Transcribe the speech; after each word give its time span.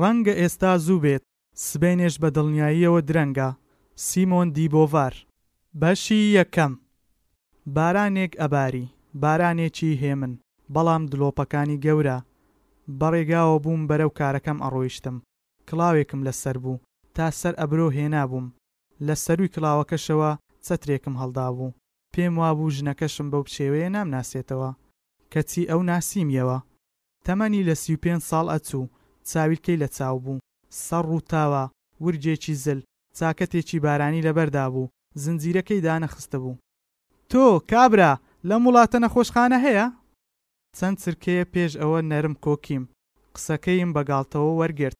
ڕەنگە 0.00 0.34
ئێستا 0.40 0.72
زوو 0.84 1.02
بێت 1.04 1.22
سبێنێش 1.68 2.14
بە 2.22 2.28
دڵنیاییەوە 2.36 3.00
درەنگە 3.08 3.48
سیمۆن 4.06 4.48
دیبۆڤار 4.56 5.14
بەشی 5.80 6.20
یەکەم 6.38 6.72
بارانێک 7.76 8.32
ئەباری 8.40 8.86
بارانێکی 9.22 9.98
هێمن 10.02 10.32
بەڵام 10.74 11.02
دلۆپەکانی 11.12 11.80
گەورە 11.84 12.18
بەڕێگاوە 13.00 13.56
بووم 13.64 13.82
بەرەو 13.90 14.10
کارەکەم 14.18 14.58
ئەڕۆیشتم 14.64 15.16
کڵاوێکم 15.68 16.20
لەسەر 16.26 16.56
بوو 16.62 16.82
تا 17.16 17.26
سەر 17.40 17.54
ئەبرۆ 17.60 17.86
هێنابووم 17.96 18.46
لە 19.06 19.14
سەروی 19.24 19.52
کڵاوەکەشەوە 19.54 20.30
چەترێکم 20.66 21.14
هەڵدا 21.20 21.46
بوو 21.56 21.76
پێم 22.14 22.34
وابوو 22.40 22.72
ژنەکەشم 22.76 23.26
بەو 23.32 23.44
شێوەیە 23.56 23.88
نامناسێتەوە 23.94 24.70
کەچی 25.32 25.64
ئەو 25.70 25.80
ناسیمیەوە 25.90 26.58
تەمەنی 27.26 27.66
لە 27.68 27.74
سی 27.82 27.96
پێ 28.02 28.12
ساڵ 28.30 28.46
ئەچوو 28.52 28.86
چاویلکەی 29.32 29.78
لە 29.82 29.88
چاو 29.96 30.16
بوو 30.24 30.38
سەڕ 30.86 31.06
و 31.16 31.20
تاوە 31.32 31.64
ورجێکی 32.04 32.54
زل 32.64 32.80
چاکەتێکی 33.18 33.78
بارانی 33.86 34.24
لەبەردا 34.28 34.64
بوو 34.72 34.90
زنجیرەکەی 35.22 35.84
دانەخستە 35.86 36.36
بوو 36.42 36.60
تۆ 37.30 37.42
کابرا 37.70 38.12
لەم 38.48 38.62
وڵاتە 38.68 38.98
نەخۆشخانە 39.04 39.58
هەیە 39.66 39.86
چەند 40.78 40.96
چرکەیە 41.02 41.44
پێش 41.54 41.72
ئەوە 41.80 42.00
نەرم 42.10 42.34
کۆکیم 42.44 42.84
قسەکەیم 43.34 43.90
بەگاڵتەوە 43.96 44.52
وەرگرت 44.60 44.98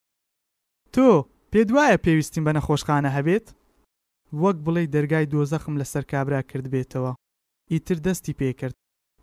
تۆ 0.94 1.08
پێت 1.52 1.68
وایە 1.76 1.98
پێویستیم 2.04 2.44
بە 2.46 2.52
نەخۆشخانە 2.58 3.10
هەبێت 3.16 3.46
وەک 4.42 4.58
بڵێ 4.64 4.84
دەرگای 4.94 5.30
دۆزەخم 5.32 5.74
لەسەر 5.80 6.04
کابرا 6.12 6.40
کرد 6.50 6.66
بێتەوە 6.74 7.12
ئیتر 7.72 7.98
دەستی 8.06 8.36
پێکرد 8.40 8.76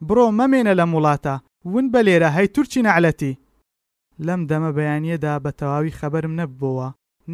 بڕۆ 0.08 0.26
مەمێنە 0.40 0.74
لەم 0.80 0.92
وڵاتە 0.98 1.36
ون 1.74 1.86
بە 1.94 2.00
لێرە 2.08 2.30
هەی 2.38 2.48
تورکی 2.56 2.86
نەعلەتی 2.88 3.34
لەم 4.28 4.42
دەمە 4.50 4.72
بەیانیەدا 4.78 5.34
بە 5.44 5.52
تەواوی 5.60 5.96
خەبەرم 6.00 6.34
نەببووە 6.42 6.88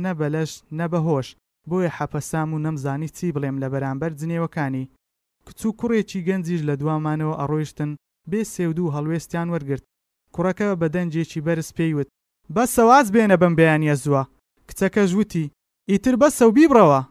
نە 0.04 0.12
بەلەش 0.20 0.52
نە 0.80 0.86
بەهۆش 0.94 1.28
بۆیە 1.70 1.92
حەپەسام 1.98 2.50
و 2.52 2.62
نەمزانی 2.66 3.10
چی 3.18 3.34
بڵێم 3.36 3.56
لە 3.64 3.68
بەرامبەر 3.74 4.12
جنێوەکانی 4.20 4.90
کچوو 5.48 5.78
کوڕێکی 5.80 6.26
گەنجیش 6.28 6.62
لە 6.70 6.74
دوامانەوە 6.82 7.38
ئەڕۆیشتن 7.40 7.92
بێ 8.32 8.42
سێود 8.56 8.80
و 8.80 8.94
هەڵوێستیان 8.96 9.48
وەرگرت 9.54 9.84
کوڕەکە 10.36 10.68
بە 10.82 10.88
دەنجێکی 10.96 11.44
بەرز 11.46 11.70
پێیوت 11.78 12.08
بە 12.56 12.64
سەواز 12.76 13.08
بێنە 13.14 13.36
بم 13.42 13.54
بەیانە 13.60 13.96
زووە 14.04 14.24
کچەکە 14.70 15.04
ژووتی 15.12 15.52
ئیتر 15.92 16.16
بە 16.22 16.28
سەوبی 16.40 16.70
بڕەوە 16.72 17.02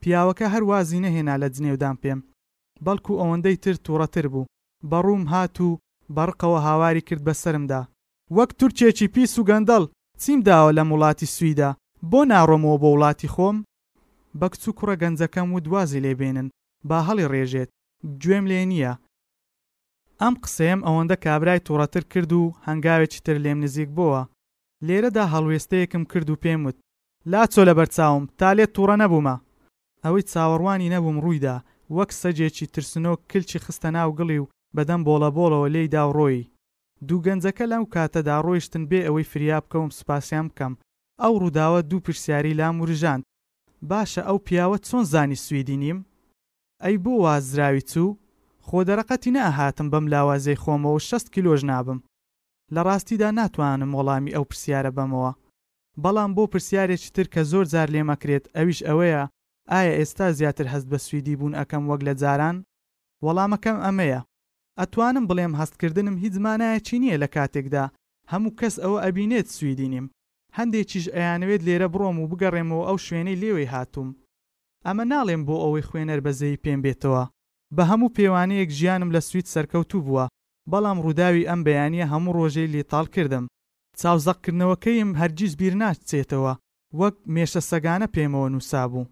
پیاوەکە 0.00 0.46
هەروازی 0.54 1.02
نەهێنا 1.04 1.34
لە 1.42 1.48
جنێودان 1.54 1.96
پێم 2.02 2.20
بەڵکو 2.84 3.12
ئەوەندەی 3.20 3.60
تر 3.64 3.74
تووڕەتر 3.84 4.24
بوو 4.32 4.50
بەڕووم 4.90 5.24
هات 5.32 5.56
و 5.66 5.70
بەڕقەوە 6.16 6.58
هاواری 6.66 7.06
کرد 7.08 7.22
بەسرمدا 7.28 7.82
وەک 8.38 8.50
تورکێکی 8.60 9.08
پیس 9.14 9.32
و 9.38 9.46
گەندەڵ 9.48 9.82
چیم 10.22 10.40
داوە 10.48 10.70
لەم 10.78 10.88
وڵاتی 10.94 11.32
سویدا 11.36 11.70
بۆ 12.10 12.20
ناڕۆمەوە 12.30 12.76
بۆ 12.82 12.88
وڵاتی 12.94 13.32
خۆم 13.34 13.56
بە 14.38 14.46
کچ 14.52 14.62
و 14.68 14.76
کوڕە 14.78 14.96
گەنجەکەم 15.02 15.48
و 15.56 15.62
دوازی 15.66 16.02
لێبێنن 16.04 16.48
با 16.88 16.98
هەڵی 17.06 17.30
ڕێژێت 17.32 17.70
گوێم 18.22 18.44
لێ 18.50 18.60
نییە 18.70 18.92
ئەم 20.22 20.34
قسەیەم 20.42 20.80
ئەوەندە 20.86 21.16
کابرای 21.24 21.64
تووڕەتر 21.66 22.02
کرد 22.12 22.30
و 22.32 22.42
هەنگاوێکی 22.66 23.22
تر 23.26 23.36
لێم 23.44 23.58
نزیک 23.64 23.88
بووە 23.96 24.22
لێرەدا 24.86 25.24
هەڵوێستەیەکم 25.32 26.02
کرد 26.10 26.28
و 26.30 26.40
پێم 26.42 26.60
وت 26.66 26.76
لا 27.32 27.42
چۆ 27.52 27.60
لە 27.68 27.72
بەرچاوم 27.78 28.24
تا 28.38 28.48
لێ 28.58 28.64
تووڕە 28.74 28.96
نەبوومە 29.02 29.36
ئەوەی 30.04 30.26
چاوەڕوانی 30.30 30.92
نەبووم 30.94 31.16
ڕوویدا 31.24 31.56
وەک 31.96 32.10
سەجێکی 32.20 32.66
ترسنۆ 32.74 33.12
کلچی 33.30 33.58
خستە 33.64 33.88
ناو 33.96 34.10
گڵی 34.18 34.38
و 34.42 34.50
بەدەم 34.76 35.00
بۆڵە 35.06 35.30
بۆڵەوە 35.36 35.68
لێی 35.74 35.92
داوڕۆی 35.94 36.40
دوو 37.08 37.20
گەنجەکە 37.26 37.64
لەم 37.72 37.84
کاتەدا 37.94 38.36
ڕۆیشتن 38.46 38.82
بێ 38.90 39.00
ئەوەی 39.06 39.28
فریا 39.30 39.58
بکەم 39.64 39.88
سپاسیان 39.98 40.46
بکەم 40.50 40.72
ئەو 41.22 41.34
ڕووداوە 41.42 41.80
دوو 41.90 42.04
پرسیاری 42.06 42.58
لام 42.60 42.74
وورژاند 42.80 43.22
باشە 43.90 44.22
ئەو 44.28 44.36
پیاوە 44.46 44.78
چۆن 44.88 45.02
زانی 45.12 45.42
سویدی 45.44 45.76
نیم 45.82 45.98
ئەی 46.84 46.96
بۆ 47.04 47.12
وازراوی 47.24 47.86
چوو 47.90 48.18
خۆدەرەقەتی 48.66 49.34
نەهاتم 49.36 49.88
بەم 49.92 50.04
لاوازەی 50.12 50.60
خۆمەوە 50.62 51.00
6 51.08 51.24
کیلۆژ 51.34 51.60
نابم 51.70 51.98
لە 52.74 52.80
ڕاستیدا 52.86 53.28
ناتوانم 53.38 53.90
وەڵامی 53.98 54.34
ئەو 54.34 54.44
پرسیارە 54.50 54.90
بەمەوە 54.96 55.32
بەڵام 56.02 56.30
بۆ 56.36 56.44
پرسیارێکی 56.52 57.10
تر 57.16 57.26
کە 57.34 57.40
زۆر 57.52 57.64
جار 57.72 57.88
لێمەکرێت 57.94 58.44
ئەویش 58.56 58.80
ئەوەیە 58.88 59.22
ئایا 59.72 59.92
ئێستا 59.98 60.26
زیاتر 60.38 60.66
هەست 60.72 60.86
بە 60.92 60.98
سویدی 61.06 61.36
بوون 61.38 61.54
ئەەکەم 61.58 61.82
وەک 61.90 62.00
لە 62.08 62.12
جاران 62.22 62.56
وەڵامەکەم 63.24 63.78
ئەمەیە 63.86 64.20
ئەتوانم 64.78 65.24
بڵێم 65.28 65.52
هەستکردنم 65.60 66.16
هیچ 66.22 66.32
زمانایەکی 66.38 67.00
نییە 67.02 67.20
لە 67.22 67.28
کاتێکدا 67.34 67.84
هەموو 68.32 68.56
کەس 68.60 68.74
ئەوە 68.82 68.98
ئەبینێت 69.04 69.46
سویدینیم 69.56 70.06
هەندێکیش 70.58 71.06
ئەیانەوێت 71.16 71.62
لێرە 71.68 71.88
بڕۆم 71.94 72.16
و 72.18 72.28
بگەڕێمەوە 72.30 72.84
ئەو 72.88 72.98
شوێنەی 73.06 73.40
لێوەی 73.42 73.70
هاتووم 73.74 74.10
ئەمە 74.86 75.04
ناڵێم 75.12 75.42
بۆ 75.46 75.54
ئەوەی 75.64 75.86
خوێنەر 75.88 76.20
بەزەی 76.26 76.60
پێم 76.64 76.80
بێتەوە 76.86 77.22
بە 77.76 77.82
هەموو 77.90 78.14
پێوانەیەک 78.16 78.70
ژیانم 78.78 79.10
لە 79.16 79.20
سوید 79.28 79.46
سەرکەوتوو 79.54 80.04
بووە 80.06 80.24
بەڵام 80.70 80.98
ڕووداوی 81.04 81.48
ئەم 81.50 81.60
بەیانیە 81.66 82.06
هەموو 82.12 82.36
ڕۆژەی 82.38 82.72
لێتاڵ 82.74 83.06
کردم 83.14 83.44
چاوزەقکردنەوەکەیم 84.00 85.10
هەرگیز 85.20 85.52
بیر 85.60 85.74
ناچێتەوە 85.82 86.52
وەک 87.00 87.16
مێشە 87.34 87.62
سەگانە 87.70 88.08
پێمەوە 88.14 88.48
نووسابوو 88.54 89.08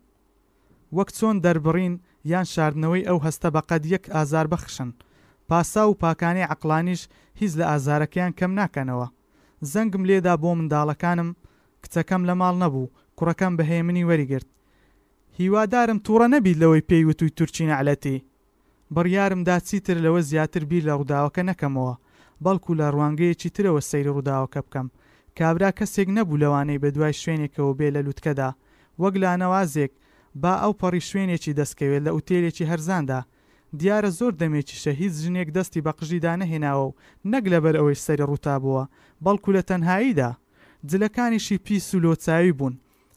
وەک 0.96 1.08
چۆن 1.18 1.36
دەربڕین 1.44 1.94
یان 2.32 2.46
شاردنەوەی 2.54 3.06
ئەو 3.08 3.18
هەستە 3.26 3.48
بەقەد 3.56 3.82
یەک 3.94 4.04
ئازار 4.14 4.46
بەخشن 4.52 4.90
پاسا 5.48 5.88
و 5.90 5.94
پاکانی 6.00 6.40
عقلانیش 6.54 7.02
هیچ 7.40 7.52
لە 7.58 7.64
ئازارەکەیان 7.72 8.32
کەم 8.38 8.52
ناکەنەوە 8.60 9.06
زەنگم 9.72 10.02
لێدا 10.08 10.34
بۆ 10.42 10.50
منداڵەکانم 10.58 11.30
کچەکەم 11.82 12.22
لە 12.28 12.34
ماڵ 12.40 12.54
نەبوو 12.62 12.90
کوڕەکەم 13.18 13.52
بەهێمنی 13.58 14.06
وەریگرت 14.10 14.48
هیوادارم 15.38 15.98
تووڕە 16.06 16.28
نەبیت 16.34 16.56
لەوەی 16.62 16.86
پێیوتوی 16.90 17.34
تورکی 17.38 17.64
نعلەتی 17.70 18.16
بڕیارمدا 18.94 19.56
چیتر 19.68 19.96
لەوە 20.04 20.20
زیاتر 20.30 20.62
بیر 20.70 20.82
لە 20.88 20.92
ڕووداوەکە 20.98 21.42
نەکەمەوە 21.50 21.94
بەڵکو 22.44 22.72
لە 22.80 22.86
ڕوانگەیەکی 22.94 23.50
ترەوە 23.56 23.80
سەیری 23.90 24.10
ڕووداوەکە 24.16 24.60
بکەم 24.66 24.86
کابرا 25.38 25.70
کەسێک 25.78 26.08
نەبوو 26.18 26.40
لەوانەی 26.42 26.80
بە 26.82 26.88
دوای 26.96 27.14
شوێنێکەوە 27.22 27.72
بێ 27.78 27.88
لە 27.96 28.00
لووتکەدا 28.06 28.50
وەک 29.02 29.14
لانەوازێک 29.22 29.92
با 30.42 30.52
ئەو 30.62 30.72
پەڕی 30.80 31.02
شوێنێکی 31.10 31.56
دەستکەوێت 31.58 32.02
لە 32.06 32.10
ئوتێلێکی 32.16 32.68
هەرزاندا 32.70 33.20
دیارە 33.76 34.10
زۆر 34.18 34.32
دەمێکیشە 34.40 34.92
هیچ 35.00 35.12
ژنێک 35.22 35.48
دەستی 35.56 35.84
بە 35.86 35.92
قژیدا 35.98 36.32
نەهێناوە 36.42 36.82
و 36.88 36.96
نەک 37.32 37.44
لەبەر 37.52 37.74
ئەوەی 37.78 38.02
سەری 38.04 38.28
ڕووتابووە 38.30 38.82
بەڵکو 39.24 39.50
لە 39.56 39.62
تەنهاییدا 39.68 40.30
جلەکانیشی 40.90 41.62
پیس 41.66 41.86
و 41.94 42.02
لۆچاوی 42.04 42.52
بوون 42.58 42.74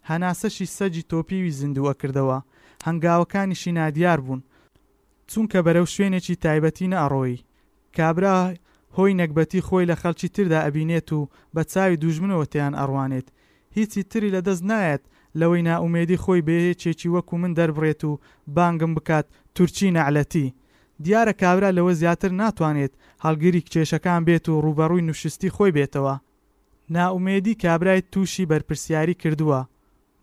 هەناسەشی 0.09 0.72
سەجی 0.78 1.07
تۆپیوی 1.12 1.56
زیندووە 1.59 1.94
کردەوە 2.01 2.38
هەنگاوەکانیشی 2.88 3.75
نادیار 3.79 4.19
بوون 4.25 4.41
چونکە 5.31 5.57
بەرەو 5.66 5.88
شوێنێکی 5.95 6.35
تایبەتی 6.44 6.91
نەڕۆی 6.94 7.38
کابرا 7.97 8.38
هۆی 8.97 9.18
نەکبەتی 9.22 9.66
خۆی 9.68 9.88
لە 9.91 9.95
خەڵکی 10.01 10.29
تردا 10.35 10.59
ئەبینێت 10.66 11.09
و 11.18 11.22
بە 11.56 11.62
چاوی 11.72 12.00
دوژمنەوە 12.03 12.45
تیان 12.51 12.73
ئەڕوانێت 12.79 13.28
هیچی 13.78 14.03
تری 14.12 14.33
لەدەست 14.35 14.63
نایەت 14.69 15.03
لەوەی 15.40 15.64
ناومێدی 15.69 16.22
خۆی 16.24 16.46
بەیەکێکی 16.47 17.12
وەکو 17.16 17.34
من 17.42 17.52
دەربڕێت 17.58 18.02
و 18.06 18.12
بانگم 18.56 18.94
بکات 18.97 19.25
تورکی 19.56 19.90
نعلەتی 19.97 20.47
دیارە 21.03 21.34
کابرا 21.42 21.69
لەوە 21.78 21.92
زیاتر 22.02 22.31
ناتوانێت 22.42 22.94
هەڵگیری 23.25 23.66
کێشەکان 23.72 24.22
بێت 24.28 24.46
و 24.50 24.62
ڕوبەڕووی 24.66 25.06
نوشستی 25.08 25.53
خۆی 25.56 25.72
بێتەوە 25.78 26.16
ناومێدی 26.96 27.59
کابرای 27.64 28.02
تووشی 28.12 28.50
بەرپرسیاری 28.52 29.16
کردووە 29.22 29.59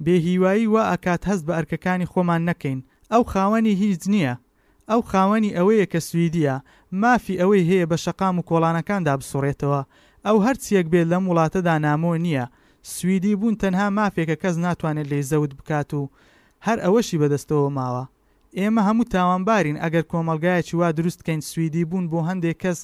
بێهیوایی 0.04 0.70
وە 0.72 0.82
ئاکات 0.90 1.22
هەست 1.30 1.44
بە 1.48 1.52
ئەرکەکانی 1.56 2.10
خۆمان 2.12 2.42
نەکەین 2.48 2.80
ئەو 3.12 3.22
خاوەنی 3.32 3.78
هیچ 3.82 4.02
نییە 4.12 4.34
ئەو 4.90 5.00
خاوەنی 5.10 5.54
ئەوەیە 5.56 5.86
کە 5.92 6.00
سویدیە 6.08 6.56
مافی 7.02 7.38
ئەوەی 7.40 7.68
هەیە 7.70 7.86
بە 7.90 7.96
شەقام 8.04 8.34
و 8.38 8.46
کۆڵانەکاندا 8.48 9.14
بسوڕێتەوە 9.20 9.80
ئەو 10.26 10.36
هەرچیەک 10.44 10.86
بێت 10.92 11.06
لەم 11.12 11.24
وڵاتەدا 11.30 11.74
نامۆ 11.86 12.12
نییە 12.26 12.44
سویدی 12.86 13.34
بوون 13.36 13.54
تەنها 13.62 13.88
مافێکە 13.96 14.36
کەس 14.42 14.54
ناتوانێت 14.64 15.06
لێ 15.12 15.20
زەوت 15.30 15.52
بکات 15.58 15.90
و 15.94 16.02
هەر 16.66 16.78
ئەوەشی 16.84 17.20
بەدەستەوە 17.22 17.68
ماوە 17.78 18.04
ئێمە 18.58 18.82
هەموو 18.88 19.08
تاوانبارین 19.14 19.80
ئەگەر 19.82 20.04
کۆمەلگایەکی 20.12 20.76
وا 20.80 20.88
دروستکەین 20.98 21.40
سویدی 21.50 21.84
بوون 21.90 22.04
بۆ 22.12 22.18
هەندێک 22.28 22.56
کەس 22.62 22.78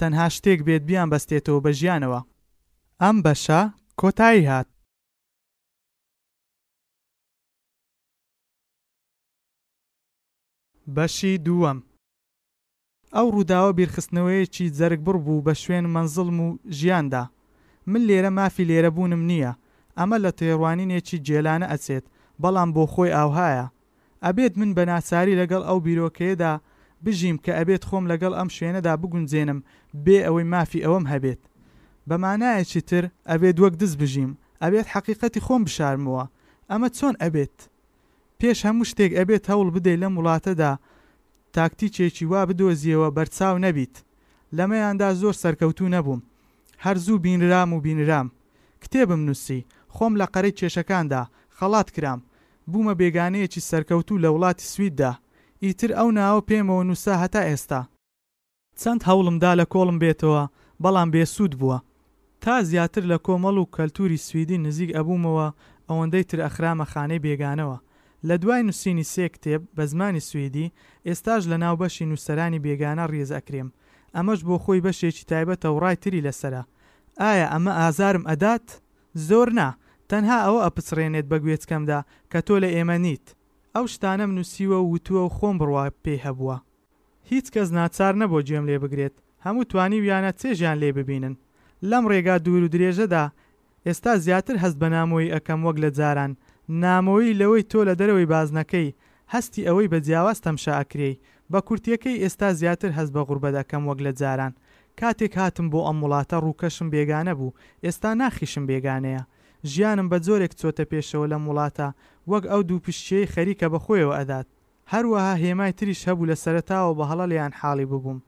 تەنها 0.00 0.26
شتێک 0.36 0.60
بێت 0.66 0.82
بیان 0.88 1.08
بەستێتەوە 1.12 1.60
بە 1.64 1.70
ژیانەوە 1.78 2.20
ئەم 3.02 3.16
بەشە 3.24 3.60
کۆتایی 4.00 4.48
هات 4.50 4.68
بەشی 10.96 11.34
دووەم 11.46 11.78
ئەو 13.14 13.26
ڕووداوە 13.34 13.76
بیرخستنەوەیەکی 13.78 14.72
جەرگ 14.78 15.00
بڕ 15.06 15.16
بوو 15.24 15.44
بە 15.46 15.54
شوێن 15.62 15.84
منزڵم 15.94 16.38
و 16.46 16.48
ژیاندا 16.78 17.24
من 17.90 18.00
لێرە 18.08 18.30
مافی 18.38 18.64
لێرە 18.70 18.90
بوونم 18.96 19.22
نییە 19.30 19.52
ئەمە 19.98 20.16
لە 20.24 20.30
تێڕوانینێکی 20.38 21.16
جێلانە 21.26 21.66
ئەچێت 21.72 22.04
بەڵام 22.42 22.68
بۆ 22.74 22.84
خۆی 22.92 23.14
ئاوهایە 23.16 23.66
ئەبێت 24.24 24.54
من 24.60 24.70
بە 24.76 24.82
ناساری 24.90 25.38
لەگەڵ 25.40 25.62
ئەو 25.68 25.78
بیرۆکەیەدا 25.86 26.52
بژیم 27.04 27.36
کە 27.44 27.52
ئەبێت 27.58 27.82
خۆم 27.88 28.04
لەگەڵ 28.10 28.32
ئەم 28.38 28.48
شوێنەدا 28.56 28.92
بگونجێنم 29.02 29.58
بێ 30.04 30.18
ئەوەی 30.26 30.46
مافی 30.52 30.84
ئەوەم 30.84 31.04
هەبێت 31.12 31.42
بەمانایەکی 32.08 32.80
تر 32.90 33.04
ئەبێت 33.30 33.56
وەک 33.62 33.74
دز 33.80 33.92
بژیم 34.02 34.30
ئەبێت 34.62 34.86
حەقیقەتی 34.94 35.44
خۆم 35.46 35.62
بشارمەوە 35.68 36.24
ئەمە 36.70 36.88
چۆن 36.98 37.14
ئەبێت 37.22 37.56
پێش 38.40 38.58
هەموو 38.66 38.88
شتێک 38.90 39.12
ئەبێت 39.18 39.44
هەوڵ 39.50 39.68
بدەیت 39.74 40.00
لە 40.02 40.08
وڵاتەدا 40.18 40.72
تاکتیچێکی 41.56 42.24
وا 42.32 42.40
بدۆزیەوە 42.48 43.08
بەرچاو 43.16 43.56
نەبیت 43.66 43.94
لەمەیاندا 44.56 45.08
زۆر 45.20 45.34
سەرکەوتوو 45.42 45.92
نەبووم 45.96 46.20
هەر 46.84 46.96
زوو 47.06 47.18
بینرام 47.24 47.70
و 47.76 47.80
بینرام 47.86 48.28
کتێبم 48.82 49.22
نووسی 49.28 49.60
خۆم 49.94 50.12
لە 50.20 50.26
قەرەی 50.34 50.56
کێشەکاندا 50.58 51.22
خەڵات 51.56 51.88
کرام 51.96 52.20
بوومە 52.70 52.94
بێگانەیەکی 53.00 53.66
سەرکەوتوو 53.70 54.22
لە 54.24 54.28
وڵاتی 54.34 54.68
سویددا 54.72 55.12
ئیتر 55.64 55.90
ئەو 55.98 56.08
ناوە 56.18 56.40
پێمەوە 56.50 56.82
نووسا 56.90 57.14
هەتا 57.22 57.42
ئێستا 57.50 57.80
چەند 58.80 59.00
هەوڵمدا 59.08 59.52
لە 59.60 59.64
کۆڵم 59.72 59.98
بێتەوە 60.04 60.42
بەڵام 60.82 61.08
بێسوود 61.14 61.54
بووە 61.60 61.78
تا 62.42 62.54
زیاتر 62.70 63.02
لە 63.12 63.18
کۆمەڵ 63.26 63.56
و 63.60 63.70
کەلتوری 63.74 64.22
سویدی 64.26 64.62
نزیک 64.66 64.90
ئەبوومەوە 64.96 65.48
ئەوەندەی 65.88 66.24
تر 66.30 66.38
ئەخرامە 66.46 66.86
خانەی 66.92 67.22
بێگانەوە 67.26 67.76
لە 68.28 68.34
دوای 68.42 68.62
نووسینی 68.68 69.08
سێ 69.12 69.26
کتێب 69.34 69.62
بە 69.76 69.82
زمانی 69.92 70.26
سویدی 70.30 70.72
ئێستاش 71.06 71.42
لە 71.50 71.56
ناوبەشی 71.62 72.08
نووسەرانی 72.10 72.62
بێگانە 72.64 73.04
ڕێز 73.12 73.30
ئەکرێم 73.36 73.68
ئەمەش 74.16 74.40
بۆ 74.48 74.56
خۆی 74.64 74.82
بەشێکی 74.84 75.24
تایبەتە 75.30 75.68
و 75.72 75.80
ڕای 75.82 75.96
تری 76.02 76.24
لەسرە 76.26 76.62
ئایا 77.20 77.46
ئەمە 77.52 77.72
ئازارم 77.80 78.24
ئەدات 78.30 78.66
زۆر 79.28 79.48
نا 79.58 79.68
تەنها 80.10 80.38
ئەوە 80.46 80.60
ئەپچڕێنێت 80.64 81.26
بە 81.30 81.36
گوێچکەمدا 81.44 82.00
کە 82.30 82.38
تۆ 82.46 82.54
لە 82.62 82.68
ئێمە 82.74 82.96
نیت 83.04 83.26
ئەو 83.74 83.84
شتانەم 83.92 84.30
نووسیوە 84.36 84.78
و 84.80 84.86
وتووە 84.94 85.22
و 85.24 85.32
خۆم 85.36 85.56
بڕوا 85.60 85.82
پێ 86.04 86.14
هەبووە 86.24 86.56
هیچ 87.30 87.46
کەس 87.54 87.68
ناچار 87.78 88.14
نەبۆ 88.20 88.38
گوێم 88.48 88.64
لێ 88.68 88.76
بگرێت 88.82 89.16
هەموو 89.44 89.68
توانی 89.70 89.98
ویانە 90.02 90.32
چێژیان 90.40 90.76
لێ 90.82 90.90
ببینن 90.98 91.34
لەم 91.90 92.04
ڕێگا 92.10 92.36
دوور 92.44 92.62
و 92.64 92.72
درێژەدا 92.74 93.24
ئێستا 93.86 94.12
زیاتر 94.24 94.56
هەست 94.62 94.76
بە 94.82 94.88
نامۆی 94.96 95.32
ئەەکەم 95.34 95.60
وەک 95.66 95.76
لە 95.84 95.90
جاران 95.98 96.32
نامۆی 96.84 97.36
لەوەی 97.40 97.64
تۆ 97.70 97.80
لە 97.88 97.94
دەرەوەی 98.00 98.30
بازنەکەی 98.32 98.94
هەستی 99.34 99.66
ئەوەی 99.68 99.90
بە 99.92 99.98
جیاواز 100.06 100.38
تەمشا 100.44 100.74
ئەکرێ 100.80 101.12
بە 101.52 101.60
کورتیەکەی 101.68 102.20
ئێستا 102.22 102.48
زیاتر 102.60 102.90
هەست 102.98 103.12
بە 103.16 103.22
غوربە 103.28 103.50
دەکەم 103.58 103.82
وەک 103.88 103.98
لە 104.06 104.12
جاران 104.20 104.52
کاتێک 105.00 105.34
هاتم 105.40 105.66
بۆ 105.72 105.80
ئەم 105.86 105.98
وڵاتە 106.04 106.36
ڕووکەشم 106.44 106.88
بێگانە 106.94 107.32
بوو 107.38 107.56
ئێستا 107.84 108.10
ناخیشم 108.20 108.64
بێگانەیە 108.70 109.22
ژیانم 109.72 110.06
بە 110.12 110.18
زۆرێک 110.26 110.52
چۆتە 110.60 110.84
پێشەوە 110.90 111.26
لەم 111.32 111.42
وڵاتە 111.48 111.88
وەک 112.30 112.44
ئەو 112.50 112.60
دوو 112.68 112.84
پیشەی 112.84 113.30
خەریکە 113.34 113.66
بەخۆیەوە 113.74 114.14
ئەدات 114.18 114.46
هەروەها 114.92 115.34
هێمای 115.42 115.72
تریش 115.78 116.00
هەبوو 116.08 116.28
لە 116.30 116.36
سەرتاوە 116.44 116.92
بە 116.98 117.04
هەڵە 117.10 117.26
لیان 117.32 117.52
حاڵی 117.60 117.86
ببووم 117.92 118.18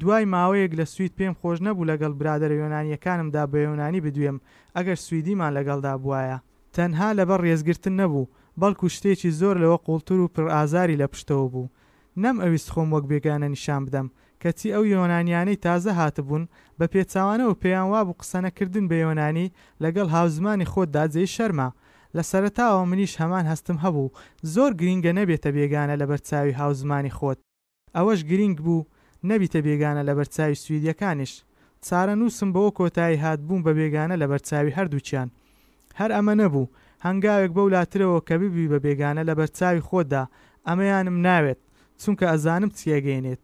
دوای 0.00 0.24
ماوەیەک 0.34 0.72
لە 0.80 0.84
سوید 0.94 1.12
پێم 1.18 1.34
خۆش 1.40 1.58
نەبوو 1.66 1.88
لەگەڵ 1.90 2.12
برادر 2.20 2.50
یۆنانیەکانمدا 2.60 3.44
بە 3.52 3.58
یۆنانی 3.66 4.00
بدوێم 4.06 4.38
ئەگەر 4.76 4.98
سویدیمان 5.06 5.52
لەگەڵدا 5.58 5.94
بواە 6.02 6.38
تەنها 6.76 7.08
لەبەر 7.18 7.40
ڕێزگرتن 7.46 7.94
نەبوو 8.00 8.30
بەڵکو 8.60 8.86
شتێکی 8.96 9.30
زۆر 9.40 9.56
لەوە 9.62 9.78
قوڵتر 9.86 10.18
و 10.22 10.28
پر 10.34 10.44
ئازاری 10.56 11.00
لە 11.00 11.06
پشتەوە 11.12 11.48
بوو 11.52 11.66
نەم 12.22 12.36
ئەویست 12.40 12.68
خۆم 12.72 12.88
وەک 12.94 13.04
بێگانە 13.10 13.48
نیشان 13.54 13.82
بدەم 13.86 14.08
کەچی 14.42 14.74
ئەو 14.74 14.84
یۆنانیانەی 14.94 15.60
تازە 15.64 15.90
هاتبوون 16.00 16.44
بە 16.78 16.86
پێچوانەوە 16.92 17.54
پێیان 17.62 17.88
وابوو 17.92 18.18
قسەنەکردن 18.20 18.84
بە 18.90 18.94
یۆنانی 19.04 19.52
لەگەڵ 19.84 20.06
هاوزمانی 20.16 20.70
خۆتدا 20.72 21.04
جێی 21.14 21.32
شەرما 21.36 21.68
لە 22.16 22.22
سەرتاوە 22.30 22.84
منیش 22.90 23.12
هەمان 23.20 23.44
هەستم 23.50 23.76
هەبوو 23.84 24.12
زۆر 24.54 24.70
گرینگە 24.80 25.12
نەبێتە 25.20 25.50
بێگانە 25.56 25.94
لە 26.00 26.06
بەرچاوی 26.10 26.56
هاوزمانی 26.60 27.14
خۆت 27.18 27.38
ئەوەش 27.96 28.20
گرینگ 28.30 28.56
بوو 28.66 28.88
نەبیتە 29.30 29.60
بێگانە 29.66 30.02
لە 30.08 30.12
بەرچاوی 30.18 30.60
سویدەکانش 30.64 31.32
چارە 31.86 32.14
نووسم 32.20 32.50
بەوە 32.54 32.70
کۆتایی 32.78 33.22
هاتبووم 33.24 33.60
بە 33.66 33.72
بێگانە 33.78 34.14
لە 34.22 34.26
بەرچاوی 34.30 34.74
هەردووچیان 34.76 35.28
هەر 35.98 36.10
ئەمە 36.16 36.34
نەبوو 36.40 36.70
هەنگاوێک 37.06 37.52
بە 37.56 37.60
ولاترەوە 37.68 38.20
کە 38.28 38.34
ببی 38.42 38.66
بە 38.72 38.78
بێگانە 38.84 39.22
لە 39.28 39.34
بەرچاوی 39.40 39.84
خۆدا 39.88 40.24
ئەمەیانم 40.68 41.16
ناوێت 41.26 41.60
چونکە 42.02 42.26
ئەزانم 42.30 42.70
چیەگەێنێت 42.80 43.40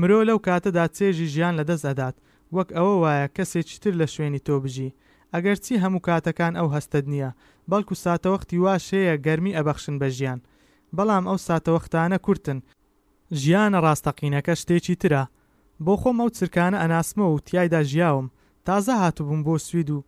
مرۆ 0.00 0.20
لەو 0.28 0.38
کاتەدا 0.46 0.84
چێژی 0.96 1.28
ژیان 1.34 1.54
لەدەست 1.60 1.84
ئەدات 1.88 2.16
وەک 2.56 2.68
ئەوە 2.76 2.94
وایە 3.02 3.26
کەسێکی 3.36 3.80
تر 3.82 3.94
لە 4.00 4.06
شوێنی 4.14 4.44
تۆ 4.46 4.54
بژی 4.64 4.94
ئەگەر 5.34 5.56
چی 5.64 5.74
هەموو 5.82 6.04
کاتەکان 6.08 6.52
ئەو 6.58 6.68
هەستەد 6.74 7.04
نییە 7.12 7.30
بەڵکو 7.70 7.94
ساتەوەختی 8.04 8.62
واشەیە 8.64 9.14
گەرمی 9.26 9.56
ئەبەخشن 9.56 9.96
بە 10.00 10.08
ژیان 10.16 10.40
بەڵام 10.96 11.24
ئەو 11.30 11.38
ساتەوەختانە 11.48 12.18
کورتن 12.26 12.58
ژیانە 13.40 13.78
ڕاستەقینەکە 13.84 14.54
شتێکی 14.60 14.96
ترە 15.02 15.22
بۆ 15.84 15.94
خۆم 16.00 16.16
ئەو 16.20 16.30
چرکانە 16.36 16.78
ئەناسمە 16.82 17.24
و 17.30 17.38
تایدا 17.48 17.80
ژیاوم 17.90 18.26
تازە 18.66 18.94
هاتوبووم 19.02 19.42
بۆ 19.46 19.54
سوید 19.68 19.90
و 19.96 20.04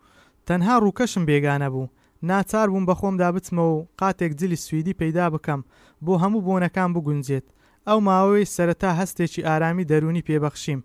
تەنها 0.49 0.75
ڕووکەشم 0.83 1.25
بێگانە 1.29 1.69
بوو 1.75 1.87
ناچار 2.31 2.69
بووم 2.73 2.85
بە 2.89 2.95
خۆمدا 3.01 3.29
بچمە 3.35 3.65
و 3.75 3.87
قاتێک 4.01 4.33
جلی 4.41 4.59
سویدی 4.67 4.99
پەیدا 5.01 5.27
بکەم 5.35 5.61
بۆ 6.05 6.13
هەموو 6.23 6.45
بۆنەکان 6.47 6.91
بگونجێت 6.97 7.47
ئەو 7.89 7.99
ماوەی 8.09 8.51
سەرەتا 8.55 8.91
هەستێکی 9.01 9.47
ئارامی 9.49 9.89
دەرونی 9.91 10.27
پێبەخشیم 10.29 10.81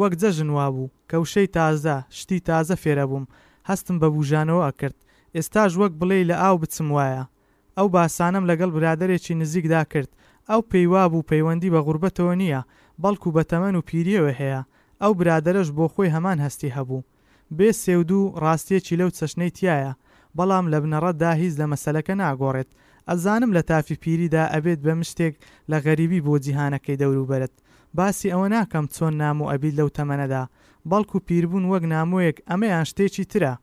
وەک 0.00 0.12
جەژن 0.20 0.50
وابوو 0.56 0.90
کەوشەی 1.10 1.52
تازە 1.56 1.96
شتی 2.18 2.40
تازە 2.48 2.76
فێرە 2.82 3.06
بووم 3.10 3.26
هەستم 3.70 3.96
بە 4.02 4.08
بژانەوە 4.14 4.62
ئەکرد 4.68 4.96
ئێستاژ 5.36 5.72
وەک 5.80 5.92
بڵێ 6.00 6.18
لە 6.30 6.36
ئاو 6.42 6.56
بچم 6.62 6.88
وایە 6.96 7.24
ئەو 7.76 7.86
باسانم 7.94 8.44
لەگەڵ 8.50 8.70
برادێکی 8.76 9.34
نزیکدا 9.40 9.82
کرد 9.92 10.10
ئەو 10.50 10.60
پێیوا 10.72 11.02
بوو 11.12 11.26
پەیوەندی 11.30 11.72
بە 11.74 11.80
غوربەتەوە 11.86 12.34
نییە 12.40 12.60
بەڵکو 13.02 13.28
بە 13.36 13.42
تەمەەن 13.50 13.74
و 13.76 13.86
پیریەوە 13.88 14.32
هەیە 14.40 14.60
ئەو 15.02 15.12
برادەرش 15.20 15.68
بۆ 15.76 15.84
خۆی 15.92 16.12
هەمان 16.14 16.38
هەستی 16.44 16.74
هەبوو 16.76 17.06
بێ 17.56 17.70
سێود 17.82 18.10
و 18.18 18.20
ڕاستیەکی 18.42 18.98
لەو 19.00 19.10
چەشنەی 19.18 19.54
تایە 19.58 19.92
بەڵام 20.38 20.64
لە 20.72 20.78
بنەڕەتدا 20.82 21.30
هیچ 21.40 21.54
لە 21.60 21.66
مەسلەکە 21.72 22.14
ناگۆڕێت 22.22 22.70
ئەزانم 23.12 23.50
لە 23.60 23.62
تافی 23.70 23.94
پیریدا 24.02 24.44
ئەبێت 24.54 24.80
بەم 24.86 25.00
شتێک 25.10 25.34
لە 25.70 25.76
غەریبی 25.84 26.24
بۆ 26.26 26.34
جیهانەکەی 26.44 27.00
دەوروبەرت 27.02 27.54
باسی 27.98 28.32
ئەوە 28.34 28.46
ناکەم 28.54 28.86
چۆن 28.96 29.14
نام 29.22 29.38
و 29.42 29.48
ئەبیت 29.52 29.74
لەو 29.80 29.88
تەمەنەدا 29.98 30.42
بەڵکو 30.90 31.18
پیربوون 31.28 31.64
وەک 31.72 31.84
نامۆیەک 31.94 32.36
ئەمەیان 32.50 32.86
شتێکی 32.90 33.24
ترە 33.32 33.54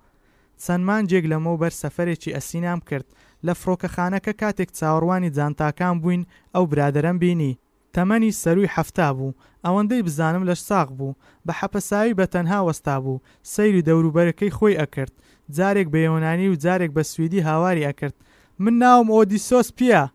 چەندمان 0.63 1.01
جێک 1.11 1.25
لەمە 1.31 1.53
بەر 1.61 1.73
سەفرێکی 1.81 2.35
ئەسینام 2.37 2.79
کرد 2.89 3.07
لە 3.45 3.53
فڕۆکەخانەکە 3.61 4.33
کاتێک 4.41 4.69
چاوەڕوانی 4.77 5.33
جانتاکان 5.37 5.95
بووین 6.01 6.23
ئەو 6.55 6.63
برادەرم 6.71 7.17
بینی 7.23 7.53
تەمەنی 7.95 8.37
سەروی 8.41 8.71
هەفتا 8.75 9.07
بوو 9.17 9.35
ئەوەندەی 9.65 10.05
بزانم 10.07 10.43
لە 10.49 10.55
ساق 10.67 10.89
بوو 10.97 11.15
بە 11.45 11.53
حەپەساوی 11.59 12.17
بە 12.19 12.25
تەنها 12.33 12.59
وەستا 12.67 12.95
بوو 13.03 13.21
سەیری 13.53 13.85
دەوروبەرەکەی 13.87 14.55
خۆی 14.57 14.79
ئەکرد 14.81 15.13
جارێک 15.57 15.87
بە 15.93 15.99
یۆنانی 16.07 16.47
و 16.51 16.55
جارێک 16.63 16.91
بە 16.97 17.03
سوئدی 17.13 17.45
هاواری 17.47 17.87
ئەکرد 17.89 18.15
من 18.59 18.73
ناوم 18.79 19.11
ئۆدیسۆس 19.11 19.69
پیا 19.79 20.09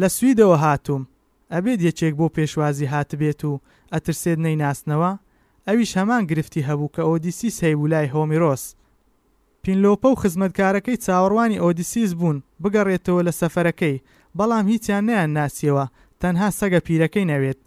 لە 0.00 0.06
سویدەوە 0.16 0.56
هاتووم 0.64 1.06
ئەبێت 1.54 1.80
یەکێک 1.88 2.14
بۆ 2.18 2.26
پێشوازی 2.36 2.86
هاتبێت 2.92 3.40
و 3.50 3.60
ئەترسێت 3.94 4.38
نەیناسنەوە 4.44 5.10
ئەویش 5.68 5.92
هەمان 5.98 6.22
گرفتی 6.30 6.66
هەبوو 6.68 6.92
کە 6.94 7.02
ئۆدیسی 7.08 7.54
سەیولای 7.60 8.12
هۆمیرۆس 8.14 8.64
پینلۆپە 9.62 10.08
و 10.10 10.20
خزمەتکارەکەی 10.22 11.00
چاوەڕوانی 11.04 11.60
ئۆدیسیز 11.62 12.10
بوون 12.18 12.36
بگەڕێتەوە 12.62 13.20
لە 13.28 13.32
سەفەرەکەی 13.40 14.02
بەڵام 14.38 14.64
هیچیان 14.72 15.04
نیان 15.10 15.30
ناسیەوە 15.38 15.84
تەنها 16.20 16.48
سەگە 16.58 16.80
پیرەکەی 16.86 17.28
نەوێت 17.32 17.58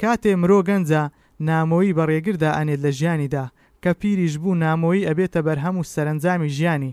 کاتێ 0.00 0.30
مرۆ 0.42 0.58
گەنجە 0.68 1.02
نامۆیی 1.48 1.96
بەڕێگردا 1.98 2.50
ئەنێت 2.58 2.80
لە 2.84 2.90
ژیانیدا 2.98 3.44
کە 3.82 3.90
پیریش 4.00 4.34
بوو 4.42 4.60
نامۆیی 4.64 5.06
ئەبێتە 5.08 5.40
بەرهەم 5.46 5.74
و 5.78 5.88
سەرنجامی 5.92 6.50
ژیانی 6.56 6.92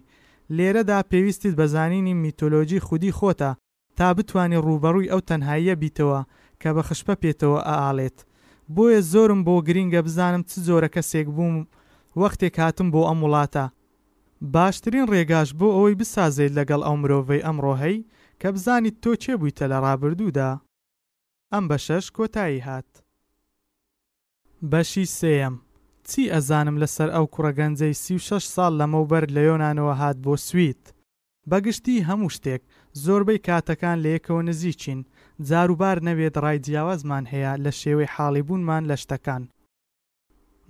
لێرەدا 0.57 0.99
پێویستیت 1.09 1.53
بە 1.59 1.65
زانینی 1.73 2.13
میتۆلۆجی 2.23 2.79
خودی 2.87 3.11
خۆتە 3.17 3.51
تا 3.97 4.07
بتانی 4.17 4.61
ڕوبەڕووی 4.65 5.11
ئەو 5.11 5.21
تەنهاییە 5.29 5.75
بیتەوە 5.81 6.21
کە 6.61 6.69
بە 6.75 6.81
خشپە 6.87 7.15
پێێتەوە 7.21 7.59
ئاڵێت 7.67 8.17
بۆیە 8.75 8.99
زۆرم 9.11 9.39
بۆ 9.47 9.55
گرینگە 9.67 10.01
بزانم 10.07 10.41
چ 10.49 10.51
جۆرە 10.67 10.89
کەسێک 10.95 11.27
بووم 11.35 11.55
وەختێک 12.21 12.55
هاتم 12.63 12.87
بۆ 12.93 13.01
ئەم 13.09 13.19
وڵاتە 13.25 13.65
باشترین 14.53 15.05
ڕێگاش 15.11 15.49
بۆ 15.59 15.67
ئەوەی 15.75 15.97
بسازیت 16.01 16.51
لەگەڵ 16.57 16.81
ئەو 16.85 16.95
مرۆڤەی 17.01 17.45
ئەمڕۆهەی 17.45 17.97
کە 18.41 18.47
بزانیت 18.55 18.95
تۆ 19.03 19.11
چێ 19.23 19.31
بوویتە 19.39 19.65
لە 19.71 19.77
ڕابردوودا 19.83 20.51
ئەم 21.53 21.63
بە 21.69 21.77
شەش 21.85 22.05
کۆتایی 22.15 22.65
هات 22.67 22.89
بەشی 24.71 25.05
سێم 25.19 25.55
چی 26.13 26.23
ئەزانم 26.33 26.77
لەسەر 26.83 27.09
ئەو 27.15 27.25
کوڕەگەنجەی 27.33 27.93
36 28.05 28.45
ساڵ 28.55 28.71
لەمەوبەر 28.79 29.23
لە 29.35 29.41
یۆنانەوە 29.49 29.93
هات 30.01 30.17
بۆ 30.25 30.33
سویت. 30.47 30.83
بەگشتی 31.51 32.03
هەموو 32.09 32.33
شتێک 32.35 32.61
زۆربەی 33.03 33.39
کاتەکان 33.47 33.97
لە 34.03 34.09
یەکەوە 34.15 34.41
نزیچین 34.49 34.99
جاروبار 35.49 35.97
نەوێت 36.07 36.35
ڕای 36.43 36.57
جیاوازمان 36.65 37.25
هەیە 37.33 37.53
لە 37.63 37.71
شێوەی 37.81 38.11
حاڵیبوونمان 38.15 38.83
لە 38.91 38.95
شتەکان. 39.03 39.43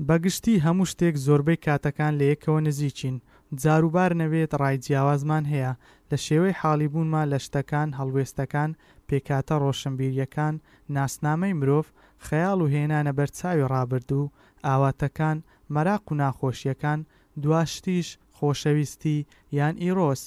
بەگشتی 0.08 0.55
هەموو 0.65 0.89
شتێک 0.91 1.15
زۆربەی 1.25 1.60
کاتەکان 1.65 2.13
لە 2.19 2.25
یەکەوە 2.31 2.60
نزیچین 2.67 3.15
جاروبار 3.63 4.12
نەوێت 4.22 4.51
ڕای 4.62 4.77
جیاوازمان 4.86 5.43
هەیە 5.51 5.74
لە 6.12 6.17
شێوەی 6.25 6.58
حاڵیبوونمان 6.62 7.27
لە 7.34 7.39
شتەکان 7.46 7.89
هەڵوێستەکان 8.00 8.72
پێکاتە 9.08 9.55
ڕۆشنبیریەکان 9.63 10.55
ناسنامەی 10.96 11.58
مرۆڤ 11.60 11.88
خەیاڵ 12.25 12.60
و 12.63 12.72
هێنانە 12.74 13.12
بەرچاوی 13.17 13.67
ڕابرد 13.74 14.10
و 14.19 14.22
ئاواتەکان 14.66 15.44
مەراق 15.74 16.06
و 16.12 16.16
ناخۆشیەکان 16.22 17.00
دواشتیش 17.42 18.08
خۆشەویستی 18.38 19.18
یان 19.58 19.75
ئیرۆس 19.84 20.24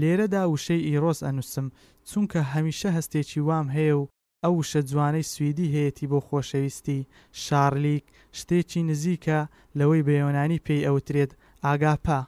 لێرەدا 0.00 0.42
وشەی 0.52 0.86
ئیرۆس 0.88 1.18
ئەنووسم 1.26 1.66
چونکە 2.10 2.40
هەمیشە 2.52 2.90
هەستێکی 2.96 3.40
وام 3.48 3.66
هەیە 3.76 3.96
و 4.00 4.08
ئەو 4.44 4.54
وشە 4.60 4.80
جوانەی 4.90 5.28
سوئدی 5.32 5.72
هەیەی 5.74 6.10
بۆ 6.10 6.18
خۆشەویستی 6.28 7.00
شارلیک 7.44 8.04
شتێکی 8.38 8.80
نزیکە 8.90 9.38
لەوەی 9.78 10.06
بەیۆنانی 10.08 10.62
پێی 10.66 10.84
ئەوترێت 10.86 11.32
ئاگاپا 11.64 12.20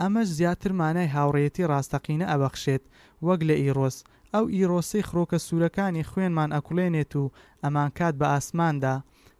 ئەمەش 0.00 0.28
زیاتر 0.38 0.72
مانای 0.80 1.12
هاوڕێتی 1.16 1.68
ڕاستەقینە 1.70 2.26
ئەبەخشێت 2.30 2.84
وەک 3.26 3.40
لە 3.48 3.54
ئیرۆس 3.62 3.96
ئەو 4.34 4.44
ئیرۆسی 4.54 5.06
خڕۆکە 5.08 5.38
سوورەکانی 5.46 6.08
خوێنمان 6.10 6.50
ئەکوڵێنێت 6.56 7.12
و 7.20 7.24
ئەمان 7.62 7.90
کات 7.98 8.14
بە 8.20 8.26
ئاسماندا 8.32 8.94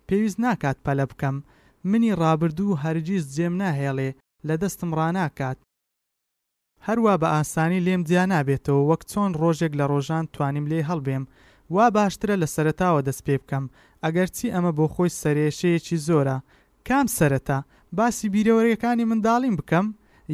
پێویست 0.08 0.38
ناکات 0.46 0.76
پەلە 0.86 1.06
بکەم 1.12 1.36
منی 1.90 2.16
ڕابردوو 2.20 2.78
هەرگیز 2.84 3.24
جێم 3.34 3.54
ناهێڵێ 3.62 4.10
لە 4.48 4.54
دەستم 4.62 4.90
ڕناکات 4.98 5.58
هەروە 6.86 7.14
بە 7.20 7.28
ئاسانی 7.34 7.84
لێم 7.86 8.02
دیا 8.08 8.24
نابێتەوە 8.32 8.82
وەک 8.90 9.02
چۆن 9.10 9.30
ڕۆژێک 9.40 9.72
لە 9.80 9.84
ڕۆژان 9.92 10.24
توانیم 10.34 10.66
لێ 10.70 10.80
هەڵبێم 10.90 11.24
وا 11.74 11.86
باشترە 11.96 12.34
لە 12.42 12.46
سەرتاوە 12.54 13.00
دەست 13.06 13.22
پێ 13.26 13.36
بکەم 13.42 13.64
ئەگەر 14.04 14.28
چی 14.36 14.46
ئەمە 14.54 14.72
بۆ 14.78 14.86
خۆی 14.94 15.10
سەرێشەیەکی 15.22 15.96
زۆرە 16.06 16.36
کام 16.88 17.06
سەرەتا 17.18 17.58
باسی 17.98 18.26
بیرەوەریەکانی 18.34 19.08
منداڵیم 19.10 19.54
بکەم 19.60 19.86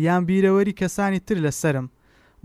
یان 0.07 0.23
بیرەوەری 0.29 0.77
کەسانی 0.81 1.21
تر 1.27 1.37
لە 1.47 1.53
سرم 1.61 1.87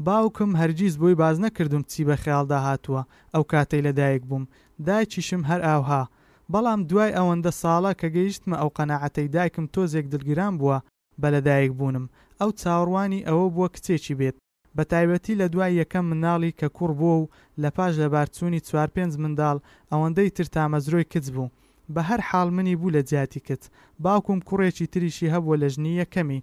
باوکم 0.05 0.51
هەرگیز 0.61 0.93
بۆی 1.01 1.15
باز 1.21 1.35
نەکردم 1.45 1.83
چی 1.91 2.01
بە 2.07 2.15
خیالدا 2.23 2.59
هاتووە 2.67 3.01
ئەو 3.35 3.43
کاتەی 3.51 3.83
لەدایک 3.87 4.21
بووم 4.29 4.43
دایکیشم 4.87 5.41
هەر 5.49 5.61
ئاوها 5.69 6.03
بەڵام 6.53 6.81
دوای 6.91 7.15
ئەوەندە 7.17 7.51
ساڵە 7.61 7.91
کە 7.99 8.07
گەیشتمە 8.15 8.55
ئەو 8.61 8.69
قەنەعەتەی 8.77 9.31
دایکم 9.35 9.65
تۆزێک 9.75 10.05
دڵگیران 10.13 10.53
بووە 10.59 10.77
بە 11.21 11.27
لەدایک 11.33 11.71
بوونم 11.79 12.05
ئەو 12.39 12.49
چاوەڕوانی 12.61 13.25
ئەوە 13.27 13.45
بووە 13.53 13.67
کچێکی 13.75 14.17
بێت 14.19 14.37
بە 14.75 14.83
تایبەتی 14.91 15.37
لە 15.41 15.47
دوای 15.53 15.77
یەکەم 15.81 16.05
مناڵی 16.11 16.57
کە 16.59 16.67
کوڕ 16.77 16.91
بووە 16.99 17.15
و 17.21 17.29
لە 17.61 17.69
پاش 17.77 17.93
لە 18.03 18.07
بارچوونی 18.13 18.63
چوار 18.67 18.89
پێنج 18.95 19.13
منداڵ 19.23 19.57
ئەوەندەی 19.91 20.29
تر 20.37 20.45
تامەزرۆی 20.55 21.09
کچ 21.13 21.25
بوو 21.35 21.53
بە 21.93 22.01
هەر 22.09 22.19
حاڵ 22.29 22.47
منی 22.57 22.75
بوو 22.79 22.93
لە 22.97 23.01
جیاتی 23.09 23.39
کت 23.47 23.63
باوکم 24.03 24.39
کوڕێکی 24.49 24.87
تریشی 24.93 25.31
هەبووە 25.33 25.55
لە 25.61 25.67
ژنی 25.73 25.93
یەکەمی 26.01 26.41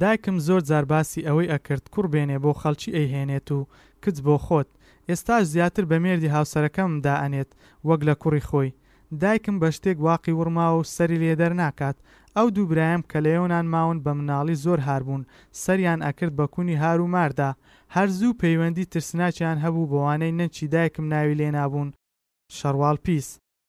دایکم 0.00 0.36
زۆر 0.46 0.60
جارباسی 0.70 1.26
ئەوەی 1.26 1.50
ئەکرد 1.52 1.84
کوڕ 1.92 2.06
بێنێ 2.12 2.38
بۆ 2.44 2.50
خەڵکی 2.60 2.94
ئەیهێنێت 2.96 3.48
و 3.56 3.60
کچ 4.04 4.16
بۆ 4.26 4.36
خۆت 4.46 4.68
ئێستاش 5.08 5.42
زیاتر 5.54 5.84
بە 5.90 5.96
مێردی 6.04 6.32
هاوسەرەکەمدا 6.34 7.14
ئەنێت 7.22 7.50
وەک 7.88 8.00
لە 8.08 8.14
کوڕی 8.24 8.44
خۆی 8.50 8.70
دایکم 9.20 9.58
بە 9.60 9.70
شتێک 9.70 9.98
واقی 10.00 10.32
ورما 10.32 10.78
و 10.78 10.84
سەری 10.96 11.20
لێدەر 11.22 11.52
ناکات 11.62 11.96
ئەو 12.36 12.46
دوو 12.54 12.64
برایم 12.72 13.02
کە 13.10 13.18
لەێونان 13.26 13.66
ماون 13.74 13.98
بە 14.04 14.12
مناڵی 14.18 14.60
زۆر 14.64 14.78
هاربوون 14.86 15.22
سەریان 15.64 16.00
ئەکرد 16.06 16.32
بە 16.38 16.46
کونی 16.54 16.80
هار 16.82 16.98
و 17.00 17.06
ماردا 17.14 17.50
هەرزوو 17.96 18.38
پەیوەندی 18.42 18.90
ترسناچیان 18.92 19.58
هەبوو 19.64 19.90
بۆوانەی 19.92 20.36
نەنچی 20.38 20.66
دایکم 20.74 21.04
ناوی 21.12 21.38
لێ 21.40 21.48
نابوون 21.58 21.88
شەڕوال 22.56 22.96
پیس 23.04 23.28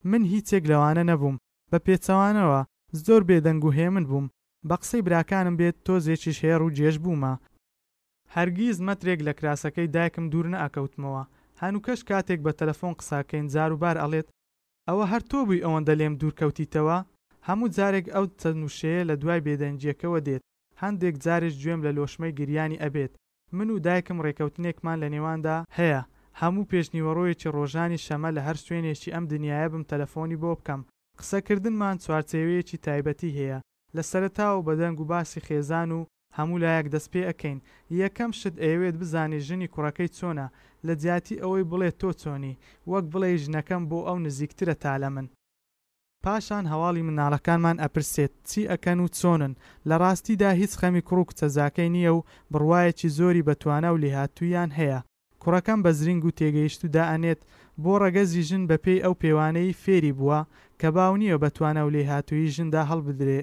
من 0.10 0.24
هیچێک 0.34 0.64
لەوانە 0.72 1.04
نەبووم 1.12 1.38
بە 1.72 1.78
پێچەوانەوە 1.86 2.62
زۆر 3.06 3.22
بێدەنگ 3.30 3.62
و 3.66 3.72
هێمن 3.78 4.06
بووم 4.10 4.28
بە 4.70 4.76
قسەی 4.82 5.06
براکانم 5.08 5.56
بێت 5.60 5.76
تۆزێکیش 5.86 6.38
هێر 6.46 6.62
و 6.64 6.74
جێش 6.78 6.96
بوومە 7.04 7.34
هەرگیز 8.36 8.78
مەترێک 8.88 9.20
لە 9.28 9.34
کراسەکەی 9.40 9.92
دایکم 9.96 10.26
دوور 10.32 10.46
نەئەکەوتمەوە 10.54 11.24
هەنوکەش 11.62 12.00
کاتێک 12.10 12.40
بە 12.46 12.52
تەلەفۆن 12.60 12.94
قساکەین 13.00 13.46
جاروبار 13.54 13.96
ئەڵێت 14.04 14.28
ئەوە 14.90 15.06
هەر 15.14 15.22
تۆ 15.30 15.40
بووی 15.48 15.64
ئەوەندە 15.66 15.94
لێم 16.00 16.14
دوورکەوتیتەوە 16.22 16.98
هەموو 17.48 17.74
جارێک 17.78 18.06
ئەو 18.16 18.26
چەندنووشەیە 18.40 19.02
لە 19.10 19.16
دوای 19.22 19.44
بێدەنجیەکەوە 19.46 20.20
دێت 20.28 20.44
هەندێک 20.82 21.16
جارێک 21.26 21.56
گوێم 21.62 21.80
لە 21.86 21.92
لۆشمەی 21.98 22.36
گریانی 22.40 22.82
ئەبێت 22.84 23.14
من 23.58 23.68
و 23.72 23.82
دایکم 23.86 24.18
ڕێکەوتنێکمان 24.26 24.98
لە 25.04 25.08
نێواندا 25.16 25.58
هەیە 25.78 26.02
هەموو 26.42 26.68
پێشنیوەڕۆیەکی 26.72 27.52
ڕۆژانی 27.58 28.04
شەمە 28.06 28.30
لە 28.38 28.42
هەر 28.48 28.58
شوێنێکی 28.66 29.14
ئەم 29.16 29.26
دنیاە 29.34 29.66
بم 29.72 29.84
تەلەفۆنی 29.92 30.40
بۆ 30.44 30.52
بکەم 30.60 30.82
قسەکردنمان 31.20 31.96
چوارچێوەیەکی 32.04 32.82
تایبەتی 32.86 33.36
هەیە 33.40 33.60
لە 33.96 34.02
سەرتاو 34.12 34.66
بەدەنگ 34.68 34.98
و 35.00 35.08
باسی 35.12 35.44
خێزان 35.48 35.90
و 35.98 36.00
هەموو 36.38 36.58
لایەک 36.64 36.88
دەست 36.96 37.08
پێ 37.14 37.22
ئەەکەین 37.28 37.60
یەکەم 38.02 38.32
شت 38.40 38.56
ئەوێت 38.64 38.96
بزانێ 39.02 39.40
ژنی 39.48 39.72
کوڕەکەی 39.74 40.14
چۆنا 40.18 40.48
لە 40.88 40.94
جیاتی 41.02 41.42
ئەوەی 41.44 41.68
بڵێت 41.72 41.96
تۆ 42.02 42.10
چۆنی 42.22 42.60
وەک 42.92 43.06
بڵێ 43.14 43.32
ژنەکەم 43.44 43.82
بۆ 43.90 44.00
ئەو 44.08 44.18
نزیکترە 44.26 44.76
تا 44.84 44.94
لە 45.04 45.10
من 45.16 45.28
پاشان 46.26 46.66
هەواڵی 46.72 47.06
مناڵەکانمان 47.10 47.78
ئەپرسێت 47.84 48.34
چی 48.50 48.62
ئەەکەن 48.72 49.00
و 49.02 49.12
چۆنن 49.20 49.54
لە 49.90 49.96
ڕاستیدا 50.02 50.50
هیچ 50.62 50.74
خەمی 50.80 51.06
کوڕک 51.08 51.30
چەزاکەی 51.40 51.94
نییە 51.96 52.12
و 52.18 52.26
بڕواایەکی 52.52 53.14
زۆری 53.18 53.46
بەتوانە 53.48 53.90
و 53.92 54.02
لێهاتوویان 54.04 54.70
هەیە 54.80 55.00
کوڕەکەم 55.42 55.80
بە 55.86 55.92
زرنگ 56.00 56.24
و 56.26 56.36
تێگەیشتودا 56.40 57.04
ئەنێت 57.12 57.42
بۆ 57.84 57.94
ڕەگەزی 58.04 58.46
ژن 58.50 58.64
بەپێی 58.72 59.04
ئەو 59.04 59.14
پێوانەی 59.22 59.78
فێری 59.84 60.14
بووە 60.18 60.42
کە 60.80 60.88
باو 60.96 61.14
نییە 61.22 61.42
بەتوانە 61.44 61.82
و 61.84 61.94
لێهاتووی 61.96 62.52
ژندا 62.56 62.84
هەڵبدرێ 62.92 63.40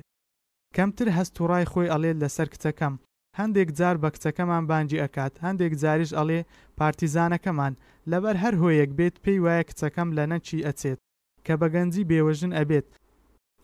کەمتر 0.76 1.06
هەست 1.18 1.34
و 1.40 1.44
ڕای 1.50 1.66
خۆی 1.72 1.90
ئەڵێ 1.92 2.12
لەسەر 2.22 2.48
کچەکەم 2.54 2.94
هەندێک 3.38 3.68
جار 3.78 3.96
بە 4.02 4.08
کچەکەمان 4.14 4.62
بانجی 4.70 5.02
ئەکات 5.02 5.34
هەندێک 5.44 5.72
جاریش 5.82 6.10
ئەڵێ 6.18 6.40
پارتیزانەکەمان 6.78 7.72
لەبەر 8.10 8.36
هەر 8.42 8.54
هۆیەک 8.62 8.90
بێت 8.98 9.16
پێی 9.24 9.42
وایە 9.44 9.68
کچەکەم 9.70 10.08
لە 10.16 10.24
نەچی 10.32 10.64
ئەچێت 10.66 10.98
کە 11.46 11.54
بەگەنجی 11.60 12.06
بێوەژن 12.10 12.52
ئەبێت 12.58 12.86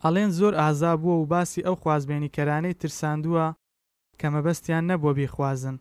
ئەڵێن 0.03 0.31
زۆر 0.39 0.53
ئازا 0.61 0.93
بووە 1.01 1.15
و 1.19 1.29
باسی 1.33 1.65
ئەو 1.65 1.75
خوازبێنیکەرانەی 1.81 2.77
ترساندووە 2.81 3.47
کە 4.19 4.27
مەبەستیان 4.33 4.83
نەبووە 4.91 5.13
بیخوازن 5.19 5.75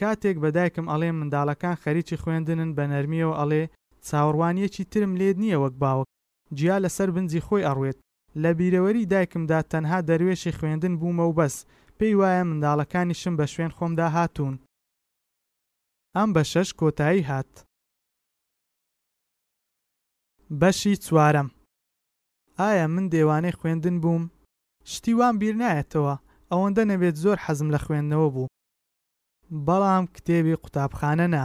کاتێک 0.00 0.36
بەدایکم 0.42 0.86
ئەڵێ 0.92 1.10
منداڵەکان 1.18 1.76
خەریکی 1.82 2.20
خوێندنن 2.22 2.70
بە 2.76 2.84
نەرمیەوە 2.92 3.34
ئەڵێ 3.40 3.64
چاوەڕوانیەکی 4.06 4.84
ترم 4.92 5.12
لێت 5.20 5.36
نییە 5.44 5.58
وەک 5.62 5.74
باوک 5.82 6.08
جیا 6.58 6.76
لەسەر 6.84 7.08
بنجی 7.14 7.44
خۆی 7.46 7.66
ئەڕوێت 7.68 7.98
لە 8.42 8.50
بیرەوەری 8.58 9.04
دایکمدا 9.12 9.60
تەنها 9.70 9.98
دەروێشی 10.08 10.56
خوێندن 10.58 10.94
بوومە 11.00 11.24
و 11.26 11.36
بەس 11.38 11.56
پێی 11.98 12.14
وایە 12.20 12.42
منداڵەکانی 12.48 13.18
شم 13.20 13.34
بە 13.40 13.46
شوێن 13.52 13.70
خۆمدا 13.76 14.08
هاتوون 14.16 14.56
ئەم 16.16 16.28
بە 16.36 16.42
شەش 16.52 16.68
کۆتایی 16.80 17.26
هات 17.30 17.52
بەشی 20.60 20.94
چوارەم 21.04 21.48
ئایا 22.60 22.86
من 22.94 23.04
دێوانەی 23.12 23.56
خوێندن 23.58 23.96
بووم 24.02 24.24
شتی 24.92 25.12
وام 25.18 25.34
بیر 25.42 25.54
نایەتەوە 25.62 26.14
ئەوەندە 26.50 26.82
نەبێت 26.90 27.16
زۆر 27.24 27.38
حەزم 27.44 27.68
لە 27.74 27.78
خوێندنەوە 27.84 28.28
بوو 28.34 28.52
بەڵام 29.66 30.04
کتێبی 30.14 30.60
قوتابخانە 30.62 31.26
نا 31.34 31.44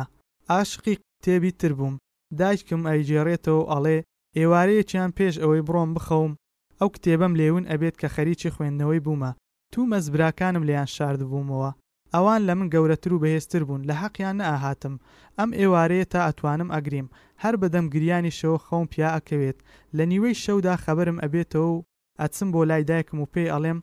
ئاشقی 0.52 0.96
کتێبی 1.12 1.52
تر 1.60 1.72
بووم 1.80 1.96
دایکم 2.40 2.82
ئەیجێڕێتەوە 2.90 3.64
ئەڵێ 3.72 3.98
ئێوارەیەکیان 4.38 5.12
پێش 5.18 5.36
ئەوەی 5.42 5.66
بڕۆم 5.68 5.90
بخەوم 5.96 6.34
ئەو 6.82 6.90
کتێبەم 6.96 7.34
لێون 7.40 7.64
ئەبێت 7.72 7.96
کە 8.02 8.08
خەریکی 8.16 8.54
خوێندنەوەی 8.56 9.04
بوومە 9.06 9.32
تو 9.74 9.80
مەزبراکانم 9.92 10.64
لێیان 10.70 10.90
شارد 10.96 11.22
بوومەوە 11.32 11.72
ئەوان 12.16 12.42
لە 12.48 12.54
من 12.60 12.68
گەورەتر 12.74 13.12
و 13.14 13.22
بەهێزتر 13.24 13.62
بوون 13.68 13.82
لە 13.90 13.96
حەقیان 14.02 14.36
نەهاتم 14.42 14.96
ئەم 15.40 15.50
ئێوارەیە 15.60 16.06
تا 16.14 16.20
ئەتوانم 16.28 16.70
ئەگریم 16.76 17.08
هەر 17.44 17.54
بەدەم 17.62 17.86
گریانی 17.94 18.36
شەوە 18.40 18.58
خەوم 18.68 18.86
پیا 18.94 19.10
ئەکەوێت 19.16 19.58
لە 19.98 20.04
نیوەی 20.12 20.40
شەودا 20.44 20.76
خەبرم 20.86 21.18
ئەبێتەوە 21.24 21.70
و 21.76 21.84
ئەچم 22.22 22.48
بۆ 22.54 22.62
لای 22.70 22.84
دایکم 22.90 23.18
و 23.20 23.30
پێی 23.34 23.52
ئەڵێم 23.54 23.80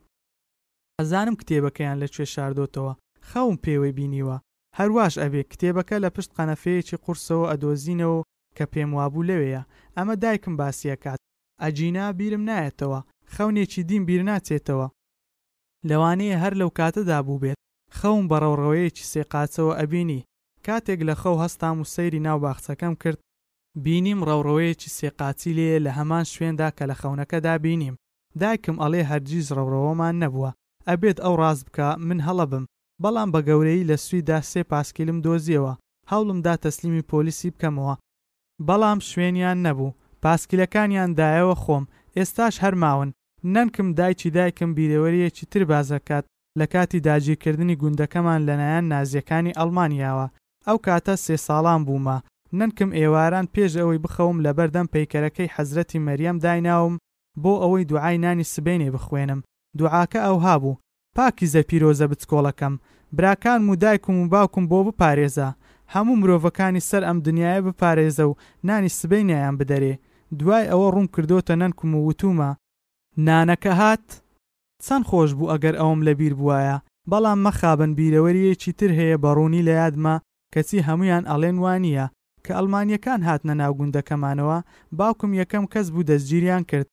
ئەزانم 0.98 1.34
کتێبەکەیان 1.40 1.96
لەکوێ 2.02 2.26
شاردۆتەوە 2.34 2.92
خەوم 3.30 3.56
پێوەی 3.64 3.96
بینیوە 3.98 4.36
هەرواش 4.78 5.14
ئەبێ 5.22 5.42
کتێبەکە 5.52 5.96
لە 6.04 6.08
پشت 6.14 6.30
قەنەفەیەکی 6.36 7.00
قورسەوە 7.04 7.44
ئەدۆزینەوە 7.50 8.20
کە 8.56 8.64
پێم 8.72 8.90
وابوو 8.96 9.26
لەوەیە 9.30 9.62
ئەمە 9.96 10.14
دایکم 10.22 10.54
باسیەکات 10.60 11.20
ئەجینا 11.64 12.06
بیرم 12.18 12.42
نایەتەوە 12.50 13.00
خەونێکی 13.34 13.82
دین 13.90 14.02
بیر 14.08 14.22
ناچێتەوە 14.30 14.88
لەوانەیە 15.88 16.36
هەر 16.42 16.52
لەو 16.60 16.70
کاتەدا 16.78 17.18
بوو 17.26 17.42
بێت 17.42 17.58
خەون 17.98 18.24
بەڕەوڕەوەیەکی 18.30 19.08
سێقاچەوە 19.12 19.72
ئەبینی 19.80 20.20
کاتێک 20.66 21.00
لە 21.08 21.14
خەو 21.20 21.34
هەستام 21.44 21.76
و 21.78 21.88
سەیری 21.94 22.24
ناو 22.26 22.38
باخچەکەم 22.44 22.94
کرد 23.02 23.20
بینیم 23.84 24.20
ڕەوڕەوەیەکی 24.28 24.94
سێقاچی 24.98 25.52
لێ 25.58 25.70
لە 25.84 25.90
هەمان 25.98 26.24
شوێندا 26.32 26.68
کە 26.76 26.84
لە 26.90 26.96
خەونەکەدا 27.00 27.54
بینیم 27.64 27.94
دایکم 28.40 28.76
ئەڵێ 28.82 29.02
هەرگیز 29.10 29.46
ڕەوڕەوەمان 29.56 30.14
نەبووە 30.22 30.50
ئەبێت 30.88 31.18
ئەو 31.24 31.34
ڕاز 31.40 31.58
بکە 31.66 31.88
من 32.08 32.18
هەڵە 32.26 32.46
بم 32.52 32.64
بەڵام 33.02 33.28
بە 33.34 33.40
گەورەی 33.48 33.86
لە 33.90 33.96
سویدا 34.06 34.38
سێ 34.50 34.62
پاسکیلم 34.70 35.18
دۆزیەوە 35.26 35.72
هەوڵمدا 36.10 36.54
تەسلیمی 36.64 37.06
پۆلیسی 37.10 37.52
بکەمەوە 37.54 37.94
بەڵام 38.66 38.98
شوێنیان 39.10 39.58
نەبوو 39.66 39.90
پاسکیلەکانیان 40.26 41.10
دایەوە 41.20 41.56
خۆم 41.62 41.84
ئێستاش 42.16 42.54
هەرماون 42.64 43.08
نەنکم 43.54 43.88
دایکی 43.98 44.30
دایکم 44.36 44.70
بیرەوەریەکی 44.76 45.44
تر 45.50 45.62
بازەکات 45.72 46.24
لە 46.60 46.66
کاتی 46.72 47.00
داگیرکردنی 47.08 47.76
گوندەکەمان 47.82 48.40
لەلایەن 48.48 48.84
نازیەکانی 48.92 49.56
ئەڵمانیاوە 49.58 50.26
ئەو 50.66 50.78
کاتە 50.86 51.14
سێ 51.24 51.36
ساڵان 51.46 51.80
بوومە 51.86 52.18
نەنکم 52.58 52.90
ئێواران 53.00 53.46
پێش 53.54 53.72
ئەوەی 53.80 54.02
بخەوم 54.04 54.36
لە 54.44 54.50
بەردەم 54.58 54.86
پەیکەرەکەی 54.94 55.52
حەزرەتی 55.56 56.02
مەریەم 56.06 56.36
دایناوم 56.44 56.94
بۆ 57.42 57.52
ئەوەی 57.62 57.88
دوعای 57.90 58.18
نانی 58.24 58.48
سبێنێ 58.54 58.88
بخوێنم 58.96 59.40
دوعاکە 59.78 60.18
ئەو 60.26 60.36
هابوو 60.46 60.78
پاکی 61.16 61.46
زە 61.52 61.60
پیرۆزە 61.68 62.06
بچکۆڵەکەم 62.10 62.74
براکان 63.16 63.60
و 63.70 63.74
دایکم 63.82 64.16
و 64.20 64.28
باوکم 64.34 64.64
بۆ 64.70 64.78
بپارێزە 64.88 65.48
هەموو 65.94 66.20
مرۆڤەکانی 66.20 66.84
سەر 66.88 67.02
ئەم 67.08 67.18
دنیاە 67.26 67.58
بپارێزە 67.66 68.24
و 68.30 68.34
نانی 68.68 68.90
سبەی 68.98 69.24
نیان 69.30 69.56
بدەرێ 69.62 69.94
دوای 70.38 70.66
ئەوە 70.70 70.88
ڕوون 70.94 71.06
کردوتە 71.16 71.54
نەنکم 71.62 71.90
و 71.94 72.06
وتومە 72.10 72.50
نانەکە 73.26 73.72
هات 73.80 74.06
چەند 74.86 75.04
خۆش 75.08 75.30
بوو 75.38 75.50
ئەگەر 75.52 75.74
ئەوم 75.80 76.00
لەبیر 76.06 76.34
بواە 76.40 76.76
بەڵام 77.10 77.38
مەخابن 77.46 77.90
بیرەوەریەکی 77.98 78.72
تر 78.78 78.90
هەیە 78.98 79.16
بەڕوونی 79.24 79.66
لە 79.68 79.72
یادمە 79.80 80.14
کەچی 80.54 80.84
هەمویان 80.88 81.24
ئەڵێن 81.30 81.56
وانە 81.64 81.96
کە 82.44 82.50
ئەلمانیەکان 82.58 83.20
هاتنە 83.28 83.54
ناوگوندەکەمانەوە 83.60 84.58
باوکم 84.98 85.30
یەکەم 85.40 85.64
کەس 85.72 85.86
بوو 85.92 86.08
دەستگیریان 86.10 86.62
کرد 86.70 86.86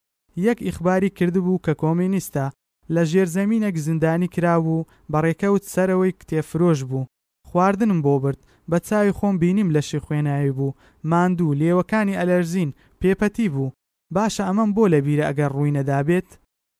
یەک 0.48 0.58
ئیخباری 0.68 1.10
کردبوو 1.18 1.62
کە 1.66 1.74
کۆمینیستە 1.82 2.46
لە 2.94 3.02
ژێرزەمینەک 3.12 3.75
زیندانی 3.86 4.28
کرابوو 4.36 4.86
بەڕێکەوت 5.12 5.63
سەرەوەی 5.74 6.18
کتێفرۆش 6.20 6.80
بوو 6.90 7.06
خواردنم 7.50 8.00
بۆ 8.06 8.16
برد 8.24 8.42
بە 8.72 8.78
چاوی 8.88 9.16
خۆم 9.18 9.36
بینیم 9.42 9.70
لەشی 9.75 10.00
خوێنایی 10.06 10.52
بوو 10.58 10.75
ماندوو 11.12 11.56
لێوەکانی 11.60 12.20
ئەلەرزین 12.20 12.72
پێپەتی 13.03 13.48
بوو 13.53 13.74
باشە 14.15 14.43
ئەمەم 14.48 14.69
بۆ 14.75 14.83
لەبیرە 14.93 15.24
ئەگەر 15.27 15.51
ڕووی 15.55 15.75
نەدابێت 15.77 16.29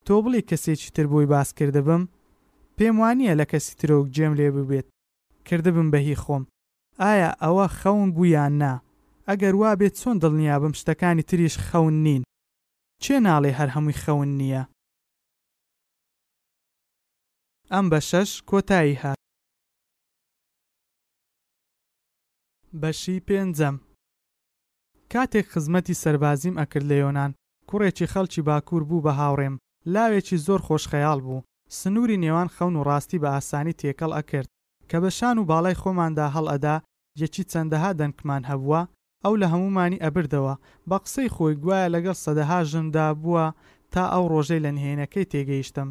تۆ 0.05 0.13
بڵی 0.23 0.45
کەسێکی 0.49 0.89
تر 0.95 1.05
بۆی 1.11 1.25
باس 1.33 1.49
کردبم 1.57 2.03
پێم 2.77 2.95
وانە 3.01 3.31
لە 3.39 3.45
کەسی 3.51 3.73
ترۆک 3.79 4.05
جێم 4.15 4.33
لێ 4.39 4.47
ببێت 4.55 4.87
کردبم 5.47 5.87
بەهی 5.93 6.17
خۆم 6.23 6.43
ئایا 7.03 7.29
ئەوە 7.43 7.65
خەون 7.79 8.09
بوویان 8.15 8.53
نا 8.61 8.73
ئەگەر 9.27 9.53
وا 9.61 9.71
بێت 9.79 9.93
چۆن 10.01 10.17
دڵنیا 10.23 10.55
بم 10.61 10.73
شتەکانی 10.79 11.23
تریش 11.29 11.55
خەون 11.67 11.95
نین 12.05 12.23
چێ 13.03 13.15
ناڵێ 13.27 13.51
هەر 13.59 13.69
هەمووی 13.75 13.99
خەون 14.03 14.29
نییە 14.39 14.63
ئەم 17.73 17.85
بە 17.91 17.99
شەش 18.09 18.29
کۆتایی 18.49 18.99
هات 19.01 19.19
بەشی 22.81 23.17
پێنجەم 23.27 23.77
کاتێک 25.13 25.48
خزمەتی 25.53 25.98
سەربازیم 26.03 26.55
ئەکرد 26.62 26.88
لە 26.91 26.96
یۆناان 27.03 27.32
کوڕێکی 27.70 28.10
خەڵکی 28.13 28.41
باکوور 28.48 28.84
بوو 28.89 29.03
بە 29.05 29.12
هاوڕێم 29.20 29.55
لاوێکی 29.93 30.38
زۆر 30.46 30.60
خۆشخەیاڵ 30.67 31.20
بوو 31.25 31.43
سنووری 31.79 32.22
نێوان 32.24 32.50
خەون 32.55 32.75
و 32.77 32.86
ڕاستی 32.89 33.22
بە 33.24 33.29
ئاسانی 33.36 33.77
تێکەڵ 33.82 34.12
ئەکرد 34.17 34.48
کە 34.89 34.98
بە 35.03 35.10
شان 35.17 35.38
و 35.39 35.48
باڵای 35.51 35.79
خۆماندا 35.82 36.25
هەڵ 36.36 36.46
ئەدا 36.53 36.75
یەکی 37.22 37.43
چەندەها 37.51 37.91
دەنگمان 38.00 38.43
هەبووە 38.50 38.82
ئەو 39.24 39.34
لە 39.41 39.48
هەمومانی 39.53 40.01
ئەبردەوە 40.03 40.53
بە 40.89 40.98
قسەی 41.03 41.32
خۆی 41.36 41.55
گوایە 41.63 41.88
لەگەڵ 41.96 42.15
سەدەها 42.25 42.60
ژندا 42.72 43.08
بووە 43.24 43.46
تا 43.93 44.03
ئەو 44.13 44.24
ڕۆژەی 44.34 44.63
لە 44.65 44.72
نهێنەکەی 44.77 45.29
تێگەیشتم 45.32 45.89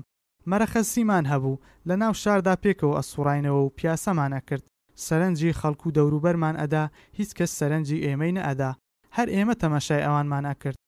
مەرەخەسیمان 0.50 1.24
هەبوو 1.32 1.60
لە 1.88 1.94
ناو 2.02 2.12
شاردا 2.22 2.54
پێکەوە 2.64 2.96
ئەسوڕینەوە 2.98 3.60
و 3.62 3.72
پیاسەمانە 3.78 4.40
کرد 4.48 4.64
سەرنجی 5.06 5.56
خەڵکو 5.60 5.88
دەوروبەرمان 5.96 6.54
ئەدا 6.62 6.84
هیچ 7.18 7.30
کەس 7.38 7.50
سەرنجی 7.58 8.02
ئێمەی 8.06 8.32
نەئەدا 8.38 8.72
هەر 9.16 9.28
ئێمە 9.34 9.54
تەماشای 9.62 10.04
ئەوانمانە 10.06 10.54
کرد 10.62 10.78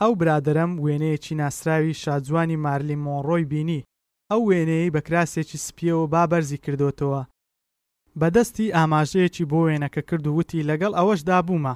ئەو 0.00 0.12
برادەرم 0.20 0.72
وێنەیەکی 0.84 1.32
ناسراوی 1.40 1.94
شادجوانی 2.02 2.60
مارلی 2.64 2.96
مۆڕۆی 3.04 3.48
بینی 3.52 3.84
ئەو 4.30 4.40
وێنەیە 4.48 4.92
بە 4.94 5.00
کراسێکی 5.06 5.62
سپیەوە 5.66 6.10
بابەرزی 6.14 6.62
کردوتەوە 6.64 7.22
بەدەستی 8.20 8.72
ئاماژەیەکی 8.76 9.48
بۆ 9.50 9.58
وێنەکە 9.66 10.02
کرد 10.08 10.24
و 10.26 10.34
وتی 10.38 10.66
لەگەڵ 10.70 10.92
ئەوەشدا 10.98 11.38
بوومە 11.46 11.74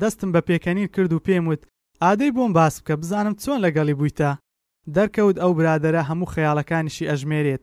دەستم 0.00 0.28
بە 0.34 0.40
پێکەنین 0.48 0.88
کرد 0.94 1.12
و 1.14 1.22
پێم 1.26 1.44
وت 1.50 1.62
ئادەی 2.02 2.34
بۆم 2.36 2.52
باس 2.58 2.74
بکە 2.80 2.94
بزانم 3.02 3.34
چۆن 3.42 3.58
لەگەڵی 3.64 3.94
بوویتە 3.98 4.30
دەرکەوت 4.96 5.36
ئەو 5.42 5.50
برادەرە 5.58 6.02
هەموو 6.08 6.30
خەیاڵەکانیشی 6.34 7.08
ئەژمێرێت 7.10 7.62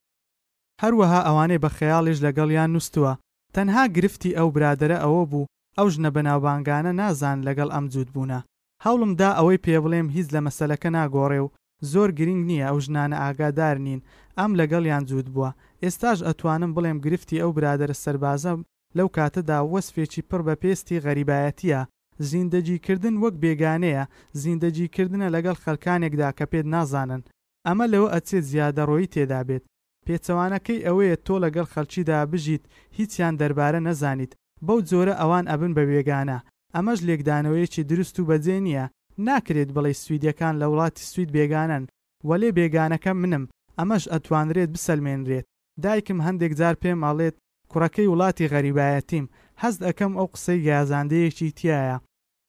هەروەها 0.81 1.19
ئەوانەی 1.27 1.61
بە 1.63 1.69
خەیاڵیش 1.77 2.17
لەگەڵیان 2.25 2.69
نووسووە 2.75 3.13
تەنها 3.55 3.83
گرفتی 3.95 4.35
ئەو 4.37 4.47
برادەرە 4.55 4.97
ئەوە 5.03 5.23
بوو 5.31 5.45
ئەو 5.79 5.87
ژنە 5.95 6.09
بەناوبانگانە 6.15 6.91
نازان 7.01 7.37
لەگەڵ 7.47 7.69
ئەم 7.73 7.85
جوود 7.93 8.09
بوونە 8.15 8.39
هەوڵمدا 8.85 9.29
ئەوەی 9.37 9.61
پێ 9.65 9.75
بڵێم 9.83 10.07
هیچ 10.15 10.27
لە 10.35 10.39
مەسلەکە 10.47 10.89
ناگۆڕێ 10.97 11.39
و 11.45 11.53
زۆر 11.91 12.09
گرنگ 12.19 12.41
نییە 12.49 12.65
ئەو 12.69 12.77
ژنانە 12.85 13.17
ئاگادار 13.23 13.77
نین 13.85 13.99
ئەم 14.39 14.51
لەگەڵیان 14.59 15.03
جوود 15.09 15.27
بووە 15.33 15.49
ئێستاش 15.83 16.19
ئەتوانم 16.27 16.71
بڵێم 16.75 16.97
گرفتی 17.05 17.41
ئەو 17.41 17.51
برادرە 17.57 17.95
سەربازە 18.03 18.53
لەو 18.97 19.07
کاتەدا 19.15 19.57
وەسفێکی 19.73 20.21
پڕ 20.29 20.39
بە 20.47 20.55
پێستی 20.63 21.01
غەریبایەتیە 21.05 21.81
زیندەجیکردن 22.29 23.15
وەک 23.23 23.35
بێگانەیە 23.43 24.03
زیندەجیکردنە 24.41 25.27
لەگەڵ 25.35 25.57
خەلکانێکدا 25.63 26.29
کە 26.37 26.45
پێت 26.51 26.65
نازانن 26.73 27.21
ئەمە 27.67 27.85
لەوە 27.93 28.07
ئەچێت 28.15 28.43
زیادەڕۆیی 28.51 29.11
تێدا 29.13 29.41
بێت 29.47 29.63
پێچەوانەکەی 30.05 30.83
ئەوەیە 30.87 31.15
تۆ 31.25 31.35
لەگەڵ 31.45 31.67
خەلکیدا 31.73 32.17
بژیت 32.31 32.63
هیچیان 32.97 33.33
دەربارە 33.41 33.79
نەزانیت 33.87 34.33
بەو 34.67 34.79
جۆرە 34.89 35.13
ئەوان 35.21 35.45
ئەبن 35.51 35.71
بە 35.77 35.83
وێگانە 35.89 36.37
ئەمەش 36.75 36.99
لێکدانەوەیکی 37.07 37.87
دروست 37.91 38.15
و 38.19 38.27
بەجێ 38.29 38.57
نییە 38.65 38.85
ناکرێت 39.27 39.69
بڵێ 39.75 39.93
سویدەکان 40.03 40.55
لە 40.61 40.65
وڵاتی 40.71 41.07
سوید 41.11 41.29
بێگانن 41.35 41.83
وەلێ 42.29 42.49
بێگانەکە 42.57 43.11
منم 43.21 43.43
ئەمەش 43.79 44.03
ئەتوانرێت 44.11 44.69
بسەلمێنرێت 44.75 45.45
دایکم 45.83 46.19
هەندێک 46.25 46.53
جار 46.59 46.75
پێم 46.83 46.99
ئاڵێت 47.05 47.35
کوڕەکەی 47.71 48.11
وڵاتی 48.11 48.49
غەریبایەتیم 48.53 49.25
هەست 49.61 49.79
ئەەکەم 49.85 50.11
ئەو 50.17 50.27
قسەی 50.33 50.59
گازاندەیەکی 50.67 51.49
تایە 51.59 51.95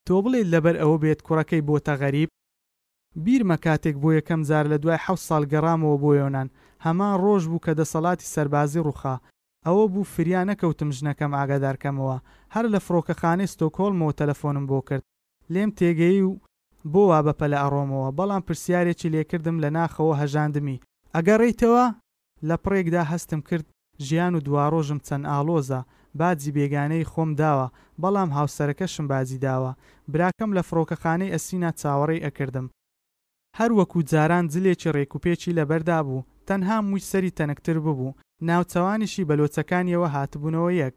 تۆ 0.06 0.14
بڵێت 0.24 0.46
لەبەر 0.54 0.74
ئەوە 0.80 0.96
بێت 1.02 1.20
کوڕەکەی 1.26 1.64
بۆتە 1.68 1.94
غەریب 2.02 2.30
بیرمە 3.24 3.56
کاتێک 3.64 3.96
بۆ 4.02 4.08
یەکەم 4.18 4.40
زار 4.48 4.64
لە 4.72 4.76
دوای 4.82 5.02
حە 5.04 5.14
ساڵ 5.28 5.42
گەڕامەوە 5.52 5.96
بۆ 6.02 6.10
یۆناان 6.20 6.48
هەمان 6.84 7.14
ڕۆژ 7.24 7.42
بوو 7.50 7.64
کە 7.66 7.72
دەسەڵاتی 7.80 8.30
سەربازی 8.34 8.84
ڕوخا 8.86 9.14
ئەوە 9.66 9.84
بوو 9.92 10.04
فریا 10.14 10.42
نەکەوتم 10.50 10.90
ژنەکەم 10.98 11.32
ئاگادارکەمەوە 11.38 12.16
هەر 12.54 12.64
لە 12.74 12.80
فڕۆکەخانەی 12.86 13.50
ستۆکۆڵمەوە 13.52 14.16
تەلەفۆنم 14.20 14.64
بۆ 14.70 14.78
کرد 14.88 15.04
لێم 15.52 15.70
تێگەی 15.78 16.20
و 16.28 16.32
بۆ 16.92 17.02
وا 17.10 17.18
بەپە 17.26 17.46
لە 17.52 17.58
ئەڕۆمەوە 17.62 18.08
بەڵام 18.18 18.42
پرسیارێکی 18.46 19.12
لێکردم 19.14 19.56
لە 19.64 19.68
ناخەوە 19.76 20.14
هەژاندمی 20.22 20.82
ئەگەر 21.14 21.38
ڕێیتەوە 21.42 21.86
لە 22.48 22.56
پڕێکدا 22.62 23.02
هەستم 23.12 23.40
کرد 23.48 23.66
ژیان 24.06 24.32
و 24.34 24.44
دواڕۆژم 24.46 24.98
چەند 25.06 25.28
ئالۆزە 25.32 25.80
باجی 26.20 26.54
بێگانەی 26.56 27.08
خۆم 27.12 27.30
داوە 27.40 27.66
بەڵام 28.02 28.30
هاوسەرەکەشم 28.36 29.06
بازی 29.12 29.38
داوە 29.46 29.72
براکەم 30.12 30.50
لە 30.56 30.62
فڕۆکەخانەی 30.68 31.32
ئەسینا 31.34 31.70
چاوەڕێی 31.80 32.24
ئەکردم 32.26 32.66
هەرو 33.58 33.74
وەکو 33.80 33.98
جاران 34.12 34.44
جلێکی 34.52 34.92
ڕێکوپێکی 34.96 35.56
لەبەردا 35.58 35.98
بوو 36.06 36.26
تەنها 36.48 36.76
مووی 36.86 37.06
سەری 37.10 37.34
تەنەکتر 37.38 37.76
ببوو 37.86 38.10
ناوچەوانیشی 38.48 39.26
بەلۆچەکانیەوە 39.28 40.08
هاتبوونەوە 40.16 40.70
یەک 40.82 40.94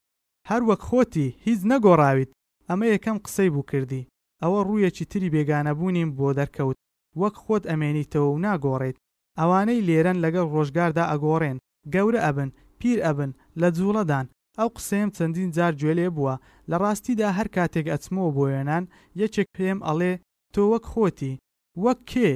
هەر 0.50 0.62
وەک 0.70 0.82
خۆتی 0.90 1.28
هیچ 1.46 1.60
نەگۆڕاویت 1.72 2.32
ئەمە 2.70 2.86
یەکەم 2.94 3.18
قسەی 3.26 3.50
بوو 3.54 3.68
کردی 3.72 4.08
ئەوە 4.44 4.60
ڕوویەکی 4.68 5.10
تری 5.12 5.32
بێگانەبوونیم 5.36 6.10
بۆ 6.18 6.28
دەرکەوت 6.40 6.78
وەک 7.22 7.36
خۆت 7.44 7.64
ئەمێنیتەوە 7.72 8.28
و 8.32 8.42
ناگۆڕێت 8.46 8.98
ئەوانەی 9.40 9.86
لێرەن 9.88 10.18
لەگەڵ 10.26 10.48
ڕۆژگاردا 10.56 11.04
ئەگۆڕێن 11.12 11.58
گەورە 11.94 12.20
ئەبن 12.26 12.50
پیر 12.80 12.98
ئەبن 13.06 13.32
لە 13.62 13.68
جووڵەدان 13.78 14.26
ئەو 14.60 14.70
قسەم 14.78 15.08
چەندین 15.16 15.50
جار 15.56 15.74
گوێلێ 15.82 16.08
بووە 16.16 16.36
لە 16.70 16.76
ڕاستیدا 16.84 17.30
هەر 17.38 17.48
کاتێک 17.56 17.86
ئەچمەوە 17.92 18.30
بۆ 18.36 18.42
وێنان 18.48 18.84
یەکێک 19.22 19.48
پێم 19.58 19.80
ئەڵێ 19.88 20.14
تۆ 20.54 20.62
وەک 20.72 20.84
خۆتی 20.94 21.34
وەک 21.84 22.00
کێ 22.12 22.32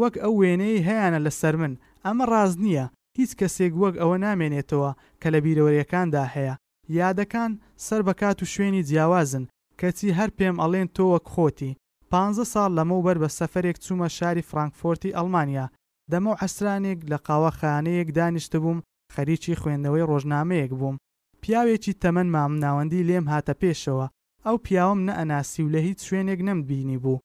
وەک 0.00 0.14
ئەو 0.22 0.32
وێنەی 0.40 0.84
هەیەە 0.88 1.18
لەسەر 1.26 1.54
من 1.62 1.72
ئەمە 2.04 2.24
ڕاز 2.32 2.52
نییە 2.64 2.86
هیچ 3.18 3.30
کەسێک 3.40 3.72
وەک 3.82 3.94
ئەوە 4.00 4.16
نامێنێتەوە 4.26 4.90
کە 5.20 5.28
لە 5.34 5.38
بیرەوەریەکاندا 5.44 6.24
هەیە 6.34 6.54
یادەکان 6.98 7.52
سەر 7.86 8.00
بەکات 8.08 8.38
و 8.40 8.50
شوێنی 8.52 8.86
جیاوازن 8.88 9.44
کەچی 9.80 10.16
هەر 10.18 10.30
پێم 10.38 10.56
ئەڵێن 10.62 10.88
تۆ 10.96 11.04
وەک 11.12 11.24
خۆتی 11.34 11.76
پ 12.10 12.12
ساڵ 12.52 12.70
لەمەوبەر 12.78 13.16
بە 13.22 13.28
سەفرێک 13.38 13.76
چوومە 13.84 14.08
شاری 14.18 14.46
فرانکفۆرتی 14.50 15.14
ئەلمانیا 15.16 15.66
دەمە 16.12 16.32
حەسرانێک 16.40 16.98
لە 17.10 17.18
قاوەخانەیەک 17.26 18.08
دانیشت 18.18 18.52
بووم 18.62 18.78
خەریکی 19.14 19.58
خوێندنەوەی 19.60 20.08
ڕۆژنامەیەک 20.10 20.72
بووم 20.80 20.96
پیاوێکی 21.42 21.98
تەمەەن 22.02 22.28
مام 22.34 22.52
ناوەندی 22.64 23.06
لێم 23.08 23.26
هاتە 23.32 23.54
پێشەوە 23.62 24.06
ئەو 24.46 24.56
پیاوم 24.64 25.00
نەئەناسی 25.08 25.60
و 25.64 25.72
لە 25.74 25.80
هیچ 25.86 25.98
شوێنێک 26.08 26.40
نەمبینی 26.48 26.98
بوو 27.02 27.22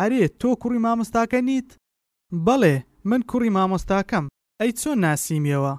ئەرێ 0.00 0.22
تۆ 0.40 0.50
کوڕی 0.62 0.80
مامۆستاکە 0.86 1.38
نیت 1.48 1.68
بەڵێ 2.46 2.76
من 3.10 3.20
کوڕی 3.30 3.50
مامۆستاکەم 3.56 4.24
ئەی 4.62 4.72
چۆن 4.80 4.98
ناسیمیەوە 5.06 5.74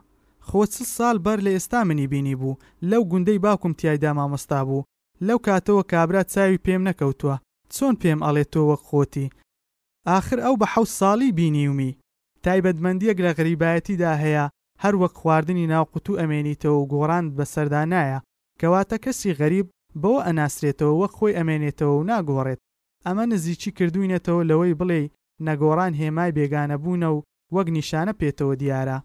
خۆ 0.48 0.62
چ 0.74 0.76
ساڵ 0.96 1.16
بەر 1.26 1.40
لە 1.46 1.52
ئێستا 1.56 1.80
منی 1.90 2.08
بینی 2.14 2.36
بوو 2.40 2.60
لەو 2.90 3.02
گوندەی 3.12 3.42
باوکم 3.46 3.74
تایدا 3.80 4.12
مامۆستا 4.18 4.60
بوو 4.68 4.86
لەو 5.28 5.40
کاتەوە 5.48 5.84
کابرا 5.92 6.24
چاوی 6.34 6.62
پێم 6.66 6.82
نەکەوتووە 6.90 7.36
چۆن 7.76 7.94
پێم 8.02 8.20
ئەڵێت 8.26 8.50
تۆ 8.54 8.62
وەک 8.70 8.82
خۆتی 8.90 9.28
آخر 10.18 10.38
ئەو 10.46 10.56
بە 10.62 10.68
حەوت 10.74 10.92
ساڵی 11.00 11.30
بینیومی 11.40 11.92
تایبەتمەندیەک 12.46 13.18
لە 13.26 13.32
غریبایەتیدا 13.38 14.12
هەیە 14.24 14.46
هەر 14.84 14.94
وەک 15.02 15.14
خواردنی 15.20 15.70
ناوقوتو 15.74 16.18
ئەمێنیتەوە 16.22 16.78
و 16.80 16.90
گۆڕاند 16.94 17.30
بەسەردا 17.38 17.82
نایە 17.94 18.20
کەواتە 18.60 18.98
کەسی 19.04 19.36
غەریب 19.40 19.68
بەوە 20.02 20.20
ئەناسرێتەوە 20.28 20.94
وەک 21.02 21.12
خۆی 21.20 21.38
ئەمێنێتەوە 21.40 21.92
و 21.98 22.06
ناگۆڕێت 22.12 22.60
ئەمە 23.06 23.24
نزیکی 23.32 23.72
کردوینەتەوە 23.78 24.44
لەوەی 24.50 24.78
بڵێ 24.80 25.02
نەگۆڕان 25.48 25.94
هێمای 26.02 26.36
بێگانەبوونە 26.38 27.10
و 27.12 27.18
وەک 27.56 27.68
نیشانە 27.78 28.14
پێتەوە 28.22 28.56
دیارە 28.62 28.98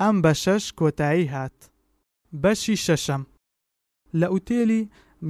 ئەم 0.00 0.16
بە 0.24 0.32
شەش 0.42 0.64
کۆتایی 0.78 1.30
هات 1.34 1.56
بەشی 2.42 2.80
شەشەم 2.84 3.22
لە 4.20 4.26
ئوتێلی 4.32 4.82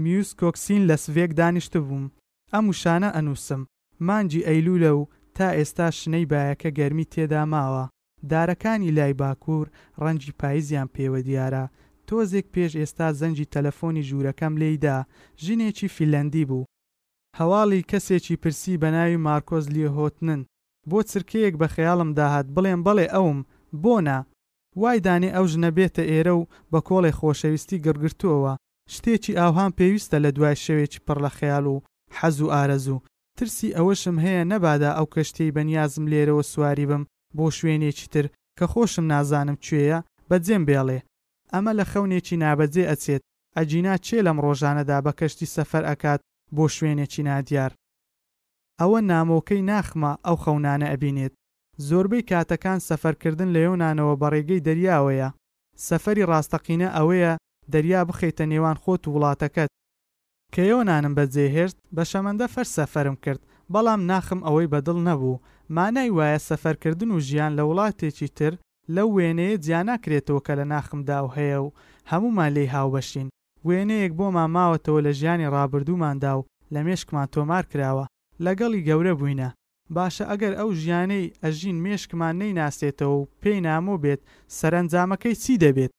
میوس 0.03 0.31
کۆکسین 0.41 0.83
لە 0.91 0.97
سڤێک 1.05 1.31
دانیشت 1.41 1.75
بووم 1.85 2.07
ئەم 2.53 2.65
وشانە 2.73 3.09
ئەنووسم 3.17 3.63
مانجی 4.07 4.47
ئەیلوولە 4.49 4.93
و 5.01 5.03
تا 5.37 5.49
ئێستا 5.59 5.87
شنەی 5.99 6.29
بایەکە 6.31 6.71
گەرمی 6.79 7.09
تێدا 7.13 7.43
ماوە 7.53 7.85
دارەکانی 8.31 8.95
لای 8.97 9.15
باکوور 9.21 9.67
ڕەنجی 10.05 10.33
پاییزیان 10.41 10.89
پێوە 10.95 11.21
دیارە 11.29 11.65
تۆزێک 12.09 12.47
پێش 12.55 12.73
ئێستا 12.81 13.09
زەنجی 13.21 13.51
تەلەفۆنی 13.55 14.07
ژوورەکەم 14.09 14.55
لێیدا 14.61 14.97
ژنێکی 15.45 15.89
فیلەندی 15.97 16.45
بوو 16.49 16.69
هەواڵی 17.39 17.87
کەسێکی 17.91 18.39
پرسی 18.43 18.79
بەناوی 18.83 19.23
مارکۆز 19.27 19.65
لیهۆتنن 19.75 20.43
بۆ 20.91 20.99
چرکەیەک 21.11 21.55
بە 21.61 21.67
خەیاڵم 21.75 22.11
داهات 22.19 22.47
بڵێم 22.55 22.81
بڵێ 22.87 23.07
ئەوم 23.15 23.39
بۆنا 23.83 24.19
وای 24.81 24.99
دانێ 25.07 25.31
ئەو 25.37 25.45
ژنە 25.53 25.71
بێتە 25.77 26.05
ئێرە 26.11 26.35
و 26.41 26.49
بە 26.73 26.79
کۆڵی 26.89 27.17
خۆشەویستی 27.19 27.83
گرگرتووەوە 27.87 28.53
شتێکی 28.95 29.37
ئاوهام 29.41 29.73
پێویستە 29.79 30.17
لە 30.25 30.31
دوای 30.37 30.57
شەوێکی 30.65 31.03
پڕ 31.07 31.19
لە 31.25 31.31
خەیاڵ 31.39 31.67
و 31.75 31.83
حەز 32.19 32.37
و 32.43 32.53
ئارەزوو 32.55 33.05
ترسی 33.39 33.75
ئەوەشم 33.77 34.17
هەیە 34.25 34.43
نەبادا 34.53 34.91
ئەو 34.97 35.07
کەشتەی 35.15 35.55
بەنیازم 35.57 36.05
لێرەوە 36.13 36.45
سواری 36.53 36.87
بم 36.91 37.03
بۆ 37.37 37.47
شوێنێکی 37.59 38.07
تر 38.15 38.25
کە 38.59 38.65
خۆشم 38.73 39.07
نازانم 39.13 39.57
کوێیە 39.65 39.99
بەجێم 40.31 40.63
بێڵێ 40.69 40.99
ئەمە 41.53 41.73
لە 41.79 41.85
خەونێکی 41.91 42.41
نابەجێ 42.43 42.85
ئەچێت 42.91 43.23
ئەجینا 43.57 43.95
چێ 44.07 44.19
لەم 44.27 44.39
ڕۆژانەدا 44.45 44.99
بە 45.07 45.13
کەشتی 45.19 45.51
سەفەر 45.55 45.83
ئەکات 45.91 46.21
بۆ 46.57 46.65
شوێنێکی 46.77 47.23
نادیار 47.31 47.73
ئەوە 48.81 48.99
نامۆکەی 49.13 49.63
ناخما 49.71 50.13
ئەو 50.27 50.37
خەونانە 50.43 50.87
ئەبینێت 50.93 51.35
زۆربەی 51.89 52.27
کاتەکان 52.31 52.79
سەفەرکردن 52.89 53.49
لە 53.55 53.61
یۆنانەوە 53.67 54.15
بەڕێگەی 54.23 54.65
دەریاوەیە 54.67 55.29
سەفەری 55.89 56.29
ڕاستەقینە 56.31 56.89
ئەوەیە 56.97 57.33
دەریا 57.73 58.01
بخەیتە 58.09 58.45
نێوان 58.53 58.77
خۆت 58.83 59.03
وڵاتەکەت 59.15 59.71
کە 60.55 60.63
یۆنانم 60.73 61.13
بەجێهێشت 61.19 61.77
بە 61.97 62.03
شەمەندە 62.11 62.47
فەر 62.55 62.67
سەفەرم 62.77 63.17
کرد 63.25 63.43
بەڵام 63.75 64.01
ناخم 64.11 64.41
ئەوەی 64.47 64.71
بەدڵ 64.73 64.99
نەبوو 65.09 65.41
مانای 65.77 66.11
وایە 66.17 66.39
سەفەرکردن 66.49 67.11
و 67.13 67.23
ژیان 67.29 67.53
لە 67.59 67.63
وڵاتێکی 67.69 68.29
تر 68.39 68.53
لەو 68.95 69.09
وێنەیە 69.17 69.57
جیاناکرێتەوە 69.65 70.41
کە 70.47 70.53
لە 70.61 70.65
ناخمدا 70.75 71.19
و 71.25 71.29
هەیە 71.37 71.59
و 71.65 71.69
هەمومان 72.11 72.51
لێی 72.57 72.73
هاوبەشین 72.75 73.29
وێنەیەک 73.67 74.13
بۆ 74.19 74.27
ماماوەتەوە 74.37 75.01
لە 75.07 75.13
ژیانی 75.19 75.51
ڕابردووماندا 75.55 76.33
و 76.39 76.47
لە 76.75 76.81
مێشکمان 76.87 77.29
تۆمار 77.35 77.65
کراوە 77.73 78.07
لەگەڵی 78.45 78.85
گەورە 78.89 79.13
بووینە 79.19 79.49
باشە 79.97 80.25
ئەگەر 80.31 80.53
ئەو 80.61 80.69
ژیانەی 80.81 81.33
ئەژین 81.43 81.79
مێشکمان 81.85 82.35
نەیناسێتەوە 82.43 83.17
و 83.21 83.29
پێی 83.43 83.61
نامۆ 83.69 83.95
بێت 84.05 84.21
سەرنجامەکەی 84.59 85.41
چی 85.43 85.55
دەبێت 85.65 85.93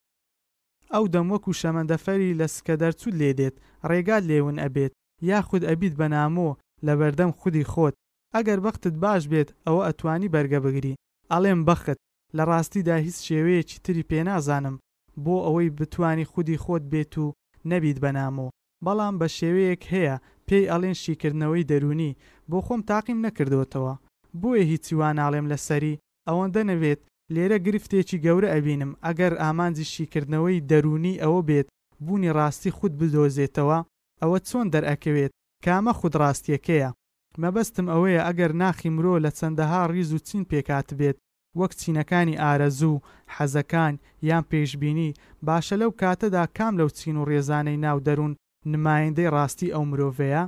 ئەو 0.94 1.06
دەموەکو 1.14 1.58
شەمەندەفەری 1.60 2.38
لە 2.40 2.48
سکە 2.56 2.76
دەرچوت 2.82 3.16
لێدێت 3.22 3.56
ڕێگات 3.90 4.24
لێون 4.30 4.58
ئەبێت 4.64 4.94
یاخود 5.30 5.64
ئەبیت 5.70 5.94
بە 6.00 6.08
نامۆ 6.16 6.50
لە 6.86 6.94
بەردەم 7.00 7.32
خودی 7.40 7.68
خۆت 7.72 7.96
ئەگەر 8.36 8.60
بەختت 8.66 8.96
باش 9.04 9.24
بێت 9.32 9.50
ئەوە 9.66 9.82
ئەتوانی 9.88 10.32
بەرگە 10.34 10.60
بگری 10.66 11.00
ئەڵێم 11.32 11.62
بەخت 11.68 11.98
لە 12.38 12.44
ڕاستیدا 12.50 12.96
هیچ 13.06 13.18
شێوەیەکی 13.28 13.82
تری 13.86 14.08
پێنازانم 14.12 14.76
بۆ 15.24 15.36
ئەوەی 15.46 15.70
بتانی 15.80 16.26
خودی 16.32 16.62
خۆت 16.64 16.84
بێت 16.92 17.14
و 17.24 17.26
نەبیت 17.72 17.98
بەنامۆ 18.04 18.48
بەڵام 18.86 19.14
بە 19.20 19.28
شێوەیەک 19.38 19.84
هەیە 19.94 20.16
پێی 20.48 20.70
ئەڵێن 20.72 20.96
شیکردنەوەی 21.04 21.68
دەرونی 21.72 22.18
بۆ 22.50 22.58
خۆم 22.66 22.82
تاقیم 22.90 23.20
نەکردوێتەوە 23.26 23.94
بۆیە 24.42 24.64
هیچی 24.72 24.98
واناڵێم 25.00 25.46
لەسەری 25.52 26.00
ئەوەندە 26.28 26.62
نەوێت 26.70 27.02
لێرە 27.34 27.58
گرفتێکی 27.66 28.22
گەورە 28.26 28.48
ئەبینم 28.54 28.92
ئەگەر 29.06 29.34
ئامانجی 29.42 29.90
شیکردنەوەی 29.94 30.64
دەرونی 30.72 31.20
ئەوە 31.24 31.42
بێت 31.50 31.68
بوونی 32.06 32.34
ڕاستی 32.38 32.72
خود 32.78 32.94
بدۆزێتەوە 33.00 33.80
ئەوە 34.22 34.38
چۆن 34.48 34.66
دەرئەکەوێت 34.74 35.32
کامە 35.66 35.94
خودڕاستیەکەیە 36.00 36.90
مەبەستم 37.42 37.86
ئەوەیە 37.94 38.22
ئەگەر 38.28 38.52
ناخی 38.62 38.90
مرۆ 38.96 39.16
لە 39.26 39.32
چەندەها 39.40 39.82
ڕیز 39.94 40.10
و 40.14 40.20
چین 40.28 40.44
پێکات 40.52 40.90
بێت 41.00 41.18
وەک 41.60 41.72
چینەکانی 41.82 42.40
ئارەزوو 42.42 43.04
حەزەکان 43.36 43.94
یان 44.30 44.44
پێشببینی 44.52 45.10
باشە 45.48 45.76
لەو 45.82 45.92
کاتەدا 46.02 46.44
کام 46.58 46.74
لەو 46.80 46.90
چین 46.98 47.16
و 47.18 47.28
ڕێزانەی 47.30 47.82
ناو 47.86 48.00
دەروون 48.08 48.34
نمایندەی 48.74 49.32
ڕاستی 49.36 49.74
ئەو 49.74 49.84
مرۆڤەیە 49.92 50.44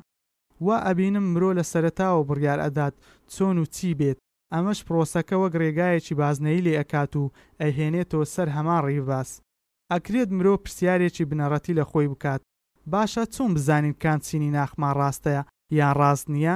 وا 0.66 0.78
ئەبینم 0.88 1.26
مرۆ 1.34 1.50
لە 1.60 1.64
سەرتاوە 1.72 2.28
بڕیار 2.30 2.60
ئەدات 2.66 2.96
چۆن 3.34 3.56
و 3.60 3.66
چی 3.76 3.90
بێت 4.00 4.18
ئەمەش 4.54 4.80
پرۆسەکەوە 4.88 5.48
ڕێگایەکی 5.62 6.18
بازنەی 6.20 6.64
لێ 6.66 6.74
ئەکات 6.80 7.12
و 7.16 7.24
ئەهێنێتەوە 7.62 8.26
سەر 8.34 8.48
هەمان 8.56 8.82
ڕێباس 8.88 9.30
ئەکرێت 9.92 10.30
مرۆ 10.38 10.54
پرسیارێکی 10.64 11.28
بنەڕەتی 11.30 11.76
لە 11.80 11.84
خۆی 11.92 12.08
بکات 12.14 12.42
باشە 12.92 13.24
چۆن 13.36 13.50
بزانین 13.58 13.96
کانچینی 14.04 14.54
ناخمان 14.58 14.94
ڕاستەیە 15.02 15.42
یان 15.80 15.94
ڕاست 16.02 16.26
نییە 16.36 16.56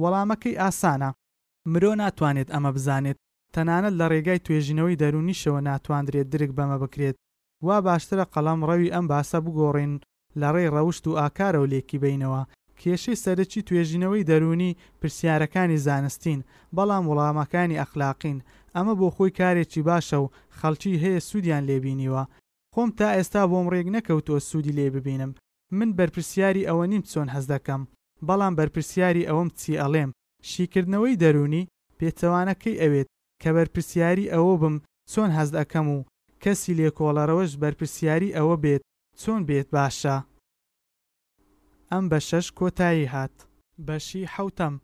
وەڵامەکەی 0.00 0.58
ئاسانە 0.62 1.10
مرۆ 1.72 1.90
ناتوانێت 2.02 2.48
ئەمە 2.54 2.70
بزانێت 2.76 3.18
تەنانەت 3.54 3.94
لە 4.00 4.06
ڕێگای 4.12 4.42
توێژینەوەی 4.46 4.98
دەرونیشەوە 5.02 5.60
ناتواندرێت 5.70 6.26
درک 6.32 6.50
بەمە 6.58 6.76
بکرێت 6.82 7.16
وا 7.66 7.76
باشترە 7.86 8.24
قەڵام 8.34 8.60
ڕەوی 8.68 8.92
ئەم 8.94 9.06
باسە 9.12 9.38
بگۆڕین 9.46 9.94
لە 10.42 10.48
ڕێی 10.54 10.72
ڕەوشت 10.76 11.04
و 11.06 11.18
ئاکارە 11.20 11.58
و 11.60 11.68
لێکی 11.72 12.00
بینەوە 12.04 12.42
کێشەی 12.80 13.20
سەرەکی 13.24 13.64
توێژینەوەی 13.68 14.26
دەرونی 14.30 14.76
پرسیارەکانی 15.00 15.80
زانستین 15.86 16.40
بەڵام 16.76 17.04
وڵامەکانی 17.10 17.80
ئەخلاقین 17.80 18.38
ئەمە 18.74 18.94
بۆ 19.00 19.08
خۆی 19.16 19.34
کارێکی 19.40 19.82
باشە 19.88 20.16
و 20.22 20.30
خەڵکی 20.58 21.00
هەیە 21.02 21.20
سوودیان 21.28 21.64
لێبینیوە 21.68 22.22
خۆم 22.74 22.90
تا 22.98 23.08
ئێستا 23.16 23.42
بۆم 23.50 23.66
ڕێک 23.72 23.88
نەکەوتووە 23.96 24.40
سوودی 24.48 24.74
لێ 24.78 24.86
ببینم 24.96 25.30
من 25.78 25.90
بەرپرسیاری 25.98 26.66
ئەوە 26.68 26.84
نیم 26.92 27.02
چۆن 27.12 27.28
هەز 27.34 27.44
دەکەم 27.52 27.82
بەڵام 28.26 28.52
بەرپرسیاری 28.58 29.28
ئەوم 29.28 29.48
چی 29.60 29.72
ئەڵێم 29.82 30.10
شیکردنەوەی 30.50 31.18
دەرونی 31.22 31.68
پێچەوانەکەی 31.98 32.80
ئەوێت 32.82 33.08
کە 33.42 33.50
بەرپرسیاری 33.56 34.30
ئەوە 34.34 34.54
بم 34.62 34.74
چۆن 35.12 35.30
هەز 35.38 35.50
ئەەکەم 35.58 35.86
و 35.94 35.98
کەسی 36.42 36.76
لێکۆڵەرەوەش 36.80 37.52
بەرپرسیاری 37.62 38.34
ئەوە 38.36 38.56
بێت 38.64 38.82
چۆن 39.22 39.40
بێت 39.48 39.68
باشە 39.76 40.16
ئەم 41.90 42.04
بە 42.10 42.18
شەش 42.28 42.46
کۆتایی 42.58 43.10
هات 43.14 43.36
بەشی 43.86 44.24
حوتەم 44.34 44.74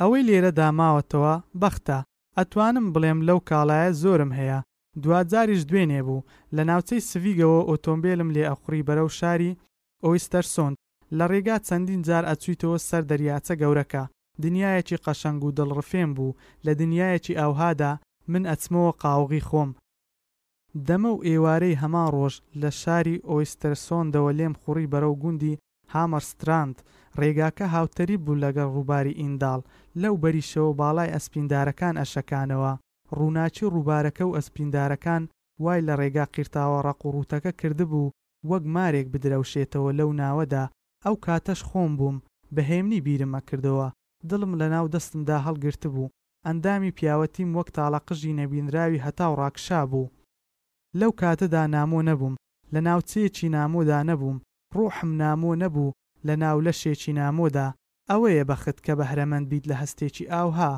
ئەوەی 0.00 0.26
لێرە 0.28 0.50
داماوەتەوە 0.58 1.34
بەختە 1.62 1.98
ئەتوانم 2.38 2.86
بڵێم 2.94 3.18
لەو 3.28 3.38
کاڵایە 3.48 3.90
زۆرم 4.02 4.30
هەیە 4.38 4.58
دوجاریش 5.02 5.62
دوێنێ 5.70 6.00
بوو 6.06 6.24
لە 6.56 6.62
ناوچەی 6.68 7.06
سڤیگەوە 7.10 7.60
ئۆتۆمبیلم 7.68 8.28
لێ 8.34 8.42
ئەخوری 8.50 8.86
بەرەو 8.88 9.08
شاری 9.18 9.56
ئۆیستەرسۆند 10.04 10.76
لە 11.16 11.24
ڕێگا 11.30 11.56
چەندین 11.66 12.00
جار 12.08 12.24
ئەچویتەوە 12.30 12.78
سەر 12.88 13.02
دەریاچە 13.10 13.54
گەورەکە 13.60 14.02
دنیایەکی 14.42 15.00
قەشەنگ 15.04 15.40
و 15.44 15.54
دڵڕفێن 15.58 16.10
بوو 16.16 16.36
لە 16.66 16.72
دنیایەکی 16.80 17.38
ئاوهادا 17.40 17.92
من 18.32 18.42
ئەچمەوە 18.50 18.92
قاوغی 19.02 19.44
خۆم 19.48 19.70
دەمە 20.88 21.10
و 21.14 21.22
ئێوارەی 21.28 21.78
هەمان 21.82 22.08
ڕۆژ 22.16 22.34
لە 22.60 22.70
شاری 22.80 23.16
ئۆیستەرسۆندەوە 23.30 24.30
لێم 24.38 24.54
خوڕی 24.60 24.90
بەرەو 24.92 25.14
گوندی 25.22 25.58
هامەرستراند 25.94 26.76
ڕێگاکە 27.20 27.66
هاوتەری 27.74 28.16
بوو 28.24 28.40
لەگەڵ 28.44 28.68
ڕووباری 28.76 29.18
ئینداڵ 29.20 29.60
لەو 30.02 30.14
بەریشەوە 30.22 30.72
باڵای 30.80 31.12
ئەسپیندارەکان 31.14 31.94
ئەشەکانەوە 32.00 32.72
ڕووناچی 33.18 33.70
ڕووبارەکە 33.74 34.24
و 34.26 34.36
ئەسپیندارەکان 34.36 35.22
وای 35.62 35.80
لە 35.88 35.94
ڕێگا 36.00 36.24
قیرتاوە 36.34 36.78
ڕقوڕوتەکە 36.86 37.50
کردبوو 37.60 38.12
وەک 38.50 38.64
مارێک 38.74 39.06
بدرەوشێتەوە 39.14 39.90
لەو 39.98 40.10
ناوەدا 40.20 40.64
ئەو 41.04 41.14
کاتەش 41.26 41.60
خۆم 41.68 41.92
بووم 41.98 42.16
بەهێمنی 42.54 43.00
بیرمە 43.06 43.40
کردەوە 43.48 43.88
دڵم 44.28 44.52
لە 44.60 44.66
ناو 44.74 44.86
دەستمدا 44.94 45.38
هەڵگرت 45.46 45.82
بوو 45.94 46.12
ئەندامی 46.46 46.94
پیاوەتیم 46.98 47.50
وەک 47.58 47.68
تاڵەقژی 47.76 48.36
نەبینراوی 48.40 49.02
هەتاو 49.06 49.32
ڕاکشا 49.40 49.82
بوو 49.90 50.06
لەو 51.00 51.10
کاتەدا 51.20 51.62
نامۆ 51.76 52.00
نەبووم 52.08 52.34
لە 52.74 52.80
ناوچەیەکی 52.88 53.48
نامۆدا 53.56 53.98
نەبووم 54.10 54.38
ڕوحم 54.76 55.10
نامۆ 55.22 55.52
نەبوو 55.62 55.94
لە 56.26 56.34
ناو 56.44 56.56
لەشێکی 56.66 57.12
نامۆدا 57.20 57.66
ئەوەیە 58.10 58.44
بەخت 58.50 58.78
کە 58.84 58.92
بەهرەمەند 59.00 59.46
بیت 59.50 59.64
لە 59.70 59.74
هەستێکی 59.82 60.30
ئاوها 60.32 60.72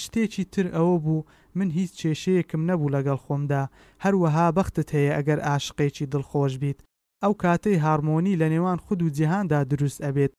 شتێکی 0.00 0.44
تر 0.54 0.66
ئەوە 0.76 0.96
بوو 1.04 1.26
من 1.58 1.68
هیچ 1.78 1.90
کێشەیەکم 2.00 2.62
نەبوو 2.70 2.92
لەگەڵ 2.94 3.18
خۆمدا 3.24 3.62
هەروەها 4.04 4.46
بەختت 4.56 4.88
هەیە 4.96 5.12
ئەگەر 5.16 5.38
عاشقێکی 5.48 6.10
دڵخۆش 6.12 6.52
بیت 6.62 6.78
ئەو 7.22 7.32
کاتەی 7.42 7.82
هارمۆنی 7.84 8.38
لە 8.40 8.46
نێوان 8.52 8.78
خود 8.84 9.00
و 9.02 9.12
جیهاندا 9.16 9.60
دروست 9.72 9.98
ئەبێت 10.06 10.32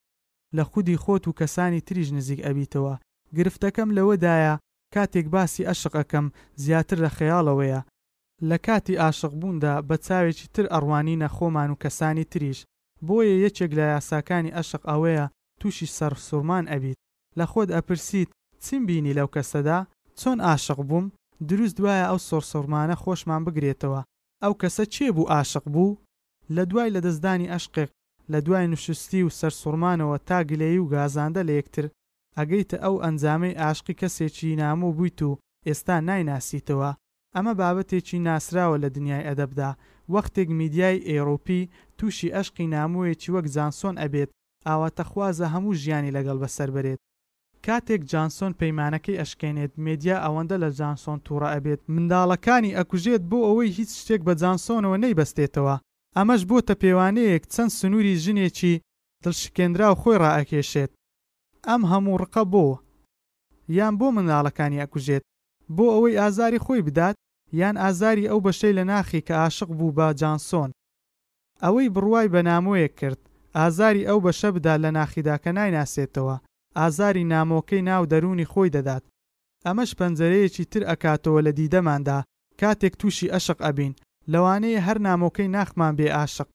لە 0.57 0.63
خودی 0.71 0.99
خۆت 1.03 1.23
و 1.27 1.37
کەسانی 1.39 1.81
تریژ 1.87 2.07
نزیک 2.17 2.39
ئەبیتەوە 2.45 2.93
گرفتەکەم 3.37 3.89
لەوەدایە 3.97 4.53
کاتێک 4.95 5.27
باسی 5.35 5.67
ئەشقەکەم 5.69 6.25
زیاتر 6.63 6.97
لە 7.05 7.09
خەیاڵەوەیە 7.17 7.81
لە 8.49 8.57
کاتی 8.67 8.95
ئاشقبووندا 9.03 9.73
بە 9.89 9.95
چاوێکی 10.05 10.47
تر 10.53 10.65
ئەڕوانینە 10.73 11.27
خۆمان 11.35 11.69
و 11.71 11.79
کەسانی 11.83 12.25
تریش 12.31 12.59
بۆیە 13.07 13.35
یەکێک 13.45 13.71
لە 13.79 13.85
یاساکانی 13.95 14.55
ئەشق 14.57 14.83
ئەوەیە 14.89 15.25
تووشی 15.59 15.93
سەر 15.97 16.13
سوورمان 16.27 16.65
ئەبیت 16.71 16.99
لە 17.37 17.45
خۆت 17.51 17.69
ئەپرسیت 17.75 18.29
چیم 18.63 18.81
بینی 18.87 19.15
لەو 19.17 19.29
کەسەدا 19.35 19.77
چۆن 20.19 20.39
ئاشق 20.47 20.79
بووم 20.89 21.05
دروست 21.49 21.75
دوایە 21.79 22.05
ئەو 22.09 22.19
سۆرسۆرمانە 22.29 22.95
خۆشمان 23.03 23.41
بگرێتەوە 23.47 24.01
ئەو 24.43 24.53
کەسە 24.61 24.83
چێ 24.93 25.07
بوو 25.15 25.29
ئاشق 25.33 25.65
بوو 25.73 25.99
لە 26.55 26.63
دوای 26.69 26.93
لە 26.95 26.99
دەستدانی 27.05 27.51
ئەشقێک 27.53 27.89
لە 28.31 28.39
دوای 28.45 28.65
نوشستی 28.71 29.21
و 29.27 29.33
سەرسوورمانەوە 29.39 30.17
تا 30.27 30.37
گلەیی 30.49 30.79
و 30.83 30.89
گازاندە 30.93 31.41
لە 31.47 31.53
یەکتر 31.59 31.85
ئەگەیتە 32.39 32.77
ئەو 32.83 32.95
ئەنجامەی 33.03 33.57
ئاشقی 33.61 33.97
کەسێکی 34.01 34.57
نامۆ 34.61 34.89
بوویت 34.97 35.19
و 35.27 35.39
ئێستا 35.69 35.95
نایناسیتەوە 36.07 36.91
ئەمە 37.35 37.51
بابەتێکی 37.59 38.23
ناسراوە 38.27 38.81
لە 38.83 38.89
دنیای 38.95 39.27
ئەدەبدا 39.29 39.71
وەختێک 40.13 40.49
میدیای 40.59 41.03
ئێڕۆپی 41.09 41.61
تووشی 41.97 42.33
ئەشقی 42.35 42.71
ناموویەکی 42.75 43.33
وەک 43.35 43.45
جانسۆن 43.55 43.95
ئەبێت 44.01 44.29
ئاواتەخوازە 44.67 45.47
هەموو 45.53 45.77
ژیانی 45.81 46.15
لەگەڵ 46.17 46.37
بەسەر 46.43 46.69
بێت 46.75 46.99
کاتێک 47.65 48.01
جانسۆن 48.11 48.51
پەیمانەکەی 48.61 49.19
ئەشکێنێت 49.21 49.73
مدیا 49.85 50.15
ئەوەندە 50.25 50.57
لە 50.63 50.69
جانسۆن 50.79 51.17
تووڕە 51.25 51.49
ئەبێت 51.55 51.81
منداڵەکانی 51.93 52.75
ئەکوژێت 52.77 53.21
بۆ 53.29 53.37
ئەوەی 53.47 53.75
هیچ 53.77 53.89
شتێک 54.01 54.21
بە 54.27 54.33
جانسۆنەوە 54.41 54.97
نەیبەستێتەوە 55.03 55.75
ئەمەش 56.17 56.41
بۆتە 56.49 56.73
پێوانەیەک 56.83 57.43
چەند 57.53 57.71
سنووری 57.79 58.19
ژنێکی 58.25 58.75
دڵشکێنرا 59.23 59.87
و 59.91 59.95
خۆی 60.01 60.19
ڕائەکێشێت 60.23 60.91
ئەم 61.67 61.81
هەموو 61.91 62.19
ڕقە 62.23 62.43
بۆ 62.53 62.65
یان 63.77 63.93
بۆ 63.99 64.07
منداڵەکانی 64.15 64.81
ئەکوژێت 64.83 65.23
بۆ 65.77 65.85
ئەوەی 65.95 66.17
ئازاری 66.21 66.59
خۆی 66.65 66.81
بدات 66.87 67.15
یان 67.61 67.75
ئازاری 67.83 68.29
ئەو 68.31 68.39
بەشەی 68.45 68.73
لە 68.79 68.83
ناخی 68.91 69.21
کە 69.27 69.33
عاشق 69.43 69.69
بوو 69.77 69.91
با 69.97 70.07
جانسۆن 70.19 70.69
ئەوەی 71.65 71.87
بڕوای 71.95 72.27
بەنامۆیەک 72.33 72.93
کرد 72.99 73.19
ئازاری 73.59 74.07
ئەو 74.09 74.19
بەشە 74.25 74.49
بدا 74.55 74.75
لە 74.83 74.89
ناخیداکە 74.97 75.51
نایناسێتەوە 75.57 76.35
ئازاری 76.79 77.23
نامۆکەی 77.33 77.81
ناو 77.89 78.03
دەرونی 78.11 78.45
خۆی 78.51 78.69
دەدات 78.75 79.03
ئەمەش 79.65 79.91
پەنجەرەیەکی 79.99 80.65
تر 80.71 80.83
ئەکاتەوە 80.89 81.41
لە 81.47 81.51
دیدەماندا 81.59 82.17
کاتێک 82.61 82.93
تووشی 82.99 83.31
ئەشق 83.33 83.59
ئەبین 83.65 83.93
لەوانەیە 84.33 84.81
هەر 84.87 84.97
نامۆکەی 85.07 85.51
ناخمان 85.55 85.93
بێ 85.99 86.07
عاشق 86.19 86.47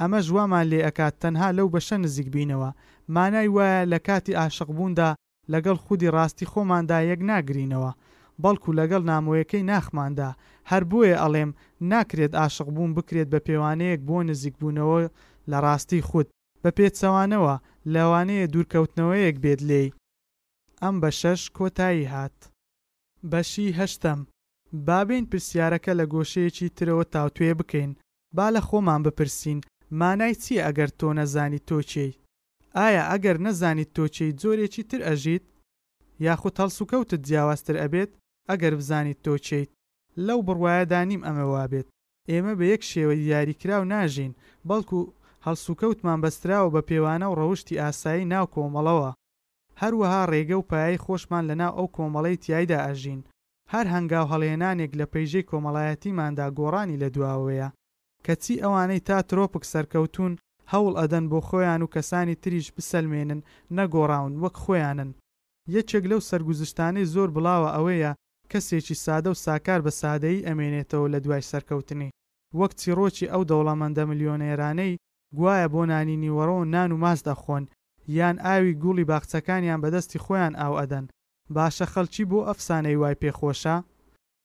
ئەمە 0.00 0.18
ژوامان 0.28 0.66
لێ 0.70 0.78
ئەکات 0.86 1.14
تەنها 1.22 1.48
لەو 1.58 1.66
بەشە 1.74 1.96
نزیک 2.04 2.28
بینەوە 2.34 2.70
مانای 3.14 3.48
وایە 3.56 3.82
لە 3.92 3.98
کاتی 4.06 4.36
عاشق 4.42 4.68
بووندا 4.76 5.10
لەگەڵ 5.52 5.76
خودی 5.84 6.12
ڕاستی 6.16 6.48
خۆماندا 6.52 6.98
یەک 7.10 7.20
ناگرینەوە 7.30 7.92
بەڵکو 8.42 8.72
لەگەڵ 8.78 9.02
نامۆیەکەی 9.12 9.66
ناخماندا 9.70 10.28
هەر 10.70 10.82
بۆیە 10.90 11.16
ئەڵێم 11.22 11.50
ناکرێت 11.92 12.32
عاشق 12.42 12.68
بوون 12.74 12.90
بکرێت 12.96 13.28
بە 13.32 13.38
پێوانەیەک 13.46 14.00
بۆ 14.08 14.16
نزیکبوونەوە 14.28 15.00
لە 15.50 15.58
ڕاستی 15.64 16.06
خودت 16.08 16.30
بە 16.62 16.70
پێچەوانەوە 16.76 17.54
لەوانەیە 17.94 18.46
دوورکەوتنەوەیەک 18.52 19.36
بێت 19.44 19.60
لێی 19.68 19.88
ئەم 20.82 20.94
بە 21.02 21.10
شەش 21.20 21.40
کۆتایی 21.56 22.10
هات 22.14 22.36
بەشی 23.30 23.74
هەشتم 23.80 24.18
بابین 24.86 25.24
پرسیارەکە 25.30 25.92
لە 26.00 26.04
گۆشەیەکی 26.12 26.68
ترەوە 26.76 27.04
تاوتوێ 27.14 27.52
بکەین 27.60 27.92
با 28.36 28.46
لە 28.54 28.60
خۆمان 28.68 29.00
بپرسین 29.06 29.58
مانای 30.00 30.34
چی 30.42 30.62
ئەگەر 30.66 30.90
تۆ 30.98 31.08
نەزانی 31.18 31.60
تۆچەی 31.68 32.12
ئایا 32.78 33.02
ئەگەر 33.12 33.36
نەزانیت 33.46 33.90
تۆچەی 33.96 34.32
جۆرێکی 34.40 34.84
تر 34.90 35.00
ئەژیت 35.08 35.44
یاخود 36.26 36.54
هەڵسوکەوتت 36.60 37.22
جیاوازتر 37.28 37.76
ئەبێت 37.82 38.10
ئەگەر 38.48 38.74
بزانیت 38.80 39.18
تۆ 39.24 39.34
چیت 39.46 39.70
لەو 40.26 40.38
بڕواایەدا 40.48 41.00
نیم 41.10 41.22
ئەمە 41.26 41.44
وابێت 41.54 41.86
ئێمە 42.30 42.52
بە 42.58 42.64
یەک 42.72 42.82
شێوە 42.90 43.14
دیاریکراو 43.24 43.84
ناژین 43.92 44.32
بەڵکو 44.68 45.00
هەڵسوکەوتمان 45.46 46.18
بەستراوە 46.24 46.70
بە 46.74 46.80
پێوانە 46.88 47.26
و 47.28 47.38
ڕەوشی 47.40 47.80
ئاسایی 47.82 48.28
ناو 48.32 48.46
کۆمەڵەوە 48.54 49.10
هەروەها 49.80 50.22
ڕێگە 50.32 50.56
و 50.58 50.66
پایایی 50.70 51.02
خۆشمان 51.04 51.44
لەناو 51.50 51.76
ئەو 51.78 51.86
کۆمەڵی 51.96 52.40
تایدا 52.44 52.78
ئەژین 52.86 53.20
هەر 53.72 53.86
هەنگاو 53.94 54.30
هەڵێنانێک 54.32 54.92
لە 55.00 55.06
پەیژەی 55.12 55.48
کۆمەڵایەتیماندا 55.50 56.46
گۆڕانی 56.58 57.00
لە 57.02 57.08
دواوەیە 57.14 57.68
کەچی 58.26 58.62
ئەوانەی 58.62 59.04
تا 59.08 59.16
ترۆپک 59.30 59.64
سەرکەوتون 59.72 60.32
هەوڵ 60.72 60.92
ئەدەن 61.00 61.24
بۆ 61.32 61.38
خۆیان 61.48 61.80
و 61.82 61.92
کەسانی 61.94 62.36
تریش 62.42 62.66
بسەلمێنن 62.76 63.40
نەگۆڕاون 63.76 64.32
وەک 64.42 64.54
خۆیانن 64.64 65.10
یەکێک 65.76 66.04
لەو 66.10 66.20
سەرگوزشتانەی 66.30 67.08
زۆر 67.14 67.28
بڵاوە 67.34 67.70
ئەوەیە 67.76 68.12
کەسێکی 68.52 68.96
سادە 69.04 69.28
و 69.32 69.40
ساکار 69.46 69.80
بە 69.86 69.92
سادەی 70.00 70.44
ئەمێنێتەوە 70.46 71.06
لە 71.14 71.18
دوای 71.24 71.46
سەرکەوتنی 71.50 72.10
وەک 72.58 72.72
چیرۆکی 72.80 73.30
ئەو 73.32 73.42
دەوڵەمەندە 73.50 74.02
ملیۆنێرانەی 74.10 74.98
گوایە 75.38 75.66
بۆ 75.74 75.80
نانینی 75.90 76.34
وەڕۆ 76.36 76.56
و 76.62 76.68
نان 76.74 76.90
و 76.92 77.00
مازدا 77.04 77.34
خۆن 77.42 77.64
یان 78.18 78.36
ئاوی 78.46 78.78
گوڵی 78.82 79.08
باخچەکانیان 79.10 79.80
بەدەستی 79.82 80.22
خۆیان 80.24 80.54
ئاو 80.62 80.78
ئەدەن 80.80 81.04
باشە 81.54 81.86
خەڵکی 81.92 82.24
بۆ 82.30 82.38
ئەفسانەی 82.48 82.98
وای 83.00 83.20
پێخۆشە 83.22 83.76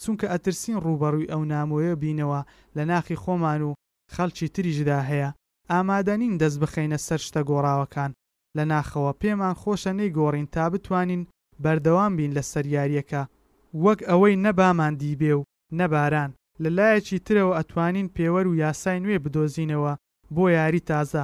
چونکە 0.01 0.25
ئەترسین 0.31 0.77
ڕوبەڕووی 0.85 1.31
ئەو 1.31 1.41
نامۆیە 1.51 1.93
بینەوە 2.01 2.41
لە 2.77 2.83
ناخی 2.91 3.19
خۆمان 3.23 3.61
و 3.67 3.71
خەڵکی 4.15 4.51
تریژدا 4.55 4.99
هەیە 5.09 5.29
ئامادەنین 5.71 6.33
دەست 6.41 6.57
بخەینە 6.61 6.97
سەر 7.07 7.19
شتە 7.27 7.41
گۆڕاوەکان 7.49 8.11
لە 8.57 8.63
ناخەوە 8.71 9.11
پێمان 9.21 9.55
خۆشە 9.61 9.91
نەی 9.99 10.13
گۆڕین 10.17 10.47
تا 10.53 10.63
بتوانین 10.73 11.21
بەردەوام 11.63 12.11
بین 12.19 12.31
لە 12.37 12.43
سەریارەکە 12.51 13.23
وەک 13.83 13.99
ئەوەی 14.09 14.35
نەباماندی 14.45 15.17
بێ 15.21 15.33
و 15.39 15.47
نەباران 15.79 16.31
لەلایەکی 16.63 17.23
ترەوە 17.27 17.55
ئەتوانین 17.59 18.07
پێوەەر 18.15 18.45
و 18.49 18.57
یاسای 18.63 19.01
نوێ 19.03 19.17
بدۆزینەوە 19.25 19.93
بۆ 20.35 20.45
یاری 20.57 20.85
تازە 20.89 21.23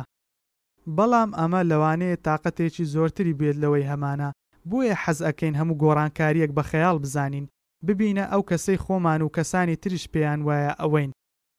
بەڵام 0.97 1.29
ئەمە 1.39 1.61
لەوانەیە 1.71 2.21
تااقەتێکی 2.25 2.89
زۆرتری 2.93 3.37
بێت 3.39 3.57
لەوەی 3.63 3.89
هەمانە 3.91 4.29
بۆیە 4.69 4.95
حەز 5.03 5.19
ئەکەین 5.27 5.55
هەموو 5.59 5.79
گۆڕانکاریەک 5.81 6.51
بە 6.57 6.63
خەیاڵ 6.69 6.95
بزانین 7.03 7.45
ببینە 7.87 8.25
ئەو 8.31 8.41
کەسەی 8.49 8.81
خۆمان 8.85 9.19
و 9.21 9.33
کەسانی 9.37 9.79
تریش 9.81 10.05
پێیان 10.13 10.39
وایە 10.47 10.71
ئەوەین 10.81 11.11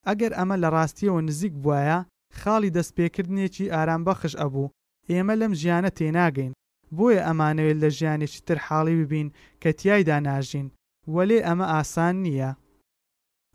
ئەگەر 0.08 0.32
ئەمە 0.38 0.56
لە 0.62 0.68
ڕاستیەوە 0.74 1.20
نزیک 1.28 1.54
بواە 1.62 1.98
خاڵی 2.40 2.74
دەستپێکردنێکی 2.76 3.72
ئارامبەخش 3.74 4.34
ئەبوو 4.40 4.72
ئێمە 5.10 5.34
لەم 5.40 5.52
ژیانە 5.60 5.90
تێناگەین 5.98 6.52
بۆیە 6.96 7.20
ئەمانەوێت 7.26 7.78
لە 7.82 7.88
ژیانێکی 7.98 8.40
تر 8.46 8.58
حاڵی 8.66 8.94
ببین 9.02 9.28
کە 9.62 9.68
تایدا 9.80 10.18
ناژین 10.28 10.68
وەلێ 11.14 11.38
ئەمە 11.46 11.66
ئاسان 11.74 12.14
نییە 12.24 12.50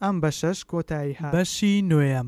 ئەم 0.03 0.15
بە 0.23 0.29
شەش 0.39 0.59
کۆتایی 0.71 1.17
ها 1.19 1.29
بەشی 1.35 1.75
نوێم 1.91 2.27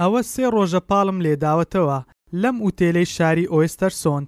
ئەوە 0.00 0.20
سێ 0.32 0.46
ڕۆژە 0.54 0.80
پاڵم 0.90 1.18
لێداوەتەوە 1.24 1.98
لەم 2.42 2.56
ئوتێلەی 2.64 3.12
شاری 3.16 3.50
ئۆێستەرسۆن 3.52 4.22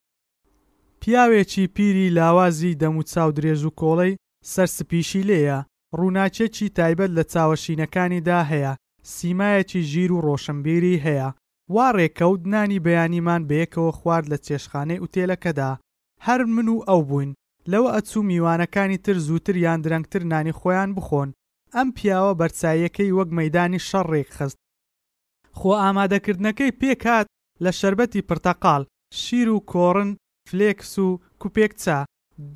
پیاوێکی 1.01 1.65
پیری 1.77 2.15
لاوازی 2.19 2.79
دەم 2.81 2.95
و 2.97 3.03
چاو 3.13 3.31
درێژ 3.37 3.63
و 3.69 3.75
کۆڵەی 3.81 4.19
سەرسپیشی 4.53 5.27
لێیە 5.31 5.59
ڕووناچێکی 5.99 6.69
تایبەت 6.79 7.11
لە 7.19 7.25
چاوەشینەکانیدا 7.33 8.41
هەیە 8.53 8.73
سیمایەکی 9.15 9.81
ژیر 9.91 10.11
و 10.13 10.25
ڕۆشنبیری 10.27 11.03
هەیە 11.07 11.29
وا 11.75 11.89
ڕێکەوت 11.99 12.43
نانی 12.53 12.83
بەیانیمان 12.87 13.43
بەیەکەوە 13.51 13.93
خوارد 13.99 14.27
لە 14.33 14.39
چێشخانەی 14.47 15.01
ئوتێلەکەدا 15.03 15.71
هەر 16.27 16.41
من 16.55 16.69
و 16.75 16.77
ئەو 16.89 17.01
بووین 17.09 17.33
لەوە 17.73 17.89
ئەچوو 17.95 18.27
میوانەکانی 18.31 18.99
تر 19.05 19.17
زووتر 19.27 19.57
یان 19.65 19.81
درەنگتر 19.85 20.23
نانی 20.33 20.57
خۆیان 20.61 20.91
بخۆن 20.97 21.31
ئەم 21.75 21.89
پیاوە 21.97 22.33
بەرچایەکەی 22.41 23.15
وەک 23.19 23.31
مەدانی 23.39 23.85
شەڕێک 23.89 24.29
خست 24.37 24.59
خۆ 25.59 25.71
ئامادەکردنەکەی 25.83 26.77
پێکات 26.81 27.27
لە 27.65 27.71
شربەتی 27.79 28.27
پرتەقال 28.29 28.83
شیر 29.23 29.49
و 29.55 29.59
کۆڕن 29.73 30.11
فلێکس 30.49 30.93
و 31.05 31.09
کوپێکچا 31.41 31.99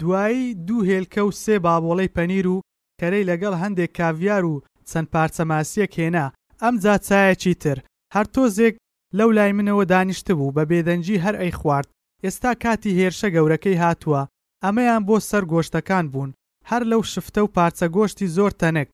دوایی 0.01 0.55
دوو 0.67 0.87
هێلکە 0.91 1.21
و 1.27 1.31
سێ 1.43 1.57
بابۆڵەی 1.65 2.13
پەنیر 2.17 2.47
و 2.55 2.63
کەرەی 3.01 3.29
لەگەڵ 3.31 3.55
هەندێک 3.63 3.91
کاویار 3.99 4.45
و 4.53 4.63
چەند 4.91 5.09
پارچەماسیەک 5.13 5.93
هێنا 6.01 6.27
ئەم 6.63 6.75
جا 6.83 6.95
چایەکی 7.07 7.55
تر 7.63 7.79
هەر 8.15 8.27
تۆزێک 8.35 8.75
لەو 9.19 9.31
لای 9.37 9.53
منەوە 9.59 9.85
دانیشت 9.93 10.27
بوو 10.39 10.55
بە 10.57 10.65
بێدەنجی 10.71 11.23
هەر 11.25 11.35
ئەی 11.41 11.53
خوارد 11.59 11.89
ئێستا 12.25 12.53
کاتی 12.65 12.97
هێرشە 12.99 13.29
گەورەکەی 13.35 13.81
هاتووە 13.83 14.23
ئەمەیان 14.65 15.03
بۆ 15.09 15.17
سەر 15.31 15.45
گۆشتەکان 15.53 16.05
بوون 16.13 16.31
هەر 16.71 16.83
لەو 16.91 17.03
شفتە 17.13 17.41
و 17.45 17.53
پارچە 17.57 17.87
گۆشتی 17.97 18.33
زۆر 18.37 18.53
تەنەک 18.61 18.89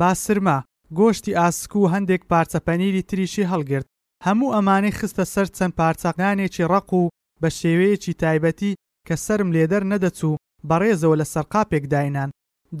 باسرما 0.00 0.58
گۆشتی 0.98 1.36
ئاسکو 1.38 1.78
و 1.82 1.90
هەندێک 1.94 2.22
پارچەپەنیری 2.30 3.06
تریشی 3.10 3.48
هەڵگرت 3.52 3.86
هەموو 4.26 4.54
ئەمانەی 4.54 4.96
خستە 4.98 5.24
سەر 5.34 5.46
چەند 5.56 5.72
پارچەقانێکی 5.80 6.68
ڕق 6.72 6.88
و 7.00 7.04
بە 7.42 7.48
شێوەیەکی 7.58 8.18
تایبەتی 8.22 8.76
کە 9.06 9.14
سرم 9.24 9.48
لێدەر 9.56 9.82
نەدەچوو 9.92 10.38
بەڕێزەوە 10.68 11.16
لە 11.20 11.26
سەرقاپێک 11.32 11.84
داینان 11.92 12.30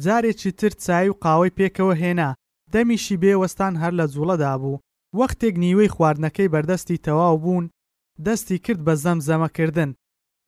جارێکی 0.04 0.50
تر 0.58 0.72
چای 0.84 1.08
و 1.10 1.18
قاوەی 1.24 1.54
پێکەوە 1.58 1.94
هێنا 2.02 2.30
دەمیشی 2.72 3.20
بێوەستان 3.22 3.74
هەر 3.82 3.92
لە 4.00 4.06
جوڵەدا 4.14 4.52
بوو 4.60 4.80
وەختێک 5.18 5.54
نیوەی 5.64 5.92
خواردنەکەی 5.94 6.52
بەردەستی 6.52 7.02
تەواو 7.06 7.36
بوون 7.42 7.64
دەستی 8.26 8.58
کرد 8.64 8.80
بە 8.86 8.94
زەم 9.04 9.18
زەمەکردن 9.28 9.90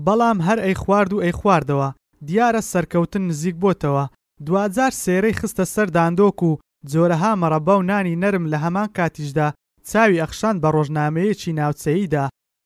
بەڵام 0.05 0.39
هەر 0.47 0.59
ئەی 0.65 0.77
خوارد 0.83 1.13
و 1.13 1.23
ئەی 1.25 1.33
خواردەوە 1.39 1.89
دیارە 2.29 2.61
سەرکەوتن 2.73 3.23
نزیک 3.31 3.57
بۆتەوە 3.63 4.05
دوجار 4.47 4.93
سێرەی 5.05 5.39
خستە 5.41 5.65
سەر 5.75 5.89
داندۆک 5.97 6.39
و 6.49 6.59
جۆرەها 6.91 7.33
مەڕەبە 7.43 7.75
و 7.79 7.87
نانی 7.91 8.19
نەرم 8.23 8.45
لە 8.53 8.59
هەمان 8.65 8.89
کاتیشدا 8.97 9.49
چاوی 9.91 10.21
ئەخشان 10.23 10.57
بە 10.63 10.69
ڕۆژنامەیەکی 10.77 11.53
ناوچەییدا 11.59 12.25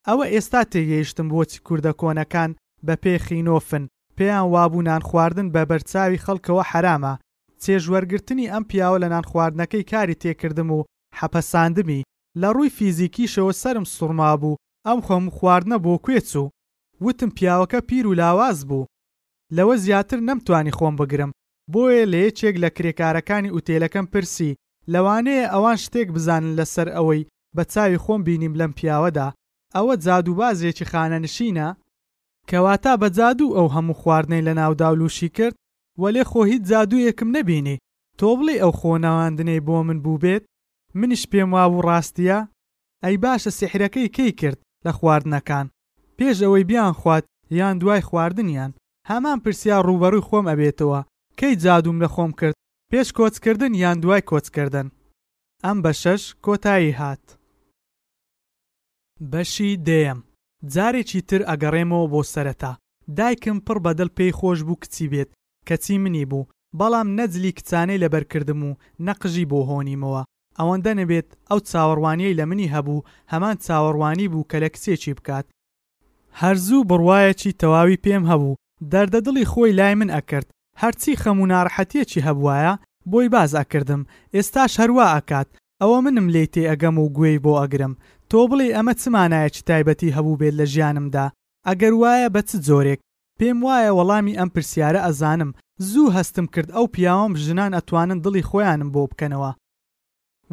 ئەوە 0.08 0.24
ئێستا 0.34 0.62
تێگەیشتم 0.72 1.26
بۆچی 1.32 1.60
کووردە 1.66 1.92
کۆنەکان 2.00 2.50
بە 2.86 2.94
پێخینۆفن 3.02 3.84
پێیان 4.16 4.46
وابوو 4.54 4.86
نان 4.88 5.02
خواردن 5.08 5.48
بە 5.54 5.62
بەرچاوی 5.70 6.22
خەڵکەوە 6.24 6.62
حرامە 6.70 7.14
چێژوەرگرتنی 7.62 8.50
ئەم 8.52 8.64
پیاوە 8.70 8.98
لە 9.02 9.08
نان 9.14 9.24
خواردنەکەی 9.30 9.84
کاری 9.92 10.18
تێکردم 10.22 10.68
و 10.76 10.84
حەپەساندمی 11.18 12.02
لە 12.40 12.48
ڕووی 12.56 12.74
فیزیکیشەوە 12.76 13.52
سرم 13.62 13.84
سوڕما 13.94 14.30
بوو 14.40 14.58
ئەم 14.86 14.98
خۆم 15.06 15.24
خواردنە 15.36 15.76
بۆ 15.84 15.94
کوێچ 16.06 16.30
و 16.42 16.44
وتم 17.00 17.28
پیاوەکە 17.30 17.74
پیر 17.80 18.06
و 18.06 18.14
لاواز 18.14 18.66
بوو 18.68 18.86
لەوە 19.54 19.74
زیاتر 19.76 20.18
نەمتوانی 20.20 20.72
خۆم 20.78 20.94
بگرم 21.00 21.32
بۆیە 21.72 22.06
لە 22.12 22.18
یەکێک 22.28 22.56
لە 22.64 22.68
کرێکارەکانی 22.76 23.52
ئوتێلەکەم 23.54 24.06
پرسی 24.12 24.56
لەوانەیە 24.92 25.46
ئەوان 25.54 25.78
شتێک 25.84 26.08
بزانن 26.14 26.52
لەسەر 26.58 26.88
ئەوەی 26.96 27.26
بە 27.56 27.62
چاوی 27.72 28.02
خۆم 28.04 28.20
بینیم 28.26 28.54
لەم 28.60 28.72
پیاوەدا 28.78 29.28
ئەوە 29.76 29.94
جادوبازێکی 30.04 30.88
خانەنشینە 30.90 31.68
کەواتە 32.50 32.92
بە 33.00 33.08
جادو 33.18 33.54
ئەو 33.56 33.68
هەموو 33.74 33.98
خواردنەی 34.00 34.46
لە 34.48 34.52
ناوداولوشی 34.60 35.28
کرد 35.36 35.54
و 36.00 36.02
لێ 36.14 36.22
خۆ 36.30 36.40
هیچ 36.52 36.62
جادوویەکم 36.70 37.28
نەبینی 37.36 37.76
تۆ 38.18 38.26
بڵێ 38.38 38.54
ئەو 38.62 38.72
خۆناواندنەی 38.80 39.64
بۆ 39.66 39.76
من 39.88 39.98
بوو 40.04 40.18
بێت 40.22 40.44
منیش 40.98 41.22
پێم 41.30 41.50
وابوو 41.54 41.84
ڕاستیە 41.88 42.38
ئەی 43.04 43.16
باشە 43.24 43.50
سحرەکەی 43.58 44.08
کەی 44.16 44.32
کرد 44.40 44.58
لە 44.86 44.90
خواردنەکان 44.98 45.66
پێش 46.20 46.38
ئەوەی 46.44 46.64
بیان 46.70 46.92
خوات 47.00 47.24
یان 47.60 47.76
دوای 47.82 48.00
خواردنیان 48.08 48.70
هەمان 49.10 49.38
پرسیار 49.44 49.82
ڕوبەڕوی 49.88 50.26
خۆم 50.28 50.46
ئەبێتەوە 50.52 51.00
کەی 51.38 51.54
جادوم 51.62 51.96
لە 52.04 52.08
خۆم 52.14 52.32
کرد 52.40 52.56
پێش 52.90 53.08
کۆچکردن 53.18 53.72
یان 53.82 53.96
دوای 54.02 54.22
کۆچکردن 54.30 54.86
ئەم 55.64 55.78
بە 55.84 55.92
شەش 56.02 56.22
کۆتایی 56.44 56.96
هات 57.00 57.24
بەشی 59.30 59.70
دێم 59.88 60.18
جارێکی 60.74 61.20
تر 61.28 61.40
ئەگەڕێمەوە 61.50 62.06
بۆ 62.12 62.20
سەرەتا 62.32 62.72
دایکم 63.18 63.56
پڕ 63.66 63.76
بەدڵ 63.84 64.08
پێی 64.16 64.32
خۆش 64.38 64.58
بوو 64.66 64.80
کچی 64.82 65.06
بێت 65.12 65.30
کەچی 65.68 65.96
منی 66.04 66.24
بوو 66.30 66.48
بەڵام 66.78 67.08
نەجلی 67.18 67.52
کچانەی 67.58 68.02
لەبەرکردم 68.02 68.60
و 68.68 68.78
نەقژی 69.08 69.48
بۆ 69.50 69.58
هۆنیمەوە 69.70 70.22
ئەوەندە 70.58 70.92
نەبێت 71.00 71.28
ئەو 71.48 71.58
چاوەڕوانیەی 71.70 72.36
لە 72.40 72.44
منی 72.50 72.72
هەبوو 72.74 73.04
هەمان 73.32 73.56
چاوەڕوانی 73.64 74.30
بوو 74.32 74.48
کە 74.50 74.56
لە 74.62 74.68
کچێکی 74.74 75.14
بکات 75.20 75.46
هەرزوو 76.40 76.86
بڕوایەکی 76.90 77.56
تەواوی 77.62 78.02
پێم 78.04 78.24
هەبوو 78.30 78.58
دەردەدڵی 78.92 79.44
خۆی 79.52 79.76
لای 79.78 79.94
من 80.00 80.10
ئەکرد 80.16 80.48
هەرچی 80.82 81.18
خەم 81.22 81.38
و 81.40 81.48
ناڕحەتیەکی 81.52 82.24
هەبواە 82.26 82.72
بۆی 83.10 83.28
باز 83.34 83.50
ئەکردم 83.58 84.02
ئێستاش 84.34 84.72
هەروە 84.80 85.06
ئەکات 85.14 85.48
ئەوە 85.80 85.98
منم 86.04 86.26
لێ 86.34 86.44
تێ 86.54 86.62
ئەگەم 86.70 86.96
و 86.98 87.10
گوێی 87.16 87.42
بۆ 87.44 87.52
ئەگرم 87.62 87.92
تۆ 88.30 88.40
بڵێ 88.50 88.68
ئەمە 88.76 88.92
چمانایەکی 89.00 89.64
تایبەتی 89.68 90.14
هەبوو 90.16 90.38
بێت 90.40 90.54
لە 90.60 90.66
ژیانمدا 90.72 91.26
ئەگەر 91.68 91.94
وایە 92.02 92.28
بە 92.34 92.40
چ 92.48 92.50
جۆرێک 92.66 93.00
پێم 93.38 93.58
وایە 93.66 93.90
وەڵامی 93.98 94.38
ئەم 94.38 94.48
پرسیارە 94.54 95.00
ئەزانم 95.06 95.50
زوو 95.90 96.14
هەستم 96.16 96.46
کرد 96.54 96.70
ئەو 96.76 96.86
پیاوەم 96.94 97.32
ژنان 97.44 97.72
ئەتوانن 97.76 98.18
دڵی 98.24 98.46
خۆیانم 98.48 98.90
بۆ 98.94 99.02
بکەنەوە 99.10 99.52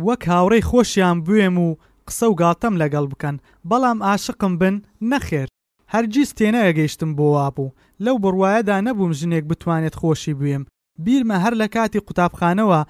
وەک 0.06 0.22
هاوڕێی 0.34 0.66
خۆشیان 0.70 1.18
بوێم 1.26 1.56
و 1.66 1.68
قسە 2.08 2.26
و 2.30 2.34
گاتەم 2.42 2.74
لەگەڵ 2.82 3.06
بکەن 3.12 3.36
بەڵام 3.70 3.98
عاشقم 4.10 4.54
بن 4.62 4.76
نەخێر 5.12 5.48
هەرگیز 5.94 6.30
تێنەگەگەیشتم 6.38 7.12
بۆ 7.18 7.26
واپوو 7.36 7.74
لەو 8.06 8.16
بڕواایەدا 8.24 8.78
نەبووم 8.88 9.12
ژنێک 9.20 9.44
بتوانێت 9.50 9.96
خۆشی 10.02 10.34
بوویم 10.38 10.64
بیرمە 11.06 11.38
هەر 11.44 11.54
لە 11.62 11.68
کاتی 11.76 12.02
قوتابخانەوە 12.08 12.82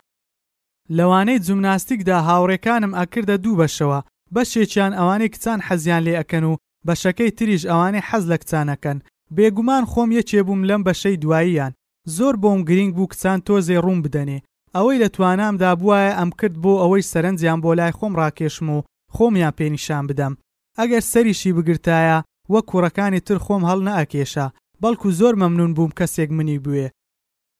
لەوانەی 0.97 1.43
جومناستیکدا 1.45 2.17
هاوڕێکانم 2.27 2.91
ئەکردە 2.99 3.35
دوو 3.43 3.59
بەشەوە 3.61 3.99
بەشێکیان 4.35 4.93
ئەوانەی 4.99 5.31
کچان 5.33 5.59
حەزیان 5.67 6.01
لێ 6.07 6.13
ئەەکەن 6.19 6.43
و 6.51 6.59
بەشەکەی 6.87 7.31
تریش 7.37 7.63
ئەوانەی 7.71 8.05
حەز 8.09 8.23
لە 8.31 8.37
کچانەکەن 8.41 8.97
بێگومان 9.35 9.83
خۆم 9.91 10.09
یەکێبووم 10.19 10.61
لەم 10.69 10.81
بەشەی 10.87 11.19
دواییان 11.23 11.73
زۆر 12.15 12.33
بۆم 12.41 12.59
گرنگ 12.69 12.91
بوو 12.97 13.07
کچان 13.11 13.39
تۆزێ 13.47 13.77
ڕوون 13.85 13.99
بدەنێ 14.05 14.39
ئەوەی 14.75 15.01
لە 15.03 15.07
توانامدا 15.15 15.71
بواە 15.81 16.03
ئەم 16.19 16.29
کرد 16.39 16.55
بۆ 16.63 16.71
ئەوەی 16.81 17.07
سەرنجیان 17.11 17.59
بۆ 17.63 17.69
لای 17.79 17.93
خۆم 17.97 18.13
ڕاکێشم 18.21 18.67
و 18.77 18.83
خۆمیان 19.15 19.53
پێنیشان 19.59 20.03
بدەم 20.09 20.33
ئەگەر 20.79 21.03
سەریشی 21.11 21.51
بگرتایە 21.57 22.19
وە 22.51 22.59
کوڕەکانی 22.69 23.21
تر 23.27 23.37
خۆم 23.45 23.63
هەڵ 23.69 23.79
نەئەکێشە 23.89 24.45
بەڵکو 24.81 25.07
زۆر 25.19 25.33
مەمنون 25.41 25.71
بووم 25.77 25.91
کەسێک 25.99 26.29
منی 26.37 26.59
بوێ 26.65 26.87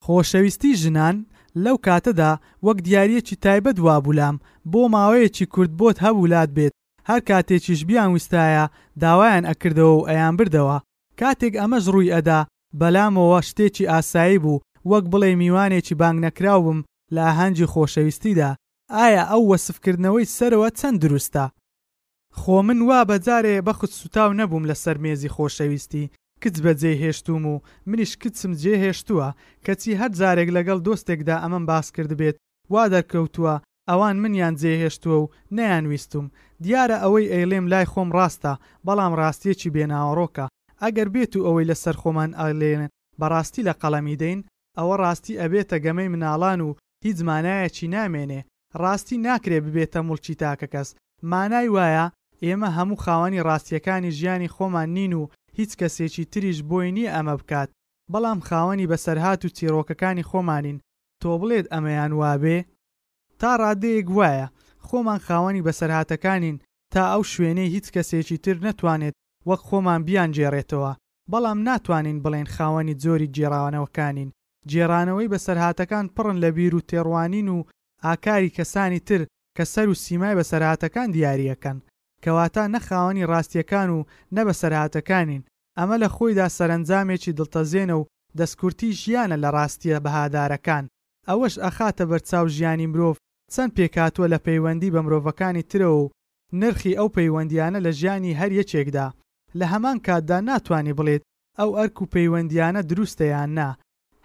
خۆشەویستی 0.06 0.78
ژنان 0.82 1.16
لەو 1.64 1.76
کاتەدا 1.86 2.32
وەک 2.66 2.78
دیارەکی 2.86 3.40
تایبەت 3.46 3.78
وابوولام 3.86 4.36
بۆ 4.72 4.82
ماوەیەکی 4.94 5.46
کورد 5.54 5.72
بۆت 5.80 5.98
هەبولات 6.06 6.50
بێت 6.58 6.74
هەر 7.10 7.22
کاتێکیش 7.30 7.80
بیان 7.90 8.10
وستایە 8.16 8.66
داوایان 9.02 9.44
ئەکردەوە 9.50 9.94
و 9.98 10.08
ئەیان 10.10 10.34
بردەوە 10.40 10.78
کاتێک 11.20 11.54
ئەمەش 11.62 11.86
ڕووی 11.94 12.14
ئەدا 12.16 12.40
بەلامەوە 12.80 13.40
شتێکی 13.50 13.90
ئاسایی 13.92 14.42
بوو 14.44 14.64
وەک 14.92 15.04
بڵێ 15.12 15.32
میوانێکی 15.42 15.98
بانگ 16.02 16.18
نەکراوم 16.26 16.80
لە 17.16 17.26
هەنجی 17.38 17.70
خۆشەویستیدا 17.74 18.50
ئایا 18.96 19.24
ئەو 19.32 19.42
وەسفکردنەوەی 19.52 20.32
سەرەوە 20.38 20.70
چەند 20.80 20.98
دروستە 21.04 21.46
خۆ 22.42 22.62
من 22.68 22.80
وا 22.88 23.00
بەجارێ 23.10 23.56
بەخت 23.68 23.92
سوتاو 24.02 24.32
نەبووم 24.40 24.64
لە 24.70 24.76
سەرمێزی 24.84 25.34
خۆشەویستی 25.36 26.04
کچ 26.44 26.56
بەجێ 26.66 26.94
هێشتوم 27.04 27.44
و 27.54 27.62
منیش 27.90 28.12
کچم 28.22 28.52
جێ 28.62 28.76
هێشتووە 28.84 29.28
کەچی 29.66 29.98
هەر 30.00 30.12
جارێک 30.20 30.50
لەگەڵ 30.58 30.80
دۆستێکدا 30.88 31.36
ئەمەم 31.44 31.64
باس 31.72 31.88
کرد 31.96 32.12
بێت 32.20 32.36
وا 32.74 32.84
دەرکەوتووە 32.94 33.56
ئەوان 33.90 34.16
منیان 34.24 34.54
جێهێشتووە 34.62 35.18
و 35.22 35.30
نەیانویستم 35.58 36.26
دیارە 36.66 36.98
ئەوەی 37.04 37.32
ئەیلێم 37.34 37.66
لای 37.72 37.90
خۆم 37.92 38.10
ڕاستە 38.18 38.54
بەڵام 38.86 39.14
ڕاستیەکی 39.22 39.74
بێناوەڕۆکە 39.76 40.46
ئەگەر 40.82 41.08
بێت 41.16 41.34
و 41.36 41.46
ئەوەی 41.48 41.68
لە 41.72 41.76
سەرخۆمان 41.84 42.32
ئەلێنن 42.42 42.92
بەڕاستی 43.20 43.66
لە 43.68 43.74
قەڵەمی 43.82 44.16
دەین 44.22 44.40
ئەوە 44.78 44.96
ڕاستی 45.04 45.38
ئەبێتە 45.42 45.78
گەمەی 45.86 46.12
مناڵان 46.14 46.60
و 46.68 46.70
هیچ 47.06 47.16
زمانایەکی 47.22 47.92
نامێنێ 47.96 48.42
ڕاستی 48.82 49.16
ناکرێ 49.26 49.58
ببێتە 49.66 50.00
مڵکی 50.08 50.36
تاکە 50.42 50.68
کەس 50.74 50.90
مانای 51.32 51.70
وایە 51.76 52.06
ئێمە 52.46 52.70
هەموو 52.78 53.02
خاوەنی 53.06 53.44
ڕاستیەکانی 53.48 54.16
ژیانی 54.18 54.52
خۆمان 54.56 54.90
نین 54.98 55.14
و 55.20 55.24
هیچ 55.58 55.72
کەسێکی 55.80 56.26
تریش 56.32 56.58
بۆینی 56.70 57.12
ئەمە 57.14 57.36
بکات 57.42 57.70
بەڵام 58.12 58.40
خاوەنی 58.48 58.90
بەسەرهات 58.92 59.42
و 59.46 59.54
چیرۆکەکانی 59.58 60.28
خۆمانین 60.30 60.78
تۆ 61.22 61.32
بڵێت 61.42 61.66
ئەمەیان 61.74 62.12
وابێ 62.22 62.60
تا 63.40 63.52
ڕادەیەک 63.62 64.08
وایە 64.18 64.48
خۆمان 64.88 65.20
خاوەنی 65.28 65.66
بەسەرهاتەکانین 65.68 66.58
تا 66.94 67.02
ئەو 67.12 67.22
شوێنەی 67.34 67.72
هیچ 67.76 67.88
کەسێکی 67.96 68.38
تر 68.44 68.58
نەتوانێت 68.68 69.16
وەک 69.50 69.62
خۆمان 69.70 70.00
بیانجێڕێتەوە 70.08 70.92
بەڵام 71.32 71.60
ناتوانین 71.68 72.18
بڵێن 72.24 72.48
خاوەنی 72.56 72.98
زۆری 73.04 73.32
جێراوانەوەکانین 73.36 74.30
جێرانەوەی 74.72 75.32
بەسەرهاتەکان 75.34 76.06
پڕن 76.16 76.38
لە 76.44 76.50
بیر 76.58 76.74
و 76.76 76.86
تێڕوانین 76.90 77.48
و 77.56 77.58
ئاکاری 78.06 78.54
کەسانی 78.58 79.02
تر 79.08 79.22
کە 79.58 79.64
سەر 79.74 79.88
و 79.92 79.96
سیمای 80.04 80.38
بەسەرهاتەکان 80.40 81.08
دیارریەکەن 81.16 81.78
کەواتە 82.26 82.64
نەخاوەنی 82.74 83.28
ڕاستیەکان 83.32 83.90
و 83.96 84.00
نەبە 84.36 84.54
سەرهاتەکانین 84.62 85.44
ئەمە 85.78 85.96
لە 86.04 86.10
خۆیدا 86.16 86.48
سەرنجامێکی 86.58 87.36
دڵتەزێنە 87.38 87.96
و 88.00 88.08
دەستکورتی 88.40 88.96
ژیانە 89.02 89.38
لە 89.44 89.50
ڕاستیە 89.56 89.98
بەهادارەکان 90.06 90.84
ئەوەش 91.30 91.56
ئەخاتە 91.64 92.04
بەرچاو 92.10 92.46
ژیانی 92.56 92.90
مرۆڤ 92.92 93.16
چەند 93.54 93.72
پێکاتوە 93.78 94.26
لە 94.34 94.38
پەیوەندی 94.46 94.94
بە 94.94 95.00
مرۆڤەکانی 95.06 95.68
ترەوە 95.72 96.00
و 96.04 96.12
نرخی 96.62 96.98
ئەو 96.98 97.08
پەیوەندیانە 97.18 97.80
لە 97.86 97.92
ژیانی 98.00 98.38
هەر 98.40 98.52
یەکێکدا 98.60 99.08
لە 99.60 99.66
هەمان 99.74 99.98
کاتدا 100.06 100.38
ناتوانانی 100.50 100.98
بڵێت 101.00 101.24
ئەو 101.60 101.70
ئەرک 101.78 101.98
و 102.02 102.10
پەیوەندیانە 102.14 102.82
دروستەیان 102.90 103.50
نا 103.58 103.70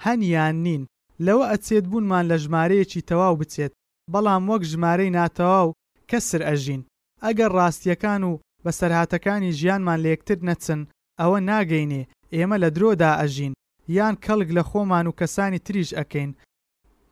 هەنیان 0.05 0.57
نین 0.67 0.83
لەوە 1.27 1.45
ئەچێت 1.53 1.85
بوونمان 1.91 2.25
لە 2.31 2.37
ژمارەیەکی 2.45 3.07
تەواو 3.11 3.39
بچێت 3.41 3.73
بەڵام 4.13 4.43
وەک 4.51 4.63
ژمارەی 4.73 5.15
ناتەواو 5.19 5.69
کەسر 6.11 6.41
ئەژین 6.49 6.83
ئەگەر 7.27 7.51
ڕاستیەکان 7.59 8.23
و 8.31 8.33
بە 8.65 8.71
سەرهاتەکانی 8.79 9.55
ژیانمان 9.59 9.99
لەکتر 10.07 10.39
نەچن 10.49 10.81
ئەوە 11.21 11.39
ناگەینێ 11.51 12.03
ئێمە 12.37 12.57
لە 12.65 12.69
درۆدا 12.77 13.11
ئەژین 13.21 13.55
یان 13.97 14.15
کەڵک 14.25 14.51
لە 14.57 14.63
خۆمان 14.71 15.05
و 15.07 15.17
کەسانی 15.21 15.61
تریش 15.67 15.90
ئەکەین 15.99 16.31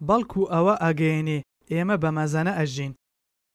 بەڵکو 0.09 0.43
ئەوە 0.55 0.74
ئەگەێنێ 0.84 1.39
ئێمە 1.72 1.97
بە 2.03 2.11
مەزەنە 2.18 2.53
ئەژین 2.61 2.93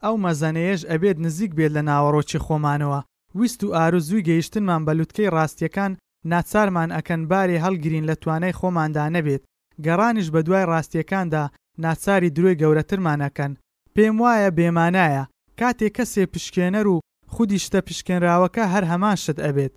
ئەو 0.03 0.15
مەزەنەیەش 0.25 0.81
ئەبێت 0.91 1.17
نزیک 1.25 1.51
بێت 1.57 1.71
لە 1.77 1.81
ناوەڕۆکی 1.89 2.43
خۆمانەوە 2.45 2.99
ویست 3.37 3.59
و 3.63 3.73
ئاروزوی 3.77 4.25
گەیشتنمان 4.29 4.81
بە 4.87 4.91
لووتکەی 4.97 5.33
ڕاستیەکان 5.35 5.91
ناچارمان 6.31 6.89
ئەکەن 6.95 7.21
بارێ 7.31 7.57
هەڵگرین 7.65 8.07
لە 8.09 8.15
توانای 8.21 8.57
خۆماندا 8.59 9.05
نەبێت 9.15 9.43
گەڕانیش 9.85 10.27
بە 10.33 10.39
دوای 10.45 10.63
ڕاستیەکاندا 10.71 11.43
ناچاری 11.83 12.33
درۆی 12.35 12.59
گەورەترمانەکەن 12.61 13.51
پێم 13.95 14.15
وایە 14.23 14.49
بێمانایە 14.57 15.23
کاتێک 15.59 15.93
کەسێ 15.97 16.23
پشکێنەر 16.33 16.85
و 16.93 16.97
خودی 17.33 17.57
شتە 17.65 17.79
پشکێنراوەکە 17.87 18.63
هەر 18.73 18.83
هەمان 18.91 19.15
شت 19.23 19.37
ئەبێت 19.45 19.73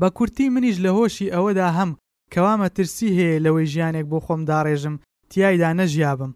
بە 0.00 0.08
کورتی 0.16 0.46
منیش 0.54 0.76
لە 0.84 0.90
هۆشی 0.96 1.32
ئەوەدا 1.34 1.68
هەم 1.78 1.90
کەوامە 2.32 2.68
ترسی 2.76 3.10
هەیە 3.18 3.42
لەوەی 3.44 3.70
ژیانێک 3.72 4.06
بۆ 4.12 4.18
خۆم 4.26 4.40
داڕێژم 4.50 4.94
تایدا 5.30 5.70
نەژیابم 5.78 6.32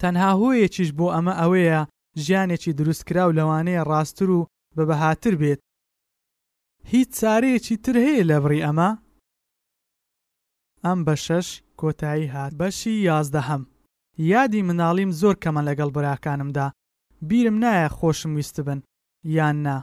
تەنها 0.00 0.30
هۆیەکیش 0.40 0.90
بۆ 0.98 1.06
ئەمە 1.14 1.34
ئەوەیە 1.40 1.80
ژیانێکی 2.24 2.72
دروستکرا 2.78 3.24
و 3.28 3.36
لەوانەیە 3.38 3.82
ڕاستتر 3.90 4.28
و 4.36 4.46
بە 4.76 4.82
بەهاتر 4.88 5.34
بێت 5.40 5.60
هیچ 6.92 7.08
چارەیەکی 7.20 7.76
تر 7.84 7.96
هەیە 8.04 8.24
لە 8.30 8.36
بڕی 8.44 8.64
ئەمە 8.66 8.90
ئەم 10.84 10.98
بە 11.06 11.14
شەش 11.24 11.46
کۆتایی 11.80 12.32
هات 12.34 12.52
بەشی 12.60 12.94
یازدەهەم 13.10 13.62
یادی 14.32 14.64
مناڵیم 14.68 15.10
زۆر 15.20 15.36
کەمە 15.44 15.62
لەگەڵ 15.68 15.88
براکانمدا 15.96 16.68
بیرم 17.26 17.60
نایە 17.64 17.90
خۆشم 17.96 18.32
ویست 18.36 18.60
بن 18.66 18.80
یان 19.36 19.56
نا 19.66 19.76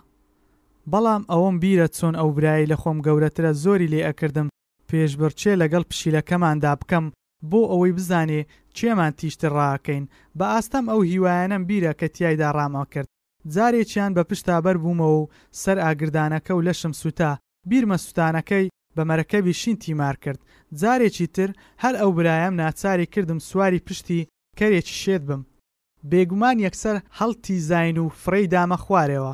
بەڵام 0.91 1.23
ئەوەم 1.31 1.55
بیرە 1.63 1.87
چۆن 1.97 2.13
ئەو 2.19 2.29
برایی 2.37 2.69
لە 2.71 2.77
خۆم 2.81 2.97
گەورەترە 3.05 3.51
زۆری 3.63 3.91
لێ 3.93 4.01
ئەکردم 4.07 4.47
پێشبڕچێ 4.89 5.53
لەگەڵ 5.61 5.83
پشیلەکەماندا 5.91 6.71
بکەم 6.81 7.05
بۆ 7.51 7.61
ئەوەی 7.71 7.95
بزانێ 7.97 8.41
چێمان 8.77 9.11
تیشتر 9.19 9.51
ڕاکەین 9.59 10.03
بە 10.37 10.45
ئاستەم 10.53 10.85
ئەو 10.91 11.01
هیوایەنم 11.11 11.63
بیرە 11.69 11.91
کە 11.99 12.07
تایدا 12.17 12.49
ڕامە 12.57 12.83
کرد 12.93 13.09
جارێکیان 13.55 14.11
بە 14.15 14.23
پشتابەر 14.29 14.75
بوومەوە 14.83 15.15
و 15.21 15.29
سەر 15.61 15.77
ئاگردانەکە 15.85 16.51
و 16.55 16.65
لەشم 16.67 16.93
سوتا 17.01 17.31
بیرمە 17.69 17.97
سوتانەکەی 18.05 18.65
بە 18.95 19.03
مەرەکەبی 19.09 19.53
شین 19.61 19.77
تیمار 19.83 20.15
کرد 20.23 20.39
جارێکی 20.81 21.27
تر 21.35 21.49
هەر 21.83 21.93
ئەو 22.01 22.11
برایەم 22.17 22.53
ناچاری 22.61 23.05
کردم 23.13 23.39
سواری 23.49 23.79
پشتی 23.87 24.27
کەرێکی 24.59 24.95
شێت 25.03 25.23
بم 25.29 25.41
بێگومان 26.09 26.57
یەکسەر 26.65 26.97
هەڵتی 27.19 27.55
زین 27.69 27.97
و 27.97 28.05
فڕی 28.21 28.51
دامە 28.53 28.77
خوارەوە 28.83 29.33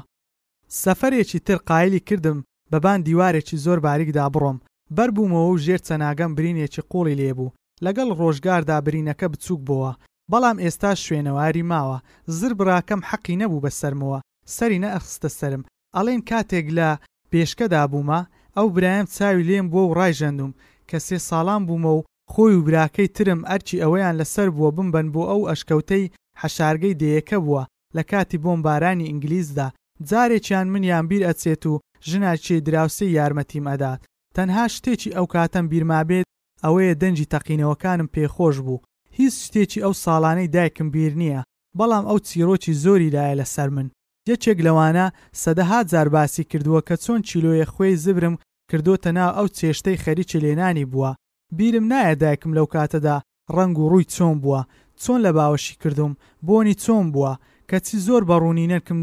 سەفرێکی 0.83 1.39
تر 1.47 1.57
قایلی 1.69 1.99
کردم 2.09 2.39
بەبان 2.71 2.99
دیوارێکی 3.07 3.57
زۆر 3.65 3.79
باریکدا 3.85 4.25
بڕۆم 4.33 4.57
بەربوومەوە 4.95 5.47
و 5.51 5.59
ژێر 5.65 5.81
چەناگەم 5.87 6.31
برینێکی 6.37 6.81
قوڵی 6.91 7.17
لێبوو 7.21 7.53
لەگەڵ 7.85 8.07
ڕۆژگاردا 8.19 8.77
برینەکە 8.85 9.27
بچووک 9.33 9.61
بووە 9.67 9.91
بەڵام 10.31 10.57
ئێستا 10.63 10.91
شوێنەواری 11.05 11.67
ماوە 11.71 11.97
زر 12.37 12.53
براکەم 12.59 13.01
حەقی 13.09 13.39
نەبوو 13.41 13.63
بەسەرمەوە 13.65 14.19
سەری 14.55 14.81
نەئەخستە 14.83 15.27
سرم 15.37 15.63
ئەڵێن 15.95 16.21
کاتێک 16.29 16.65
لە 16.77 16.89
پێشکەدا 17.31 17.81
بوومە 17.91 18.21
ئەو 18.57 18.67
برایم 18.75 19.05
چاوی 19.15 19.45
لێم 19.49 19.67
بۆ 19.73 19.81
و 19.85 19.93
ڕایژەندوم 19.99 20.51
کە 20.89 20.97
سێ 21.07 21.17
ساڵان 21.29 21.61
بوومە 21.67 21.91
و 21.97 22.05
خۆی 22.33 22.55
و 22.57 22.65
براکەی 22.67 23.09
ترم 23.15 23.39
ئەرچی 23.49 23.81
ئەوەیان 23.83 24.15
لەسەر 24.19 24.47
بووە 24.55 24.69
بمبەن 24.77 25.07
بۆ 25.13 25.21
ئەو 25.31 25.41
ئەشکەوتەی 25.49 26.05
حەشارگەی 26.41 26.97
دەیەکە 27.01 27.37
بووە 27.45 27.63
لە 27.97 28.03
کاتی 28.11 28.41
بۆمبارانی 28.43 29.07
ئینگلیسدا 29.09 29.67
جارێکیان 30.09 30.67
منیان 30.73 31.05
بیر 31.09 31.23
ئەچێت 31.29 31.63
و 31.71 31.79
ژناچێ 32.09 32.55
دراوسی 32.67 33.13
یارمەتیم 33.17 33.65
ئەدات 33.71 34.01
تەنها 34.35 34.65
شتێکی 34.75 35.13
ئەو 35.17 35.25
کاتەم 35.33 35.65
بیرما 35.71 36.01
بێت 36.09 36.25
ئەوەیە 36.63 36.93
دەنجی 37.01 37.29
تەقینەوەکانم 37.33 38.07
پێخۆش 38.15 38.55
بوو 38.65 38.83
هیچ 39.17 39.33
شتێکی 39.45 39.83
ئەو 39.83 39.93
ساڵانەی 40.03 40.51
دایکم 40.55 40.87
بیر 40.95 41.13
نییە 41.21 41.41
بەڵام 41.77 42.05
ئەو 42.09 42.19
چیرۆکی 42.27 42.73
زۆریدایە 42.83 43.35
لەسەر 43.39 43.69
من 43.75 43.87
یەکێک 44.31 44.59
لەوانە 44.67 45.07
سەدەها 45.43 45.79
جارباسی 45.91 46.43
کردووە 46.51 46.81
کە 46.87 46.95
چۆن 47.03 47.19
چیلۆیە 47.27 47.65
خۆی 47.73 47.95
زبرم 48.03 48.35
کردوتە 48.71 49.09
ناو 49.17 49.31
ئەو 49.37 49.47
چێشتەی 49.57 50.01
خەریکی 50.03 50.39
لێنانی 50.45 50.85
بووە 50.91 51.11
بیرم 51.57 51.85
نایە 51.93 52.15
دایکم 52.23 52.51
لەو 52.57 52.67
کاتەدا 52.73 53.15
ڕنگ 53.55 53.75
و 53.79 53.89
ڕووی 53.91 54.09
چۆن 54.13 54.35
بووە 54.43 54.61
چۆن 55.03 55.19
لە 55.25 55.31
باوەشی 55.37 55.75
کردوم 55.83 56.13
بۆنی 56.47 56.75
چۆن 56.83 57.05
بووە 57.13 57.33
کەچی 57.71 57.95
زۆر 58.07 58.21
بەڕوونی 58.29 58.69
نەرکم 58.71 58.99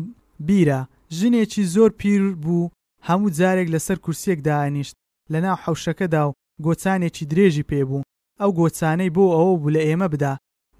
بیرە 0.47 0.81
ژنێکی 1.19 1.65
زۆر 1.75 1.91
پیر 2.01 2.23
بوو 2.43 2.71
هەموو 3.09 3.35
جارێک 3.39 3.69
لەسەر 3.75 3.99
کورسێکداهێنیشت 4.05 4.95
لەناو 5.33 5.61
حەوشەکەدا 5.65 6.23
و 6.27 6.35
گۆچانێکی 6.65 7.29
درێژی 7.33 7.69
پێبوو 7.71 8.07
ئەو 8.41 8.51
گۆچانەی 8.59 9.15
بۆ 9.17 9.25
ئەوە 9.35 9.55
بوو 9.61 9.73
لە 9.77 9.81
ئێمە 9.89 10.09
بدا 10.15 10.33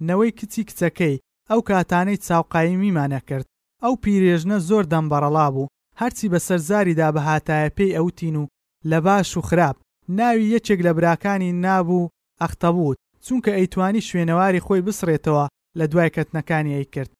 نەوەی 0.07 0.31
کچی 0.39 0.63
کچەکەی 0.69 1.21
ئەو 1.49 1.59
کاتانەی 1.69 2.21
چاوقایی 2.25 2.79
میمانەکرد 2.83 3.45
ئەو 3.83 3.93
پیرێژنە 4.03 4.57
زۆر 4.69 4.83
دەمبەرەڵا 4.93 5.47
بوو 5.53 5.71
هەرچی 5.99 6.27
بە 6.31 6.39
سەرزاریدا 6.47 7.07
بە 7.15 7.19
هاتایە 7.27 7.69
پێی 7.77 7.95
ئەوتین 7.97 8.35
و 8.41 8.45
لە 8.91 8.99
باش 9.05 9.29
و 9.37 9.41
خراپ 9.49 9.75
ناوی 10.17 10.51
یەکێک 10.55 10.79
لە 10.87 10.91
براکانی 10.97 11.51
نابوو 11.65 12.09
ئەختەبوت 12.41 12.97
چونکە 13.25 13.51
ئەیتوانی 13.57 14.05
شوێنەواری 14.09 14.63
خۆی 14.65 14.81
بسرێتەوە 14.87 15.45
لە 15.79 15.85
دوای 15.91 16.13
کەتنەکانی 16.15 16.75
ئەی 16.77 16.91
کرد 16.93 17.11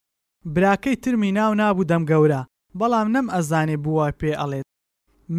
براکەی 0.54 0.97
ترمی 1.04 1.32
ناو 1.39 1.51
نابوو 1.62 1.88
دەم 1.91 2.04
گەورە 2.12 2.41
بەڵام 2.80 3.08
نەم 3.16 3.28
ئەزانێ 3.36 3.78
بووە 3.84 4.08
پێ 4.20 4.34
ئەڵێت 4.41 4.66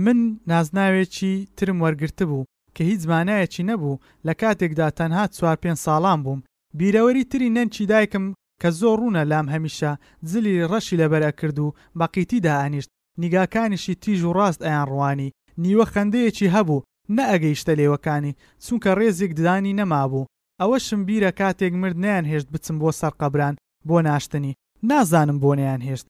من 0.05 0.19
نازناوێکی 0.51 1.35
ترم 1.57 1.79
وەرگرت 1.85 2.19
بوو 2.31 2.49
کە 2.77 2.83
هیچ 2.89 3.01
زمانایەکی 3.05 3.67
نەبوو 3.71 4.01
لە 4.27 4.33
کاتێکدا 4.41 4.89
تەنها 4.99 5.25
چوار 5.37 5.57
پێ 5.63 5.71
ساڵان 5.85 6.19
بووم 6.25 6.41
بیرەوەری 6.79 7.25
تری 7.31 7.53
نەنچی 7.57 7.85
دایکم 7.93 8.25
کە 8.63 8.69
زۆر 8.81 8.97
ڕوونە 9.03 9.23
لام 9.31 9.47
هەمیشە 9.55 9.91
زلی 10.31 10.67
ڕەشی 10.71 10.99
لەبەرە 11.03 11.31
کرد 11.39 11.59
و 11.65 11.75
بەقیتیدا 12.01 12.55
ئەنیشت 12.63 12.91
نیگاکانیشی 13.23 13.95
تیژ 14.03 14.21
و 14.29 14.33
ڕاست 14.39 14.61
ئەیان 14.67 14.87
ڕوانی 14.93 15.31
نیوە 15.63 15.87
خندەیەکی 15.93 16.53
هەبوو 16.55 16.85
نە 17.17 17.25
ئەگەیشتە 17.33 17.73
لێوەکانی 17.81 18.33
چونکە 18.65 18.91
ڕێزێک 18.99 19.33
ددانی 19.39 19.77
نەمابوو 19.81 20.25
ئەوە 20.61 20.79
شمبیرە 20.89 21.31
کاتێک 21.41 21.73
مرد 21.83 21.97
نیان 22.05 22.25
هێشت 22.33 22.49
بچم 22.55 22.77
بۆ 22.83 22.91
سەر 23.01 23.13
قەبران 23.21 23.55
بۆ 23.89 23.97
ناشتنی 24.09 24.55
نازانم 24.91 25.39
بۆ 25.43 25.51
نیان 25.59 25.83
هێشت 25.89 26.07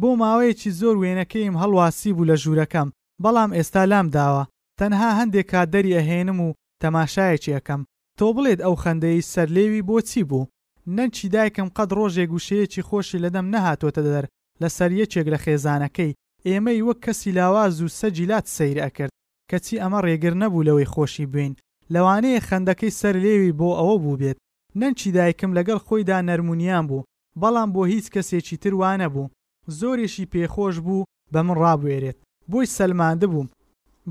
بۆ 0.00 0.08
ماوەیەکی 0.20 0.70
زۆر 0.80 0.96
وێنەکەیم 1.02 1.54
هەڵواسی 1.62 2.14
بوو 2.16 2.28
لە 2.30 2.36
ژوورەکەم 2.42 2.88
بەڵام 3.22 3.50
ئێستا 3.56 3.82
لام 3.92 4.06
داوە 4.16 4.44
تەنها 4.80 5.10
هەندێک 5.18 5.46
کادەری 5.52 5.96
ئەهێنم 5.98 6.38
و 6.46 6.54
تەماشایەکی 6.82 7.54
ئەەکەم 7.56 7.80
تۆ 8.18 8.26
بڵێت 8.36 8.60
ئەو 8.64 8.74
خەندەی 8.82 9.26
سەرلێوی 9.32 9.86
بۆچی 9.88 10.22
بوو 10.30 10.48
نەنچی 10.96 11.30
دایکم 11.34 11.68
قەت 11.76 11.90
ڕۆژێک 11.98 12.28
گوشەیەکی 12.34 12.86
خۆشی 12.88 13.22
لەدەم 13.24 13.46
نەهاتۆتە 13.54 14.02
دەر 14.12 14.24
لەسەر 14.62 14.90
یەکێک 15.00 15.26
لە 15.32 15.38
خێزانەکەی 15.44 16.16
ئێمەی 16.48 16.80
وەک 16.88 16.98
کەسی 17.04 17.30
لاواز 17.38 17.74
و 17.82 17.88
سەجیلات 18.00 18.46
سیر 18.56 18.78
ئەکرد 18.84 19.12
کەچی 19.50 19.80
ئەمە 19.82 19.98
ڕێگر 20.06 20.34
نەبوو 20.42 20.66
لەوەی 20.68 20.90
خۆشی 20.94 21.26
بوین 21.32 21.54
لەوانەیە 21.92 22.40
خندەکەی 22.48 22.96
سەر 23.00 23.14
لێوی 23.24 23.56
بۆ 23.58 23.68
ئەوە 23.80 23.96
بوو 24.02 24.18
بێت 24.20 24.38
نەنچی 24.80 25.14
دایکم 25.16 25.50
لەگەڵ 25.58 25.78
خۆیدا 25.86 26.18
نەرمونیان 26.28 26.84
بوو 26.90 27.06
بەڵام 27.40 27.68
بۆ 27.74 27.82
هیچ 27.92 28.06
کەسێکی 28.14 28.56
تر 28.62 28.74
وانە 28.80 29.08
بوو 29.14 29.32
زۆرێکی 29.78 30.30
پێخۆش 30.32 30.74
بوو 30.86 31.06
بە 31.32 31.40
من 31.46 31.56
ڕابوێرێت 31.62 32.18
بۆی 32.50 32.66
سەلماندە 32.76 33.26
بووم 33.32 33.48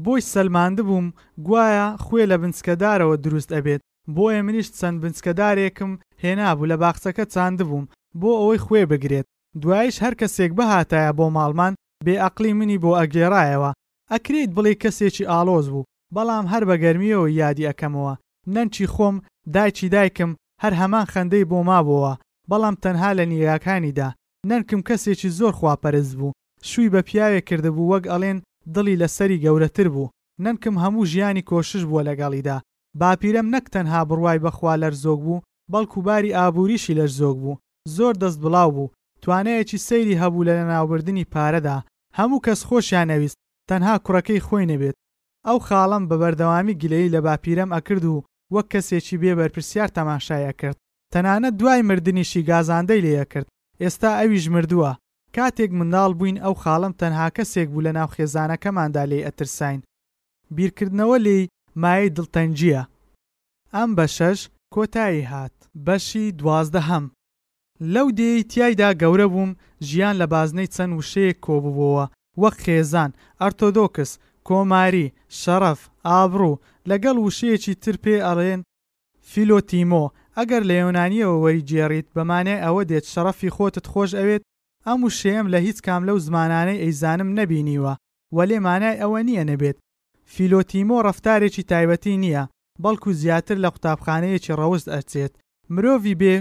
بۆی 0.05 0.21
سەلماندە 0.33 0.81
بووم 0.87 1.07
گوایە 1.47 1.87
خوێ 2.03 2.23
لە 2.31 2.35
بنچکەدارەوە 2.41 3.15
دروست 3.25 3.49
ئەبێت 3.55 3.81
بۆیە 4.15 4.39
منیشت 4.47 4.73
چەند 4.79 4.97
بنچکەدارێکم 5.03 5.91
هێنابوو 6.23 6.69
لە 6.71 6.75
باخچەکە 6.81 7.25
چاندبووم 7.33 7.85
بۆ 8.21 8.31
ئەوەی 8.39 8.63
خوێ 8.65 8.83
بگرێت 8.91 9.25
دوایش 9.61 9.95
هەر 10.03 10.13
کەسێک 10.21 10.51
بەهاتایە 10.57 11.11
بۆ 11.17 11.25
ماڵمان 11.37 11.73
بێ 12.05 12.15
ئەقلی 12.23 12.53
منی 12.59 12.81
بۆ 12.83 12.91
ئەگێڕایەوە 12.99 13.71
ئەکرێت 14.13 14.49
بڵێ 14.57 14.73
کەسێکی 14.83 15.29
ئالۆز 15.31 15.67
بوو 15.73 15.83
بەڵام 16.15 16.45
هەر 16.53 16.63
بە 16.69 16.75
گەرمیەوە 16.83 17.27
یادی 17.41 17.67
ئەەکەمەوە 17.69 18.13
نەنچی 18.55 18.85
خۆم 18.93 19.15
دایکی 19.53 19.89
دایکم 19.95 20.31
هەر 20.63 20.73
هەمان 20.81 21.05
خەندەی 21.13 21.47
بۆ 21.51 21.59
مابەوە 21.69 22.13
بەڵام 22.49 22.75
تەنها 22.83 23.09
لە 23.19 23.23
نیراکانیدا 23.31 24.09
نەنکم 24.49 24.81
کەسێکی 24.87 25.33
زۆر 25.39 25.53
خواپەرز 25.59 26.09
بوو 26.19 26.35
شووی 26.69 26.91
بە 26.93 27.01
پیاوێ 27.07 27.41
کردبوو 27.47 27.89
وەک 27.91 28.03
ئەڵێن 28.11 28.37
دڵی 28.75 28.99
لەسەری 29.01 29.41
گەورەتر 29.43 29.87
بوو 29.93 30.11
نەنکم 30.45 30.75
هەموو 30.83 31.07
ژیانی 31.11 31.45
کۆشش 31.49 31.83
بووە 31.89 32.01
لەگەڵیدا 32.09 32.57
باپیرەم 32.99 33.47
نەک 33.55 33.65
تەنها 33.73 34.01
بڕوای 34.09 34.41
بەخوا 34.45 34.73
لەر 34.83 34.93
زۆگ 35.03 35.19
بوو 35.25 35.43
بەڵکو 35.71 35.99
باری 36.07 36.35
ئابوووریشی 36.37 36.97
لەش 36.99 37.11
زۆگ 37.21 37.37
بوو 37.43 37.59
زۆر 37.95 38.13
دەست 38.21 38.37
بڵاو 38.43 38.69
بوو 38.75 38.91
توانەیەکی 39.23 39.83
سەیری 39.87 40.19
هەبوو 40.21 40.45
لە 40.47 40.53
لەناوبردننی 40.59 41.29
پارەدا 41.33 41.77
هەموو 42.17 42.43
کەس 42.45 42.59
خۆشیان 42.69 43.07
نەویست 43.11 43.37
تەنها 43.69 43.93
کوڕەکەی 44.05 44.43
خۆی 44.47 44.69
نەبێت 44.71 44.95
ئەو 45.47 45.57
خاڵم 45.67 46.03
بە 46.09 46.15
بەردەوامی 46.21 46.77
گلەی 46.81 47.11
لە 47.13 47.19
باپیرەم 47.25 47.69
ئەکرد 47.75 48.03
و 48.07 48.23
وەک 48.53 48.67
کەسێکی 48.73 49.19
بێ 49.21 49.31
بەرپرسیار 49.39 49.89
تەماشایە 49.97 50.53
کرد 50.61 50.77
تەنانەت 51.13 51.55
دوای 51.59 51.81
مردنیشی 51.89 52.45
گازاندەی 52.49 53.03
لێە 53.07 53.25
کرد 53.31 53.47
ئێستا 53.81 54.09
ئەویش 54.19 54.45
مردووە 54.55 54.91
کاتێک 55.35 55.71
منداڵ 55.79 56.11
بووین 56.19 56.37
ئەو 56.43 56.53
خاڵم 56.63 56.93
تەنها 57.01 57.27
کەسێک 57.37 57.67
بوو 57.71 57.85
لە 57.87 57.91
ناو 57.97 58.07
خێزانەکەماندا 58.15 59.03
لێ 59.11 59.19
ئەترساین 59.27 59.79
بیرکردنەوە 60.55 61.17
لێی 61.25 61.49
مایەی 61.81 62.13
دڵتەنجیە 62.17 62.83
ئەم 63.75 63.89
بە 63.97 64.05
شەش 64.17 64.39
کۆتایی 64.75 65.29
هات 65.31 65.55
بەشی 65.85 66.25
دوازدەهەم 66.39 67.05
لەو 67.93 68.07
دێی 68.19 68.43
تایدا 68.51 68.89
گەورە 69.01 69.27
بووم 69.33 69.51
ژیان 69.89 70.15
لە 70.21 70.27
بازنەی 70.33 70.71
چەند 70.75 70.91
وشەیە 70.99 71.35
کۆبووەوە 71.45 72.05
وەک 72.41 72.55
خێزان 72.65 73.11
ئەرتۆدۆکس 73.41 74.11
کۆماری 74.47 75.05
شەرەف 75.41 75.79
ئابڕوو 76.09 76.59
لەگەڵ 76.89 77.15
وشەیەکی 77.25 77.73
تر 77.83 77.95
پێ 78.03 78.15
ئەڵێن 78.27 78.61
فیلۆتیمۆ 79.31 80.03
ئەگەر 80.37 80.61
لە 80.69 80.75
یۆنانیەوە 80.81 81.35
وەریجێڕیت 81.43 82.07
بەمانێ 82.15 82.55
ئەوە 82.65 82.81
دێت 82.89 83.05
شەرەفی 83.13 83.53
خۆتت 83.55 83.85
خۆش 83.91 84.11
ئەوێت 84.19 84.43
ئەم 84.87 84.99
وشەیەم 85.07 85.47
لە 85.53 85.59
هیچ 85.65 85.77
کام 85.85 86.01
لەو 86.07 86.17
زمانانەی 86.25 86.81
ئەیزانم 86.83 87.29
نەبینیوە 87.39 87.93
وەلێ 88.37 88.57
مانای 88.67 88.99
ئەوە 89.01 89.19
نییە 89.27 89.43
نەبێت 89.51 89.77
فیلۆتیمۆ 90.33 90.97
ڕفتارێکی 91.07 91.63
تایبەتی 91.71 92.19
نییە 92.23 92.43
بەڵکو 92.83 93.09
زیاتر 93.21 93.57
لە 93.63 93.69
قوتابخانەیەکی 93.73 94.57
ڕەوست 94.59 94.87
ئەرچێت 94.93 95.33
مرۆڤ 95.73 96.01
بێ 96.21 96.35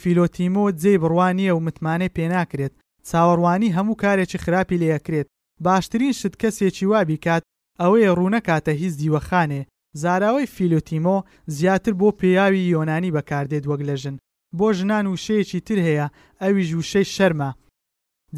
فیلۆتیمۆ 0.00 0.64
جێی 0.80 1.00
بڕوانیە 1.02 1.52
و 1.54 1.62
متمانەی 1.66 2.14
پێناکرێت 2.16 2.74
چاوەڕوانی 3.08 3.74
هەموو 3.76 4.00
کارێکی 4.02 4.42
خراپی 4.44 4.80
لەیەکرێت 4.82 5.28
باشترین 5.64 6.12
شت 6.18 6.34
کەسێکی 6.42 6.82
وابیکات 6.92 7.42
ئەوەیە 7.80 8.10
ڕوونەکاتە 8.18 8.68
هیچ 8.82 8.94
دیوەخانێ 9.00 9.62
زاراوەی 10.02 10.50
فیلوتیمۆ 10.54 11.16
زیاتر 11.56 11.92
بۆ 12.00 12.08
پیاوی 12.20 12.70
یۆنانی 12.74 13.14
بەکاردێت 13.16 13.64
وەک 13.70 13.82
لە 13.88 13.94
ژن 14.02 14.16
بۆ 14.58 14.68
ژنان 14.78 15.04
وشەیەکی 15.08 15.60
تر 15.66 15.78
هەیە 15.88 16.06
ئەوی 16.42 16.64
ژوشەی 16.70 17.10
شەرمە 17.14 17.50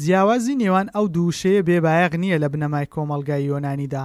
جیاوازی 0.03 0.57
نێوان 0.61 0.87
ئەو 0.95 1.05
دووشەیە 1.15 1.65
بێبایەق 1.67 2.13
نییە 2.23 2.37
لە 2.43 2.47
بنەمای 2.53 2.91
کۆمەلگای 2.93 3.47
یۆنانیدا 3.51 4.03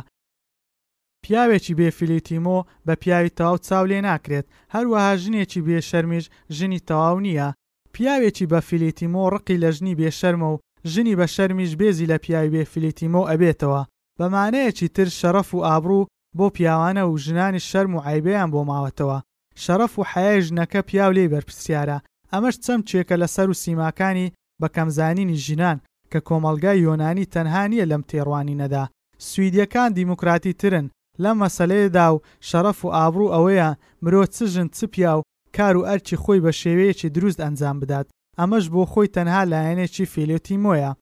پیاوێکی 1.24 1.76
بێفیلیتیمۆ 1.78 2.58
بە 2.86 2.94
پیاوی 3.02 3.34
تەواو 3.38 3.58
چاو 3.66 3.84
لێ 3.90 4.00
ناکرێت 4.08 4.46
هەروەها 4.74 5.12
ژنێکی 5.22 5.60
بێشەرمیش 5.66 6.24
ژنی 6.56 6.80
تەواو 6.88 7.18
نییە 7.26 7.48
پیاوێکی 7.94 8.46
بە 8.52 8.60
فیلیتیمۆ 8.68 9.24
ڕقی 9.34 9.60
لە 9.62 9.70
ژنی 9.76 9.94
بێشەرمە 10.00 10.48
و 10.52 10.56
ژنی 10.92 11.14
بە 11.18 11.26
شەرمیش 11.34 11.72
بێزی 11.80 12.06
لە 12.12 12.16
پیاوی 12.24 12.52
بێ 12.54 12.62
فلیتیمۆ 12.72 13.22
ئەبێتەوە 13.30 13.82
بەمانەیەکی 14.18 14.88
تر 14.96 15.08
شەرەف 15.20 15.48
و 15.54 15.64
ئابروو 15.68 16.06
بۆ 16.38 16.46
پیاوانە 16.56 17.02
و 17.06 17.18
ژنانی 17.24 17.64
شەرم 17.68 17.92
و 17.94 18.02
عیبەیان 18.08 18.48
بۆ 18.52 18.60
ماوەتەوە 18.70 19.18
شەرەف 19.64 19.92
و 19.98 20.02
حەیە 20.12 20.42
ژنەکە 20.46 20.80
پیاو 20.88 21.12
لێ 21.16 21.24
بەرپسیارە 21.32 21.98
ئەمەش 22.32 22.56
چەم 22.64 22.80
چێکە 22.88 23.14
لەسەر 23.22 23.46
و 23.50 23.58
سیماکانی 23.62 24.32
بەکەمزانینی 24.62 25.36
ژینان 25.44 25.76
کە 26.12 26.18
کۆمەلگای 26.28 26.82
یۆنانی 26.86 27.30
تەنها 27.34 27.62
نیە 27.72 27.84
لەم 27.90 28.02
تێڕوانی 28.10 28.58
نەدا 28.62 28.84
سویدیەکان 29.28 29.90
دیموکراتی 29.98 30.52
ترن 30.60 30.86
لەم 31.22 31.36
مەسلەیەدا 31.44 32.06
و 32.14 32.22
شەرەف 32.48 32.78
و 32.84 32.92
ئابروو 32.96 33.32
ئەوەیە 33.34 33.68
مرۆ 34.04 34.20
چژن 34.34 34.68
چ 34.76 34.78
پیاو 34.92 35.22
کار 35.56 35.74
و 35.76 35.86
ئەرچی 35.88 36.16
خۆی 36.22 36.40
بە 36.44 36.52
شێوەیەکی 36.60 37.08
دروست 37.16 37.38
ئەنجام 37.44 37.76
بدات 37.82 38.06
ئەمەش 38.40 38.64
بۆ 38.74 38.82
خۆی 38.92 39.12
تەنها 39.16 39.40
لایەنێکی 39.52 40.04
فیلێتی 40.12 40.56
مۆیە 40.64 40.92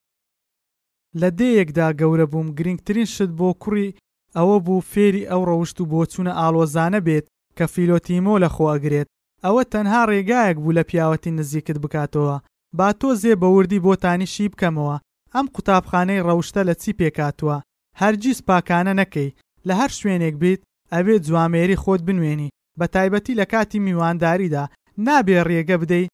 لە 1.21 1.29
دەیەکدا 1.39 1.89
گەورە 2.01 2.27
بووم 2.33 2.49
گرنگترین 2.59 3.09
شت 3.15 3.31
بۆ 3.39 3.49
کوڕی 3.63 3.95
ئەوە 4.37 4.57
بوو 4.67 4.87
فێری 4.93 5.29
ئەو 5.31 5.43
ڕەوشت 5.49 5.77
و 5.81 5.89
بۆچوونە 5.93 6.33
ئالۆزانە 6.41 7.01
بێت 7.07 7.27
کە 7.57 7.65
فیلۆتیمۆ 7.73 8.35
لە 8.43 8.49
خۆئگرێت 8.57 9.09
ئەوە 9.45 9.63
تەنها 9.73 10.03
ڕێگایەک 10.11 10.57
بوو 10.63 10.77
لە 10.79 10.83
پیاوەتی 10.89 11.35
نزیکت 11.39 11.79
بکاتەوە 11.85 12.37
با 12.79 12.89
تۆ 13.01 13.09
زێ 13.23 13.33
بەوردی 13.43 13.83
بۆتانیشی 13.87 14.51
بکەمەوە 14.53 14.97
ئەم 15.35 15.47
قوتابخانەی 15.55 16.25
ڕەوشتە 16.27 16.61
لە 16.69 16.75
چی 16.83 16.93
پێکاتوە 16.99 17.57
هەرگیز 18.01 18.39
پاکانە 18.49 18.93
نەکەی 19.01 19.35
لە 19.67 19.73
هەر 19.81 19.91
شوێنێک 19.99 20.35
بیت 20.43 20.61
ئەوێ 20.93 21.17
جوامێری 21.27 21.81
خۆت 21.83 22.01
بنوێنی 22.07 22.49
بە 22.79 22.87
تایبەتی 22.95 23.39
لە 23.41 23.45
کاتی 23.53 23.79
میوانداریدا 23.87 24.65
نابێ 25.07 25.39
ڕێگە 25.49 25.77
بدەی 25.83 26.05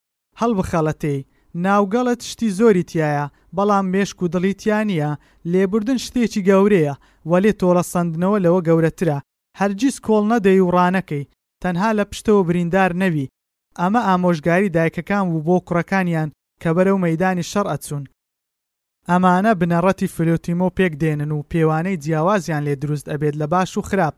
هەڵبخەڵەتەی 0.40 1.18
ناوگەڵت 1.64 2.20
شتی 2.30 2.48
زۆری 2.58 2.84
تایە 2.90 3.24
بەڵام 3.56 3.86
مێشک 3.92 4.18
و 4.22 4.30
دڵیتیانە 4.34 5.10
لێبوردن 5.52 5.98
شتێکی 6.06 6.42
گەورەیە 6.48 6.94
وەلێ 7.30 7.52
تۆڵە 7.60 7.84
سندنەوە 7.92 8.38
لەوە 8.44 8.60
گەورەترە 8.68 9.18
هەرگیز 9.60 9.96
کۆڵ 10.06 10.24
نەدەی 10.32 10.60
و 10.62 10.72
ڕانەکەی 10.76 11.28
تەنها 11.62 11.90
لە 11.98 12.04
پشتەوە 12.10 12.46
بریندار 12.48 12.90
نەوی 13.02 13.30
ئەمە 13.80 14.00
ئامۆژگاری 14.08 14.72
دایکەکان 14.76 15.24
و 15.34 15.42
بۆ 15.46 15.56
کوڕەکانیان 15.66 16.28
کە 16.62 16.68
بەرەو 16.76 17.02
مەدانی 17.04 17.48
شەڕ 17.50 17.66
ئەچوون 17.72 18.04
ئەمانە 19.10 19.52
بنەڕەتی 19.60 20.12
فلوتیمۆ 20.14 20.68
پێک 20.78 20.92
دێنن 21.02 21.30
و 21.32 21.46
پێوانەی 21.50 22.00
جیاوازیان 22.02 22.62
لێ 22.66 22.74
دروست 22.82 23.06
ئەبێت 23.12 23.34
لە 23.40 23.46
باش 23.52 23.70
و 23.78 23.82
خراپ 23.88 24.14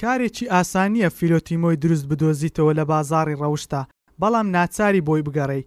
کارێکی 0.00 0.50
ئاسانیە 0.54 1.08
فیلۆتیمۆی 1.18 1.80
دروست 1.82 2.04
بدۆزیتەوە 2.10 2.72
لە 2.78 2.84
بازاری 2.92 3.38
ڕەوشتا 3.42 3.82
بەڵام 4.20 4.46
ناچاری 4.56 5.00
بۆی 5.08 5.22
بگەڕێ 5.26 5.60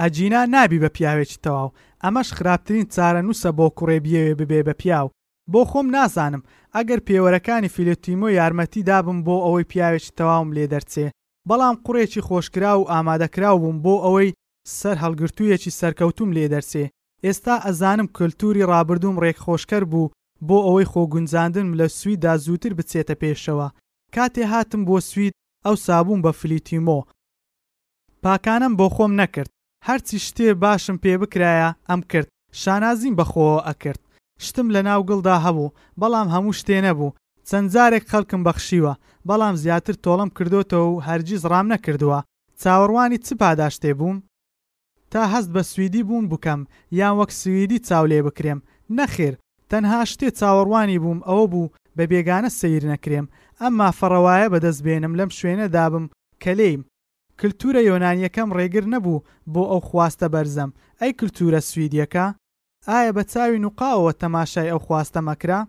ئەجینا 0.00 0.40
نابی 0.54 0.82
بە 0.82 0.88
پیاوێکی 0.96 1.42
تەواو 1.44 1.74
ئەمەش 2.04 2.28
خراپترین 2.36 2.86
چارە 2.94 3.20
نووسە 3.26 3.50
بۆ 3.58 3.66
کوڕێبیەوێ 3.78 4.32
ببێ 4.40 4.60
بە 4.66 4.74
پیاو 4.80 5.08
بۆ 5.52 5.60
خۆم 5.70 5.86
نازانم 5.96 6.42
ئەگەر 6.76 7.00
پێوەرەکانی 7.06 7.72
فیلتیمۆ 7.74 8.28
یارمەتی 8.38 8.82
دابم 8.90 9.18
بۆ 9.26 9.36
ئەوەی 9.44 9.68
پیاوێکی 9.70 10.14
تەواوم 10.18 10.48
لێ 10.56 10.64
دەرچێ 10.72 11.06
بەڵام 11.48 11.76
قوڕێکی 11.84 12.24
خۆشکرا 12.28 12.72
و 12.78 12.88
ئامادەکراو 12.92 13.58
بووم 13.62 13.76
بۆ 13.84 13.94
ئەوەی 14.04 14.34
سەر 14.78 14.96
هەڵگرتوویەکی 15.04 15.74
سەرکەوتوم 15.78 16.30
لێ 16.36 16.46
دەرسێ 16.52 16.84
ئێستا 17.24 17.54
ئەزانم 17.66 18.08
کللتوری 18.16 18.68
ڕابردوم 18.70 19.16
ڕێکخۆشکەر 19.22 19.82
بوو 19.92 20.12
بۆ 20.48 20.56
ئەوەی 20.66 20.88
خۆگونجاندن 20.92 21.68
لە 21.78 21.86
سویدا 21.98 22.32
زووتر 22.44 22.72
بچێتە 22.78 23.14
پێشەوە 23.22 23.68
کاتێ 24.14 24.44
هاتم 24.52 24.82
بۆ 24.88 24.96
سوید 25.10 25.32
ئەو 25.66 25.74
سابوون 25.86 26.20
بە 26.24 26.32
فلیتیمۆ 26.40 27.00
پاکانم 28.24 28.72
بۆ 28.80 28.86
خۆم 28.94 29.12
نەکرد 29.20 29.50
هەرچی 29.88 30.16
شتێ 30.26 30.46
باشم 30.64 30.96
پێ 31.02 31.14
بکرایە 31.22 31.68
ئەم 31.88 32.00
کرد 32.10 32.28
شانازیم 32.60 33.14
بەخۆ 33.18 33.46
ئەکرد 33.68 34.00
شتم 34.44 34.68
لە 34.74 34.80
ناو 34.88 35.00
گڵدا 35.10 35.36
هەبوو 35.46 35.72
بەڵام 36.00 36.28
هەموو 36.34 36.56
شتێ 36.60 36.76
نەبوو 36.86 37.14
چەند 37.48 37.66
جارێک 37.74 38.04
خەڵکم 38.10 38.40
بەخشیوە 38.48 38.92
بەڵام 39.28 39.54
زیاتر 39.62 39.94
تۆڵم 40.04 40.30
کردوتەوە 40.36 40.88
و 40.92 41.02
هەرگیز 41.08 41.42
ڕام 41.52 41.66
نەکردووە 41.74 42.18
چاوەڕوانی 42.62 43.18
چ 43.26 43.28
پاداشتێ 43.42 43.92
بووم 44.00 44.18
تا 45.12 45.22
هەست 45.32 45.50
بە 45.54 45.62
سوئدی 45.72 46.02
بوون 46.08 46.26
بکەم 46.32 46.60
یان 46.98 47.14
وەک 47.20 47.30
سوئدی 47.40 47.78
چاو 47.86 48.04
لێ 48.10 48.20
بکرێم 48.26 48.60
نەخێر 48.98 49.34
تەنها 49.70 50.00
شتێ 50.12 50.28
چاوەڕوانی 50.38 50.98
بووم 51.02 51.20
ئەوە 51.28 51.44
بوو 51.52 51.72
بە 51.96 52.04
بێگانە 52.10 52.50
سیر 52.58 52.82
نەکرێم 52.92 53.26
ئەمما 53.60 53.88
فەڕەوایە 53.98 54.48
بەدەست 54.54 54.80
بێنم 54.86 55.14
لەم 55.18 55.30
شوێنە 55.38 55.66
دابم 55.76 56.04
کە 56.42 56.52
لێیم 56.58 56.82
کللتورە 57.40 57.80
یۆنانیەکەم 57.90 58.48
ڕێگر 58.58 58.84
نەبوو 58.94 59.24
بۆ 59.52 59.62
ئەو 59.70 59.80
خواستە 59.88 60.26
بەرزەم 60.34 60.70
ئەی 61.00 61.16
کللتورە 61.18 61.60
سویدیەکە 61.70 62.26
ئایا 62.88 63.10
بە 63.16 63.22
چاوی 63.32 63.62
نوقاوەوە 63.64 64.12
تەماشای 64.22 64.70
ئەو 64.72 64.80
خواستە 64.86 65.20
مەکرا 65.28 65.60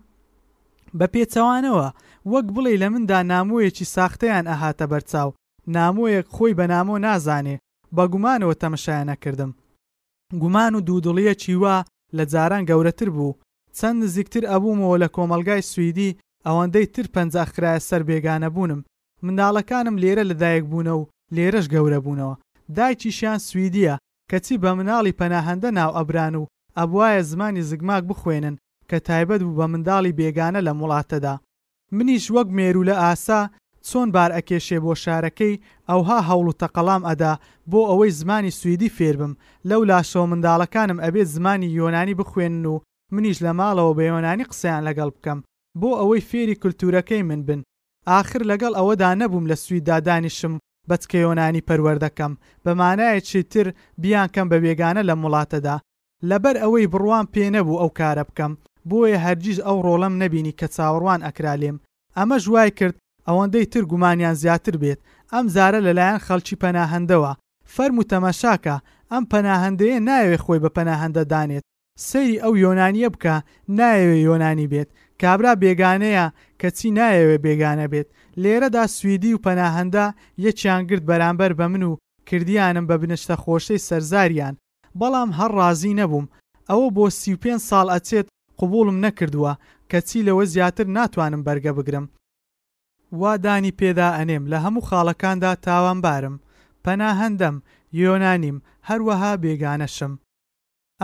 بە 0.98 1.06
پێچەوانەوە 1.14 1.88
وەک 2.32 2.46
بڵێ 2.54 2.72
لە 2.82 2.88
مندا 2.94 3.18
نامۆیەکی 3.32 3.90
ساختەیان 3.96 4.44
ئەهاتە 4.50 4.84
بەرچاو 4.92 5.30
نامۆیەک 5.76 6.26
خۆی 6.34 6.56
بە 6.58 6.64
نامۆ 6.74 6.96
نازانێ 7.06 7.56
بە 7.96 8.04
گومانەوە 8.12 8.54
تەمەشایە 8.62 9.04
نەکردم 9.12 9.50
گومان 10.42 10.72
و 10.74 10.80
دوودڵیە 10.86 11.34
چیوا 11.42 11.76
لە 12.16 12.24
جاران 12.32 12.62
گەورەتر 12.70 13.08
بوو 13.16 13.38
چەند 13.78 13.96
نزیکتر 14.04 14.42
ئەبوومەوە 14.52 14.96
لە 15.02 15.08
کۆمەلگای 15.16 15.66
سوئدی 15.72 16.16
ئەوەندەی 16.46 16.86
تر 16.94 17.06
پەنجاخرایە 17.14 17.80
سەر 17.88 18.02
بێگانە 18.08 18.48
بوونم 18.54 18.80
منداڵەکانم 19.26 19.96
لێرە 20.02 20.24
لەدایک 20.30 20.64
بوونە 20.70 20.94
و 20.98 21.02
لێرەش 21.36 21.66
گەورە 21.74 21.98
بوونەوە 22.04 22.34
دایکیشیان 22.76 23.38
سویدیە 23.48 23.94
کەچی 24.30 24.60
بە 24.62 24.70
مناڵی 24.78 25.16
پەناهەندە 25.20 25.70
ناو 25.78 25.90
ئەبران 25.98 26.34
و 26.40 26.48
ئەبواە 26.78 27.20
زمانی 27.30 27.66
زگماک 27.70 28.04
بخوێنن 28.10 28.54
کە 28.88 28.96
تایبەت 29.08 29.40
بوو 29.46 29.58
بە 29.60 29.66
منداڵی 29.72 30.16
بێگانە 30.18 30.60
لە 30.66 30.72
مڵاتەدا 30.80 31.34
منیش 31.96 32.24
وەک 32.36 32.48
مێرو 32.58 32.86
لە 32.90 32.94
ئاسا 33.02 33.40
چۆن 33.88 34.08
بار 34.14 34.30
ئەکێشێ 34.36 34.78
بۆ 34.84 34.92
شارەکەی 35.02 35.60
ئەوها 35.90 36.18
هەوڵ 36.28 36.46
و 36.48 36.58
تەقەڵام 36.60 37.02
ئەدا 37.08 37.32
بۆ 37.70 37.80
ئەوەی 37.90 38.14
زمانی 38.20 38.56
سوئدی 38.60 38.94
فێربم 38.96 39.32
لەو 39.68 39.80
لاشەوە 39.90 40.26
منداڵەکانم 40.32 40.98
ئەبێت 41.04 41.28
زمانی 41.36 41.74
یۆنانی 41.78 42.18
بخوێنن 42.20 42.64
و 42.72 42.82
منیش 43.14 43.38
لە 43.46 43.52
ماڵەوە 43.58 43.92
بە 43.98 44.02
یۆنانی 44.12 44.48
قسەیان 44.50 44.82
لەگەڵ 44.88 45.08
بکەم 45.16 45.38
بۆ 45.80 45.88
ئەوەی 46.00 46.26
فێری 46.28 46.58
کولتورەکەی 46.62 47.22
من 47.28 47.40
بن 47.48 47.60
آخر 48.20 48.40
لەگەڵ 48.50 48.72
ئەوەدا 48.78 49.10
نەبووم 49.20 49.44
لە 49.50 49.56
سویدادانیشم 49.64 50.54
بەچکە 50.90 51.18
یۆنانی 51.24 51.66
پەروەردەکەم 51.68 52.32
بەمانایەکی 52.64 53.48
تر 53.52 53.66
بیان 54.02 54.28
کەم 54.34 54.46
بە 54.50 54.56
وێگانە 54.64 55.02
لە 55.08 55.14
وڵاتەدا 55.22 55.76
لەبەر 56.30 56.54
ئەوەی 56.62 56.90
بڕوان 56.92 57.26
پێ 57.34 57.46
نەبوو 57.54 57.80
ئەو 57.80 57.90
کارە 57.98 58.24
بکەم 58.28 58.52
بۆیە 58.88 59.18
هەرگیز 59.26 59.58
ئەو 59.66 59.78
ڕۆڵەم 59.86 60.14
نەبینی 60.22 60.56
کە 60.58 60.66
چاوەڕوان 60.74 61.20
ئەکرالێم 61.26 61.76
ئەمە 62.16 62.36
ژوای 62.44 62.70
کرد 62.78 62.96
ئەوەندەی 63.28 63.70
تر 63.72 63.82
گومانیان 63.90 64.36
زیاتر 64.42 64.74
بێت 64.82 65.00
ئەم 65.32 65.46
زارە 65.54 65.80
لەلایەن 65.86 66.20
خەڵکی 66.26 66.60
پەناهندەوە 66.62 67.32
فەرم 67.74 67.96
و 68.00 68.08
تەمەشاکە 68.12 68.76
ئەم 69.12 69.24
پەناهندەیە 69.32 69.98
نایوێ 70.08 70.38
خۆی 70.44 70.62
بە 70.64 70.70
پەناهندە 70.76 71.22
دانێت 71.32 71.64
سەری 72.06 72.34
ئەو 72.44 72.52
یۆنانیە 72.64 73.08
بکە 73.14 73.34
نایەوێ 73.78 74.16
یۆنانی 74.28 74.70
بێت 74.72 74.88
کابرا 75.22 75.52
بێگانەیە 75.62 76.26
کە 76.60 76.68
چی 76.76 76.88
نایەوێ 76.98 77.36
بێگانە 77.44 77.86
بێت 77.92 78.08
لێرەدا 78.42 78.84
سوئدی 78.96 79.34
و 79.34 79.42
پەناهەندە 79.46 80.06
یەکیان 80.46 80.82
گرت 80.90 81.04
بەرامبەر 81.10 81.52
بە 81.58 81.66
من 81.72 81.82
و 81.90 81.98
کردیانم 82.28 82.84
بە 82.90 82.94
بنشتە 83.02 83.34
خۆشەی 83.42 83.84
سەرزاریان 83.88 84.54
بەڵام 85.00 85.30
هەر 85.38 85.50
ڕازی 85.58 85.96
نەبووم 86.00 86.26
ئەوە 86.70 86.88
بۆ 86.96 87.04
سی5 87.20 87.44
ساڵ 87.70 87.86
ئەچێت 87.94 88.26
قوبولم 88.60 88.98
نەکردووە 89.06 89.52
کە 89.90 89.98
چی 90.08 90.24
لەوە 90.28 90.44
زیاتر 90.52 90.86
ناتوانم 90.96 91.42
بەرگە 91.46 91.72
بگرم 91.78 92.06
وادانی 93.20 93.76
پێدا 93.80 94.08
ئەنێم 94.18 94.44
لە 94.52 94.58
هەموو 94.64 94.86
خاڵەکاندا 94.88 95.50
تاوانبارم 95.64 96.36
پەناهەندەم 96.84 97.56
یۆنانیم 98.02 98.56
هەروەها 98.88 99.32
بێگانەشم 99.44 100.12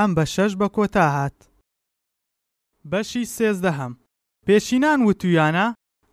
ئەم 0.01 0.13
بە 0.17 0.25
شەش 0.35 0.53
بە 0.61 0.69
کۆتا 0.77 1.05
هات 1.17 1.37
بەشی 2.91 3.25
سێزدەهەم 3.37 3.93
پێشینان 4.47 5.01
وتویانە 5.09 5.67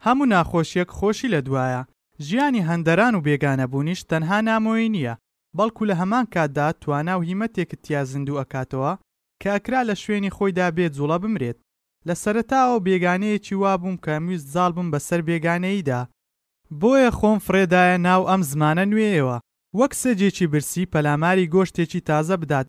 هەموو 0.05 0.25
ناخۆشیەک 0.33 0.89
خۆشی 0.97 1.31
لە 1.33 1.39
دوایە 1.47 1.83
ژیانی 2.27 2.65
هەندەران 2.69 3.13
و 3.15 3.23
بێگانەبوونیش 3.27 4.01
تەنها 4.09 4.37
نامۆی 4.49 4.91
نییە 4.95 5.13
بەڵکو 5.57 5.83
لە 5.89 5.95
هەمان 6.01 6.25
کاتدا 6.33 6.67
توانا 6.81 7.13
و 7.19 7.25
هیمەتێکت 7.29 7.81
تیا 7.85 8.01
زیندوو 8.11 8.39
ئەکاتەوە 8.41 8.93
کە 9.41 9.47
ئەکرا 9.55 9.81
لە 9.89 9.95
شوێنی 10.03 10.33
خۆیدا 10.35 10.67
بێت 10.77 10.93
جوڵە 10.97 11.17
بمرێت 11.23 11.57
لە 12.07 12.13
سەرتاوە 12.23 12.77
بێگانەیەکی 12.87 13.59
وابووم 13.61 13.97
کە 14.03 14.13
میویست 14.23 14.47
زاڵ 14.53 14.71
بم 14.77 14.87
بەسەر 14.93 15.21
بێگانەییدا 15.29 16.01
بۆیە 16.81 17.09
خۆم 17.19 17.39
فرێدایە 17.45 17.97
ناو 18.07 18.21
ئەم 18.29 18.41
زمانە 18.51 18.83
نوێیەوە 18.91 19.37
وەک 19.79 19.91
سەجێکی 20.01 20.47
برسی 20.51 20.89
پەلاماری 20.93 21.49
گۆشتێکی 21.55 22.01
تازە 22.09 22.35
بدات 22.43 22.67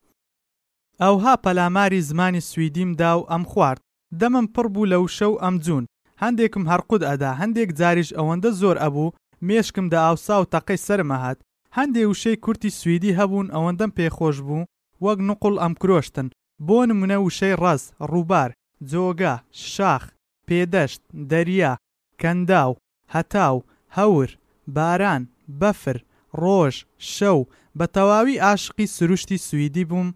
ئەوها 1.01 1.37
پەلاماری 1.45 2.01
زمانی 2.01 2.41
سوئدیمدا 2.41 3.19
و 3.21 3.27
ئەم 3.31 3.43
خوارد 3.51 3.81
دەمم 4.21 4.47
پڕ 4.55 4.67
بوو 4.75 4.91
لەو 4.93 5.05
شەو 5.17 5.33
ئەم 5.43 5.55
جوون 5.65 5.87
هەندێکم 6.23 6.65
هەرقود 6.71 7.03
ئەدا 7.09 7.31
هەندێک 7.41 7.71
جاریش 7.79 8.11
ئەوەندە 8.17 8.51
زۆر 8.61 8.77
ئەبوو 8.83 9.15
مێشکمدا 9.47 9.99
ئاوسا 10.07 10.37
و 10.41 10.51
تەقەی 10.55 10.83
سەرمەهات 10.87 11.39
هەندێ 11.77 12.03
وشەی 12.11 12.41
کورتی 12.45 12.75
سوئدی 12.81 13.17
هەبوون 13.19 13.47
ئەوەندەم 13.55 13.91
پێخۆش 13.99 14.37
بوو 14.47 14.69
وەک 15.05 15.19
نقل 15.29 15.55
ئەم 15.63 15.75
کرۆشتن 15.83 16.29
بۆ 16.67 16.79
نمونە 16.91 17.17
وشەی 17.27 17.55
ڕز 17.63 17.83
ڕووبار 18.11 18.51
جۆگا 18.91 19.35
شاخ 19.73 20.03
پێدەشت 20.49 21.01
دەریا 21.31 21.73
کەنداو 22.21 22.73
هەتاو 23.15 23.57
هەور 23.97 24.29
باران 24.77 25.23
بەفر 25.61 25.97
ڕۆژ 26.43 26.75
شەو 27.15 27.39
بە 27.79 27.87
تەواوی 27.95 28.41
عاشقی 28.49 28.87
سروشتی 28.97 29.39
سوئدی 29.49 29.85
بووم 29.91 30.09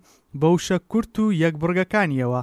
بەوشە 0.42 0.78
کورت 0.90 1.14
و 1.18 1.26
یەک 1.44 1.54
بڕگەکانیەوە 1.62 2.40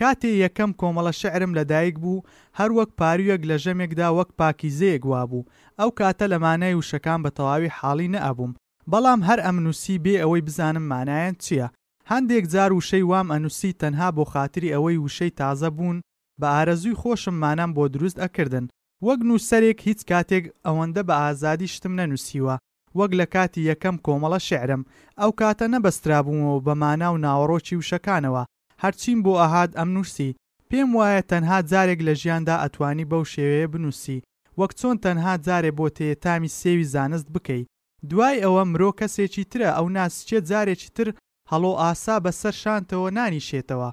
کاتێ 0.00 0.30
یەکەم 0.44 0.70
کۆمەڵە 0.80 1.12
شعرم 1.20 1.52
لەدایک 1.58 1.96
بوو 2.02 2.24
هەر 2.58 2.70
وەک 2.78 2.90
پارویەک 2.98 3.42
لە 3.50 3.56
ژەمێکدا 3.64 4.08
وەک 4.16 4.30
پاکیزەیەک 4.38 5.02
وابوو 5.10 5.46
ئەو 5.80 5.90
کاتە 5.98 6.26
لە 6.32 6.38
مانای 6.44 6.78
وشەکان 6.80 7.20
بە 7.24 7.30
تەواوی 7.36 7.74
حاڵی 7.78 8.12
نەئبووم 8.14 8.52
بەڵام 8.92 9.20
هەر 9.28 9.38
ئەم 9.44 9.56
نووسی 9.64 10.00
بێ 10.04 10.14
ئەوەی 10.22 10.44
بزانم 10.46 10.86
مانایەن 10.92 11.34
چییە 11.44 11.66
هەندێک 12.12 12.44
جار 12.52 12.70
وشەی 12.78 13.08
وام 13.10 13.26
ئەنووسی 13.32 13.76
تەنها 13.80 14.08
بۆ 14.16 14.24
خاتری 14.32 14.72
ئەوەی 14.74 15.00
وشەی 15.04 15.34
تازە 15.40 15.68
بوون 15.76 15.96
بە 16.40 16.46
ئارەزووی 16.54 16.98
خۆشم 17.00 17.36
مانام 17.44 17.70
بۆ 17.76 17.84
دروست 17.94 18.18
ئەکردن 18.24 18.66
وەک 19.06 19.20
نووسەرێک 19.28 19.78
هیچ 19.88 20.00
کاتێک 20.10 20.44
ئەوەندە 20.66 21.02
بە 21.08 21.14
ئازادی 21.22 21.68
شتم 21.74 21.92
نەنووسیوە 22.00 22.56
وەک 22.98 23.12
لە 23.20 23.26
کاتی 23.34 23.62
یەکەم 23.70 23.96
کۆمەڵە 24.06 24.40
شعرم 24.48 24.82
ئەو 25.20 25.30
کاتە 25.40 25.66
نەبەسترابوومەوە 25.74 26.58
بە 26.66 26.74
مانا 26.82 27.08
و 27.12 27.20
ناوەڕۆکی 27.26 27.78
وشەکانەوە 27.80 28.42
هەرچیم 28.82 29.18
بۆ 29.24 29.32
ئاهات 29.40 29.70
ئەم 29.78 29.90
نووسی 29.96 30.36
پێم 30.70 30.88
وایە 30.98 31.22
تەنها 31.30 31.58
جارێک 31.70 32.00
لە 32.08 32.14
ژیاندا 32.22 32.54
ئەتوانی 32.62 33.08
بەو 33.10 33.22
شێوەیە 33.32 33.68
بنووسی 33.72 34.24
وەک 34.58 34.72
چۆن 34.80 34.96
تەنها 35.04 35.34
جارێ 35.46 35.70
بۆ 35.78 35.86
تێتامی 35.96 36.54
سێوی 36.60 36.88
زانست 36.94 37.28
بکەیت 37.34 37.66
دوای 38.10 38.42
ئەوە 38.44 38.62
مرۆ 38.72 38.90
کەسێکی 39.00 39.44
ترە 39.52 39.68
ئەو 39.76 39.86
ناسچێت 39.96 40.44
جارێکی 40.50 40.88
تر 40.96 41.08
هەڵۆ 41.50 41.72
ئاسا 41.82 42.16
بەسەر 42.24 42.54
شانتەوە 42.62 43.08
نانیشێتەوە 43.18 43.90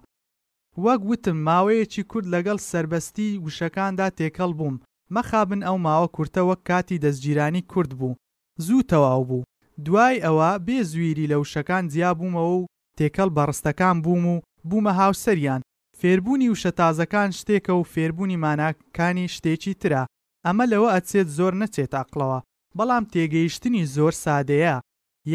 وەک 0.85 1.01
وتم 1.09 1.37
ماوەیەکی 1.47 2.03
کورد 2.11 2.27
لەگەڵ 2.35 2.57
سربەستی 2.69 3.39
وشەکاندا 3.45 4.07
تێکەڵ 4.17 4.51
بووم 4.59 4.75
مەخابن 5.15 5.61
ئەو 5.67 5.77
ماوە 5.87 6.07
کورتە 6.15 6.41
وەک 6.49 6.61
کاتی 6.69 7.01
دەستگیرانی 7.03 7.63
کورد 7.71 7.91
بوو 7.99 8.13
زوو 8.61 8.81
تەواو 8.89 9.23
بوو 9.29 9.43
دوای 9.85 10.15
ئەوە 10.25 10.51
بێ 10.65 10.79
زویری 10.91 11.29
لە 11.31 11.37
وشەکان 11.41 11.83
جیابوومەوە 11.91 12.55
و 12.59 12.67
تێکەڵ 12.97 13.29
بەڕستەکان 13.37 13.95
بووم 14.05 14.25
و 14.33 14.41
بوومە 14.69 14.93
هاوسەریان 15.01 15.61
فێربوونی 15.99 16.51
وشە 16.53 16.71
تازەکان 16.79 17.29
شتێکە 17.39 17.73
و 17.75 17.87
فێربوونی 17.93 18.41
ماناکانی 18.45 19.31
شتێکی 19.35 19.73
ترە 19.81 20.03
ئەمە 20.45 20.65
لەوە 20.73 20.89
ئەچێت 20.95 21.27
زۆر 21.37 21.53
نەچێت 21.61 21.91
ئەقلەوە 21.99 22.39
بەڵام 22.77 23.03
تێگەیشتنی 23.13 23.87
زۆر 23.95 24.13
سادەیە 24.23 24.75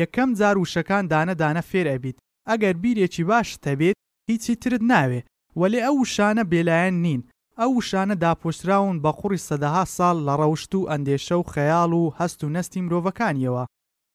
یەکەم 0.01 0.31
جار 0.39 0.57
وشەکان 0.59 1.05
دانەدانە 1.13 1.63
فێر 1.71 1.87
ئەبیت 1.93 2.17
ئەگەر 2.51 2.75
بیرێکی 2.83 3.25
باش 3.31 3.49
تەبێت 3.65 3.97
هیچی 4.31 4.53
ترت 4.63 4.83
ناوێ 4.93 5.21
وەلێ 5.61 5.81
ئەو 5.87 5.95
وشانە 6.03 6.45
بێلایەن 6.51 6.97
نین 7.05 7.21
ئەو 7.63 7.73
شانە 7.91 8.15
داپۆشراون 8.25 8.97
بە 9.05 9.11
قوڕی 9.19 9.41
سەدەها 9.49 9.83
ساڵ 9.97 10.17
لە 10.27 10.35
ڕەوشت 10.41 10.73
و 10.75 10.89
ئەندێشە 10.91 11.37
و 11.39 11.49
خەیاڵ 11.53 11.93
و 12.03 12.05
هەست 12.19 12.41
و 12.45 12.53
نەستی 12.57 12.85
مرۆڤەکانیەوە 12.87 13.65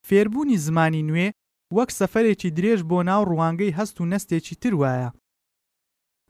فێربوونی 0.08 0.56
زمانی 0.66 1.06
نوێ 1.08 1.28
وەک 1.76 1.90
سەفەرێکی 1.98 2.54
درێژ 2.58 2.80
بۆ 2.90 2.98
ناو 3.08 3.22
ڕوانگەی 3.30 3.76
هەست 3.78 3.96
و 3.98 4.08
نەستێکی 4.12 4.54
تر 4.62 4.74
وایە 4.80 5.10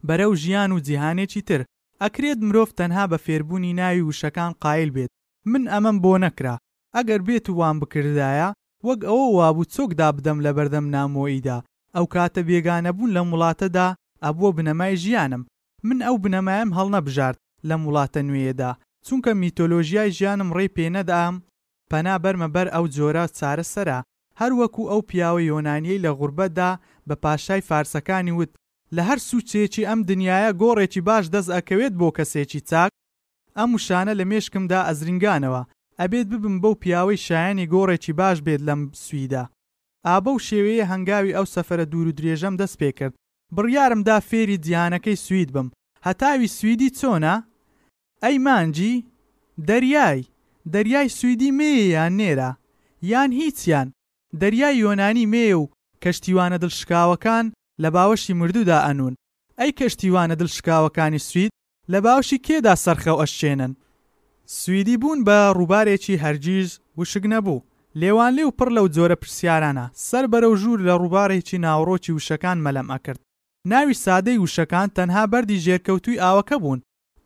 بەرەو 0.07 0.33
ژیان 0.43 0.69
و 0.71 0.83
جیهانێکی 0.87 1.41
تر 1.49 1.61
ئەکرێت 2.01 2.39
مرۆڤ 2.47 2.69
تەنها 2.79 3.05
بە 3.11 3.17
فێربوونی 3.25 3.71
ناوی 3.79 4.05
وشەکان 4.09 4.51
قایل 4.63 4.89
بێت 4.95 5.11
من 5.51 5.63
ئەمەم 5.73 5.97
بۆ 6.03 6.13
نەکرا 6.23 6.55
ئەگەر 6.95 7.21
بێت 7.27 7.45
وان 7.49 7.75
بکردایە 7.81 8.49
وەک 8.87 8.99
ئەوە 9.09 9.27
وابوو 9.37 9.69
چۆکدا 9.73 10.07
بدەم 10.17 10.37
لە 10.45 10.51
بەردەم 10.57 10.85
نامۆییدا 10.95 11.57
ئەو 11.95 12.05
کاتە 12.13 12.41
بێگانەبوون 12.49 13.11
لە 13.15 13.21
وڵاتەدا 13.29 13.87
ئەبووە 14.23 14.49
بنەمای 14.57 14.95
ژیانم 15.03 15.43
من 15.87 15.99
ئەو 16.07 16.15
بنەمایم 16.25 16.69
هەڵنەبژارد 16.77 17.37
لەم 17.69 17.81
وڵاتە 17.87 18.19
نوێیەدا 18.27 18.71
چونکە 19.07 19.31
میتۆلۆژیای 19.41 20.13
ژیانم 20.17 20.49
ڕێ 20.57 20.65
پێنەدام 20.77 21.35
پەنا 21.91 22.15
بەرمەبەر 22.23 22.67
ئەو 22.75 22.85
جۆرە 22.95 23.25
چارەسەرا 23.37 23.99
هەروەکو 24.41 24.83
ئەو 24.91 25.01
پیاوە 25.09 25.41
یۆنانیەی 25.51 26.03
لە 26.05 26.11
غوربەتدا 26.17 26.71
بە 27.07 27.15
پاشای 27.23 27.65
فارسەکانی 27.69 28.33
وت 28.39 28.51
لە 28.95 29.01
هەر 29.09 29.19
سوچێکی 29.29 29.87
ئەم 29.89 29.99
دنیاە 30.09 30.51
گۆڕێکی 30.61 31.01
باش 31.09 31.25
دەست 31.33 31.49
ئەکەوێت 31.57 31.93
بۆ 32.01 32.09
کەسێکی 32.17 32.61
چاک 32.69 32.91
ئەم 33.57 33.69
وشانە 33.77 34.13
لە 34.19 34.23
مێشکمدا 34.31 34.79
ئەزرینگانەوە 34.87 35.61
ئەبێت 36.01 36.27
ببم 36.33 36.55
بەو 36.63 36.73
پیاوەی 36.81 37.21
شایانی 37.25 37.69
گۆڕێکی 37.73 38.13
باش 38.21 38.37
بێت 38.45 38.61
لەم 38.67 38.81
سویدا 39.05 39.43
ئابە 40.07 40.31
و 40.33 40.43
شێوەیە 40.47 40.85
هەنگاوی 40.91 41.35
ئەو 41.37 41.45
سەفرە 41.53 41.85
دوور 41.91 42.07
و 42.09 42.15
درێژەم 42.19 42.55
دەست 42.61 42.77
پێ 42.81 42.91
کرد 42.99 43.13
بڕیارمدا 43.55 44.17
فێری 44.29 44.57
جیهانەکەی 44.65 45.21
سوید 45.25 45.49
بم 45.55 45.67
هەتاوی 46.07 46.47
سویدی 46.57 46.89
چۆنا؟ 46.99 47.35
ئەی 48.23 48.35
مانجی؟ 48.45 49.05
دەریای 49.69 50.21
دەریای 50.73 51.07
سویدی 51.19 51.51
مێ 51.59 51.71
یان 51.95 52.13
نێرە 52.19 52.51
یان 53.11 53.29
هیچیان 53.39 53.87
دەریای 54.41 54.75
یۆنانی 54.85 55.25
مێ 55.33 55.47
و 55.61 55.69
کەشتیوانە 56.03 56.57
دڵشکاوەکان 56.63 57.45
لە 57.83 57.89
باوەشی 57.95 58.33
مردوودا 58.39 58.79
ئەنون 58.85 59.13
ئەی 59.59 59.71
کەشتیوانە 59.79 60.35
دڵشکاوەکانی 60.41 61.21
سوید 61.29 61.51
لە 61.91 61.99
باوشی 62.05 62.41
کێدا 62.47 62.73
سەرخەو 62.83 63.17
ئەشێنن 63.23 63.71
سویدی 64.59 64.97
بوون 65.01 65.19
بە 65.27 65.37
ڕووبارێکی 65.57 66.21
هەرگیز 66.23 66.69
وشک 66.99 67.23
نەبوو 67.33 67.65
لێوان 68.01 68.31
لێو 68.37 68.55
پڕ 68.57 68.69
لەو 68.77 68.87
جۆرە 68.95 69.15
پرسیارانە 69.21 69.85
سەر 70.07 70.25
بەرە 70.31 70.47
و 70.51 70.55
ژوور 70.61 70.79
لە 70.87 70.93
ڕووبارێکی 71.01 71.61
ناوڕۆکی 71.65 72.15
وشەکان 72.17 72.57
مەلەم 72.67 72.87
ئەکرد 72.95 73.21
ناوی 73.69 73.93
سادەی 74.05 74.41
وشەکان 74.47 74.87
تەنها 74.95 75.23
بەری 75.31 75.61
ژێرکەوتوی 75.65 76.21
ئاوەکە 76.23 76.55
بوون 76.63 76.79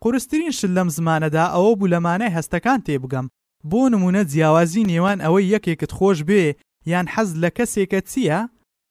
قورستترین 0.03 0.51
شل 0.59 0.71
لەم 0.77 0.89
زمانەدا 0.97 1.45
ئەوە 1.55 1.73
بوو 1.79 1.89
لە 1.93 1.99
مانای 2.05 2.33
هەستەکان 2.37 2.79
تێبگەم 2.87 3.27
بۆ 3.69 3.81
نمونە 3.93 4.23
جیاوازی 4.31 4.87
نێوان 4.91 5.17
ئەوەی 5.25 5.49
یەکێکت 5.55 5.91
خۆش 5.97 6.19
بێ 6.29 6.43
یان 6.91 7.07
حەز 7.13 7.29
لە 7.43 7.49
کەسێکە 7.57 7.99
چییە 8.09 8.41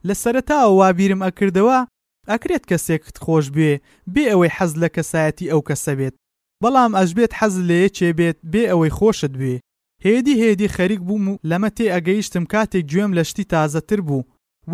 لە 0.06 0.14
سەرتاوە 0.22 0.72
وابیرم 0.80 1.20
ئەکردەوە 1.26 1.78
ئەکرێت 2.30 2.64
کەسێکت 2.70 3.16
خۆش 3.24 3.46
بێ 3.56 3.72
بێ 4.14 4.24
ئەوەی 4.30 4.54
حەز 4.56 4.72
لە 4.82 4.88
کەسایەتی 4.96 5.50
ئەو 5.52 5.60
کەسە 5.68 5.92
بێت 5.98 6.14
بەڵام 6.62 6.92
ئەژبێت 6.98 7.32
حەز 7.38 7.54
لێ 7.68 7.80
چێ 7.96 8.08
بێت 8.18 8.38
بێ 8.52 8.62
ئەوەی 8.70 8.94
خۆشت 8.98 9.32
بێ 9.40 9.54
هێدی 10.04 10.34
هێدی 10.42 10.72
خەریک 10.76 11.00
بووم 11.08 11.24
و 11.30 11.38
لەمە 11.50 11.70
تێ 11.76 11.86
ئەگەیشتم 11.94 12.44
کاتێک 12.52 12.84
گوێم 12.90 13.10
لەشتی 13.18 13.44
تازەتر 13.52 14.00
بوو 14.08 14.22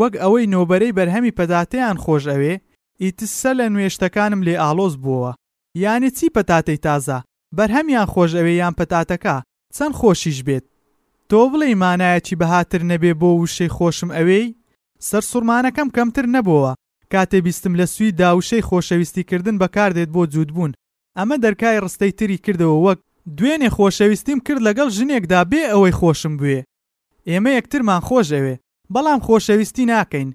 وەک 0.00 0.14
ئەوەی 0.22 0.50
نۆبەرەی 0.54 0.96
بەرهەمی 0.98 1.36
پەداتەیان 1.38 1.96
خۆش 2.04 2.24
ئەوێ 2.32 2.54
ئیتسە 3.02 3.50
لە 3.58 3.66
نوێشتەکانم 3.74 4.40
لێ 4.46 4.54
ئالۆز 4.62 4.94
بووە 5.04 5.32
یانی 5.84 6.10
چی 6.16 6.28
پەتاتەی 6.36 6.82
تازە 6.86 7.18
بەرهەمیان 7.56 8.06
خۆش 8.12 8.30
ئەوێ 8.38 8.52
یان 8.62 8.74
پەتاتەکە 8.80 9.36
چەند 9.76 9.94
خۆشیش 10.00 10.38
بێت 10.46 10.64
تۆ 11.30 11.38
بڵێ 11.50 11.68
مانایەکی 11.82 12.38
بەهاتر 12.40 12.82
نەبێ 12.90 13.12
بۆ 13.20 13.28
وشەی 13.42 13.72
خۆشم 13.76 14.10
ئەوەی 14.16 14.46
سەر 15.08 15.22
سوورمانەکەم 15.30 15.88
کەمتر 15.96 16.26
نەبووە 16.36 16.72
کاتێ 17.12 17.38
بیستم 17.46 17.72
لە 17.80 17.86
سوی 17.94 18.10
داوشەی 18.20 18.66
خۆشەویستیکردن 18.68 19.56
بەکاردێت 19.62 20.10
بۆ 20.14 20.22
جوودبوون 20.32 20.72
ئەمە 21.18 21.36
دەرکای 21.44 21.80
ڕستەی 21.84 22.12
تری 22.18 22.38
کردەوە 22.44 22.76
وەک 22.86 22.98
دوێنێ 23.36 23.70
خۆشەویستیم 23.76 24.38
کرد 24.46 24.60
لەگەڵ 24.68 24.88
ژنێکدا 24.96 25.40
بێ 25.50 25.62
ئەوەی 25.72 25.96
خۆشم 26.00 26.34
بوێ 26.40 26.58
ئێمە 27.28 27.50
یەکترمان 27.58 28.00
خۆش 28.08 28.28
ئەوێ 28.36 28.56
بەڵام 28.94 29.20
خۆشەویستی 29.26 29.84
ناکەین 29.92 30.28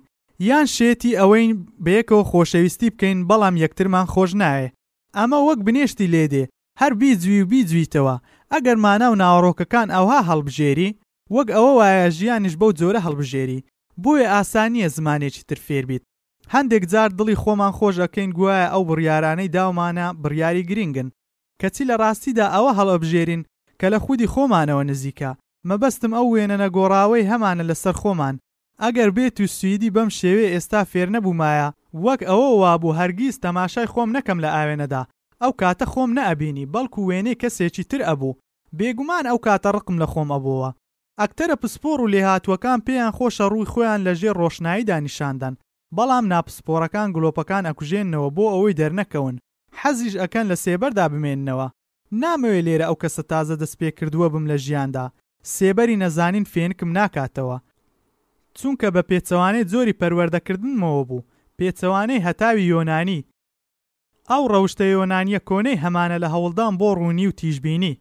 یان 0.50 0.66
شێتی 0.76 1.18
ئەوەی 1.20 1.48
بەیەکەوە 1.86 2.24
خۆشەویستی 2.32 2.92
بکەین 2.94 3.20
بەڵام 3.30 3.56
یەکترمان 3.64 4.08
خۆش 4.14 4.32
نایە 4.42 4.70
ئەمە 5.18 5.40
وەک 5.48 5.60
بنێشتی 5.68 6.12
لێدێ 6.14 6.44
هەر 6.82 6.92
بیجووی 7.02 7.42
و 7.44 7.50
بیجویتەوە 7.52 8.16
ئەگەر 8.54 8.78
مانە 8.86 9.08
و 9.12 9.20
ناوەڕۆکەکان 9.22 9.88
ئەوها 9.96 10.20
هەڵبژێری 10.30 10.90
وەک 11.36 11.48
ئەوە 11.56 11.72
وایە 11.80 12.06
ژیانیش 12.18 12.56
بەو 12.62 12.72
جۆرە 12.80 13.00
هەڵبژێری 13.06 13.64
بۆیە 14.04 14.28
ئاسانیە 14.34 14.88
زمانێکی 14.96 15.44
تر 15.50 15.58
فێر 15.66 15.84
بیت 15.90 16.04
هەندێک 16.54 16.84
جار 16.92 17.10
دڵی 17.20 17.40
خۆمان 17.44 17.74
خۆشەکەین 17.78 18.30
گوایە 18.38 18.68
ئەو 18.74 18.82
بڕیارانەی 18.90 19.52
داومانە 19.56 20.08
بڕیاری 20.22 20.68
گرنگن 20.70 21.08
کەچی 21.62 21.84
لە 21.90 21.96
ڕاستیدا 22.02 22.46
ئەوە 22.56 22.72
هەڵەبژێرین 22.80 23.42
کە 23.80 23.88
لە 23.94 24.00
خودی 24.04 24.30
خۆمانەوە 24.34 24.84
نزیکە 24.92 25.32
مەبەستم 25.70 26.12
ئەو 26.18 26.28
وێنە 26.34 26.58
نەگۆڕاوەی 26.64 27.28
هەمانە 27.32 27.64
لەسەر 27.72 27.96
خۆمان 28.04 28.36
ئەگەر 28.86 29.10
بێت 29.18 29.38
و 29.44 29.48
سوئدی 29.58 29.90
بەم 29.96 30.10
شێوێ 30.20 30.46
ئێستا 30.54 30.82
فێر 30.92 31.10
نەبوومایە 31.16 31.68
وەک 32.06 32.22
ئەوە 32.30 32.48
وابوو 32.62 32.96
هەرگیز 33.00 33.36
تەماشای 33.46 33.92
خۆم 33.94 34.10
نەکەم 34.18 34.40
لە 34.44 34.50
ئاوێنەدا 34.56 35.04
ئەو 35.42 35.52
کاتە 35.62 35.86
خۆم 35.94 36.12
نەئەبینی 36.18 36.70
بەڵکو 36.74 37.00
وێنێ 37.10 37.34
کەسێکی 37.42 37.84
تر 37.92 38.02
ئەبوو 38.10 38.38
بێگومان 38.78 39.24
ئەو 39.30 39.38
کاتە 39.46 39.70
ڕقم 39.76 39.96
لە 40.02 40.08
خۆم 40.14 40.28
ئەبووە 40.36 40.70
ئەکتەرە 41.22 41.56
پسپۆر 41.62 41.98
و 42.02 42.12
لێهاتوەکان 42.14 42.80
پێیان 42.86 43.12
خۆشە 43.18 43.46
ڕووی 43.52 43.70
خۆیان 43.74 44.00
لە 44.08 44.14
ژێر 44.20 44.36
ڕۆشناییدا 44.42 44.98
نیشاندن 45.06 45.54
بەڵام 45.96 46.26
ناپسپۆرەکان 46.34 47.08
گلۆپەکان 47.16 47.64
ئەکوژێننەوە 47.70 48.30
بۆ 48.38 48.46
ئەوەی 48.54 48.78
دەرنەکەون 48.80 49.36
حەزیش 49.80 50.14
ئەکەن 50.22 50.46
لە 50.52 50.56
سێبەردا 50.64 51.06
بمێننەوە 51.12 51.68
نامەوێت 52.22 52.66
لێرە 52.68 52.86
ئەو 52.90 52.96
کەسە 53.02 53.24
تازە 53.32 53.56
دەست 53.62 53.76
پێ 53.80 53.90
کردووە 53.98 54.28
بم 54.34 54.44
لە 54.52 54.58
ژیاندا 54.66 55.06
سێبەری 55.56 56.00
نەزانین 56.04 56.46
فێنکم 56.54 56.90
ناکاتەوە 57.00 57.58
چونکە 58.62 58.88
بە 58.96 59.02
پێچەوانەی 59.10 59.68
زۆری 59.72 59.98
پەروەردەکردنمەوە 60.02 61.04
بوو 61.10 61.26
پێچەوانەی 61.60 62.24
هەتاوی 62.28 62.70
یۆنانی 62.74 63.20
ئەو 64.32 64.44
ڕەوشتە 64.54 64.86
یۆنانیە 64.96 65.40
کۆنەی 65.50 65.82
هەمانە 65.84 66.18
لە 66.24 66.28
هەوڵدان 66.34 66.74
بۆ 66.80 66.90
ڕوونی 66.98 67.30
و 67.30 67.36
تیژبینی 67.40 68.00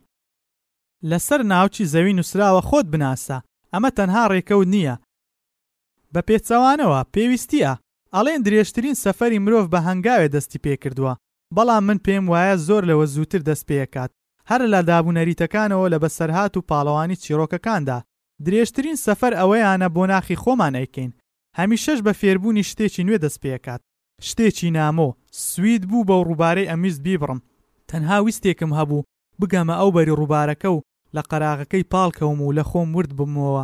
لەسەر 1.11 1.40
ناوچی 1.52 1.88
زەوی 1.92 2.16
نووسراوە 2.18 2.62
خۆت 2.68 2.86
بناسە 2.94 3.36
ئەمە 3.72 3.90
تەنها 3.98 4.22
ڕێکەوت 4.32 4.68
نییە 4.74 4.94
بە 6.14 6.20
پێچەوانەوە 6.28 7.00
پێویستیە 7.14 7.72
ئەڵێن 8.14 8.40
درێژترین 8.46 8.94
سەفەری 9.02 9.42
مرۆڤ 9.44 9.66
بە 9.72 9.78
هەنگاوێ 9.88 10.28
دەستی 10.34 10.62
پێکردووە 10.66 11.14
بەڵام 11.56 11.82
من 11.88 11.98
پێم 12.06 12.24
وایە 12.32 12.56
زۆر 12.66 12.82
لەوە 12.90 13.04
زووتر 13.14 13.40
دەست 13.48 13.64
پێکات 13.70 14.11
هەر 14.50 14.62
لە 14.72 14.80
دابوونەریتەکانەوە 14.88 15.86
لە 15.92 15.98
بەسەرهات 16.02 16.52
و 16.56 16.66
پاڵەوانی 16.68 17.20
چیرۆکەکاندا 17.22 17.98
درێژترین 18.47 18.97
سەفەر 19.05 19.32
ئەوەیانە 19.41 19.89
بۆ 19.95 20.03
ناخی 20.12 20.36
خۆمان 20.43 20.74
ئەیکەین 20.78 21.12
هەمیشەش 21.59 21.99
بە 22.07 22.12
فێربوونی 22.20 22.68
شتێکی 22.70 23.05
نوێ 23.07 23.18
دەست 23.24 23.39
پێکات 23.45 23.80
شتێکی 24.28 24.70
نامۆ 24.76 25.09
سوید 25.51 25.82
بوو 25.91 26.07
بەو 26.09 26.22
ڕووبارەی 26.28 26.70
ئەمیست 26.70 27.01
بیبڕم 27.05 27.41
تەنها 27.91 28.16
ویستێکم 28.24 28.70
هەبوو 28.78 29.07
بگەمە 29.41 29.74
ئەو 29.80 29.91
بەری 29.97 30.18
ڕووبارەکە 30.20 30.68
و 30.74 30.82
لە 31.16 31.22
قەراغەکەی 31.30 31.89
پاڵکەوم 31.93 32.39
و 32.43 32.55
لە 32.59 32.64
خۆم 32.70 32.89
ورد 32.99 33.12
بمەوە 33.18 33.62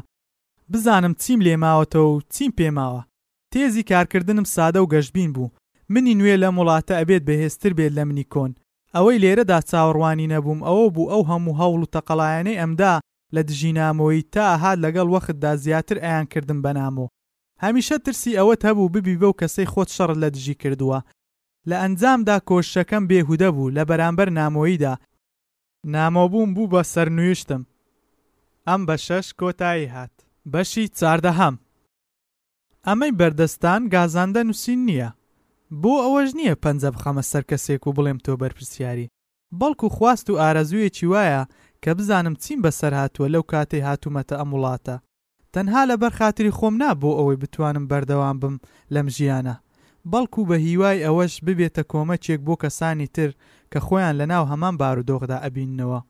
بزانم 0.73 1.15
چیم 1.23 1.41
لێماوەتەوە 1.47 2.09
و 2.13 2.21
چیم 2.35 2.53
پێماوە 2.59 3.03
تێزی 3.53 3.85
کارکردنم 3.91 4.47
سادە 4.55 4.79
و 4.85 4.91
گەشتبین 4.93 5.31
بوو 5.35 5.49
منی 5.93 6.15
نوێ 6.21 6.35
لە 6.43 6.49
وڵاتە 6.57 6.95
ئەبێت 7.01 7.23
بەهێزتر 7.29 7.73
بێت 7.79 7.93
لە 7.99 8.03
منی 8.09 8.27
کۆن 8.33 8.51
ئەوەی 8.95 9.21
لێرەدا 9.23 9.59
چاوەڕوانی 9.71 10.31
نەبووم 10.35 10.61
ئەوە 10.69 10.87
بوو 10.95 11.11
ئەو 11.13 11.23
هەموو 11.31 11.59
هەوڵ 11.61 11.81
و 11.83 11.91
تەقەڵایەنەی 11.95 12.61
ئەمدا 12.61 12.95
لە 13.35 13.43
دژینامۆی 13.51 14.23
تا 14.33 14.41
ئاهات 14.51 14.79
لەگەڵ 14.85 15.07
وەختدا 15.15 15.53
زیاتر 15.65 15.97
ئەیان 16.05 16.27
کردن 16.33 16.61
بەنامۆ 16.65 17.07
هەمیشە 17.65 17.97
ترسی 18.05 18.37
ئەوەت 18.39 18.61
هەبوو 18.69 18.89
ببی 18.95 19.17
بەو 19.23 19.39
کەسەی 19.41 19.71
خۆت 19.73 19.89
شەڕ 19.97 20.11
لە 20.23 20.29
دژی 20.35 20.55
کردووە 20.63 20.99
لە 21.69 21.77
ئەنجامدا 21.83 22.37
کۆشەکەم 22.49 23.05
بێهودە 23.11 23.51
بوو 23.57 23.73
لە 23.77 23.83
بەرامبەر 23.91 24.29
نامۆیدا 24.39 24.93
نامۆبووم 25.95 26.51
بوو 26.57 26.69
بە 26.73 26.83
سەرنوویشتم 26.93 27.63
ئەم 28.69 28.81
بە 28.89 28.97
شەش 29.07 29.27
کۆتایی 29.41 29.93
هات 29.95 30.15
بەشی 30.53 30.87
چاردەهام 30.99 31.55
ئەمەی 32.87 33.13
بەردەستان 33.21 33.81
گازاندە 33.95 34.41
نووسین 34.49 34.81
نییە 34.89 35.09
بۆ 35.83 35.95
ئەوەش 36.05 36.31
نییە 36.39 36.55
پەنجە 36.65 36.91
بخەمە 36.97 37.23
سەر 37.31 37.43
کەسێک 37.51 37.83
و 37.87 37.95
بڵێم 37.97 38.19
تۆ 38.25 38.33
بەرپرسیاری 38.41 39.09
بەڵکو 39.61 39.89
خواست 39.97 40.27
و 40.31 40.39
ئارەزوویەکی 40.43 41.07
وایە 41.13 41.43
کە 41.85 41.95
بزانم 41.99 42.35
چیم 42.45 42.61
بەسەر 42.65 42.93
هاتووە 43.01 43.29
لەو 43.35 43.43
کاتێ 43.53 43.79
هاتوومەتە 43.89 44.35
ئەم 44.41 44.51
وڵاتە 44.55 44.97
تەنها 45.55 45.83
لە 45.91 45.95
بەرخاتری 46.03 46.55
خۆم 46.59 46.75
نابوو 46.83 47.17
ئەوەی 47.19 47.41
بتوانم 47.43 47.85
بەردەوام 47.91 48.37
بم 48.43 48.57
لەم 48.95 49.07
ژیانە 49.17 49.55
بەڵکو 50.13 50.41
بە 50.51 50.57
هیوای 50.67 51.03
ئەوەش 51.07 51.35
ببێتە 51.47 51.83
کۆمەچێک 51.93 52.41
بۆ 52.47 52.55
کەسانی 52.63 53.09
تر 53.17 53.31
کە 53.73 53.79
خۆیان 53.87 54.15
لەناو 54.21 54.45
هەمان 54.53 54.75
بارودۆخدا 54.81 55.37
ئەبیننەوە 55.45 56.01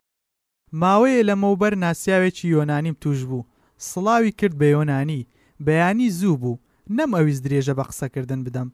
ماوەیە 0.80 1.20
لە 1.28 1.34
مەوبەر 1.42 1.72
ناسیاوێکی 1.86 2.46
یۆنانیم 2.54 2.96
توش 3.02 3.20
بوو 3.28 3.48
سڵاوی 3.90 4.32
کرد 4.38 4.54
بە 4.60 4.66
یۆنانی 4.74 5.26
بەیانی 5.66 6.08
زوو 6.20 6.40
بوو 6.42 6.60
نەم 6.96 7.10
ئەویست 7.16 7.42
درێژە 7.46 7.74
بە 7.78 7.84
قسەکردن 7.90 8.40
بدەم 8.46 8.68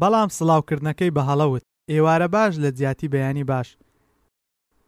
بەڵام 0.00 0.30
سڵاوکردنەکەی 0.38 1.14
بە 1.16 1.22
هەڵەوت 1.28 1.62
ئێوارە 1.92 2.28
باش 2.34 2.52
لە 2.62 2.68
جیاتی 2.78 3.08
بەیانی 3.14 3.44
باش 3.52 3.68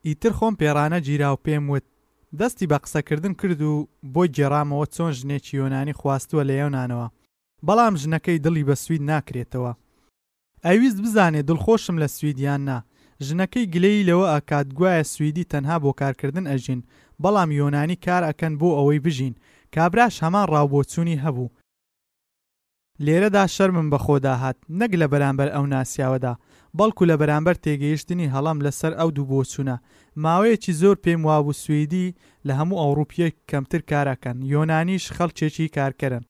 ئیتر 0.09 0.31
خۆم 0.39 0.55
پێڕانە 0.61 0.99
گیرا 1.07 1.29
و 1.35 1.43
پێم 1.45 1.65
وت 1.73 1.85
دەستی 2.41 2.67
بە 2.71 2.79
قسەکردن 2.85 3.35
کرد 3.41 3.63
و 3.63 3.75
بۆی 4.15 4.33
گێڕامەوە 4.37 4.87
چۆن 4.95 5.11
ژنێکی 5.19 5.57
یۆنانی 5.61 5.99
خواستووە 5.99 6.43
لە 6.49 6.55
ئێونانەوە 6.61 7.07
بەڵام 7.67 7.95
ژنەکەی 8.03 8.43
دڵی 8.45 8.67
بە 8.69 8.75
سوید 8.85 9.03
ناکرێتەوە 9.13 9.73
ئەویست 10.67 10.99
بزانێ 11.05 11.41
دڵخۆشم 11.49 11.97
لە 12.03 12.09
سویدیان 12.17 12.61
نا 12.69 12.77
ژنەکەی 13.27 13.71
گلەی 13.75 14.07
لەوە 14.09 14.25
ئاکات 14.33 14.67
گوایە 14.79 15.05
سویدی 15.15 15.49
تەنها 15.53 15.77
بۆ 15.83 15.91
کارکردن 16.01 16.45
ئەژین 16.53 16.81
بەڵام 17.23 17.51
یۆنانی 17.61 17.97
کار 18.07 18.23
ئەکەن 18.29 18.53
بۆ 18.61 18.69
ئەوەی 18.79 19.01
بژین 19.07 19.35
کابراش 19.75 20.15
هەمان 20.25 20.47
ڕاوبۆچوونی 20.53 21.21
هەبوو 21.25 21.53
لێرەدا 23.05 23.45
شەرمم 23.57 23.89
بەخۆدا 23.93 24.35
هات 24.43 24.57
نەک 24.81 24.93
لە 25.01 25.07
بەرامبەر 25.13 25.49
ئەو 25.55 25.65
ناسیاوەدا 25.75 26.35
بەڵکو 26.79 27.03
لە 27.11 27.17
بەرامبەر 27.21 27.57
تێگەیشتنی 27.65 28.31
هەڵام 28.35 28.59
لەسەر 28.67 28.93
ئەو 28.99 29.09
دوو 29.17 29.29
بۆچوونە 29.31 29.77
ماوەیەکی 30.23 30.77
زۆر 30.81 30.97
پێم 31.05 31.21
وابوو 31.29 31.59
سوئدی 31.63 32.15
لە 32.47 32.53
هەموو 32.59 32.81
ئەوروپیە 32.83 33.29
کەمتر 33.51 33.81
کاراکەن 33.91 34.37
یۆنانیش 34.53 35.05
خەڵچێکی 35.17 35.73
کارکەرن 35.77 36.25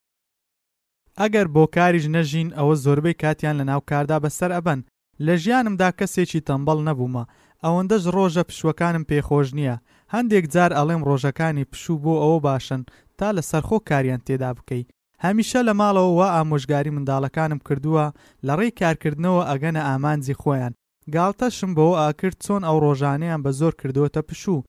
ئەگەر 1.20 1.46
بۆ 1.54 1.64
کاریش 1.76 2.04
نەژین 2.16 2.48
ئەوە 2.58 2.74
زۆربەی 2.84 3.18
کاتیان 3.22 3.56
لە 3.60 3.64
ناوکاردا 3.70 4.16
بەسەر 4.24 4.50
ئەبەن 4.56 4.80
لە 5.26 5.34
ژیانمدا 5.42 5.88
کەسێکی 5.98 6.44
تەمبەڵ 6.48 6.78
نەبوومە 6.88 7.24
ئەوەندەش 7.64 8.02
ڕۆژە 8.16 8.42
پشوەکانم 8.48 9.04
پێخۆش 9.10 9.48
نییە 9.58 9.76
هەندێک 10.14 10.44
جار 10.54 10.70
ئەڵێم 10.78 11.02
ڕۆژەکانی 11.08 11.68
پشوو 11.70 12.02
بۆ 12.04 12.12
ئەوە 12.22 12.38
باشن 12.48 12.80
تا 13.18 13.28
لە 13.36 13.42
سەرخۆ 13.50 13.76
کاریان 13.88 14.20
تێدا 14.26 14.50
بکەیت 14.58 14.88
هەمیشە 15.24 15.60
لە 15.68 15.72
ماڵەوە 15.80 16.12
وا 16.18 16.26
ئامۆژگاری 16.36 16.94
منداڵەکانم 16.96 17.60
کردووە 17.68 18.04
لە 18.46 18.52
ڕێی 18.58 18.76
کارکردنەوە 18.80 19.42
ئەگەنە 19.50 19.82
ئامانجی 19.88 20.38
خۆیان 20.42 20.72
گاڵتەشم 21.14 21.70
بەوە 21.76 21.94
ئاکرد 22.02 22.36
چۆن 22.44 22.62
ئەو 22.68 22.76
ڕۆژانەیان 22.84 23.40
بە 23.44 23.50
زۆر 23.60 23.72
کردوتە 23.80 24.20
پشوو 24.28 24.66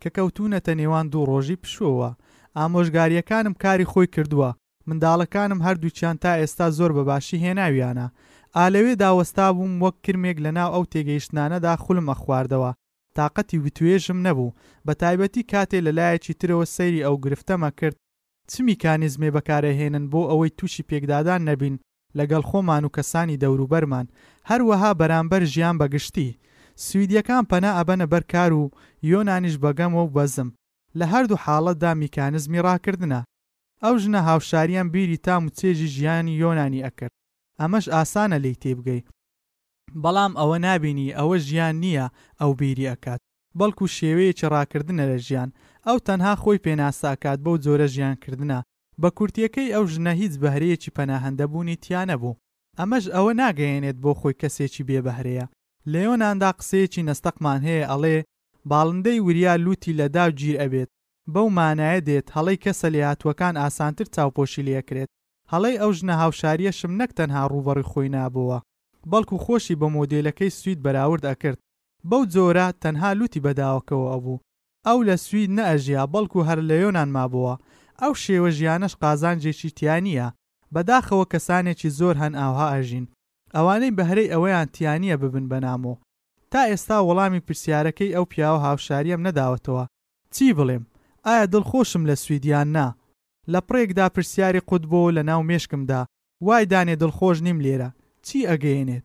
کە 0.00 0.08
کەوتونەتە 0.16 0.72
نێوان 0.80 1.06
دوو 1.12 1.28
ڕۆژی 1.30 1.60
پشووە 1.62 2.10
ئامۆژگاریەکانم 2.58 3.54
کاری 3.64 3.88
خۆی 3.92 4.08
کردووە 4.14 4.50
منداڵەکانم 4.88 5.60
هەردووچیان 5.66 6.16
تا 6.22 6.30
ئێستا 6.40 6.66
زۆر 6.78 6.90
بەباشی 6.96 7.36
هێناویانە 7.44 8.06
ئالەوێ 8.56 8.92
داوەستا 9.02 9.46
بووم 9.56 9.74
وەک 9.84 9.96
کرمێک 10.04 10.38
لە 10.46 10.50
ناو 10.58 10.70
ئەو 10.74 10.84
تێگەیشتانەدا 10.92 11.72
خولمە 11.84 12.14
خواردەوە 12.22 12.70
تااقەتی 13.16 13.58
وتوێژم 13.64 14.18
نەبوو 14.26 14.54
بە 14.86 14.92
تایبەتی 15.02 15.42
کاتێ 15.52 15.78
لەلایەکی 15.86 16.34
ترەوە 16.40 16.66
سەیری 16.76 17.04
ئەو 17.06 17.14
گرفتەمە 17.24 17.70
کرد 17.80 17.96
چ 18.50 18.54
میکانیزمێ 18.68 19.30
بەکارەهێنن 19.36 20.04
بۆ 20.12 20.20
ئەوەی 20.30 20.54
تووشی 20.58 20.86
پێکدادان 20.90 21.40
نەبین 21.50 21.74
لەگەڵ 22.18 22.42
خۆمان 22.50 22.82
و 22.84 22.94
کەسانی 22.96 23.40
دەوروبەرمان 23.42 24.06
هەروەها 24.50 24.90
بەرامبەر 25.00 25.42
ژیان 25.52 25.76
بەگشتی 25.80 26.36
سویدیەکان 26.84 27.44
پەنا 27.52 27.70
ئەبەنە 27.78 28.06
بەرکار 28.12 28.50
و 28.60 28.64
یۆنانیش 29.12 29.56
بەگەمەوە 29.64 30.04
و 30.04 30.12
بەزم 30.16 30.48
لە 30.98 31.04
هەردوو 31.12 31.42
حاڵەتدا 31.44 31.90
میکانزمی 32.02 32.62
ڕاکردنە 32.66 33.20
ئەو 33.84 33.94
ژنە 34.02 34.20
هاوشاریان 34.28 34.88
بیری 34.94 35.18
تام 35.26 35.42
و 35.46 35.54
چێژی 35.58 35.88
ژیانی 35.96 36.38
یۆنانی 36.42 36.84
ئەکرد 36.86 37.14
ئەمەش 37.60 37.86
ئاسانە 37.94 38.38
لی 38.44 38.54
تێبگەی 38.62 39.06
بەڵام 40.02 40.32
ئەوە 40.40 40.56
نابینی 40.66 41.14
ئەوە 41.18 41.36
ژیان 41.46 41.74
نییە 41.84 42.06
ئەو 42.40 42.50
بیری 42.60 42.90
ئەکات 42.92 43.20
بەڵکو 43.58 43.84
شێوەیەکی 43.96 44.50
ڕاکردنە 44.54 45.04
لە 45.10 45.18
ژیان 45.26 45.50
ئەو 45.88 45.98
تەنها 46.06 46.32
خۆی 46.42 46.62
پێناساکات 46.64 47.38
بەو 47.44 47.56
جۆرە 47.64 47.86
ژیانکردە 47.94 48.58
بە 49.02 49.08
کورتیەکەی 49.18 49.72
ئەو 49.74 49.84
ژنە 49.92 50.12
هیچ 50.20 50.32
بەهرەیەکی 50.42 50.94
پەناهندەبوونی 50.96 51.80
تیانە 51.84 52.16
بوو 52.22 52.38
ئەمەش 52.78 53.04
ئەوە 53.14 53.32
ناگەیەنێت 53.42 53.96
بۆ 54.04 54.12
خۆی 54.20 54.38
کەسێکی 54.40 54.86
بێبەهرەیە 54.88 55.46
لەێوەناندا 55.92 56.50
قسەیەکی 56.58 57.06
نستەقمان 57.08 57.60
هەیە 57.68 57.84
ئەڵێ 57.90 58.18
باڵندەی 58.70 59.22
وریا 59.26 59.54
لوتی 59.64 59.96
لەدا 60.00 60.24
گیر 60.40 60.56
ئەبێت 60.62 60.90
بەو 61.34 61.46
مانایە 61.56 62.00
دێت 62.08 62.26
هەڵی 62.36 62.56
کەسە 62.64 62.88
لە 62.94 63.00
هاتووەکان 63.08 63.54
ئاسانتر 63.62 64.06
چاوپۆشی 64.14 64.66
لەکرێت 64.68 65.10
هەڵی 65.52 65.74
ئەو 65.80 65.90
ژنە 65.98 66.14
هاوشاریەشم 66.22 66.92
نەک 67.00 67.10
تەنها 67.18 67.42
ڕووبڕی 67.52 67.88
خۆی 67.90 68.12
نابووە 68.16 68.58
بەڵکو 69.10 69.36
خۆشی 69.44 69.78
بە 69.80 69.86
مۆدلەکەی 69.96 70.54
سوید 70.58 70.78
بەراورد 70.84 71.24
ئەکرد 71.30 71.58
بەو 72.10 72.22
جۆرە 72.34 72.66
تەنها 72.82 73.10
لوتی 73.18 73.42
بەداوکەوە 73.44 74.06
ئەبوو 74.12 74.36
ئەو 74.88 74.98
لە 75.08 75.16
سوید 75.26 75.50
نەئەژیا 75.58 76.02
بەڵکو 76.14 76.38
هەر 76.48 76.58
لە 76.68 76.76
یۆنان 76.84 77.08
مابووە 77.16 77.54
ئەو 78.02 78.12
شێوە 78.24 78.50
ژیانش 78.58 78.92
قازانجێکی 79.02 79.70
تیانە 79.78 80.28
بەداخەوە 80.74 81.24
کەسانێکی 81.32 81.94
زۆر 81.98 82.14
هەن 82.22 82.34
ئاها 82.40 82.66
ئەژین 82.74 83.06
ئەوانەی 83.54 83.94
بەهرەی 83.98 84.32
ئەوەیان 84.32 84.68
تیانە 84.74 85.14
ببن 85.22 85.44
بەنامۆ 85.52 85.94
تا 86.52 86.60
ئێستا 86.70 86.98
وەڵامی 87.08 87.44
پرسیارەکەی 87.46 88.14
ئەو 88.14 88.24
پیاوە 88.32 88.62
هاوشاریم 88.66 89.22
نەداوەتەوە 89.26 89.84
چی 90.34 90.48
بڵێم 90.58 90.84
ئایا 91.26 91.44
دڵخۆشم 91.54 92.02
لە 92.10 92.14
سویدیان 92.24 92.68
نا 92.76 92.86
لە 93.52 93.60
پڕێکدا 93.68 94.06
پرسیاری 94.14 94.64
قوت 94.68 94.84
بۆ 94.90 95.02
لە 95.16 95.22
ناو 95.30 95.40
مێشکمدا 95.48 96.00
وای 96.46 96.64
دانێ 96.72 96.96
دڵخۆش 97.02 97.38
نیم 97.46 97.58
لێرە 97.64 97.90
چی 98.26 98.38
ئەگەێنێت 98.50 99.04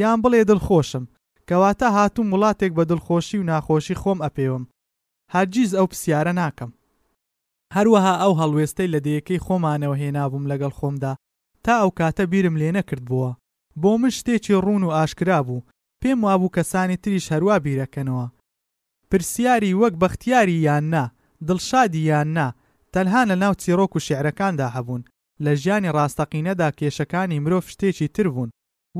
یان 0.00 0.18
بڵێ 0.24 0.42
دڵخۆشم 0.50 1.04
کەواتە 1.48 1.88
هاتووم 1.96 2.28
وڵاتێک 2.34 2.72
بە 2.78 2.84
دڵخۆشی 2.90 3.38
و 3.40 3.46
ناخۆشی 3.50 4.00
خۆم 4.02 4.18
ئەپێوم 4.26 4.64
هەرگیز 5.34 5.70
ئەو 5.78 5.86
پرسیارە 5.92 6.32
ناکەم 6.40 6.70
هەروەها 7.76 8.14
ئەو 8.22 8.32
هەڵوێستەی 8.40 8.92
لە 8.94 9.00
دەیەکەی 9.06 9.42
خۆمانەوە 9.46 9.96
هێنابووم 10.02 10.44
لەگەڵ 10.50 10.72
خۆمدا 10.78 11.12
تا 11.64 11.72
ئەو 11.80 11.90
کاتە 11.98 12.24
بیرم 12.32 12.56
لێ 12.60 12.70
نەکرد 12.78 13.02
بووە 13.10 13.30
بۆ 13.80 13.90
من 14.02 14.12
شتێکی 14.18 14.60
ڕوون 14.64 14.82
و 14.84 14.94
ئاشکرا 14.96 15.38
بوو 15.46 15.64
پێم 16.02 16.18
وابوو 16.26 16.54
کەسانی 16.56 16.98
تریش 17.02 17.26
هەروە 17.32 17.56
بیرەکەنەوە 17.64 18.26
پرسیاری 19.10 19.76
وەک 19.80 19.94
بەختیاری 20.02 20.62
یان 20.68 20.84
نا 20.94 21.04
دڵشادی 21.48 22.02
یان 22.10 22.28
نا 22.36 22.46
تەنها 22.94 23.22
لە 23.30 23.36
ناو 23.42 23.52
چیرۆک 23.62 23.92
و 23.96 24.04
شعرەکاندا 24.06 24.68
هەبوون 24.76 25.02
لە 25.44 25.52
ژیانی 25.60 25.92
ڕاستەقینەدا 25.96 26.68
کێشەکانی 26.78 27.42
مرۆڤ 27.44 27.64
شتێکی 27.72 28.08
تر 28.14 28.26
بوون 28.34 28.50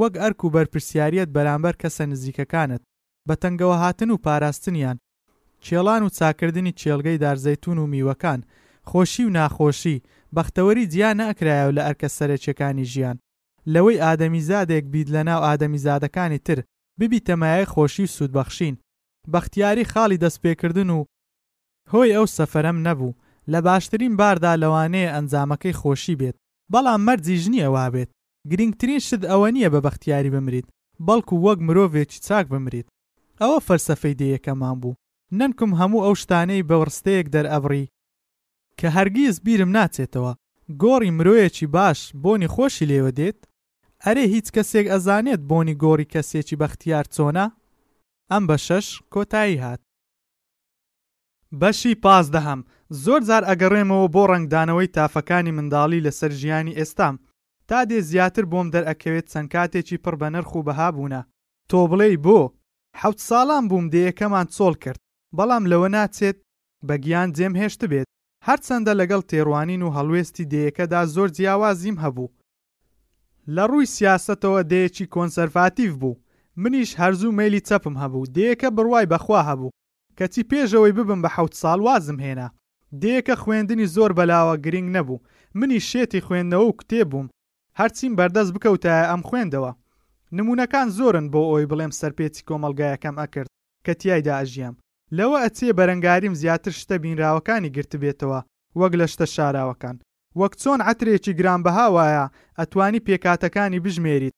وەک 0.00 0.14
ئەرک 0.22 0.40
و 0.44 0.52
بەرپرسیاریت 0.54 1.28
بەرامبەر 1.36 1.74
کەسە 1.82 2.02
نزیکەکانت 2.12 2.82
بە 3.28 3.34
تەنگەوە 3.42 3.76
هاتن 3.82 4.10
و 4.12 4.16
پاراستنیان 4.24 4.96
کێڵان 5.64 6.02
و 6.04 6.08
چاکردنی 6.18 6.74
چێلگەی 6.80 7.18
دارزەیتون 7.24 7.78
و 7.80 7.86
میوەکان 7.92 8.40
خۆشی 8.90 9.24
و 9.26 9.30
ناخۆشی 9.38 10.02
بەختەوەری 10.36 10.84
جیان 10.92 11.16
نەکرایە 11.22 11.70
لە 11.76 11.82
ئەرکە 11.86 12.08
سەرچەکانی 12.16 12.84
ژیان 12.92 13.16
لەوەی 13.72 14.02
ئادەمی 14.04 14.42
زادێک 14.50 14.84
بیت 14.92 15.08
لە 15.16 15.22
ناو 15.28 15.40
ئادەمی 15.46 15.82
زادەکانی 15.86 16.38
تر 16.46 16.58
ببی 17.00 17.20
تەمایە 17.28 17.66
خۆشی 17.74 18.04
و 18.06 18.10
سوودبەخشین 18.16 18.76
بەختیاری 19.32 19.86
خاڵی 19.92 20.18
دەستپێکردن 20.24 20.90
و 20.96 21.04
هۆی 21.92 22.14
ئەو 22.16 22.26
سەفەرم 22.36 22.78
نەبوو 22.86 23.16
لە 23.52 23.58
باشترین 23.66 24.16
باردا 24.20 24.52
لەوانەیە 24.62 25.12
ئەنجامەکەی 25.14 25.76
خۆشی 25.80 26.18
بێت 26.20 26.36
بەڵام 26.72 27.00
مەرزی 27.06 27.36
ژنی 27.42 27.64
ئەوا 27.64 27.86
بێت 27.94 28.10
گرنگترین 28.50 28.98
شت 29.06 29.22
ئەوە 29.30 29.48
نییە 29.54 29.68
بە 29.74 29.80
بەختیاری 29.86 30.32
بمریت 30.34 30.66
بەڵکو 31.06 31.34
وەک 31.46 31.58
مرۆڤێکی 31.66 32.20
چاک 32.26 32.46
بمریت 32.52 32.86
ئەوە 33.40 33.58
فەرسەفەی 33.68 34.18
دەیەکەمان 34.20 34.76
بوو 34.82 34.94
نەنکم 35.38 35.70
هەموو 35.80 36.04
ئەو 36.04 36.14
شتانەی 36.22 36.66
بەوەڕستەیەک 36.68 37.26
دەرئەبڕی 37.34 37.84
کە 38.78 38.88
هەرگیز 38.96 39.36
بیرم 39.46 39.70
ناچێتەوە 39.78 40.32
گۆڕی 40.82 41.14
مرۆیەکی 41.18 41.66
باش 41.76 41.98
بۆنی 42.22 42.48
خۆشی 42.54 42.88
لێوە 42.90 43.12
دێت 43.18 43.38
ئەرێ 44.04 44.24
هیچ 44.34 44.46
کەسێک 44.54 44.86
ئەزانێت 44.92 45.40
بۆنی 45.50 45.74
گۆڕی 45.84 46.10
کەسێکی 46.14 46.58
بەختیار 46.62 47.06
چۆنا 47.14 47.46
ئەم 48.30 48.42
بە 48.48 48.56
شەش 48.66 48.86
کۆتایی 49.14 49.62
هات 49.64 49.80
بەشی 51.60 51.92
پازدەهەم 52.04 52.60
زۆر 53.04 53.20
جار 53.28 53.42
ئەگەڕێمەوە 53.50 54.06
بۆ 54.14 54.22
ڕنگدانەوەی 54.32 54.92
تافەکانی 54.96 55.54
منداڵی 55.56 56.04
لەسەر 56.06 56.32
ژیانی 56.40 56.76
ئێستام 56.78 57.14
تا 57.68 57.78
دێ 57.90 57.98
زیاتر 58.10 58.44
بۆم 58.52 58.66
دەرئەکەوێت 58.74 59.26
چەند 59.32 59.48
کاتێکی 59.54 59.98
پڕ 60.04 60.14
بە 60.20 60.28
نرخ 60.34 60.50
و 60.54 60.64
بەها 60.66 60.88
بوونە 60.96 61.22
تۆ 61.70 61.78
بڵێی 61.90 62.16
بۆ 62.26 62.38
حەوت 63.00 63.18
ساڵان 63.28 63.64
بووم 63.70 63.86
دەیەکەمان 63.94 64.46
چۆڵ 64.56 64.74
کرد 64.84 65.00
بەڵام 65.38 65.64
لەوە 65.72 65.88
ناچێت 65.96 66.36
بە 66.86 66.94
گیان 67.04 67.28
جێم 67.36 67.54
هێشت 67.60 67.80
بێت 67.90 68.06
هەرچەندە 68.46 68.92
لەگەڵ 69.00 69.22
تێڕوانین 69.30 69.82
و 69.84 69.94
هەڵوێستی 69.96 70.48
دەیەکەدا 70.52 71.00
زۆر 71.14 71.28
جیاوازیم 71.36 71.96
هەبوو 72.04 72.32
لە 73.54 73.64
ڕووی 73.70 73.90
سیاستەوە 73.96 74.60
دەیەکی 74.72 75.10
کۆنسەرفاتیو 75.14 75.98
بوو 76.00 76.20
منیش 76.62 76.90
هەرزوو 77.00 77.36
مەلی 77.38 77.64
چەپم 77.68 77.94
هەبوو 78.02 78.30
دەیەکە 78.36 78.68
بڕوای 78.76 79.10
بەخوا 79.12 79.40
هەبوو 79.48 79.74
کەچی 80.18 80.42
پێشەوەی 80.50 80.94
ببم 80.98 81.20
بە 81.24 81.30
حوت 81.36 81.52
ساڵ 81.62 81.78
وازم 81.88 82.18
هێنا 82.26 82.48
دەیەکە 83.02 83.34
خوێندنی 83.42 83.86
زۆر 83.96 84.10
بەلاوە 84.18 84.54
گرنگ 84.64 84.88
نەبوو 84.96 85.22
منی 85.58 85.80
شێتی 85.90 86.24
خوێندنەوە 86.26 86.66
و 86.68 86.76
کتێ 86.80 87.02
بووم 87.10 87.26
هەرچیم 87.78 88.12
بەردەست 88.18 88.50
بکەوتایە 88.56 89.04
ئەم 89.10 89.22
خوێندەوە 89.28 89.72
نمونونەکان 90.36 90.86
زۆرن 90.98 91.26
بۆ 91.32 91.40
ئەوی 91.50 91.68
بڵێم 91.70 91.92
سەرپێتی 92.00 92.44
کۆمەلگایەکەم 92.48 93.14
ئەکرد 93.22 93.48
کە 93.84 93.92
تایدا 94.00 94.34
ئەژیام 94.40 94.74
لەوە 95.18 95.36
ئەچێ 95.44 95.70
بەرەنگاریم 95.78 96.34
زیاتر 96.40 96.72
شتە 96.80 96.94
بینراوەکانی 97.02 97.72
گرت 97.76 97.92
بێتەوە 98.02 98.40
وەک 98.80 98.92
لە 99.00 99.06
شتە 99.12 99.26
شاراوەکان 99.34 99.96
وەک 100.40 100.52
چۆن 100.62 100.80
عترێکی 100.90 101.36
گرانبها 101.38 101.86
وایە 101.96 102.26
ئەتوانی 102.58 103.04
پێکاتەکانی 103.06 103.82
بژمێریت 103.84 104.34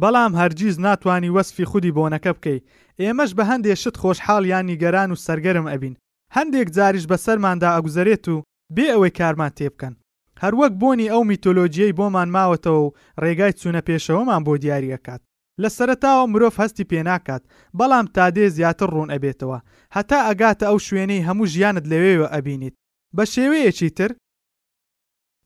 بەڵام 0.00 0.32
هەرگیز 0.40 0.76
ناتوانانی 0.86 1.34
وەسفی 1.36 1.68
خودی 1.70 1.94
بۆنەکە 1.96 2.30
بکەیت 2.36 2.64
ئێمەش 3.02 3.30
بە 3.38 3.44
هەندێک 3.50 3.76
شت 3.82 3.96
خۆشحاڵ 4.02 4.42
یان 4.52 4.64
نیگەران 4.70 5.08
و 5.12 5.20
سەرگەرم 5.26 5.66
ئەبین 5.72 5.94
هەندێک 6.36 6.68
جاریش 6.76 7.04
بەسەرماندا 7.12 7.68
ئەگوزارێت 7.74 8.24
و 8.32 8.36
بێ 8.76 8.86
ئەوەی 8.92 9.16
کارمان 9.18 9.52
تێبکەن 9.58 9.94
هەروەک 10.42 10.72
بۆنی 10.82 11.10
ئەو 11.12 11.22
میتۆلۆجیەی 11.30 11.96
بۆمان 11.98 12.28
ماوەتەوە 12.36 12.80
و 12.84 12.94
ڕێگای 13.22 13.56
چوونە 13.60 13.82
پێشەوەمان 13.88 14.40
بۆ 14.46 14.52
دیاریەکات 14.64 15.20
لە 15.62 15.68
سەرتاوە 15.78 16.26
مرۆڤ 16.32 16.54
هەستی 16.60 16.88
پێناکات 16.92 17.42
بەڵام 17.78 18.06
تادێ 18.16 18.46
زیاتر 18.56 18.88
ڕوون 18.94 19.10
ئەبێتەوە 19.14 19.58
هەتا 19.96 20.18
ئەگاتە 20.28 20.64
ئەو 20.70 20.78
شوێنەی 20.86 21.24
هەموو 21.28 21.50
ژیانت 21.54 21.84
لەوێوە 21.92 22.28
ئەبینیت 22.34 22.74
بە 23.16 23.24
شێوەیەکی 23.34 23.90
تر 23.98 24.10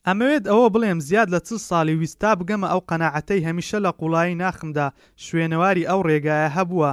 ئەمەوێت 0.06 0.44
ئەوە 0.50 0.66
بڵێم 0.74 0.98
زیاد 1.08 1.28
لە 1.34 1.40
چ 1.46 1.48
ساڵی 1.68 1.96
ویستا 2.00 2.30
بگەمە 2.40 2.68
ئەو 2.72 2.80
قەنەعەتەی 2.90 3.44
هەمیشە 3.48 3.78
لە 3.84 3.90
قوڵایی 4.00 4.38
ناخمدا 4.42 4.88
شوێنەواری 5.24 5.88
ئەو 5.90 6.00
ڕێگایە 6.08 6.48
هەبووە 6.56 6.90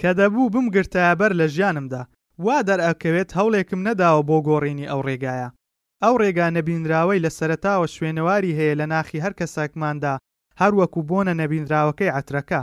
کە 0.00 0.10
دەبوو 0.18 0.52
بم 0.54 0.66
گرتایەبەر 0.74 1.30
لە 1.40 1.46
ژیانمدا 1.54 2.02
وا 2.44 2.56
دەرئەکەوێت 2.68 3.30
هەوڵێکم 3.38 3.80
نەداوە 3.88 4.20
بۆ 4.28 4.36
گۆڕینی 4.48 4.88
ئەو 4.90 5.00
ڕێگایە 5.08 5.48
ئەو 6.02 6.14
ڕێگا 6.22 6.46
نەبینراوەی 6.56 7.22
لە 7.24 7.30
سەرتاوە 7.38 7.86
شوێنەواری 7.94 8.56
هەیە 8.58 8.74
لە 8.80 8.86
ناخی 8.92 9.22
هەر 9.24 9.32
کە 9.38 9.46
ساکماندا 9.54 10.14
هەروەکو 10.62 11.00
بۆنە 11.10 11.32
نەبینراوەکەی 11.40 12.14
عترەکە 12.18 12.60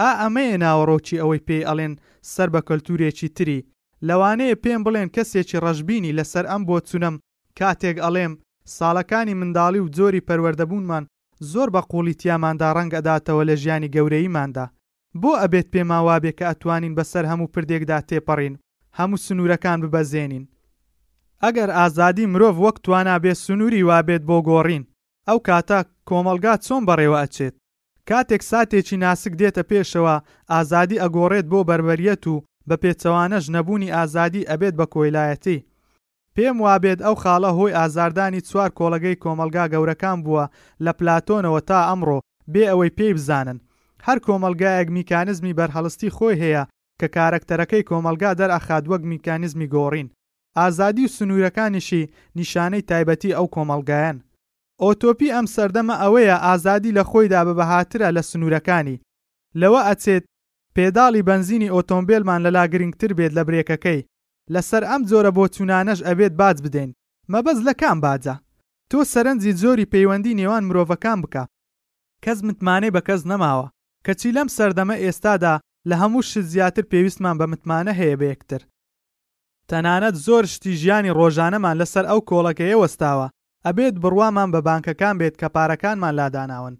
ئا 0.00 0.10
ئەمەیە 0.20 0.56
ناوەڕۆکی 0.64 1.20
ئەوەی 1.20 1.44
پێی 1.46 1.66
ئەڵێن 1.68 1.94
سەر 2.34 2.48
بە 2.54 2.60
کەلتورێکی 2.68 3.28
تری 3.36 3.66
لەوانەیە 4.08 4.60
پێم 4.64 4.80
بڵێن 4.86 5.08
کەسێکی 5.16 5.62
ڕەشببینی 5.64 6.16
لەسەر 6.18 6.44
ئەم 6.50 6.62
بۆ 6.68 6.76
چونم 6.88 7.14
کاتێک 7.58 7.96
ئەڵێم 8.04 8.32
ساڵەکانی 8.76 9.38
منداڵی 9.40 9.80
و 9.82 9.92
جۆری 9.96 10.24
پەروەردەبوونمان 10.28 11.04
زۆر 11.52 11.68
بە 11.74 11.80
قوڵیتیاماندا 11.90 12.68
ڕەنگەداتەوە 12.76 13.42
لە 13.48 13.54
ژیانی 13.62 13.92
گەورەیماندا 13.94 14.66
بۆ 15.20 15.30
ئەبێت 15.42 15.66
پێماوابێ 15.74 16.32
کە 16.38 16.44
ئەتوانین 16.50 16.96
بەسەر 16.98 17.24
هەموو 17.30 17.52
پردێکدا 17.54 17.98
تێپەڕین 18.08 18.54
هەموو 18.98 19.22
سنوورەکان 19.26 19.78
ببەزێنین 19.84 20.44
ئەگەر 21.44 21.68
ئازادی 21.78 22.26
مرۆڤ 22.32 22.56
وەک 22.64 22.76
توانە 22.84 23.14
بێ 23.24 23.32
سنووری 23.44 23.86
وابێت 23.88 24.22
بۆ 24.28 24.36
گۆڕین 24.48 24.84
ئەو 25.28 25.38
کاتە 25.48 25.78
کۆمەلگا 26.10 26.52
چۆن 26.66 26.82
بەڕێوە 26.88 27.18
ئەچێت 27.22 27.54
کاتێک 28.08 28.42
ساتێکی 28.50 28.96
ناسک 29.04 29.32
دێتە 29.40 29.62
پێشەوە 29.70 30.14
ئازادی 30.52 31.00
ئەگۆڕێت 31.02 31.46
بۆ 31.52 31.60
بربەریەت 31.68 32.24
و 32.32 32.42
بە 32.68 32.76
پێچەوانەش 32.82 33.44
نەبوونی 33.54 33.94
ئازادی 33.96 34.46
ئەبێت 34.50 34.74
بە 34.80 34.86
کۆیلایەتی 34.94 35.58
پێم 36.34 36.56
وابێت 36.64 36.98
ئەو 37.06 37.14
خاڵە 37.22 37.50
هۆی 37.58 37.76
ئازاردانی 37.78 38.44
چوار 38.48 38.70
کۆڵەگەی 38.78 39.20
کۆمەلگا 39.22 39.64
گەورەکان 39.72 40.18
بووە 40.24 40.44
لە 40.84 40.92
پلاتۆنەوە 40.98 41.60
تا 41.68 41.78
ئەمڕۆ 41.88 42.18
بێ 42.52 42.64
ئەوەی 42.70 42.94
پێی 42.98 43.14
بزانن 43.16 43.58
هەر 44.06 44.18
کۆمەلگایەک 44.26 44.88
میکانزمی 44.98 45.56
بەرهەڵستی 45.58 46.14
خۆی 46.16 46.40
هەیە 46.42 46.62
کە 47.00 47.06
کارکتەرەکەی 47.16 47.86
کۆمەلگا 47.90 48.30
دەرەخاد 48.40 48.84
وەک 48.90 49.02
میکانزمی 49.12 49.70
گۆڕین 49.74 50.08
ئازادی 50.58 51.04
و 51.08 51.12
سنوورەکانیشی 51.16 52.02
نیشانەی 52.38 52.86
تایبەتی 52.90 53.36
ئەو 53.36 53.46
کۆمەلگایەن 53.54 54.16
ئۆتۆپی 54.84 55.26
ئەم 55.36 55.46
سەردەمە 55.54 55.94
ئەوەیە 56.02 56.36
ئازادی 56.46 56.92
لە 56.98 57.04
خۆیدا 57.10 57.40
بە 57.46 57.52
بەهاترە 57.58 58.08
لە 58.16 58.22
سنوورەکانی 58.30 59.00
لەوە 59.60 59.80
ئەچێت 59.88 60.24
پێداڵی 60.76 61.26
بنزینی 61.28 61.72
ئۆتۆمبیلمان 61.74 62.40
لەلا 62.46 62.64
گرنگتر 62.72 63.10
بێت 63.18 63.32
لە 63.38 63.42
برێکەکەی 63.48 64.06
لەسەر 64.54 64.82
ئەم 64.90 65.02
جۆرە 65.10 65.30
بۆ 65.36 65.44
چوونانەش 65.54 66.00
ئەبێت 66.08 66.34
باج 66.40 66.56
بدەین 66.64 66.90
مەبەز 67.32 67.58
لە 67.68 67.72
کام 67.80 67.98
باجە 68.04 68.36
تۆ 68.90 68.98
سەرنجی 69.12 69.52
زۆری 69.62 69.90
پەیوەندی 69.92 70.36
نێوان 70.40 70.62
مرۆڤەکان 70.68 71.18
بکە 71.24 71.44
کەس 72.24 72.38
متمانەی 72.46 72.94
بە 72.94 73.00
کەس 73.08 73.22
نەماوە 73.30 73.66
کەچی 74.06 74.34
لەم 74.36 74.48
سەردەمە 74.56 74.96
ئێستادا 75.04 75.54
لە 75.88 75.94
هەموو 76.02 76.26
شت 76.28 76.40
زیاتر 76.52 76.84
پێویستمان 76.92 77.34
بە 77.40 77.46
متمانە 77.52 77.92
هەیە 78.00 78.16
بە 78.20 78.26
یەکتر 78.34 78.60
تەنانەت 79.70 80.14
زۆر 80.26 80.44
شتی 80.54 80.72
ژیانی 80.80 81.12
ڕۆژانەمان 81.18 81.76
لەسەر 81.80 82.04
ئەو 82.10 82.20
کۆڵەکەیە 82.30 82.76
وەستاوە 82.80 83.26
ئەبێت 83.68 83.94
بڕوامان 84.02 84.48
بە 84.54 84.60
بانکەکان 84.68 85.14
بێت 85.20 85.36
کە 85.40 85.48
پارەکانمان 85.54 86.14
لاداناون 86.18 86.74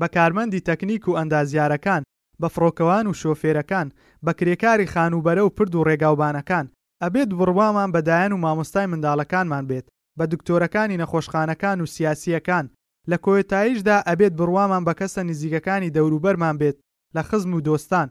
بە 0.00 0.06
کارمەندی 0.16 0.64
تەکنیک 0.68 1.04
و 1.08 1.16
ئەندازیارەکان 1.18 2.02
بە 2.40 2.48
فڕۆکەوان 2.54 3.06
و 3.06 3.16
شۆفێرەکان 3.20 3.88
بە 4.24 4.32
کرێکاری 4.38 4.90
خانوبەرە 4.94 5.42
و 5.44 5.52
پرد 5.56 5.74
و 5.74 5.84
ڕێگاوبانەکان 5.88 6.66
ئەبێت 7.02 7.28
بڕوامان 7.38 7.90
بەدایەن 7.94 8.32
و 8.32 8.40
مامۆستای 8.44 8.86
منداڵەکانمان 8.92 9.64
بێت 9.70 9.86
بە 10.18 10.24
دکتۆرەکانی 10.32 11.00
نەخۆشخانەکان 11.02 11.78
و 11.80 11.86
سیاسیەکان 11.94 12.64
لە 13.10 13.16
کۆێتاییشدا 13.24 13.96
ئەبێت 14.10 14.32
بڕوامان 14.38 14.82
بە 14.88 14.92
کەسە 15.00 15.20
نزیکەکانی 15.28 15.92
دەوروبەرمان 15.96 16.56
بێت 16.60 16.76
لە 17.16 17.22
خزم 17.28 17.52
و 17.54 17.64
دۆستان 17.66 18.08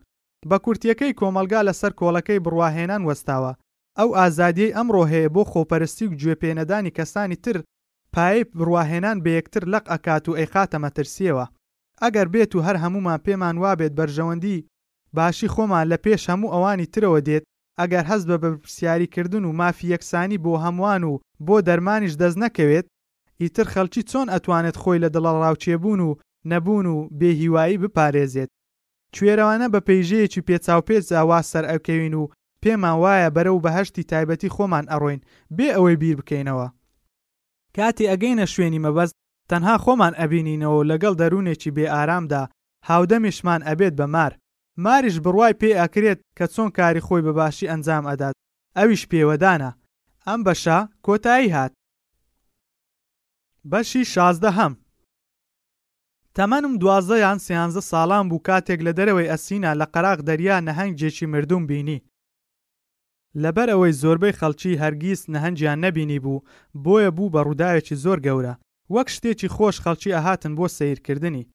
بە 0.50 0.58
کورتیەکەی 0.66 1.18
کۆمەلگا 1.20 1.62
لەسەر 1.70 1.92
کۆڵەکەی 2.00 2.44
بڕواهێنان 2.46 3.02
وەستاوە 3.08 3.52
ئەو 4.00 4.10
ئازادیەی 4.18 4.74
ئەمڕۆ 4.78 5.04
هەیە 5.12 5.30
بۆ 5.36 5.42
خۆپەرستی 5.52 6.06
و 6.08 6.16
گوێپێنەدانی 6.22 6.96
کەسانی 6.98 7.38
تر 7.46 7.58
پایپ 8.18 8.48
بڕواهێنان 8.60 9.18
بە 9.24 9.30
یەکتر 9.38 9.64
لەق 9.74 9.86
ئەکات 9.92 10.24
و 10.30 10.38
ئەیخاتە 10.40 10.78
مەترسیەوە 10.86 11.46
ئەگەر 12.04 12.28
بێت 12.34 12.52
و 12.56 12.64
هەر 12.68 12.78
هەمومان 12.84 13.20
پێمان 13.26 13.56
وابێت 13.64 13.94
بەرژەوەندی 14.00 14.64
باشی 15.18 15.52
خۆمان 15.56 15.86
لە 15.92 15.98
پێش 16.06 16.22
هەموو 16.32 16.54
ئەوانی 16.54 16.92
ترەوە 16.94 17.20
دێت 17.28 17.44
ئەگەر 17.80 18.06
هەست 18.12 18.26
بە 18.30 18.38
بەرپسیاریکردن 18.44 19.44
و 19.46 19.56
مافی 19.60 19.92
یەکسانی 19.94 20.42
بۆ 20.44 20.54
هەمووان 20.66 21.02
و 21.10 21.14
بۆ 21.46 21.56
دەرمانیش 21.68 22.14
دەست 22.22 22.38
نەکەوێت 22.44 22.86
ئیتر 23.42 23.68
خەڵکی 23.74 24.08
چۆن 24.12 24.28
ئەتوانێت 24.34 24.76
خۆی 24.82 25.02
لە 25.04 25.10
دڵە 25.16 25.32
ڕاوچێبوون 25.44 26.00
و 26.08 26.18
نەبوون 26.52 26.86
و 26.96 27.08
بێهیوایی 27.20 27.82
بپارێزێت 27.84 28.50
کوێرەوانە 29.16 29.68
بە 29.74 29.80
پەیژەیەکی 29.88 30.46
پێچاوپێت 30.48 31.04
زاوا 31.12 31.40
سەر 31.52 31.64
ئەوکەوین 31.72 32.14
و 32.22 32.30
پێمان 32.64 32.98
وایە 33.04 33.34
بەرەو 33.36 33.64
بەهشتی 33.66 34.08
تایبەتی 34.12 34.54
خۆمان 34.56 34.86
ئەڕۆین 34.92 35.22
بێ 35.58 35.68
ئەوەی 35.76 36.00
بیر 36.02 36.16
بکەینەوە 36.22 36.68
کاتی 37.76 38.06
ئەگەینە 38.14 38.46
شوێنی 38.54 38.84
مەبەست 38.86 39.16
تەنها 39.50 39.76
خۆمان 39.84 40.14
ئەبینینەوە 40.20 40.82
لەگەڵ 40.92 41.14
دەروونێکی 41.22 41.74
بێ 41.78 41.86
ئارامدا 41.96 42.44
هاودەمیشمان 42.90 43.62
ئەبێت 43.70 43.94
بە 44.00 44.06
مار 44.16 44.32
ماریش 44.86 45.18
بڕوای 45.24 45.58
پێ 45.62 45.70
ئەکرێت 45.82 46.20
کە 46.38 46.46
چۆن 46.54 46.70
کاری 46.78 47.06
خۆی 47.08 47.22
بەباشی 47.28 47.70
ئەنجام 47.72 48.04
ئەدات 48.10 48.36
ئەویش 48.78 49.04
پێوەدانە 49.12 49.72
ئەم 50.28 50.40
بەشە 50.48 50.78
کۆتایی 51.06 51.54
هات 51.56 51.72
بەشی 53.72 54.04
شازدە 54.14 54.52
هەم 54.60 54.74
تەمەنم 56.36 56.74
دوازدەیان 56.82 57.40
سیانزە 57.46 57.82
ساڵان 57.92 58.26
بوو 58.30 58.44
کاتێک 58.48 58.80
لە 58.88 58.92
دەرەوەی 58.98 59.30
ئەسینا 59.34 59.72
لە 59.82 59.86
قەراق 59.94 60.20
دەریا 60.28 60.58
نەهەنگ 60.68 60.94
جێکی 61.00 61.26
مردوم 61.34 61.64
بینی 61.72 61.98
لەبەر 63.44 63.70
ئەوەی 63.70 63.98
زۆربەی 64.04 64.38
خەڵکی 64.40 64.80
هەرگیز 64.84 65.20
نەهەنجیان 65.34 65.80
نەبینی 65.86 66.20
بوو 66.24 66.44
بۆیە 66.84 67.10
بوو 67.18 67.32
بە 67.34 67.42
ڕووداوێکی 67.48 67.96
زۆر 68.04 68.18
گەورە 68.26 68.54
وەک 68.96 69.08
شتێکی 69.16 69.52
خۆش 69.56 69.76
خەڵکی 69.84 70.16
ئەهاتن 70.16 70.54
بۆ 70.58 70.66
سیرکردنی 70.76 71.48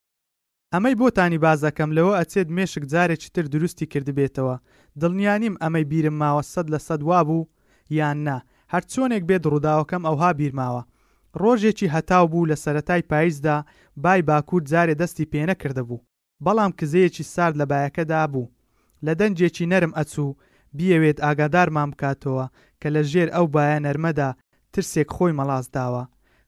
ئەمەی 0.73 0.99
بۆتانی 1.01 1.43
بازەکەم 1.45 1.91
لەوە 1.97 2.13
ئەچێت 2.19 2.49
مێشک 2.57 2.85
جارێکی 2.93 3.33
تر 3.35 3.45
دروستی 3.55 3.87
کردبێتەوە 3.93 4.57
دڵنیانیم 5.01 5.55
ئەمەی 5.63 5.89
بیرم 5.91 6.17
ماوە 6.23 6.43
سەد 6.53 6.67
لە 6.75 6.79
سەد 6.87 7.01
وا 7.09 7.21
بوو 7.29 7.49
یان 7.99 8.19
نا 8.27 8.37
هەر 8.73 8.83
چۆنێک 8.93 9.23
بێت 9.29 9.43
ڕووداوەکەم 9.53 10.03
ئەوها 10.09 10.31
بیرماوە 10.39 10.83
ڕۆژێکی 11.43 11.93
هەتاو 11.95 12.25
بوو 12.33 12.49
لە 12.51 12.57
سەتای 12.65 13.07
پاییزدا 13.11 13.57
بای 14.05 14.21
باکوور 14.29 14.63
جارێ 14.71 14.95
دەستی 15.01 15.27
پێنەکرده 15.33 15.83
بوو 15.89 16.05
بەڵام 16.45 16.73
کزەیەکی 16.79 17.25
سارد 17.35 17.55
لە 17.61 17.67
بایەکەدا 17.71 18.21
بوو 18.33 18.53
لە 19.07 19.13
دەنجێکی 19.21 19.69
نەرم 19.73 19.93
ئەچوو 19.99 20.31
بیەوێت 20.77 21.19
ئاگادارمان 21.25 21.89
بکاتەوە 21.93 22.45
کە 22.81 22.89
لە 22.95 23.03
ژێر 23.11 23.29
ئەو 23.35 23.47
بایە 23.55 23.79
نەرمەدا 23.87 24.29
ترسێک 24.75 25.09
خۆی 25.17 25.37
مەڵاز 25.39 25.67
داوە 25.77 26.03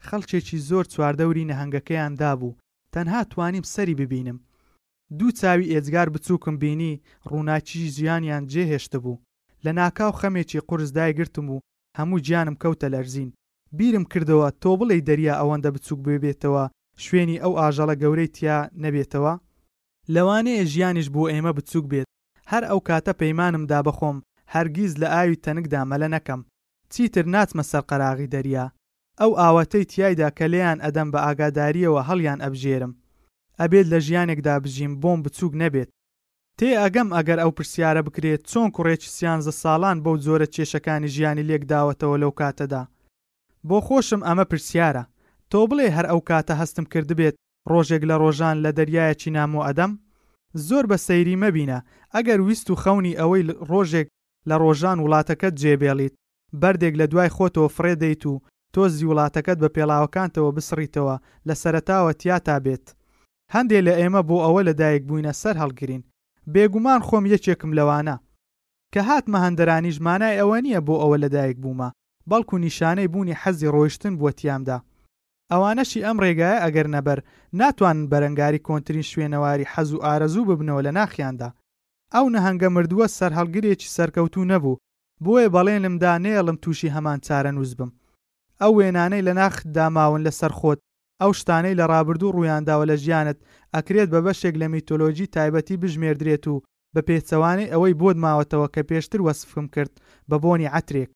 خەڵکێکی 0.07 0.59
زۆر 0.69 0.85
چواردەوری 0.93 1.49
نەهنگەکەیان 1.51 2.13
دابوو 2.21 2.57
تەنها 2.95 3.21
توانیم 3.33 3.65
سەری 3.75 3.99
ببینم 4.01 4.39
دوو 5.19 5.37
چاوی 5.41 5.71
ئێجگار 5.73 6.09
بچووکم 6.15 6.55
بینی 6.63 7.01
ڕووناچی 7.31 7.93
ژیانیان 7.97 8.43
جێهێشتە 8.53 8.99
بوو 9.05 9.21
لە 9.65 9.71
ناکاو 9.81 10.19
خەمێکی 10.21 10.65
قورسدای 10.69 11.13
گرتم 11.19 11.47
و 11.55 11.61
هەموو 11.99 12.23
گیانم 12.27 12.57
کەوتە 12.63 12.87
لەرزین 12.95 13.31
بیرم 13.79 14.05
کردەوە 14.13 14.49
تۆ 14.63 14.71
بڵێ 14.79 14.97
دەریا 15.09 15.35
ئەوەندە 15.41 15.71
بچووک 15.75 16.01
ببێتەوە 16.07 16.65
شوێنی 17.05 17.41
ئەو 17.43 17.53
ئاژەڵە 17.61 17.95
گەورەی 18.03 18.33
تیا 18.37 18.59
نەبێتەوە 18.85 19.35
لەوانەیە 20.15 20.65
ژیانیش 20.73 21.09
بۆ 21.15 21.23
ئێمە 21.33 21.53
بچووک 21.59 21.87
بێت 21.93 22.07
هەر 22.53 22.65
ئەو 22.71 22.79
کاتە 22.89 23.13
پەیمانمدا 23.21 23.79
بخۆم 23.89 24.17
هەرگیز 24.55 24.93
لە 25.03 25.09
ئاوی 25.15 25.41
تەنکدا 25.45 25.81
مەلە 25.91 26.09
نەکەم 26.15 26.41
چیتر 26.93 27.25
ناچمە 27.35 27.65
سەرقەراغی 27.71 28.31
دەریا 28.35 28.67
ئەو 29.21 29.31
ئاوەتەی 29.41 29.85
تایدا 29.93 30.29
کە 30.39 30.45
لێیان 30.53 30.79
ئەدەم 30.85 31.09
بە 31.13 31.19
ئاگاداریەوە 31.27 32.03
هەڵیان 32.09 32.41
ئەبژێرم 32.45 32.93
ئەبێت 33.61 33.87
لە 33.93 33.99
ژیانێکدا 34.07 34.55
بژیم 34.65 34.93
بۆم 35.03 35.19
بچووک 35.25 35.53
نەبێت 35.63 35.91
تێ 36.59 36.71
ئەگەم 36.83 37.09
ئەگەر 37.17 37.39
ئەو 37.43 37.51
پرسیارە 37.57 38.03
بکرێت 38.07 38.43
چۆن 38.51 38.69
کوڕێکی 38.75 39.13
سیانزە 39.17 39.53
ساڵان 39.63 39.97
بەو 40.05 40.17
جۆرە 40.25 40.47
کێشەکانی 40.55 41.13
ژیانی 41.15 41.47
لێکداوەتەوە 41.49 42.17
لەو 42.23 42.33
کاتەدا 42.41 42.83
بۆ 43.69 43.79
خۆشم 43.87 44.21
ئەمە 44.29 44.45
پرسیارە 44.51 45.05
تۆ 45.51 45.61
بڵێ 45.69 45.87
هەر 45.97 46.07
ئەو 46.11 46.21
کاتە 46.31 46.55
هەستم 46.61 46.85
کرد 46.93 47.11
بێت 47.19 47.37
ڕۆژێک 47.73 48.03
لە 48.11 48.15
ڕۆژان 48.23 48.57
لە 48.65 48.71
دەریایەکی 48.79 49.31
نامۆ 49.37 49.61
ئەدەم 49.67 49.93
زۆر 50.67 50.85
بە 50.91 50.97
سەیری 51.07 51.41
مەبینە 51.43 51.79
ئەگەر 52.15 52.41
ویست 52.43 52.67
و 52.71 52.75
خەونی 52.83 53.19
ئەوەی 53.21 53.43
ڕۆژێک 53.71 54.09
لە 54.49 54.55
ڕۆژان 54.63 54.99
وڵاتەکەت 55.01 55.55
جێبێڵیت 55.63 56.15
بەردێک 56.61 56.95
لە 57.01 57.07
دوای 57.13 57.31
خۆتەوە 57.37 57.69
فرێدەیت 57.77 58.23
و 58.31 58.43
تۆزی 58.75 59.09
وڵاتەکەت 59.11 59.59
بە 59.63 59.69
پێڵاوەکانتەوە 59.75 60.51
بسڕیتەوە 60.57 61.17
لە 61.49 61.55
سەرتاوە 61.63 62.13
تیاتا 62.21 62.57
بێت 62.65 62.87
هەندێک 63.55 63.83
لە 63.89 63.93
ئێمە 64.01 64.23
بۆ 64.29 64.37
ئەوە 64.47 64.61
لەدایک 64.69 65.03
بووینە 65.09 65.33
سەر 65.43 65.55
هەڵگرین 65.63 66.03
بێگومان 66.53 67.01
خۆم 67.07 67.25
یەکێکم 67.35 67.71
لەوانە 67.79 68.17
کە 68.93 69.01
هاتمە 69.09 69.39
هەندەرانی 69.45 69.95
ژمانای 69.97 70.39
ئەوە 70.41 70.57
نییە 70.65 70.81
بۆ 70.87 70.95
ئەوە 71.03 71.17
لەدایک 71.23 71.57
بوومە 71.63 71.89
بەڵکو 72.31 72.55
نیشانەی 72.65 73.11
بوونی 73.13 73.39
حەزی 73.43 73.73
ڕۆیشتن 73.75 74.15
بۆ 74.21 74.29
تیامدا 74.39 74.79
ئەوانەشی 75.53 76.05
ئەم 76.07 76.17
ڕێگایە 76.25 76.63
ئەگەر 76.65 76.87
نەبەر 76.97 77.19
ناتوان 77.61 77.99
بەرەنگاری 78.11 78.65
کۆنتترین 78.67 79.09
شوێنەواری 79.11 79.71
حەز 79.73 79.89
و 79.95 80.03
ئارەزوو 80.05 80.49
ببنەوە 80.51 80.83
لە 80.87 80.93
ناخیاندا 80.99 81.49
ئەو 82.15 82.27
نەهەنگە 82.35 82.69
مردووە 82.77 83.07
سەررهەڵگرێکی 83.17 83.93
سەرکەوتوو 83.97 84.49
نەبوو 84.53 84.81
بۆیە 85.25 85.49
بەڵێن 85.55 85.81
لمدا 85.85 86.13
نێڵم 86.25 86.57
تووشی 86.63 86.93
هەمان 86.97 87.19
چارە 87.27 87.51
نووز 87.57 87.73
بم 87.79 87.91
ئەو 88.61 88.73
وێنانەی 88.79 89.27
لە 89.29 89.33
ناخ 89.41 89.55
داماون 89.77 90.21
لە 90.27 90.33
سەرخۆت 90.41 90.79
ئەو 91.23 91.31
شتانەی 91.39 91.79
لە 91.81 91.85
ڕابردوو 91.93 92.35
ڕوویانداوە 92.37 92.85
لە 92.91 92.97
ژیانت 93.05 93.39
ئەکرێت 93.75 94.09
بە 94.15 94.21
بەشێک 94.27 94.55
لە 94.63 94.67
میتۆلۆژی 94.73 95.31
تایبەتی 95.35 95.81
بژمێردرێت 95.83 96.45
و 96.53 96.63
بە 96.95 97.01
پێچەوانەی 97.09 97.71
ئەوەی 97.73 97.99
بۆت 98.01 98.17
ماوەتەوە 98.25 98.69
کە 98.75 98.83
پێشتر 98.91 99.21
وەسفم 99.27 99.67
کرد 99.75 99.93
بە 100.31 100.37
بۆنی 100.43 100.71
عترێک 100.79 101.11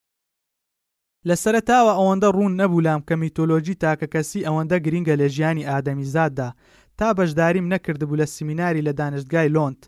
لە 1.28 1.34
سەرتاوە 1.44 1.92
ئەوەندە 1.96 2.28
ڕوون 2.36 2.52
نەبوو 2.60 2.84
لام 2.86 3.00
کە 3.08 3.14
میتۆلۆجی 3.22 3.76
تاکە 3.82 4.06
کەسی 4.14 4.44
ئەوەندە 4.46 4.76
گرینگە 4.86 5.14
لە 5.20 5.26
ژیانی 5.34 5.68
ئادەمیزاددا 5.70 6.48
تا 6.98 7.08
بەشداریم 7.18 7.66
نەکردبوو 7.72 8.18
لە 8.20 8.26
سمیناری 8.34 8.86
لە 8.86 8.92
دانشتگای 9.00 9.48
لۆند 9.56 9.80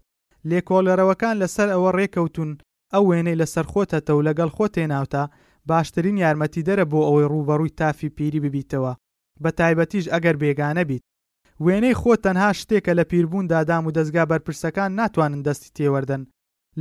لێکۆلەرەوەکان 0.51 1.35
لەسەر 1.43 1.69
ئەوە 1.75 1.91
ڕێکەوتون 1.99 2.51
ئەو 2.93 3.05
وێنەی 3.11 3.39
لەسەر 3.43 3.65
خۆتەتەو 3.73 4.19
لەگەڵ 4.29 4.51
خۆ 4.57 4.67
تێناوتە 4.75 5.23
باشترین 5.71 6.17
یارمەتی 6.25 6.67
دەرە 6.69 6.85
بۆ 6.93 6.99
ئەوەی 7.07 7.29
ڕوبەڕووی 7.33 7.75
تافی 7.81 8.09
پیری 8.17 8.43
ببیتەوە 8.45 8.93
بە 9.43 9.51
تایبەتیش 9.59 10.07
ئەگەر 10.13 10.37
بێگانە 10.43 10.83
بیت 10.91 11.03
وێنەی 11.65 11.95
خۆ 12.01 12.13
تەنها 12.25 12.51
شتێکە 12.61 12.93
لە 12.99 13.05
پیربوون 13.11 13.47
دادام 13.53 13.83
و 13.87 13.95
دەستگا 13.99 14.25
بەرپرسەکان 14.31 14.91
ناتوانن 14.99 15.41
دەستی 15.47 15.71
تێوەردن 15.77 16.23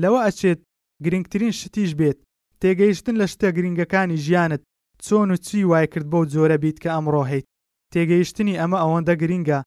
لەوە 0.02 0.20
ئەچێت 0.26 0.60
گرنگترین 1.06 1.54
شتیش 1.62 1.92
بێت 2.00 2.20
تێگەیشتن 2.64 3.16
لە 3.22 3.28
شتە 3.34 3.50
گرنگەکانی 3.58 4.22
ژیانت 4.26 4.62
چۆن 5.06 5.30
و 5.32 5.36
چی 5.46 5.60
وای 5.70 5.88
کرد 5.92 6.08
بۆ 6.12 6.20
جۆرە 6.34 6.58
بیت 6.64 6.78
کە 6.84 6.90
ئەمڕۆ 6.96 7.24
هیت 7.32 7.46
تێگەیشتنی 7.94 8.58
ئەمە 8.60 8.78
ئەوەندە 8.84 9.16
گرینگە 9.22 9.60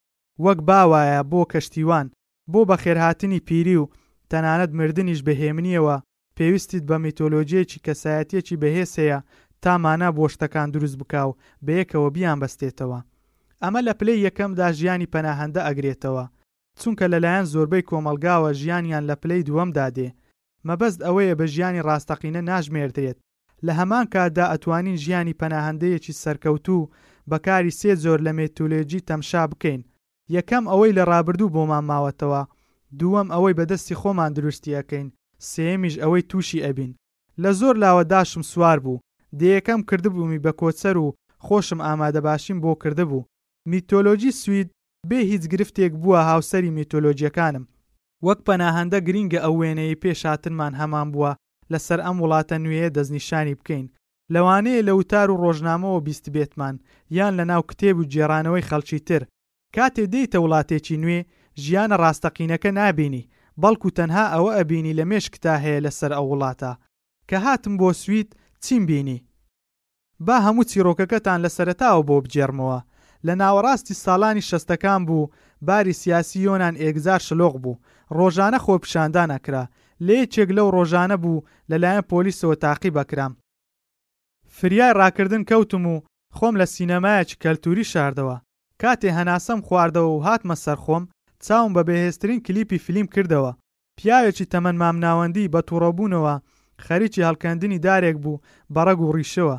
وەک 0.44 0.58
باوایە 0.68 1.20
بۆ 1.30 1.40
کەشتیوان 1.52 2.06
بۆ 2.52 2.60
بە 2.68 2.76
خێرهاتنی 2.82 3.40
پیری 3.48 3.76
و 3.82 3.90
تەنانەت 4.30 4.70
مردنیش 4.78 5.20
بەهێمنیەوە 5.26 5.96
پێویستیت 6.36 6.84
بە 6.90 6.96
میتۆلۆژیەکی 7.04 7.82
کەسایەتیەکی 7.86 8.60
بەهێسەیە 8.62 9.18
تامانە 9.62 10.08
بۆ 10.16 10.24
شتەکان 10.34 10.68
دروست 10.74 10.96
بکاو 11.00 11.30
بەیەکەوە 11.66 12.08
بیان 12.16 12.38
بەستێتەوە 12.42 12.98
ئەمە 13.62 13.80
لە 13.88 13.92
پلەی 13.98 14.22
یەکەمدا 14.26 14.66
ژیانی 14.78 15.10
پەناهەندە 15.14 15.60
ئەگرێتەوە 15.68 16.24
چونکە 16.80 17.04
لەلایەن 17.12 17.46
زۆربەی 17.52 17.86
کۆمەلگاوە 17.90 18.50
ژیانیان 18.60 19.04
لە 19.10 19.14
پلەی 19.22 19.42
دووەمدا 19.48 19.88
دێ 19.96 20.08
مەبەست 20.68 21.00
ئەوەیە 21.06 21.34
بە 21.40 21.46
ژیانی 21.54 21.84
ڕاستەقینە 21.88 22.42
ناژمێردێت 22.50 23.16
لە 23.66 23.72
هەمان 23.78 24.04
کاتدا 24.14 24.44
ئەتوانین 24.52 25.00
ژیانی 25.04 25.38
پەناهندەیەکی 25.40 26.18
سەرکەوتوو 26.22 26.90
بەکاری 27.30 27.76
سێ 27.80 27.92
زۆر 28.04 28.18
لە 28.26 28.32
مێتولێجی 28.38 29.04
تەمشا 29.08 29.42
بکەین 29.52 29.82
یەکەم 30.36 30.64
ئەوەی 30.72 30.94
لە 30.98 31.02
ڕابردوو 31.10 31.52
بۆمان 31.54 31.84
ماوەتەوە 31.90 32.42
دووەم 33.00 33.28
ئەوەی 33.34 33.56
بەدەستی 33.58 33.98
خۆمان 34.00 34.30
دروستیەکەین 34.36 35.08
سێمیش 35.50 35.94
ئەوەی 36.02 36.26
تووشی 36.30 36.64
ئەبین 36.66 36.92
لە 37.42 37.50
زۆر 37.60 37.74
لاوەداشم 37.82 38.42
سوار 38.52 38.78
بوو 38.84 39.02
دەیەکەم 39.40 39.80
کردبوومی 39.88 40.42
بە 40.44 40.52
کۆچەر 40.60 40.96
و 41.04 41.14
خۆشم 41.46 41.80
ئامادە 41.86 42.20
باشیم 42.28 42.58
بۆ 42.62 42.72
کردبوو 42.82 43.26
میتۆلۆجی 43.70 44.30
سوید 44.42 44.68
بێ 45.08 45.18
هیچ 45.32 45.42
گرفتێک 45.52 45.92
بووە 46.02 46.18
هاوسری 46.28 46.70
میتۆلۆجیەکانم 46.76 47.64
وەک 48.24 48.40
پەناهەندە 48.48 48.98
گرینگە 49.06 49.38
ئەو 49.44 49.54
وێنەیە 49.60 50.00
پێشاتنمان 50.02 50.72
هەمان 50.80 51.08
بووە 51.14 51.32
لەسەر 51.72 51.98
ئەم 52.06 52.16
وڵاتە 52.22 52.56
نوێیە 52.64 52.94
دەستنیشانی 52.96 53.58
بکەین 53.60 53.86
لەوانەیە 54.34 54.86
لە 54.88 54.92
وتار 55.00 55.28
و 55.30 55.40
ڕۆژنامەوە 55.44 56.00
بیست 56.08 56.26
بێتمان 56.34 56.74
یان 57.18 57.32
لە 57.38 57.44
ناو 57.50 57.62
کتێب 57.70 57.96
و 57.98 58.08
جێرانەوەی 58.12 58.66
خەڵکی 58.68 59.00
تر 59.08 59.22
کاتێ 59.76 60.04
دێیتە 60.12 60.38
وڵاتێکی 60.44 61.00
نوێ 61.02 61.20
ژیانە 61.64 61.96
ڕاستەقینەکە 62.02 62.70
نابینی 62.78 63.28
بەڵکو 63.62 63.88
تەنها 63.98 64.24
ئەوە 64.34 64.50
ئەبینی 64.58 64.96
لە 64.98 65.04
مێشکتا 65.10 65.54
هەیە 65.64 65.84
لەسەر 65.86 66.10
ئەو 66.16 66.26
وڵاتە 66.32 66.72
کە 67.28 67.36
هاتم 67.44 67.74
بۆ 67.80 67.88
سویت 68.02 68.30
چیم 68.64 68.82
بینی 68.90 69.18
با 70.26 70.36
هەموو 70.46 70.64
چیرۆکەکەتان 70.70 71.38
لە 71.44 71.50
سەرتاوە 71.56 72.02
بۆ 72.08 72.16
بجێرمەوە 72.24 72.78
لە 73.26 73.32
ناوەڕاستی 73.40 73.98
ساڵانی 74.04 74.46
شەستەکان 74.50 75.00
بوو 75.08 75.30
باری 75.66 75.98
سیاسی 76.02 76.38
یۆناان 76.46 76.74
ئێگزار 76.82 77.20
شلۆغ 77.28 77.54
بوو 77.64 77.76
ڕۆژانە 78.18 78.58
خۆپشاندان 78.64 79.28
ئەکرا 79.34 79.64
لێ 80.06 80.18
چێک 80.32 80.48
لەو 80.56 80.68
ڕۆژانە 80.76 81.16
بوو 81.22 81.44
لەلایەن 81.70 82.04
پۆلیسەوە 82.12 82.56
تاقی 82.64 82.94
بەکرام 82.96 83.32
فریای 84.56 84.96
ڕاکردن 85.00 85.42
کەوتم 85.50 85.84
و 85.94 86.02
خۆم 86.36 86.54
لە 86.60 86.66
سینەمایەکی 86.74 87.38
کەلتوری 87.42 87.88
شاردەوە 87.92 88.36
کاتێ 88.82 89.08
هەناسەم 89.18 89.58
خواردەوە 89.66 90.10
و 90.12 90.22
هاتمە 90.26 90.56
سەرخۆم 90.64 91.04
چاوم 91.46 91.70
بە 91.76 91.82
بەهێزترین 91.88 92.40
کلیپی 92.46 92.78
فیلم 92.86 93.06
کردەوە 93.14 93.52
پیاوێکی 93.98 94.50
تەمەەن 94.52 94.76
مامناوەندی 94.82 95.50
بە 95.54 95.60
تووڕەبوونەوە 95.68 96.34
خەریکی 96.86 97.24
هەڵکەندنی 97.26 97.82
دارێک 97.86 98.16
بوو 98.22 98.42
بەڕەگ 98.74 98.98
و 99.00 99.12
ڕیشەوە 99.16 99.56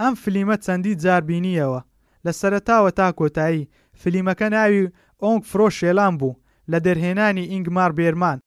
ئەم 0.00 0.14
فلیمە 0.22 0.56
چەندی 0.64 0.94
جار 1.02 1.22
بینیەوە 1.28 1.80
لە 2.24 2.32
سەرتاوە 2.40 2.90
تا 2.98 3.06
کۆتایی 3.18 3.68
فلیمەکە 4.00 4.48
ناوی 4.56 4.82
ئۆنگ 5.22 5.42
فرۆ 5.50 5.66
شێلان 5.78 6.14
بوو 6.20 6.32
لە 6.72 6.78
دەرهێنانی 6.86 7.46
ئینگمار 7.52 7.90
بێرمان 7.98 8.38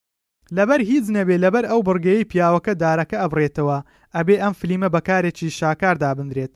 لەبەر 0.57 0.79
هیچ 0.91 1.05
نەبێ 1.17 1.35
لەبەر 1.43 1.63
ئەو 1.71 1.79
بڕگەی 1.87 2.27
پیاوەکە 2.31 2.73
دارەکە 2.83 3.17
ئەبڕێتەوە 3.23 3.77
ئەبێ 4.15 4.35
ئەم 4.43 4.53
فلیمە 4.59 4.89
بەکارێکی 4.95 5.49
شاکار 5.59 5.95
دابدرێت 6.03 6.51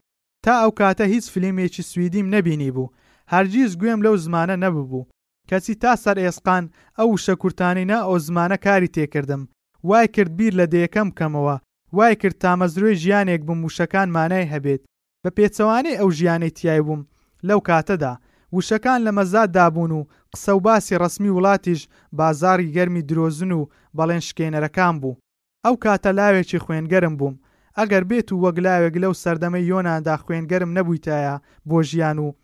تا 0.45 0.53
ئەو 0.61 0.71
کاتە 0.79 1.05
هیچ 1.13 1.25
فلیمێکی 1.33 1.83
سوئدیم 1.91 2.27
نەبینی 2.35 2.71
بوو 2.75 2.93
هەرگیز 3.33 3.71
گوێم 3.81 3.99
لەو 4.05 4.15
زمانە 4.25 4.55
نەببوو 4.63 5.07
کەسی 5.49 5.75
تا 5.81 5.93
سەر 6.03 6.17
ئێسقان 6.23 6.63
ئەو 6.99 7.09
شەکورتانینە 7.25 7.97
ئەو 8.07 8.15
زمانە 8.27 8.57
کاری 8.65 8.91
تێکردم 8.95 9.41
وای 9.87 10.07
کرد 10.15 10.31
بیر 10.37 10.53
لە 10.61 10.65
دەیەکەم 10.73 11.07
بکەمەوە 11.11 11.55
وای 11.97 12.15
کرد 12.21 12.37
تامەزروی 12.43 12.97
ژیانێک 13.03 13.41
بم 13.47 13.59
وشەکان 13.67 14.07
مانای 14.15 14.51
هەبێت 14.53 14.81
بە 15.23 15.29
پێچەوانەی 15.37 15.99
ئەو 15.99 16.09
ژیانەی 16.17 16.55
تیای 16.57 16.81
بووم 16.87 17.01
لەو 17.47 17.59
کاتەدا 17.69 18.13
وشەکان 18.55 18.99
لە 19.07 19.11
مەزاد 19.17 19.49
دابوون 19.57 19.91
و 19.91 20.01
قسە 20.35 20.49
و 20.51 20.59
باسی 20.59 20.95
ڕسمی 20.95 21.29
وڵاتیش 21.33 21.87
بازاری 22.19 22.71
گەرمی 22.75 23.01
درۆزن 23.09 23.51
و 23.57 23.61
بەڵێن 23.97 24.21
شکێنەرەکان 24.29 24.95
بوو 25.01 25.17
ئەو 25.65 25.75
کاتە 25.83 26.11
لاوێکی 26.17 26.63
خوێنگەرم 26.63 27.13
بووم 27.19 27.35
ئەگەر 27.77 28.03
بێت 28.09 28.27
و 28.31 28.41
وەگلاوێک 28.43 28.95
لەو 29.03 29.13
سەردەمەی 29.23 29.67
یۆنادا 29.71 30.15
خوێنگەرم 30.23 30.71
نەبوویتایە 30.77 31.35
بۆ 31.69 31.77
ژیان 31.89 32.17
و 32.25 32.35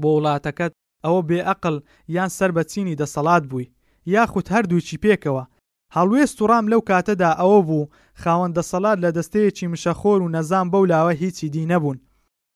بۆ 0.00 0.08
وڵاتەکەت 0.16 0.72
ئەوە 1.04 1.20
بێعقل 1.28 1.76
یان 2.16 2.30
سەر 2.38 2.50
بەچینی 2.56 2.98
دەسەڵات 3.00 3.44
بووی 3.50 3.72
یاخود 4.14 4.46
هەردووچی 4.54 5.00
پێکەوە 5.04 5.44
هەڵوێست 5.96 6.38
و 6.40 6.48
ڕام 6.50 6.64
لەو 6.72 6.80
کاتەدا 6.90 7.30
ئەوە 7.40 7.60
بوو 7.68 7.88
خاوەندە 8.22 8.62
سەڵات 8.70 8.98
لە 9.04 9.10
دەستەیەکی 9.16 9.70
مشەخۆر 9.72 10.18
و 10.22 10.32
نەزان 10.34 10.66
بەولاوە 10.72 11.12
هیچی 11.22 11.48
دی 11.54 11.64
نەبوون 11.72 11.98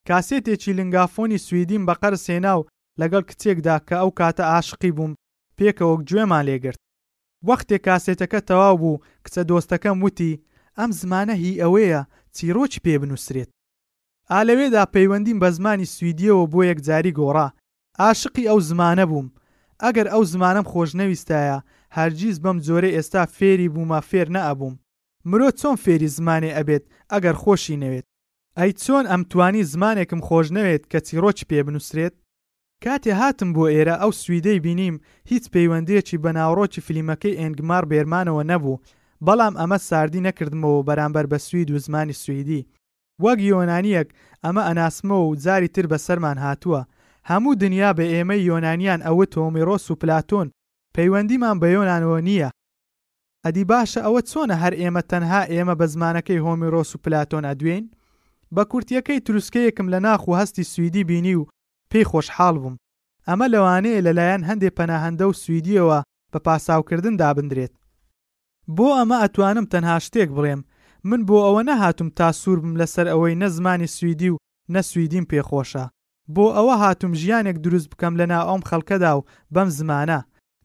کاسێتێکی 0.09 0.75
لنگافۆنی 0.79 1.39
سوئدیم 1.47 1.83
بە 1.89 1.93
قەر 2.01 2.15
سێنا 2.25 2.53
و 2.59 2.67
لەگەڵ 3.01 3.23
کچێکدا 3.29 3.75
کە 3.87 3.95
ئەو 4.01 4.09
کاتە 4.19 4.43
عاشقی 4.53 4.91
بووم 4.97 5.13
پێکەوەک 5.57 6.01
گوێمان 6.09 6.43
لێگرت 6.49 6.79
وەختێک 7.47 7.81
کاسێتەکە 7.87 8.39
تەواو 8.49 8.77
بوو 8.81 9.01
کچە 9.25 9.41
دۆستەکەم 9.49 9.97
وتی 10.05 10.33
ئەم 10.77 10.91
زمانە 11.01 11.33
هی 11.43 11.53
ئەوەیە 11.63 12.01
چیرۆچ 12.35 12.73
پێ 12.83 12.95
بنووسرێت 13.01 13.49
ئالەوێدا 14.31 14.83
پەیوەندیم 14.95 15.37
بە 15.43 15.49
زمانی 15.57 15.91
سویدیەوە 15.95 16.43
بۆ 16.53 16.59
یەکجاری 16.71 17.15
گۆڕا 17.19 17.47
عاشقی 18.05 18.49
ئەو 18.49 18.59
زمانە 18.69 19.05
بووم 19.11 19.27
ئەگەر 19.83 20.07
ئەو 20.13 20.23
زمانم 20.33 20.65
خۆش 20.71 20.89
نەویستایە 21.01 21.57
هەرگیز 21.97 22.37
بەم 22.43 22.57
جۆرە 22.65 22.89
ئێستا 22.95 23.23
فێری 23.37 23.71
بوومە 23.73 23.99
فێر 24.09 24.27
نەبووم 24.35 24.75
مرۆ 25.29 25.47
چۆن 25.59 25.75
فێری 25.83 26.09
زمانێ 26.17 26.51
ئەبێت 26.57 26.83
ئەگەر 27.11 27.35
خۆشی 27.43 27.79
نەوێت 27.83 28.05
ئەی 28.59 28.71
چۆن 28.83 29.05
ئەم 29.11 29.21
توانی 29.31 29.63
زمانێکم 29.71 30.21
خۆش 30.27 30.47
نەوێت 30.57 30.83
کە 30.91 30.99
چیرۆچ 31.07 31.39
پێ 31.49 31.59
بنووسرێت 31.67 32.15
کاتێ 32.85 33.11
هاتم 33.21 33.49
بۆ 33.55 33.63
ئێرە 33.73 33.95
ئەو 34.01 34.11
سویدەی 34.21 34.59
بینیم 34.65 34.95
هیچ 35.31 35.43
پەیوەندێکی 35.53 36.17
بە 36.23 36.29
ناوڕۆکی 36.37 36.83
فلیمەکەی 36.85 37.39
ئەنگمار 37.41 37.83
بێرمانەوە 37.91 38.43
نەبوو 38.51 38.81
بەڵام 39.25 39.53
ئەمە 39.59 39.77
ساردی 39.89 40.23
نەکردمەوە 40.27 40.85
بەرامبەر 40.87 41.25
بە 41.31 41.37
سوید 41.47 41.69
و 41.71 41.77
زمانی 41.85 42.17
سوئیدی 42.23 42.65
وەک 43.23 43.39
یۆنانیەک 43.51 44.07
ئەمە 44.43 44.61
ئەناسمەوە 44.67 45.25
و 45.27 45.35
جاری 45.43 45.73
تر 45.75 45.85
بەسەرمان 45.91 46.37
هاتووە 46.45 46.81
هەموو 47.29 47.57
دنیا 47.63 47.89
بە 47.97 48.05
ئێمەی 48.13 48.45
یۆنانیان 48.49 48.99
ئەوە 49.07 49.25
تۆمیرۆس 49.33 49.85
و 49.91 49.99
پلاتۆن 50.01 50.47
پەیوەندیمان 50.95 51.57
بە 51.61 51.67
یۆنانەوە 51.75 52.19
نییە 52.27 52.49
ئەدی 53.45 53.63
باشە 53.71 53.99
ئەوە 54.05 54.21
چۆنە 54.29 54.55
هەر 54.63 54.73
ئێمە 54.81 55.01
تەنها 55.11 55.41
ئێمە 55.53 55.73
بە 55.79 55.85
زمانەکەی 55.93 56.43
هۆمیرۆس 56.45 56.89
و 56.93 57.01
پلاتۆن 57.03 57.43
ئەدوێن 57.49 57.83
بە 58.55 58.63
کورتیەکەی 58.71 59.19
تروسکەیەکم 59.25 59.87
لە 59.93 59.99
ناخ 60.05 60.21
و 60.27 60.37
هەستی 60.39 60.67
سوئیدی 60.73 61.03
بینی 61.11 61.35
و 61.39 61.43
پێی 61.93 62.05
خۆشحاڵ 62.11 62.55
بووم 62.61 62.75
ئەمە 63.27 63.45
لەوانەیە 63.53 64.03
لەلایەن 64.07 64.41
هەندێک 64.49 64.73
پەناهەندە 64.79 65.25
و 65.27 65.37
سویدیەوە 65.41 65.99
بە 66.31 66.39
پاساوکردن 66.45 67.15
دابدرێت 67.21 67.73
بۆ 68.75 68.87
ئەمە 68.97 69.17
ئەتوانم 69.23 69.65
تەنها 69.73 69.97
شتێک 70.05 70.29
بڵێم 70.37 70.61
من 71.09 71.21
بۆ 71.27 71.37
ئەوە 71.45 71.61
نەهاتم 71.69 72.09
تا 72.17 72.27
سوور 72.41 72.59
بم 72.63 72.73
لەسەر 72.81 73.05
ئەوەی 73.11 73.39
نە 73.41 73.47
زمانی 73.55 73.91
سویدی 73.97 74.29
و 74.33 74.41
نەسویدیم 74.73 75.25
پێخۆشە 75.31 75.85
بۆ 76.35 76.45
ئەوە 76.57 76.75
هاتم 76.83 77.11
ژیانێک 77.21 77.57
دروست 77.65 77.87
بکەم 77.91 78.13
لەنا 78.19 78.39
ئەوم 78.47 78.61
خەڵکەدا 78.69 79.11
و 79.17 79.25
بەم 79.53 79.69
زمانە 79.79 80.19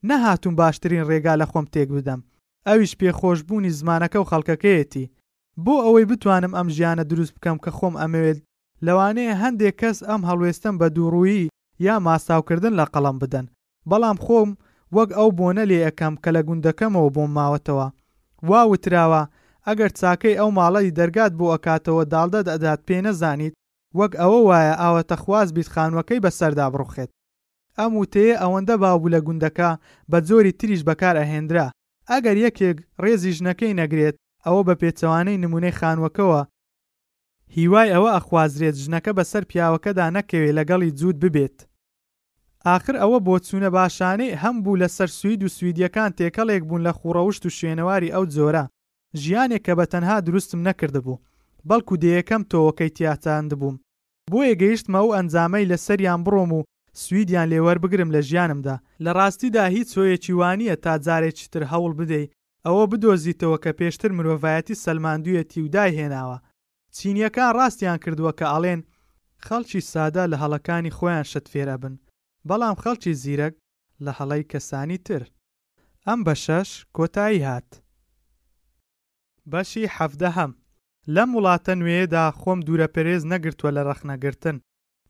نەهاتم 0.08 0.54
باشترین 0.60 1.02
ڕێگا 1.08 1.34
لە 1.40 1.46
خۆم 1.50 1.66
تێک 1.74 1.88
بدەم 1.96 2.20
ئەویش 2.68 2.92
پێخۆشببوونی 3.00 3.70
زمانەکە 3.80 4.18
و 4.20 4.28
خەڵکەکەیەتی 4.30 5.04
بۆ 5.64 5.74
ئەوەی 5.84 6.04
بتوانم 6.10 6.52
ئەم 6.58 6.68
ژیانە 6.76 7.04
دروست 7.10 7.32
بکەم 7.36 7.56
کە 7.64 7.70
خۆم 7.78 7.94
ئەمەوێت 8.02 8.38
لەوانەیە 8.86 9.34
هەندێک 9.42 9.74
کەس 9.80 9.98
ئەم 10.08 10.22
هەڵوێستن 10.28 10.74
بە 10.80 10.88
دووڕووی 10.96 11.48
یا 11.86 11.94
ماستاوکردن 12.06 12.72
لە 12.80 12.84
قەڵم 12.92 13.16
بدەن 13.22 13.46
بەڵام 13.90 14.16
خۆم 14.24 14.50
وەک 14.96 15.10
ئەو 15.18 15.28
بۆنە 15.38 15.64
لێ 15.70 15.78
ئەەکەم 15.86 16.14
کە 16.22 16.30
لە 16.36 16.40
گوندەکەمەوە 16.48 17.10
بۆم 17.16 17.30
ماوەتەوە 17.38 17.86
وا 18.50 18.60
وتراوە 18.72 19.22
ئەگەر 19.66 19.90
چاکەی 20.00 20.38
ئەو 20.40 20.48
ماڵی 20.58 20.94
دەرگات 20.98 21.32
بۆ 21.38 21.46
ئەکاتەوە 21.52 22.02
داڵدە 22.12 22.40
ئەدات 22.54 22.80
پێ 22.88 22.98
نەزانیت 23.06 23.54
وەک 23.98 24.12
ئەوە 24.20 24.38
وایە 24.48 24.74
ئاوەتە 24.82 25.16
خواز 25.22 25.48
بیت 25.56 25.68
خانوەکەی 25.74 26.22
بەسەردا 26.24 26.66
بڕوخێت 26.72 27.10
ئەم 27.78 27.92
وتەیە 28.00 28.34
ئەوەندە 28.42 28.74
باوبوو 28.82 29.12
لە 29.14 29.20
گوندەکە 29.26 29.70
بە 30.10 30.18
زۆری 30.28 30.52
تریش 30.60 30.82
بەکار 30.88 31.14
ئەهێنرا 31.20 31.66
ئەگەر 32.10 32.36
یەکێک 32.46 32.76
ڕێزی 33.02 33.34
ژنەکەی 33.38 33.76
نەگرێت 33.80 34.16
ئەوە 34.46 34.60
بە 34.68 34.74
پێچەوانەی 34.80 35.40
نمونەی 35.42 35.76
خانوەکەەوە 35.78 36.40
هیوای 37.56 37.88
ئەوە 37.94 38.10
ئەخوازرێت 38.16 38.76
ژنەکە 38.82 39.12
بەسەر 39.18 39.42
پیاوەکەدا 39.50 40.06
نەکەوێت 40.16 40.56
لەگەڵی 40.58 40.90
جوود 40.98 41.16
ببێت. 41.24 41.58
آخر 42.76 42.94
ئەوە 43.02 43.18
بۆ 43.26 43.34
چوونە 43.46 43.70
باشانەی 43.76 44.36
هەم 44.42 44.56
بوو 44.64 44.80
لە 44.82 44.88
سەر 44.96 45.08
سوید 45.20 45.40
و 45.44 45.52
سویدیەکان 45.56 46.10
تێکەڵێک 46.18 46.62
بوون 46.68 46.82
لە 46.88 46.92
خوڕەوشت 46.98 47.42
و 47.46 47.54
شوێنەواری 47.58 48.12
ئەو 48.14 48.24
جۆرە 48.34 48.64
ژیانێک 49.22 49.62
کە 49.66 49.72
بە 49.78 49.84
تەنها 49.92 50.16
دروستم 50.26 50.60
نەکردبوو 50.68 51.20
بەڵکو 51.68 51.94
دەیەکەم 52.04 52.42
تۆوەکەی 52.50 52.90
تیاتاند 52.96 53.50
بووم 53.60 53.76
بۆیە 54.30 54.54
گەیشتمە 54.62 54.98
ئەو 55.00 55.14
ئەنجامەی 55.16 55.68
لەسەریان 55.70 56.20
بڕۆم 56.26 56.50
و 56.56 56.66
سویدیان 57.04 57.46
لێوەەر 57.52 57.78
بگرم 57.84 58.10
لە 58.16 58.20
ژیانمدا 58.28 58.76
لە 59.04 59.10
ڕاستیدا 59.18 59.64
هیچ 59.76 59.88
هۆیەکی 59.98 60.34
وانە 60.40 60.74
تا 60.84 60.92
جارێکی 61.06 61.46
تر 61.52 61.62
هەوڵ 61.72 61.92
بدەیت 62.00 62.30
ئەوە 62.66 62.84
بدۆزیتەوە 62.90 63.58
کە 63.64 63.70
پێشتر 63.78 64.10
مرۆڤایەتی 64.18 64.80
سەلماندویەتی 64.84 65.60
و 65.64 65.68
داهێناوە 65.74 66.38
چینیەکان 66.98 67.50
ڕاستیان 67.58 67.98
کردووە 68.04 68.32
کە 68.38 68.44
ئاڵێن 68.52 68.80
خەڵکی 69.46 69.80
سادە 69.92 70.24
لە 70.32 70.36
هەڵەکانی 70.42 70.94
خۆیان 70.96 71.26
شت 71.30 71.46
فێرە 71.52 71.76
بن 71.82 71.94
بەڵام 72.48 72.76
خەڵکی 72.82 73.12
زیرەک 73.22 73.54
لە 74.04 74.12
هەڵەی 74.18 74.48
کەسانی 74.52 74.98
تر 75.06 75.22
ئەم 76.06 76.20
بە 76.26 76.34
شەش 76.44 76.68
کۆتایی 76.96 77.44
هات 77.48 77.70
بەشی 79.50 79.92
حەفدە 79.96 80.30
هەم 80.38 80.52
لەم 81.14 81.30
وڵاتە 81.36 81.72
نوێیدا 81.80 82.24
خۆم 82.40 82.58
دوورە 82.66 82.88
پەرێز 82.94 83.22
نەگرتووە 83.32 83.70
لە 83.76 83.82
ڕەخنەگرتن 83.88 84.56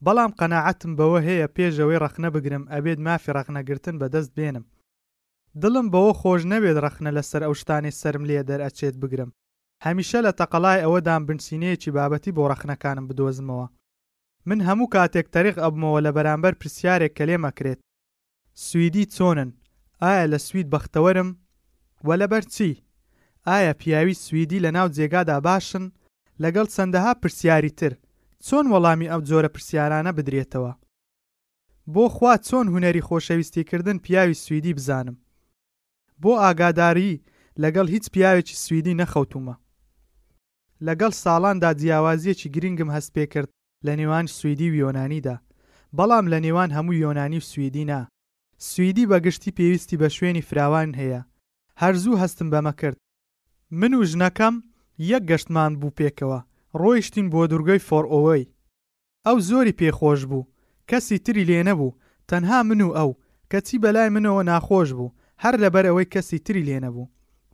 بەڵام 0.05 0.31
قەنەعەتم 0.39 0.93
بەوە 0.99 1.19
هەیە 1.29 1.47
پێشەوەی 1.57 2.01
ڕەخنە 2.05 2.29
بگرم 2.35 2.65
ئەبێت 2.73 2.99
مافی 3.07 3.35
ڕەخنەگرتن 3.37 3.97
بەدەست 4.01 4.31
بێنم 4.37 4.65
دڵم 5.63 5.87
بەوە 5.93 6.13
خۆش 6.21 6.43
نەبێت 6.53 6.77
ڕەخنە 6.85 7.11
لەسەر 7.17 7.41
ئەو 7.47 7.55
شتانی 7.61 7.93
سرم 8.01 8.25
لێ 8.31 8.41
دەرئەچێت 8.51 8.97
بگرم 9.03 9.31
هەمیشە 9.87 10.19
لە 10.27 10.33
تەقەڵای 10.41 10.83
ئەوەدان 10.85 11.23
بنسینەیەکی 11.29 11.95
بابەتی 11.97 12.35
بۆ 12.37 12.43
ڕەخنەکانم 12.51 13.07
بدۆزمەوە 13.11 13.67
من 14.49 14.59
هەموو 14.69 14.93
کاتێک 14.95 15.27
تەریق 15.35 15.57
ئەبمەوە 15.65 16.01
لە 16.07 16.11
بەرامبەر 16.17 16.55
پرسیارێک 16.61 17.13
کە 17.19 17.25
لێمەکرێت 17.31 17.81
سوئیدی 18.67 19.05
چۆنن 19.15 19.51
ئایا 20.03 20.25
لە 20.33 20.39
سوید 20.47 20.69
بەختەوەرم 20.75 21.31
وە 22.07 22.15
لەبەر 22.21 22.45
چی 22.55 22.73
ئایا 23.49 23.73
پیاوی 23.81 24.19
سوئیدی 24.25 24.63
لە 24.65 24.71
ناو 24.77 24.89
جێگادا 24.97 25.37
باشن 25.49 25.85
لەگەڵ 26.43 26.67
چەندەها 26.75 27.13
پرسیاری 27.23 27.73
تر 27.81 27.93
چۆن 28.47 28.65
وەڵامی 28.73 29.11
ئەو 29.13 29.21
جۆرە 29.29 29.51
پرسیارانە 29.55 30.13
بدرێتەوە 30.19 30.73
بۆ 31.95 32.05
خوا 32.17 32.35
چۆن 32.49 32.67
هوەری 32.73 33.07
خۆشەویستیکردن 33.09 33.97
پیاوی 34.05 34.41
سوئیدی 34.45 34.75
بزانم 34.79 35.17
بۆ 36.23 36.31
ئاگاداری 36.43 37.23
لەگەڵ 37.63 37.87
هیچ 37.95 38.07
پیاوێکی 38.15 38.57
سوئیدی 38.65 38.99
نەخەوتومە 39.03 39.55
لەگەڵ 40.87 41.13
ساڵاندا 41.25 41.71
جیاوازیەکی 41.81 42.49
گرنگم 42.55 42.91
هەست 42.97 43.11
پێ 43.17 43.25
کرد 43.33 43.49
لە 43.87 43.93
نێوان 44.01 44.27
سوئدی 44.39 44.71
و 44.71 44.75
یۆنانیدا 44.83 45.37
بەڵام 45.99 46.25
لە 46.33 46.39
نێوان 46.45 46.71
هەموو 46.77 47.01
یۆنانی 47.05 47.39
و 47.43 47.47
سوئدینا 47.53 48.01
سوئدی 48.71 49.09
بەگشتی 49.11 49.55
پێویستی 49.59 50.01
بە 50.01 50.09
شوێنی 50.17 50.47
فراوان 50.49 50.91
هەیە 51.01 51.21
هەرزوو 51.83 52.21
هەستم 52.23 52.49
بەمە 52.53 52.75
کرد 52.81 52.97
من 53.81 53.93
و 53.95 54.01
ژنەکەم 54.11 54.55
یەک 55.13 55.23
گەشتمان 55.31 55.73
بوو 55.81 55.97
پێکەوە 55.99 56.41
ڕۆیشتین 56.81 57.27
بۆ 57.33 57.41
دوورگەی 57.51 57.85
فۆرئۆەی 57.89 58.45
ئەو 59.27 59.37
زۆری 59.49 59.79
پێخۆش 59.81 60.21
بوو 60.31 60.49
کەسی 60.91 61.19
تری 61.25 61.45
لێ 61.51 61.61
نەبوو 61.69 61.97
تەنها 62.31 62.59
من 62.69 62.81
و 62.81 62.91
ئەو 62.99 63.11
کەچی 63.53 63.77
بەلای 63.85 64.11
منەوە 64.15 64.43
ناخۆش 64.51 64.89
بوو 64.99 65.15
هەر 65.43 65.55
لەبەر 65.63 65.85
ئەوەی 65.89 66.11
کەسی 66.15 66.39
تری 66.47 66.67
لێ 66.69 66.79
نەبوو 66.85 67.11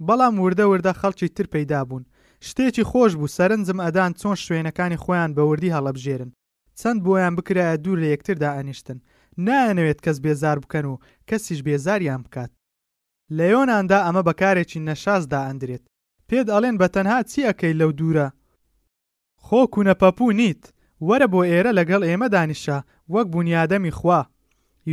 بەڵام 0.06 0.34
وردە 0.44 0.64
وردە 0.70 0.92
خەڵکی 1.00 1.28
تر 1.36 1.46
پەیدا 1.54 1.80
بوون 1.88 2.04
شتێکی 2.48 2.84
خۆش 2.90 3.12
بوو 3.18 3.32
سەرنجم 3.36 3.78
ئەدان 3.86 4.12
چۆن 4.20 4.36
شوێنەکانی 4.46 5.00
خۆیان 5.04 5.30
بەوردی 5.36 5.74
هەڵەبژێرن 5.76 6.30
چەند 6.80 7.00
بۆیان 7.04 7.34
بکرایە 7.38 7.76
دوور 7.84 7.98
لە 8.02 8.08
یەکتردا 8.14 8.50
ئەنیشتن 8.56 8.98
نایەنەوێت 9.46 9.98
کەس 10.04 10.16
بێزار 10.24 10.58
بکەن 10.64 10.84
و 10.92 11.00
کەسیش 11.28 11.60
بێزاریان 11.66 12.20
بکات 12.26 12.50
لە 13.36 13.44
یۆناندا 13.54 13.98
ئەمە 14.06 14.22
بەکارێکی 14.28 14.84
نەشازدا 14.88 15.40
ئەندرێت 15.48 15.84
پێت 16.28 16.46
ئەڵێن 16.54 16.76
بە 16.80 16.86
تەنها 16.94 17.18
چی 17.30 17.40
ئەەکەی 17.46 17.78
لەو 17.80 17.90
دوورە 17.98 18.28
خۆ 19.46 19.60
کوونەپەپوو 19.74 20.32
نیت 20.40 20.62
وەرە 21.06 21.26
بۆ 21.32 21.40
ئێرە 21.50 21.70
لەگەڵ 21.78 22.02
ئێمە 22.08 22.28
دانیشە 22.34 22.78
وەک 23.14 23.26
بنیادەمی 23.34 23.92
خوا 23.98 24.20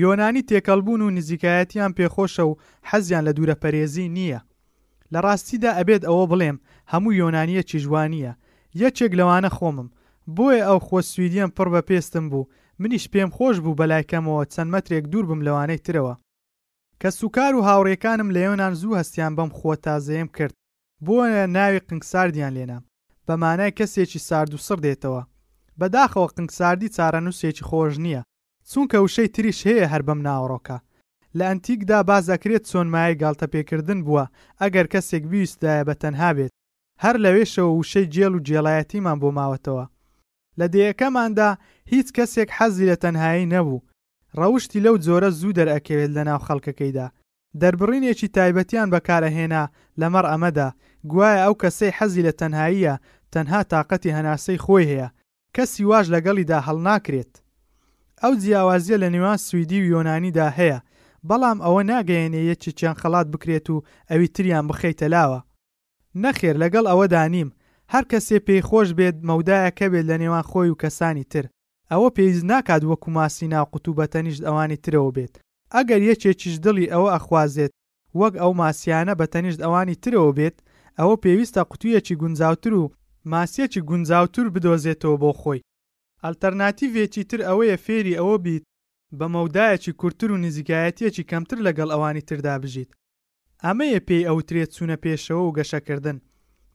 یۆنانی 0.04 0.44
تێکەڵبوون 0.50 1.02
و 1.04 1.10
نزیکایەتیان 1.18 1.92
پێخۆشە 1.98 2.44
و 2.50 2.58
حەزیان 2.90 3.24
لە 3.28 3.32
دوورە 3.38 3.56
پەرێزی 3.64 4.08
نییە 4.18 4.42
لە 5.14 5.20
ڕاستیدا 5.26 5.72
ئەبێت 5.80 6.04
ئەوە 6.10 6.26
بڵێم 6.32 6.58
هەموو 6.92 7.14
یۆنانیە 7.22 7.62
چیژوانیە 7.72 8.34
یەکێک 8.84 9.12
لەوانە 9.20 9.50
خۆمم 9.58 9.90
بۆیە 10.36 10.64
ئەو 10.70 10.80
خۆ 10.88 10.98
سویدیەم 11.12 11.50
پڕ 11.58 11.68
بە 11.74 11.82
پێستم 11.90 12.26
بوو 12.32 12.50
منیش 12.82 13.06
پێم 13.14 13.30
خۆش 13.38 13.56
بوو 13.64 13.78
بەلایکەمەوە 13.80 14.44
چەند 14.54 14.70
مەترێک 14.74 15.06
دوور 15.12 15.26
بم 15.30 15.42
لەوانەی 15.48 15.84
ترەوە 15.86 16.16
کە 17.02 17.10
سوکار 17.20 17.54
و 17.56 17.66
هاوڕێکانم 17.68 18.30
لە 18.36 18.40
یۆنان 18.48 18.74
زوو 18.82 18.98
هەستیان 19.02 19.32
بەم 19.38 19.52
خۆ 19.58 19.72
تازەیەم 19.86 20.30
کرد 20.38 20.56
بۆیە 21.06 21.44
ناوی 21.56 21.84
قنگساردیان 21.88 22.54
لێنام 22.58 22.84
بەمانای 23.28 23.76
کەسێکی 23.80 24.20
سارد 24.28 24.52
و 24.54 24.64
سڕ 24.68 24.80
دێتەوە 24.86 25.24
بەداخەوە 25.80 26.28
قنگساردی 26.36 26.94
چارەنووسێکی 26.96 27.66
خۆش 27.70 27.94
نییە 28.06 28.22
چونکە 28.72 28.98
وشەی 29.06 29.30
تریش 29.36 29.60
هەیە 29.70 29.86
هەر 29.94 30.02
بەم 30.08 30.20
ناوڕۆکە 30.28 30.78
لە 31.38 31.44
ئەنتیکدا 31.50 32.00
باز 32.10 32.24
دەکرێت 32.32 32.64
چۆنمایە 32.72 33.16
گالتە 33.22 33.48
پێکردن 33.54 34.00
بووە 34.06 34.26
ئەگەر 34.62 34.86
کەسێک 34.94 35.24
ویستدایە 35.32 35.84
بە 35.88 35.96
تەنها 36.04 36.32
بێت 36.38 36.52
هەر 37.04 37.16
لەوێشەوە 37.26 37.72
وشەی 37.80 38.10
جێل 38.14 38.34
و 38.36 38.44
جێڵایەتیمان 38.48 39.18
بۆ 39.22 39.30
ماوەتەوە 39.38 39.86
لە 40.60 40.66
دەیەکەماندا 40.74 41.50
هیچ 41.94 42.08
کەسێک 42.18 42.50
حەزی 42.58 42.88
لە 42.92 42.96
تەنهایی 43.04 43.50
نەبوو 43.56 43.84
ڕەوشی 44.40 44.84
لەو 44.86 44.96
جۆرە 45.06 45.30
زوو 45.40 45.56
دەرئەکەوێت 45.58 46.12
لە 46.18 46.24
ناو 46.30 46.40
خەڵکەکەیدا 46.48 47.08
دەربڕینێکی 47.62 48.28
تایبەتیان 48.36 48.88
بەکارەهێنا 48.94 49.64
لەمەڕ 50.00 50.26
ئەمەدا 50.32 50.70
گوایە 51.12 51.40
ئەو 51.46 51.54
کەسەی 51.62 51.96
حەزی 51.98 52.26
لە 52.28 52.34
تەنهاییە 52.40 52.96
تەنها 53.34 53.62
تااقەتی 53.72 54.16
هەناسەی 54.18 54.62
خۆی 54.66 54.90
هەیە 54.92 55.08
کەسی 55.56 55.84
واش 55.92 56.06
لەگەڵیدا 56.16 56.60
هەڵناکرێت 56.68 57.34
ئەو 58.22 58.34
جیاوازیە 58.42 58.98
لە 59.04 59.08
نێوان 59.14 59.38
سوئدی 59.48 59.80
و 59.82 59.90
یۆنانیدا 59.94 60.48
هەیە 60.60 60.80
بەڵام 61.30 61.58
ئەوە 61.66 61.82
ناگەیەنێ 61.92 62.42
یەکی 62.52 62.72
چیان 62.78 62.96
خەڵات 63.02 63.28
بکرێت 63.34 63.68
و 63.70 63.78
ئەوی 64.10 64.28
تریان 64.36 64.66
بخەیتە 64.70 65.08
لاوە 65.16 65.40
نەخێر 66.24 66.56
لەگەڵ 66.64 66.86
ئەوە 66.92 67.06
دانیم 67.16 67.50
هەر 67.94 68.04
کەسێ 68.12 68.38
پێی 68.48 68.66
خۆش 68.70 68.90
بێت 69.00 69.16
مەودایەکە 69.30 69.86
بێت 69.92 70.06
لە 70.12 70.18
نێوان 70.22 70.46
خۆی 70.50 70.70
و 70.72 70.80
کەسانی 70.84 71.28
تر 71.32 71.46
ئەوە 71.92 72.08
پێویست 72.16 72.46
ناکات 72.52 72.84
وەکو 72.90 73.10
ماسی 73.18 73.52
ناوقوتوبەتە 73.54 74.20
نیشت 74.26 74.42
ئەوانی 74.48 74.82
ترەوە 74.86 75.12
بێت 75.18 75.34
ئەگەر 75.76 76.02
یەکێکیش 76.10 76.56
دڵی 76.66 76.92
ئەوە 76.94 77.08
ئەخوازێت 77.16 77.72
وەک 78.20 78.34
ئەو 78.42 78.52
ماسیانە 78.62 79.14
بە 79.20 79.26
تەنیشت 79.34 79.60
ئەوانی 79.64 80.00
ترەوە 80.04 80.32
بێت 80.38 80.58
ئەوە 81.00 81.16
پێویستە 81.24 81.62
قوتوویەکی 81.70 82.16
گونجاوتر 82.22 82.74
و 82.82 82.86
ماسیەکی 83.34 83.82
گونجاوتر 83.90 84.46
بدۆزێتەوە 84.54 85.18
بۆ 85.24 85.32
خۆی 85.42 85.66
ئەلتەرناتیڤێکی 86.24 87.24
تر 87.30 87.40
ئەوەیە 87.48 87.78
فێری 87.86 88.18
ئەوە 88.20 88.36
بیت 88.46 88.64
بە 89.20 89.26
مەودایەکی 89.36 89.94
کورتتر 90.00 90.30
و 90.32 90.38
نزیکایەتیەکی 90.46 91.28
کەمتر 91.30 91.58
لەگەڵ 91.68 91.90
ئەوانی 91.94 92.24
تردا 92.30 92.56
بژیت 92.64 92.90
ئەمەیە 93.66 94.00
پێی 94.08 94.28
ئەوترێت 94.30 94.70
چوونە 94.76 94.98
پێشەوە 95.06 95.42
و 95.44 95.56
گەشەکردن 95.58 96.18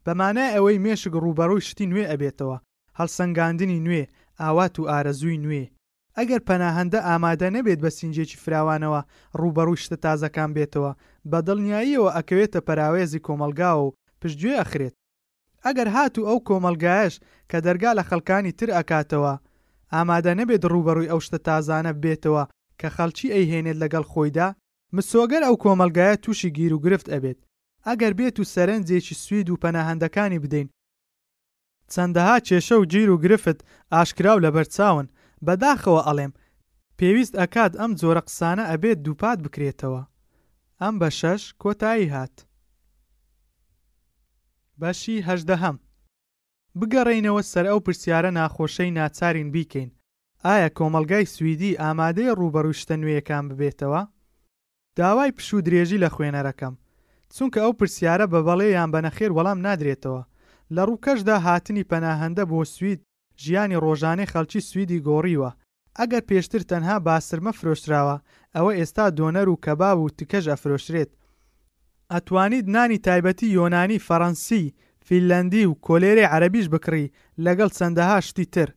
بەمانای 0.04 0.54
ئەوەی 0.54 0.82
مێشک 0.84 1.12
ڕووبەڕووی 1.24 1.66
شتی 1.68 1.88
نوێ 1.92 2.04
ئەبێتەوە 2.10 2.56
هەڵسەنگاندنی 2.98 3.82
نوێ 3.86 4.02
ئاوات 4.40 4.74
و 4.78 4.88
ئارەزووی 4.90 5.40
نوێ 5.44 5.64
ئەگەر 6.18 6.40
پەناهەندە 6.48 7.00
ئامادە 7.08 7.48
نەبێت 7.56 7.78
بە 7.84 7.90
سنجێکی 7.98 8.40
فراوانەوە 8.44 9.00
ڕووبەڕووی 9.40 9.82
شتە 9.84 9.96
تازەکان 10.04 10.50
بێتەوە 10.56 10.92
بە 11.30 11.38
دڵنیاییەوە 11.46 12.10
ئەکەوێتە 12.16 12.60
پەراوێزی 12.66 13.24
کۆمەلگا 13.26 13.72
و 13.80 13.92
پشتگوێ 14.20 14.54
ئەخرێت 14.60 14.94
ئەگەر 15.66 15.88
هاتو 15.96 16.22
ئەو 16.28 16.38
کۆمەلگایش 16.48 17.14
کە 17.50 17.58
دەرگا 17.66 17.90
لە 17.98 18.02
خەڵکانی 18.08 18.52
تر 18.58 18.68
ئەکاتەوە 18.76 19.34
ئامادە 19.94 20.32
نەبێت 20.40 20.62
ڕووبەڕووی 20.72 21.10
ئەو 21.12 21.20
شتە 21.26 21.38
تازانە 21.46 21.92
بێتەوە 22.04 22.42
کە 22.80 22.88
خەڵکی 22.96 23.32
ئەیهێنێت 23.34 23.76
لەگەڵ 23.82 24.04
خۆیدا 24.12 24.48
مسۆگەر 24.94 25.42
ئەو 25.44 25.56
کۆمەلگایە 25.62 26.16
تووشی 26.22 26.50
گیر 26.56 26.72
و 26.74 26.78
گرفت 26.84 27.06
ئەبێت 27.12 27.38
ئەگەر 27.86 28.12
بێت 28.18 28.36
و 28.40 28.44
سەرنجێکی 28.54 29.14
سوید 29.24 29.48
و 29.50 29.60
پەناهندەکانی 29.62 30.42
بدەین 30.44 30.68
چەندەها 31.92 32.36
کێشە 32.46 32.76
و 32.80 32.84
گیر 32.92 33.08
و 33.10 33.20
گرفت 33.24 33.58
ئاشکراو 33.92 34.42
لە 34.44 34.50
بەرچاون 34.54 35.06
بەداخەوە 35.46 36.00
ئەڵێم 36.08 36.32
پێویست 36.98 37.34
ئەکات 37.40 37.72
ئەم 37.80 37.92
جۆرە 38.00 38.22
قسانە 38.28 38.64
ئەبێت 38.72 38.98
دووپات 39.04 39.38
بکرێتەوە 39.44 40.02
ئەم 40.80 40.94
بە 41.00 41.08
شەش 41.20 41.42
کۆتایی 41.62 42.12
هات 42.14 42.36
بەشی 44.80 45.18
هەژدەهەم 45.28 45.76
بگەڕینەوە 46.78 47.42
سەر 47.52 47.64
ئەو 47.70 47.78
پرسیارە 47.86 48.30
ناخۆشەی 48.38 48.94
ناچارین 48.98 49.48
بیکەین 49.54 49.90
ئایا 50.46 50.68
کۆمەلگای 50.78 51.30
سوئدی 51.34 51.78
ئامادەی 51.82 52.34
ڕوبەڕوشتە 52.38 52.94
نوێیەکان 53.00 53.44
ببێتەوە 53.50 54.02
داوای 54.98 55.31
پشوو 55.36 55.60
درێژی 55.66 55.98
لە 56.05 56.09
خوێنەرەکەم 56.14 56.74
چونکە 57.36 57.59
ئەو 57.64 57.73
پرسیارە 57.78 58.27
بە 58.32 58.40
بەڵێ 58.47 58.68
یان 58.77 58.90
بەنەخێر 58.94 59.31
وەڵام 59.36 59.59
نادرێتەوە 59.66 60.23
لە 60.74 60.82
ڕووکەشدا 60.89 61.36
هاتنی 61.47 61.89
پەناهەندە 61.90 62.43
بۆ 62.51 62.60
سوید 62.74 63.01
ژیانی 63.43 63.81
ڕۆژانەی 63.85 64.31
خەڵکی 64.32 64.60
سویدی 64.70 65.02
گۆڕیوە 65.09 65.51
ئەگەر 65.98 66.23
پێشتر 66.31 66.62
تەنها 66.70 66.97
باسرمە 67.06 67.52
فرۆشراوە 67.59 68.16
ئەوە 68.56 68.73
ئێستا 68.78 69.06
دۆنەر 69.18 69.47
و 69.51 69.60
کەباب 69.64 69.98
و 70.01 70.12
تکەژ 70.18 70.44
ئەفرۆشرێت 70.52 71.10
ئەتوانیت 72.12 72.66
نانی 72.74 72.98
تایبەتی 73.06 73.55
یۆنانی 73.59 74.02
فەڕەنسی 74.06 74.64
فیلەندی 75.06 75.64
و 75.70 75.78
کۆلێری 75.86 76.31
عەربیش 76.35 76.66
بکڕی 76.74 77.12
لەگەڵ 77.44 77.70
چەندەها 77.78 78.18
شتی 78.28 78.47
تر 78.55 78.68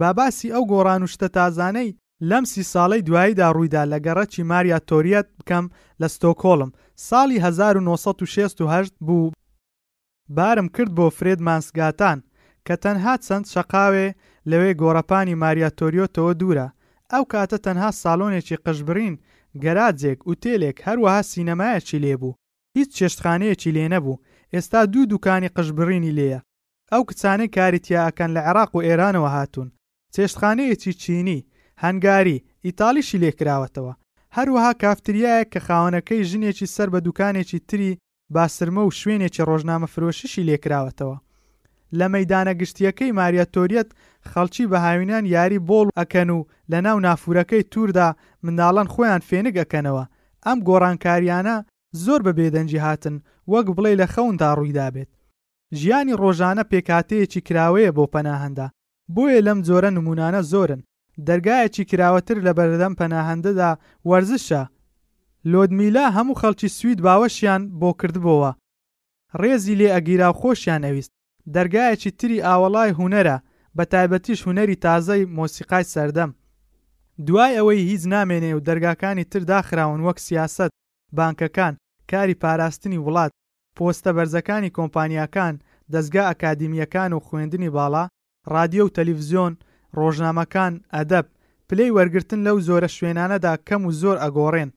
باباسی 0.00 0.52
ئەو 0.54 0.64
گۆڕانوشتە 0.72 1.28
تازانەی 1.36 1.90
لەم 2.30 2.44
سی 2.52 2.62
ساڵەی 2.72 3.02
دواییدا 3.08 3.46
ڕوویدا 3.54 3.82
لە 3.92 3.98
گەڕەکی 4.06 4.46
ماریا 4.50 4.78
تۆریەت 4.88 5.26
بکەم 5.38 5.64
لە 6.00 6.08
ستۆکۆڵم 6.14 6.70
ساڵی 7.08 7.38
1960 7.38 8.92
بوو 9.06 9.32
بارم 10.36 10.68
کرد 10.74 10.90
بۆ 10.96 11.06
فرێد 11.18 11.40
مانسگاتان 11.48 12.18
کە 12.66 12.74
تەنها 12.84 13.14
چەند 13.26 13.44
شەقاوێ 13.52 14.08
لەوێ 14.50 14.70
گۆڕەپانی 14.80 15.38
ماریاتۆریۆتەوە 15.42 16.32
دوورە 16.40 16.68
ئەو 17.12 17.24
کاتە 17.32 17.58
تەنها 17.66 17.90
ساڵۆنێکی 18.02 18.56
قشبرین 18.66 19.14
گەراجێک 19.62 20.18
وتێلێک 20.30 20.76
هەروەها 20.86 21.22
سینەمایەکی 21.30 22.02
لێبوو 22.04 22.32
هیچ 22.76 22.88
چێشتخانەیەکی 22.98 23.74
لێ 23.76 23.86
نەبوو 23.94 24.20
ئێستا 24.54 24.80
دوو 24.92 25.04
دوکانی 25.12 25.48
قشبرینی 25.56 26.14
لێیە 26.18 26.40
ئەو 26.92 27.02
کچانەی 27.08 27.52
کاریتیاکەن 27.56 28.30
لە 28.36 28.40
عێراق 28.46 28.70
و 28.74 28.84
ئێرانەوە 28.86 29.30
هاتوون 29.36 29.68
چێشتخانەیەکی 30.14 30.92
چینی 31.02 31.40
هەنگاری 31.84 32.36
ئیتالیشی 32.66 33.20
لێکراوەتەوە 33.22 33.92
هەروەها 34.36 34.72
کافتریایە 34.82 35.48
کە 35.52 35.58
خاونەکەی 35.66 36.26
ژنێکی 36.30 36.70
سەر 36.74 36.88
بە 36.94 37.00
دوکانێکی 37.06 37.58
تری 37.68 37.98
باسرمە 38.34 38.82
و 38.86 38.94
شوێنێکی 39.00 39.46
ڕۆژنامە 39.48 39.88
فرۆشیشی 39.94 40.46
لێکراوەتەوە 40.48 41.16
لە 41.98 42.06
مەدانە 42.14 42.52
گشتیەکەی 42.60 43.14
ماریەتۆریەت 43.18 43.88
خەڵکی 44.30 44.64
بە 44.70 44.78
هاوینان 44.86 45.24
یاری 45.36 45.62
بۆڵ 45.68 45.88
ئەکەن 45.98 46.28
و 46.36 46.46
لە 46.72 46.78
ناو 46.86 46.98
نافورەکەی 47.06 47.68
تووردا 47.72 48.08
منداڵان 48.44 48.88
خۆیان 48.94 49.22
فێنگەکەنەوە 49.28 50.04
ئەم 50.46 50.58
گۆڕانکاریانە 50.68 51.56
زۆر 52.04 52.20
بە 52.26 52.32
بێدەنجی 52.38 52.82
هاتن 52.86 53.16
وەک 53.52 53.66
بڵێ 53.76 53.92
لە 54.00 54.06
خەوندا 54.14 54.50
ڕوویدا 54.58 54.88
بێت 54.94 55.10
ژیانی 55.80 56.18
ڕۆژانە 56.22 56.64
پێکاتەیەکی 56.70 57.44
کراوەیە 57.46 57.90
بۆ 57.96 58.04
پەناهندا 58.14 58.66
بۆیە 59.14 59.40
لەم 59.46 59.58
جۆرە 59.66 59.90
نمونانە 59.96 60.40
زۆرن 60.52 60.80
دەرگایەکی 61.26 61.84
کراوەتر 61.90 62.36
لە 62.46 62.52
بەردەم 62.58 62.94
پەناهندەدا 63.00 63.70
وەرزشە 64.10 64.62
لۆدمیلا 65.52 66.06
هەموو 66.16 66.38
خەڵکی 66.40 66.68
سوید 66.78 66.98
باوەشیان 67.06 67.62
بۆ 67.80 67.90
کردبەوە 68.00 68.50
ڕێزی 69.40 69.78
لێ 69.80 69.88
ئەگیرا 69.94 70.28
خۆشیان 70.40 70.82
ئەویست 70.88 71.12
دەرگایەکی 71.54 72.10
تری 72.18 72.44
ئاوەڵای 72.46 72.96
هوەرە 72.98 73.36
بە 73.76 73.84
تایبەتیش 73.92 74.38
هوەری 74.46 74.80
تازەی 74.84 75.28
مۆسیقای 75.36 75.84
سەردەم 75.92 76.30
دوای 77.26 77.52
ئەوەی 77.56 77.86
هیچ 77.90 78.02
نامێنێ 78.14 78.50
و 78.56 78.64
دەرگاکانی 78.68 79.24
تر 79.30 79.40
داخراون 79.52 80.00
وەک 80.06 80.18
سیاست 80.26 80.70
بانکەکان 81.18 81.74
کاری 82.10 82.34
پاراستنی 82.42 83.02
وڵات 83.06 83.32
پۆستە 83.76 84.10
بەرزەکانی 84.16 84.74
کۆمپانیەکان 84.76 85.54
دەستگا 85.92 86.22
ئەکادمیەکان 86.30 87.10
و 87.12 87.20
خوێندنی 87.26 87.70
باڵا 87.76 88.04
رادیۆ 88.54 88.82
و 88.86 88.94
تەلیڤزیۆن 88.96 89.54
ڕۆژنامەکان 90.00 90.72
ئەدەب 90.94 91.26
پلەی 91.68 91.94
وەرگتن 91.96 92.40
لەو 92.46 92.58
زۆرە 92.68 92.88
شوێنانەدا 92.96 93.52
کەم 93.68 93.82
و 93.84 93.90
زۆر 94.02 94.16
ئەگۆڕێن 94.22 94.70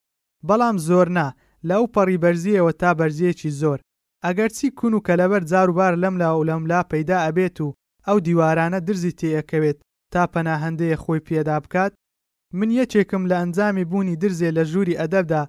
بەڵام 0.47 0.77
زۆر 0.87 1.07
نا 1.17 1.27
لەو 1.69 1.83
پەڕی 1.95 2.21
بەرزیەوە 2.23 2.71
تا 2.81 2.89
بەرزیەکی 2.99 3.55
زۆر 3.61 3.79
ئەگەرچی 4.25 4.67
کون 4.77 4.93
و 4.95 5.03
کەلەبەر 5.07 5.43
جاروبار 5.51 5.93
لەملا 6.03 6.29
و 6.33 6.45
لەملا 6.49 6.81
پەیدا 6.91 7.17
ئەبێت 7.25 7.57
و 7.65 7.75
ئەو 8.07 8.17
دیوارانە 8.25 8.79
درزی 8.87 9.15
تێەکەوێت 9.19 9.77
تا 10.13 10.23
پەناهندەیە 10.33 10.97
خۆی 11.03 11.25
پێدا 11.27 11.57
بکات 11.63 11.91
من 12.57 12.69
یەکێکم 12.79 13.23
لە 13.29 13.35
ئەنجامی 13.41 13.85
بوونی 13.91 14.19
درزێ 14.23 14.49
لە 14.57 14.63
ژووری 14.71 14.99
ئەدەبدا 15.01 15.43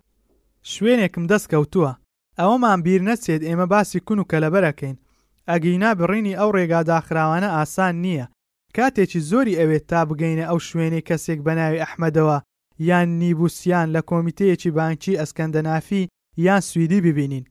شوێنێکم 0.73 1.25
دەست 1.31 1.47
کەوتووە 1.53 1.93
ئەوەمان 2.39 2.81
بیر 2.87 3.01
نەچێت 3.09 3.43
ئێمە 3.49 3.67
باسی 3.75 4.01
کون 4.07 4.19
و 4.21 4.29
کەلەبەرەکەین 4.33 4.97
ئەگینا 5.51 5.91
بڕینی 5.99 6.39
ئەو 6.41 6.51
ڕێگاداخراوانە 6.57 7.49
ئاسان 7.57 7.95
نییە 8.05 8.27
کاتێکی 8.79 9.21
زۆری 9.31 9.59
ئەوێت 9.61 9.85
تا 9.91 10.01
بگەینە 10.09 10.45
ئەو 10.51 10.59
شوێنی 10.69 11.05
کەسێک 11.09 11.39
بەناوی 11.47 11.83
ئەحمەدەوە 11.83 12.39
یان 12.89 13.09
نیبوسیان 13.21 13.89
لە 13.97 14.01
کۆمیتەیەکی 14.11 14.71
بانکی 14.79 15.19
ئەسکەندەنافی 15.21 16.03
یان 16.47 16.61
سوئدی 16.71 17.01
ببینین 17.07 17.45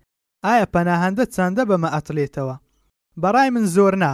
ئایا 0.45 0.65
پەناهندە 0.75 1.23
چەندە 1.35 1.63
بەمە 1.69 1.89
ئەتلێتەوە 1.95 2.55
بەڕای 3.21 3.49
من 3.55 3.65
زۆر 3.75 3.93
نا 4.03 4.11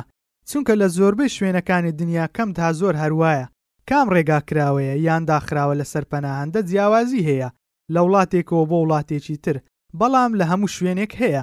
چونکە 0.49 0.73
لە 0.81 0.87
زۆربەی 0.97 1.33
شوێنەکانی 1.35 1.95
دنیا 1.99 2.25
کەم 2.35 2.49
تا 2.57 2.67
زۆر 2.79 2.95
هەروایە 3.03 3.47
کام 3.89 4.07
ڕێگا 4.15 4.39
کراوەیە 4.49 4.95
یان 5.07 5.23
داخراوە 5.29 5.75
لە 5.79 5.85
سەرپەناهندە 5.91 6.59
جیاوازی 6.69 7.25
هەیە 7.29 7.49
لە 7.93 7.99
وڵاتێکەوە 8.05 8.63
بۆ 8.69 8.77
وڵاتێکی 8.83 9.37
تر 9.45 9.55
بەڵام 9.99 10.31
لە 10.39 10.45
هەموو 10.51 10.73
شوێنێک 10.75 11.11
هەیە 11.21 11.41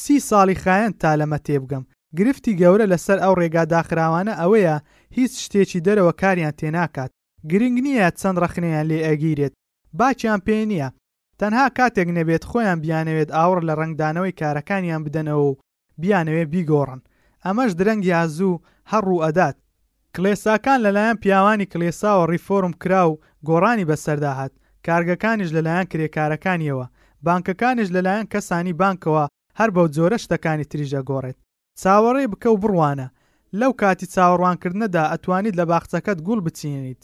سی 0.00 0.16
ساڵی 0.28 0.56
خایەن 0.64 0.92
تا 1.00 1.10
لەمە 1.20 1.38
تێبگەم 1.46 1.84
گرفتی 2.18 2.52
گەورە 2.60 2.86
لەسەر 2.92 3.18
ئەو 3.24 3.34
ڕێگاداخراوانە 3.40 4.34
ئەوەیە 4.40 4.76
هیچ 5.16 5.32
شتێکی 5.44 5.84
دەرەوە 5.86 6.12
کاریان 6.22 6.54
تێناکات 6.60 7.10
گرنگ 7.50 7.76
نییە 7.86 8.08
چەند 8.20 8.36
ڕخنیان 8.44 8.86
لێ 8.90 8.98
ئەگیرێت 9.08 9.54
باچیان 9.98 10.40
پێ 10.46 10.56
نییە 10.70 10.88
تەنها 11.40 11.66
کاتێک 11.78 12.08
نەبێت 12.18 12.42
خۆیان 12.50 12.78
بیانەوێت 12.84 13.28
ئاوڕ 13.36 13.58
لە 13.68 13.74
ڕنگدانەوەی 13.80 14.36
کارەکانیان 14.40 15.00
بدەنەوە 15.06 15.42
و 15.48 15.58
بیانەوێ 16.02 16.44
بیگۆڕن 16.52 17.00
ئەمەش 17.44 17.70
درەنگ 17.78 18.02
یازوو 18.14 18.60
هەڕوو 18.92 19.22
ئەدات 19.24 19.56
کلێساکان 20.14 20.78
لەلایەن 20.84 21.16
پیاوانی 21.22 21.70
کلێساوە 21.72 22.24
ریفۆرم 22.32 22.72
کرا 22.82 23.02
و 23.10 23.18
گۆڕانی 23.48 23.88
بەسەرداهات 23.90 24.52
کارگەکانیش 24.86 25.50
لەلایەن 25.56 25.86
کرێکارەکانیەوە 25.92 26.86
بانکەکانیش 27.26 27.88
لەلایەن 27.96 28.26
کەسانی 28.32 28.74
بانکەوە 28.80 29.24
هەر 29.58 29.68
بەو 29.74 29.86
جۆرە 29.96 30.18
شتەکانی 30.24 30.68
تریژە 30.72 31.02
گۆڕێت 31.10 31.38
چاوەڕێ 31.82 32.24
بکە 32.32 32.48
و 32.54 32.60
بڕوانە 32.62 33.06
لەو 33.60 33.72
کاتی 33.80 34.10
چاوەڕوانکردنەدا 34.14 35.02
ئەتوانیت 35.12 35.54
لە 35.60 35.64
باخچەکەت 35.70 36.18
گوڵ 36.26 36.38
بچینیت 36.46 37.02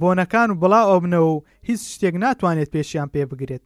بۆنەکان 0.00 0.48
و 0.50 0.58
بڵا 0.62 0.82
ئۆبنەوە 0.90 1.30
و 1.34 1.42
هیچ 1.68 1.80
شتێک 1.92 2.14
ناتوانێت 2.24 2.68
پێشیان 2.74 3.08
پێ 3.14 3.22
بگرێت 3.30 3.62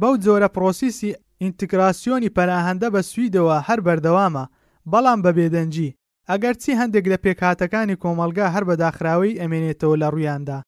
بەو 0.00 0.14
جۆرە 0.24 0.48
پرۆسیسی 0.56 1.12
ئینتگراسیۆنی 1.42 2.34
پەراهەندە 2.36 2.88
بە 2.94 3.00
سویدەوە 3.10 3.56
هەر 3.68 3.78
بەردەوامە 3.86 4.44
بەڵام 4.92 5.18
بە 5.24 5.30
بێدەنجی 5.36 5.94
ئەگەر 6.30 6.54
چی 6.62 6.70
هەندێک 6.80 7.04
لە 7.12 7.18
پێکهاتەکانی 7.24 8.00
کۆمەلگا 8.02 8.46
هەر 8.54 8.64
بەداخراوی 8.68 9.38
ئەمێنێتەوە 9.40 9.96
لە 10.02 10.06
ڕوویاندا 10.12 10.58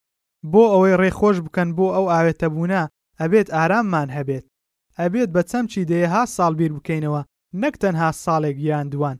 بۆ 0.52 0.62
ئەوەی 0.72 0.98
ڕێخۆش 1.00 1.36
بکەن 1.46 1.68
بۆ 1.76 1.86
ئەو 1.96 2.04
ئاوێتەبوونا 2.12 2.82
ئەبێت 3.20 3.48
ئاراممان 3.56 4.08
هەبێت 4.16 4.44
ئەبێت 5.00 5.28
بە 5.34 5.42
چەمچی 5.50 5.82
دێها 5.90 6.22
ساڵبییر 6.36 6.72
بکەینەوە 6.76 7.20
نەک 7.62 7.74
تەنها 7.82 8.08
ساڵێک 8.24 8.58
یان 8.70 8.86
دوان 8.94 9.18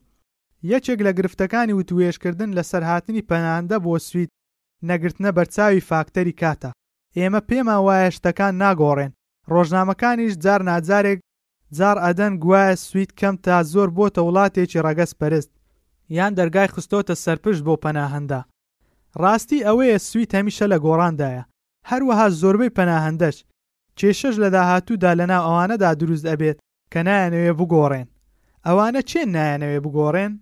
یەکێک 0.72 1.00
لە 1.06 1.12
گرفتەکانی 1.18 1.72
و 1.78 1.86
توێشکردن 1.88 2.50
لە 2.58 2.62
سەرهاتنی 2.70 3.26
پەناندە 3.30 3.76
بۆ 3.84 3.94
سویت 4.08 4.30
نەگرتنە 4.88 5.30
بەرچاوی 5.36 5.86
فاکتەری 5.88 6.34
کاتە 6.40 6.70
ئێمە 7.18 7.40
پێمان 7.48 7.80
وایە 7.86 8.10
شتەکان 8.16 8.52
ناگۆڕێن 8.62 9.12
ڕۆژنامەکانیش 9.52 10.34
جار 10.44 10.60
ناجارێک 10.70 11.18
جار 11.78 11.96
ئەدەن 12.04 12.32
گوایە 12.44 12.74
سویت 12.86 13.10
کەم 13.20 13.34
تا 13.44 13.56
زۆر 13.72 13.88
بۆتە 13.96 14.20
وڵاتێکی 14.26 14.82
ڕەگەس 14.86 15.12
پەرست 15.20 15.50
یان 16.18 16.32
دەرگای 16.38 16.72
خستۆتە 16.74 17.14
سەرپشت 17.24 17.62
بۆ 17.66 17.74
پەناهەندە 17.84 18.40
ڕاستی 19.22 19.64
ئەوەیە 19.66 19.98
سویت 20.10 20.30
هەمیشە 20.38 20.66
لە 20.72 20.78
گۆڕاندایە 20.84 21.42
هەروەها 21.90 22.26
زۆربەی 22.40 22.74
پەناهندەش 22.78 23.36
کێشەش 23.98 24.34
لە 24.42 24.48
داهاتوودا 24.54 25.10
لەنا 25.20 25.38
ئەوانەدا 25.46 25.90
دروست 26.00 26.24
ئەبێت 26.32 26.58
کە 26.92 27.00
نایەنەوێ 27.08 27.52
بگۆڕێن 27.58 28.08
ئەوانە 28.66 29.00
چێن 29.10 29.28
نایەنەوێ 29.36 29.78
بگۆڕێن 29.84 30.32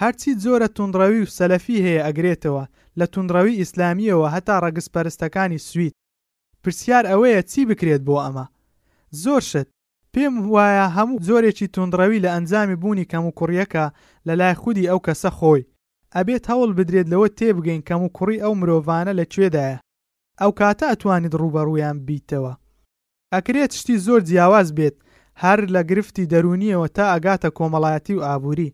هەرچی 0.00 0.38
زۆرە 0.44 0.68
تونندڕەوی 0.76 1.20
و 1.24 1.32
سەلەفی 1.38 1.82
هەیە 1.86 2.04
ئەگرێتەوە 2.06 2.64
لە 2.98 3.06
تونندڕەوی 3.12 3.58
ئیسلامیەوە 3.60 4.28
هەتا 4.34 4.56
ڕەگز 4.64 4.86
پەرستەکانی 4.94 5.62
سویت 5.68 5.94
پرسیار 6.62 7.04
ئەوەیە 7.10 7.42
چی 7.50 7.60
بکرێت 7.70 8.02
بۆ 8.06 8.14
ئەمە 8.24 8.46
زۆر 9.22 9.42
شت 9.50 9.68
پێم 10.12 10.34
وایە 10.54 10.86
هەموو 10.96 11.22
زۆرێکی 11.28 11.72
تونندڕەوی 11.74 12.22
لە 12.24 12.30
ئەنجامی 12.34 12.78
بوونی 12.82 13.08
کەم 13.12 13.24
و 13.26 13.34
کوڕیەکە 13.38 13.84
لە 14.26 14.34
لای 14.40 14.54
خودی 14.62 14.88
ئەو 14.90 14.98
کەسە 15.06 15.30
خۆی 15.38 15.68
ئەبێت 16.16 16.44
هەوڵ 16.50 16.70
بدرێت 16.78 17.06
لەوە 17.12 17.28
تێبگەین 17.38 17.82
کەم 17.88 18.00
و 18.04 18.12
کوڕی 18.16 18.42
ئەو 18.42 18.52
مرۆڤانە 18.60 19.12
لەکوێدایە 19.20 19.78
ئەو 20.40 20.50
کاتە 20.60 20.84
ئەتوانیت 20.90 21.34
ڕوبەڕوویان 21.40 21.96
بیتەوە 22.06 22.52
ئەکرێت 23.34 23.72
شتی 23.80 23.96
زۆر 24.06 24.20
جیاواز 24.28 24.68
بێت 24.78 24.96
هەر 25.42 25.58
لە 25.74 25.80
گرفتی 25.90 26.28
دەرونیەوە 26.32 26.86
تا 26.96 27.04
ئەگاتە 27.12 27.48
کۆمەڵایەتی 27.58 28.14
و 28.16 28.24
ئابووری 28.28 28.70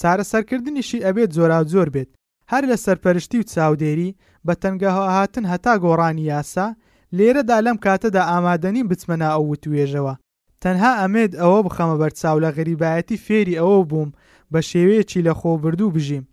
چارەسەرکردنیشی 0.00 1.02
ئەبێت 1.06 1.30
زۆرا 1.36 1.58
زۆر 1.72 1.88
بێت 1.94 2.10
هەر 2.52 2.62
لە 2.70 2.76
سەرپەرشتی 2.84 3.40
و 3.42 3.48
چاودێری 3.52 4.10
بە 4.46 4.54
تەنگەهاهاتن 4.62 5.44
هەتا 5.52 5.74
گۆڕانی 5.84 6.28
یاسا 6.32 6.68
لێرەدا 7.16 7.58
لەم 7.66 7.76
کاتەدا 7.84 8.22
ئامادەنی 8.30 8.86
بچمەنا 8.90 9.28
ئەو 9.34 9.44
وتوێژەوە 9.52 10.14
تەنها 10.62 10.92
ئەمێت 11.00 11.32
ئەوە 11.40 11.58
بخەمە 11.66 11.96
بەرچاو 12.02 12.36
لە 12.44 12.50
غریبایەتی 12.56 13.20
فێری 13.24 13.58
ئەوە 13.60 13.80
بووم 13.90 14.10
بە 14.52 14.60
شێوەیەکی 14.70 15.24
لە 15.26 15.32
خۆبردوو 15.40 15.94
بژیم 15.96 16.24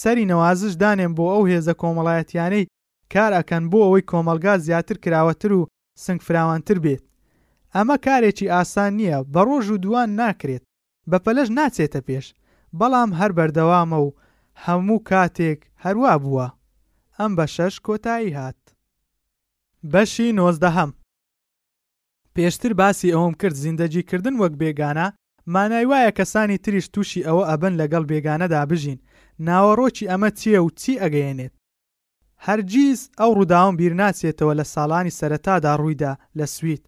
سەری 0.00 0.28
نەوازش 0.32 0.72
دانێن 0.82 1.12
بۆ 1.16 1.24
ئەو 1.34 1.44
هێزە 1.52 1.74
کۆمەڵایەتیانەی 1.80 2.68
کار 3.12 3.30
ئەکەن 3.38 3.62
بۆ 3.70 3.78
ئەوەی 3.84 4.08
کۆمەلگا 4.10 4.54
زیاتر 4.66 4.96
کراوەتر 5.04 5.50
و 5.56 5.68
سنگ 6.04 6.20
فراوانتر 6.26 6.78
بێت 6.84 7.02
ئەمە 7.74 7.96
کارێکی 8.06 8.50
ئاسان 8.54 8.90
نییە 8.98 9.18
بە 9.32 9.40
ڕۆژ 9.48 9.66
و 9.74 9.80
دوان 9.84 10.10
ناکرێت 10.20 10.62
بە 11.10 11.18
پەلەش 11.24 11.48
ناچێتە 11.58 12.00
پێش 12.08 12.26
بەڵام 12.80 13.10
هەر 13.18 13.30
بەردەوامە 13.38 13.98
و 14.06 14.08
هەموو 14.64 14.98
کاتێک 15.10 15.60
هەروە 15.84 16.14
بووە 16.22 16.46
ئەم 17.18 17.32
بە 17.38 17.46
شەش 17.54 17.74
کۆتایی 17.86 18.36
هات 18.38 18.60
بەشی 19.92 20.28
نۆزدەهەم 20.38 20.90
پێشتر 22.34 22.72
باسی 22.80 23.14
ئەوم 23.16 23.34
کرد 23.40 23.56
زیندەجیکردن 23.64 24.34
وەک 24.42 24.54
بێگانە 24.62 25.06
مانای 25.54 25.86
وایە 25.90 26.10
کەسانی 26.18 26.58
تریش 26.64 26.86
تووشی 26.94 27.24
ئەوە 27.28 27.42
ئەبن 27.50 27.72
لەگەڵ 27.80 28.02
بێگانەدا 28.10 28.60
بژین 28.70 28.98
ناوەڕۆکی 29.46 30.08
ئەمە 30.10 30.28
چییە 30.38 30.60
و 30.64 30.68
چی 30.80 30.92
ئەگەیەنێت 31.02 31.54
هەرگیز 32.46 33.00
ئەو 33.20 33.30
ڕووداوم 33.36 33.74
بیر 33.80 33.92
ناچێتەوە 34.00 34.52
لە 34.60 34.64
ساڵانی 34.74 35.16
سەرەتادا 35.18 35.72
ڕوویدا 35.80 36.12
لە 36.38 36.46
سویت 36.56 36.82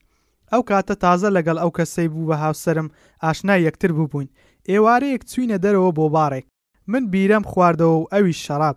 ئەو 0.52 0.62
کاتە 0.70 0.94
تازە 1.04 1.28
لەگەڵ 1.36 1.56
ئەو 1.60 1.70
کەسەی 1.78 2.08
بوو 2.12 2.26
بە 2.30 2.36
هاوسرم 2.42 2.88
ئاشنا 3.22 3.54
یەکتر 3.66 3.90
بووبووین 3.96 4.30
ئێوارەیەک 4.70 5.22
چوینە 5.30 5.58
دەرەوە 5.64 5.90
بۆ 5.98 6.06
باڕێک 6.14 6.46
من 6.92 7.04
بیرەم 7.12 7.44
خواردەوە 7.50 7.96
و 8.00 8.08
ئەوی 8.12 8.38
شەراب 8.44 8.76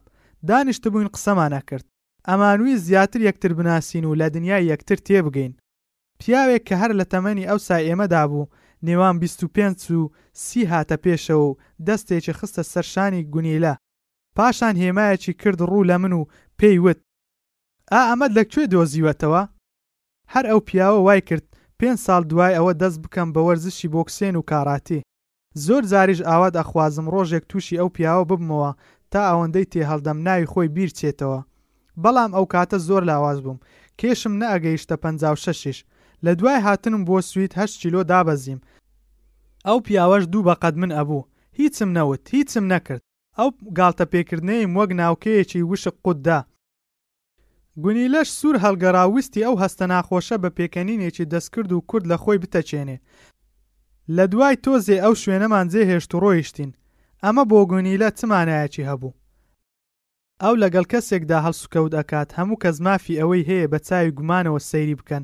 دانیشتبووین 0.49 1.09
قسەمانە 1.15 1.61
کرد 1.69 1.85
ئەمانوی 2.27 2.79
زیاتر 2.85 3.21
یەکتر 3.29 3.51
بناسین 3.59 4.05
و 4.05 4.17
لە 4.21 4.27
دنیای 4.35 4.67
یەکتر 4.73 4.97
تێبگەین 5.07 5.53
پیاوێک 6.21 6.63
کە 6.67 6.75
هەر 6.81 6.91
لە 6.99 7.05
تەمەنی 7.13 7.47
ئەوسا 7.49 7.77
ئێمەدا 7.87 8.23
بوو 8.29 8.49
نێوان 8.87 9.15
25 9.19 9.91
و 9.99 10.11
سی 10.45 10.61
هاتە 10.71 10.97
پێشەوە 11.03 11.43
و 11.47 11.57
دەستێکی 11.87 12.33
خستە 12.39 12.63
سەرشانی 12.71 13.23
گونیلە 13.33 13.73
پاشان 14.37 14.75
هێمایەکی 14.83 15.33
کرد 15.41 15.59
ڕوو 15.69 15.87
لە 15.89 15.95
من 16.01 16.13
و 16.19 16.27
پێی 16.59 16.77
وت 16.85 16.99
ئا 17.91 18.01
ئەمەد 18.09 18.31
لەکوێ 18.37 18.63
دۆزیوەتەوە 18.73 19.43
هەر 20.33 20.45
ئەو 20.49 20.59
پیاوە 20.67 20.99
وای 21.07 21.21
کرد 21.29 21.45
پێنج 21.79 21.99
ساڵ 22.05 22.21
دوای 22.31 22.55
ئەوە 22.57 22.73
دەست 22.81 22.97
بکەم 23.03 23.29
بە 23.33 23.41
وەرزشی 23.47 23.91
بۆکسێن 23.93 24.35
و 24.37 24.47
کاراتی 24.51 25.01
زۆر 25.65 25.83
زاریش 25.91 26.19
ئاوا 26.31 26.49
دەخوازم 26.57 27.05
ڕۆژێک 27.13 27.43
تووشی 27.49 27.79
ئەو 27.79 27.89
پیاوە 27.95 28.23
ببمەوە 28.29 28.71
تا 29.11 29.21
ئەوەندەی 29.29 29.69
تێهەڵدەم 29.73 30.17
ناوی 30.27 30.49
خۆی 30.51 30.67
بیرچێتەوە 30.75 31.39
بەڵام 32.03 32.31
ئەو 32.35 32.45
کاتە 32.53 32.77
زۆر 32.87 33.01
لاواز 33.09 33.39
بووم 33.43 33.59
کێشم 33.99 34.33
نەئگەیشتە 34.41 34.95
56 35.03 35.85
لە 36.25 36.31
دوای 36.39 36.59
هاتنم 36.65 37.03
بۆ 37.07 37.17
سویت 37.29 37.53
هە 37.59 37.65
چیلۆ 37.81 38.01
دابەزیم 38.11 38.59
ئەو 39.67 39.77
پیاوەش 39.85 40.23
دوو 40.31 40.43
بەقەت 40.49 40.75
من 40.81 40.91
ئەبوو 40.97 41.21
هیچم 41.59 41.89
نەوت 41.97 42.23
هیچم 42.35 42.65
نەکرد 42.73 43.01
ئەو 43.39 43.49
گالتە 43.77 44.05
پێکردنەی 44.13 44.65
وەک 44.77 44.89
ناوکەیەکی 45.01 45.61
وشق 45.71 45.95
قوددا 46.05 46.39
گونیلەش 47.83 48.29
سوور 48.39 48.55
هەلگەراویستی 48.65 49.45
ئەو 49.45 49.55
هەستە 49.63 49.85
ناخۆشە 49.93 50.35
بە 50.43 50.49
پێکەنینێکی 50.57 51.25
دەستکرد 51.33 51.69
و 51.71 51.85
کورد 51.89 52.05
لە 52.11 52.17
خۆی 52.23 52.41
بتەچێنێ 52.43 52.97
لە 54.15 54.25
دوای 54.31 54.55
تۆزێ 54.65 54.97
ئەو 55.03 55.13
شوێنەمان 55.21 55.65
جێ 55.71 55.81
هێشت 55.91 56.11
و 56.15 56.19
ڕۆیشتین 56.23 56.71
ئەمە 57.23 57.43
بۆ 57.51 57.59
گونیلە 57.69 58.09
چمانایەکی 58.19 58.87
هەبوو 58.89 59.17
ئەو 60.43 60.53
لەگەڵ 60.63 60.85
کەسێکدا 60.93 61.37
هەڵسوکەوت 61.45 61.93
ئەکات 61.99 62.29
هەموو 62.37 62.61
کەس 62.63 62.77
مافی 62.85 63.19
ئەوەی 63.21 63.47
هەیە 63.49 63.67
بە 63.71 63.79
چاوی 63.87 64.15
گومانەوە 64.17 64.59
سەیری 64.69 64.99
بکەن 64.99 65.23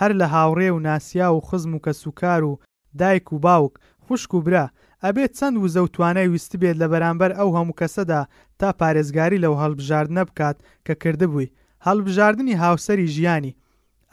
هەر 0.00 0.10
لە 0.20 0.26
هاوڕێ 0.34 0.68
و 0.72 0.82
ناسیا 0.88 1.28
و 1.32 1.44
خزم 1.48 1.72
و 1.74 1.82
کەسوکار 1.86 2.42
و 2.50 2.58
دایک 3.00 3.26
و 3.32 3.38
باوک 3.46 3.74
خوشک 4.04 4.30
و 4.34 4.38
برا 4.46 4.64
ئەبێت 5.04 5.32
چەند 5.38 5.56
وزە 5.64 5.80
و 5.84 5.92
توانای 5.94 6.28
ویستی 6.32 6.58
بێت 6.62 6.76
لە 6.82 6.86
بەرامبەر 6.92 7.30
ئەو 7.38 7.48
هەموو 7.56 7.78
کەسەدا 7.80 8.20
تا 8.58 8.68
پارێزگاری 8.80 9.42
لەو 9.44 9.54
هەڵبژاردنە 9.62 10.22
بکات 10.28 10.56
کە 10.86 10.94
کردبووی 11.02 11.52
هەڵبژاردننی 11.86 12.58
هاوسری 12.62 13.06
ژیانی 13.14 13.52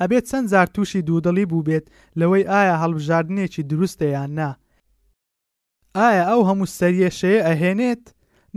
ئەبێت 0.02 0.26
چەند 0.32 0.48
زار 0.52 0.68
تووشی 0.73 1.06
دوودڵی 1.07 1.45
بوو 1.52 1.65
بێت 1.68 1.86
لەوەی 2.19 2.49
ئایا 2.52 2.76
هەڵبژاردنێکی 2.84 3.68
دروستەیان 3.72 4.30
نا 4.40 4.49
ئایا 5.98 6.23
ئەو 6.30 6.41
هەموو 6.49 6.72
سەریەشەیە 6.80 7.41
ئەهێنێت 7.48 8.03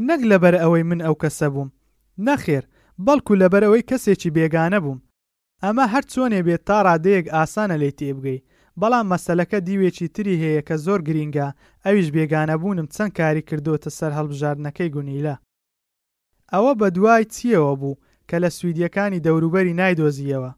نەک 0.08 0.20
لەبەر 0.30 0.54
ئەوەی 0.62 0.82
من 0.90 1.00
ئەو 1.06 1.14
کەسە 1.22 1.46
بووم 1.54 1.70
نەخێر 2.26 2.64
بەڵکو 3.06 3.32
لەبەرەوەی 3.42 3.86
کەسێکی 3.90 4.32
بێگانە 4.36 4.78
بووم 4.84 5.00
ئەمە 5.64 5.84
هەر 5.92 6.04
چۆنێ 6.12 6.40
بێت 6.46 6.62
تا 6.68 6.78
ڕادەیەک 6.86 7.26
ئاسانە 7.34 7.76
لی 7.82 7.92
تێبگەی 7.98 8.44
بەڵام 8.80 9.06
مەسەلەکە 9.12 9.58
دیوێکی 9.66 10.06
تری 10.14 10.40
هەیە 10.42 10.62
کە 10.68 10.74
زۆر 10.86 11.00
گرینگە 11.08 11.48
ئەویش 11.84 12.08
بێگانە 12.16 12.54
بوونم 12.60 12.86
چەند 12.94 13.10
کاری 13.18 13.42
کردوتە 13.48 13.90
سەر 13.98 14.10
هەڵبژاردنەکەی 14.18 14.92
گونیلە 14.94 15.34
ئەوە 16.52 16.72
بە 16.80 16.88
دوای 16.96 17.24
چیەوە 17.34 17.72
بوو 17.80 17.98
کە 18.28 18.36
لە 18.42 18.50
سویدیەکانی 18.58 19.22
دەوروبەری 19.26 19.76
نایدۆزیەوە 19.80 20.50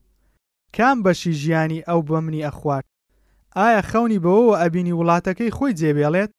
کام 0.76 0.98
بەشی 1.04 1.32
ژیانی 1.42 1.82
ئەو 1.88 2.00
بە 2.08 2.18
منی 2.24 2.44
ئەخوارد 2.46 2.84
ئایا 3.56 3.80
خەونی 3.90 4.22
بەوەوە 4.24 4.54
ئەبینی 4.62 4.96
وڵاتەکەی 4.98 5.54
خۆی 5.56 5.76
جێبێڵێت 5.80 6.30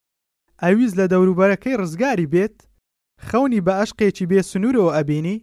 ئەویز 0.64 0.92
لە 1.00 1.06
دەوروبەرەکەی 1.14 1.80
ڕزگاری 1.82 2.32
بێت 2.34 2.56
خەونی 3.28 3.60
بە 3.66 3.74
ئەشقێکی 3.80 4.26
بێ 4.32 4.40
سنوورەوە 4.50 4.92
ئەبینی 4.98 5.38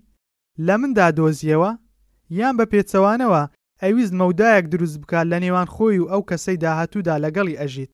لە 0.66 0.74
مندا 0.80 1.08
دۆزیەوە 1.18 1.70
یان 2.38 2.54
بە 2.58 2.64
پێچەوانەوە 2.72 3.42
ئەویست 3.82 4.12
مەودایەک 4.20 4.64
دروست 4.72 4.96
بکات 5.02 5.26
لە 5.32 5.38
نێوان 5.44 5.68
خۆی 5.74 5.98
و 6.02 6.10
ئەو 6.12 6.22
کەسەی 6.30 6.58
داهاتوودا 6.62 7.14
لەگەڵی 7.24 7.58
ئەژیت 7.60 7.90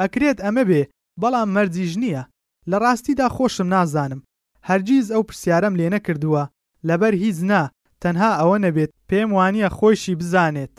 ئەکرێت 0.00 0.38
ئەمە 0.44 0.64
بێ 0.68 0.82
بەڵام 1.20 1.48
مەرجیژ 1.56 1.92
نییە 2.02 2.22
لە 2.70 2.76
ڕاستیدا 2.84 3.26
خۆشم 3.36 3.68
نازانم 3.74 4.20
هەرگیز 4.68 5.06
ئەو 5.14 5.22
پرسیارەم 5.28 5.74
لێ 5.80 5.86
نەکردووە 5.94 6.42
لەبەر 6.88 7.14
هیچ 7.24 7.38
نا 7.50 7.62
تەنها 8.02 8.30
ئەوە 8.40 8.56
نەبێت 8.64 8.92
پێم 9.08 9.30
وانییە 9.36 9.68
خۆشی 9.78 10.16
بزانێت 10.20 10.76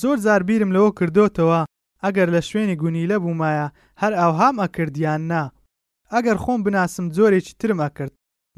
زۆر 0.00 0.16
زاربیرم 0.24 0.70
لەوە 0.76 0.90
کردوتەوە 0.98 1.60
ئەگەر 2.04 2.28
لە 2.34 2.40
شوێنی 2.48 2.78
گونیلە 2.82 3.16
بوومایە 3.22 3.66
هەر 4.02 4.12
ئەوهام 4.20 4.54
ئەکردیان 4.62 5.22
نا 5.32 5.42
ئەگەر 6.12 6.36
خۆم 6.44 6.60
بناسم 6.66 7.06
زۆرێکی 7.16 7.54
ترم 7.60 7.78
ئەکرد 7.86 8.12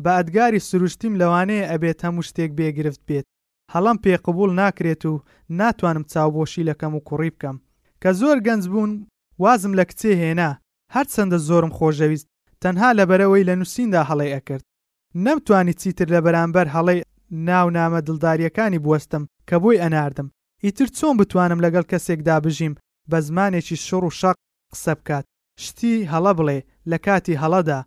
بە 0.04 0.10
ئەدگاری 0.16 0.64
سروشتیم 0.68 1.14
لەوانەیە 1.20 1.68
ئەبێت 1.72 1.98
هەموو 2.06 2.26
شتێک 2.28 2.50
بێگرفت 2.58 3.00
بێت 3.08 3.26
هەڵام 3.74 3.98
پێقبول 4.04 4.50
ناکرێت 4.60 5.02
و 5.06 5.14
ناتوانم 5.60 6.04
چاوبۆشی 6.12 6.66
لەکەم 6.70 6.92
و 6.94 7.04
کوڕی 7.08 7.30
بکەم 7.34 7.56
کە 8.02 8.10
زۆر 8.20 8.36
گەنج 8.46 8.64
بوون 8.72 8.92
وازم 9.44 9.72
لە 9.78 9.84
کچێ 9.90 10.12
هێنا 10.22 10.50
هەرچەندە 10.94 11.38
زۆرم 11.48 11.72
خۆشەویست 11.78 12.26
تەنها 12.62 12.88
لەبەرەوەی 12.98 13.46
لە 13.48 13.54
نووسیندا 13.60 14.02
هەڵێ 14.10 14.28
ئەکرد 14.34 14.64
نەمتوانی 15.24 15.74
چیتر 15.80 16.06
لە 16.14 16.20
بەرامبەر 16.26 16.66
هەڵێ 16.76 16.96
ناونامە 17.30 18.00
دڵداریەکانی 18.08 18.82
بوەستم 18.84 19.28
کە 19.48 19.56
بۆی 19.62 19.80
ئەناردم 19.82 20.30
ئیتر 20.64 20.86
چۆن 20.98 21.14
بتوانم 21.18 21.60
لەگەڵ 21.64 21.84
کەسێکدا 21.92 22.36
بژیم 22.44 22.74
بە 23.10 23.16
زمانێکی 23.26 23.76
شڕ 23.86 24.02
و 24.04 24.10
شەق 24.20 24.36
قسە 24.72 24.94
بکات 24.98 25.24
شتی 25.62 26.08
هەڵە 26.12 26.32
بڵێ 26.38 26.58
لە 26.90 26.98
کاتی 27.06 27.38
هەڵەدا 27.42 27.80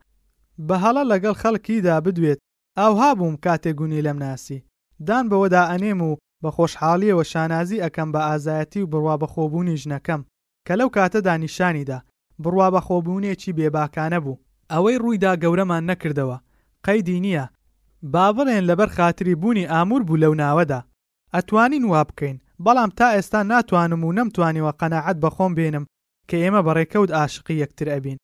بە 0.67 0.75
هەڵە 0.83 1.03
لەگەڵ 1.11 1.35
خەڵکیدا 1.41 1.95
بدوێت 2.05 2.39
ئاوها 2.79 3.09
بووم 3.19 3.35
کاتێک 3.45 3.75
گونی 3.79 4.01
لەم 4.07 4.17
ناسی 4.25 4.63
دان 5.07 5.25
بەوەدا 5.31 5.63
ئەنێم 5.71 5.99
و 6.09 6.17
بە 6.43 6.49
خۆشحاڵیەوە 6.57 7.23
شانازی 7.31 7.81
ئەەکەم 7.83 8.09
بە 8.13 8.21
ئازایەتی 8.29 8.81
و 8.83 8.87
بڕوا 8.91 9.15
بەخۆبوونی 9.21 9.79
ژنەکەم 9.81 10.21
کە 10.67 10.73
لەو 10.79 10.89
کاتەدا 10.95 11.33
نیشانیدا 11.43 11.99
بڕوا 12.43 12.67
بەخۆبوونێکی 12.75 13.55
بێباکانە 13.57 14.19
بوو 14.23 14.41
ئەوەی 14.71 14.99
ڕوویدا 15.03 15.31
گەورەمان 15.43 15.83
نەکردەوە 15.91 16.37
قەیدی 16.85 17.17
نییە 17.25 17.45
با 18.03 18.33
بڵێن 18.33 18.63
لەبەر 18.71 18.89
خاتری 18.95 19.35
بوونی 19.35 19.67
ئامور 19.67 20.03
بوو 20.03 20.17
لەو 20.23 20.33
ناوەدا 20.41 20.81
ئەتوانین 21.35 21.85
وا 21.91 22.01
بکەین 22.09 22.35
بەڵام 22.63 22.89
تا 22.97 23.07
ئێستا 23.15 23.43
ناتوانم 23.51 24.03
و 24.03 24.13
نەمتوانیوە 24.17 24.71
قەنەعەت 24.81 25.17
بەخۆم 25.23 25.53
بێنم 25.57 25.85
کە 26.29 26.35
ئێمە 26.43 26.61
بەڕێکەوت 26.67 27.09
ئاشقی 27.15 27.59
یەکتر 27.63 27.87
ئەبین 27.93 28.17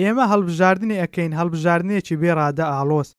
ئێمە 0.00 0.24
هەڵبژاردننی 0.32 1.00
ئەەکەین 1.02 1.32
هەڵبژارنێکی 1.38 2.18
بێڕادە 2.22 2.64
ئالۆس 2.74 3.10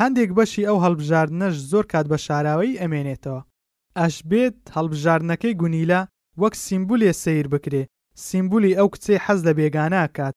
هەندێک 0.00 0.30
بەشی 0.38 0.66
ئەو 0.68 0.78
هەڵبژاردنەش 0.84 1.54
زۆر 1.70 1.84
کات 1.92 2.06
بە 2.12 2.18
شاراوی 2.26 2.78
ئەمێنێتەوە 2.82 3.40
ئەش 3.98 4.16
بێت 4.30 4.56
هەڵبژارنەکەی 4.76 5.58
گونیلا 5.60 6.00
وەک 6.40 6.54
سیمبولێ 6.66 7.12
سیر 7.22 7.46
بکرێ 7.54 7.82
سیمبولی 8.26 8.76
ئەو 8.78 8.88
کچێ 8.94 9.16
حەز 9.24 9.40
لە 9.46 9.52
بێگانە 9.58 10.04
کات 10.16 10.34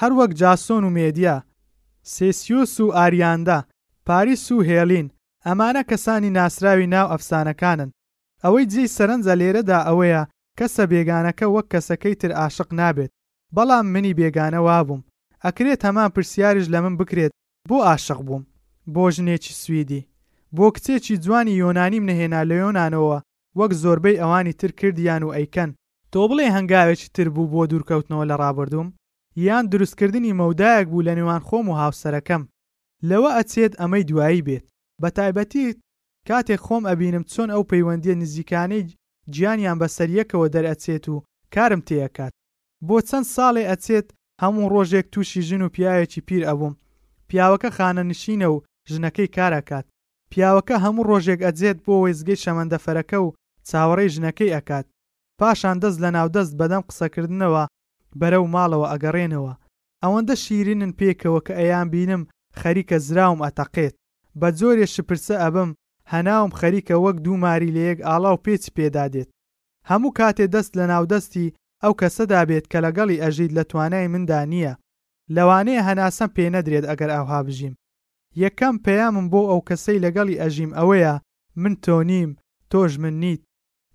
هەر 0.00 0.12
وەک 0.18 0.30
جاسۆن 0.40 0.82
و 0.84 0.94
مێدیا 0.96 1.36
سێسیۆس 2.14 2.72
و 2.80 2.86
ئاریاندا 2.96 3.58
پاریس 4.06 4.52
و 4.52 4.58
هێلین 4.68 5.06
ئەمانە 5.46 5.82
کەسانی 5.90 6.34
ناسراوی 6.38 6.90
ناو 6.94 7.10
ئەفسانەکانن 7.14 7.90
ئەوەی 8.44 8.66
جێی 8.72 8.92
سەرنجە 8.96 9.34
لێرەدا 9.40 9.78
ئەوەیە 9.88 10.22
کەسە 10.58 10.82
بێگانەکە 10.92 11.46
وەک 11.54 11.66
کەسەکەی 11.72 12.18
تر 12.20 12.30
عاشق 12.40 12.68
نابێت 12.80 13.10
بەڵام 13.56 13.86
منی 13.94 14.16
بێگانە 14.18 14.60
وابووم 14.66 15.02
ئەکرێت 15.44 15.80
هەمان 15.88 16.10
پرسیارش 16.14 16.66
لە 16.74 16.78
من 16.84 16.94
بکرێت 17.00 17.32
بۆ 17.68 17.76
عاشق 17.90 18.20
بووم 18.26 18.42
بۆ 18.94 19.04
ژنێکی 19.16 19.52
سوئدی 19.62 20.06
بۆ 20.56 20.66
کچێکی 20.74 21.14
جوانی 21.24 21.58
یۆنانیم 21.62 22.04
نەهێنا 22.10 22.40
لە 22.50 22.54
یۆنانەوە 22.62 23.18
وەک 23.58 23.72
زۆربەی 23.82 24.20
ئەوانی 24.22 24.54
تر 24.60 24.70
کردیان 24.78 25.22
و 25.24 25.34
ئەیکەن 25.36 25.70
تۆ 26.12 26.20
بڵێ 26.30 26.46
هەنگاوێکی 26.56 27.12
تر 27.16 27.26
بوو 27.34 27.50
بۆ 27.52 27.62
دوورکەوتنەوە 27.70 28.24
لە 28.30 28.34
ڕابردوم 28.42 28.88
یان 29.46 29.64
دروستکردنی 29.72 30.36
مەودایەک 30.40 30.86
بوو 30.90 31.06
لە 31.08 31.12
نێوان 31.18 31.42
خۆم 31.48 31.66
و 31.68 31.78
هاوسەرەکەم 31.80 32.42
لەوە 33.08 33.30
ئەچێت 33.38 33.72
ئەمەی 33.80 34.04
دوایی 34.10 34.44
بێت 34.46 34.64
بە 35.02 35.08
تایبەتی 35.16 35.76
کاتێک 36.28 36.60
خۆم 36.66 36.82
ئەبینم 36.90 37.24
چۆن 37.32 37.48
ئەو 37.54 37.62
پەیوەندیە 37.70 38.14
نزیکانەی 38.22 38.88
گیانیان 39.34 39.78
بەسەریەکەوە 39.82 40.46
دەرئەچێت 40.54 41.04
و 41.12 41.16
کارم 41.54 41.80
تێەکات 41.88 42.32
بۆ 42.86 42.96
چەند 43.08 43.26
ساڵێ 43.34 43.62
ئەچێت 43.70 44.06
هەموو 44.42 44.70
ڕۆژێک 44.74 45.06
تووشی 45.12 45.42
ژن 45.48 45.62
و 45.64 45.72
پیاوێکی 45.74 46.24
پیر 46.28 46.42
ئەبووم 46.48 46.74
پیاوەکە 47.28 47.70
خانە 47.76 48.02
نشینە 48.10 48.48
و 48.52 48.56
ژنەکەی 48.92 49.32
کارەکات 49.36 49.86
پیاوەکە 50.30 50.76
هەموو 50.84 51.06
ڕۆژێک 51.10 51.40
ئەجێت 51.46 51.78
بۆ 51.84 51.94
وێزگەی 52.04 52.40
شەمەندەفەرەکە 52.44 53.18
و 53.24 53.34
چاوەڕێی 53.68 54.12
ژنەکەی 54.14 54.54
ئەکات 54.56 54.86
پاشان 55.40 55.76
دەست 55.82 55.98
لە 56.04 56.10
ناودەست 56.16 56.52
بەدەم 56.60 56.82
قسەکردنەوە 56.90 57.64
بەرەو 58.20 58.44
ماڵەوە 58.54 58.86
ئەگەڕێنەوە 58.92 59.52
ئەوەندە 60.02 60.34
شیرینن 60.44 60.92
پێکەوە 61.00 61.40
کە 61.46 61.52
ئەیان 61.60 61.88
بینم 61.94 62.22
خەریکە 62.60 62.98
زراوم 63.08 63.40
ئەتەقێت 63.44 63.94
بە 64.40 64.48
زۆرێ 64.60 64.86
شپرسە 64.94 65.36
ئەبم 65.42 65.70
هەناوم 66.12 66.50
خەریکە 66.60 66.94
وەک 67.04 67.16
دووماری 67.24 67.74
لەیەک 67.76 67.98
ئاڵاو 68.08 68.42
پێچ 68.44 68.64
پێدادێت 68.76 69.28
هەموو 69.90 70.14
کاتێ 70.18 70.46
دەست 70.54 70.72
لە 70.78 70.84
ناودەستی 70.92 71.52
ئەو 71.82 71.92
کەسەدا 72.00 72.40
بێت 72.48 72.66
کە 72.72 72.78
لەگەڵی 72.86 73.20
ئەژید 73.22 73.52
لە 73.58 73.62
توانای 73.70 74.10
مندا 74.14 74.40
نییە 74.52 74.74
لەوانەیە 75.34 75.82
هەناسەم 75.88 76.30
پێ 76.36 76.46
نەدرێت 76.56 76.84
ئەگەر 76.90 77.10
ئاوها 77.16 77.40
بژیم 77.46 77.74
یەکەم 78.44 78.74
پەیامم 78.84 79.26
بۆ 79.32 79.40
ئەو 79.50 79.60
کەسەی 79.68 80.02
لەگەڵی 80.04 80.40
ئەژیم 80.42 80.70
ئەوەیە 80.78 81.14
من 81.62 81.74
تۆ 81.84 81.96
نیم 82.10 82.30
تۆژ 82.72 82.92
من 83.02 83.14
نیت 83.22 83.40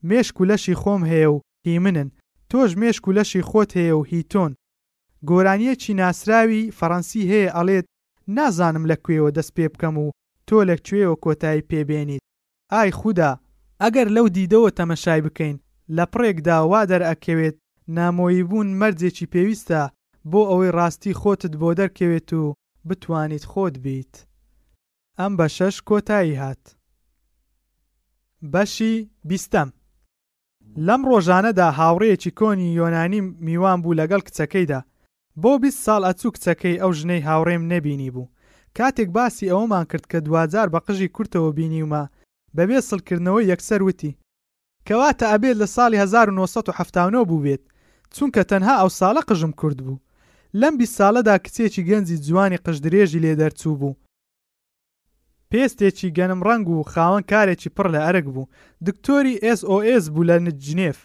مێشک 0.10 0.36
و 0.42 0.48
لەشی 0.50 0.76
خۆم 0.82 1.02
هەیە 1.12 1.30
و 1.36 1.38
هی 1.68 1.80
منن 1.84 2.10
تۆژ 2.52 2.70
مێشک 2.82 3.04
و 3.08 3.16
لەشی 3.18 3.44
خۆت 3.50 3.72
هەیە 3.80 3.96
و 4.00 4.04
هی 4.12 4.22
تۆن 4.34 4.52
گۆرانیەکی 5.30 5.98
ناسراوی 6.00 6.72
فەڕەنسی 6.78 7.24
هەیە 7.32 7.50
ئەڵێت 7.58 7.86
نازانم 8.34 8.86
لە 8.94 8.98
کوێوە 9.06 9.30
دەست 9.38 9.52
پێ 9.56 9.66
بکەم 9.74 9.96
و 10.04 10.12
تۆ 10.48 10.58
لە 10.70 10.76
کوێوە 10.88 11.16
کۆتایی 11.24 11.68
پێبێنیت 11.72 12.24
ئای 12.74 12.92
خوددا 13.00 13.32
ئەگەر 13.82 14.08
لەو 14.16 14.28
دیدەوە 14.36 14.70
تەمەشای 14.80 15.26
بکەین 15.28 15.58
لە 15.98 16.06
پڕێکدا 16.14 16.58
وا 16.72 16.82
دەرئەکەوێت 16.92 17.56
نامۆیی 17.98 18.44
بوون 18.50 18.70
مەرجێکی 18.80 19.32
پێویستە 19.34 19.82
بۆ 20.32 20.42
ئەوەی 20.50 20.74
ڕاستی 20.78 21.18
خۆتت 21.22 21.54
بۆ 21.62 21.70
دەرکەوێت 21.80 22.30
و 22.42 22.44
بتوانیت 22.88 23.44
خۆت 23.52 23.76
بیت 23.86 24.14
ئەم 25.20 25.32
بە 25.40 25.48
شەش 25.58 25.76
کۆتایی 25.90 26.40
هات 26.42 26.64
بەشی 28.54 28.94
بیستەم 29.30 29.70
لەم 30.88 31.02
ڕۆژانەدا 31.10 31.68
هاوڕەیەکی 31.80 32.32
کۆنی 32.40 32.68
یۆنانی 32.80 33.22
میوان 33.46 33.78
بوو 33.84 33.98
لەگەڵ 34.00 34.22
کچەکەیدا 34.28 34.80
بۆ 35.44 35.52
20 35.64 35.84
ساڵ 35.86 36.02
ئەچوو 36.08 36.32
کچەکەی 36.36 36.80
ئەو 36.82 36.92
ژنەی 37.00 37.26
هاوڕێم 37.28 37.64
نەبینی 37.72 38.14
بوو 38.16 38.32
کاتێک 38.78 39.10
باسی 39.18 39.52
ئەوەمان 39.52 39.86
کرد 39.92 40.06
کە 40.12 40.18
دوزار 40.26 40.68
بە 40.74 40.80
قژی 40.88 41.14
کورتەوە 41.16 41.52
بینیومە 41.58 42.04
بەبێ 42.58 42.80
سڵکردنەوەی 42.90 43.50
یەکسەر 43.52 43.82
وتی 43.88 44.18
کەواتە 44.88 45.26
ئەبێت 45.34 45.56
لە 45.62 45.68
ساڵی 45.76 45.98
1970 46.04 47.28
بوو 47.30 47.44
بێت 47.46 47.64
چونکە 48.16 48.42
تەنها 48.52 48.74
ئەو 48.80 48.90
ساڵە 49.00 49.22
قژم 49.30 49.52
کورد 49.60 49.80
بوو 49.86 50.04
لەم 50.62 50.74
بی 50.80 50.88
ساڵەدا 50.98 51.36
کچێکی 51.46 51.84
گەنجی 51.90 52.18
جوانی 52.26 52.60
قشدرێژی 52.66 53.24
لێ 53.24 53.34
دەرچوو 53.42 53.80
بوو 53.82 53.98
پێستێکی 55.52 56.14
گەنم 56.18 56.40
ڕنگ 56.48 56.66
و 56.70 56.78
خاوەن 56.92 57.24
کارێکی 57.32 57.70
پڕ 57.76 57.86
لە 57.94 58.00
ئەرگ 58.06 58.28
بوو 58.34 58.46
دکتۆری 58.88 59.36
SOS 59.60 60.04
بوو 60.14 60.28
لە 60.30 60.36
نجنێف 60.46 61.00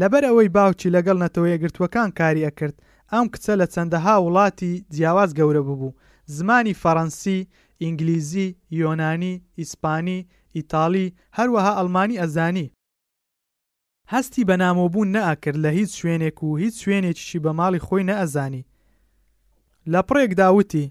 لەبەر 0.00 0.24
ئەوەی 0.28 0.52
باوکی 0.56 0.92
لەگەڵ 0.96 1.16
نەتەوە 1.24 1.48
یەگرتوەکان 1.54 2.08
کاری 2.18 2.46
ئەکرد 2.46 2.76
ئەم 3.12 3.26
کچە 3.32 3.54
لە 3.60 3.66
چەندەها 3.74 4.14
وڵاتی 4.24 4.72
جیاواز 4.94 5.30
گەورە 5.38 5.62
ببوو 5.68 5.96
زمانی 6.36 6.78
فەڕەنسی 6.82 7.38
ئینگلیزی 7.82 8.48
یۆنانی 8.80 9.34
ئیسپانی 9.60 10.18
ئیتالی 10.56 11.14
هەروەها 11.38 11.72
ئەلمانی 11.78 12.20
ئەزانی 12.22 12.72
هەستی 14.12 14.46
بە 14.48 14.54
نامۆبوون 14.62 15.08
نەئکرد 15.16 15.58
لە 15.64 15.70
هیچ 15.78 15.90
شوێنێک 15.98 16.38
و 16.46 16.56
هیچ 16.62 16.74
شوێنێکیشی 16.82 17.42
بە 17.44 17.50
ماڵی 17.58 17.84
خۆی 17.86 18.06
نەئەزانی 18.10 18.62
لە 19.92 20.00
پڕێک 20.08 20.32
داوتی 20.40 20.86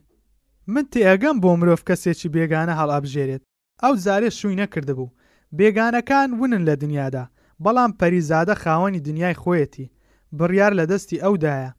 من 0.73 0.85
تێگەم 0.93 1.37
بۆ 1.43 1.51
مرۆڤ 1.59 1.81
کەسێکی 1.87 2.31
بێگانە 2.35 2.73
هەڵابژێرێت 2.79 3.43
ئەو 3.83 3.93
زارێ 4.05 4.29
شووی 4.39 4.59
نەکرده 4.61 4.93
بوو 4.97 5.15
بێگانەکان 5.57 6.29
ونن 6.39 6.63
لە 6.69 6.75
دنیادا 6.83 7.25
بەڵام 7.63 7.91
پەریزادە 7.99 8.55
خاوەنی 8.63 8.99
دنیای 9.07 9.39
خۆیەتی 9.43 9.91
بڕیار 10.37 10.71
لە 10.79 10.85
دەستی 10.91 11.21
ئەودایە 11.23 11.71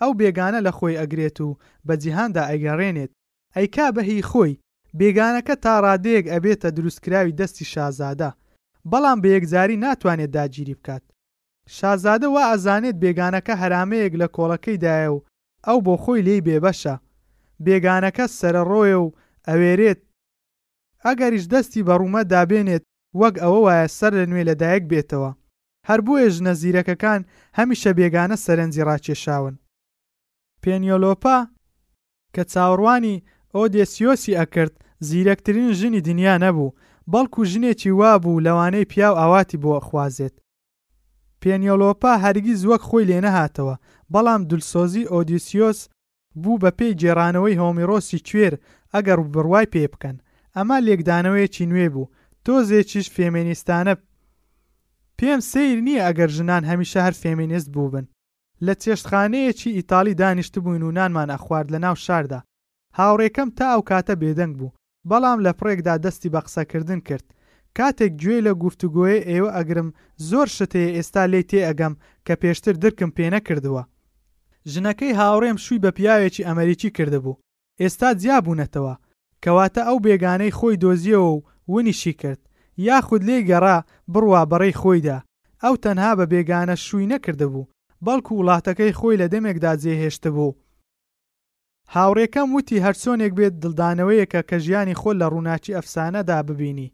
ئەو 0.00 0.12
بێگانە 0.20 0.60
لە 0.66 0.72
خۆی 0.78 0.98
ئەگرێت 1.00 1.38
و 1.46 1.58
بە 1.86 1.94
جیهاندا 2.02 2.42
ئەگەڕێنێت 2.50 3.10
ئەیکا 3.56 3.86
بەهی 3.96 4.26
خۆی 4.30 4.52
بێگانەکە 4.98 5.54
تا 5.64 5.72
ڕادەیەک 5.84 6.26
ئەبێتە 6.32 6.68
دروستکراوی 6.76 7.36
دەستی 7.40 7.64
شازادە 7.72 8.30
بەڵام 8.90 9.18
بە 9.22 9.28
یەکجاری 9.36 9.80
ناتوانێت 9.84 10.30
داگیری 10.36 10.74
بکات 10.78 11.04
شازادە 11.76 12.28
وا 12.34 12.42
ئەزانێت 12.52 12.96
بێگانەکە 13.02 13.54
هەرامەیەک 13.62 14.12
لە 14.20 14.26
کۆڵەکەیدایە 14.36 15.10
و 15.14 15.24
ئەو 15.66 15.78
بۆ 15.86 15.94
خۆی 16.02 16.24
لێی 16.26 16.44
بێبەشە 16.46 16.96
بێگانەکە 17.66 18.24
سەرڕۆیە 18.38 18.98
و 19.04 19.08
ئەوێرێت 19.48 20.00
ئەگەریش 21.04 21.44
دەستی 21.52 21.84
بەڕوومە 21.86 22.22
دابێنێت 22.32 22.84
وەک 23.20 23.34
ئەوە 23.42 23.58
وایە 23.66 23.86
سەر 23.98 24.12
لە 24.20 24.24
نوێ 24.30 24.42
لەدایک 24.48 24.82
بێتەوە 24.92 25.30
هەر 25.88 26.00
بۆیە 26.06 26.28
ژنە 26.34 26.52
زیرەکەکان 26.60 27.20
هەمیشە 27.58 27.90
بێگانە 27.98 28.36
سەرنجی 28.44 28.86
ڕاکێشاون 28.88 29.54
پێنیۆلۆپا 30.62 31.38
کە 32.34 32.42
چاوەڕوانی 32.52 33.16
ئۆدیسیۆسی 33.56 34.36
ئەکرد 34.40 34.74
زیرەکترین 35.08 35.70
ژنی 35.78 36.00
دنیا 36.08 36.34
نەبوو 36.44 36.74
بەڵکو 37.12 37.40
ژنێکی 37.52 37.92
وا 38.00 38.12
بوو 38.22 38.42
لەوانەی 38.46 38.88
پیاو 38.92 39.18
ئاواتی 39.20 39.60
بۆ 39.62 39.72
خوازێت 39.88 40.34
پێنیۆلۆپا 41.42 42.12
هەرگیز 42.24 42.60
وەک 42.70 42.82
خۆی 42.88 43.08
لێنەهاتەوە 43.10 43.76
بەڵام 44.12 44.42
دولسۆزی 44.50 45.08
ئۆدیسیۆس 45.12 45.78
بوو 46.42 46.60
بە 46.62 46.70
پێی 46.78 46.96
جێرانەوەی 47.00 47.58
هۆمیرۆسی 47.62 48.24
کوێر 48.28 48.54
ئەگەر 48.94 49.18
بڕوای 49.34 49.66
پێ 49.72 49.84
بکەن 49.92 50.16
ئەمە 50.56 50.78
لێکدانەوەیکی 50.86 51.68
نوێ 51.70 51.88
بوو 51.94 52.06
تۆزێکیش 52.48 53.06
فێمینیستانە 53.16 53.94
پێم 55.18 55.40
سیر 55.50 55.78
نییە 55.86 56.02
ئەگەر 56.06 56.30
ژنان 56.36 56.62
هەمیشە 56.70 57.00
هەر 57.06 57.14
فێمینیست 57.22 57.68
بوو 57.74 57.90
بن 57.94 58.04
لە 58.66 58.74
چێشتخانەیەکی 58.82 59.74
ئیتالی 59.78 60.14
دانیشت 60.20 60.54
بووین 60.64 60.82
و 60.84 60.90
نانمانە 60.98 61.36
خوارد 61.44 61.68
لە 61.74 61.78
ناو 61.84 61.94
شاردا 61.94 62.40
هاوڕێکەم 62.98 63.48
تا 63.56 63.66
ئەو 63.74 63.82
کاتە 63.90 64.14
بێدەنگ 64.22 64.54
بوو 64.58 64.74
بەڵام 65.10 65.38
لە 65.46 65.52
پڕێکدا 65.58 65.94
دەستی 66.04 66.28
بە 66.34 66.40
قسەکردن 66.46 67.00
کرد 67.08 67.26
کاتێک 67.78 68.12
گوێ 68.22 68.38
لە 68.46 68.52
گفتوگوۆی 68.62 69.24
ئێوە 69.30 69.50
ئەگرم 69.58 69.88
زۆر 70.30 70.48
شتەیە 70.58 70.90
ئێستا 70.96 71.22
لێ 71.32 71.42
تێ 71.50 71.60
ئەگەم 71.68 71.94
کە 72.26 72.34
پێشتر 72.42 72.74
درکم 72.82 73.10
پێ 73.16 73.26
نەکردووە 73.36 73.82
ژنەکەی 74.72 75.16
هاوڕێم 75.20 75.58
شووی 75.64 75.82
بە 75.84 75.90
پیاوێکی 75.96 76.46
ئەمریکی 76.48 76.90
کردهبوو 76.96 77.40
ئێستا 77.82 78.08
جیابوونەتەوە 78.22 78.94
کەواتە 79.44 79.82
ئەو 79.88 79.98
بێگانەی 80.06 80.54
خۆی 80.58 80.76
دۆزیەوە 80.82 81.26
و 81.34 81.38
ونیشی 81.68 82.12
کرد 82.12 82.40
یاخود 82.84 83.22
لێ 83.28 83.38
گەڕا 83.50 83.76
بڕوا 84.12 84.42
بەڕێی 84.50 84.78
خۆیدا 84.80 85.18
ئەو 85.62 85.74
تەنها 85.84 86.10
بە 86.18 86.24
بێگانە 86.32 86.76
شووی 86.86 87.10
نەکردبوو 87.12 87.68
بەڵکو 88.06 88.32
وڵاتەکەی 88.40 88.96
خۆی 88.98 89.20
لە 89.22 89.26
دەمێکدا 89.34 89.72
جێهێشت 89.82 90.24
بوو 90.34 90.58
هاوڕێکەم 91.94 92.48
وتی 92.56 92.82
هەرچۆنێک 92.84 93.32
بێت 93.38 93.54
دڵدانەوەیەکە 93.62 94.40
کە 94.48 94.56
ژیانی 94.64 94.98
خۆل 95.00 95.16
لە 95.22 95.26
ڕووناچی 95.32 95.74
ئەفسانەدا 95.76 96.38
ببینی 96.48 96.92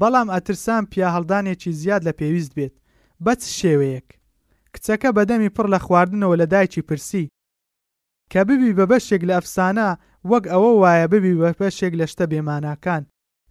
بەڵام 0.00 0.28
ئەترسان 0.34 0.82
پیا 0.92 1.08
هەڵدانێکی 1.16 1.70
زیاد 1.80 2.02
لە 2.08 2.12
پێویست 2.18 2.52
بێت 2.58 2.74
بەچ 3.24 3.40
شێوەیەک 3.58 4.08
کچەکە 4.74 5.08
بەدەمی 5.16 5.54
پڕ 5.56 5.66
لە 5.74 5.78
خواردنەوە 5.84 6.36
لە 6.40 6.46
دایکی 6.52 6.82
پرسی 6.88 7.24
کە 8.32 8.40
ببی 8.48 8.72
بە 8.78 8.84
بەشێک 8.90 9.22
لە 9.28 9.34
ئەفسانە 9.38 9.88
وەک 10.30 10.44
ئەوە 10.52 10.70
وایە 10.82 11.06
ببی 11.12 11.34
بە 11.40 11.50
بەشێک 11.60 11.92
لە 12.00 12.06
شتە 12.12 12.24
بێماناکان 12.30 13.02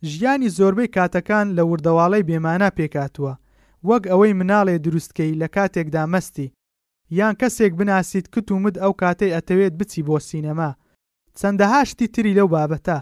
ژیانی 0.10 0.49
زۆربەی 0.57 0.90
کاتەکان 0.95 1.48
لە 1.57 1.64
وردەواڵەی 1.72 2.28
بێمانە 2.30 2.69
پێکاتوە 2.78 3.34
وەک 3.90 4.03
ئەوەی 4.11 4.38
مناڵێ 4.40 4.76
دروستکەی 4.86 5.38
لە 5.41 5.48
کاتێکدا 5.56 6.03
مەستی 6.14 6.48
یان 7.19 7.34
کەسێک 7.41 7.72
بناسیت 7.80 8.26
کت 8.34 8.48
و 8.52 8.56
مد 8.64 8.76
ئەو 8.84 8.94
کاتەی 9.02 9.34
ئەتەوێت 9.36 9.73
بچی 9.80 10.03
بۆ 10.07 10.18
سینەما 10.30 10.72
چەندەهاشتی 11.40 12.07
تری 12.14 12.36
لەو 12.40 12.48
بابەتە 12.56 12.99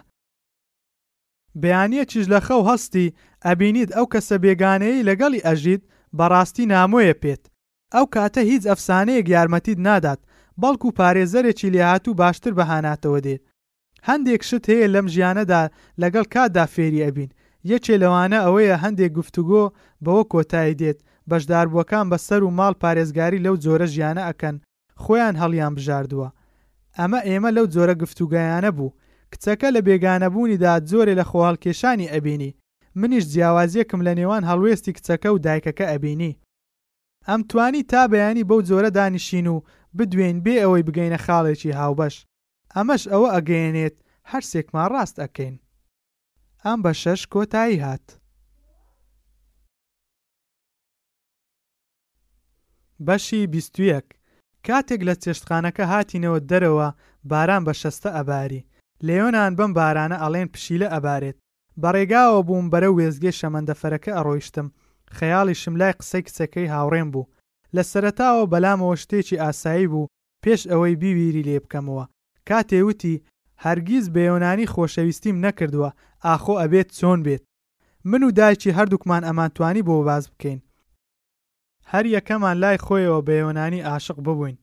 بەیانە 1.62 2.02
چیش 2.12 2.26
لە 2.34 2.40
خەو 2.48 2.62
هەستی 2.70 3.14
ئەبینیت 3.46 3.90
ئەو 3.98 4.06
کەسە 4.14 4.36
بێگانەیە 4.44 5.06
لەگەڵی 5.10 5.44
ئەژید 5.48 5.82
بەڕاستی 6.18 6.70
نامۆیە 6.74 7.16
پێت 7.24 7.44
ئەو 7.96 8.06
کاتە 8.16 8.42
هیچ 8.52 8.64
ئەفسانەیەک 8.70 9.26
یارمەتید 9.36 9.80
نادات 9.88 10.20
بەڵکو 10.62 10.88
پارێزەرێکی 11.00 11.72
لێهات 11.76 12.06
و 12.08 12.18
باشتر 12.22 12.52
بەهاناتەوە 12.60 13.20
دێت 13.26 13.44
هەندێک 14.08 14.42
شت 14.50 14.64
هەیە 14.72 14.88
لەم 14.96 15.08
ژیانەدا 15.14 15.62
لەگەڵ 16.02 16.26
کاتدا 16.34 16.66
فێری 16.74 17.06
ئەبین 17.06 17.32
یەکێ 17.72 17.96
لەوانە 18.04 18.40
ئەوەیە 18.46 18.76
هەندێک 18.84 19.12
گفتوگۆ 19.20 19.64
بەوە 20.06 20.24
کۆتایی 20.32 20.78
دێت 20.82 21.00
بەشداربووەکان 21.30 22.06
بەسەر 22.12 22.42
و 22.44 22.56
ماڵ 22.60 22.74
پارێزگاری 22.82 23.44
لەو 23.46 23.56
جۆرە 23.64 23.88
ژیانە 23.94 24.24
ئەکەن 24.30 24.56
خۆیان 25.04 25.36
هەڵیان 25.42 25.74
بژاردووە 25.78 26.30
ئەمە 26.98 27.20
ئێمە 27.30 27.50
لەو 27.58 27.66
جۆرە 27.74 27.96
گفتوگایانە 28.02 28.72
بوو 28.78 28.96
کچەکە 29.34 29.68
لە 29.76 29.82
بێگانەبوونیدا 29.88 30.74
زۆرێ 30.92 31.14
لە 31.20 31.26
خۆڵکێشانی 31.32 32.12
ئەبینی 32.14 32.52
منیش 33.00 33.26
جیاوازیەکم 33.34 34.02
لە 34.08 34.14
نێوان 34.20 34.44
هەڵوێستی 34.50 34.96
کچەکە 34.98 35.30
و 35.34 35.38
دایکەکە 35.46 35.86
ئەبینی 35.92 36.40
ئەم 37.28 37.42
توانی 37.50 37.84
تا 37.92 38.02
بەیانی 38.12 38.48
بەو 38.50 38.60
جۆرە 38.70 38.90
دانیشین 38.98 39.48
و 39.54 39.58
بدوێن 39.98 40.38
بێ 40.46 40.56
ئەوەی 40.64 40.86
بگەینە 40.88 41.20
خاڵێکی 41.26 41.76
هاوبەش 41.80 42.16
ئەمەش 42.76 43.04
ئەوە 43.12 43.28
ئەگەیەنێت 43.36 43.96
هەرسێکمان 44.32 44.88
ڕاست 44.94 45.18
ئەکەین 45.24 45.56
ئەم 46.64 46.80
بە 46.86 46.92
شەش 47.02 47.22
کۆتایی 47.34 47.82
هات 47.86 48.08
بەشی 53.08 53.50
بیستویەک 53.54 54.08
کاتێک 54.68 55.02
لە 55.08 55.14
چێشتخانەکە 55.24 55.84
هاتینەوە 55.92 56.40
دەرەوە 56.50 56.88
باران 57.32 57.62
بە 57.68 57.74
شەستە 57.82 58.10
ئەباری 58.18 58.66
لێۆنان 59.08 59.52
بم 59.60 59.72
بارانە 59.80 60.18
ئەڵێن 60.24 60.50
پشیلە 60.54 60.88
ئەبارێت 60.94 61.38
بەڕێگاوە 61.82 62.40
بووم 62.48 62.66
بەرە 62.74 62.90
وێزگێ 62.98 63.32
شەمەندەفەرەکە 63.40 64.12
ئەڕۆیشتم 64.18 64.68
خەیاڵی 65.18 65.60
شملای 65.62 65.98
قسەی 66.00 66.24
کچەکەی 66.28 66.72
هاوڕێم 66.74 67.10
بوو 67.14 67.30
لە 67.76 67.84
سەرتاوە 67.92 68.44
بەلامەوە 68.52 68.96
شتێکی 69.04 69.42
ئاسایی 69.44 69.88
بوو 69.92 70.12
پێش 70.44 70.62
ئەوەی 70.72 71.00
بیویری 71.02 71.46
لێ 71.48 71.58
بکەمەوە 71.64 72.06
کاتێوتی 72.50 73.16
هەرگیز 73.66 74.06
بەیۆنانی 74.16 74.72
خۆشەویستیم 74.74 75.38
نەکردووە 75.46 75.90
ئاخۆ 76.26 76.54
ئەبێت 76.62 76.90
چۆن 77.00 77.20
بێت 77.26 77.44
من 78.10 78.22
و 78.24 78.30
دایکی 78.38 78.76
هەردووکمان 78.78 79.24
ئەمانتوانی 79.28 79.86
بۆ 79.88 79.96
باز 80.10 80.24
بکەین 80.32 80.60
هەر 81.92 82.06
یەکەمان 82.18 82.56
لای 82.64 82.82
خۆیەوە 82.86 83.22
بە 83.28 83.34
یۆنانی 83.44 83.86
عاشق 83.90 84.18
ببووین 84.28 84.58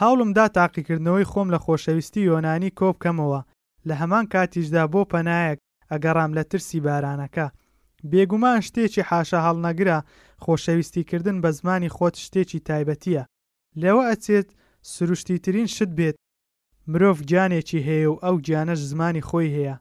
هاوڵمدا 0.00 0.44
تاقیکردنەوەی 0.56 1.28
خۆم 1.30 1.48
لە 1.54 1.58
خۆشەویستی 1.64 2.26
یۆنانی 2.30 2.70
کۆ 2.78 2.88
بکەمەوە 2.94 3.40
لە 3.88 3.94
هەمان 4.00 4.24
کاتیشدا 4.32 4.84
بۆ 4.92 5.02
پەنایەک 5.12 5.58
ئەگەڕام 5.90 6.30
لە 6.38 6.42
ترسی 6.50 6.78
بارانەکە 6.86 7.46
بێگومان 8.10 8.58
شتێکی 8.66 9.02
حاشە 9.10 9.38
هەڵنەگرە 9.46 9.98
خۆشەویستیکردن 10.44 11.36
بە 11.42 11.50
زمانی 11.58 11.92
خۆت 11.96 12.14
شتێکی 12.24 12.58
تایبەتیە 12.68 13.22
لەوە 13.82 14.02
ئەچێت 14.10 14.48
سروشتی 14.92 15.38
ترین 15.44 15.66
شت 15.76 15.90
بێت 15.98 16.16
مرۆڤ 16.90 17.18
جانێکی 17.30 17.80
هەیە 17.88 18.08
و 18.12 18.20
ئەو 18.24 18.36
گیانەش 18.46 18.80
زمانی 18.90 19.26
خۆی 19.28 19.54
هەیە 19.56 19.76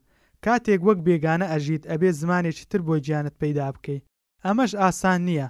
کاتێک 0.45 0.81
وەک 0.87 0.99
بێگانە 1.07 1.45
ئەژیت 1.53 1.83
ئەبێ 1.91 2.09
زمانێکی 2.21 2.65
تر 2.71 2.81
بۆی 2.87 3.03
گیانت 3.07 3.35
پەیدا 3.41 3.67
بکەیت 3.75 4.03
ئەمەش 4.45 4.71
ئاسان 4.81 5.19
نییە 5.27 5.47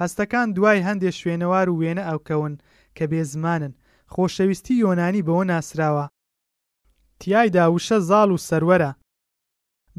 هەستەکان 0.00 0.46
دوای 0.56 0.84
هەندێک 0.88 1.14
شوێنەوار 1.20 1.66
و 1.70 1.78
وێنە 1.80 2.04
ئەوکەون 2.10 2.54
کە 2.96 3.04
بێ 3.10 3.22
زمانن 3.32 3.72
خۆشەویستی 4.14 4.80
یۆنانی 4.84 5.24
بەوە 5.26 5.44
ناسراوە 5.50 6.06
تیایدا 7.20 7.64
وشە 7.74 7.98
زاڵ 8.08 8.28
و 8.34 8.42
سەرەرە 8.48 8.92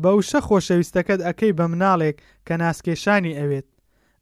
بە 0.01 0.09
وشە 0.17 0.39
خۆشەویستەکەت 0.47 1.21
ئەەکەی 1.25 1.53
بە 1.57 1.65
مناڵێک 1.71 2.17
کە 2.47 2.53
ناسکێشانی 2.61 3.37
ئەوێت 3.39 3.67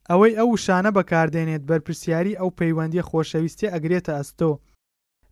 ئەوەی 0.10 0.38
ئەو 0.40 0.50
شانە 0.66 0.92
بەکاردێنێت 0.98 1.64
بەرپرسیاری 1.70 2.38
ئەو 2.40 2.50
پەیوەندی 2.60 3.06
خۆشەویستی 3.10 3.72
ئەگرێتە 3.74 4.14
ئەستۆ 4.20 4.52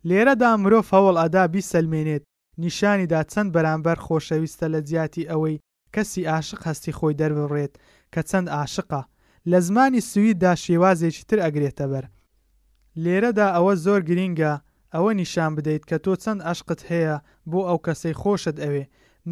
لێرەدا 0.08 0.50
مرۆڤ 0.62 0.84
هەوڵ 0.92 1.16
ئەدا 1.22 1.44
بیسەلمێنێت 1.54 2.24
نیشانیدا 2.64 3.20
چەند 3.32 3.48
بەرامبەر 3.54 3.96
خۆشەویستە 4.06 4.66
لە 4.74 4.80
جیاتی 4.88 5.28
ئەوەی 5.30 5.60
کەسی 5.94 6.22
عاشق 6.32 6.60
هەستی 6.68 6.96
خۆی 6.98 7.18
دەربڕێت 7.20 7.72
کە 8.12 8.20
چەند 8.30 8.48
عاشقا 8.56 9.02
لە 9.50 9.58
زمانی 9.66 10.04
سویددا 10.10 10.52
شێوازێکی 10.64 11.26
تر 11.28 11.38
ئەگرێتە 11.44 11.84
بەر 11.92 12.04
لێرەدا 13.02 13.46
ئەوە 13.56 13.74
زۆر 13.84 14.00
گرینگە 14.08 14.52
ئەوە 14.94 15.10
نیشان 15.20 15.52
بدەیت 15.56 15.84
کە 15.90 15.96
تۆ 16.04 16.12
چەند 16.22 16.40
عشقت 16.50 16.80
هەیە 16.90 17.16
بۆ 17.50 17.60
ئەو 17.68 17.78
کەسەی 17.86 18.18
خۆشت 18.22 18.56
ئەوێ 18.64 18.84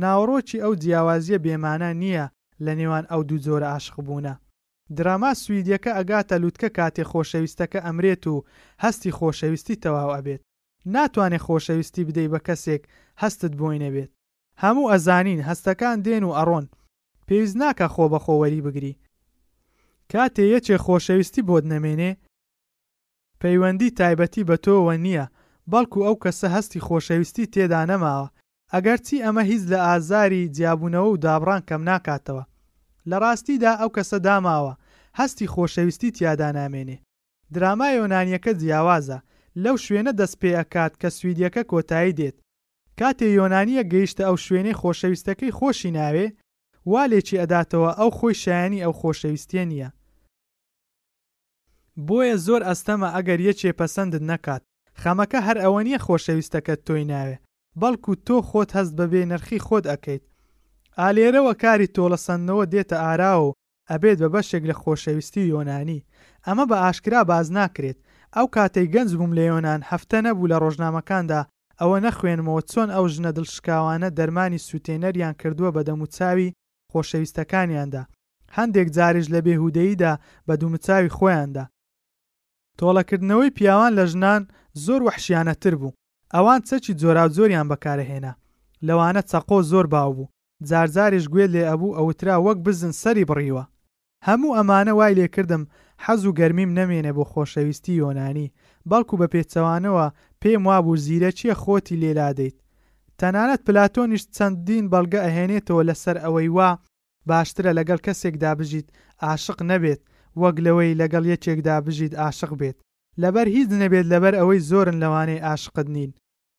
ناوڕۆکی 0.02 0.62
ئەو 0.64 0.72
جیاوازیە 0.82 1.38
بێمانە 1.44 1.90
نییە 2.02 2.26
لە 2.64 2.72
نێوان 2.78 3.05
ئەو 3.10 3.20
دوو 3.28 3.43
جۆرە 3.44 3.68
عاشق 3.74 3.97
بوونە 4.06 4.34
دراما 4.97 5.32
سویدەکە 5.43 5.90
ئەگاتە 5.98 6.34
لووتکە 6.43 6.68
کاتێ 6.78 7.02
خۆشەویستەکە 7.10 7.80
ئەمرێت 7.86 8.24
و 8.32 8.36
هەستی 8.84 9.14
خۆشەویستی 9.18 9.80
تەواو 9.84 10.14
ئەبێت 10.16 10.43
ناتوانێ 10.90 11.38
خۆشەویستی 11.46 12.04
بدەی 12.08 12.28
بە 12.32 12.38
کەسێک 12.46 12.82
هەستت 13.22 13.52
بۆینەبێت 13.60 14.10
هەموو 14.62 14.90
ئەزانین 14.92 15.40
هەستەکان 15.48 15.96
دێن 16.06 16.24
و 16.26 16.36
ئەڕۆن 16.38 16.66
پێویست 17.26 17.56
ناکە 17.62 17.86
خۆ 17.94 18.04
بە 18.12 18.18
خۆوەری 18.24 18.64
بگری 18.66 18.98
کاتێ 20.12 20.44
یەکێ 20.54 20.76
خۆشەویستی 20.86 21.46
بۆت 21.48 21.64
نەمێنێ 21.72 22.12
پەیوەندی 23.42 23.94
تایبەتی 23.98 24.46
بە 24.48 24.56
تۆوە 24.64 24.94
نییە 25.06 25.26
بەڵکو 25.72 25.98
ئەو 26.06 26.16
کەسە 26.24 26.48
هەستی 26.56 26.82
خۆشەویستی 26.88 27.50
تێدا 27.54 27.82
نەماوە 27.90 28.28
ئەگەرچی 28.74 29.22
ئەمە 29.24 29.42
هیچ 29.50 29.62
لە 29.70 29.78
ئازاری 29.88 30.50
جیابوونەوە 30.56 31.08
و 31.12 31.20
دابڕان 31.24 31.60
کەم 31.68 31.82
ناکاتەوە 31.90 32.44
لە 33.10 33.16
ڕاستیدا 33.22 33.72
ئەو 33.80 33.90
کەسە 33.96 34.18
داماوە 34.26 34.72
هەستی 35.20 35.50
خۆشەویستی 35.54 36.10
تیادا 36.16 36.48
نامێنێ 36.58 36.96
درامای 37.54 37.96
یۆنانیەکە 38.00 38.52
جیاوازە 38.60 39.18
لەو 39.64 39.76
شوێنە 39.84 40.12
دەست 40.20 40.36
پێ 40.40 40.50
ئەکات 40.58 40.92
کە 41.00 41.08
سویدەکە 41.18 41.62
کۆتایی 41.72 42.16
دێت 42.20 42.36
کاتێ 43.00 43.26
یۆنانیە 43.38 43.82
گەیشتە 43.92 44.22
ئەو 44.28 44.36
شوێنەی 44.44 44.78
خۆشەویستەکەی 44.80 45.54
خۆشی 45.58 45.94
ناوێ 45.98 46.26
والێکی 46.92 47.40
ئەداتەوە 47.40 47.90
ئەو 47.98 48.10
خۆی 48.18 48.34
شایانی 48.42 48.82
ئەو 48.84 48.92
خۆشەویستێ 49.00 49.62
نییە 49.70 49.88
بۆیە 52.06 52.36
زۆر 52.46 52.60
ئەستەمە 52.68 53.08
ئەگەر 53.16 53.40
یەکێ 53.48 53.70
پەسەندت 53.80 54.22
نەکات 54.30 54.62
خەمەکە 55.02 55.40
هەر 55.46 55.56
ئەوە 55.64 55.80
نییە 55.86 56.00
خۆشەویستەکە 56.06 56.74
تۆی 56.86 57.04
ناوێ 57.12 57.36
بەڵکو 57.80 58.12
تۆ 58.26 58.36
خۆت 58.48 58.70
هەست 58.76 58.92
بەبێ 59.00 59.22
نرخی 59.30 59.64
خۆت 59.66 59.84
ئەکەیت 59.92 60.22
ئالێرەوە 61.00 61.52
کاری 61.62 61.88
تۆڵەسەندنەوە 61.96 62.64
دێتە 62.72 62.96
ئارا 63.04 63.34
و 63.46 63.54
ئەبێت 63.90 64.18
بە 64.22 64.28
بەشێک 64.34 64.62
لە 64.70 64.74
خۆشەویستی 64.82 65.48
یۆنانی 65.52 66.04
ئەمە 66.46 66.64
بە 66.70 66.76
ئاشکرا 66.82 67.20
باز 67.30 67.46
ناکرێت 67.58 67.98
ئەو 68.34 68.46
کاتەی 68.54 68.90
گەنج 68.94 69.10
بووم 69.18 69.32
لە 69.38 69.42
یۆناان 69.50 69.80
هەفتە 69.90 70.18
نەبوو 70.26 70.50
لە 70.52 70.56
ڕۆژنامەکاندا 70.62 71.40
ئەوە 71.80 71.98
نەخوێنمەوە 72.06 72.62
چۆن 72.72 72.88
ئەو 72.94 73.04
ژنە 73.14 73.30
دڵشکاوانە 73.36 74.08
دەرمانی 74.18 74.64
سووتێنەریان 74.66 75.34
کردووە 75.40 75.70
بە 75.76 75.82
دەموچاوی 75.88 76.54
خۆشەویستەکانیاندا 76.92 78.02
هەندێک 78.56 78.88
جارێژ 78.96 79.26
لە 79.34 79.40
بێهودەییدا 79.46 80.12
بە 80.46 80.54
دومچاوی 80.60 81.14
خۆیاندا 81.16 81.64
تۆڵەکردنەوەی 82.78 83.54
پیاوان 83.56 83.92
لە 83.98 84.04
ژنان 84.12 84.42
زۆر 84.84 85.00
وحشیانەتر 85.08 85.74
بوو 85.80 85.96
ئەوان 86.34 86.60
چەکی 86.68 86.96
جۆرا 87.00 87.24
زۆریان 87.36 87.66
بەکارهێنا 87.72 88.32
لەوانە 88.86 89.22
چەقۆ 89.30 89.58
زۆر 89.70 89.86
باو 89.94 90.12
بوو 90.16 90.30
جارجاریش 90.68 91.24
گوێ 91.32 91.46
لێ 91.54 91.62
ئەبوو 91.70 91.96
ئەوترا 91.98 92.36
وەک 92.46 92.58
بزن 92.66 92.92
سەری 93.02 93.28
بڕیوە 93.30 93.64
هەموو 94.26 94.56
ئەمانە 94.58 94.92
وای 94.98 95.14
لێکردم 95.18 95.62
حەز 96.05 96.23
و 96.28 96.32
گەرمیم 96.39 96.70
نەمێنێ 96.78 97.12
بۆ 97.16 97.24
خۆشەویستی 97.32 97.98
یۆنانی 98.02 98.52
بەڵکو 98.90 99.18
بە 99.20 99.27
پێچەوانەوە 99.35 100.06
پێم 100.40 100.62
وابوو 100.68 101.01
زیرە 101.05 101.31
چیە 101.39 101.55
خۆتی 101.62 102.01
لێلادەیت 102.02 102.56
تەنانەت 103.20 103.60
پلاتۆنیش 103.66 104.23
چەندین 104.36 104.85
بەڵگە 104.93 105.20
ئەهێنێتەوە 105.24 105.82
لەسەر 105.89 106.16
ئەوەی 106.24 106.48
وا 106.56 106.70
باشترە 107.28 107.70
لەگەڵ 107.78 107.98
کەسێکدا 108.06 108.51
بژیت 108.59 108.89
عاشق 109.27 109.59
نەبێت 109.70 110.01
وەک 110.43 110.56
لەوەی 110.66 110.97
لەگەڵ 111.01 111.24
یەکێکدا 111.32 111.77
بژیت 111.86 112.12
عاشق 112.24 112.51
بێت 112.60 112.77
لەبەر 113.23 113.47
هیچ 113.56 113.68
نەبێت 113.82 114.06
لەبەر 114.12 114.35
ئەوەی 114.39 114.64
زۆرن 114.70 114.97
لەوانەیە 115.02 115.44
عاشقت 115.48 115.89
نین 115.97 116.10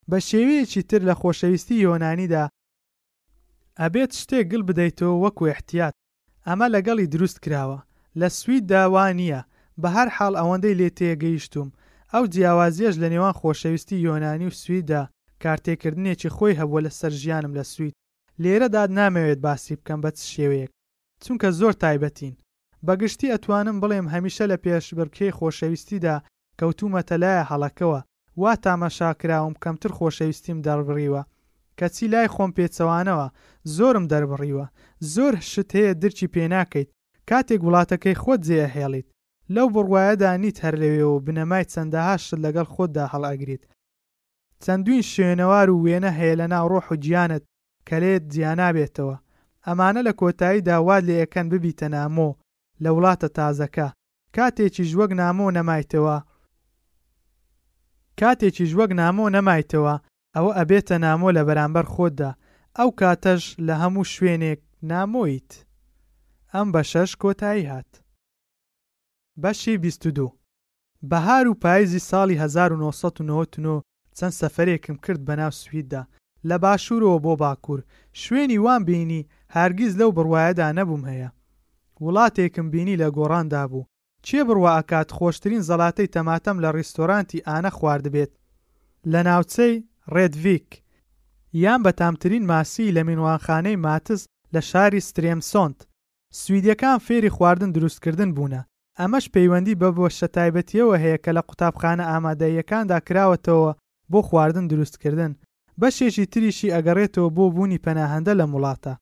بە 0.10 0.18
شێوەیەکی 0.30 0.82
تر 0.90 1.02
لە 1.10 1.14
خۆشەویستی 1.22 1.84
یۆنانیدا 1.86 2.44
ئەبێت 3.82 4.12
شتێک 4.22 4.46
گل 4.52 4.64
بدەیتەوە 4.70 5.16
وەکو 5.24 5.44
احتیات 5.54 5.94
ئەمە 6.48 6.68
لەگەڵی 6.76 7.10
دروست 7.14 7.38
کراوە 7.46 7.80
لە 8.22 8.27
سویددا 8.39 8.81
وانە 8.95 9.39
بە 9.81 9.88
هەر 9.95 10.07
حاڵ 10.15 10.34
ئەوەندەی 10.39 10.77
لێ 10.80 10.89
تێگەیشتوم 10.98 11.69
ئەو 12.14 12.23
جیاوازیەش 12.34 12.95
لە 13.02 13.07
نێوان 13.14 13.34
خۆشەویستی 13.39 14.03
یۆنانی 14.06 14.49
و 14.49 14.57
سویدا 14.61 15.02
کارتێکردنێکی 15.44 16.34
خۆی 16.35 16.57
هەبووە 16.60 16.80
لە 16.85 16.91
سەر 16.99 17.14
ژیانم 17.22 17.53
لە 17.60 17.64
سوید 17.73 17.95
لێرەدا 18.41 18.84
نامەوێت 18.98 19.39
باسی 19.45 19.76
بکەم 19.80 19.99
بە 20.03 20.10
چ 20.15 20.19
شێوەیەک 20.34 20.72
چونکە 21.23 21.48
زۆر 21.60 21.73
تایبەتین 21.81 22.34
بەگشتی 22.88 23.31
ئەتوانم 23.34 23.77
بڵێم 23.81 24.07
هەمیشە 24.14 24.45
لە 24.52 24.57
پێشبرکەی 24.64 25.35
خۆشەویستیدا 25.38 26.15
کەوتومەتەلایە 26.60 27.44
هەڵەکەوە 27.52 27.99
وا 28.41 28.53
تامەشاکراوم 28.64 29.53
کەمتر 29.64 29.91
خۆشەویستیم 29.98 30.57
دەڕبڕیوە 30.68 31.22
کەچی 31.80 32.06
لای 32.14 32.31
خۆم 32.35 32.52
پێچەوانەوە 32.57 33.27
زۆرم 33.76 34.06
دەربڕیوە 34.11 34.65
زۆر 35.14 35.34
شت 35.52 35.69
هەیە 35.76 35.91
درچی 36.02 36.27
پێ 36.34 36.45
ناکەیت 36.56 36.89
کاتێک 37.32 37.62
وڵاتەکەی 37.68 38.20
خۆت 38.22 38.41
جێە 38.48 38.68
هێڵیت 38.76 39.08
لەو 39.56 39.68
بڕواایەدا 39.76 40.30
نیت 40.41 40.58
هەر 40.64 40.76
لەوێەوە 40.82 41.24
بنەمای 41.26 41.70
چەندەها 41.72 42.16
شت 42.24 42.40
لەگەڵ 42.45 42.68
خۆتدا 42.76 43.06
هەڵاگریت 43.14 43.64
چەندوین 44.64 45.04
شوێنەوار 45.14 45.68
و 45.72 45.82
وێنە 45.86 46.12
هەیە 46.20 46.36
لە 46.41 46.45
ناو 46.54 46.66
ڕۆح 46.74 46.88
و 46.91 46.95
گیانت 47.04 47.44
کە 47.88 47.95
لێت 48.04 48.24
جیانابێتەوە 48.34 49.16
ئەمانە 49.68 50.02
لە 50.08 50.14
کۆتایی 50.20 50.66
داواد 50.70 51.04
لێ 51.08 51.16
یەکەن 51.24 51.45
ببیتە 51.52 51.88
نامۆ 51.98 52.30
لە 52.84 52.90
وڵاتە 52.95 53.28
تازەکە 53.38 53.88
کاتێکی 54.36 54.84
ژوەک 54.91 55.12
نامۆ 55.22 55.48
نەمایتەوە 55.58 56.18
کاتێکی 58.20 58.66
ژوەک 58.72 58.91
نامۆ 59.02 59.26
نەمایتەوە 59.36 59.95
ئەوە 60.36 60.52
ئەبێتە 60.60 60.95
نامۆ 61.06 61.28
لە 61.38 61.41
بەرامبەر 61.48 61.86
خۆتدا 61.94 62.32
ئەو 62.78 62.90
کاتەش 63.02 63.44
لە 63.68 63.74
هەموو 63.82 64.06
شوێنێک 64.14 64.60
نامۆیت 64.91 65.52
ئەم 66.56 66.72
بە 66.74 66.82
شەش 66.91 67.11
کۆتایی 67.22 67.69
هات 67.72 67.91
بەشی 69.44 69.76
22 69.84 70.38
بەهار 71.11 71.48
و 71.48 71.53
پاییزی 71.53 71.99
ساڵی 71.99 72.36
1990 72.38 73.84
چەند 74.18 74.34
سەفرێکم 74.41 74.95
کرد 75.03 75.22
بە 75.28 75.36
ناو 75.40 75.52
سویددا 75.61 76.02
لە 76.49 76.56
باشوورەوە 76.64 77.19
بۆ 77.26 77.34
باکوور 77.44 77.82
شوێنی 78.22 78.57
وان 78.65 78.82
بینی 78.88 79.28
هەرگیز 79.56 79.91
لەو 79.99 80.10
بڕواایەدا 80.18 80.68
نەبووم 80.80 81.03
هەیە 81.10 81.30
وڵاتێکم 82.03 82.68
بینی 82.74 82.95
لە 83.02 83.07
گۆڕاندا 83.18 83.64
بوو 83.72 83.88
چێ 84.26 84.40
بڕوا 84.48 84.72
ئەکات 84.78 85.07
خۆشترین 85.18 85.64
زەڵاتەی 85.69 86.11
تەماتەم 86.15 86.57
لە 86.64 86.69
ڕیستۆرانتی 86.76 87.44
ئانە 87.48 87.72
خواردبێت 87.78 88.32
لە 89.11 89.19
ناوچەی 89.28 89.76
ڕێدڤیک 90.14 90.68
یان 91.64 91.80
بەتامترین 91.86 92.44
ماسی 92.52 92.94
لە 92.95 93.02
مینوانخانەی 93.10 93.82
ماتز 93.86 94.22
لە 94.53 94.61
شاری 94.69 95.02
سترێمسۆنت 95.10 95.80
سویدەکان 96.36 96.98
فێری 97.06 97.30
خواردن 97.36 97.72
دروستکردن 97.72 98.30
بوونە 98.36 98.62
ئەمەش 98.99 99.26
پەیوەندی 99.36 99.80
بە 99.82 99.90
بۆ 99.98 100.06
شەتایبەتیەوە 100.18 100.95
هەیە 101.04 101.18
کە 101.24 101.32
لە 101.38 101.41
قوتابخانە 101.49 102.04
ئامادەیەکاندا 102.12 102.98
کراوەتەوە 103.08 103.72
بۆ 104.12 104.20
خواردن 104.28 104.66
دروستکردن 104.72 105.32
بەشێکی 105.82 106.26
تریشی 106.32 106.74
ئەگەڕێتەوە 106.76 107.30
بۆ 107.38 107.45
بوونی 107.56 107.82
پەناهەندە 107.86 108.34
لە 108.40 108.45
مڵاتە 108.54 108.94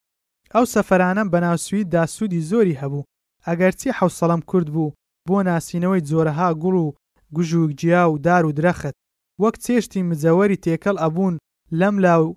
ئەو 0.54 0.66
سەفەرانم 0.74 1.28
بەناو 1.34 1.58
سویددا 1.66 2.04
سوودی 2.16 2.46
زۆری 2.52 2.80
هەبوو 2.82 3.06
ئەگەرچی 3.48 3.96
حوسەڵم 3.98 4.42
کورد 4.50 4.68
بوو 4.76 4.94
بۆ 5.28 5.38
ناسینەوەی 5.48 6.06
جۆرەها 6.10 6.50
گوڵ 6.62 6.76
و 6.84 6.88
گژوک 7.36 7.72
جیا 7.80 8.02
و 8.12 8.18
دار 8.26 8.44
و 8.46 8.56
درەخت 8.60 8.96
وەک 9.42 9.56
چێشتی 9.66 10.06
مزەوەری 10.10 10.62
تێکەڵ 10.64 10.96
ئەبوون 11.04 11.36
لەم 11.80 11.96
لاو 12.06 12.36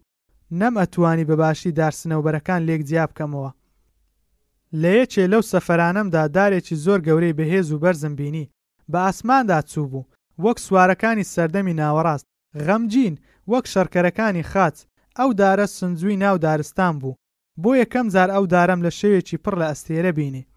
نەم 0.61 0.75
ئەتوانی 0.81 1.29
بەباشی 1.31 1.75
دارسنەوبەرەکان 1.79 2.61
لێک 2.69 2.83
جیاب 2.89 3.11
بکەمەوە 3.15 3.51
لە 4.75 4.91
یەکێ 5.01 5.25
لەو 5.33 5.43
سەفەرانەمدا 5.51 6.23
دارێکی 6.37 6.77
زۆر 6.85 7.01
گەورەی 7.07 7.37
بەهێز 7.39 7.71
و 7.73 7.79
بەرزم 7.83 8.15
بینی 8.17 8.51
بە 8.93 8.97
ئاسماندا 9.07 9.59
چوو 9.71 9.87
بوو 9.93 10.09
وەک 10.43 10.59
سوارەکانی 10.67 11.29
سەردەمی 11.33 11.77
ناوەڕاست 11.81 12.27
غەمجین 12.67 13.15
وەک 13.51 13.65
شەرکەرەکانی 13.73 14.49
خاچ 14.53 14.77
ئەو 15.19 15.31
دارە 15.41 15.67
سنجوی 15.79 16.17
ناو 16.23 16.37
دارستان 16.45 16.95
بوو 17.01 17.19
بۆ 17.63 17.71
یەکەم 17.83 18.07
زار 18.15 18.29
ئەو 18.35 18.45
دارم 18.55 18.81
لە 18.87 18.91
شەوێکی 19.01 19.41
پڕ 19.45 19.55
لە 19.61 19.67
ئەستێرە 19.71 20.13
بینی 20.19 20.49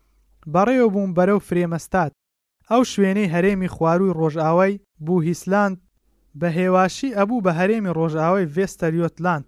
بەڕێوە 0.53 0.87
بووم 0.93 1.11
بەرەو 1.17 1.39
فرێمەستاد 1.47 2.11
ئەو 2.71 2.81
شوێنەی 2.93 3.31
هەرێمی 3.33 3.71
خواروی 3.75 4.15
ڕۆژئاوای 4.19 4.79
بوو 5.05 5.19
هیسلاند 5.27 5.77
بە 6.39 6.47
هێواشی 6.57 7.15
ئەبوو 7.17 7.43
بە 7.45 7.51
هەرێمی 7.59 7.93
ڕۆژئاوای 7.97 8.49
ڤێستەریۆتلاند 8.55 9.45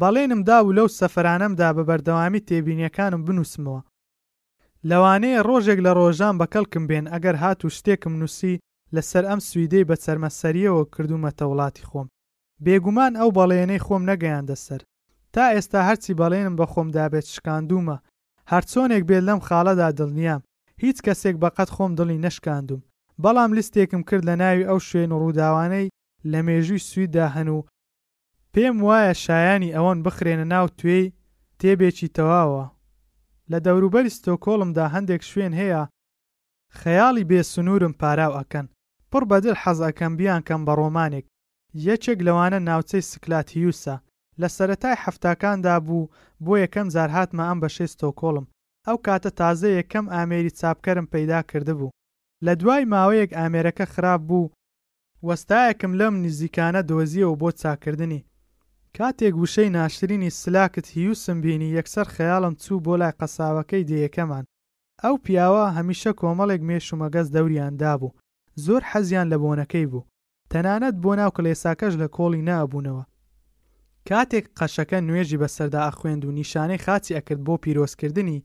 بەڵێنم 0.00 0.40
دا 0.48 0.58
و 0.66 0.74
لەو 0.78 0.88
سەفرانەمدا 0.98 1.68
بە 1.76 1.82
بەردەوامی 1.88 2.40
تێبینیەکانم 2.48 3.22
بنووسمەوە 3.26 3.82
لەوانەیە 4.90 5.40
ڕۆژێک 5.48 5.78
لە 5.86 5.92
ڕۆژان 5.98 6.34
بە 6.40 6.46
کەلکم 6.54 6.84
بێن 6.90 7.06
ئەگەر 7.12 7.36
هات 7.42 7.58
و 7.64 7.74
شتێکم 7.76 8.12
نووسی 8.20 8.60
لەسەر 8.94 9.24
ئەم 9.30 9.40
سویدەی 9.48 9.88
بە 9.90 9.96
چەرمەسەریەوە 10.04 10.82
کردومەتە 10.94 11.44
وڵاتی 11.50 11.86
خۆم 11.90 12.08
بێگومان 12.64 13.12
ئەو 13.20 13.30
بەڵێنەی 13.38 13.84
خۆم 13.86 14.02
نەگەیاندە 14.10 14.56
سەر 14.64 14.80
تا 15.34 15.44
ئێستا 15.54 15.80
هەرچی 15.88 16.16
بەڵێنم 16.20 16.54
بە 16.60 16.66
خۆم 16.72 16.88
دابێت 16.96 17.26
شکاندومە 17.34 17.96
هەرچۆنێک 18.52 19.02
بێت 19.08 19.22
لەم 19.28 19.40
خاڵەدا 19.46 19.88
دڵنیام 19.98 20.40
هیچ 20.82 20.98
کەسێک 21.06 21.36
بەقەت 21.42 21.70
خۆم 21.76 21.92
دڵی 21.98 22.22
نەشکاندوم 22.24 22.80
بەڵام 23.22 23.50
لیستێکم 23.56 24.02
کرد 24.08 24.24
لە 24.28 24.34
ناوی 24.42 24.68
ئەو 24.68 24.78
شوێن 24.88 25.10
و 25.12 25.20
ڕووداوانەی 25.22 25.92
لە 26.30 26.38
مێژووی 26.46 26.84
سویدا 26.88 27.26
هەنوو 27.36 27.66
پێم 28.52 28.76
وایە 28.86 29.12
شایانی 29.24 29.74
ئەوەن 29.76 29.98
بخرێنە 30.06 30.46
ناو 30.52 30.66
توێی 30.78 31.12
تێبێکی 31.60 32.12
تەواوە 32.16 32.64
لە 33.52 33.58
دەوروبەری 33.68 34.14
ستۆکۆڵمدا 34.18 34.86
هەندێک 34.94 35.22
شوێن 35.30 35.52
هەیە 35.60 35.82
خەیاڵی 36.80 37.28
بێسنوورم 37.30 37.92
پاراو 38.00 38.36
ئەکەن 38.38 38.66
پڕ 39.10 39.22
بەدل 39.30 39.54
حەزەکەم 39.62 40.12
بیان 40.20 40.42
کەم 40.48 40.60
بە 40.66 40.74
ڕۆمانێک 40.80 41.26
یەکێک 41.88 42.18
لەوانە 42.26 42.58
ناوچەی 42.68 43.06
سکلاتیوسە 43.10 43.96
لە 44.40 44.48
سەتای 44.56 45.00
هەفتکاندا 45.04 45.76
بوو 45.86 46.10
بۆ 46.44 46.52
یەکەم 46.64 46.86
زار 46.94 47.08
هاتمە 47.16 47.44
ئەم 47.48 47.58
بە 47.62 47.68
شێستۆ 47.76 48.08
کۆڵم 48.20 48.46
ئەو 48.86 48.96
کاتە 49.06 49.30
تازە 49.40 49.68
یەکەم 49.78 50.06
ئامێری 50.14 50.54
چاپکەرم 50.60 51.06
پەیدا 51.12 51.40
کردبوو 51.50 51.94
لە 52.46 52.52
دوای 52.60 52.82
ماوەیەک 52.92 53.30
ئامێرەکە 53.38 53.84
خراپ 53.92 54.20
بوو 54.28 54.52
وەستایەکم 55.28 55.92
لەم 56.00 56.14
نزیکانە 56.24 56.80
دۆزیەوە 56.90 57.36
بۆ 57.40 57.48
چاکردنی 57.60 58.20
کاتێک 58.96 59.34
وشەی 59.36 59.68
ناشرینی 59.70 60.30
سلاکت 60.40 60.86
هیوسم 60.96 61.40
بینی 61.40 61.74
یەکسەر 61.80 62.06
خەیاڵم 62.16 62.54
چوو 62.64 62.82
بۆ 62.84 62.94
لای 63.00 63.12
قەساوەکەی 63.20 63.86
دیەکەمان 63.90 64.44
ئەو 65.04 65.14
پیاوە 65.24 65.64
هەمیشە 65.76 66.10
کۆمەڵێک 66.20 66.62
مێشومەگەز 66.68 67.26
دەوریاندا 67.34 67.92
بوو 68.00 68.16
زۆر 68.64 68.82
حەزیان 68.90 69.26
لە 69.32 69.36
بۆنەکەی 69.42 69.86
بوو 69.90 70.08
تەنانەت 70.52 70.94
بۆ 71.02 71.10
ناو 71.18 71.30
کلێساکەش 71.36 71.92
لە 72.02 72.06
کۆڵی 72.16 72.44
نابوونەوە 72.48 73.04
کاتێک 74.08 74.44
قەشەکە 74.58 74.98
نوێژی 75.08 75.40
بەسەردا 75.42 75.80
ئەخوێند 75.86 76.22
و 76.24 76.30
نیشانەی 76.38 76.82
خاچی 76.84 77.16
ئەکرد 77.16 77.40
بۆ 77.46 77.54
پیرۆزکردنی 77.64 78.44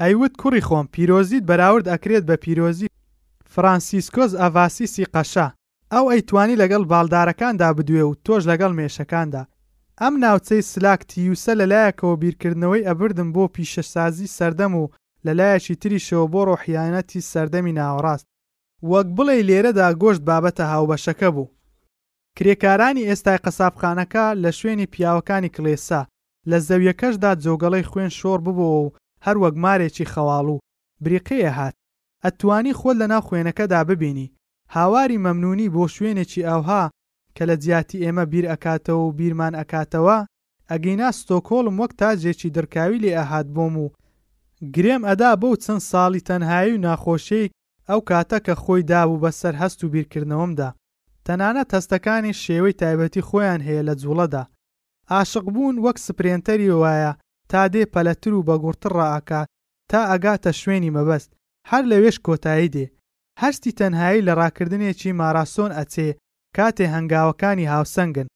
ئەیوت 0.00 0.34
کوڕی 0.40 0.64
خۆم 0.66 0.86
پیرۆزیت 0.94 1.44
بەراورد 1.50 1.86
ئەکرێت 1.92 2.24
بە 2.28 2.36
پیرۆزی 2.44 2.88
فرانسیسکۆز 3.52 4.30
ئەڤاسیسی 4.40 5.08
قەشە 5.14 5.46
ئەو 5.92 6.04
ئەیتوانی 6.12 6.58
لەگەڵ 6.62 6.82
باڵدارەکاندا 6.92 7.68
بدوێ 7.78 8.02
و 8.08 8.14
تۆش 8.26 8.42
لەگەڵ 8.50 8.72
مێشەکاندا 8.78 9.42
ئەم 10.02 10.14
ناوچەی 10.24 10.62
سلاک 10.72 11.00
تیوسە 11.10 11.52
لەلایەکەوە 11.60 12.16
بیرکردنەوەی 12.22 12.86
ئەبردم 12.88 13.28
بۆ 13.34 13.44
پیشەسازی 13.56 14.32
سەردەم 14.36 14.72
و 14.80 14.84
لەلایەکی 15.26 15.78
تریشەوە 15.82 16.26
بۆ 16.32 16.40
ڕۆحیانەتی 16.48 17.24
سەردەمی 17.32 17.76
ناوەڕاست 17.78 18.26
وەک 18.90 19.06
بڵێ 19.16 19.36
لێرەدا 19.48 19.88
گۆشت 20.02 20.22
بابەتە 20.28 20.64
هاوبەشەکە 20.72 21.28
بوو 21.34 21.52
کرێکارانی 22.38 23.06
ئێستای 23.08 23.42
قەسابخانەکە 23.44 24.24
لە 24.42 24.50
شوێنی 24.58 24.90
پیاوەکانی 24.92 25.52
کلێسا 25.56 26.02
لە 26.50 26.58
زەویەکەشدا 26.68 27.30
جۆگەڵەی 27.44 27.88
خوێن 27.90 28.10
شۆر 28.18 28.38
ببەوە 28.46 28.78
و 28.84 28.94
هەر 29.26 29.36
وەک 29.42 29.54
مارێکی 29.64 30.10
خەواڵ 30.12 30.46
و 30.54 30.62
بریقەیە 31.04 31.50
هات 31.58 31.74
ئەتوانی 32.24 32.76
خۆل 32.80 32.96
لەناو 33.02 33.26
خوێنەکەدا 33.26 33.80
ببینی 33.90 34.32
هاواری 34.76 35.22
مەمنونی 35.24 35.72
بۆ 35.74 35.84
شوێنێکی 35.94 36.46
ئاوها 36.48 36.82
کە 37.36 37.44
لە 37.50 37.56
جیاتی 37.62 38.02
ئێمە 38.04 38.24
بیر 38.32 38.44
ئەکاتەوە 38.52 39.00
و 39.08 39.14
بیرمان 39.18 39.54
ئەکاتەوە 39.60 40.18
ئەگەینا 40.70 41.08
ستۆکۆڵم 41.20 41.76
وەک 41.82 41.92
تاجێکی 42.00 42.54
دەرکاوی 42.56 43.02
لێ 43.04 43.12
ئاهات 43.18 43.46
بۆم 43.56 43.74
و 43.84 43.86
گرێم 44.74 45.02
ئەدا 45.08 45.30
بەو 45.40 45.54
چەند 45.64 45.82
ساڵی 45.90 46.24
تەنهایی 46.28 46.74
و 46.76 46.82
ناخۆشەی 46.86 47.52
ئەو 47.88 48.00
کاتە 48.10 48.38
کە 48.46 48.54
خۆی 48.62 48.82
دابوو 48.92 49.22
بەسەر 49.24 49.54
هەست 49.62 49.80
و 49.82 49.92
بیرکردنەوەمدا 49.94 50.68
تەنانەت 51.26 51.68
هەستەکانی 51.76 52.38
شێوەی 52.44 52.74
تایبەتی 52.80 53.26
خۆیان 53.28 53.60
هەیە 53.68 53.82
لە 53.88 53.94
جوڵەدا 54.02 54.42
عاشق 55.14 55.44
بوون 55.54 55.76
وەک 55.86 55.96
سپرێنتەری 56.06 56.72
وایە 56.82 57.12
تا 57.50 57.60
دێ 57.72 57.82
پەلەتر 57.94 58.30
و 58.34 58.46
بە 58.48 58.54
گورتر 58.62 58.92
ڕائکات 59.00 59.48
تا 59.90 60.00
ئەگاتە 60.10 60.50
شوێنی 60.60 60.94
مەبەست 60.96 61.30
هەر 61.70 61.82
لەوێش 61.90 62.16
کۆتایی 62.26 62.72
دێ 62.74 62.86
هەستی 63.42 63.72
تەنهایی 63.80 64.24
لە 64.26 64.32
ڕاکردنێکی 64.40 65.16
ماراسۆن 65.20 65.70
ئەچێ 65.78 66.10
کاتێ 66.58 66.84
هەنگاوەکانی 66.94 67.70
هاوسەنگن 67.72 68.28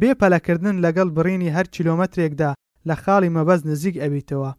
بێ 0.00 0.10
پەلەکردن 0.20 0.76
لەگەڵ 0.84 1.08
بڕینی 1.16 1.52
هەر 1.56 1.66
کیلۆمەترێکدا 1.74 2.50
لە 2.88 2.94
خاڵی 3.02 3.34
مەبەز 3.36 3.60
نزیک 3.70 3.96
ئەبیتەوە 4.02 4.50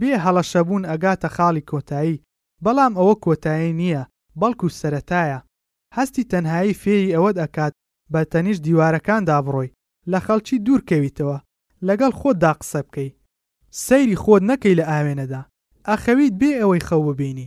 بێ 0.00 0.12
هەڵەشەبوون 0.24 0.82
ئەگاتە 0.90 1.28
خاڵی 1.36 1.66
کۆتایی 1.70 2.22
بەڵام 2.64 2.92
ئەوە 2.98 3.14
کۆتایی 3.24 3.76
نییە 3.80 4.02
بەڵکو 4.40 4.66
سەتایە 4.80 5.40
هەستی 5.96 6.24
تەنهایی 6.30 6.78
فێری 6.82 7.14
ئەوەت 7.14 7.36
ئەکات 7.42 7.72
بە 8.12 8.20
تەنیش 8.32 8.58
دیوارەکاندا 8.66 9.36
بڕۆی 9.46 9.74
لە 10.12 10.18
خەڵکی 10.26 10.56
دوورکەویتەوە 10.66 11.38
لەگەڵ 11.88 12.12
خۆتدا 12.20 12.52
قسە 12.60 12.80
بکەی 12.86 13.10
سەیری 13.86 14.20
خۆت 14.22 14.42
نەکەی 14.50 14.78
لە 14.80 14.84
ئاوێنەدا 14.92 15.42
ئەخەویت 15.88 16.34
بێ 16.40 16.52
ئەوەی 16.60 16.84
خەو 16.88 17.00
ببینی 17.08 17.46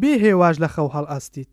بێ 0.00 0.12
هێواش 0.24 0.56
لە 0.62 0.68
خەو 0.74 0.88
هەڵ 0.94 1.06
ئەستیت 1.12 1.52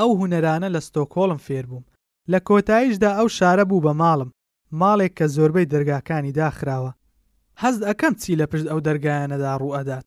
ئەو 0.00 0.10
هوەرانە 0.20 0.68
لە 0.74 0.80
ستۆکۆڵم 0.86 1.40
فێر 1.46 1.64
بووم 1.70 1.84
لە 2.32 2.38
کۆتاییشدا 2.48 3.10
ئەو 3.18 3.28
شارە 3.38 3.64
بوو 3.70 3.84
بە 3.86 3.92
ماڵم 4.00 4.30
ماڵێک 4.80 5.12
کە 5.18 5.26
زۆربەی 5.36 5.70
دەرگاکانی 5.72 6.36
داخراوە 6.40 6.92
هەز 7.62 7.76
ئەەکەم 7.88 8.14
چی 8.22 8.38
لە 8.40 8.46
پشت 8.50 8.66
ئەو 8.70 8.80
دەرگایەنەدا 8.86 9.52
ڕوو 9.60 9.76
ئەدات 9.76 10.04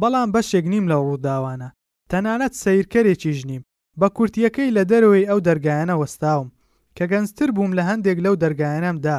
بەڵام 0.00 0.28
بەشێک 0.34 0.64
نیم 0.72 0.84
لە 0.90 0.96
ڕووداوانە 1.04 1.68
تەنانەت 2.10 2.52
سیرکەرێکی 2.62 3.32
ژنیم 3.38 3.62
بە 4.00 4.06
کورتیەکەی 4.16 4.74
لە 4.76 4.82
دەرەوەی 4.90 5.28
ئەو 5.30 5.38
دەرگایەنە 5.48 5.94
وەستاوم 6.00 6.48
کە 6.96 7.04
گەنجتر 7.12 7.48
بووم 7.56 7.72
لە 7.78 7.82
هەندێک 7.90 8.18
لەو 8.24 8.34
دەرگایەنەمدا 8.42 9.18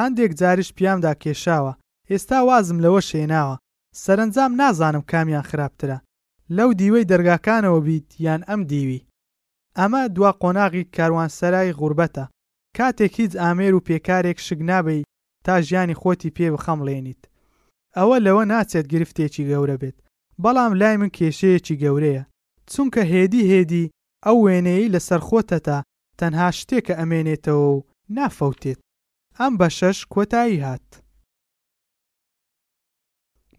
هەندێک 0.00 0.32
جاریش 0.40 0.70
پیامدا 0.76 1.12
کێشاوە 1.22 1.72
ئێستا 2.10 2.38
وازم 2.48 2.78
لەوە 2.84 3.00
شێناوە 3.10 3.56
سەرنجام 4.02 4.52
نازانم 4.60 5.04
کامیان 5.12 5.44
خراپترە 5.50 5.98
لەو 6.56 6.70
دیوەی 6.80 7.08
دەرگاکانەوە 7.12 7.80
بیت 7.86 8.08
یان 8.26 8.40
ئەم 8.50 8.62
دیوی 8.72 9.00
ئەمە 9.78 10.02
دوا 10.14 10.32
قۆناغی 10.42 10.84
کاروانسەرای 10.96 11.72
غوربەتە 11.78 12.24
کاتێک 12.76 13.12
هیچ 13.20 13.32
ئامێر 13.42 13.72
و 13.74 13.84
پێکارێک 13.86 14.38
شک 14.46 14.60
نابی 14.70 15.04
تا 15.44 15.54
ژیانی 15.68 15.98
خۆتی 16.00 16.34
پێ 16.36 16.46
بخەمڵێنیت 16.54 17.22
ئەوە 17.98 18.16
لەوە 18.26 18.44
ناچێت 18.52 18.86
گرفتێکی 18.92 19.48
گەورە 19.50 19.76
بێت 19.82 19.98
بەڵام 20.42 20.72
لای 20.80 20.96
من 21.00 21.10
کێشەیەکی 21.16 21.80
گەورەیە 21.82 22.24
چونکە 22.72 23.02
هێدی 23.12 23.46
هێدی 23.52 23.90
ئەو 24.26 24.36
وێنەیە 24.44 24.92
لەسەر 24.94 25.20
خۆتەتە 25.28 25.78
تەنها 26.20 26.48
شتێکە 26.58 26.94
ئەمێنێتەوە 27.00 27.68
و 27.76 27.78
نافەوتێت 28.16 28.80
ئەم 29.38 29.52
بە 29.60 29.68
شەش 29.78 29.98
کۆتایی 30.14 30.62
هات 30.66 30.86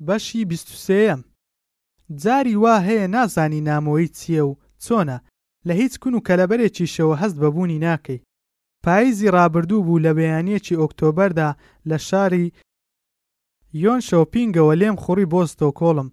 بەشی 0.07 0.45
بیستوسەیەم 0.49 1.21
جاری 2.23 2.55
وا 2.63 2.75
هەیە 2.87 3.07
نازانی 3.15 3.61
نامۆی 3.69 4.07
چییە 4.17 4.43
و 4.49 4.51
چۆنە 4.85 5.17
لە 5.67 5.71
هیچ 5.81 5.93
کون 6.01 6.13
و 6.17 6.21
کەلەبەرێکی 6.27 6.87
شەوە 6.95 7.15
هەست 7.21 7.35
بەبوونی 7.41 7.81
ناکەی 7.85 8.21
پاییزی 8.83 9.31
ڕابردوو 9.35 9.83
بوو 9.87 9.99
لە 10.05 10.11
بەیانیەکی 10.17 10.77
ئۆکتۆبەردا 10.81 11.49
لە 11.89 11.97
شاری 12.07 12.53
یۆن 13.83 13.99
شۆپینگەوە 14.09 14.73
لێم 14.81 14.95
خوڕی 15.03 15.27
بۆ 15.33 15.41
ستۆکۆڵم 15.53 16.09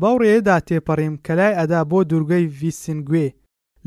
باو 0.00 0.18
ڕێدا 0.22 0.56
تێپەڕیم 0.68 1.14
کەلای 1.26 1.56
ئەدا 1.58 1.80
بۆ 1.90 2.00
دوورگەی 2.10 2.50
ویسنگوێ 2.60 3.26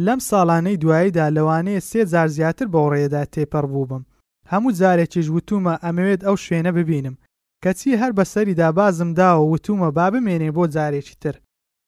لەم 0.06 0.20
ساڵانەی 0.30 0.80
دواییدا 0.84 1.26
لەوانەیە 1.36 1.82
سێ 1.90 2.02
جار 2.12 2.28
زیاتر 2.38 2.68
بەو 2.74 2.88
ڕێدا 2.94 3.24
تێپەڕ 3.34 3.66
بوو 3.72 3.88
بم 3.92 4.04
هەموو 4.52 4.76
جارێکیش 4.80 5.28
وتومە 5.36 5.76
ئەمەوێت 5.84 6.22
ئەو 6.28 6.36
شوێنە 6.44 6.72
ببینم 6.78 7.16
کەچی 7.64 8.00
هەر 8.02 8.12
بەسەریدا 8.18 8.70
بازم 8.80 9.10
داوە 9.20 9.46
وتومە 9.52 9.90
با 9.98 10.08
بمێنێ 10.14 10.50
بۆ 10.58 10.64
جارێکی 10.76 11.16
تر 11.24 11.36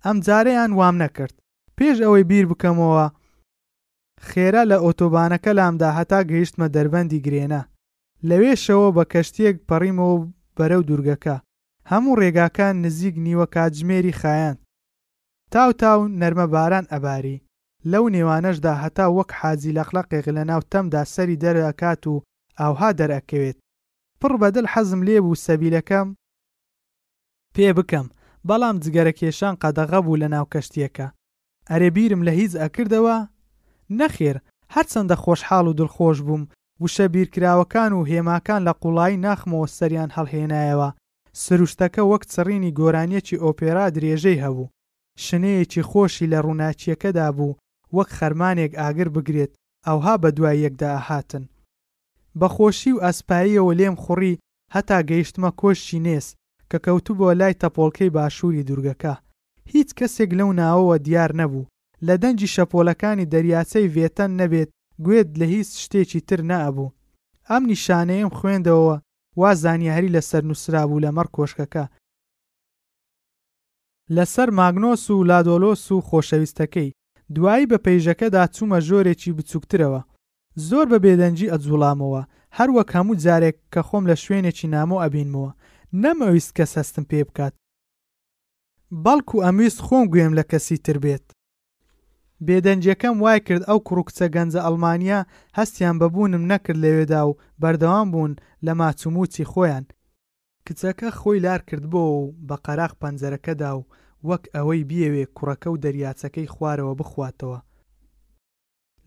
ئەم 0.06 0.18
جارەیان 0.28 0.72
وام 0.80 0.96
نەکرد 1.04 1.36
پێش 1.80 1.97
ئەوەی 2.06 2.23
بیر 2.30 2.45
بکەمەوە 2.52 3.06
خێرا 4.30 4.64
لە 4.72 4.77
ئۆتۆبانەکە 4.84 5.52
لامدا 5.60 5.89
هەتا 5.97 6.19
گەیشتمە 6.30 6.68
دەربەندی 6.76 7.23
گرێنە 7.26 7.61
لەوێشەوە 8.30 8.88
بە 8.97 9.03
کەشتێک 9.14 9.56
پەڕیمەوە 9.69 10.15
بەرەو 10.57 10.81
دوورگەکە 10.88 11.35
هەموو 11.91 12.18
ڕێگاکان 12.22 12.76
نزیک 12.85 13.15
نیوە 13.26 13.45
کاتژمێری 13.56 14.14
خایەن 14.22 14.56
تاو 15.53 15.69
تاو 15.81 15.99
نەرمە 16.19 16.45
باران 16.53 16.85
ئەباری 16.93 17.43
لەو 17.91 18.06
نێوانەشدا 18.15 18.73
هەتا 18.84 19.06
وەک 19.18 19.30
حاجی 19.39 19.76
لەخلەقێک 19.77 20.26
لە 20.35 20.43
ناو 20.49 20.61
تەمدا 20.72 21.03
سەری 21.14 21.39
دەرەکات 21.43 22.02
و 22.11 22.14
ئاوها 22.60 22.89
دەرەکەوێت 22.99 23.57
پڕ 24.19 24.31
بەدل 24.41 24.65
حەزم 24.73 25.02
لێ 25.07 25.18
بوو 25.23 25.41
سەبیلەکەم 25.45 26.07
پێ 27.56 27.69
بکەم 27.77 28.06
بەڵام 28.47 28.76
جگەرە 28.84 29.14
کێشان 29.19 29.53
قەدەغە 29.61 29.99
بوو 30.06 30.19
لە 30.22 30.27
ناو 30.34 30.45
کەشتیەکە 30.53 31.07
ئەرێ 31.72 31.90
بیرم 31.96 32.22
لە 32.28 32.32
هیچ 32.40 32.54
ئەکردەوە 32.62 33.18
نەخێر 34.00 34.38
هەرچەندە 34.74 35.16
خۆشحاڵ 35.24 35.66
و 35.68 35.78
دڵخۆش 35.80 36.18
بووم 36.26 36.44
وشە 36.84 37.06
بیرکراوەکان 37.14 37.92
و 37.94 38.06
هێماکان 38.12 38.62
لە 38.68 38.74
قوڵایی 38.82 39.22
ناخمەوە 39.26 39.68
سەریان 39.78 40.10
هەڵهێنایەوە 40.16 40.90
سروشتەکە 41.44 42.02
وەک 42.12 42.24
چڕینی 42.34 42.76
گۆرانیەکی 42.80 43.42
ئۆپێرا 43.44 43.86
درێژەی 43.96 44.42
هەبوو 44.44 44.72
شنەیەکی 45.26 45.88
خۆشی 45.90 46.30
لە 46.34 46.40
ڕووناچیەکەدا 46.46 47.28
بوو 47.38 47.58
وەک 47.96 48.10
خەرمانێک 48.18 48.72
ئاگر 48.82 49.10
بگرێت 49.16 49.52
ئەوها 49.88 50.16
بە 50.22 50.30
دوای 50.38 50.58
یەکدا 50.66 50.90
ئاهاتن 50.94 51.44
بەخۆشی 52.40 52.92
و 52.94 53.02
ئەسپاییەوە 53.06 53.74
لێم 53.80 53.96
خوڕی 54.04 54.40
هەتا 54.76 54.98
گەیشتمە 55.10 55.52
کۆشی 55.62 56.04
نێس 56.06 56.28
کە 56.70 56.78
کەوتوبۆ 56.86 57.28
لای 57.40 57.58
تەپۆڵکەی 57.62 58.14
باشووری 58.16 58.66
دوورگەکە 58.68 59.14
هیچ 59.74 59.90
کەسێک 60.00 60.32
لەو 60.40 60.50
ناوەوە 60.62 60.96
دیار 61.06 61.32
نەبوو 61.42 61.70
لە 62.08 62.16
دەنجی 62.24 62.52
شەپۆلەکانی 62.56 63.30
دەریاچەی 63.34 63.92
ڤێتەن 63.96 64.32
نەبێت 64.42 64.70
گوێت 65.06 65.30
لە 65.40 65.46
هیچ 65.54 65.70
شتێکی 65.84 66.20
تر 66.30 66.40
نەبوو 66.52 66.94
ئەم 67.50 67.64
نیشانەیەم 67.72 68.32
خوێندەوە 68.38 68.96
وا 69.40 69.52
زانیاری 69.64 70.14
لەسەر 70.16 70.42
نووسرابوو 70.50 71.02
لەمەڕ 71.06 71.28
کۆشکەکە 71.36 71.86
لەسەر 74.16 74.50
ماگنۆس 74.60 75.04
و 75.10 75.18
لادۆلۆس 75.30 75.84
و 75.94 75.98
خۆشەویستەکەی 76.10 76.90
دوایی 77.36 77.70
بە 77.72 77.78
پەیژەکەدا 77.86 78.44
چوومە 78.56 78.80
ژۆرێکی 78.88 79.36
بچووکترەوە 79.38 80.02
زۆر 80.68 80.86
بە 80.92 80.98
بێدەنجی 81.04 81.52
ئەجوڵامەوە 81.52 82.22
هەروەک 82.58 82.90
هەموو 82.98 83.20
جارێک 83.24 83.58
کە 83.74 83.82
خۆم 83.88 84.04
لە 84.12 84.16
شوێنێکی 84.24 84.72
نامۆ 84.76 84.96
ئەبینمەوە 85.04 85.52
نەمەویست 86.04 86.52
کە 86.58 86.66
سەستم 86.76 87.04
پێ 87.12 87.22
بکات 87.28 87.54
بەڵکو 89.04 89.36
ئەمویست 89.46 89.80
خۆم 89.86 90.06
گوێم 90.12 90.34
لە 90.40 90.44
کەسی 90.52 90.78
تر 90.86 90.98
بێت 91.04 91.26
بێدەنجەکەم 92.46 93.16
وای 93.24 93.40
کرد 93.48 93.64
ئەو 93.70 93.80
کوڕکچە 93.88 94.26
گەنجە 94.36 94.60
ئەلمانیا 94.66 95.20
هەستیان 95.58 95.96
بەبوونم 96.02 96.44
نەکرد 96.52 96.80
لەوێدا 96.84 97.22
و 97.30 97.38
بەردەوام 97.62 98.08
بوون 98.14 98.34
لە 98.66 98.72
ماچوموچی 98.80 99.50
خۆیان 99.52 99.86
کچەکە 100.68 101.10
خۆی 101.20 101.44
لار 101.46 101.62
کردبووە 101.70 102.14
و 102.22 102.34
بە 102.48 102.56
قەراق 102.66 102.94
پەنجەرەکەدا 103.02 103.72
و 103.78 103.82
وەک 104.30 104.44
ئەوەی 104.56 104.88
بیەوێ 104.90 105.24
کوڕەکە 105.38 105.68
و 105.72 105.82
دەریاچەکەی 105.84 106.52
خوارەوە 106.54 106.94
بخواتەوە 107.00 107.60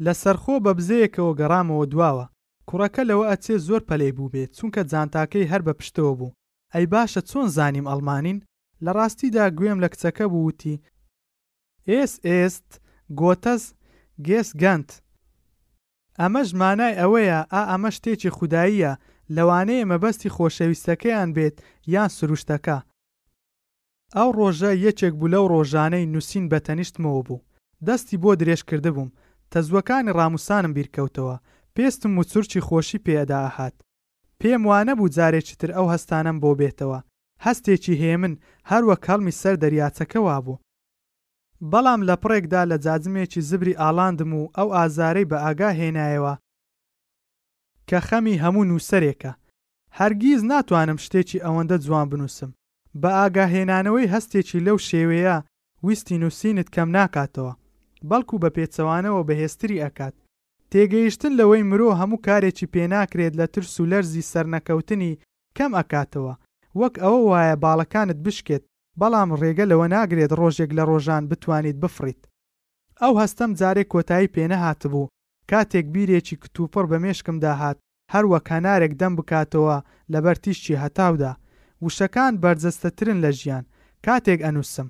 لە 0.04 0.12
سەرخۆ 0.22 0.54
بە 0.64 0.72
بزەیەکەوە 0.78 1.32
گەڕامەوە 1.40 1.84
دواوە 1.92 2.24
کوڕەکە 2.68 3.02
لەوە 3.10 3.24
ئەچێ 3.30 3.54
زۆر 3.66 3.82
پەلەی 3.88 4.12
بوو 4.16 4.32
بێت 4.34 4.50
چونکە 4.58 4.80
جانتاکەی 4.90 5.48
هەر 5.50 5.60
بە 5.66 5.72
پشتەوە 5.78 6.14
بوو 6.18 6.34
ئەی 6.74 6.86
باشە 6.92 7.22
چۆن 7.30 7.46
زانیم 7.56 7.86
ئەڵمانین 7.90 8.38
لە 8.84 8.90
ڕاستیدا 8.98 9.44
گوێم 9.58 9.78
لە 9.84 9.88
کچەکە 9.92 10.26
بووتی 10.32 10.76
ئێس 11.90 12.12
ئێست 12.28 12.68
گۆتەس 13.20 13.64
گێس 14.26 14.48
گەند 14.62 14.88
ئەمە 16.20 16.42
ژمانای 16.48 16.98
ئەوەیە 17.00 17.40
ئا 17.52 17.60
ئەمە 17.70 17.90
شتێکی 17.96 18.30
خودداییە 18.36 18.92
لەوانەیە 19.36 19.88
مەبەستی 19.90 20.32
خۆشەویستەکەیان 20.36 21.30
بێت 21.36 21.56
یان 21.94 22.08
سروشتەکە 22.18 22.78
ئەو 24.16 24.28
ڕۆژە 24.38 24.70
یەکێک 24.86 25.14
بوو 25.18 25.32
لەو 25.34 25.44
ڕۆژانەی 25.52 26.10
نووسین 26.12 26.44
بە 26.50 26.58
تەنیشتمەوە 26.66 27.22
بوو 27.28 27.44
دەستی 27.86 28.20
بۆ 28.22 28.30
درێژکرده 28.40 28.90
بووم 28.96 29.10
تەزوەکانی 29.52 30.14
ڕاموسانم 30.18 30.72
بیرکەوتەوە 30.76 31.36
پێستم 31.74 32.12
و 32.18 32.22
چورکی 32.32 32.64
خۆشی 32.68 33.02
پێداهات 33.06 33.76
پێم 34.40 34.62
وانە 34.70 34.94
بوو 34.98 35.12
جارێکی 35.16 35.54
تر 35.60 35.70
ئەو 35.76 35.86
هەستانم 35.94 36.36
بۆ 36.42 36.50
بێتەوە 36.60 37.00
هەستێکی 37.46 37.94
هێ 38.02 38.14
من 38.22 38.34
هەروە 38.70 38.96
کەڵمی 39.06 39.36
سەر 39.40 39.54
دەریاچەکەوا 39.62 40.36
بوو 40.44 40.60
بەڵام 41.70 42.00
لە 42.08 42.14
پڕێکدا 42.22 42.62
لە 42.70 42.76
جاجمێکی 42.84 43.40
زبری 43.48 43.78
ئاڵاندم 43.82 44.30
و 44.38 44.42
ئەو 44.56 44.68
ئازارەی 44.76 45.28
بە 45.30 45.38
ئاگا 45.44 45.70
هێنایەوە 45.80 46.34
کە 47.88 47.98
خەمی 48.08 48.40
هەموو 48.44 48.68
نووسەرێکە 48.70 49.32
هەرگیز 49.98 50.40
ناتوانم 50.52 50.98
شتێکی 51.04 51.42
ئەوەندە 51.44 51.76
جوان 51.86 52.06
بنووسم 52.10 52.50
بە 53.00 53.10
ئاگاهێنانەوەی 53.20 54.10
هەستێکی 54.14 54.64
لەو 54.66 54.76
شێوەیە 54.88 55.36
ویستی 55.86 56.20
نووسینت 56.22 56.68
کەم 56.74 56.88
ناکاتەوە 56.98 57.54
بەڵکو 58.10 58.36
بە 58.42 58.50
پێچەوانەوە 58.56 59.22
بەهێستری 59.28 59.82
ئەکات 59.84 60.14
تێگەیشتن 60.70 61.32
لەوەی 61.40 61.66
مرۆ 61.70 61.88
هەموو 62.00 62.22
کارێکی 62.26 62.70
پێناکرێت 62.74 63.34
لە 63.40 63.46
ترس 63.52 63.74
و 63.80 63.88
لەرزی 63.92 64.28
سەرنەکەوتنی 64.32 65.12
کەم 65.56 65.70
ئەکاتەوە 65.78 66.34
وەک 66.80 66.94
ئەوە 67.02 67.20
وایە 67.30 67.54
باڵەکانت 67.64 68.18
بشکێت 68.26 68.64
بەڵام 69.00 69.28
ڕێگە 69.40 69.64
لەوە 69.70 69.86
ناگرێت 69.96 70.32
ڕۆژێک 70.40 70.70
لە 70.78 70.82
ڕۆژان 70.90 71.22
بتوانیت 71.30 71.76
بفریت 71.82 72.20
ئەو 73.00 73.12
هەستەم 73.22 73.50
جارێک 73.60 73.88
کۆتایی 73.92 74.32
پێنەهات 74.34 74.80
بوو 74.92 75.10
کاتێک 75.50 75.86
بیرێکی 75.94 76.36
کتوپڕ 76.42 76.84
بە 76.90 76.98
مێشکم 77.04 77.36
داهات 77.44 77.78
هەروە 78.14 78.38
کانارێک 78.48 78.92
دەم 79.00 79.12
بکاتەوە 79.18 79.76
لە 80.12 80.18
بەرتیشتی 80.24 80.80
هەتاودا 80.82 81.32
وشەکان 81.84 82.32
بەرجەستەترن 82.42 83.18
لە 83.24 83.30
ژیان 83.38 83.64
کاتێک 84.06 84.40
ئەنووسم 84.46 84.88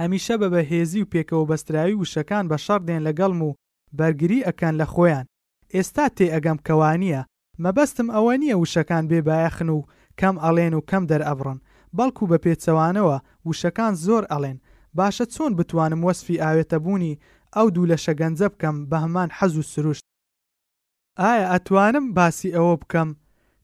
هەمیشە 0.00 0.34
بە 0.40 0.48
بەهێزی 0.54 1.00
و 1.04 1.10
پێکەوە 1.12 1.48
بەستراوی 1.50 1.98
وشەکان 2.02 2.44
بە 2.50 2.56
شەڕدێن 2.66 3.02
لەگەڵم 3.08 3.40
و 3.48 3.56
بەرگری 3.98 4.44
ئەکەن 4.46 4.74
لە 4.80 4.86
خۆیان 4.94 5.26
ئێستا 5.74 6.06
تێ 6.16 6.26
ئەگەم 6.34 6.58
کەوانییە 6.66 7.22
مەبەستم 7.64 8.08
ئەوە 8.14 8.32
نییە 8.42 8.56
وشەکان 8.62 9.04
بێبایەخن 9.10 9.68
و 9.72 9.78
کەم 10.20 10.36
ئەڵێن 10.44 10.74
و 10.74 10.80
کەم 10.90 11.04
دەرئەبڕن 11.10 11.58
بەڵکو 11.96 12.24
بە 12.30 12.38
پێچەوانەوە 12.44 13.16
وشەکان 13.48 13.92
زۆر 14.06 14.24
ئەڵێن 14.32 14.58
باشە 14.98 15.26
چۆن 15.34 15.52
بتوانم 15.58 16.00
وەسفی 16.06 16.42
ئاوێتەبوونی 16.44 17.18
ئەو 17.56 17.66
دوو 17.74 17.90
لە 17.92 17.96
شەگەنجە 18.04 18.46
بکەم 18.54 18.76
بە 18.90 18.96
هەمان 19.04 19.28
حەز 19.38 19.52
و 19.56 19.62
سروشت 19.72 20.02
ئایا 21.20 21.44
ئەتوانم 21.52 22.04
باسی 22.16 22.54
ئەوە 22.56 22.74
بکەم 22.82 23.08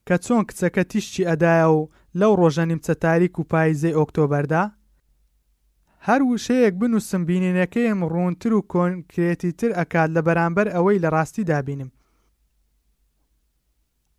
کە 0.07 0.15
چۆن 0.25 0.41
کچەکە 0.49 0.83
تیشتی 0.91 1.27
ئەدایە 1.29 1.67
و 1.77 1.79
لەو 2.19 2.31
ڕۆژە 2.41 2.65
نیمچە 2.69 2.93
تاریک 3.03 3.33
و 3.39 3.47
پاییزەی 3.51 3.95
ئۆکتۆبەردا 3.97 4.63
هەر 6.07 6.21
وشەیەک 6.31 6.73
بنووسم 6.81 7.21
بینینەکەیم 7.29 7.99
ڕوونتر 8.13 8.51
و 8.53 8.61
کۆنکرێتی 8.73 9.51
تر 9.59 9.69
ئەکات 9.79 10.09
لە 10.15 10.21
بەرامبەر 10.27 10.67
ئەوەی 10.75 11.01
لە 11.03 11.09
ڕاستی 11.15 11.43
دابینم 11.51 11.91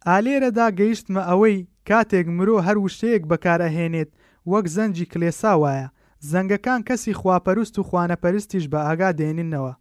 ئالێرەدا 0.06 0.66
گەیشتمە 0.78 1.23
ئەوەی 1.31 1.59
کاتێک 1.90 2.27
مرۆ 2.39 2.56
هەر 2.66 2.77
وشەیەک 2.85 3.23
بەکارەهێنێت 3.31 4.11
وەک 4.51 4.66
زەنجی 4.77 5.11
کلێسا 5.12 5.52
وایە 5.62 5.89
زەنگەکان 6.31 6.81
کەسی 6.89 7.19
خواپەرست 7.20 7.74
و 7.78 7.86
خوانەپەرستیش 7.89 8.65
بە 8.73 8.78
ئاگا 8.86 9.11
دێنینەوە 9.19 9.73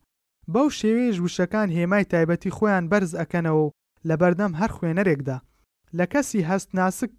بەو 0.53 0.67
شێوێژ 0.79 1.17
وشەکان 1.25 1.67
هێمای 1.77 2.05
تایبەتی 2.11 2.55
خۆیان 2.57 2.85
بەرز 2.91 3.11
ئەکەنەوە 3.19 3.61
و 3.65 3.73
لە 4.07 4.15
بەردەم 4.21 4.53
هەر 4.59 4.71
خوێنەرێکدا 4.75 5.37
لە 5.97 6.05
کەسی 6.13 6.45
هەست 6.49 6.69
ناسک 6.79 7.11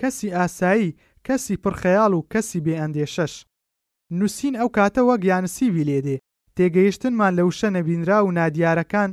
کەسی 0.00 0.28
ئاسایی 0.36 0.96
کەسی 1.26 1.56
پرخەیاڵ 1.62 2.12
و 2.16 2.26
کەسی 2.32 2.58
بێئندێشەش 2.66 3.34
نووسین 4.18 4.54
ئەو 4.60 4.68
کاتە 4.78 5.02
وەک 5.08 5.22
یانسیوی 5.30 5.86
لێدێ 5.88 6.16
تێگەیشتنمان 6.56 7.32
لە 7.38 7.42
وشە 7.48 7.68
نەبینرا 7.76 8.18
و 8.26 8.34
نادیارەکان 8.38 9.10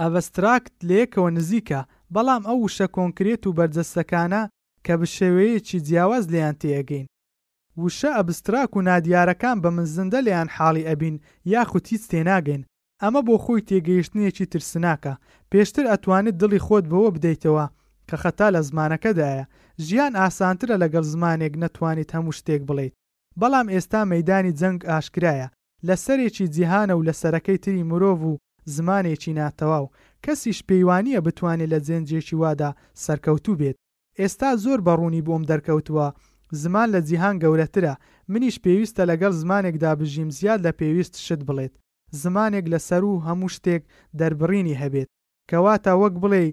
ئەڤستراکت 0.00 0.74
لەیەکەوە 0.88 1.30
نزیکە 1.36 1.80
بەڵام 2.14 2.42
ئەو 2.48 2.58
وشە 2.64 2.86
کۆنکرێت 2.96 3.42
و 3.46 3.56
بەرجەستەکانە 3.58 4.42
کە 4.84 4.94
بە 5.00 5.06
شێوەیەکی 5.16 5.82
جیاواز 5.86 6.24
لیان 6.32 6.54
تێگەین 6.62 7.06
وشە 7.82 8.10
ئەبستراک 8.18 8.70
و 8.74 8.84
نادیارەکان 8.88 9.56
بە 9.62 9.70
منزندە 9.76 10.20
لیان 10.26 10.48
حاڵی 10.56 10.86
ئەبین 10.88 11.16
یاخود 11.52 11.84
هیچ 11.90 12.02
تێناگەین 12.10 12.62
ئەمە 13.02 13.20
بۆ 13.26 13.34
خۆی 13.44 13.66
تێگەیشتنیەکی 13.68 14.46
ترسناکە 14.52 15.14
پێشتر 15.50 15.84
ئەتوانێت 15.90 16.36
دڵی 16.42 16.60
خۆت 16.66 16.84
بەوە 16.92 17.10
بدەیتەوە 17.16 17.66
کە 18.08 18.16
خەتا 18.22 18.48
لە 18.56 18.60
زمانەکەدایە 18.68 19.44
ژیان 19.86 20.12
ئاسانترە 20.20 20.76
لەگەڵ 20.82 21.04
زمانێک 21.12 21.52
نەتوانیت 21.62 22.10
هەموو 22.16 22.36
شتێک 22.38 22.62
بڵیت 22.68 22.92
بەڵام 23.40 23.66
ئێستا 23.74 24.00
مەدانی 24.12 24.56
جەنگ 24.60 24.80
ئاشکرایە 24.90 25.48
لەسەرێکی 25.86 26.46
جیهانە 26.54 26.94
و 26.96 27.06
لەسەرەکەی 27.08 27.58
تری 27.64 27.88
مرۆڤ 27.90 28.20
و 28.30 28.38
زمانێکی 28.74 29.32
ناتەواو 29.40 29.86
کەسیش 30.24 30.58
پەیوانیە 30.68 31.20
بتوانێت 31.26 31.68
لە 31.74 31.78
جێنجێکی 31.86 32.36
وادا 32.42 32.70
سەرکەوتو 33.04 33.52
بێت 33.60 33.76
ئێستا 34.20 34.50
زۆر 34.64 34.78
بەڕوونی 34.86 35.24
بۆم 35.26 35.42
دەرکەوتووە 35.50 36.06
زمان 36.62 36.88
لە 36.94 37.00
جیهان 37.08 37.36
گەورەترە 37.42 37.94
منیش 38.32 38.56
پێویستە 38.64 39.02
لەگەڵ 39.10 39.32
زمانێکدا 39.40 39.90
بژیم 40.00 40.30
زیاد 40.38 40.60
لە 40.66 40.72
پێویست 40.80 41.14
شت 41.26 41.42
بڵێت 41.48 41.74
زمانێک 42.22 42.64
لەسەر 42.72 43.02
و 43.06 43.12
هەموو 43.26 43.52
شتێک 43.56 43.82
دەربڕینی 44.18 44.78
هەبێت 44.82 45.08
کەواتە 45.50 45.92
وەک 46.02 46.14
بڵێ 46.22 46.44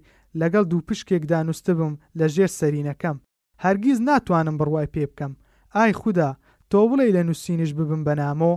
لەگەڵ 0.41 0.63
دوو 0.71 0.85
پشکێکدا 0.87 1.39
نووسبم 1.47 1.93
لە 2.19 2.25
ژێر 2.35 2.51
سەرینەکەم 2.59 3.17
هەرگیز 3.63 3.99
ناتوانم 4.09 4.55
بڕوای 4.59 4.91
پێ 4.93 5.03
بکەم 5.11 5.33
ئای 5.75 5.91
خوددا 6.01 6.29
تۆ 6.69 6.79
بڵێ 6.89 7.07
لە 7.15 7.21
نووسینش 7.27 7.71
ببم 7.79 8.01
بەنامۆ 8.07 8.53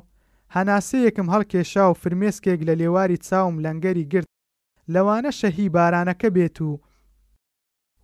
هەناسەیەکم 0.57 1.27
هەڵکێشا 1.33 1.85
و 1.89 1.99
فرمێسکێک 2.03 2.61
لە 2.69 2.75
لێواری 2.81 3.19
چاوم 3.27 3.57
لەنگەری 3.65 4.09
گرت 4.13 4.29
لەوانە 4.95 5.31
شەهی 5.39 5.69
بارانەکە 5.77 6.29
بێت 6.37 6.59
و 6.69 6.81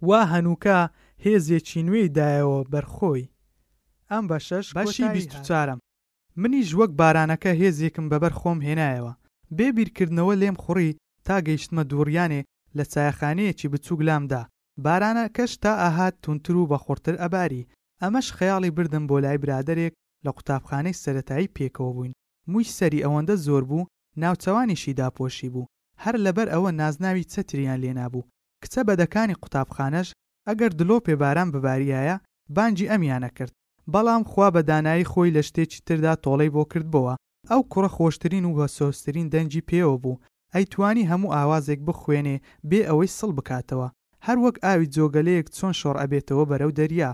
وا 0.08 0.20
هەنووکە 0.32 0.78
هێزێکی 1.24 1.84
نوێی 1.86 2.12
دایەوە 2.16 2.60
بەرخۆی 2.72 3.30
ئەم 4.10 4.24
بە 4.30 4.38
شەش 4.46 4.66
بەشی 4.76 5.42
چارم 5.46 5.78
منی 6.42 6.66
ژوەک 6.70 6.90
بارانەکە 7.00 7.50
هێزێکم 7.62 8.06
بەبەر 8.12 8.32
خۆم 8.40 8.58
هێنایەوە 8.68 9.12
بێ 9.56 9.68
بیرکردنەوە 9.76 10.34
لێم 10.42 10.56
خوڕی 10.62 10.90
تا 11.26 11.36
گەیشتمە 11.46 11.82
دووریانێ 11.90 12.40
لە 12.76 12.84
چایخانەیەکی 12.92 13.70
بچووک 13.72 14.00
لامدا 14.08 14.42
بارانە 14.84 15.24
کەش 15.36 15.52
تا 15.62 15.72
ئاهات 15.82 16.14
تونتر 16.24 16.54
و 16.56 16.68
بەخورتر 16.72 17.14
ئەباری 17.22 17.68
ئەمەش 18.02 18.28
خەیاڵی 18.36 18.70
بردم 18.76 19.04
بۆ 19.08 19.16
لای 19.24 19.38
برادێک 19.42 19.92
لە 20.24 20.30
قوتابخانەی 20.36 20.98
سەتایی 21.02 21.52
پێکەوە 21.56 21.92
بووین 21.94 22.12
مویش 22.52 22.68
سەری 22.78 23.04
ئەوەندە 23.04 23.34
زۆر 23.46 23.62
بوو 23.70 23.88
ناوچەوانیشی 24.22 24.96
داپۆشی 25.00 25.50
بوو 25.54 25.66
هەر 26.04 26.16
لەبەر 26.26 26.48
ئەوە 26.54 26.70
نازناوی 26.80 27.28
چەتریان 27.32 27.78
لێنابوو 27.84 28.26
کچە 28.62 28.80
بەدەکانی 28.88 29.38
قوتابخانەش 29.42 30.08
ئەگەر 30.48 30.70
دلۆ 30.80 30.96
پێباران 31.06 31.48
بباریایە 31.54 32.16
بانجی 32.56 32.90
ئەمیانە 32.92 33.30
کرد 33.36 33.52
بەڵام 33.92 34.22
خوا 34.30 34.48
بە 34.54 34.60
دانایی 34.70 35.08
خۆی 35.12 35.34
لە 35.36 35.42
شتێکی 35.48 35.80
تردا 35.86 36.12
تۆڵەی 36.24 36.50
بۆ 36.54 36.62
کردبەوە 36.72 37.14
ئەو 37.50 37.60
کوڕە 37.72 37.90
خۆشترین 37.96 38.44
و 38.46 38.56
بە 38.58 38.66
سۆسترین 38.78 39.26
دەنجی 39.34 39.66
پێوە 39.68 39.96
بوو 40.02 40.20
ئەیتوانی 40.54 41.08
هەموو 41.10 41.34
ئاوازێک 41.36 41.80
بخوێنێ 41.88 42.36
بێ 42.70 42.80
ئەوەی 42.88 43.14
سڵ 43.18 43.30
بکاتەوە 43.38 43.88
هەر 44.26 44.36
وەک 44.44 44.56
ئاوی 44.64 44.90
جۆگەلەیەک 44.94 45.46
چۆن 45.56 45.72
شۆڕ 45.80 45.96
ئەبێتەوە 46.02 46.44
بەرەو 46.50 46.70
دەریا 46.78 47.10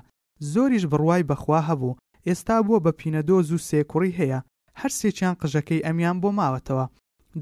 زۆریش 0.53 0.85
بڕوای 0.93 1.27
بەخوا 1.31 1.61
هەبوو 1.69 1.99
ئێستا 2.27 2.57
بووە 2.65 2.79
بە 2.85 2.93
پینەدۆز 2.99 3.47
و 3.51 3.65
سێکوڕی 3.69 4.17
هەیە 4.21 4.41
هەر 4.81 4.91
سێکیان 5.01 5.35
قژەکەی 5.41 5.85
ئەمیان 5.87 6.17
بۆ 6.23 6.29
ماوەتەوە 6.39 6.87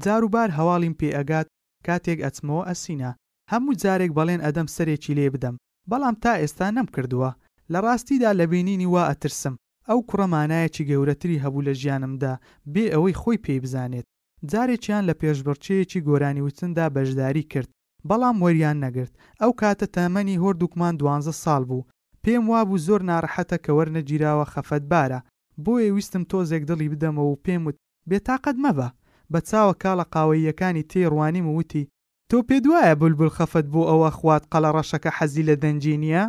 جاروبار 0.03 0.49
هەواڵیم 0.57 0.93
پێ 0.99 1.09
ئەگات 1.17 1.47
کاتێک 1.87 2.19
ئەچمەوە 2.25 2.63
ئەسینا 2.69 3.11
هەموو 3.51 3.77
جارێک 3.83 4.11
بەڵێن 4.17 4.41
ئەدەم 4.45 4.67
سەرێکی 4.75 5.15
لێ 5.17 5.27
بدەم 5.33 5.55
بەڵام 5.89 6.15
تا 6.23 6.33
ئێستا 6.41 6.67
نەم 6.77 6.87
کردووە 6.95 7.31
لە 7.71 7.79
ڕاستیدا 7.85 8.29
لە 8.39 8.45
بینینی 8.51 8.87
وا 8.93 9.03
ئەترسم 9.09 9.55
ئەو 9.89 9.99
کوڕەمانایەکی 10.09 10.87
گەورەتری 10.89 11.41
هەبوو 11.43 11.65
لە 11.67 11.73
ژیانمدا 11.81 12.33
بێ 12.73 12.85
ئەوەی 12.93 13.17
خۆی 13.21 13.41
پێی 13.45 13.61
بزانێت 13.63 14.05
جارێکیان 14.51 15.03
لە 15.09 15.13
پێشبڕچەیەکی 15.21 16.03
گۆرانی 16.07 16.45
وتندا 16.47 16.85
بەشداری 16.95 17.43
کرد 17.51 17.69
بەڵام 18.09 18.37
وەریان 18.43 18.77
نەگرت 18.85 19.13
ئەو 19.41 19.51
کاتە 19.61 19.87
تەمەنی 19.95 20.41
هۆردووکمان 20.43 20.93
دوانزە 20.99 21.33
ساڵ 21.43 21.61
بوو 21.69 21.87
پێم 22.23 22.43
وابوو 22.51 22.81
زۆر 22.87 23.01
ناڕەحەتە 23.11 23.57
کە 23.63 23.71
وەرنەگیراوە 23.77 24.45
خەفەت 24.53 24.83
بارە 24.91 25.19
بۆیە 25.65 25.89
ویستم 25.95 26.23
تۆزێک 26.31 26.63
دڵی 26.69 26.91
بدەمەوە 26.93 27.27
و 27.29 27.41
پێم 27.45 27.61
وت 27.67 27.77
بێتاقەت 28.09 28.57
مەبە 28.65 28.89
بە 29.33 29.39
چاوە 29.49 29.73
کاڵە 29.83 30.05
قاوەیەکانی 30.13 30.87
تێڕوانیم 30.91 31.47
وتی 31.57 31.83
تۆ 32.29 32.37
پێ 32.47 32.57
دوایە 32.65 32.93
بولبول 33.01 33.31
خەفت 33.37 33.65
بۆ 33.73 33.81
ئەوە 33.89 34.09
خوات 34.17 34.43
قەڵە 34.51 34.69
ڕەشەکە 34.77 35.11
حەزی 35.17 35.47
لە 35.49 35.55
دەنجی 35.63 35.95
نییە 36.03 36.25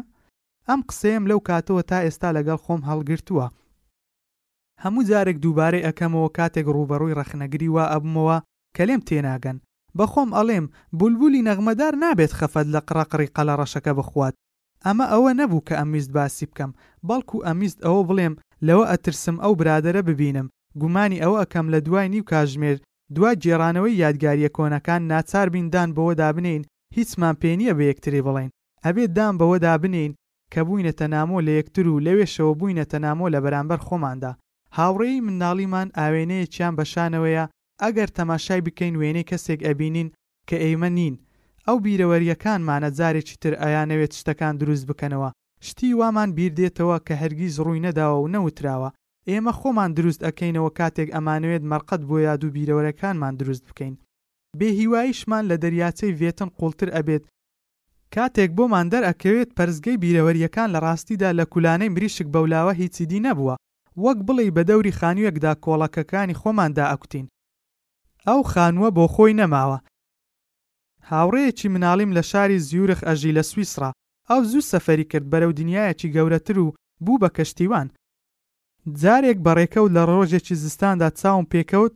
ئەم 0.69 0.81
قسەیەم 0.89 1.25
لەو 1.31 1.41
کاتەوە 1.49 1.83
تا 1.91 1.99
ئێستا 2.05 2.29
لەگەڵ 2.37 2.59
خۆم 2.65 2.81
هەڵگرتووە 2.91 3.47
هەموو 4.83 5.07
جارێک 5.11 5.39
دووبارەی 5.43 5.85
ئەەکەمەوە 5.87 6.29
کاتێک 6.39 6.67
ڕوبەڕووی 6.75 7.17
ڕەخنەگری 7.19 7.69
وا 7.75 7.85
ئەبمەوە 7.93 8.37
کە 8.77 8.83
لێم 8.89 9.03
تێناگەن 9.09 9.57
بەخۆم 9.99 10.31
ئەڵێم 10.37 10.67
بولبولی 10.99 11.45
نەغمەدار 11.49 11.95
نابێت 12.03 12.33
خەفەت 12.39 12.67
لە 12.75 12.81
قڕقڕی 12.89 13.33
قەلە 13.37 13.55
ڕەشەکە 13.61 13.93
بخوات 13.99 14.35
ئەمە 14.87 15.07
ئەوە 15.13 15.31
نەبوو 15.41 15.65
کە 15.67 15.75
ئەمیست 15.81 16.11
باسی 16.17 16.47
بکەم 16.51 16.71
بەڵکو 17.09 17.39
ئەمیست 17.47 17.79
ئەوە 17.87 18.03
بڵێم 18.09 18.35
لەوە 18.67 18.85
ئەترسم 18.91 19.37
ئەو 19.45 19.53
برادرە 19.61 20.03
ببینم 20.09 20.47
گومانی 20.81 21.23
ئەوە 21.23 21.37
ئەەکەم 21.41 21.67
لە 21.75 21.79
دوای 21.87 22.09
نیو 22.15 22.29
کاژمێر 22.31 22.77
دوا 23.15 23.31
جێرانەوەی 23.45 23.99
یادگاریە 24.03 24.51
کۆنەکان 24.57 25.01
ناچار 25.13 25.47
بین 25.55 25.67
دان 25.75 25.89
بەوە 25.97 26.15
دابنین 26.23 26.63
هیچمان 26.97 27.35
پێ 27.43 27.51
نییە 27.59 27.75
بە 27.79 27.85
یەکتری 27.91 28.25
بڵین 28.27 28.51
ئەبێت 28.85 29.11
دام 29.19 29.35
بەوە 29.41 29.59
دابنین 29.67 30.11
کە 30.53 30.61
بووینەتە 30.67 31.05
نامۆ 31.15 31.39
لە 31.47 31.53
یەکتر 31.61 31.87
و 31.89 32.03
لەوێشەوە 32.07 32.53
بووینەتە 32.61 32.99
نامۆ 33.07 33.27
لە 33.35 33.39
بەرامبەر 33.45 33.81
خۆماندا 33.87 34.33
هاوڕێی 34.77 35.25
منداڵیمان 35.27 35.89
ئاوێنەیەکیان 35.99 36.75
بەشانەوەیە 36.79 37.45
ئەگەر 37.83 38.09
تەماشای 38.19 38.65
بکەین 38.67 38.95
وێنەی 39.01 39.29
کەسێک 39.31 39.61
ئەبینین 39.69 40.09
کە 40.49 40.57
ئێمە 40.65 40.91
نین 40.99 41.15
ئەو 41.67 41.77
بیرەوەریەکانمانە 41.85 42.91
جارێکی 42.99 43.37
تر 43.43 43.53
ئایانەوێت 43.63 44.13
شتەکان 44.19 44.55
دروست 44.61 44.85
بکەنەوە 44.91 45.31
شتی 45.69 45.91
وامان 46.01 46.29
بیردێتەوە 46.37 46.97
کە 47.07 47.15
هەرگیز 47.23 47.55
ڕووی 47.65 47.83
نەداوە 47.87 48.17
و 48.21 48.31
نەوتراوە 48.35 48.91
ئێمە 49.31 49.53
خۆمان 49.61 49.91
دروست 49.99 50.21
ئەکەینەوە 50.27 50.71
کاتێک 50.79 51.09
ئەمانوێت 51.15 51.63
مەرقەت 51.71 52.03
بۆ 52.09 52.17
یاد 52.29 52.43
و 52.45 52.53
بیرەوەرەکانمان 52.55 53.35
دروست 53.41 53.65
بکەین 53.69 53.95
بێهیواییشمان 54.59 55.45
لە 55.51 55.57
دەریاچەی 55.63 56.17
ڤێتن 56.21 56.51
قوڵتر 56.59 56.89
ئەبێت 56.97 57.25
کاتێک 58.15 58.51
بۆمان 58.59 58.87
دەرەکەوێت 58.93 59.51
پەرزگەی 59.57 60.01
بیرەوەریەکان 60.03 60.69
لە 60.75 60.79
ڕاستیدا 60.85 61.31
لە 61.39 61.45
کولانەی 61.53 61.93
مریشک 61.95 62.27
بەولاوە 62.35 62.73
هیچیدی 62.81 63.23
نەبووە 63.29 63.55
وەک 64.05 64.19
بڵی 64.27 64.53
بە 64.57 64.63
دەوری 64.71 64.97
خانوویەکدا 64.99 65.53
کۆڵەکەکانی 65.65 66.39
خۆماندا 66.41 66.85
ئەکوتین 66.93 67.27
ئەو 68.29 68.41
خانووە 68.53 68.91
بۆ 68.97 69.05
خۆی 69.15 69.37
نەماوە 69.41 69.79
هاوڕەیەکی 71.11 71.69
مناڵیم 71.75 72.11
لە 72.17 72.23
شاری 72.31 72.59
زیورخ 72.69 73.01
ئەژی 73.09 73.35
لە 73.39 73.43
سویسرا 73.51 73.91
ئەو 74.31 74.41
زوو 74.51 74.69
سەفەری 74.73 75.07
کرد 75.11 75.27
بەرەو 75.33 75.53
دنیایەکی 75.61 76.13
گەورەتر 76.15 76.57
و 76.61 76.75
بوو 77.05 77.19
بە 77.23 77.29
کەشتیوان 77.37 77.89
جارێک 79.01 79.39
بەڕێکەوت 79.47 79.91
لە 79.97 80.03
ڕۆژێکی 80.11 80.55
زستاندا 80.63 81.09
چاوم 81.21 81.45
پێکەوت 81.53 81.95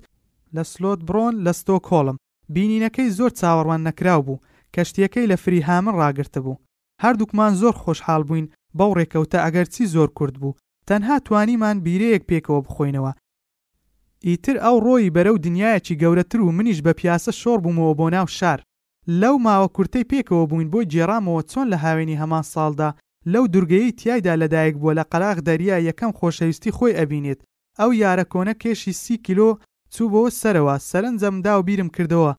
لە 0.54 0.62
سلۆت 0.72 1.00
بڕۆن 1.08 1.34
لە 1.46 1.52
ستۆ 1.60 1.76
کۆڵم 1.88 2.16
بینینەکەی 2.54 3.12
زۆر 3.18 3.30
چاوەڕوان 3.40 3.80
نەکراو 3.88 4.20
بوو 4.26 4.42
کەشتیەکەی 4.74 5.28
لە 5.30 5.36
فریهامن 5.44 5.94
ڕاگرتە 6.00 6.40
بوو 6.44 6.60
هەردووکمان 7.04 7.52
زۆر 7.60 7.74
خۆشحال 7.82 8.22
بووین 8.28 8.46
بەو 8.78 8.90
ڕێکەوتە 8.98 9.38
ئەگەر 9.44 9.66
چی 9.74 9.84
زۆر 9.94 10.08
کورد 10.18 10.34
بوو 10.40 10.58
تەنها 10.88 11.16
توانیمان 11.26 11.76
بیرەیەک 11.84 12.22
پێکەوە 12.30 12.60
بخۆینەوە 12.66 13.12
ئیتر 14.26 14.56
ئەو 14.64 14.76
ڕۆی 14.86 15.12
بەرەو 15.16 15.36
دنیایەکی 15.46 15.98
گەورەتر 16.02 16.40
و 16.42 16.52
منیش 16.56 16.78
بە 16.86 16.92
پیاسە 17.00 17.32
شۆڕ 17.40 17.58
بوومەوە 17.64 17.94
بۆ 18.00 18.06
ناو 18.16 18.26
شار 18.38 18.58
لەو 19.20 19.36
ماوە 19.46 19.68
کورتەی 19.76 20.08
پێکەوە 20.12 20.44
بووین 20.50 20.68
بۆی 20.72 20.88
جێرامەوە 20.92 21.40
چۆن 21.52 21.66
لە 21.72 21.76
هاوێنی 21.84 22.20
هەمان 22.22 22.44
ساڵدا 22.52 22.88
لەو 23.32 23.44
دورگەی 23.54 23.92
تایدا 24.00 24.34
لەدایک 24.42 24.74
بووە 24.80 24.92
لە 24.98 25.04
قەراغ 25.12 25.38
دەریا 25.48 25.76
یەکەم 25.88 26.10
خۆشەویستی 26.18 26.74
خۆی 26.76 26.96
ئەبینێت 26.98 27.40
ئەو 27.78 27.90
یارە 28.02 28.24
کۆنە 28.32 28.54
کێشی 28.62 28.92
سی 29.02 29.16
کیلۆ 29.26 29.48
چوو 29.94 30.08
بۆ 30.12 30.22
سەرەوە 30.40 30.74
سەرنجەمدا 30.90 31.52
و 31.58 31.62
بیرم 31.68 31.88
کردەوە 31.96 32.32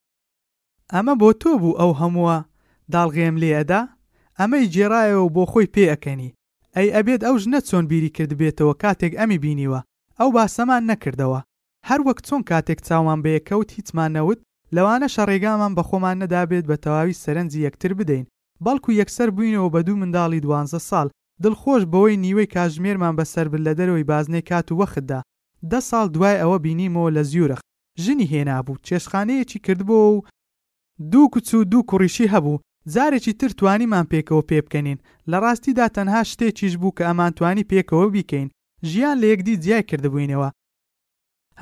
ئەمە 0.92 1.14
بۆ 1.20 1.30
تۆ 1.40 1.50
بوو 1.62 1.78
ئەو 1.80 1.92
هەمووە 2.00 2.36
داڵغێم 2.92 3.36
لێەدا 3.42 3.80
ئەمەی 4.38 4.70
جێڕایەوە 4.74 5.28
بۆ 5.34 5.42
خۆی 5.50 5.72
پێەکەنی 5.74 6.30
ئەی 6.76 6.88
ئەبێت 6.94 7.20
ئەوش 7.26 7.42
نەچۆن 7.52 7.84
بیری 7.90 8.10
کرد 8.16 8.32
بێتەوە 8.40 8.74
کاتێک 8.82 9.12
ئەمی 9.18 9.38
بینیوە 9.44 9.80
ئەو 10.18 10.28
باسەمان 10.36 10.82
نەکردەوە 10.90 11.40
هەر 11.88 12.00
وەک 12.06 12.18
چۆن 12.26 12.42
کاتێک 12.50 12.78
چاوان 12.86 13.20
بەیەکەوت 13.24 13.68
هیچمان 13.76 14.10
نەوت 14.16 14.40
لەوانە 14.76 15.08
شەڕێگامان 15.14 15.72
بە 15.76 15.82
خۆمان 15.88 16.16
نەدابێت 16.22 16.64
بە 16.70 16.76
تەواوی 16.84 17.18
سەرنجی 17.22 17.64
یەکتر 17.66 17.92
بدەین 17.98 18.26
بەڵکو 18.64 18.90
یەکسەر 19.00 19.28
بووینەوە 19.36 19.68
بە 19.74 19.80
دوو 19.86 20.00
منداڵی 20.02 20.40
دوانزە 20.44 20.80
ساڵ 20.90 21.06
دڵخۆش 21.44 21.82
بەوەی 21.92 22.20
نیوەی 22.24 22.52
کاژمێرمان 22.54 23.14
بەسەر 23.18 23.46
بر 23.52 23.60
لە 23.66 23.72
دەرەوەی 23.78 24.08
بازنەی 24.10 24.46
کات 24.50 24.66
و 24.70 24.78
وەخدا 24.80 25.20
دە 25.70 25.78
ساڵ 25.88 26.06
دوای 26.14 26.40
ئەوە 26.42 26.58
بینیمەوە 26.64 27.10
لە 27.16 27.22
زیورەخ 27.30 27.60
ژنی 28.04 28.28
هێنابوو 28.32 28.80
چێشخانەیەکی 28.86 29.58
کردبووە 29.66 30.08
و 30.16 30.24
دوو 31.12 31.30
کوچو 31.34 31.58
دوو 31.70 31.86
کوڕیشی 31.90 32.30
هەبوو 32.32 32.62
جارێکی 32.94 33.32
تر 33.40 33.50
توانیمان 33.58 34.04
پێکەوە 34.12 34.42
پێ 34.48 34.58
بکەنین 34.64 34.98
لە 35.30 35.36
ڕاستیدا 35.44 35.86
تەنها 35.96 36.20
شتێکیش 36.30 36.74
بوو 36.80 36.94
کە 36.96 37.02
ئەمانتوانی 37.08 37.68
پێکەوە 37.70 38.06
بیکەین 38.14 38.48
ژیان 38.90 39.16
لە 39.22 39.26
یەکدی 39.32 39.60
جیای 39.64 39.82
کردبووینەوە 39.90 40.50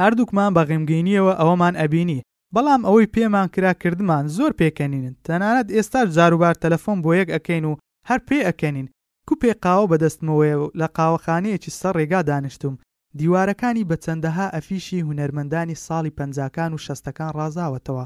هەردووکمان 0.01 0.51
بە 0.57 0.63
غێمگەینیەوە 0.69 1.33
ئەوەمان 1.41 1.75
ئەبینی 1.81 2.21
بەڵام 2.57 2.83
ئەوەی 2.87 3.13
پێمان 3.15 3.49
کراکردمان 3.55 4.25
زۆر 4.37 4.53
پێکەنین 4.61 5.05
تەنانەت 5.27 5.69
ئێستا 5.77 6.01
جاروبار 6.17 6.55
تەلەفۆن 6.63 6.99
بۆ 7.05 7.11
یەک 7.21 7.29
ئەکەین 7.35 7.65
و 7.69 7.79
هەر 8.09 8.21
پێ 8.29 8.39
ئەکەنین 8.49 8.89
کوپێ 9.29 9.53
قاوە 9.65 9.87
بەدەستمەوەی 9.93 10.55
لە 10.81 10.87
قاوەخانەیەکی 10.97 11.75
سەر 11.81 11.95
ڕێگا 12.01 12.21
دانیشتوم 12.31 12.75
دیوارەکانی 13.19 13.87
بە 13.91 13.97
چەندەها 14.05 14.47
ئەفیشی 14.55 15.05
هوەرمەندانی 15.07 15.81
ساڵی 15.87 16.15
پەنجکان 16.19 16.71
و 16.73 16.83
شەستەکان 16.87 17.31
ڕازاوەتەوە 17.39 18.05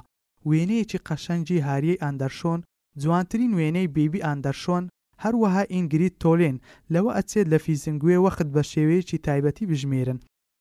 وێنەیەکی 0.48 1.02
قەشەنجی 1.06 1.64
هاریەی 1.68 2.00
ئاندەرشۆن 2.02 2.60
جوانترین 3.02 3.52
وێنەی 3.58 3.88
بیبی 3.96 4.24
ئاندەرشۆن 4.26 4.84
هەروەها 5.22 5.62
ئینگریت 5.74 6.16
تۆلێن 6.24 6.56
لەوە 6.94 7.10
ئەچێت 7.16 7.46
لە 7.52 7.58
فیزنگوێ 7.64 8.16
وەخت 8.24 8.48
بە 8.54 8.62
شێوەیەکی 8.72 9.22
تایبەتی 9.26 9.68
بژمێرن 9.70 10.18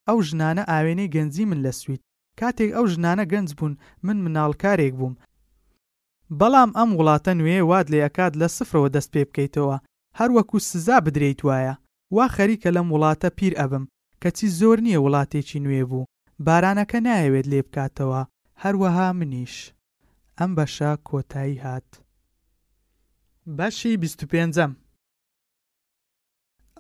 ئەو 0.08 0.18
ژنانە 0.28 0.64
ئاوێنەی 0.72 1.12
گەنجی 1.16 1.46
من 1.50 1.60
لە 1.66 1.72
سویت 1.82 2.02
کاتێک 2.42 2.70
ئەو 2.76 2.86
ژنانە 2.94 3.26
گەنج 3.34 3.50
بوون 3.58 3.74
من 4.06 4.18
مناڵکارێک 4.24 4.94
بووم 5.00 5.14
بەڵام 6.40 6.72
ئەم 6.78 6.90
وڵاتە 7.00 7.32
نوێ 7.40 7.58
واد 7.70 7.88
لێ 7.94 8.00
ئەکات 8.06 8.34
لە 8.42 8.48
سفرەوە 8.56 8.90
دەست 8.96 9.10
پێ 9.14 9.22
بکەیتەوە 9.30 9.78
هەروەکو 10.20 10.58
سزا 10.70 10.98
بدرێت 11.06 11.40
وایە 11.48 11.74
وا 12.16 12.26
خەریکە 12.36 12.70
لەم 12.78 12.88
وڵاتە 12.94 13.30
پیر 13.38 13.54
ئەبم 13.60 13.84
کەچی 14.22 14.48
زۆر 14.60 14.78
نییە 14.86 15.00
وڵاتێکی 15.06 15.60
نوێ 15.66 15.84
بوو 15.90 16.08
بارانەکە 16.46 16.98
نایەوێت 17.08 17.46
لێ 17.52 17.62
بکاتەوە 17.68 18.22
هەروەها 18.64 19.08
منیش 19.20 19.56
ئەم 20.40 20.52
بەشە 20.58 20.92
کۆتایی 21.08 21.62
هات 21.66 21.90
بەشی 23.58 23.94
25م 24.04 24.72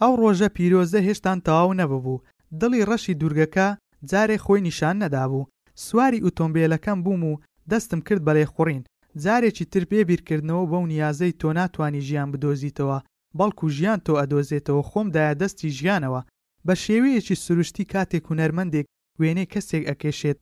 ئەو 0.02 0.14
ڕۆژە 0.22 0.48
پیرۆزە 0.56 0.99
هێشتان 1.07 1.38
تەواو 1.45 1.77
نەببوو 1.82 2.23
دڵی 2.61 2.82
ڕەشی 2.90 3.14
دوورگەکە 3.19 3.69
جارێ 4.12 4.38
خۆی 4.46 4.62
نیشان 4.68 4.96
نەدابوو 5.04 5.48
سواری 5.86 6.24
ئۆتۆمبیلەکەم 6.26 7.00
بووم 7.06 7.24
و 7.32 7.40
دەستم 7.72 8.00
کرد 8.08 8.22
بەڵێ 8.28 8.46
خوڕین 8.54 8.82
جارێکی 9.24 9.66
تر 9.72 9.84
بێبییرکردنەوە 9.92 10.64
بەو 10.72 10.84
نیازەی 10.94 11.38
تۆ 11.40 11.48
ناتوانانی 11.60 12.02
ژیان 12.08 12.30
بدۆزیتەوە 12.34 12.98
بەڵکو 13.38 13.66
ژیان 13.78 14.00
تۆ 14.06 14.14
ئەدۆزێتەوە 14.20 14.84
خۆمدایە 14.90 15.34
دەستی 15.42 15.70
ژیانەوە 15.78 16.22
بە 16.66 16.74
شێوەیەکی 16.84 17.40
سروشتی 17.44 17.86
کاتێک 17.94 18.24
هوەرمەندێک 18.30 18.86
وێنەی 19.22 19.50
کەسێک 19.54 19.84
ئەکێشێت 19.90 20.40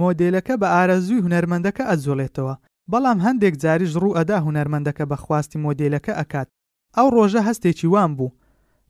مۆدلەکە 0.00 0.54
بە 0.60 0.68
ئارەزووی 0.74 1.24
هوەرمەندەکە 1.24 1.84
ئەجۆڵێتەوە 1.90 2.54
بەڵام 2.92 3.18
هەندێک 3.26 3.54
جاریش 3.62 3.92
ڕوو 4.02 4.16
ئەدا 4.18 4.38
هوەرمەندەکە 4.46 5.04
بە 5.10 5.16
خواستی 5.24 5.62
مۆدلەکە 5.64 6.12
ئەکات 6.20 6.48
ئەو 6.96 7.08
ڕۆژە 7.16 7.40
هەستێکی 7.48 7.88
وان 7.94 8.10
بوو 8.18 8.30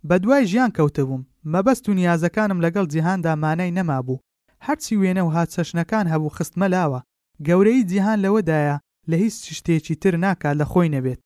بە 0.08 0.16
دوای 0.24 0.46
ژیان 0.50 0.70
کەوتبووم 0.76 1.22
مەبەست 1.52 1.84
و 1.88 1.94
نیازەکانم 2.00 2.58
لەگەڵ 2.64 2.86
جیهاندا 2.92 3.32
مانای 3.42 3.74
نەمابوو 3.78 4.20
هەرچی 4.66 4.94
وێنە 5.02 5.22
و 5.24 5.34
هاچەشنەکان 5.36 6.06
هەبوو 6.12 6.34
خستمە 6.36 6.68
لاوە 6.74 7.00
گەورەی 7.46 7.86
جیهان 7.90 8.18
لەوەدایە 8.24 8.76
لە 9.10 9.16
هیچ 9.22 9.36
شتێکی 9.58 9.94
تر 10.02 10.14
ناکات 10.24 10.56
لە 10.60 10.64
خۆی 10.72 10.92
نەبێت 10.94 11.20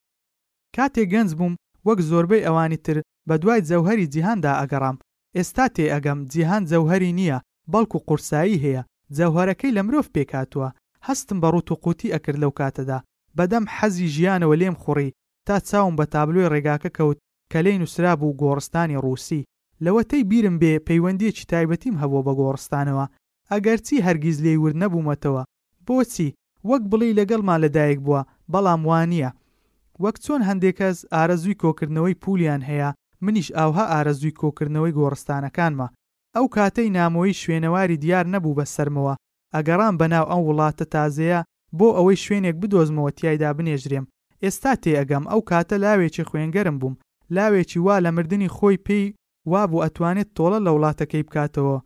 کاتێک 0.77 1.09
گەنج 1.15 1.31
بووم 1.39 1.55
وەک 1.87 1.99
زۆربەی 2.11 2.45
ئەوانی 2.47 2.79
تر 2.87 2.97
بە 3.29 3.35
دوای 3.43 3.61
جەوهری 3.71 4.11
جیهاندا 4.15 4.53
ئەگەڕام 4.61 4.97
ئێستا 5.37 5.67
تێ 5.77 5.87
ئەگەم 5.95 6.19
جیهان 6.33 6.63
جەوهری 6.71 7.17
نییە 7.19 7.39
بەڵکو 7.73 7.99
قورسایی 8.09 8.63
هەیە 8.65 8.83
جەوهرەکەی 9.17 9.75
لە 9.77 9.83
مرۆڤ 9.87 10.07
پێکاتوە 10.15 10.69
هەستم 11.07 11.39
بە 11.43 11.49
ڕوت 11.55 11.69
و 11.71 11.81
قوتی 11.85 12.13
ئەکرد 12.15 12.39
لەو 12.43 12.53
کاتەدا 12.59 12.99
بەدەم 13.37 13.65
حەزی 13.77 14.13
ژیانەوە 14.15 14.55
لێم 14.61 14.77
خوڕی 14.83 15.09
تا 15.47 15.57
چاوم 15.69 15.95
بە 15.99 16.05
تابلوی 16.15 16.51
ڕێگاکە 16.53 16.91
کەوت 16.99 17.19
کە 17.55 17.61
لەی 17.67 17.79
نووسرا 17.83 18.13
بوو 18.21 18.37
گۆڕستانی 18.43 19.01
ڕووسی 19.05 19.43
لەوە 19.85 20.03
تەی 20.11 20.23
بیرم 20.31 20.57
بێ 20.63 20.73
پەیوەندیەکی 20.89 21.49
تایبەتیم 21.53 21.95
هەبوو 22.03 22.27
بە 22.27 22.33
گۆڕستانەوە 22.41 23.07
ئەگەرچی 23.53 24.05
هەرگیز 24.07 24.37
لێیور 24.45 24.73
نەبوومەتەوە 24.83 25.43
بۆچی 25.87 26.35
وەک 26.71 26.83
بڵی 26.91 27.17
لەگەڵمان 27.19 27.59
لەدایک 27.65 27.99
بووە 28.07 28.21
بەڵام 28.53 28.81
وانە 28.89 29.31
وەک 30.03 30.17
چۆن 30.25 30.41
هەندێک 30.49 30.75
کەس 30.81 30.99
ئارەزووی 31.13 31.59
کۆکردنەوەی 31.63 32.19
پولیان 32.23 32.63
هەیە 32.71 32.91
منیش 33.25 33.49
ئاوها 33.59 33.85
ئارەزووی 33.93 34.37
کۆکردنەوەی 34.41 34.97
گۆڕستانەکانمە 34.99 35.87
ئەو 36.37 36.47
کاتەی 36.57 36.93
نامۆی 36.99 37.39
شوێنەواری 37.43 38.01
دیار 38.05 38.25
نەبوو 38.35 38.57
بە 38.59 38.65
سەرمەوە 38.75 39.15
ئەگەڕان 39.55 39.95
بەناو 40.01 40.25
ئەم 40.31 40.43
وڵاتە 40.49 40.85
تازەیە 40.95 41.41
بۆ 41.79 41.89
ئەوەی 41.97 42.23
شوێنێک 42.25 42.57
بدۆزمەوە 42.63 43.11
تایدا 43.19 43.51
بنێژرێم 43.57 44.05
ئێستا 44.43 44.73
تێ 44.83 44.93
ئەگەم 44.99 45.25
ئەو 45.31 45.41
کاتە 45.51 45.75
لاوێکی 45.85 46.27
خوێنگەرم 46.29 46.79
بووم 46.83 46.97
لاوێکی 47.37 47.77
وا 47.87 47.97
لە 48.07 48.11
مردنی 48.17 48.49
خۆی 48.57 48.83
پێی 48.87 49.15
وابوو 49.51 49.83
ئەتوانێت 49.85 50.29
تۆڵە 50.37 50.59
لە 50.67 50.71
وڵاتەکەی 50.77 51.27
بکاتەوە 51.27 51.77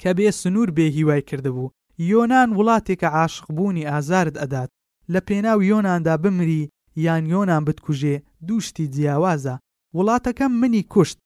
کە 0.00 0.10
بێ 0.18 0.28
سنوور 0.40 0.68
بێ 0.76 0.86
هیوای 0.96 1.22
کردبوو 1.28 1.72
یۆناان 2.12 2.50
وڵاتێکە 2.58 3.08
عاشقبوونی 3.18 3.88
ئازارت 3.90 4.34
ئەدات 4.42 4.70
لە 5.12 5.20
پێناو 5.28 5.58
یۆناندا 5.70 6.14
بمری 6.22 6.68
یان 7.06 7.24
یۆناان 7.32 7.62
بتکوژێ 7.68 8.16
دووشتی 8.46 8.86
جیاوازە 8.94 9.54
وڵاتەکەم 9.96 10.52
منی 10.60 10.82
کوشت 10.92 11.18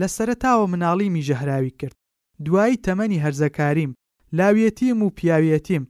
لە 0.00 0.06
سەرتاوە 0.16 0.66
مناڵیمی 0.72 1.26
ژەهراوی 1.28 1.76
کرد 1.80 1.96
دوایی 2.44 2.80
تەمەنی 2.84 3.22
هەرزەکاریم 3.24 3.90
لاویەتیم 4.38 4.98
و 5.02 5.14
پیاویەتیم 5.16 5.84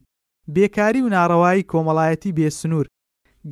بێکاری 0.55 1.01
و 1.03 1.13
ناڕەوایی 1.17 1.69
کۆمەڵایەتی 1.71 2.35
بێسنوور 2.37 2.87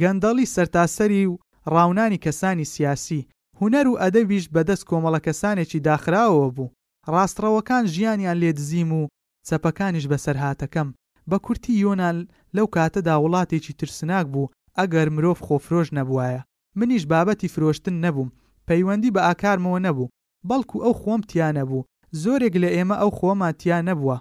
گەندەڵی 0.00 0.50
سەرتاسەری 0.54 1.22
و 1.30 1.38
ڕاونانی 1.74 2.18
کەسانی 2.24 2.64
سیاسی 2.74 3.26
هوەر 3.60 3.86
و 3.88 3.98
ئەدەویش 4.02 4.44
بەدەست 4.54 4.84
کۆمەڵە 4.90 5.20
کەسانێکی 5.26 5.84
داخراوەوە 5.86 6.48
بوو 6.56 6.72
ڕاستڕەوەکان 7.12 7.84
ژیانیان 7.94 8.36
لێدزیم 8.42 8.90
و 9.00 9.08
چەپەکانیش 9.48 10.04
بەسەرهاتەکەم 10.10 10.88
بە 11.30 11.36
کورتی 11.44 11.80
یۆناال 11.84 12.18
لەو 12.56 12.66
کاتەدا 12.76 13.14
وڵاتێکی 13.24 13.74
ترسناک 13.80 14.26
بوو 14.32 14.50
ئەگەر 14.78 15.06
مرۆڤ 15.16 15.38
خۆفرۆژ 15.46 15.88
نەبووایە 15.98 16.42
منیش 16.78 17.04
بابەتی 17.12 17.52
فرۆشتن 17.54 17.96
نەبووم 18.04 18.34
پەیوەندی 18.68 19.14
بە 19.14 19.20
ئاکارمەوە 19.26 19.78
نەبوو 19.86 20.10
بەڵکو 20.48 20.76
ئەو 20.84 20.94
خۆم 21.00 21.20
تیانە 21.30 21.64
بوو 21.68 21.86
زۆرێک 22.22 22.54
لە 22.62 22.68
ئێمە 22.74 22.96
ئەو 23.00 23.10
خۆماتیان 23.18 23.82
نەبووە 23.90 24.16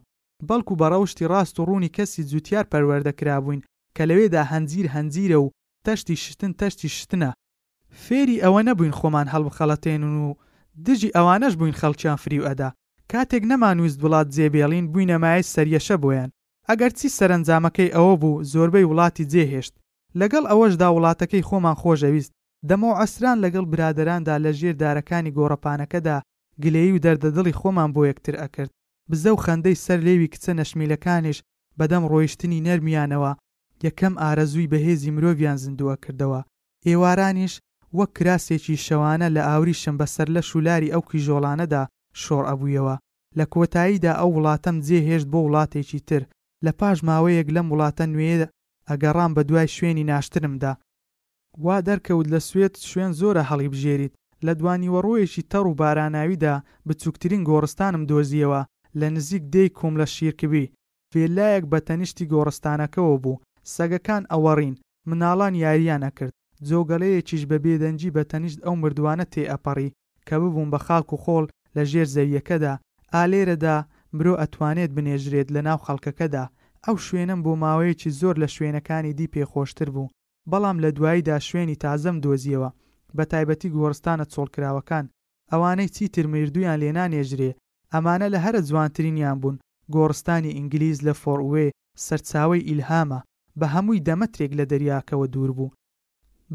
بەڵکو 0.48 0.74
بە 0.80 0.88
ڕەوشی 0.94 1.28
ڕاست 1.32 1.56
و 1.60 1.66
ڕوونی 1.68 1.94
کەسی 1.96 2.22
جوتیار 2.32 2.66
پەروەردەکرابووین 2.72 3.66
کە 3.96 4.04
لەوێدا 4.10 4.42
هەنجیر 4.52 4.88
هەنجیرە 4.96 5.38
و 5.44 5.54
تەشتی 5.88 6.16
شتن 6.24 6.52
تەشتی 6.62 6.90
شتنە 7.00 7.32
فێری 8.04 8.42
ئەوە 8.46 8.62
نەبووین 8.70 8.96
خۆمان 9.00 9.28
هەڵبخەڵەتێن 9.34 10.02
و 10.24 10.28
دژی 10.86 11.14
ئەوانەش 11.18 11.54
بووین 11.58 11.78
خەڵکیان 11.82 12.18
فری 12.24 12.40
و 12.42 12.48
ئەدا 12.50 12.70
کاتێک 13.12 13.44
نەمانویست 13.52 14.00
وڵات 14.04 14.28
جێبێڵین 14.36 14.86
بووینەمای 14.92 15.48
سەریەشە 15.54 15.96
بۆیان 16.04 16.30
ئەگەرچی 16.70 17.14
سەرنجامەکەی 17.18 17.94
ئەوە 17.96 18.16
بوو 18.22 18.44
زۆربەی 18.52 18.88
وڵاتی 18.92 19.28
جێهێشت 19.32 19.74
لەگەڵ 20.20 20.44
ئەوەشدا 20.52 20.88
وڵاتەکەی 20.96 21.46
خۆمان 21.50 21.76
خۆشەویست 21.82 22.32
دەمەوە 22.70 22.98
ئەسران 23.02 23.38
لەگەڵ 23.44 23.66
برادراندا 23.72 24.36
لە 24.44 24.52
ژێر 24.60 24.76
دارەکانی 24.84 25.36
گۆڕەپانەکەدا 25.38 26.18
گلەیی 26.64 26.94
و 26.96 27.02
دەردەدڵی 27.06 27.58
خۆمان 27.60 27.90
بۆ 27.96 28.02
یەکتر 28.12 28.36
ئەکرد 28.42 28.72
بزە 29.12 29.32
و 29.34 29.42
خەندەی 29.46 29.80
سەر 29.86 30.00
لێوی 30.06 30.32
کچە 30.34 30.52
نەشمیلەکانیش 30.60 31.38
بەدەم 31.80 32.04
ڕۆیشتنی 32.12 32.64
نەرمیانەوە 32.68 33.32
یەکەم 33.88 34.14
ئارەزووی 34.24 34.70
بەهێزی 34.72 35.14
مرۆڤیان 35.16 35.58
زیندووە 35.64 35.96
کردەوە 36.04 36.42
ئێوارانیش 36.88 37.54
وەک 37.98 38.12
کراسێکی 38.18 38.78
شەوانە 38.86 39.28
لە 39.36 39.42
ئاوری 39.50 39.80
شەمبەسەر 39.82 40.28
لە 40.36 40.42
شولاری 40.50 40.94
ئەو 40.94 41.02
کیژۆڵانەدا 41.10 41.84
شۆڕ 42.22 42.44
ئەبوویەوە 42.50 42.96
لە 43.38 43.46
کۆتاییدا 43.54 44.14
ئەو 44.20 44.30
وڵاتەم 44.38 44.78
جێهێشت 44.88 45.28
بۆ 45.34 45.40
وڵاتێکی 45.46 46.00
تر 46.10 46.22
لە 46.66 46.72
پاش 46.80 46.98
ماوەیەک 47.08 47.48
لەم 47.56 47.68
وڵاتە 47.74 48.06
نوێ 48.14 48.34
ئەگەڕام 48.90 49.32
بە 49.38 49.42
دوای 49.50 49.68
شوێنی 49.76 50.08
ناشتنمدا 50.12 50.74
وا 51.66 51.78
دەرکەوت 51.88 52.28
لە 52.34 52.40
سوێت 52.50 52.74
شوێن 52.90 53.12
زۆرە 53.20 53.44
هەڵی 53.50 53.72
بژێریت 53.74 54.14
لە 54.46 54.54
دوانی 54.60 54.92
وەڕۆیەکی 54.94 55.48
تەڕ 55.52 55.66
و 55.68 55.78
باراناویدا 55.80 56.56
بچووکترین 56.88 57.42
گۆڕستانم 57.50 58.04
دۆزیەوە 58.10 58.62
لە 59.00 59.08
نزیک 59.16 59.44
دەی 59.54 59.70
کۆم 59.78 59.94
لە 60.02 60.08
شیرکبی 60.16 60.72
فێلایەک 61.12 61.64
بە 61.72 61.80
تەنیشتی 61.88 62.30
گۆڕستانەکەەوە 62.34 63.16
بوو 63.24 63.36
سەگەکان 63.76 64.24
ئەوەڕین 64.32 64.76
مناڵان 65.10 65.54
یاریان 65.64 66.02
ئەکرد 66.08 66.34
جۆگەلەیەکیش 66.68 67.42
بە 67.50 67.58
بێدەنجی 67.64 68.14
بە 68.16 68.22
تەنیشت 68.32 68.60
ئەو 68.66 68.76
مردوانە 68.84 69.26
تێ 69.34 69.44
ئەپەڕی 69.52 69.94
کە 70.28 70.36
ببوون 70.42 70.70
بە 70.74 70.80
خاک 70.86 71.08
و 71.14 71.22
خۆڵ 71.24 71.46
لە 71.76 71.84
ژێر 71.92 72.08
زەویەکەدا 72.16 72.74
ئالێرەدا 73.14 73.76
مرۆ 74.18 74.34
ئەتوانێت 74.42 74.92
بنێژرێت 74.96 75.48
لە 75.56 75.62
ناو 75.68 75.80
خەڵکەکەدا 75.86 76.46
ئەو 76.86 76.96
شوێنم 77.06 77.40
بۆ 77.46 77.52
ماوەیەکی 77.64 78.16
زۆر 78.20 78.36
لە 78.44 78.48
شوێنەکانی 78.56 79.16
دی 79.20 79.32
پێخۆشتر 79.34 79.90
بوو 79.96 80.12
بەڵام 80.52 80.78
لە 80.84 80.90
دواییدا 80.98 81.38
شوێنی 81.48 81.80
تازەم 81.84 82.18
دۆزیەوە 82.24 82.70
بە 83.18 83.24
تایبەتی 83.32 83.74
گۆڕستانە 83.76 84.26
چۆڵکراوەکان 84.34 85.06
ئەوانەی 85.52 85.92
چیتر 85.96 86.26
مردویان 86.34 86.78
لێنانێژرێ 86.84 87.52
ئەمانە 87.94 88.28
لە 88.34 88.40
هەرە 88.46 88.62
جوانترینیان 88.70 89.38
بوون 89.42 89.56
گۆڕستانی 89.96 90.56
ئینگلیز 90.58 90.98
لە 91.08 91.14
فۆڕوێ 91.22 91.68
سەرچاوی 92.06 92.66
ئیلهامە 92.68 93.20
بە 93.60 93.66
هەمووی 93.76 94.06
دەمەترێک 94.08 94.52
لە 94.60 94.66
دەریاکەوە 94.72 95.26
دوور 95.34 95.52
بوو 95.58 95.76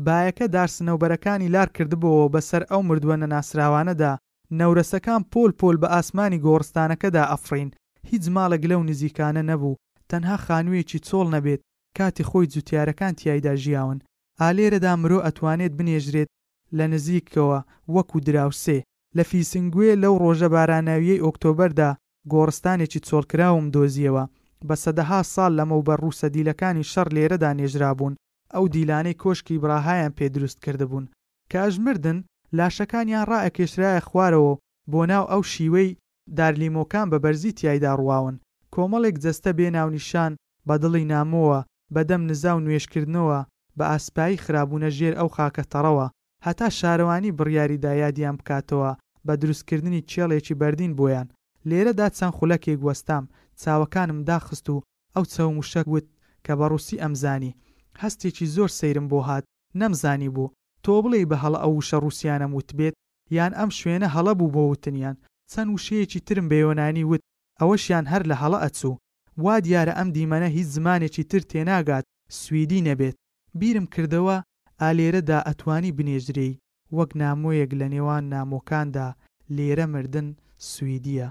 بایەکە 0.07 0.47
دارسنەوبەرەکانی 0.55 1.53
لار 1.55 1.69
کردبەوە 1.77 2.33
بەسەر 2.35 2.63
ئەو 2.71 2.81
مردووە 2.89 3.17
نەناسراوانەدا 3.23 4.13
نەورەسەکان 4.59 5.23
پۆل 5.33 5.53
پۆل 5.61 5.77
بە 5.83 5.89
ئاسمانی 5.95 6.43
گۆڕستانەکەدا 6.45 7.23
ئەفرین 7.33 7.71
هیچ 8.11 8.25
ماڵە 8.35 8.57
گلە 8.65 8.77
و 8.79 8.87
نزیکانە 8.91 9.43
نەبوو 9.51 9.79
تەنها 10.11 10.37
خانوویەکی 10.47 11.05
چۆڵ 11.09 11.27
نەبێت 11.35 11.61
کاتی 11.99 12.27
خۆی 12.29 12.51
جوتیارەکان 12.53 13.13
تیایدا 13.19 13.55
ژیاون 13.65 13.99
ئالێرەدا 14.41 14.93
مرۆ 15.03 15.19
ئەتوانێت 15.27 15.73
بنێژرێت 15.79 16.31
لە 16.79 16.85
نزیکەوە 16.93 17.59
وەکو 17.95 18.17
دراوسێ 18.27 18.79
لە 19.17 19.23
فیسنگوێ 19.31 19.91
لەو 20.03 20.15
ڕۆژە 20.23 20.49
باراناویەی 20.55 21.23
ئۆکتۆبەردا 21.25 21.91
گۆڕستانێکی 22.33 23.01
چۆڵکراوم 23.09 23.67
دۆزیەوە 23.75 24.25
بە 24.69 24.75
سەدەها 24.83 25.21
ساڵ 25.35 25.51
لەمە 25.59 25.75
و 25.77 25.87
بە 25.89 25.95
ڕووسە 26.03 26.29
دیلەکانی 26.35 26.89
شەڕ 26.93 27.09
لێرەدا 27.17 27.51
نێژرا 27.59 27.91
بوون 27.99 28.15
ئەو 28.55 28.65
دیلانەی 28.75 29.19
کۆشکی 29.23 29.61
براهایان 29.63 30.13
پێدروست 30.19 30.59
کردبوون 30.65 31.05
کاژمردن 31.53 32.19
لاشەکانیان 32.57 33.25
ڕائەکێشرایە 33.31 34.07
خوارەوە 34.09 34.55
بۆ 34.91 35.01
ناو 35.13 35.25
ئەو 35.33 35.43
شیوەی 35.53 35.97
دارلیمۆکان 36.39 37.07
بە 37.13 37.19
بەرزی 37.25 37.57
تایدا 37.59 37.93
ڕواون 38.01 38.37
کۆمەڵێک 38.75 39.17
جەستە 39.25 39.51
بێناونیشان 39.59 40.33
بە 40.69 40.75
دڵی 40.83 41.05
نامۆوە 41.13 41.61
بەدەم 41.95 42.23
نزا 42.31 42.53
و 42.57 42.65
نوێشکردنەوە 42.67 43.41
بە 43.79 43.85
ئاسپایی 43.93 44.43
خراببوونە 44.45 44.89
ژێر 44.99 45.15
ئەو 45.19 45.29
خاکەتەڕەوە 45.37 46.07
هەتا 46.47 46.69
شارەوانی 46.79 47.37
بڕیاری 47.39 47.81
دایادیان 47.85 48.35
بکاتەوە 48.41 48.91
بە 49.27 49.33
دروستکردنی 49.41 50.07
چێڵێکی 50.11 50.59
بەردین 50.61 50.93
بۆیان 50.99 51.27
لێرەدا 51.69 52.07
چەند 52.17 52.35
خولەکێک 52.39 52.81
وەستام 52.87 53.25
چاوەکانم 53.63 54.19
داخست 54.31 54.67
و 54.75 54.83
ئەو 55.17 55.25
چەو 55.35 55.49
موشەک 55.59 55.87
وت 55.95 56.07
کە 56.45 56.53
بەڕووسی 56.59 57.01
ئەمزانی 57.03 57.57
هەستێکی 58.03 58.47
زۆر 58.55 58.71
سەیرم 58.79 59.07
بۆ 59.13 59.19
هات 59.29 59.45
نەمزانی 59.81 60.31
بوو 60.35 60.53
تۆ 60.85 60.93
بڵێ 61.05 61.21
بە 61.31 61.37
هەڵە 61.43 61.59
ئەو 61.63 61.73
وشە 61.81 61.97
ڕوسیانە 62.05 62.47
وت 62.57 62.71
بێت 62.79 62.95
یان 63.37 63.53
ئەم 63.59 63.71
شوێنە 63.79 64.09
هەڵە 64.15 64.33
بوو 64.39 64.55
بۆ 64.55 64.63
وتنیان 64.73 65.17
چەند 65.53 65.69
وشەیەکی 65.77 66.21
ترم 66.27 66.47
بەیۆنانی 66.53 67.05
وت 67.11 67.23
ئەوەشیان 67.61 68.05
هەر 68.13 68.23
لە 68.31 68.37
هەڵە 68.43 68.59
ئەچوو 68.65 68.99
وا 69.45 69.55
دیارە 69.67 69.93
ئەم 69.99 70.09
دیمەنە 70.17 70.49
هیچ 70.57 70.69
زمانێکی 70.77 71.25
تر 71.31 71.43
تێناگات 71.51 72.05
سوئیدی 72.41 72.85
نەبێت 72.89 73.17
بیرم 73.61 73.87
کردەوە 73.95 74.37
ئالێرەدا 74.83 75.39
ئەتوانی 75.49 75.95
بنێژری 75.97 76.53
وەک 76.97 77.11
نامۆیەک 77.23 77.71
لە 77.81 77.87
نێوان 77.95 78.25
نامۆکاندا 78.33 79.09
لێرە 79.57 79.87
مردن 79.95 80.27
سوئیدیە 80.71 81.29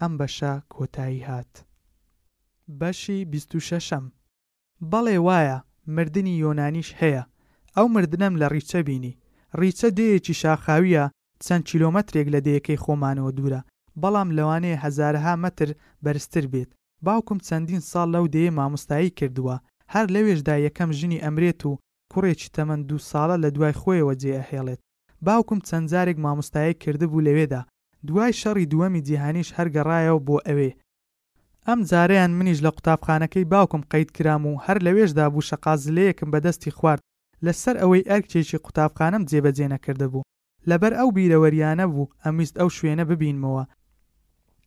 ئەم 0.00 0.12
بەشە 0.20 0.52
کۆتایی 0.74 1.26
هات 1.30 1.52
بەشی 2.80 3.24
26م 3.32 4.04
بەڵێ 4.90 5.16
وایە 5.26 5.58
مردنی 5.96 6.34
یۆنانیش 6.44 6.88
هەیە 7.00 7.22
ئەو 7.76 7.86
مردنم 7.94 8.34
لە 8.40 8.46
ڕیچە 8.54 8.80
بینی 8.88 9.18
ڕیچە 9.60 9.88
دەیەکی 9.98 10.38
شاخاویە 10.42 11.04
چەند 11.44 11.62
کیلۆمەترێک 11.70 12.26
لە 12.34 12.40
دەیەکەی 12.46 12.80
خۆمانەوە 12.84 13.30
دوورە 13.36 13.60
بەڵام 14.02 14.28
لەوانێ 14.38 14.72
هەزارها 14.84 15.34
مەتر 15.44 15.68
بەرزتر 16.04 16.44
بێت 16.52 16.70
باوکم 17.06 17.38
چەندین 17.46 17.82
ساڵ 17.90 18.06
لەو 18.14 18.24
دەیە 18.34 18.50
مامۆستایی 18.58 19.14
کردووە 19.18 19.56
هەر 19.92 20.06
لەوێشدا 20.14 20.54
یەکەم 20.66 20.90
ژنی 20.98 21.22
ئەمرێت 21.24 21.60
و 21.68 21.78
کوڕێکی 22.12 22.52
تەمەند 22.56 22.82
دوو 22.88 23.04
ساڵە 23.10 23.36
لە 23.44 23.48
دوای 23.56 23.76
خۆیەوە 23.80 24.14
جێئەهێڵێت 24.22 24.80
باوکم 25.26 25.58
چەند 25.68 25.86
جارێک 25.92 26.18
مامۆستایی 26.24 26.78
کردبوو 26.82 27.24
لەوێدا 27.26 27.60
دوای 28.08 28.32
شەڕی 28.40 28.68
دووەمی 28.72 29.04
جیهانیش 29.06 29.48
هەرگەڕایەوە 29.56 30.22
بۆ 30.28 30.36
ئەوێ 30.46 30.70
ئەم 31.68 31.80
جاریان 31.90 32.30
منیش 32.38 32.58
لە 32.66 32.70
قوتابخانەکەی 32.76 33.48
باوکم 33.52 33.82
قەید 33.92 34.10
کرام 34.16 34.42
و 34.46 34.60
هەر 34.64 34.78
لەوێشدا 34.86 35.26
بوو 35.32 35.46
شەقازلەیەکم 35.48 36.28
بەدەستی 36.34 36.74
خوارد 36.76 37.02
لەسەر 37.46 37.74
ئەوەی 37.82 38.06
ئەرکێکی 38.10 38.62
قوتابخانم 38.64 39.22
جێبەجێ 39.30 39.66
نەکردبوو 39.74 40.26
لەبەر 40.70 40.92
ئەو 40.98 41.08
بیرەوەریانە 41.16 41.86
بوو 41.92 42.10
ئەمیست 42.24 42.54
ئەو 42.60 42.68
شوێنە 42.76 43.04
ببینمەوە 43.10 43.64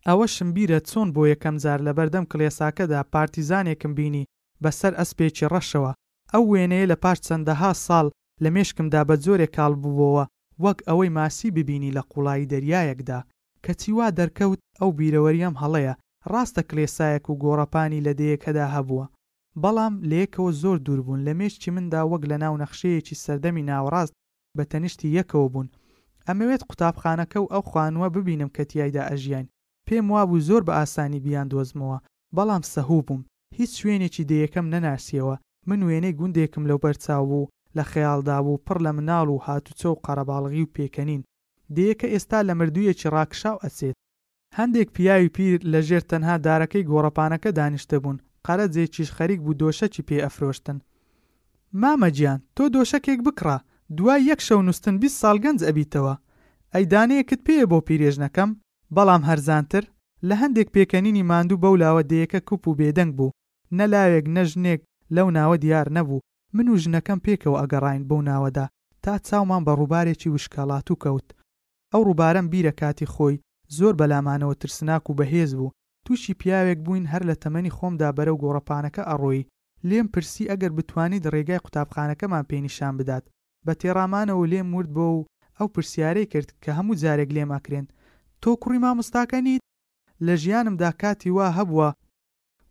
ئەوە 0.07 0.25
شمبیرە 0.35 0.79
چۆن 0.89 1.07
بۆ 1.15 1.21
یەکەم 1.33 1.55
جار 1.63 1.79
لە 1.87 1.91
بەردەم 1.97 2.25
کلێساکەدا 2.31 2.99
پارتیزانێکم 3.13 3.91
بینی 3.99 4.23
بەسەر 4.63 4.93
ئەسپێکی 4.99 5.49
ڕەشەوە 5.53 5.91
ئەو 6.33 6.43
وێنەیە 6.51 6.85
لە 6.91 6.97
پاش 7.03 7.17
چەندەها 7.27 7.71
ساڵ 7.85 8.05
لە 8.43 8.49
مێشکمدا 8.55 9.01
بە 9.09 9.15
زۆرێ 9.25 9.47
کاڵ 9.55 9.73
بووبەوە 9.81 10.23
وەک 10.63 10.79
ئەوەی 10.87 11.09
ماسی 11.17 11.49
ببینی 11.57 11.93
لە 11.97 12.01
قوڵایی 12.11 12.49
دەریایەکدا 12.51 13.19
کە 13.63 13.71
چیوا 13.81 14.07
دەرکەوت 14.19 14.59
ئەو 14.79 14.89
بیرەوەریەم 14.99 15.55
هەڵەیە 15.63 15.95
ڕاستە 16.33 16.61
کلێسایەک 16.69 17.25
و 17.29 17.33
گۆڕەپانی 17.43 18.03
لە 18.07 18.13
دەیەکەدا 18.19 18.65
هەبووە 18.75 19.05
بەڵام 19.63 19.93
لەیەکەوە 20.09 20.51
زۆر 20.61 20.77
دوور 20.85 21.01
بوون 21.05 21.21
لە 21.27 21.33
مێشتی 21.39 21.73
مندا 21.75 22.01
وەک 22.11 22.23
لە 22.31 22.37
ناو 22.43 22.55
نەخشەیەکی 22.63 23.19
سەردەمی 23.23 23.67
ناوەڕاست 23.69 24.13
بە 24.57 24.63
تەنیشتی 24.71 25.13
یەکەوە 25.17 25.47
بوون 25.53 25.67
ئەمەوێت 26.27 26.61
قوتابخانەکە 26.69 27.37
و 27.41 27.51
ئەو 27.53 27.63
خوانووە 27.69 28.07
ببینم 28.15 28.49
کە 28.55 28.61
تیایدا 28.69 29.03
ئەژیان 29.09 29.45
پێم 29.87 30.05
وابوو 30.13 30.43
زۆر 30.47 30.61
بە 30.67 30.73
ئاسانی 30.79 31.23
بیان 31.25 31.47
دۆزمەوە 31.53 31.97
بەڵام 32.35 32.63
سەهوو 32.73 33.05
بووم 33.07 33.21
هیچ 33.57 33.71
شوێنێکی 33.79 34.27
دەیەکەم 34.31 34.65
نەناسیەوە 34.73 35.35
من 35.69 35.79
وێنەی 35.87 36.17
گوندێکم 36.19 36.63
لەو 36.69 36.77
بەرچاو 36.83 37.25
بوو 37.31 37.49
لە 37.77 37.83
خەیاڵدا 37.91 38.37
بوو 38.45 38.61
پڕ 38.65 38.77
لە 38.85 38.91
مناڵ 38.97 39.27
و 39.31 39.43
هاتوچە 39.45 39.87
و 39.91 40.01
قەرەباڵغی 40.05 40.63
و 40.63 40.71
پێکەنین 40.75 41.21
دەیەکە 41.75 42.07
ئێستا 42.13 42.39
لە 42.47 42.53
مردوویەکی 42.59 43.11
ڕاکشاو 43.15 43.61
ئەچێت 43.63 43.95
هەندێک 44.59 44.89
پیاوی 44.95 45.33
پیر 45.37 45.59
لەژێر 45.73 46.03
تەنها 46.11 46.35
دارەکەی 46.45 46.87
گۆڕەپانەکە 46.91 47.49
دانیشتە 47.59 47.97
بوون 48.03 48.17
قەرە 48.45 48.65
جێکیش 48.73 49.09
خەریک 49.17 49.39
بوو 49.45 49.57
دۆشەکی 49.61 50.05
پێ 50.07 50.17
ئەفرۆشتن 50.25 50.77
مامەجیان 51.81 52.39
تۆ 52.55 52.63
دۆشەکێک 52.75 53.19
بکڕا 53.27 53.57
دوای 53.97 54.21
یەک 54.29 54.39
شەو 54.47 54.59
نووسن 54.67 54.95
20 54.99 55.19
ساڵ 55.21 55.35
گەنج 55.45 55.59
ئەبییتەوە 55.67 56.15
ئەیدانەیەکت 56.73 57.41
پێیە 57.47 57.65
بۆ 57.71 57.77
پیرێژنەکەم 57.87 58.49
بەڵام 58.95 59.21
هەرزانتر 59.29 59.83
لە 60.27 60.35
هەندێک 60.41 60.67
پێکەنینی 60.75 61.27
ماندوو 61.29 61.61
بەو 61.63 61.75
لاوە 61.83 62.01
دەیەکە 62.11 62.39
کوپ 62.49 62.63
و 62.67 62.77
بێدەنگ 62.79 63.11
بوو 63.17 63.35
نەلاوێک 63.77 64.25
نەژنێک 64.35 64.81
لەو 65.15 65.27
ناوە 65.37 65.55
دیار 65.63 65.87
نەبوو 65.97 66.23
من 66.55 66.67
و 66.73 66.79
ژنەکەم 66.83 67.19
پێکەوە 67.25 67.57
ئەگەڕین 67.61 68.03
بەو 68.09 68.21
ناوەدا 68.29 68.65
تا 69.03 69.13
چاومان 69.27 69.61
بە 69.67 69.73
ڕووبارێکی 69.79 70.29
وشکەڵات 70.35 70.87
و 70.89 70.99
کەوت 71.03 71.27
ئەو 71.91 72.01
ڕووبارەم 72.07 72.47
بیرە 72.53 72.73
کاتی 72.81 73.07
خۆی 73.13 73.37
زۆر 73.77 73.93
بەلامانەوە 73.99 74.55
ترسناک 74.61 75.03
و 75.09 75.17
بەهێز 75.19 75.51
بوو 75.57 75.73
تووشی 76.05 76.33
پیاوێک 76.41 76.79
بووین 76.85 77.05
هەر 77.13 77.23
لە 77.29 77.35
تەمەنی 77.43 77.75
خۆمدا 77.77 78.09
بەرەو 78.17 78.41
گۆڕەپانەکە 78.43 79.03
ئەڕۆی 79.09 79.47
لێم 79.89 80.07
پرسی 80.13 80.49
ئەگەر 80.51 80.71
بتوانیت 80.77 81.23
ڕێگای 81.33 81.63
قوتابخانەکەمان 81.65 82.43
پێنیشان 82.49 82.93
بدات 82.99 83.23
بە 83.65 83.73
تێڕامانەوە 83.81 84.43
لێم 84.51 84.67
مرد 84.73 84.89
بۆ 84.95 85.05
و 85.17 85.27
ئەو 85.57 85.67
پرسیارەی 85.73 86.29
کرد 86.31 86.49
کە 86.63 86.69
هەموو 86.77 86.99
جارێک 87.03 87.29
لێماکرێن 87.37 87.85
تۆ 88.41 88.51
کوڕی 88.61 88.79
مامۆستاکە 88.83 89.39
نیت 89.45 89.63
لە 90.25 90.33
ژیانمدا 90.43 90.89
کاتی 91.01 91.31
وا 91.37 91.47
هەبووە 91.57 91.89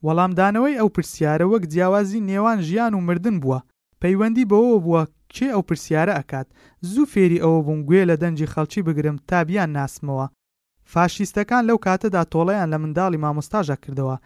وەڵامدانەوەی 0.06 0.78
ئەو 0.81 0.89
پرسیارە 0.97 1.47
وەک 1.52 1.62
جیاوازی 1.72 2.24
نێوان 2.31 2.59
ژیان 2.68 2.93
و 2.94 3.05
مردن 3.09 3.36
بووە 3.43 3.60
پەیوەندی 4.02 4.48
بەوەوە 4.51 4.78
بووە 4.86 5.02
کێ 5.35 5.47
ئەو 5.52 5.62
پرسیارە 5.68 6.12
ئەکات 6.18 6.48
زوو 6.90 7.10
فێری 7.12 7.43
ئەوە 7.43 7.59
بوون 7.64 7.81
گوێ 7.89 8.02
لە 8.10 8.16
دەنجی 8.22 8.51
خەڵکی 8.52 8.86
بگرم 8.86 9.16
تا 9.28 9.39
بیان 9.48 9.70
ناسمەوە 9.78 10.27
فاشیستەکان 10.95 11.62
لەو 11.69 11.77
کاتەدا 11.87 12.23
تۆڵەیان 12.33 12.69
لە 12.73 12.79
منداڵی 12.83 13.23
مامۆستاژە 13.25 13.77
کردەوە 13.83 14.17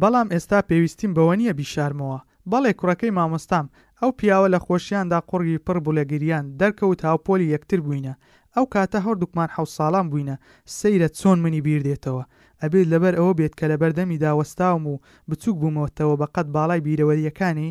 بەڵام 0.00 0.28
ئێستا 0.34 0.58
پێویستیم 0.68 1.10
بەوە 1.16 1.34
نییە 1.40 1.52
بیشارمەوە 1.60 2.18
بەڵێ 2.50 2.72
کوڕەکەی 2.78 3.16
مامۆستام 3.18 3.66
ئەو 4.00 4.10
پیاوە 4.18 4.48
لە 4.54 4.58
خۆشییاندا 4.66 5.18
قڕگی 5.30 5.62
پڕ 5.66 5.76
بوو 5.84 5.96
لە 5.98 6.04
گریان 6.10 6.44
دەرکەوت 6.60 7.00
هاوپۆلی 7.08 7.50
یەکتر 7.54 7.78
بووینە 7.84 8.14
ئەو 8.54 8.64
کاتە 8.74 8.98
هەردووکمان 9.06 9.48
حە 9.54 9.62
ساڵان 9.76 10.06
بووینە 10.10 10.36
سەیرە 10.78 11.08
چۆن 11.20 11.38
منی 11.44 11.60
بیر 11.66 11.80
دێتەوە 11.88 12.24
ئەبێت 12.62 12.86
لەبەر 12.92 13.14
ئەوە 13.18 13.32
بێت 13.38 13.54
کە 13.58 13.66
لە 13.72 13.76
بەردەمی 13.82 14.20
داوەستاوم 14.24 14.84
و 14.92 15.00
بچووک 15.28 15.56
بوومەوەتەوە 15.60 16.14
بەقەت 16.20 16.46
باڵای 16.54 16.84
بیرەوەریەکانی 16.86 17.70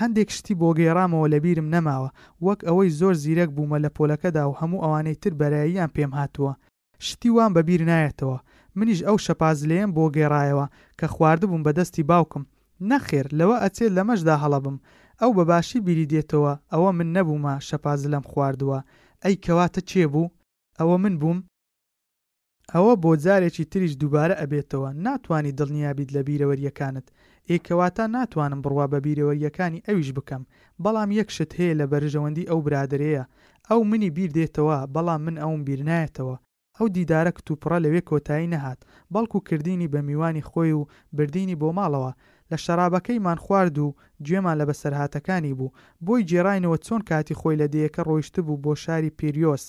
هەندێک 0.00 0.28
شتی 0.36 0.54
بۆ 0.60 0.68
گێڕامەوە 0.78 1.26
لە 1.34 1.38
بیرم 1.44 1.68
نەماوە 1.74 2.08
وەک 2.46 2.60
ئەوەی 2.68 2.94
زۆر 2.98 3.14
زیرەک 3.22 3.50
بوومە 3.56 3.78
لە 3.84 3.90
پۆلەکەدا 3.96 4.42
و 4.48 4.58
هەموو 4.60 4.82
ئەوانەی 4.84 5.20
تر 5.22 5.32
بەراییان 5.40 5.90
پێم 5.96 6.12
هاتووە 6.20 6.52
شتی 7.08 7.30
وان 7.36 7.52
بەبیر 7.56 7.80
نایەتەوە 7.90 8.36
منیش 8.80 9.00
ئەو 9.06 9.16
شەپاز 9.26 9.58
لێم 9.70 9.90
بۆ 9.96 10.04
گێڕایەوە 10.16 10.66
کە 10.98 11.06
خواردبووم 11.14 11.62
بەدەستی 11.66 12.06
باوکم 12.10 12.42
نەخێر 12.90 13.26
لەوە 13.38 13.56
ئەچێت 13.62 13.90
لەمەشدا 13.96 14.36
هەڵە 14.42 14.58
بم 14.66 14.76
ئەو 15.20 15.30
بەباشی 15.38 15.78
بیری 15.86 16.10
دێتەوە 16.12 16.52
ئەوە 16.72 16.90
من 16.98 17.08
نەبوومە 17.16 17.54
شەپاز 17.68 18.00
لەم 18.12 18.24
خواردووە 18.30 18.78
ئەی 19.22 19.34
کەواتە 19.44 19.80
چێ 19.90 20.04
بوو 20.12 20.32
ئەوە 20.78 20.96
من 21.04 21.14
بووم 21.22 21.38
ئەوە 22.74 22.92
بۆ 23.02 23.10
جارێکی 23.24 23.64
تریش 23.72 23.92
دووبارە 24.00 24.34
ئەبێتەوە 24.42 24.90
ناتوانانی 25.06 25.56
دڵنیابیت 25.58 26.10
لە 26.16 26.20
بیرەوەریەکانت 26.26 27.06
ئێکەواتە 27.50 28.04
ناتوانم 28.16 28.60
بڕوا 28.64 28.86
بە 28.92 28.98
بیرەوەریەکانی 29.06 29.84
ئەویش 29.86 30.10
بکەم 30.18 30.42
بەڵام 30.84 31.10
یەکشت 31.18 31.50
هەیە 31.58 31.78
لە 31.80 31.86
بەرژەوەندی 31.92 32.48
ئەو 32.50 32.58
برادرەیە 32.66 33.24
ئەو 33.68 33.80
منی 33.90 34.10
بیر 34.16 34.30
دێتەوە 34.38 34.76
بەڵام 34.94 35.20
من 35.26 35.36
ئەوم 35.42 35.60
بیر 35.66 35.82
نایەتەوە 35.90 36.36
ئەو 36.78 36.86
دیدارە 36.96 37.30
کتوپڕە 37.36 37.78
لەوێ 37.84 38.00
کۆتایی 38.10 38.50
نەهات 38.54 38.80
بەڵکو 39.12 39.38
کردینی 39.48 39.90
بە 39.92 40.00
میوانی 40.08 40.46
خۆی 40.50 40.72
و 40.78 40.88
بردینی 41.16 41.58
بۆ 41.62 41.68
ماڵەوە 41.78 42.12
لە 42.50 42.56
شەرابەکەیمان 42.64 43.38
خوارد 43.44 43.76
و 43.78 43.94
گوێمان 44.26 44.56
لە 44.60 44.64
بەسەرهاتەکانی 44.68 45.56
بوو 45.58 45.74
بۆی 46.06 46.26
جێڕینەوە 46.30 46.78
چۆن 46.86 47.00
کاتی 47.10 47.38
خۆی 47.40 47.58
لە 47.62 47.66
دیەکە 47.74 48.00
ڕۆیشت 48.08 48.34
بوو 48.46 48.62
بۆ 48.64 48.72
شاری 48.84 49.14
پیریۆس 49.18 49.64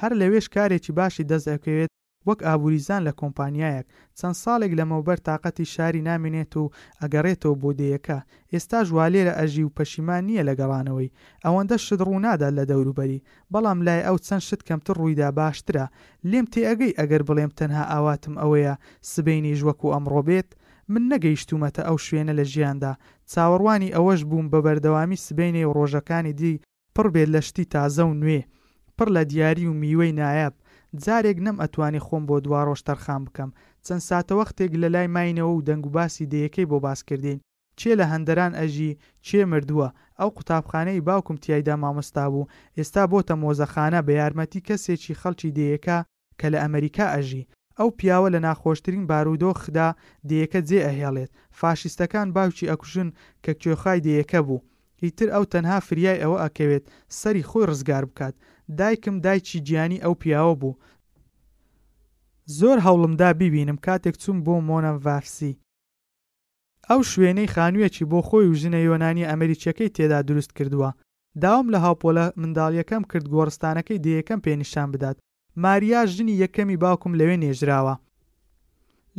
هەر 0.00 0.12
لەوێش 0.20 0.46
کارێکی 0.56 0.92
باشی 0.98 1.28
دەستەکەوێت 1.30 1.90
وەک 2.26 2.40
ئابووریزان 2.48 3.00
لە 3.08 3.12
کۆمپانیایەک 3.20 3.86
چەند 4.18 4.36
ساڵێک 4.42 4.72
لەمەوبەر 4.78 5.18
تااقەتی 5.26 5.70
شاری 5.74 6.04
نامێنێت 6.10 6.52
و 6.58 6.64
ئەگەڕێتەوە 7.00 7.54
بۆ 7.62 7.70
دەیەکە 7.80 8.18
ئێستا 8.52 8.78
ژوالێرە 8.88 9.32
ئەژی 9.38 9.66
و 9.66 9.74
پەشیمان 9.76 10.22
نییە 10.28 10.46
لەگەڵانەوەی 10.50 11.12
ئەوەندە 11.44 11.76
شت 11.84 12.00
ڕوونادا 12.06 12.48
لە 12.58 12.64
دەوروبەری 12.70 13.24
بەڵام 13.52 13.78
لای 13.86 14.06
ئەو 14.06 14.16
چەند 14.26 14.42
شت 14.48 14.62
کەمتر 14.68 14.94
ڕوویدا 15.00 15.28
باشترە 15.38 15.84
لێم 16.30 16.46
تێ 16.52 16.62
ئەگەی 16.70 16.96
ئەگەر 17.00 17.22
بڵێم 17.28 17.50
تەنها 17.58 17.84
ئاواتم 17.92 18.34
ئەوەیە 18.42 18.74
سبینی 19.12 19.56
ژوەکو 19.60 19.92
ئەمڕۆ 19.94 20.20
بێت 20.28 20.50
من 20.92 21.02
نەگەیشتومەتە 21.12 21.82
ئەو 21.88 21.96
شوێنە 22.06 22.32
لە 22.38 22.44
ژیاندا 22.52 22.92
چاوەڕوانی 23.32 23.94
ئەوەش 23.96 24.20
بووم 24.28 24.46
بە 24.52 24.58
بەردەوامی 24.66 25.22
سبینەی 25.26 25.68
ڕۆژەکانی 25.76 26.34
دی 26.40 26.52
پڕ 26.94 27.06
بێت 27.14 27.28
لە 27.34 27.40
شتی 27.48 27.64
تازە 27.72 28.04
و 28.08 28.18
نوێ 28.22 28.40
پڕ 28.96 29.08
لە 29.16 29.22
دیاری 29.30 29.68
و 29.68 29.78
میوەی 29.82 30.16
نایاب 30.20 30.54
جارێک 31.04 31.38
نەم 31.46 31.56
ئەتوانی 31.62 32.04
خۆم 32.06 32.22
بۆ 32.28 32.36
دوا 32.46 32.60
ڕۆژ 32.68 32.80
تەرخان 32.88 33.20
بکەم 33.26 33.50
چەند 33.86 34.02
ساتە 34.10 34.32
وەختێک 34.40 34.70
لە 34.82 34.88
لای 34.94 35.12
ماینەوە 35.14 35.52
و 35.54 35.64
دەنگ 35.68 35.84
و 35.86 35.94
باسی 35.96 36.28
دەیەکەی 36.32 36.68
بۆ 36.70 36.76
باسکردین 36.86 37.38
چێ 37.78 37.92
لە 38.00 38.04
هەندەران 38.12 38.52
ئەژی 38.60 38.98
چێ 39.26 39.40
مردووە 39.52 39.88
ئەو 40.18 40.30
قوتابخانەی 40.36 41.04
باوکم 41.08 41.36
تایدا 41.44 41.74
مامۆستا 41.82 42.24
بوو 42.32 42.48
ئێستا 42.78 43.02
بۆتە 43.12 43.34
مۆزەخانە 43.42 44.00
بە 44.06 44.12
یارمەتی 44.20 44.64
کەسێکی 44.68 45.18
خەڵکی 45.20 45.54
دەیەکە 45.58 45.98
کە 46.38 46.46
لە 46.52 46.58
ئەمریکا 46.64 47.06
ئەژی 47.14 47.48
ئەو 47.78 47.88
پیاوە 47.98 48.28
لە 48.34 48.40
ناخۆشترین 48.46 49.04
بارودۆخدا 49.10 49.88
دەیەکە 50.28 50.60
جێ 50.68 50.80
ئەهێڵێت 50.86 51.30
فاشیستەکان 51.58 52.28
باوکی 52.36 52.70
ئەکوژن 52.70 53.08
کە 53.44 53.50
کوێخای 53.60 54.00
دەیەکە 54.06 54.40
بوو 54.46 54.64
هیتر 55.02 55.28
ئەو 55.34 55.44
تەنها 55.52 55.78
فریای 55.86 56.22
ئەوە 56.22 56.38
ئەکەوێت 56.44 56.84
سەری 57.18 57.44
خۆی 57.50 57.66
ڕزگار 57.70 58.04
بکات 58.10 58.34
دایکم 58.78 59.20
دایکی 59.20 59.60
گیانی 59.60 60.02
ئەو 60.04 60.14
پیاوە 60.22 60.54
بوو 60.60 60.78
زۆر 62.58 62.78
هەوڵمدا 62.86 63.28
بیبینم 63.40 63.76
کاتێک 63.86 64.16
چوم 64.22 64.36
بۆ 64.46 64.54
مۆنەڤافسی 64.68 65.58
ئەو 66.88 67.00
شوێنەی 67.10 67.52
خانوویەکی 67.54 68.08
بۆ 68.10 68.18
خۆی 68.28 68.46
و 68.48 68.58
ژنە 68.60 68.80
یۆنانی 68.88 69.28
ئەمریکیەکەی 69.30 69.92
تێدا 69.96 70.18
دروست 70.28 70.52
کردووە 70.58 70.90
داوام 71.42 71.66
لە 71.74 71.78
هاوپۆلە 71.84 72.24
منداڵیەکەم 72.40 73.02
کرد 73.10 73.26
گۆڕستانەکەی 73.32 74.02
دیەکەم 74.04 74.40
پێنیشان 74.46 74.88
بدات 74.94 75.16
ماریا 75.62 76.00
ژنی 76.14 76.34
یەکەمی 76.44 76.76
باوکم 76.82 77.12
لەوێ 77.20 77.36
نێژراوە 77.44 77.94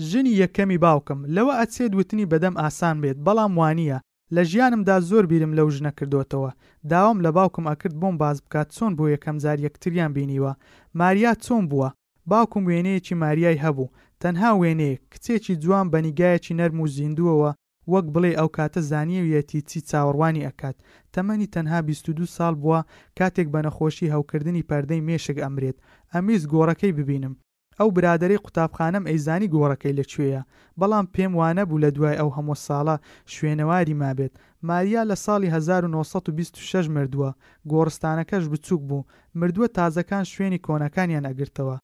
ژنی 0.09 0.33
یەکەمی 0.43 0.77
باوکم 0.85 1.19
لەوە 1.35 1.53
ئەچێت 1.61 1.91
وتنی 1.99 2.29
بەدەم 2.31 2.55
ئاسان 2.61 2.95
بێت 3.03 3.17
بەڵام 3.25 3.53
وانە 3.59 3.97
لە 4.35 4.41
ژیانمدا 4.51 4.95
زۆر 5.09 5.23
بیرم 5.31 5.51
لەو 5.57 5.67
ژنە 5.75 5.91
کردوتەوە 5.99 6.51
داوام 6.91 7.17
لە 7.25 7.29
باوکم 7.37 7.65
ئەکرد 7.71 7.95
بۆم 8.01 8.15
باز 8.23 8.37
بکات 8.45 8.67
چۆن 8.75 8.91
بۆ 8.97 9.05
یەکەم 9.15 9.37
زار 9.43 9.57
یەکتریان 9.67 10.11
بینیوە 10.17 10.51
ماریا 10.99 11.31
چۆن 11.45 11.63
بووە 11.71 11.89
باوکم 12.31 12.63
وێنەیەکی 12.69 13.15
ماریای 13.23 13.61
هەبوو 13.63 13.91
تەنها 14.21 14.51
وێنەیە 14.61 14.99
کچێکی 15.11 15.59
جوان 15.63 15.85
بەنیگایەکی 15.93 16.57
نەرم 16.59 16.77
و 16.81 16.91
زیندووەوە 16.97 17.51
وەک 17.93 18.05
بڵێ 18.13 18.31
ئەو 18.39 18.49
کاتە 18.57 18.81
زانیویەتی 18.91 19.61
چی 19.69 19.79
چاوەڕوانی 19.89 20.45
ئەکات 20.47 20.75
تەمەنی 21.13 21.51
تەنها 21.55 21.79
22 21.87 22.25
ساڵ 22.37 22.53
بووە 22.61 22.79
کاتێک 23.19 23.47
بە 23.53 23.59
نەخۆشی 23.65 24.11
هەوکردنی 24.15 24.67
پەردەی 24.69 25.05
مێشک 25.07 25.37
ئەمرێت 25.43 25.77
ئەمیز 26.13 26.41
گۆڕەکەی 26.53 26.95
ببینم 26.99 27.33
ئەو 27.81 27.89
برادری 27.97 28.37
قوتابخانەم 28.45 29.07
ئەیزانی 29.09 29.51
گۆڕەکەی 29.53 29.97
لەکوێیە 29.99 30.41
بەڵام 30.79 31.05
پێم 31.13 31.31
وانە 31.39 31.63
بوو 31.69 31.83
لە 31.85 31.89
دوای 31.95 32.19
ئەو 32.19 32.29
هەموو 32.37 32.61
ساڵە 32.67 32.95
شوێنەواری 33.33 33.99
مابێت 34.01 34.33
ماریا 34.69 35.01
لە 35.11 35.15
ساڵی 35.25 35.49
1926 35.55 36.85
مردووە 36.95 37.29
گۆڕستانەکەش 37.71 38.43
بچووک 38.51 38.81
بوو 38.89 39.07
مردووە 39.39 39.67
تازەکان 39.77 40.23
شوێنی 40.33 40.63
کۆنەکانیان 40.65 41.25
ئەگرتەوە 41.29 41.77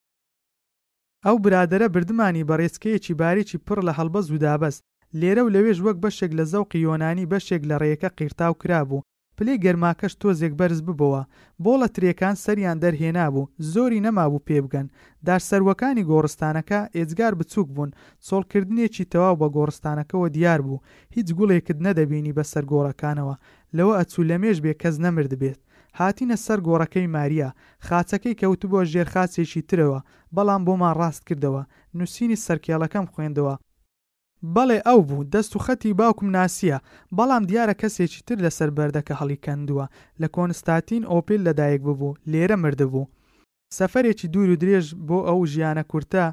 ئەو 1.25 1.35
برادرە 1.45 1.87
بردمانی 1.93 2.47
بەڕێزکەیەکی 2.49 3.17
باریکی 3.21 3.61
پڕ 3.65 3.77
لە 3.87 3.91
هەڵبە 3.97 4.19
زودابەست 4.29 4.81
لێرە 5.19 5.41
و 5.43 5.53
لەوێش 5.55 5.79
وەک 5.85 5.97
بەشێک 6.03 6.31
لە 6.39 6.43
زەوقی 6.51 6.83
یۆنانی 6.87 7.29
بەشێک 7.31 7.61
لە 7.69 7.75
ڕێەکە 7.81 8.09
قیرتاو 8.17 8.53
کرابوو 8.61 9.01
پلەی 9.37 9.61
گەرماکەش 9.65 10.13
تۆزێک 10.21 10.53
بەرز 10.59 10.79
ببەوە 10.87 11.21
بۆڵە 11.63 11.87
ترەکان 11.95 12.35
سەریان 12.43 12.77
دەرهێنابوو 12.83 13.49
زۆری 13.73 14.03
نەمابوو 14.05 14.45
پێبگەن 14.47 14.87
دارسەروەکانی 15.27 16.07
گۆڕستانەکە 16.09 16.79
ئێزگار 16.95 17.33
بچووک 17.39 17.67
بوون 17.75 17.89
چۆڵکردنێکی 18.27 19.09
تەواو 19.11 19.39
بە 19.41 19.47
گۆڕستانەکەەوە 19.55 20.27
دیار 20.35 20.59
بوو 20.65 20.83
هیچ 21.15 21.27
گوڵێکت 21.37 21.77
نەدەبینی 21.85 22.35
بە 22.37 22.43
سەرگۆڕەکانەوە 22.51 23.35
لەوە 23.77 23.93
ئەچوو 23.99 24.27
لە 24.29 24.35
مێش 24.43 24.57
بێ 24.63 24.73
کەس 24.81 24.95
نەمرد 25.05 25.33
بێت 25.41 25.59
هاتینە 25.99 26.37
سەر 26.45 26.59
گۆڕەکەی 26.67 27.11
ماریە 27.15 27.49
خاچەکەی 27.87 28.37
کەوتبووە 28.41 28.81
ژێرخاچێکی 28.91 29.61
ترەوە 29.69 29.99
بەڵام 30.35 30.61
بۆمان 30.67 30.93
ڕاست 30.99 31.21
کردەوە 31.27 31.61
نووسینی 31.97 32.41
سەرکیاڵەکەم 32.45 33.05
خوێندەوە 33.11 33.55
بەڵێ 34.55 34.79
ئەو 34.87 34.99
بوو 35.09 35.27
دەست 35.33 35.51
و 35.55 35.59
خەتی 35.65 35.93
باوکم 35.99 36.27
ناسیە 36.37 36.77
بەڵام 37.17 37.43
دیارە 37.49 37.75
کەسێکی 37.81 38.23
تر 38.27 38.37
لەسەر 38.45 38.69
بەردەکە 38.77 39.13
هەڵی 39.21 39.41
کەندووە 39.45 39.85
لە 40.21 40.27
کۆنستاتین 40.35 41.03
ئۆپیل 41.11 41.41
لەدایک 41.47 41.81
ببوو 41.87 42.17
لێرە 42.31 42.55
مردبوو 42.63 43.09
سەفەرێکی 43.77 44.27
دوور 44.33 44.49
و 44.51 44.59
درێژ 44.63 44.85
بۆ 45.07 45.17
ئەو 45.29 45.39
ژیانە 45.53 45.83
کورتە 45.91 46.25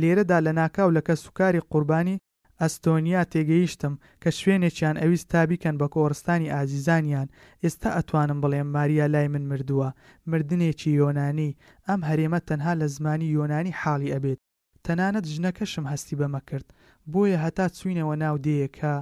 لێرەدا 0.00 0.38
لە 0.46 0.52
ناکاو 0.60 0.88
لەکە 0.96 1.14
سوکاری 1.22 1.64
قوربانی 1.70 2.20
ئەستۆنیا 2.60 3.22
تێگەیشتم 3.32 3.94
کە 4.22 4.30
شوێنێکیان 4.38 4.96
ئەویست 5.02 5.28
تابیکەن 5.32 5.76
بە 5.80 5.86
کۆڕستانی 5.94 6.52
ئازیزانیان 6.54 7.28
ئێستا 7.64 7.90
ئەتوانم 7.96 8.38
بڵێم 8.44 8.68
ماریا 8.76 9.06
لای 9.14 9.28
من 9.34 9.44
مردووە 9.50 9.88
مردنێکی 10.30 10.90
یۆنانی 11.00 11.56
ئەم 11.88 12.00
هەرێمە 12.08 12.38
تەنها 12.48 12.72
لە 12.80 12.86
زمانی 12.96 13.32
یۆنانی 13.36 13.76
حاڵی 13.80 14.12
ئەبێت 14.14 14.38
تەنانەت 14.84 15.24
ژنەکەشم 15.34 15.84
هەستی 15.92 16.16
بەمە 16.20 16.40
کرد 16.50 16.66
بۆیە 17.12 17.38
هەتا 17.44 17.66
چوینەوە 17.78 18.14
ناو 18.22 18.36
دەیەکە 18.46 18.94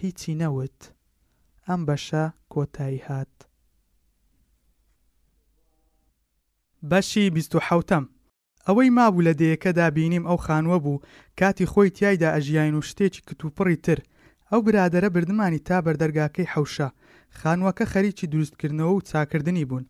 هیچی 0.00 0.32
نەوت 0.42 0.78
ئەم 1.66 1.80
بەشە 1.88 2.24
کۆتایی 2.52 3.04
هات 3.08 3.34
بەشی 6.90 7.26
بیحوتەم 7.34 8.04
ئەوەی 8.66 8.90
مابوو 8.96 9.24
لە 9.28 9.32
دەیەکەدا 9.40 9.86
بینیم 9.96 10.24
ئەو 10.28 10.38
خانوە 10.46 10.78
بوو 10.84 11.02
کاتی 11.38 11.70
خۆی 11.72 11.90
تایدا 11.98 12.28
ئەژیان 12.36 12.74
و 12.76 12.86
شتێکی 12.88 13.22
کتوپڕی 13.28 13.76
تر 13.84 13.98
ئەو 14.50 14.60
برادرە 14.66 15.08
بردمانی 15.16 15.60
تا 15.68 15.76
بەردەرگاکەی 15.86 16.50
حوشە 16.54 16.88
خانووەکە 17.38 17.84
خەریکی 17.92 18.26
دروستکردنەوە 18.32 18.92
و 18.94 19.04
چاکردنی 19.10 19.64
بوون 19.70 19.84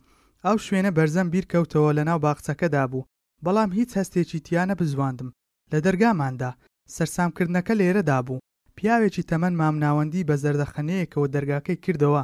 ئەو 0.46 0.56
شوێنە 0.66 0.90
بەرزەم 0.98 1.28
بیرکەوتەوە 1.32 1.92
لە 1.98 2.02
ناو 2.08 2.18
باخچەکەدا 2.24 2.82
بوو 2.90 3.08
بەڵام 3.44 3.70
هیچ 3.78 3.90
هەستێکی 3.98 4.40
تیانە 4.46 4.74
بزواندم 4.80 5.28
لە 5.72 5.78
دەرگاماندا 5.86 6.52
سەرسامکردنەکە 6.94 7.74
لێرەدا 7.80 8.18
بوو 8.26 8.44
پیاوێکی 8.76 9.26
تەمەەن 9.30 9.54
مامناوەندی 9.60 10.26
بە 10.28 10.34
زەردەخەنەیەکەوە 10.42 11.26
دەرگاکەی 11.34 11.80
کردەوە 11.84 12.22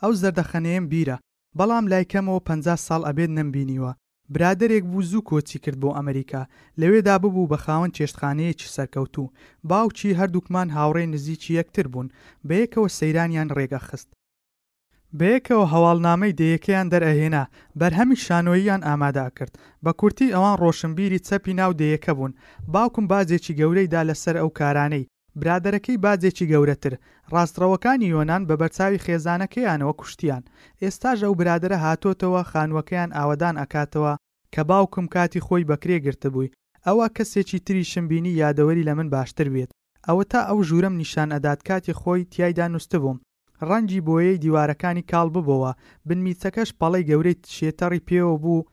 ئەو 0.00 0.12
زەردەخەنەیەم 0.22 0.84
بیرە 0.92 1.16
بەڵام 1.58 1.84
لای 1.92 2.08
کەمەوە 2.12 2.40
50 2.48 2.84
ساڵ 2.86 3.00
ئەبێت 3.08 3.30
نمبینیوە 3.38 3.92
برادێک 4.34 4.84
بوو 4.90 5.06
زوو 5.10 5.26
کۆچی 5.30 5.62
کرد 5.64 5.78
بۆ 5.82 5.90
ئەمریکا 5.98 6.42
لەوێدا 6.80 7.14
ببوو 7.22 7.50
بە 7.52 7.58
خاوەن 7.64 7.90
چێشتخانەیەکی 7.96 8.72
سەرکەوتوو 8.76 9.32
باوچی 9.70 10.16
هەردووکمان 10.20 10.68
هاوڕێ 10.76 11.04
نزیکی 11.14 11.52
یەکتر 11.60 11.86
بوون 11.92 12.08
بەیەکەوە 12.48 12.88
سەیرانیان 12.98 13.48
ڕێگە 13.56 13.80
خست 13.86 14.08
بەیەکەوە 15.18 15.64
هەواڵنامەی 15.74 16.36
دەیەکەیان 16.40 16.86
دەرەهێنا 16.92 17.44
بەرهەمی 17.80 18.20
شانۆییان 18.24 18.80
ئامادا 18.88 19.26
کرد 19.36 19.52
بە 19.84 19.92
کورتی 20.00 20.32
ئەوان 20.34 20.54
ڕۆشنبیری 20.62 21.24
چەپی 21.28 21.52
ناو 21.60 21.72
دەیەکە 21.80 22.12
بوون 22.18 22.32
باوکم 22.72 23.04
بازێکی 23.12 23.56
گەورەیدا 23.60 24.00
لەسەر 24.10 24.34
ئەو 24.40 24.48
کارانەی 24.58 25.08
برادەرەکەی 25.40 26.00
بازێکی 26.04 26.48
گەورەتر 26.52 26.92
ڕاستڕەوەکانی 27.32 28.10
یۆناان 28.14 28.42
بە 28.48 28.54
بەرچاوی 28.60 29.02
خێزانەکەیانەوە 29.04 29.92
کوشتیان 30.00 30.42
ئێستاژ 30.82 31.18
ئەو 31.24 31.32
برادرە 31.40 31.76
هاتۆتەوە 31.84 32.42
خانوەکەیان 32.50 33.10
ئاوادان 33.16 33.54
ئەکاتەوە 33.62 34.14
کە 34.54 34.60
باوکم 34.70 35.06
کاتی 35.14 35.44
خۆی 35.46 35.68
بەکرێ 35.70 35.98
گرتبووی 36.06 36.52
ئەوە 36.86 37.06
کەسێکی 37.16 37.58
تری 37.66 37.84
شمبینی 37.92 38.36
یادەوەری 38.42 38.86
لە 38.88 38.92
من 38.98 39.08
باشتر 39.14 39.46
بێت 39.54 39.70
ئەوە 40.06 40.24
تا 40.32 40.40
ئەو 40.48 40.58
ژوورم 40.68 40.94
نیشان 41.02 41.28
ئەدات 41.34 41.60
کاتی 41.68 41.92
خۆی 42.00 42.28
تایدا 42.32 42.66
نووسبووم 42.74 43.18
ڕەنجی 43.68 44.00
بۆیەی 44.06 44.40
دیوارەکانی 44.44 45.06
کاڵ 45.10 45.26
ببەوە 45.34 45.72
بنمیچەکەش 46.08 46.70
پەڵی 46.80 47.06
گەورەی 47.10 47.42
شێتەڕی 47.56 48.04
پێوە 48.08 48.34
بوو 48.44 48.66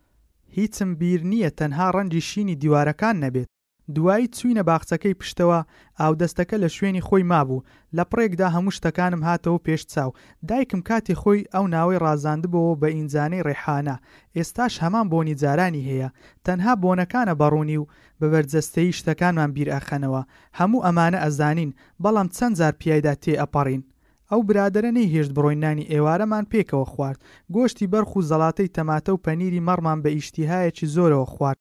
هیچم 0.57 0.89
بیر 0.99 1.19
نییە 1.31 1.51
تەنها 1.59 1.87
ڕەنجی 1.95 2.21
شینی 2.29 2.59
دیوارەکان 2.63 3.15
نەبێت 3.23 3.49
دوایی 3.95 4.31
چوینە 4.37 4.63
باخچەکەی 4.69 5.17
پشتەوە 5.19 5.59
ئاودەستەکە 5.99 6.55
لە 6.63 6.69
شوێنی 6.75 7.05
خۆی 7.07 7.27
مابوو 7.31 7.63
لە 7.97 8.03
پڕێکدا 8.11 8.47
هەموو 8.55 8.75
شتەکانم 8.77 9.21
هاتەوە 9.27 9.63
پێش 9.65 9.81
چاو 9.93 10.09
دایکم 10.49 10.81
کاتی 10.89 11.17
خۆی 11.21 11.47
ئەو 11.53 11.65
ناوەی 11.75 12.01
ڕازاندبەوە 12.03 12.73
بە 12.81 12.87
ئینجانەی 12.95 13.43
ڕێحانە 13.47 13.95
ئێستاش 14.35 14.73
هەمان 14.83 15.05
بۆنی 15.11 15.37
جارانی 15.41 15.87
هەیە 15.89 16.09
تەنها 16.45 16.73
بۆنەکانە 16.83 17.33
بەڕوونی 17.41 17.77
و 17.81 17.85
بە 18.19 18.25
بەرجەستەی 18.33 18.95
شتەکانمان 18.97 19.49
بیر 19.55 19.69
ئەخەنەوە 19.75 20.21
هەموو 20.59 20.83
ئەمانە 20.85 21.19
ئەزانین 21.23 21.71
بەڵام 22.03 22.27
چەند 22.35 22.55
جار 22.59 22.73
پیایدا 22.81 23.13
تێ 23.23 23.33
ئەپەڕین 23.41 23.83
ئەو 24.31 24.39
برادرە 24.49 24.89
نەیهێشت 24.97 25.31
بڕۆینانی 25.37 25.89
ئێوارەمان 25.93 26.45
پێکەوە 26.51 26.85
خوارد 26.93 27.19
گۆشتی 27.55 27.89
بەرخ 27.91 28.11
و 28.17 28.25
زەڵاتەی 28.29 28.73
تەماتە 28.75 29.11
و 29.13 29.21
پەنیری 29.25 29.65
مەڕمان 29.67 29.99
بە 30.03 30.09
ئیشتیهایەکی 30.15 30.91
زۆرەوە 30.95 31.27
خوارد 31.33 31.59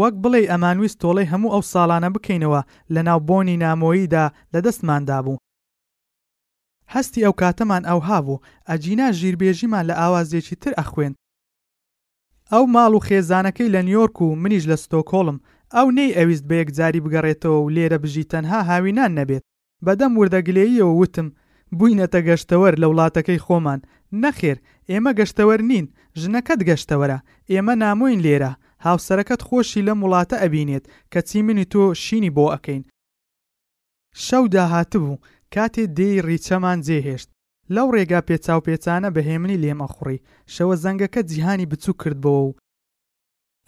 وەک 0.00 0.14
بڵێ 0.22 0.42
ئەمانویست 0.50 0.96
تۆڵی 1.02 1.30
هەموو 1.32 1.52
ئەو 1.54 1.62
ساڵانە 1.72 2.08
بکەینەوە 2.14 2.60
لە 2.94 3.00
ناوبۆنی 3.08 3.60
نامۆییدا 3.64 4.24
لە 4.54 4.60
دەستماندا 4.66 5.18
بوو 5.24 5.42
هەستی 6.94 7.24
ئەو 7.24 7.34
کاتەمان 7.42 7.82
ئەو 7.90 8.00
هابوو 8.08 8.42
ئەجینا 8.68 9.06
ژیربێژیمان 9.18 9.84
لە 9.90 9.94
ئاوازێکی 10.00 10.56
تر 10.62 10.72
ئەخوێن 10.80 11.12
ئەو 12.52 12.64
ماڵ 12.74 12.92
و 12.94 13.04
خێزانەکەی 13.08 13.72
لە 13.74 13.80
نیویۆرک 13.88 14.16
و 14.22 14.28
منیش 14.42 14.64
لە 14.70 14.76
ستۆکۆڵم 14.84 15.38
ئەو 15.76 15.86
نەی 15.96 16.14
ئەویست 16.18 16.44
بەیەک 16.50 16.68
جاری 16.78 17.02
بگەڕێتەوە 17.04 17.58
و 17.60 17.72
لێرە 17.76 17.98
بژی 18.04 18.28
تەنها 18.32 18.60
هاوینان 18.70 19.10
نەبێت 19.20 19.42
بەدەم 19.86 20.12
وردەگلەییەوە 20.20 20.94
وتم 21.02 21.28
بووینەتە 21.76 22.20
گەشتەوەر 22.28 22.74
لە 22.82 22.86
وڵاتەکەی 22.90 23.42
خۆمان 23.46 23.80
نەخێر 24.22 24.58
ئێمە 24.90 25.12
گەشتەوەر 25.18 25.60
نین 25.70 25.86
ژنەکەت 26.20 26.60
گەشتەوەرە 26.68 27.18
ئێمە 27.52 27.74
نامۆین 27.82 28.20
لێرە 28.26 28.52
هاوسەرەکەت 28.86 29.40
خۆشی 29.48 29.86
لە 29.88 29.94
وڵاتە 30.02 30.36
ئەبینێت 30.42 30.84
کە 31.12 31.20
چی 31.28 31.38
منی 31.46 31.66
تۆ 31.72 31.82
شینی 32.04 32.34
بۆ 32.36 32.44
ئەەکەین 32.52 32.82
شەو 34.24 34.44
داهاتبوو 34.54 35.20
کاتێ 35.54 35.84
دێی 35.96 36.22
ڕیچەمان 36.28 36.78
جێهێشت 36.86 37.28
لەو 37.74 37.86
ڕێگا 37.94 38.20
پێچاو 38.28 38.64
پێچانە 38.66 39.08
بەهێمنی 39.16 39.60
لێمەخوڕی 39.62 40.22
شەوە 40.54 40.74
زەنگەکە 40.84 41.20
جیهانی 41.30 41.68
بچوو 41.70 41.98
کردبەوە 42.02 42.42
و 42.48 42.56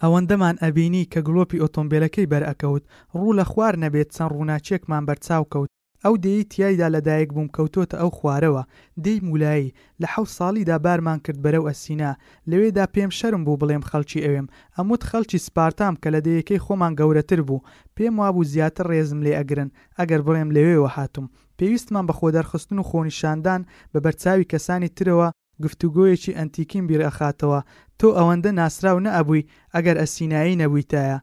ئەوەندەمان 0.01 0.55
ئەبینی 0.63 1.09
کە 1.13 1.19
گلۆپی 1.27 1.59
ئۆتۆمبیلەکەی 1.63 2.29
بەرەکەوت 2.33 2.83
ڕوو 3.17 3.37
لە 3.39 3.45
خوار 3.51 3.73
نەبێت 3.83 4.09
چەند 4.15 4.31
ڕووناچێکمان 4.35 5.03
بەرچاو 5.07 5.43
کەوت 5.53 5.69
ئەو 6.05 6.15
دەی 6.25 6.39
تایدا 6.53 6.87
لەدایک 6.95 7.29
بووم 7.35 7.47
کەوتۆتە 7.55 7.95
ئەو 8.01 8.09
خوارەوە 8.17 8.63
دەی 9.05 9.17
مولایی 9.27 9.73
لە 10.01 10.07
حەو 10.13 10.25
ساڵیدا 10.37 10.77
بارمان 10.85 11.19
کرد 11.25 11.39
بەرەو 11.45 11.67
ئەسینا 11.69 12.11
لەوێدا 12.49 12.85
پێم 12.95 13.11
شەرم 13.17 13.41
بوو 13.45 13.59
بڵێم 13.61 13.83
خەڵکی 13.89 14.23
ئەوێم 14.25 14.47
ئەموت 14.77 15.01
خەڵکی 15.09 15.43
سپارتام 15.45 15.93
کە 16.01 16.07
لە 16.15 16.19
دەیەکەی 16.27 16.63
خۆمان 16.65 16.93
گەورەتر 16.99 17.39
بوو 17.47 17.63
پێم 17.95 18.13
وابوو 18.19 18.47
زیاتر 18.53 18.85
ڕێزم 18.91 19.19
لێ 19.25 19.33
ئەگرن 19.39 19.69
ئەگەر 19.97 20.21
بڵێم 20.27 20.49
لەوێوە 20.55 20.89
هاتم 20.97 21.25
پێویستمان 21.57 22.05
بە 22.07 22.13
خۆدەرخستن 22.19 22.77
و 22.79 22.87
خۆنیشاندان 22.89 23.61
بە 23.91 23.99
بەرچاوی 24.05 24.49
کەسانی 24.51 24.89
ترەوە 24.97 25.27
گفتوگۆیەکی 25.63 26.35
ئەنتیکیم 26.37 26.85
بیرەخاتەوە 26.89 27.59
تۆ 27.99 28.07
ئەوەندە 28.17 28.49
ناسراو 28.59 28.97
نەبووی 29.05 29.47
ئەگەر 29.73 29.95
ئەسینایی 30.01 30.59
نەبوویتایە 30.61 31.17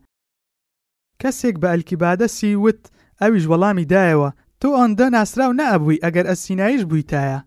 کەسێک 1.20 1.56
بە 1.62 1.68
ئەلکیبادەسی 1.72 2.52
وت 2.64 2.82
ئەویش 3.22 3.44
وەڵامی 3.50 3.88
دایەوە 3.94 4.30
تۆ 4.64 4.68
ئەندە 4.78 5.06
ناسراو 5.14 5.52
نەبووی 5.60 6.02
ئەگەر 6.04 6.26
ئەسینایش 6.30 6.82
بوویتایە 6.90 7.40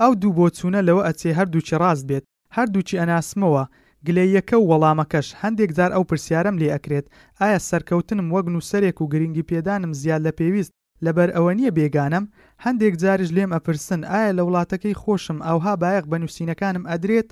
ئەو 0.00 0.12
دوو 0.20 0.32
بۆ 0.38 0.46
چوونە 0.56 0.80
لەوە 0.88 1.02
ئەچێ 1.08 1.30
هەردووچی 1.38 1.76
ڕاست 1.82 2.04
بێت 2.08 2.24
هەردووچی 2.56 2.98
ئەناسمەوە 3.00 3.64
گلەیەکە 4.06 4.56
و 4.58 4.68
وەڵامەکەش 4.70 5.28
هەندێک 5.42 5.70
جار 5.78 5.90
ئەو 5.94 6.04
پرسیارم 6.10 6.56
لێ 6.60 6.68
ئەکرێت 6.74 7.06
ئایا 7.40 7.58
سەرکەوتنم 7.68 8.28
وەگن 8.34 8.54
و 8.56 8.66
سەرێک 8.70 8.96
و 9.00 9.10
گرنگی 9.12 9.46
پێدانم 9.50 9.92
زیاد 10.00 10.20
لە 10.26 10.32
پێویست 10.38 10.72
لەبەر 11.04 11.28
ئەوە 11.36 11.52
نییە 11.58 11.72
بێگانم 11.78 12.24
هەندێک 12.64 12.94
جاریش 13.02 13.30
لێم 13.36 13.50
ئەپرسن 13.56 14.00
ئایا 14.10 14.30
لە 14.38 14.42
وڵاتەکەی 14.46 14.98
خۆشم 15.02 15.38
ئەوها 15.46 15.74
بایەق 15.82 16.04
بە 16.10 16.16
نووسینەکانم 16.22 16.84
ئەدرێت 16.90 17.28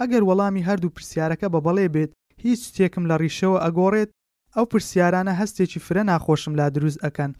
ئەگەر 0.00 0.22
وەڵامی 0.28 0.66
هەردوو 0.68 0.94
پرسیارەکە 0.96 1.46
بە 1.54 1.60
بەڵێ 1.66 1.86
بێت 1.94 2.10
هیچ 2.44 2.60
شتێکم 2.68 3.04
لە 3.10 3.16
ڕیشەوە 3.22 3.58
ئەگۆڕێت 3.64 4.10
ئەو 4.56 4.64
پرسیارانە 4.72 5.32
هەستێکی 5.40 5.80
فرە 5.86 6.02
ناخۆشم 6.10 6.52
لا 6.58 6.66
دروست 6.74 7.00
ئەکەن 7.06 7.32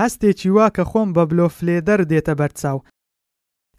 هەستێکی 0.00 0.50
وا 0.56 0.66
کە 0.76 0.82
خۆم 0.90 1.08
بە 1.16 1.22
بلۆفلێدەر 1.30 2.00
دێتە 2.10 2.34
بەرچاو 2.40 2.78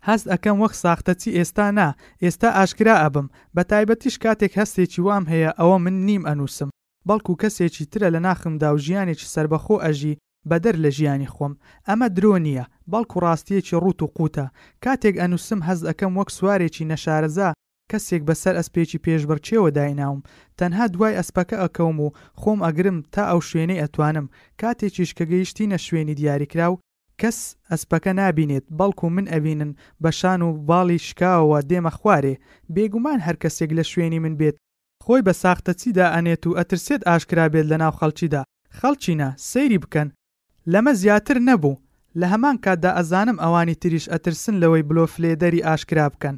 هەست 0.07 0.25
ئەەکەم 0.31 0.57
وەخ 0.63 0.73
ساختە 0.83 1.13
چی 1.21 1.29
ئێستا 1.37 1.65
نا 1.77 1.87
ئێستا 2.23 2.49
ئاشکرا 2.57 2.95
ئەبم 3.03 3.27
بە 3.55 3.61
تایبەتیش 3.71 4.15
کاتێک 4.23 4.53
هەستێکی 4.61 4.99
وام 5.07 5.23
هەیە 5.31 5.51
ئەوە 5.59 5.77
من 5.83 5.95
نیم 6.07 6.23
ئەنووسم 6.29 6.69
بەڵکو 7.07 7.33
کەسێکی 7.41 7.85
ترە 7.91 8.07
لە 8.15 8.19
ناخمدا 8.27 8.69
و 8.73 8.81
ژیانێکی 8.85 9.31
سربەخۆ 9.33 9.75
ئەژی 9.85 10.17
بەدەر 10.49 10.75
لە 10.83 10.89
ژیانی 10.97 11.31
خۆم 11.35 11.53
ئەمە 11.87 12.07
درۆ 12.15 12.33
نییە 12.45 12.65
بەڵکو 12.91 13.17
ڕاستیەکی 13.25 13.79
ڕوت 13.83 13.99
و 14.01 14.11
قوتە 14.17 14.45
کاتێک 14.85 15.15
ئەنووسم 15.21 15.59
هەز 15.67 15.79
ئەەکەم 15.87 16.13
وەک 16.19 16.29
سوارێکی 16.37 16.87
نەشارەزا 16.91 17.49
کەسێک 17.91 18.23
بەسەر 18.29 18.53
ئەسپێکی 18.59 19.01
پێشبەرچێوە 19.05 19.69
دایناوم 19.77 20.21
تەنها 20.59 20.85
دوای 20.93 21.17
ئەسپەکە 21.19 21.57
ئەکەوم 21.63 21.97
و 22.05 22.13
خۆم 22.41 22.59
ئەگرم 22.65 22.97
تا 23.13 23.23
ئەو 23.31 23.39
شوێنەی 23.49 23.81
ئەتوانم 23.81 24.27
کاتێکیش 24.61 25.09
کە 25.17 25.23
گەیشتینە 25.31 25.77
شوێنی 25.85 26.17
دیاریکراو 26.19 26.75
کەس 27.21 27.37
ئەسپەکە 27.71 28.11
نبینێت 28.21 28.65
بەڵکو 28.77 29.05
من 29.15 29.25
ئەبینن 29.33 29.71
بەشان 30.03 30.39
و 30.43 30.49
باڵی 30.69 30.99
شکاوەوە 31.07 31.59
دێمە 31.69 31.91
خوارێ 31.99 32.35
بێگومان 32.75 33.19
هەر 33.25 33.35
کەسێک 33.43 33.71
لە 33.77 33.83
شوێنی 33.91 34.19
من 34.23 34.33
بێت 34.39 34.55
خۆی 35.05 35.21
بە 35.27 35.33
ساختە 35.43 35.71
چیدا 35.81 36.05
ئەنێت 36.15 36.43
و 36.47 36.55
ئەترسێت 36.57 37.01
ئاشکرا 37.07 37.45
بێت 37.53 37.65
لە 37.71 37.77
ناو 37.83 37.93
خەڵکیدا 37.99 38.41
خەڵچینە 38.79 39.29
سەیری 39.51 39.81
بکەن 39.83 40.07
لەمە 40.71 40.91
زیاتر 41.01 41.37
نەبوو 41.49 41.79
لە 42.19 42.25
هەمان 42.33 42.57
کاتدا 42.65 42.91
ئەزانم 42.97 43.37
ئەوانی 43.43 43.75
تریش 43.81 44.05
ئەترسن 44.11 44.55
لەوەی 44.61 44.83
بلۆفلێدەری 44.89 45.65
ئاشکرا 45.67 46.07
بکەن 46.13 46.35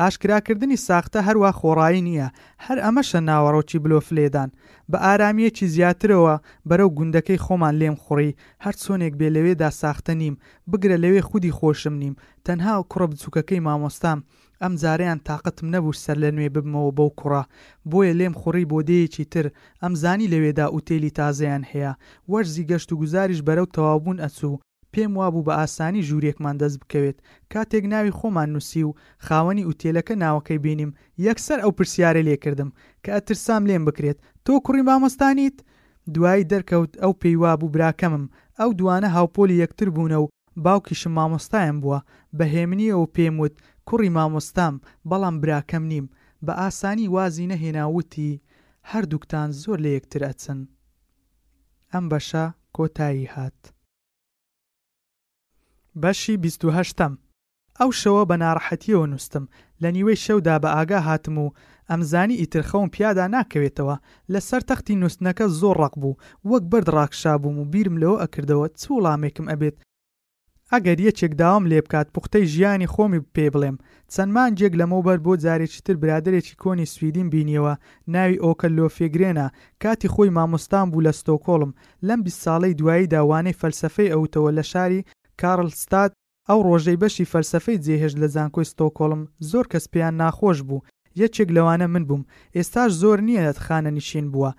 ئاشکراکردنی 0.00 0.76
ساختە 0.88 1.18
هەروە 1.26 1.50
خۆڕایی 1.60 2.04
نییە 2.08 2.28
هەر 2.64 2.78
ئەمەشە 2.84 3.20
ناوەڕۆکی 3.28 3.82
بلۆفلێدان 3.84 4.48
بە 4.90 4.98
ئارامیەکی 5.04 5.70
زیاترەوە 5.74 6.34
بەرەو 6.68 6.94
گوندەکەی 6.98 7.42
خۆمان 7.44 7.74
لێم 7.80 7.96
خوڕی 8.02 8.36
هەر 8.64 8.74
چۆنێک 8.82 9.14
بێ 9.20 9.28
لەوێدا 9.36 9.68
ساختە 9.80 10.12
نیم 10.22 10.34
بگرە 10.70 10.96
لەوێ 11.04 11.22
خودی 11.28 11.54
خۆشم 11.58 11.94
نیم 12.02 12.14
تەنها 12.46 12.72
و 12.78 12.86
کوڕە 12.90 13.06
بچووکەکەی 13.10 13.64
مامۆستام 13.66 14.18
ئەم 14.62 14.72
جاریان 14.82 15.18
تااقتم 15.26 15.66
نەبوو 15.74 15.98
سەر 16.04 16.16
لە 16.24 16.30
نوێ 16.36 16.48
ببمەوە 16.54 16.92
بەو 16.96 17.10
کوڕە 17.20 17.42
بۆیە 17.90 18.12
لێم 18.20 18.34
خوڕی 18.40 18.68
بۆ 18.70 18.78
دەیەکی 18.88 19.24
تر 19.32 19.46
ئەم 19.82 19.92
زانی 20.02 20.30
لەوێدا 20.32 20.66
ئوتێلی 20.74 21.14
تازەیان 21.18 21.62
هەیە 21.72 21.92
وەرزی 22.30 22.66
گەشت 22.70 22.88
و 22.90 22.98
گوزاریش 23.00 23.40
بەرەو 23.46 23.72
تەوابوون 23.74 24.18
ئەچوو 24.24 24.56
پێم 24.96 25.12
وابوو 25.18 25.44
بە 25.46 25.52
ئاسانی 25.60 26.06
ژوورێکمان 26.08 26.56
دەست 26.62 26.76
بکەوێت 26.82 27.18
کاتێک 27.52 27.84
ناوی 27.92 28.16
خۆمان 28.18 28.48
نووسی 28.54 28.82
و 28.86 28.96
خاوەنی 29.26 29.66
ئوتێلەکە 29.68 30.14
ناوەکەی 30.24 30.62
بینیم 30.64 30.90
یەکسەر 31.26 31.58
ئەو 31.62 31.72
پرسیارە 31.78 32.22
لێکردم 32.28 32.70
کە 33.02 33.10
ئەترسام 33.16 33.62
لێم 33.70 33.82
بکرێت 33.88 34.18
تۆ 34.44 34.52
کوڕی 34.64 34.82
مامۆستانیت 34.88 35.56
دوایی 36.14 36.48
دەرکەوت 36.52 36.92
ئەو 37.02 37.12
پێیوا 37.22 37.52
بوو 37.60 37.72
براکەمم 37.74 38.24
ئەو 38.58 38.70
دوانە 38.78 39.08
هاوپۆلی 39.16 39.60
یەکتر 39.62 39.88
بوونە 39.94 40.18
و 40.20 40.26
باوکیشم 40.64 41.12
مامۆستایان 41.18 41.76
بووە 41.82 41.98
بەهێمنی 42.38 42.88
ئەو 42.94 43.04
پێم 43.16 43.34
وت 43.42 43.54
کوڕی 43.88 44.10
مامۆستام 44.16 44.74
بەڵام 45.10 45.36
براکەم 45.42 45.84
نیم 45.92 46.06
بە 46.44 46.52
ئاسانی 46.60 47.06
وازی 47.14 47.48
نەهێناوتی 47.52 48.40
هەردووکتان 48.90 49.48
زۆر 49.62 49.78
لە 49.84 49.90
یەکتر 49.96 50.22
ئەچن 50.28 50.60
ئەم 51.92 52.04
بەشە 52.12 52.44
کۆتایی 52.76 53.28
هات. 53.34 53.60
بەشی 56.00 56.36
بیستهشتم 56.40 57.18
ئەو 57.80 57.90
شەوە 58.00 58.22
بە 58.30 58.36
ناڕەحەتیەوە 58.42 59.06
نووسم 59.12 59.44
لە 59.82 59.88
نیوەی 59.94 60.22
شەودا 60.24 60.56
بە 60.62 60.68
ئاگا 60.76 61.00
هاتم 61.08 61.36
و 61.44 61.52
ئەمزانی 61.90 62.38
ئیترخەوم 62.40 62.88
پیادا 62.94 63.24
ناکەوێتەوە 63.36 63.96
لەسەر 64.32 64.62
تەختی 64.70 64.98
نووسنەکە 65.00 65.46
زۆر 65.60 65.76
ڕق 65.82 65.94
بوو 66.00 66.18
وەک 66.50 66.64
برد 66.72 66.88
ڕاکشابووم 66.96 67.56
و 67.58 67.64
بیرم 67.72 67.96
لەوە 68.02 68.16
ئەکردەوە 68.22 68.66
چ 68.80 68.82
وڵامێکم 68.96 69.46
ئەبێت 69.52 69.76
ئەگەر 70.72 70.98
یەکێک 71.08 71.32
داوام 71.40 71.64
لێ 71.70 71.78
بکات 71.84 72.08
پوختەی 72.14 72.48
ژیانی 72.52 72.90
خۆمی 72.94 73.20
پێ 73.36 73.46
بڵێم 73.54 73.76
چەندمان 74.14 74.50
جێک 74.58 74.72
لەمەوبەر 74.80 75.18
بۆ 75.24 75.32
جارێکی 75.44 75.82
تر 75.86 75.94
برادێکی 76.02 76.56
کۆنی 76.62 76.86
سویدین 76.94 77.28
بینیەوە 77.34 77.74
ناوی 78.14 78.42
ئۆکە 78.44 78.68
لۆفێگرێنە 78.76 79.46
کاتی 79.82 80.08
خۆی 80.14 80.34
مامۆستان 80.36 80.86
بوو 80.90 81.04
لە 81.06 81.12
ستۆکۆڵم 81.20 81.72
لەم 82.06 82.20
بی 82.26 82.32
ساڵەی 82.42 82.76
دوایی 82.80 83.10
داوانەی 83.14 83.58
فەلسفەی 83.60 84.12
ئەوتەوە 84.12 84.50
لە 84.58 84.64
شاری 84.72 85.02
کارلستاد 85.42 86.10
ئەو 86.48 86.58
ڕۆژەی 86.68 87.00
بەشی 87.02 87.30
فەرسەفەی 87.32 87.80
جێهێش 87.84 88.12
لە 88.22 88.28
زانکۆی 88.34 88.70
ستۆکۆڵم 88.72 89.22
زۆر 89.50 89.64
کەس 89.72 89.84
پێیان 89.92 90.14
ناخۆش 90.22 90.58
بوو 90.68 90.84
یەکێک 91.22 91.48
لەوانە 91.56 91.86
من 91.94 92.04
بووم 92.08 92.22
ئێستاش 92.56 92.90
زۆر 93.02 93.18
نییە 93.26 93.42
لە 93.48 93.52
خانە 93.66 93.90
نشین 93.98 94.26
بووە 94.32 94.50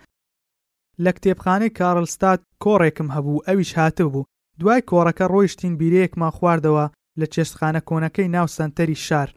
لە 1.04 1.12
کتێبخانەی 1.18 1.76
کارلستاد 1.80 2.40
کۆڕێکم 2.64 3.08
هەبوو 3.16 3.44
ئەویش 3.48 3.72
هاتو 3.80 4.08
بوو 4.14 4.28
دوای 4.60 4.82
کۆڕەکە 4.90 5.26
ڕۆیشتین 5.34 5.74
بیرەیەکمان 5.80 6.32
خواردەوە 6.38 6.86
لە 7.20 7.26
چێستخانە 7.34 7.82
کۆنەکەی 7.90 8.32
ناو 8.36 8.48
سنتەری 8.58 9.00
شار 9.08 9.30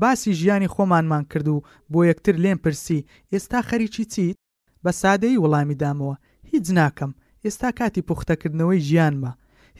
باسی 0.00 0.32
ژیانی 0.40 0.72
خۆمانمان 0.74 1.24
کرد 1.30 1.48
و 1.54 1.64
بۆ 1.92 2.00
یەکتر 2.10 2.36
لێم 2.44 2.58
پرسی 2.64 3.06
ئێستا 3.32 3.60
خەریکی 3.68 4.04
چیت 4.12 4.36
بە 4.84 4.90
سادەی 5.00 5.40
وەڵامی 5.42 5.78
دامەوە 5.82 6.16
هیچ 6.52 6.66
ناکەم 6.78 7.10
ئێستا 7.44 7.68
کاتی 7.78 8.06
پوختەکردنەوەی 8.08 8.82
ژیانمە 8.88 9.32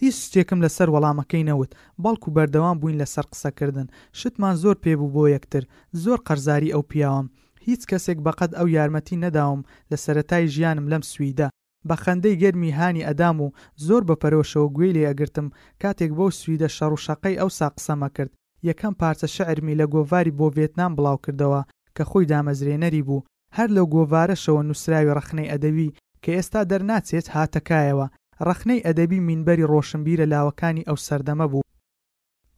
هیچ 0.03 0.17
شتێکم 0.27 0.59
لەسەر 0.65 0.89
وەڵامەکەی 0.95 1.47
نەوت 1.51 1.71
بەڵکو 2.05 2.29
بەردەوام 2.37 2.77
بووین 2.81 3.01
لەسەر 3.03 3.25
قسەکردن 3.33 3.87
شتمان 4.19 4.55
زۆر 4.63 4.77
پێبوو 4.85 5.13
بۆ 5.15 5.25
یەکتر 5.37 5.63
زۆر 6.03 6.19
قەرزاری 6.27 6.73
ئەو 6.75 6.83
پیاوم 6.91 7.27
هیچ 7.67 7.83
کەسێک 7.91 8.19
بەقەت 8.27 8.51
ئەو 8.59 8.67
یارمەتی 8.77 9.21
نەداوم 9.25 9.61
لە 9.91 9.97
سەتای 10.05 10.49
ژیانم 10.55 10.87
لەم 10.93 11.03
سویدا 11.13 11.49
بە 11.89 11.97
خەندەی 12.03 12.39
گەرمی 12.43 12.75
هاانی 12.79 13.07
ئەدام 13.09 13.37
و 13.45 13.53
زۆر 13.87 14.03
بەپەرۆشەوە 14.09 14.69
گوێ 14.77 14.89
لێ 14.97 15.03
ئەگرتم 15.09 15.47
کاتێک 15.83 16.11
بۆ 16.19 16.27
سویدە 16.41 16.69
شەڕوشەقەی 16.77 17.39
ئەو 17.41 17.51
ساقسەمە 17.59 18.09
کرد 18.17 18.33
یەکەم 18.69 18.93
پارچە 19.01 19.29
شعرمی 19.37 19.79
لە 19.81 19.87
گۆڤاری 19.95 20.37
بۆ 20.39 20.47
ڤێتنام 20.57 20.93
بڵاو 20.97 21.23
کردەوە 21.25 21.61
کە 21.97 22.03
خۆی 22.11 22.29
دامەزرێنەری 22.33 23.03
بوو 23.09 23.25
هەر 23.57 23.69
لەو 23.77 23.87
گۆڤارەشەوە 23.95 24.63
نووسراوی 24.69 25.15
ڕخنەی 25.19 25.51
ئەدەوی 25.53 25.95
کە 26.23 26.31
ئێستا 26.37 26.61
دەرناچێت 26.71 27.27
هاتەکایەوە 27.35 28.07
ڕخنەی 28.49 28.83
ئەدەبی 28.87 29.21
مینبەری 29.29 29.69
ڕۆشنبیرە 29.73 30.27
لاوەکانی 30.33 30.87
ئەو 30.89 30.97
سەردەمە 31.07 31.47
بوو 31.53 31.69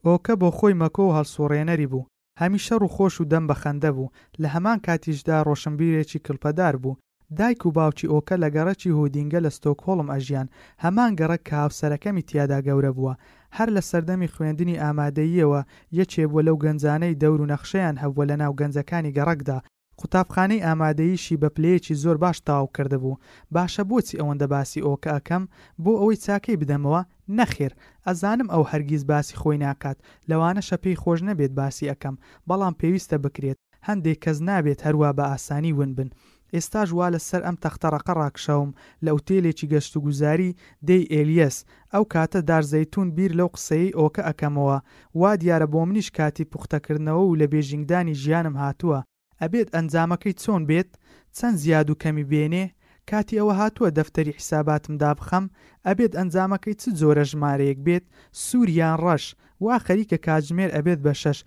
ئۆکە 0.04 0.34
بۆ 0.40 0.48
خۆی 0.58 0.78
مەکۆ 0.82 1.02
و 1.06 1.14
هەڵسوڕێنەری 1.18 1.90
بوو 1.92 2.08
هەمیشە 2.40 2.74
ڕوو 2.80 2.94
خۆش 2.96 3.14
و 3.20 3.28
دەم 3.32 3.44
بەخەندە 3.50 3.90
بوو 3.96 4.12
لە 4.42 4.48
هەمان 4.54 4.78
کاتیشدا 4.86 5.36
ڕۆشنبیرێکی 5.48 6.18
کلپەدار 6.26 6.74
بوو 6.82 6.98
دایک 7.38 7.60
و 7.66 7.74
باوکی 7.76 8.10
ئۆکە 8.12 8.36
لە 8.42 8.48
گەڕەکی 8.56 8.94
هودینگە 8.98 9.40
لە 9.46 9.50
ستۆکۆڵم 9.56 10.08
ئەژیان 10.14 10.46
هەمان 10.84 11.10
گەڕە 11.18 11.38
کە 11.46 11.54
هاوسەرەکەمی 11.62 12.26
تیادا 12.28 12.58
گەورە 12.66 12.92
بووە 12.96 13.14
هەر 13.56 13.68
لە 13.76 13.82
سەردەمی 13.90 14.32
خوێندنی 14.34 14.80
ئامادەییەوە 14.82 15.60
یەکێ 15.98 16.24
بووە 16.30 16.42
لەو 16.48 16.56
گەنجانەی 16.64 17.18
دەور 17.22 17.40
و 17.42 17.50
نەخشەیان 17.52 17.96
هەبووە 18.02 18.24
لە 18.30 18.34
ناو 18.42 18.52
گەنجەکانی 18.60 19.14
گەڕەکدا 19.16 19.58
قوتابخانەی 20.00 20.62
ئامادەیشی 20.68 21.36
بە 21.42 21.48
پلەیەکی 21.56 21.94
زۆر 22.02 22.16
باش 22.24 22.36
تاو 22.46 22.66
کردهبوو 22.76 23.16
باشە 23.56 23.82
بۆچی 23.90 24.18
ئەوەندە 24.20 24.46
باسی 24.54 24.84
ئەوکە 24.86 25.10
ئەەکەم 25.14 25.44
بۆ 25.84 25.92
ئەوەی 26.00 26.20
چاکەی 26.24 26.60
بدەمەوە 26.62 27.02
نەخێر 27.38 27.72
ئەزانم 28.06 28.48
ئەو 28.54 28.64
هەرگیز 28.70 29.02
باسی 29.10 29.38
خۆی 29.40 29.58
ناکات 29.64 29.96
لەوانە 30.30 30.62
شەپەی 30.68 31.00
خۆش 31.02 31.20
نەبێت 31.28 31.52
باسی 31.60 31.88
ئەەکەم 31.90 32.14
بەڵام 32.48 32.74
پێویستە 32.80 33.16
بکرێت 33.24 33.56
هەندێک 33.88 34.18
کەس 34.24 34.38
نابێت 34.48 34.80
هەروە 34.86 35.10
بە 35.18 35.24
ئاسانی 35.32 35.72
ون 35.78 35.92
بن. 35.98 36.08
ئێستا 36.54 36.82
ژوا 36.90 37.06
لەسەر 37.14 37.40
ئەم 37.46 37.56
تەختەرەقە 37.64 38.12
ڕاکشەوم 38.20 38.70
لە 39.04 39.10
ئوتێلێکی 39.14 39.70
گەشت 39.72 39.92
و 39.94 40.00
گوزاری 40.06 40.56
دەی 40.88 41.02
ئلیس 41.16 41.56
ئەو 41.92 42.04
کاتە 42.12 42.40
دارزەیتون 42.48 43.08
بیر 43.16 43.32
لەو 43.38 43.48
قسەی 43.56 43.94
ئۆکە 43.98 44.22
ئەەکەمەوە 44.28 44.76
وا 45.20 45.30
دیارە 45.42 45.66
بۆ 45.72 45.80
منیش 45.88 46.08
کاتی 46.18 46.44
پوختەکردنەوە 46.52 47.24
و 47.30 47.36
لە 47.40 47.46
بێژینگدانی 47.52 48.14
ژیانم 48.22 48.54
هاتووە 48.62 49.00
ئەبێت 49.42 49.68
ئەنجامەکەی 49.76 50.38
چۆن 50.42 50.62
بێت 50.70 50.90
چەند 51.36 51.56
زیاد 51.62 51.88
و 51.90 51.98
کەمی 52.02 52.28
بێنێ 52.32 52.64
کاتی 53.10 53.38
ئەوە 53.40 53.54
هاتووە 53.60 53.90
دەفتەری 53.98 54.36
حیساباتم 54.38 54.94
دابخەم 55.02 55.44
ئەبێت 55.86 56.12
ئەنجامەکەی 56.18 56.78
چ 56.80 56.82
جۆرە 57.00 57.24
ژمارەیەک 57.30 57.78
بێت 57.86 58.04
سووریان 58.44 58.96
ڕەش 59.04 59.24
وا 59.64 59.74
خەریکە 59.86 60.18
کاتژمێر 60.26 60.70
ئەبێت 60.76 61.00
بە 61.06 61.12
شەش 61.22 61.38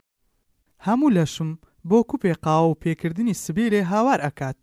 هەموو 0.86 1.14
لەشم 1.18 1.50
بۆ 1.90 2.00
کوپێ 2.10 2.34
قاوە 2.46 2.68
و 2.70 2.80
پێکردنی 2.84 3.40
سبیرێ 3.44 3.82
هاوار 3.92 4.20
ئەکات 4.28 4.60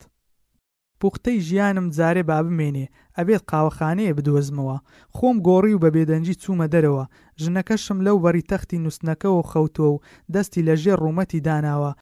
پوختەی 1.00 1.42
ژیانم 1.48 1.86
جارێ 1.96 2.22
با 2.30 2.38
بمێنێ 2.46 2.86
ئەبێت 3.18 3.42
قاوەخانەیە 3.50 4.16
بدۆزمەوە 4.18 4.78
خۆم 5.16 5.36
گۆڕی 5.46 5.74
و 5.74 5.82
بە 5.82 5.90
بێدەنجی 5.96 6.38
چوومە 6.42 6.66
دەرەوە 6.74 7.05
ژنەکەشم 7.42 7.98
لەو 8.06 8.16
بەری 8.24 8.48
تەختی 8.50 8.82
نووسنەکەەوە 8.84 9.42
خەوتووە 9.50 9.90
و 9.94 10.02
دەستی 10.34 10.64
لەژێ 10.68 10.94
ڕوومەتی 11.02 11.44
داناوە 11.46 11.92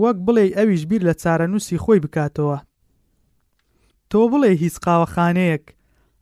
وەک 0.00 0.16
بڵێ 0.26 0.44
ئەویش 0.56 0.82
بیر 0.90 1.02
لە 1.08 1.14
چارەنووسی 1.22 1.80
خۆی 1.84 2.02
بکاتەوە 2.04 2.58
تۆ 4.10 4.20
بڵێ 4.32 4.52
هیچ 4.62 4.74
قاوەخانەیەک 4.84 5.64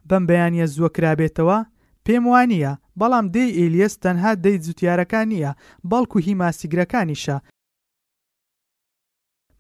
بەم 0.09 0.23
بەیانە 0.29 0.65
زووەکرابێتەوە 0.75 1.59
پێم 2.05 2.25
وانە 2.33 2.73
بەڵام 3.01 3.27
دەی 3.37 3.49
ئلیس 3.63 3.95
تەنها 4.05 4.33
دەی 4.45 4.57
جوتیارەکان 4.65 5.27
نییە 5.33 5.53
بەڵکو 5.91 6.17
هی 6.27 6.35
ماسیگرەکانیشە 6.43 7.37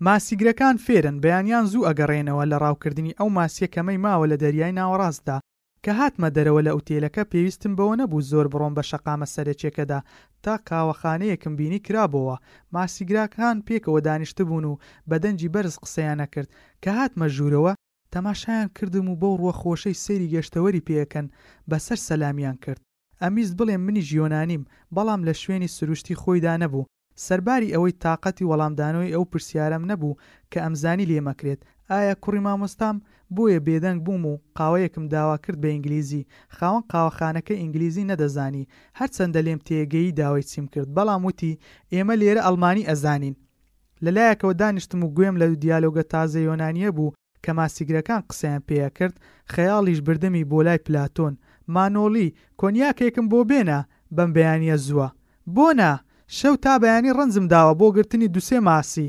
ماسیگرەکان 0.06 0.76
فێرن 0.84 1.16
بەیانیان 1.22 1.64
زوو 1.72 1.86
ئەگەڕێنەوە 1.88 2.44
لە 2.50 2.56
ڕاوکردنی 2.64 3.16
ئەو 3.18 3.28
ماسیەکەمەی 3.38 4.02
ماوە 4.06 4.26
لە 4.32 4.36
دەریای 4.44 4.76
ناوەڕاستدا 4.78 5.36
کە 5.84 5.92
هاتمە 6.00 6.28
دەرەوە 6.36 6.60
لە 6.66 6.72
ئوتێلەکە 6.76 7.22
پێویستم 7.30 7.72
بەوە 7.78 7.94
نەبوو 8.00 8.24
زۆر 8.30 8.46
بڕۆم 8.52 8.72
بە 8.78 8.82
شەقامە 8.90 9.26
سەرەکێکەدا 9.34 10.00
تا 10.44 10.54
کاوەخانەیەکم 10.68 11.52
بینی 11.60 11.80
کرابەوە 11.86 12.36
ماسیگراکان 12.74 13.56
پێکەوە 13.68 14.00
دانیشت 14.06 14.38
بوون 14.48 14.64
و 14.68 14.78
بەدەنجی 15.10 15.52
بەرز 15.54 15.74
قسەیانە 15.82 16.26
کرد 16.34 16.48
کە 16.82 16.90
هاتمە 16.98 17.26
ژوورەوە 17.36 17.72
تەماشایان 18.14 18.68
کردم 18.78 19.06
و 19.08 19.18
بەو 19.20 19.34
ڕوەخۆشەی 19.40 20.00
سەیری 20.04 20.32
گەشتەوەری 20.34 20.84
پێەکەن 20.88 21.26
بەسەر 21.70 21.98
سەلامیان 22.08 22.56
کرد 22.64 22.80
ئەمیست 23.22 23.52
بڵێم 23.58 23.82
منی 23.86 24.02
ژیۆنانیم 24.08 24.62
بەڵام 24.96 25.20
لە 25.28 25.34
شوێنی 25.42 25.72
سروشتی 25.76 26.18
خۆیدا 26.22 26.54
نەبوو 26.62 26.88
سەرباری 27.26 27.72
ئەوەی 27.74 27.94
تااقەتی 28.02 28.48
وەڵامدانەوەی 28.50 29.14
ئەو 29.14 29.24
پرسیارم 29.32 29.82
نەبوو 29.90 30.18
کە 30.50 30.58
ئەمزانی 30.64 31.08
لێمەکرێت 31.10 31.60
ئایا 31.90 32.14
کوڕی 32.22 32.40
مامۆستام 32.46 32.96
بۆیە 33.36 33.58
بێدەنگ 33.66 33.98
بووم 34.06 34.22
و 34.32 34.38
قاوەیەکم 34.58 35.04
داوا 35.14 35.36
کرد 35.44 35.58
بە 35.62 35.68
ئینگلیزی 35.74 36.26
خاوەن 36.56 36.82
قاوەخانەکە 36.92 37.54
ئینگلیزی 37.60 38.08
نەدەزانی 38.10 38.68
هەرچەندە 38.98 39.40
لێم 39.46 39.60
تێگەی 39.66 40.10
داوای 40.20 40.42
چیم 40.50 40.66
کرد 40.74 40.88
بەڵام 40.96 41.22
وتی 41.28 41.52
ئێمە 41.94 42.14
لێرە 42.22 42.40
ئەلمانی 42.46 42.88
ئەزانین 42.90 43.34
لەلایەکەوە 44.04 44.54
دانیشتم 44.60 45.00
و 45.04 45.12
گوێم 45.16 45.36
لە 45.40 45.46
دیالۆگە 45.62 46.04
تازە 46.12 46.40
یۆنانیە 46.48 46.90
بوو 46.96 47.14
کە 47.44 47.50
ماسیگرەکان 47.58 48.20
قسەیان 48.28 48.62
پێە 48.68 48.88
کرد 48.96 49.16
خەیاڵیش 49.52 50.00
بردەمی 50.06 50.48
بۆ 50.50 50.58
لای 50.66 50.80
پلاتۆن 50.86 51.34
مانۆڵی 51.74 52.34
کۆنیاکێکم 52.60 53.26
بۆ 53.32 53.40
بێنە 53.50 53.80
بەم 54.16 54.30
بەیانە 54.36 54.76
زووە 54.86 55.08
بۆنا 55.54 55.92
شەو 56.38 56.54
تا 56.64 56.72
بەیانی 56.82 57.14
ڕنجم 57.18 57.46
داوە 57.52 57.72
بۆ 57.80 57.86
گرتنی 57.96 58.28
دوسێ 58.34 58.58
ماسی 58.68 59.08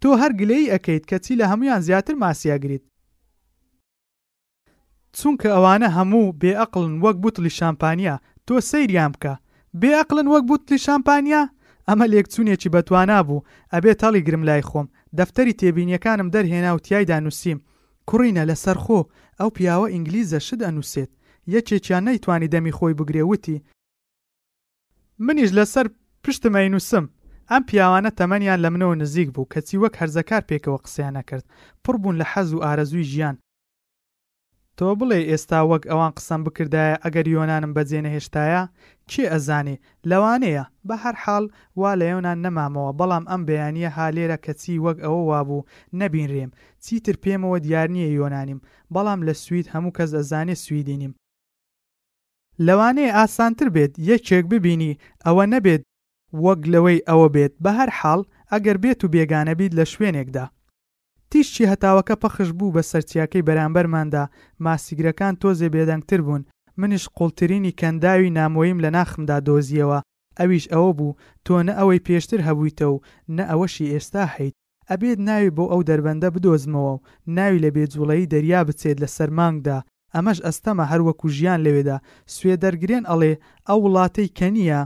تۆ 0.00 0.10
هەر 0.20 0.32
گلەی 0.40 0.70
ئەەکەیت 0.72 1.04
کەچی 1.10 1.38
لە 1.40 1.44
هەمویان 1.50 1.80
زیاتر 1.88 2.14
ماسیاگریت 2.24 2.82
چونکە 5.18 5.48
ئەوانە 5.54 5.88
هەموو 5.96 6.34
بێعقلن 6.40 6.94
وەک 7.04 7.16
بوتلی 7.22 7.52
شامپانیا 7.58 8.14
تۆ 8.46 8.54
سەیریان 8.70 9.10
بکە 9.14 9.34
بێعقلن 9.80 10.26
وەک 10.34 10.44
بوتلی 10.50 10.78
شامپانیا 10.86 11.42
ئەمە 11.88 12.06
لێکچوونێکی 12.12 12.72
بەتوانا 12.74 13.18
بوو 13.26 13.44
ئەبێ 13.72 13.92
تاڵی 14.00 14.24
گرم 14.26 14.42
لای 14.48 14.66
خۆم 14.68 14.86
دەفتەری 15.18 15.56
تێبینیەکانم 15.60 16.28
دەرهێنا 16.34 16.70
و 16.74 16.82
تایدا 16.86 17.18
نووسیم 17.24 17.58
کوڕینە 18.08 18.42
لەسەر 18.50 18.76
خۆ 18.84 19.00
ئەو 19.38 19.48
پیاوە 19.56 19.86
ئینگلیزە 19.94 20.38
شت 20.46 20.60
ئەنووسێت 20.66 21.10
یەکێکیان 21.54 22.02
نەیتوانی 22.08 22.50
دەمی 22.54 22.74
خۆی 22.78 22.96
بگرێوتی 23.00 23.58
منیش 25.26 25.50
لەسەر 25.58 25.86
پشتمە 26.24 26.60
نووسم 26.74 27.04
ئەم 27.50 27.62
پیاوانە 27.68 28.10
تەمەنیان 28.18 28.58
لە 28.64 28.68
منەوە 28.74 28.96
نزیک 29.02 29.28
بوو 29.34 29.50
کەچی 29.52 29.76
وەک 29.82 29.94
هەرزەکار 30.00 30.42
پێکەوە 30.50 30.82
قسەیانە 30.84 31.22
کرد 31.28 31.44
پڕ 31.84 31.94
بوون 32.00 32.16
لە 32.20 32.26
حەز 32.32 32.48
و 32.54 32.62
ئارەزووی 32.66 33.08
ژیان 33.12 33.36
تۆ 34.80 34.86
بڵێ 35.00 35.18
ئێستا 35.30 35.58
وەک 35.70 35.84
ئەوان 35.90 36.12
قسەم 36.18 36.40
بکردایە 36.46 37.00
ئەگەر 37.04 37.26
یۆنانم 37.36 37.72
بەجێنە 37.76 38.10
هێشتایە 38.16 38.62
کێ 39.10 39.24
ئەزانی 39.32 39.80
لەوانەیە 40.10 40.64
بە 40.88 40.94
هەر 41.02 41.14
حاڵ 41.22 41.44
وا 41.80 41.92
لە 42.00 42.04
ئێونان 42.10 42.38
نەمامەوە 42.46 42.92
بەڵام 42.98 43.24
ئەم 43.30 43.42
بەیانە 43.48 43.90
هالێرە 43.96 44.36
کەچی 44.44 44.82
وەک 44.84 44.98
ئەوە 45.04 45.22
وابوو 45.30 45.66
نەبینرێم 46.00 46.50
چیتر 46.84 47.16
پێمەوە 47.24 47.58
دیار 47.66 47.88
نییە 47.94 48.08
یۆنانیم 48.18 48.60
بەڵام 48.94 49.20
لە 49.28 49.34
سوید 49.44 49.66
هەموو 49.74 49.94
کەس 49.96 50.10
ئەزانێ 50.18 50.56
سویدینیم 50.64 51.12
لەوانەیە 52.66 53.14
ئاسانتر 53.18 53.68
بێت 53.74 53.92
یەکێک 54.10 54.44
ببینی 54.52 54.98
ئەوە 55.26 55.44
نەبێت 55.54 55.82
وەک 56.44 56.60
لەوەی 56.72 57.00
ئەوە 57.08 57.26
بێت 57.34 57.52
بە 57.64 57.70
هەر 57.78 57.90
حاڵ 57.98 58.20
ئەگەر 58.52 58.76
بێت 58.84 59.00
و 59.02 59.10
بێگانە 59.14 59.52
بیت 59.60 59.72
لە 59.78 59.84
شوێنێکدا 59.92 60.46
تیشتی 61.32 61.64
هەتاوەکە 61.72 62.14
پەخش 62.22 62.48
بوو 62.58 62.74
بە 62.74 62.82
سەرچیاکەی 62.90 63.44
بەرامبەرماندا 63.48 64.22
ماسیگرەکان 64.64 65.34
تۆزێ 65.42 65.68
بێدەنگتر 65.74 66.20
بوون 66.26 66.42
منیش 66.80 67.04
قوڵترینی 67.16 67.76
کەنداوی 67.80 68.34
نامۆیم 68.38 68.78
لە 68.84 68.90
ناخمدا 68.96 69.38
دۆزیەوە 69.46 69.98
ئەویش 70.38 70.64
ئەوە 70.72 70.90
بوو 70.98 71.16
تۆ 71.46 71.52
نە 71.66 71.72
ئەوەی 71.78 72.04
پێشتر 72.06 72.40
هەبوویتە 72.48 72.86
و 72.94 73.02
نە 73.36 73.44
ئەوەشی 73.50 73.90
ئێستا 73.92 74.24
حیت 74.34 74.54
ئەبێت 74.90 75.18
ناوی 75.28 75.54
بۆ 75.56 75.64
ئەو 75.72 75.80
دەربەندە 75.88 76.28
بدۆزمەوە 76.34 76.92
و 76.94 77.02
ناوی 77.36 77.62
لە 77.64 77.70
بێجوڵەی 77.74 78.30
دەریا 78.32 78.60
بچێت 78.68 78.96
لە 79.02 79.08
سەرمانگدا 79.16 79.78
ئەمەش 80.14 80.38
ئەستەمە 80.46 80.84
هەروەکو 80.92 81.26
ژیان 81.36 81.60
لەوێدا 81.66 81.98
سوێ 82.34 82.54
دەرگرێن 82.62 83.04
ئەڵێ 83.10 83.32
ئەو 83.68 83.78
وڵاتەی 83.84 84.28
کەنیە 84.38 84.80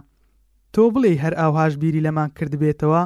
تۆ 0.74 0.82
بڵێ 0.94 1.12
هەر 1.22 1.34
ئاوهاش 1.40 1.72
بیری 1.80 2.04
لەمان 2.06 2.28
کردبێتەوە 2.38 3.00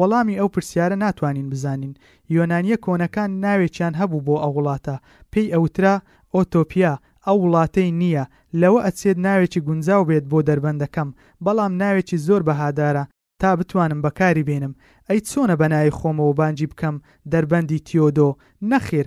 وەڵامی 0.00 0.38
ئەو 0.40 0.48
پرسیارە 0.54 0.96
ناتوانین 1.04 1.48
بزانین 1.52 1.94
یۆنانیە 2.36 2.76
کۆنەکان 2.84 3.30
ناوێکیان 3.44 3.94
هەبوو 4.00 4.24
بۆ 4.26 4.34
ئەو 4.42 4.52
وڵاتە 4.58 4.96
پێی 5.32 5.52
ئەوترا 5.54 5.94
ئۆتۆپیا 6.34 6.92
ئەو 7.26 7.36
وڵاتەی 7.44 7.94
نییە 8.00 8.24
لەوە 8.60 8.78
ئەچێت 8.86 9.18
ناوێکی 9.26 9.60
گونجاو 9.66 10.02
بێت 10.08 10.24
بۆ 10.32 10.38
دەربەندەکەم 10.48 11.08
بەڵام 11.44 11.72
ناوێکی 11.82 12.20
زۆر 12.26 12.40
بەهادارە 12.48 13.04
تا 13.40 13.50
بتوانم 13.58 14.00
بەکاری 14.04 14.46
بێنم 14.48 14.72
ئەی 15.08 15.20
چۆنە 15.28 15.54
بەناوی 15.60 15.96
خۆمەوە 15.98 16.34
بانجی 16.38 16.70
بکەم 16.72 16.96
دەربەندی 17.32 17.84
تیۆدۆ 17.86 18.28
نەخیر 18.70 19.06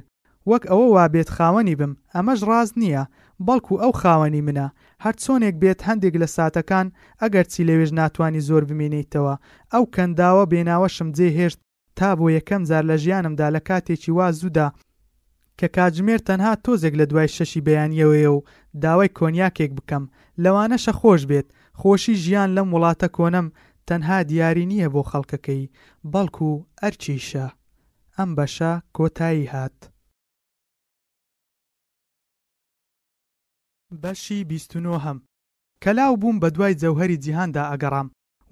وەک 0.49 0.63
ئەوە 0.69 0.87
وابێت 0.95 1.29
خاوەنی 1.35 1.75
بم 1.79 1.91
ئەمەش 2.15 2.39
ڕاز 2.49 2.69
نییە 2.81 3.03
بەڵکو 3.47 3.73
ئەو 3.81 3.91
خاوەنی 4.01 4.45
منە 4.47 4.67
هەر 5.03 5.15
چۆنێک 5.23 5.55
بێت 5.63 5.79
هەندێک 5.87 6.15
لە 6.21 6.27
ساتەکان 6.37 6.87
ئەگەر 7.21 7.45
چی 7.53 7.65
لەوێژ 7.69 7.89
ناتوانانی 8.01 8.45
زۆر 8.49 8.63
بمێنیتەوە 8.69 9.35
ئەو 9.73 9.83
کەنداوە 9.95 10.43
بێناوە 10.51 10.87
شمجێ 10.97 11.29
هێشت 11.39 11.59
تا 11.97 12.09
بۆ 12.17 12.25
یەکەم 12.37 12.61
زار 12.69 12.83
لە 12.91 12.95
ژیانمدا 13.03 13.47
لە 13.55 13.61
کاتێکی 13.67 14.11
وا 14.17 14.27
زوودا 14.39 14.67
کە 15.59 15.67
کاتژمێر 15.75 16.19
تەنها 16.29 16.53
تۆزێک 16.65 16.93
لە 16.99 17.05
دوای 17.11 17.33
شەشی 17.35 17.65
بەیانیەوەیە 17.67 18.29
و 18.35 18.45
داوای 18.83 19.13
کۆنیاکێک 19.17 19.71
بکەم 19.77 20.03
لەوانەشە 20.43 20.93
خۆش 20.99 21.21
بێت 21.29 21.47
خۆشی 21.79 22.15
ژیان 22.23 22.49
لەم 22.57 22.67
وڵاتە 22.75 23.07
کۆنم 23.17 23.47
تەنها 23.87 24.17
دیاری 24.29 24.69
نییە 24.71 24.87
بۆ 24.93 25.01
خەڵکەکەی 25.09 25.71
بەڵکو 26.11 26.47
و 26.53 26.63
ئەرچیشە 26.81 27.47
ئەم 28.17 28.29
بەشە 28.37 28.71
کۆتایی 28.97 29.47
هات. 29.53 29.77
بەشی 34.03 34.43
بیستنۆ 34.49 34.95
هەم 35.05 35.17
کەلاو 35.83 36.17
بووم 36.21 36.37
بە 36.43 36.49
دوای 36.55 36.77
جەوهری 36.81 37.17
جیهاندا 37.23 37.63
ئەگەڕام 37.71 38.07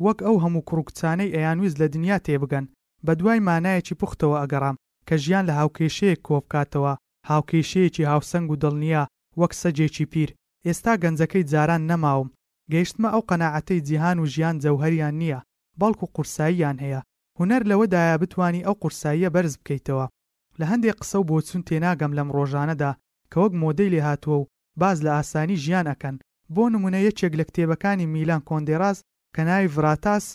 وەک 0.06 0.18
ئەو 0.26 0.36
هەموو 0.44 0.66
کوڕکچانەی 0.70 1.34
ئەیانویست 1.36 1.78
لە 1.82 1.88
دنیا 1.94 2.18
تێبگەن 2.28 2.66
بە 3.06 3.14
دوای 3.20 3.40
مانایەکی 3.48 4.00
پوختەوە 4.02 4.38
ئەگەڕام 4.42 4.76
کە 5.08 5.16
ژیان 5.24 5.46
لە 5.50 5.54
هاوکێشەیەک 5.60 6.20
کۆبکاتەوە 6.28 6.94
هاوکێشەیەکی 7.32 8.08
هاوسنگ 8.12 8.48
و 8.52 8.60
دڵنییا 8.64 9.04
وەک 9.40 9.52
سەجێکی 9.62 10.06
پیر 10.14 10.30
ئێستا 10.66 10.94
گەنجەکەی 11.04 11.48
جاران 11.52 11.82
نەماوم 11.92 12.30
گەیشتمە 12.74 13.10
ئەو 13.14 13.24
قەنەعەتەی 13.30 13.84
جیهان 13.88 14.18
و 14.20 14.30
ژیان 14.34 14.56
جەوهریان 14.64 15.16
نییە 15.22 15.40
بەڵکو 15.80 16.06
قورساییان 16.16 16.78
هەیە 16.84 17.02
هوەر 17.40 17.62
لەوەدایە 17.70 18.16
بتانی 18.22 18.66
ئەو 18.68 18.76
قورساییە 18.82 19.30
بەرز 19.36 19.54
بکەیتەوە 19.62 20.06
لە 20.60 20.66
هەندێک 20.72 20.98
قسە 21.02 21.18
و 21.20 21.28
بۆچون 21.30 21.62
تێناگەم 21.68 22.12
لەم 22.18 22.30
ڕۆژانەدا 22.36 22.92
کە 23.32 23.38
وەک 23.44 23.54
مۆدەی 23.62 23.94
لێ 23.94 24.02
هاتووە 24.08 24.38
و 24.40 24.48
باز 24.80 24.98
لە 25.06 25.12
ئاسانی 25.18 25.58
ژیان 25.64 25.86
ئەکەن 25.92 26.16
بۆ 26.56 26.64
نمونە 26.74 27.00
یەکێک 27.08 27.34
لە 27.40 27.44
کتێبەکانی 27.50 28.10
میلان 28.14 28.42
کۆندێراز 28.50 28.98
کە 29.36 29.42
ناوی 29.48 29.72
ڤراتاس 29.74 30.26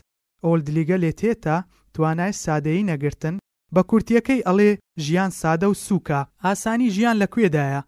ئۆلدلیگە 0.45 0.97
لێت 1.03 1.21
هێتا 1.27 1.57
توانای 1.95 2.33
سادەیی 2.45 2.87
نەگرتن 2.93 3.35
بە 3.75 3.83
کورتیەکەی 3.91 4.45
ئەڵێ 4.47 4.71
ژیان 5.05 5.31
سادە 5.41 5.67
و 5.71 5.75
سوکە 5.87 6.21
ئاسانی 6.45 6.93
ژیان 6.97 7.17
لەکوێدایە 7.23 7.81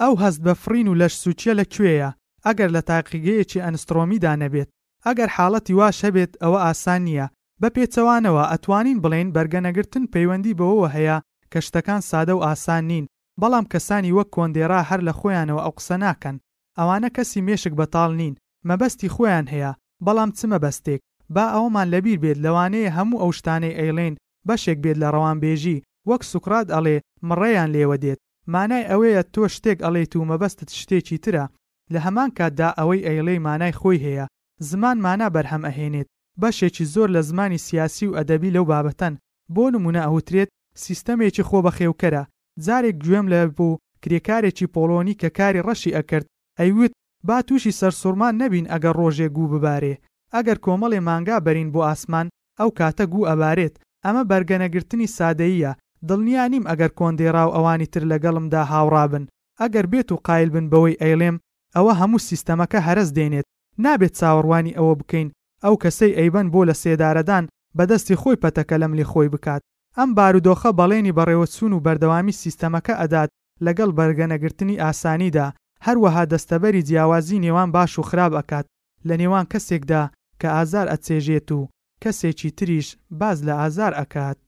ئەو 0.00 0.12
هەست 0.22 0.40
بە 0.46 0.52
فرین 0.62 0.88
و 0.88 0.98
لەش 1.00 1.14
سوچیە 1.22 1.54
لەکوێیە 1.60 2.10
ئەگەر 2.46 2.70
لە 2.76 2.80
تاقیگەیەکی 2.90 3.62
ئەنسترۆمیدا 3.64 4.32
نەبێت 4.42 4.68
ئەگەر 5.06 5.28
حاڵەتی 5.36 5.74
واش 5.80 5.96
هەبێت 6.06 6.32
ئەوە 6.42 6.58
ئاسان 6.66 7.00
نییە 7.08 7.26
بە 7.60 7.68
پێچەوانەوە 7.76 8.42
ئەتوانین 8.52 8.98
بڵێن 9.04 9.28
بەرگەنەگرتن 9.36 10.04
پەیوەندی 10.14 10.56
بەوەوە 10.58 10.88
هەیە 10.96 11.16
کە 11.52 11.58
شتەکان 11.66 12.02
سادە 12.10 12.34
و 12.36 12.44
ئاسان 12.48 12.84
نین 12.90 13.04
بەڵام 13.40 13.64
کەسانی 13.72 14.12
وەک 14.18 14.28
کۆندێرا 14.34 14.80
هەر 14.88 15.00
لە 15.08 15.12
خۆیانەوە 15.18 15.62
ئەو 15.64 15.72
قسە 15.78 15.96
ناکەن 16.04 16.36
ئەوانە 16.78 17.08
کەسی 17.16 17.40
مێشک 17.48 17.72
بەتاڵ 17.80 18.10
نین 18.20 18.34
مەبەستی 18.68 19.12
خۆیان 19.14 19.46
هەیە 19.52 19.72
بەڵام 20.06 20.30
چمە 20.38 20.58
بەستێک 20.64 21.00
با 21.34 21.44
ئەومان 21.56 21.86
لەبیر 21.94 22.18
بێت 22.24 22.38
لەوانەیە 22.44 22.94
هەموو 22.98 23.20
ئەو 23.22 23.30
شتانەی 23.38 23.76
ئەیلێن 23.78 24.14
بەشێک 24.48 24.78
بێت 24.84 24.96
لە 25.02 25.08
ڕەوانبێژی 25.14 25.82
وەک 26.08 26.22
سوکرات 26.30 26.66
ئەڵێ 26.74 26.96
مڕێیان 27.28 27.68
لێوە 27.74 27.96
دێت 28.04 28.18
مانای 28.54 28.88
ئەوەیە 28.90 29.20
تۆ 29.34 29.42
شتێک 29.56 29.78
ئەڵێت 29.84 30.12
و 30.16 30.28
مەبەستت 30.30 30.68
شتێکی 30.80 31.18
ترە 31.24 31.44
لە 31.92 31.98
هەمان 32.06 32.30
کاتدا 32.38 32.68
ئەوەی 32.78 33.04
ئەیلەی 33.06 33.38
مانای 33.46 33.76
خۆی 33.80 34.02
هەیە 34.06 34.26
زمان 34.68 34.96
مانا 35.04 35.26
بەرهەم 35.34 35.62
ئەهێنێت 35.68 36.08
بەشێکی 36.42 36.84
زۆر 36.94 37.08
لە 37.16 37.22
زمانی 37.28 37.62
سیاسی 37.66 38.06
و 38.08 38.16
ئەدەبی 38.18 38.54
لەو 38.56 38.64
بابەتەن 38.70 39.14
بۆ 39.54 39.64
نمونە 39.74 40.02
ئەوترێت 40.08 40.50
سیستەمێکی 40.84 41.46
خۆبەخێوکەرە 41.48 42.22
جارێک 42.64 42.96
گوێم 43.04 43.26
لە 43.32 43.40
بوو 43.56 43.78
کرێکارێکی 44.02 44.66
پۆلۆنی 44.74 45.18
کە 45.20 45.28
کاری 45.38 45.64
ڕەشی 45.66 45.94
ئەکرد 45.96 46.26
ئەیوت 46.60 46.92
با 47.28 47.38
تووشی 47.46 47.76
سەرسوورمان 47.80 48.34
نەبین 48.42 48.66
ئەگەر 48.72 48.94
ڕۆژێ 49.00 49.26
گوو 49.36 49.52
ببارێ 49.52 49.94
ئەگەر 50.34 50.58
کۆمەڵێ 50.64 51.00
مانگا 51.08 51.36
بەرین 51.46 51.68
بۆ 51.74 51.80
ئاسمان 51.88 52.26
ئەو 52.60 52.70
کاتە 52.78 53.04
گوو 53.12 53.28
ئەبارێت 53.30 53.74
ئەمە 54.04 54.22
بەرگەنەگرتنی 54.30 55.12
سادەیە 55.16 55.72
دڵنیا 56.08 56.44
نیم 56.52 56.64
ئەگەر 56.70 56.90
کۆندێرا 56.98 57.42
و 57.48 57.54
ئەوانی 57.56 57.88
تر 57.92 58.02
لەگەڵمدا 58.12 58.62
هاوڕابن 58.70 59.24
ئەگەر 59.60 59.86
بێت 59.92 60.08
و 60.12 60.20
قایل 60.26 60.50
بن 60.54 60.66
بەوەی 60.72 60.98
ئەیلێم 61.02 61.36
ئەوە 61.76 61.92
هەموو 62.00 62.24
سیستەمەکە 62.28 62.80
هەرس 62.88 63.08
دێنێت 63.16 63.46
نابێت 63.84 64.12
چاوەڕوانی 64.18 64.76
ئەوە 64.78 64.94
بکەین 65.00 65.28
ئەو 65.64 65.74
کەسەی 65.82 66.16
ئەیبەن 66.18 66.46
بۆ 66.52 66.60
لە 66.68 66.74
سێدارەدان 66.82 67.44
بەدەستی 67.76 68.18
خۆی 68.20 68.40
پەتەکە 68.42 68.76
لەملی 68.82 69.06
خۆی 69.12 69.28
بکات 69.34 69.62
ئەم 69.98 70.10
بارودۆخە 70.18 70.70
بەڵێنی 70.78 71.16
بەڕێوە 71.18 71.46
چوون 71.54 71.72
و 71.74 71.82
بەردەوامی 71.86 72.38
سیستەمەکە 72.42 72.94
ئەدات 73.00 73.30
لەگەڵ 73.66 73.90
بەرگەنەگرتنی 73.98 74.80
ئاسانیدا 74.82 75.46
هەروەها 75.86 76.22
دەستەبەری 76.32 76.84
جیاوازی 76.88 77.42
نێوان 77.44 77.68
باش 77.76 77.92
و 77.98 78.02
خراپ 78.08 78.32
ئەکات 78.38 78.66
لە 79.08 79.14
نێوان 79.20 79.44
کەسێکدا 79.52 80.02
کە 80.40 80.48
ئازار 80.56 80.86
ئەچێژێت 80.92 81.48
و 81.58 81.68
کەسێکی 82.02 82.50
تریش 82.58 82.88
باز 83.20 83.38
لە 83.46 83.54
ئازار 83.60 83.92
ئەکات 84.00 84.38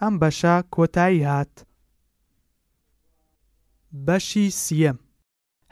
ئەم 0.00 0.14
بەشە 0.22 0.54
کۆتایی 0.74 1.26
هات 1.30 1.52
بەشی 4.06 4.46
سیەم 4.62 4.98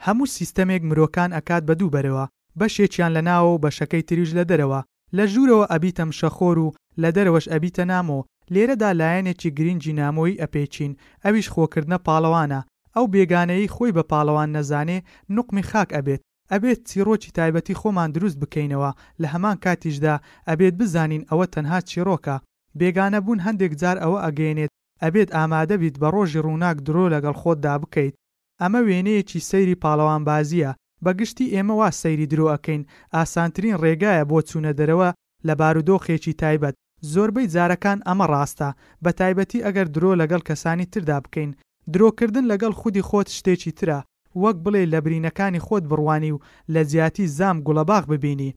هەموو 0.05 0.31
سیستەمێک 0.37 0.81
مرۆکان 0.89 1.29
ئەکات 1.37 1.63
بە 1.69 1.73
دوو 1.79 1.93
بەرەوە 1.95 2.25
بەشێکیان 2.59 3.11
لە 3.17 3.21
ناوە 3.29 3.49
و 3.51 3.61
بەشەکەی 3.63 4.03
تریش 4.07 4.29
لە 4.37 4.43
دەرەوە 4.49 4.79
لە 5.17 5.23
ژوورەوە 5.31 5.65
ئەبیتەم 5.71 6.09
شەخۆر 6.19 6.57
و 6.65 6.73
لە 7.01 7.09
دەرەوەش 7.15 7.45
ئەبیتە 7.53 7.83
نامۆ 7.93 8.19
لێرەدا 8.53 8.89
لایەنێکی 9.01 9.49
گرنگجی 9.57 9.93
نامۆی 10.01 10.39
ئەپێچین 10.41 10.93
ئەویش 11.23 11.47
خۆکردنە 11.53 11.97
پاڵەوانە 12.07 12.61
ئەو 12.95 13.05
بێگانەی 13.13 13.71
خۆی 13.75 13.95
بە 13.97 14.03
پاڵەوان 14.11 14.49
نەزانێ 14.57 14.99
نقمی 15.35 15.63
خاک 15.69 15.89
ئەبێت 15.97 16.21
ئەبێت 16.53 16.79
چیرۆکی 16.89 17.33
تایبەتی 17.37 17.77
خۆمان 17.81 18.09
دروست 18.15 18.37
بکەینەوە 18.41 18.91
لە 19.21 19.27
هەمان 19.33 19.55
کاتیشدا 19.63 20.15
ئەبێت 20.49 20.73
بزانین 20.81 21.23
ئەوە 21.29 21.45
تەنها 21.53 21.79
چیرۆکە 21.89 22.35
بێگانە 22.79 23.19
بوون 23.25 23.39
هەندێک 23.45 23.73
جار 23.81 23.97
ئەوە 24.03 24.19
ئەگەێنێت 24.25 24.71
ئەبێت 25.03 25.29
ئامادەبیت 25.37 25.95
بە 26.01 26.07
ڕۆژی 26.15 26.43
ڕووناک 26.45 26.77
درۆ 26.87 27.05
لەگەڵ 27.13 27.35
خۆتدا 27.41 27.75
بکەیت 27.81 28.13
ئەمە 28.61 28.81
وێنەیەکی 28.87 29.45
سەیری 29.49 29.79
پاڵەوان 29.83 30.23
بازیە 30.29 30.71
بەگشتی 31.05 31.51
ئێمە 31.53 31.73
وا 31.79 31.89
سەیری 32.01 32.27
درۆ 32.31 32.45
ئەەکەین 32.53 32.81
ئاسانترین 33.15 33.75
ڕێگایە 33.83 34.23
بۆ 34.29 34.37
چوونە 34.49 34.71
دەرەوە 34.79 35.09
لە 35.47 35.53
بارودۆخێکی 35.59 36.33
تایبەت 36.41 36.75
زۆربەی 37.11 37.47
جارەکان 37.53 37.99
ئەمە 38.07 38.25
ڕاستە 38.31 38.69
بە 39.03 39.11
تایبەتی 39.19 39.63
ئەگەر 39.65 39.87
درۆ 39.95 40.11
لەگەڵ 40.21 40.41
کەسانی 40.49 40.85
تردا 40.93 41.17
بکەین 41.25 41.51
درۆکردن 41.93 42.45
لەگەڵ 42.51 42.71
خودی 42.81 43.01
خۆت 43.07 43.27
شتێکی 43.37 43.71
ترە 43.79 43.99
وەک 44.41 44.57
بڵێ 44.65 44.83
لە 44.93 44.99
برینەکانی 45.05 45.63
خۆت 45.65 45.83
بڕوانی 45.91 46.31
و 46.35 46.41
لە 46.73 46.81
زیاتی 46.91 47.27
زام 47.37 47.57
گوڵەباغ 47.67 48.03
ببینی 48.13 48.49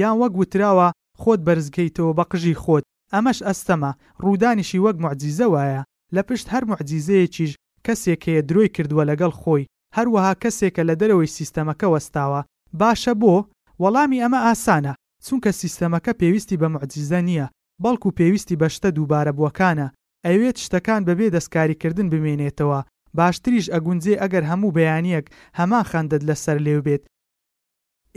یان 0.00 0.16
وەک 0.20 0.32
وتراوە 0.40 0.88
خۆت 1.20 1.40
بەرزگەیتەوە 1.46 2.12
بە 2.18 2.24
قژی 2.32 2.58
خۆت 2.62 2.84
ئەمەش 3.14 3.38
ئەستەمە 3.46 3.90
ڕوودانیشی 4.24 4.82
وەک 4.86 4.96
معجیزە 5.04 5.46
وایە 5.54 5.82
لە 6.14 6.22
پشت 6.28 6.46
هەر 6.54 6.62
معجیزەیەکیش 6.70 7.52
کەسێکەیە 7.86 8.42
درۆی 8.48 8.72
کردووە 8.76 9.04
لەگەڵ 9.10 9.32
خۆی 9.42 9.68
هەروەها 9.96 10.32
کەسێکە 10.42 10.82
لە 10.88 10.94
دەرەوەی 11.00 11.34
سیستەمەکە 11.36 11.86
وەستاوە 11.94 12.40
باشە 12.80 13.12
بۆ 13.22 13.34
وەڵامی 13.82 14.22
ئەمە 14.22 14.40
ئاسانە 14.46 14.92
چونکە 15.26 15.50
سیستەمەکە 15.60 16.12
پێویستی 16.20 16.60
بە 16.60 16.68
معجیزە 16.74 17.20
نییە 17.28 17.46
بەڵکو 17.84 18.08
پێویستی 18.20 18.60
بەشتە 18.62 18.88
دووبارە 18.96 19.32
بووەکانە 19.36 19.86
ئەوێت 20.26 20.56
شتەکان 20.64 21.00
بەبێ 21.08 21.26
دەستکاریکردن 21.34 22.06
بمێنێتەوە 22.12 22.80
باشتریش 23.18 23.66
ئەگونجێ 23.74 24.14
ئەگەر 24.22 24.44
هەموو 24.50 24.74
بەیانیەک 24.76 25.26
هەمان 25.58 25.84
خەندت 25.90 26.22
لەسەر 26.28 26.58
لێو 26.66 26.80
بێت 26.86 27.02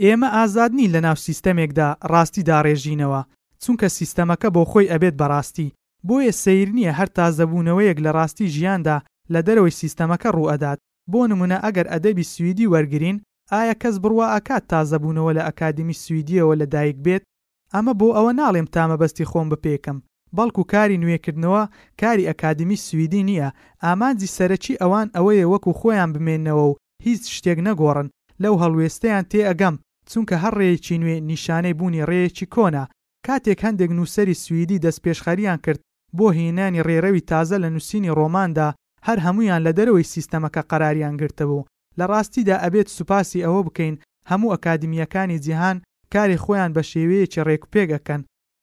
ئێمە 0.02 0.28
ئازادنی 0.36 0.90
لە 0.94 1.00
ناو 1.06 1.16
سیستەمێکدا 1.26 1.88
ڕاستی 2.12 2.42
داڕێژینەوە 2.50 3.20
چونکە 3.62 3.86
سیستەمەکە 3.98 4.48
بۆ 4.56 4.62
خۆی 4.70 4.90
ئەبێت 4.92 5.14
بەڕاستی 5.20 5.72
بۆیە 6.08 6.32
سیر 6.42 6.68
نییە 6.78 6.92
هەر 6.98 7.08
تازەبوونەوەیەک 7.18 7.98
لە 8.04 8.10
ڕاستی 8.16 8.52
ژیاندا 8.56 8.96
لە 9.32 9.40
دەرەوەی 9.46 9.78
سیستەمەکە 9.80 10.28
ڕوئەدات 10.36 10.78
بۆ 11.12 11.20
نمونە 11.30 11.58
ئەگەر 11.64 11.86
ئەدەبی 11.92 12.28
سوئدی 12.34 12.70
وەرگین 12.74 13.16
ئایا 13.52 13.74
کەس 13.82 13.94
بڕوا 14.02 14.26
ئاکات 14.34 14.64
تازەبوونەوە 14.72 15.30
لە 15.36 15.42
ئەکادمی 15.48 16.00
سوئدیەوە 16.04 16.54
لەدایک 16.60 16.96
بێت 17.06 17.22
ئەمە 17.74 17.92
بۆ 18.00 18.08
ئەوە 18.16 18.32
ناڵێم 18.40 18.66
تامەبەستی 18.74 19.28
خۆم 19.30 19.46
بپێکم 19.52 19.98
بەڵکو 20.36 20.62
کاری 20.72 21.00
نوێکردنەوە 21.02 21.62
کاری 22.00 22.28
ئەکادمی 22.30 22.82
سوئدی 22.86 23.26
نییە 23.30 23.48
ئامانجی 23.84 24.32
سەرەکی 24.36 24.78
ئەوان 24.82 25.06
ئەوەیە 25.16 25.46
وەکو 25.52 25.70
خۆیان 25.80 26.10
بمێنەوە 26.14 26.62
و 26.70 26.72
هیچ 27.06 27.22
شتێک 27.36 27.58
نەگۆڕن 27.66 28.06
لەو 28.42 28.54
هەڵوێستیان 28.62 29.24
تێ 29.30 29.40
ئەگەم 29.48 29.74
چونکە 30.10 30.36
هەر 30.42 30.54
ڕێیەکی 30.60 30.98
نوێ 31.02 31.16
نیشانەی 31.30 31.76
بوونی 31.78 32.06
ڕێیەکی 32.10 32.50
کۆنا 32.54 32.84
کاتێک 33.26 33.58
هەندێک 33.66 33.90
نووسری 33.98 34.40
سوئدی 34.44 34.82
دەست 34.84 35.00
پێشخەریان 35.04 35.58
کرد 35.64 35.80
بۆ 36.16 36.26
هێنانی 36.38 36.84
ڕێڕەوی 36.86 37.26
تازە 37.30 37.56
لە 37.64 37.68
نووسینی 37.74 38.14
ڕۆماندا 38.18 38.68
هەر 39.06 39.18
هەمویان 39.26 39.60
لە 39.66 39.72
دەرەوەی 39.78 40.10
سیستەمەکە 40.12 40.62
قەراریان 40.70 41.14
گرتبوو 41.20 41.66
لە 41.98 42.04
ڕاستیدا 42.10 42.56
ئەبێت 42.64 42.88
سوپاسی 42.96 43.44
ئەوە 43.46 43.60
بکەین 43.68 43.96
هەموو 44.30 44.52
ئەکادمیەکانی 44.54 45.38
جیهان 45.44 45.76
کاری 46.14 46.36
خۆیان 46.44 46.70
بە 46.76 46.82
شێوەیەکی 46.90 47.44
ڕێکپێگەکەن 47.48 48.20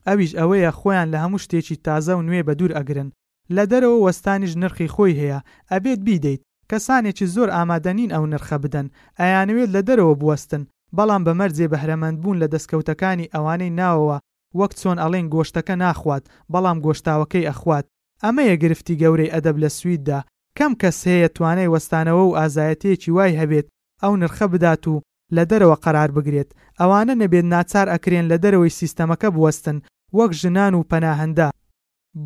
ئەویش 0.07 0.31
ئەوەیە 0.39 0.71
خۆیان 0.79 1.07
لە 1.13 1.17
هەموو 1.23 1.43
شتێکی 1.45 1.81
تازە 1.85 2.13
و 2.17 2.25
نوێ 2.27 2.41
بە 2.47 2.53
دوور 2.59 2.71
ئەگرن 2.77 3.09
لە 3.55 3.63
دەرەوە 3.71 3.97
وەستانیش 4.05 4.53
نرخی 4.61 4.89
خۆی 4.95 5.17
هەیە 5.21 5.39
ئەبێت 5.71 5.99
بیدەیت 6.07 6.41
کەسانێکی 6.71 7.27
زۆر 7.35 7.49
ئامادەنین 7.55 8.13
ئەو 8.15 8.23
نرخە 8.33 8.57
بدەن 8.63 8.87
ئەیانەوێت 9.19 9.69
لە 9.75 9.81
دەرەوە 9.87 10.13
بوەستن 10.21 10.63
بەڵام 10.97 11.21
بەمەرجێ 11.27 11.65
بەهرەمەند 11.73 12.17
بوون 12.21 12.37
لە 12.43 12.47
دەستکەوتەکانی 12.53 13.31
ئەوانەی 13.33 13.75
ناوەوە 13.79 14.17
وەک 14.59 14.71
چۆن 14.79 14.97
ئەڵێن 15.03 15.27
گۆشتەکە 15.33 15.75
ناخوات 15.83 16.23
بەڵام 16.53 16.77
گۆشتاوەکەی 16.85 17.47
ئەخوات 17.49 17.85
ئەمەیە 18.23 18.55
گرفتی 18.63 18.99
گەورەی 19.01 19.33
ئەدەب 19.33 19.57
لە 19.63 19.69
سویددا 19.77 20.19
کەم 20.57 20.71
کەس 20.81 20.97
هەیە 21.11 21.29
توانای 21.35 21.71
وەستانەوە 21.73 22.23
و 22.27 22.35
ئازایەتەیەکی 22.39 23.11
وای 23.15 23.37
هەبێت 23.41 23.67
ئەو 24.03 24.13
نرخە 24.21 24.45
بدات 24.53 24.83
و 24.87 24.95
لە 25.35 25.43
دەرەوە 25.51 25.77
قەرار 25.85 26.09
بگرێت 26.15 26.49
ئەوانە 26.79 27.15
نەبێت 27.23 27.45
ناچار 27.53 27.87
ئەکرێن 27.93 28.25
لە 28.31 28.37
دەرەوەی 28.43 28.75
سیستەمەکە 28.79 29.29
بوەستن 29.35 29.77
وەک 30.17 30.31
ژنان 30.41 30.73
و 30.75 30.87
پەناهندا 30.91 31.47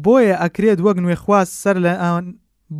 بۆیە 0.05 0.35
ئەکرێت 0.43 0.79
وەک 0.85 0.97
نوێخواست 1.03 1.53
سەر 1.63 1.77
لە 1.85 1.93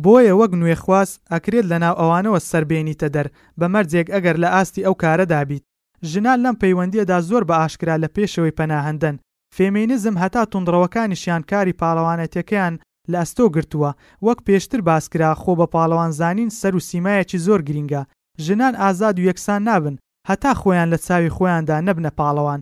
بۆیە 0.04 0.34
وەک 0.40 0.52
نوێخواست 0.60 1.14
ئەکرێت 1.32 1.66
لە 1.72 1.76
ناو 1.84 1.94
ئەوانەوە 2.00 2.38
سربێنیتە 2.50 3.08
دەر 3.14 3.26
بە 3.58 3.66
مەرجێک 3.74 4.06
ئەگەر 4.14 4.36
لە 4.42 4.48
ئاستی 4.54 4.84
ئەو 4.86 4.94
کارە 5.02 5.24
دابیت 5.34 5.62
ژنان 6.10 6.38
لەم 6.44 6.56
پەیوەندیەدا 6.62 7.18
زۆر 7.30 7.42
بە 7.48 7.54
ئاشکرا 7.60 7.96
لە 8.02 8.08
پێشەوەی 8.16 8.56
پەناهندەن 8.58 9.16
فێمینزم 9.56 10.14
هەتا 10.22 10.42
تونندڕەوەکانیشیان 10.52 11.42
کاری 11.50 11.78
پاڵەوانەتەکەیان 11.80 12.74
لە 13.10 13.18
ئەستۆ 13.22 13.44
گرتووە 13.54 13.90
وەک 14.26 14.38
پێشتر 14.46 14.80
باسکرا 14.88 15.30
خۆ 15.42 15.52
بە 15.60 15.66
پاڵەوان 15.74 16.10
زانین 16.20 16.50
سەر 16.60 16.72
و 16.76 16.80
سیمایەکی 16.90 17.38
زۆر 17.46 17.60
گرینگە 17.68 18.02
ژنان 18.46 18.74
ئازاد 18.82 19.16
و 19.18 19.22
یەکسان 19.28 19.62
نابن 19.68 19.94
هەتا 20.30 20.50
خۆیان 20.62 20.88
لە 20.94 20.98
چاوی 21.06 21.34
خۆیاندا 21.36 21.76
نەبنە 21.86 22.10
پاڵەوان 22.18 22.60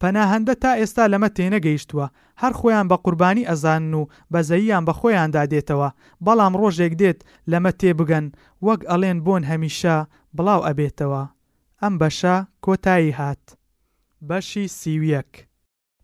پەناهەندە 0.00 0.54
تا 0.62 0.72
ئێستا 0.80 1.04
لەمە 1.12 1.28
تێنەگەیشتووە 1.36 2.06
هەر 2.42 2.52
خۆیان 2.60 2.86
بە 2.90 2.96
قوربانی 3.04 3.48
ئەزانن 3.50 3.92
و 4.00 4.08
بەزەییان 4.32 4.84
بە 4.88 4.92
خۆیاندا 5.00 5.42
دێتەوە 5.52 5.88
بەڵام 6.26 6.54
ڕۆژێک 6.60 6.92
دێت 7.00 7.18
لەمە 7.50 7.70
تێبگەن 7.80 8.26
وەک 8.66 8.80
ئەڵێن 8.90 9.18
بۆن 9.26 9.42
هەمیشە 9.50 9.96
بڵاو 10.36 10.60
ئەبێتەوە 10.66 11.22
ئەم 11.80 11.94
بەشە 12.00 12.36
کۆتایی 12.64 13.16
هات 13.20 13.44
بەشی 14.28 14.66
سیویەک 14.78 15.30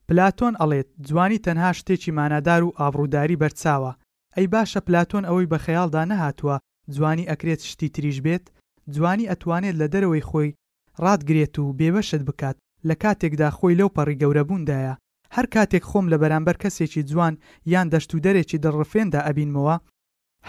پلاتۆن 0.08 0.54
ئەڵێت 0.60 0.88
جوانی 1.08 1.42
تەنها 1.46 1.70
شتێکی 1.78 2.10
مانادار 2.18 2.62
و 2.64 2.74
ئابرووداری 2.78 3.40
بەرچاوە 3.42 3.92
ئەی 4.36 4.46
باشە 4.54 4.80
پلاتۆن 4.86 5.24
ئەوەی 5.28 5.50
بە 5.52 5.58
خەیاڵدا 5.64 6.02
نەهاتووە 6.12 6.56
جوانی 6.94 7.28
ئەکرێت 7.30 7.60
شتی 7.70 7.88
تریش 7.94 8.18
بێت 8.26 8.44
جوانی 8.94 9.28
ئەتوانێت 9.30 9.76
لە 9.80 9.86
دەرەوەی 9.92 10.26
خۆی 10.30 10.48
ڕادگرێت 11.00 11.58
و 11.58 11.72
بێبەشت 11.78 12.22
بکات 12.28 12.56
لە 12.88 12.94
کاتێکدا 13.02 13.48
خۆی 13.56 13.78
لەو 13.80 13.90
پەڕی 13.96 14.20
گەورەبووندایە 14.22 14.94
هەر 15.34 15.46
کاتێک 15.54 15.84
خۆم 15.90 16.06
لە 16.12 16.16
بەرامبەر 16.22 16.56
کەسێکی 16.62 17.06
جوان 17.10 17.34
یان 17.72 17.86
دەشت 17.92 18.10
و 18.14 18.22
دەرێکی 18.24 18.62
دەڕفێندا 18.64 19.20
ئەبینمەوە 19.26 19.76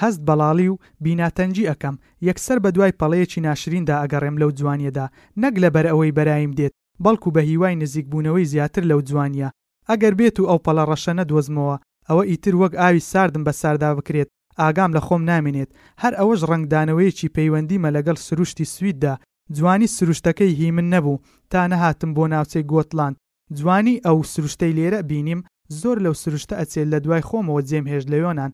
هەست 0.02 0.20
بەڵاڵی 0.28 0.68
و 0.74 0.80
بیناتەنجی 1.04 1.68
ئەەکەم 1.70 1.96
یەکسەر 2.28 2.58
بە 2.64 2.70
دوای 2.76 2.98
پەڵەیەکی 3.00 3.44
ناشریندا 3.48 3.96
ئەگەڕێم 4.02 4.36
لەو 4.42 4.50
جوانیەدا 4.60 5.06
نەک 5.42 5.54
لە 5.64 5.70
بەر 5.76 5.86
ئەوەی 5.92 6.16
بەرایم 6.18 6.52
دێت 6.60 6.74
بەڵکو 7.04 7.30
بە 7.36 7.42
هیوای 7.50 7.80
نزیک 7.82 8.06
بوونەوەی 8.12 8.50
زیاتر 8.52 8.84
لەو 8.92 9.00
جوانیە 9.10 9.50
ئەگەر 9.90 10.14
بێت 10.20 10.38
و 10.40 10.50
ئەو 10.50 10.60
پەڵە 10.66 10.84
ڕەشەنە 10.90 11.24
دۆزمەوە 11.32 11.76
ئەوە 12.10 12.24
ئیتر 12.30 12.54
وەک 12.62 12.74
ئاوی 12.82 13.02
ساردم 13.12 13.44
بە 13.48 13.54
ساردا 13.62 13.90
بکرێت 13.98 14.30
ئاگام 14.62 14.92
لە 14.98 15.02
خۆم 15.08 15.22
نامێنێت 15.32 15.70
هەر 16.02 16.14
ئەوەش 16.20 16.42
ڕنگدانەوەیکی 16.52 17.34
پەیوەندیمە 17.36 17.90
لەگەڵ 17.96 18.18
سروشتی 18.28 18.66
سویددا 18.74 19.14
جوانی 19.52 19.88
سروشتەکەی 19.88 20.54
هی 20.60 20.72
من 20.72 20.90
نەبوو 20.94 21.18
تا 21.52 21.68
نەهاتم 21.68 22.12
بۆ 22.16 22.24
ناوچەی 22.34 22.68
گۆتلاند 22.72 23.16
جوانی 23.58 24.02
ئەو 24.06 24.18
سروشتەی 24.34 24.76
لێرە 24.78 25.00
بینیم 25.10 25.42
زۆر 25.82 25.98
لەو 26.06 26.14
سروشتە 26.24 26.56
ئەچێت 26.60 26.88
لە 26.94 26.98
دوای 27.06 27.26
خۆمەوە 27.28 27.62
جێم 27.70 27.86
هێش 27.92 28.04
لەوێنان 28.12 28.52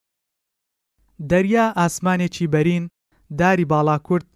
دەریا 1.29 1.65
ئاسمانێکی 1.79 2.51
بەرین 2.53 2.83
داری 3.39 3.69
باڵاکورد 3.71 4.27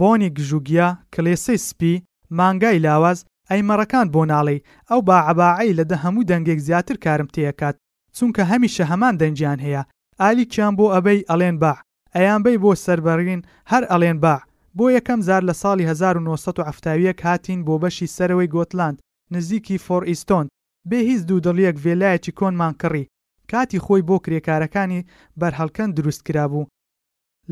بۆنی 0.00 0.30
گژوگیا 0.38 0.88
کلێسەی 1.14 1.60
سپی 1.68 2.02
مانگای 2.38 2.82
لاواز 2.86 3.18
ئەیمەڕەکان 3.50 4.06
بۆ 4.14 4.22
ناڵێ 4.32 4.56
ئەو 4.90 5.00
باعباعی 5.08 5.76
لەدە 5.78 5.96
هەموو 6.04 6.28
دەنگێک 6.30 6.58
زیاتر 6.66 6.96
کارم 7.04 7.28
تێەکات 7.34 7.76
چونکە 8.16 8.42
هەمیشە 8.50 8.84
هەمان 8.92 9.14
دەنجیان 9.20 9.58
هەیە 9.66 9.82
ئالی 10.20 10.44
کیان 10.52 10.74
بۆ 10.78 10.86
ئەبەی 10.94 11.26
ئەڵێن 11.30 11.56
با 11.62 11.74
ئەیان 12.16 12.40
بەی 12.44 12.58
بۆ 12.62 12.70
سربەرین 12.84 13.40
هەر 13.70 13.82
ئەڵێن 13.92 14.18
با 14.24 14.36
بۆ 14.78 14.86
یەکەم 14.92 15.20
زار 15.28 15.42
لە 15.50 15.54
ساڵی 15.62 15.80
1970 15.84 17.20
هاتین 17.20 17.64
بۆ 17.64 17.78
بەشی 17.82 18.06
سەرەوەی 18.16 18.52
گۆتلاند 18.54 19.00
نزیکی 19.30 19.78
فۆر 19.84 20.02
ئیستۆن 20.08 20.46
بێ 20.90 20.98
هیچ 21.08 21.20
دوودڵیەک 21.28 21.76
وێلایەکی 21.84 22.36
کۆنمان 22.38 22.74
کڕی 22.82 23.04
کاتی 23.50 23.78
خۆی 23.84 24.02
بۆ 24.08 24.16
کرێکارەکانی 24.24 25.06
بەرهەڵکەن 25.40 25.90
دروست 25.96 26.22
کرابوو 26.26 26.66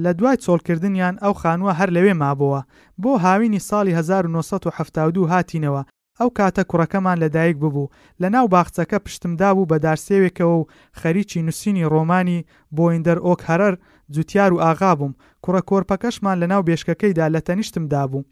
لە 0.02 0.10
دوای 0.18 0.36
چۆڵکردنیان 0.44 1.14
ئەو 1.22 1.34
خانووە 1.42 1.72
هەر 1.80 1.88
لەوێ 1.96 2.14
مابەوە 2.22 2.60
بۆ 3.02 3.12
هاوینی 3.24 3.60
ساڵی 3.68 3.92
1972 4.00 5.26
هاتینەوە 5.32 5.82
ئەو 6.20 6.30
کاتە 6.38 6.62
کوڕەکەمان 6.70 7.20
لەدایک 7.22 7.56
ببوو 7.62 7.90
لە 8.22 8.26
ناو 8.34 8.46
باخچەکە 8.54 8.98
پشتمدا 9.04 9.50
بوو 9.54 9.66
بە 9.70 9.76
دارسێوێکەوە 9.84 10.52
و 10.58 10.68
خەریکی 11.00 11.42
نووسینی 11.46 11.84
ڕۆمانی 11.92 12.44
بۆیندەر 12.76 13.18
ئۆک 13.26 13.40
هەرەر 13.48 13.74
جوتیار 14.14 14.52
و 14.54 14.58
ئاغا 14.66 14.90
بووم 14.98 15.14
کوڕە 15.44 15.62
کۆرپەکەشمان 15.70 16.36
لەناو 16.42 16.62
بێشکەکەیدا 16.68 17.26
لە 17.34 17.40
تەنیشتمدا 17.48 18.02
بوو 18.10 18.28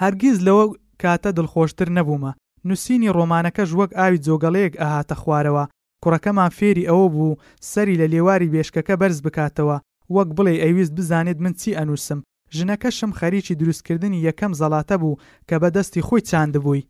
هەرگیز 0.00 0.36
لەوە 0.46 0.64
کاتە 1.02 1.30
دڵخۆشتر 1.36 1.88
نەبوومە 1.98 2.32
نووسینی 2.68 3.12
ڕۆمانەکەش 3.16 3.70
وەک 3.78 3.90
ئاوی 3.98 4.22
جۆگەڵەیەک 4.26 4.74
ئاهاتە 4.80 5.14
خوارەوە 5.20 5.64
کوڕەکەمان 6.02 6.50
فێری 6.58 6.88
ئەوە 6.90 7.06
بوو 7.14 7.38
سەری 7.70 7.98
لە 8.00 8.06
لێواری 8.12 8.50
بێشکەکە 8.54 8.94
بەرز 9.00 9.18
بکاتەوە 9.26 9.76
وەک 10.16 10.28
بڵێ 10.36 10.54
ئەویست 10.62 10.92
بزانێت 10.98 11.38
من 11.44 11.52
چی 11.60 11.76
ئەنووسم 11.78 12.20
ژنەکەشم 12.56 13.10
خەریکی 13.18 13.58
دروستکردنی 13.60 14.18
یەکەم 14.28 14.52
زەڵاتە 14.60 14.96
بوو 15.02 15.18
کە 15.48 15.56
بەدەستی 15.62 16.04
خۆی 16.06 16.26
چاندبووی 16.30 16.86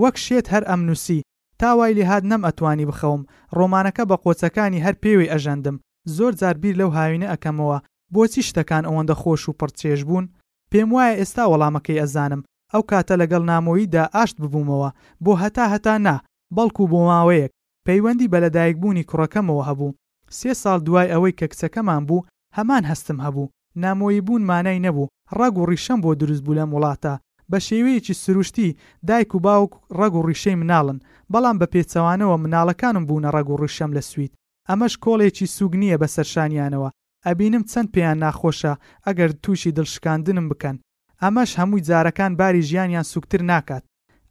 وەک 0.00 0.16
شێت 0.26 0.46
هەر 0.52 0.62
ئەمنووسی 0.70 1.18
تاوای 1.60 1.94
لێهات 1.98 2.24
نەم 2.30 2.42
ئەتوانی 2.46 2.88
بخەوم 2.90 3.22
ڕۆمانەکە 3.58 4.04
بە 4.10 4.16
قۆچەکانی 4.22 4.82
هەر 4.84 4.94
پێوی 5.02 5.30
ئەژەندم 5.32 5.76
زۆر 6.16 6.32
جاربیر 6.40 6.74
لەو 6.80 6.90
هاوینە 6.98 7.26
ئەەکەمەوە 7.30 7.76
بۆچی 8.14 8.46
شتەکان 8.48 8.84
ئەوەندە 8.88 9.14
خۆش 9.22 9.42
و 9.46 9.56
پڕچێژ 9.60 10.00
بوون 10.08 10.26
پێم 10.70 10.88
وایە 10.94 11.18
ئێستا 11.20 11.44
وەڵامەکەی 11.48 12.00
ئەزانم 12.02 12.40
ئەو 12.72 12.82
کاتە 12.90 13.14
لەگەڵ 13.22 13.42
نامۆییدا 13.52 14.04
ئاشت 14.14 14.36
ببوومەوە 14.42 14.90
بۆ 15.24 15.32
هەتا 15.42 15.64
هەتا 15.74 15.94
نا 16.06 16.16
بەڵکو 16.56 16.82
بۆ 16.92 17.00
ماوەیەک 17.10 17.50
پەیوەندی 17.86 18.30
بەلەدایک 18.32 18.76
بوونی 18.82 19.04
کوڕەکەمەوە 19.10 19.62
هەبوو 19.68 19.96
سێ 20.38 20.52
ساڵ 20.62 20.78
دوای 20.86 21.10
ئەوەی 21.12 21.36
کە 21.38 21.46
کچەکەمان 21.52 22.02
بوو 22.08 22.26
هەمان 22.56 22.82
هەستم 22.90 23.18
هەبوو 23.24 23.50
نامۆیی 23.82 24.24
بوون 24.26 24.42
مانای 24.50 24.82
نەبوو 24.86 25.10
ڕگ 25.38 25.54
و 25.58 25.66
ڕیشەم 25.70 25.98
بۆ 26.04 26.10
دروست 26.20 26.42
بوو 26.44 26.58
لەم 26.58 26.70
وڵاتە 26.76 27.14
بە 27.50 27.58
شێوەیەکی 27.66 28.14
سروشتی 28.22 28.68
دایک 29.08 29.30
و 29.34 29.38
باوک 29.46 29.72
ڕگ 29.98 30.14
و 30.16 30.24
ڕیشەی 30.28 30.60
مناڵن 30.62 30.98
بەڵام 31.32 31.56
بە 31.60 31.66
پێچەوانەوە 31.72 32.36
مناڵەکانم 32.44 33.04
بوونە 33.08 33.30
ڕگ 33.36 33.48
و 33.50 33.58
ڕیشەم 33.62 33.90
لە 33.96 34.02
سویت 34.10 34.32
ئەمەش 34.70 34.94
کۆڵێکی 35.04 35.46
سوگ 35.56 35.72
نییە 35.80 35.96
بە 36.02 36.08
سەرشانیانەوە 36.14 36.88
ئەبینم 37.26 37.64
چەند 37.70 37.88
پێیان 37.94 38.18
ناخۆشە 38.24 38.74
ئەگەر 39.06 39.30
تووشی 39.42 39.74
دڵشکاندنم 39.76 40.46
بکەن 40.50 40.76
ئەمەش 41.22 41.50
هەمووی 41.60 41.84
جارەکان 41.88 42.32
باری 42.40 42.66
ژیانیان 42.68 43.06
سوکتتر 43.12 43.42
ناکات 43.52 43.84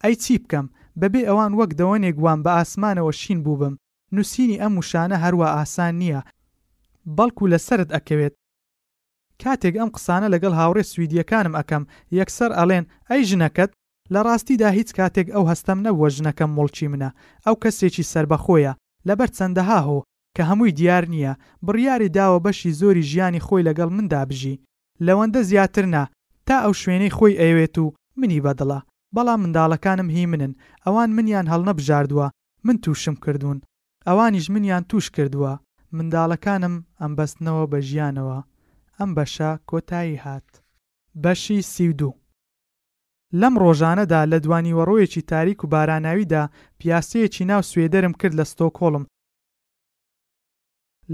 ئەی 0.04 0.16
چی 0.24 0.34
بکەم 0.44 0.66
بەبێ 1.02 1.22
ئەوان 1.30 1.52
وەک 1.60 1.72
دەوەنێک 1.80 2.16
گوان 2.20 2.40
بە 2.46 2.52
ئاسمانەوە 2.58 3.12
شین 3.22 3.40
بوو 3.46 3.60
بم 3.62 3.74
نووسینی 4.16 4.62
ئەم 4.62 4.74
وشانە 4.82 5.18
هەروە 5.24 5.48
ئاسان 5.56 5.94
نییە 6.02 6.22
بەڵکو 7.18 7.44
لەسرت 7.52 7.90
ئەکەوێت 7.96 8.34
کاتێک 9.42 9.76
ئەم 9.80 9.90
قسانە 9.96 10.28
لەگەڵ 10.34 10.54
هاوڕێ 10.60 10.84
سویدیەکانم 10.92 11.54
ئەەکەم 11.58 11.84
یەکسەر 12.20 12.52
ئەڵێن 12.58 12.86
ئەی 13.10 13.22
ژنەکەت 13.30 13.72
لە 14.14 14.20
ڕاستیدا 14.28 14.70
هیچ 14.78 14.90
کاتێک 14.98 15.28
ئەو 15.36 15.44
هەستم 15.52 15.78
نەوە 15.86 16.08
ژنەکەم 16.16 16.52
مڵکی 16.58 16.88
منە 16.94 17.10
ئەو 17.46 17.56
کەسێکی 17.64 18.08
سربەخۆیە 18.12 18.74
لەبەر 19.10 19.30
چەندەها 19.38 19.80
هۆ 19.90 20.00
کە 20.38 20.44
هەمووی 20.50 20.74
دیار 20.80 21.04
نییە 21.14 21.32
بڕیاری 21.66 22.10
داوە 22.18 22.40
بەشی 22.46 22.76
زۆری 22.80 23.08
ژیانی 23.12 23.44
خۆی 23.46 23.66
لەگەڵ 23.68 23.90
مندا 23.98 24.22
بژی 24.30 24.60
لەوەندە 25.06 25.42
زیاتر 25.50 25.86
نا 25.94 26.04
تا 26.48 26.56
ئەو 26.64 26.74
شوێنەی 26.82 27.16
خۆی 27.18 27.40
ئەوێت 27.42 27.76
و 27.84 27.86
منی 28.20 28.44
بەدڵە 28.46 28.80
بەڵام 29.16 29.40
منداڵەکانم 29.44 30.08
هی 30.16 30.26
منن 30.32 30.54
ئەوان 30.86 31.10
منیان 31.18 31.46
هەڵنەبژاردووە 31.52 32.28
من 32.66 32.78
تووشم 32.84 33.16
کردوون 33.24 33.58
ئەوانیش 34.08 34.46
منیان 34.54 34.84
توش 34.90 35.06
کردووە 35.16 35.54
منداڵەکانم 35.96 36.76
ئەم 37.02 37.12
بەستنەوە 37.18 37.64
بە 37.72 37.80
ژیانەوە 37.90 38.40
ئەم 39.00 39.10
بەشە 39.18 39.52
کۆتایی 39.70 40.22
هات 40.24 40.50
بەشی 41.24 41.60
سیودوو 41.74 42.20
لەم 43.42 43.54
ڕۆژانەدا 43.64 44.22
لە 44.32 44.38
دوانی 44.44 44.76
وەڕۆیەکی 44.78 45.22
تاریک 45.32 45.60
و 45.64 45.68
باراناویدا 45.74 46.44
پیاسەیەکی 46.80 47.44
ناو 47.52 47.62
سوێدەرم 47.72 48.14
کرد 48.20 48.36
لە 48.42 48.46
ستۆکۆڵم 48.52 49.04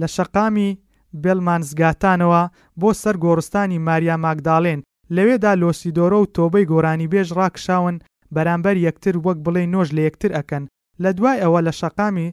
لە 0.01 0.07
شەقامی 0.15 0.79
بێلمانزگاتانەوە 1.23 2.41
بۆ 2.81 2.89
سەر 3.01 3.15
گۆڕستانی 3.23 3.79
ماریا 3.87 4.15
ماگداڵێن 4.25 4.79
لەوێدا 5.15 5.51
لۆسیدۆرە 5.61 6.17
و 6.19 6.31
تۆبەی 6.35 6.69
گۆرانی 6.71 7.09
بێژ 7.13 7.27
ڕاکشاون 7.39 7.95
بەرامبەر 8.33 8.75
یەکتر 8.87 9.15
وەک 9.25 9.37
بڵێ 9.45 9.63
نۆژ 9.73 9.87
لە 9.95 10.01
یەکتر 10.07 10.31
ئەکەن 10.37 10.63
لە 11.03 11.09
دوای 11.17 11.41
ئەوە 11.43 11.59
لە 11.67 11.71
شەقامی 11.79 12.29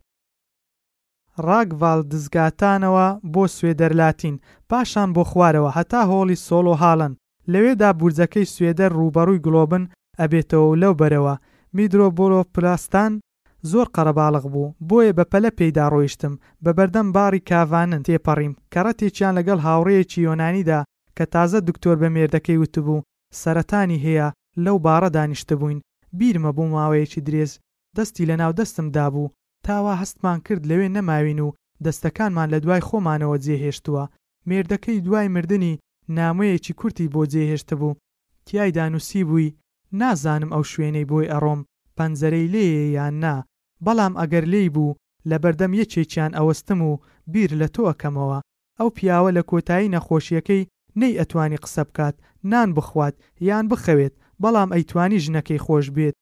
ڕاگڤال 1.47 2.01
دزگاتانەوە 2.13 3.07
بۆ 3.33 3.45
سوێدەرلاتین 3.57 4.37
پاشان 4.71 5.09
بۆ 5.17 5.23
خوارەوە 5.31 5.71
هەتا 5.77 6.01
هۆڵی 6.11 6.37
سۆڵ 6.47 6.67
و 6.71 6.79
هاڵن 6.83 7.13
لەوێدا 7.53 7.91
بورجەکەی 7.99 8.51
سوێدە 8.55 8.87
ڕووبەڕووی 8.97 9.43
گلۆبن 9.47 9.85
ئەبێتەوە 10.21 10.73
لەو 10.83 10.93
بەرەوە 11.01 11.35
میدرۆبۆلۆ 11.77 12.41
پلاستان 12.55 13.13
زۆر 13.69 13.87
قەرەباڵغ 13.97 14.45
بوو 14.53 14.73
بۆیە 14.89 15.13
بە 15.19 15.25
پەلە 15.33 15.51
پێیدا 15.59 15.85
ڕۆیشتم 15.95 16.35
بە 16.65 16.71
بەردەم 16.79 17.09
باڕی 17.17 17.45
کاوانن 17.49 18.03
تێپەڕیم 18.07 18.55
کەڕەتێکیان 18.73 19.37
لەگەڵ 19.39 19.59
هاوڕەیەکی 19.67 20.25
یۆنانیدا 20.27 20.81
کە 21.17 21.25
تازە 21.35 21.59
دکتۆر 21.69 21.97
بە 22.03 22.09
مێردەکەی 22.17 22.61
وتبوو 22.63 23.05
سەرەتانی 23.41 24.03
هەیە 24.07 24.29
لەو 24.65 24.77
باڕە 24.87 25.09
دانیشت 25.17 25.51
بووین 25.61 25.81
بیرمە 26.19 26.51
بوو 26.57 26.73
ماوەیەکی 26.75 27.25
درێز 27.27 27.53
دەستی 27.97 28.29
لە 28.31 28.35
ناو 28.41 28.53
دەستمدا 28.61 29.07
بوو 29.15 29.33
تاوا 29.67 29.95
هەستمان 30.03 30.39
کرد 30.47 30.63
لەوێ 30.71 30.89
نەماوین 30.97 31.41
و 31.47 31.55
دەستەکانمان 31.85 32.49
لە 32.55 32.59
دوای 32.65 32.85
خۆمانەوە 32.89 33.37
جێهێشتووە 33.45 34.05
مێردەکەی 34.49 35.03
دوای 35.07 35.29
مردنی 35.35 35.79
نامەیەکی 36.19 36.77
کورتی 36.81 37.11
بۆ 37.15 37.23
جێهێشت 37.33 37.71
بوو 37.81 37.97
تیای 38.47 38.71
دانووسی 38.77 39.23
بووی 39.29 39.55
نازانم 40.01 40.51
ئەو 40.55 40.65
شوێنەی 40.73 41.09
بۆی 41.11 41.31
ئەڕۆم 41.33 41.61
پەنجەرەی 41.97 42.51
لێ 42.55 42.67
یان 42.99 43.15
نا 43.25 43.35
بەڵام 43.87 44.13
ئەگەر 44.21 44.45
لێی 44.53 44.71
بوو 44.75 44.97
لە 45.31 45.37
بەردەم 45.43 45.73
یەکێکیان 45.81 46.33
ئەوەستم 46.39 46.81
و 46.89 46.93
بیر 47.33 47.51
لە 47.61 47.69
تۆ 47.75 47.83
ئەەکەمەوە 47.89 48.39
ئەو 48.79 48.89
پیاوە 48.97 49.31
لە 49.37 49.43
کۆتایی 49.51 49.93
نەخۆشیەکەی 49.95 50.69
نەی 51.01 51.17
ئەتوانی 51.21 51.63
قسە 51.65 51.83
بکات 51.89 52.17
نان 52.51 52.69
بخوات 52.77 53.15
یان 53.49 53.65
بخەوێت 53.73 54.15
بەڵام 54.43 54.71
ئەیتوانی 54.75 55.23
ژنەکەی 55.25 55.63
خۆش 55.67 55.87
بێت 55.97 56.17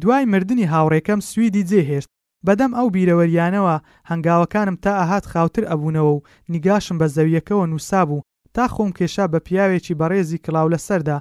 دوای 0.00 0.24
مردنی 0.32 0.70
هاوڕێکەم 0.72 1.20
سویدی 1.30 1.66
جێهێشت 1.70 2.10
بەدەم 2.46 2.72
ئەو 2.78 2.86
بیرەوەریانەوە 2.94 3.76
هەنگاوەکانم 4.10 4.76
تا 4.84 4.92
ئاهات 5.00 5.24
خاوتر 5.32 5.64
ئەبوونەوە 5.70 6.12
و 6.14 6.22
نیگاشم 6.52 6.96
بە 7.00 7.06
زەویەکەوە 7.16 7.66
نووسابوو 7.72 8.22
تا 8.54 8.64
خۆم 8.74 8.90
کێشا 8.98 9.24
بە 9.32 9.38
پیاوێکی 9.46 9.98
بەڕێزی 10.00 10.38
کلااو 10.44 10.72
لەسەردا 10.74 11.18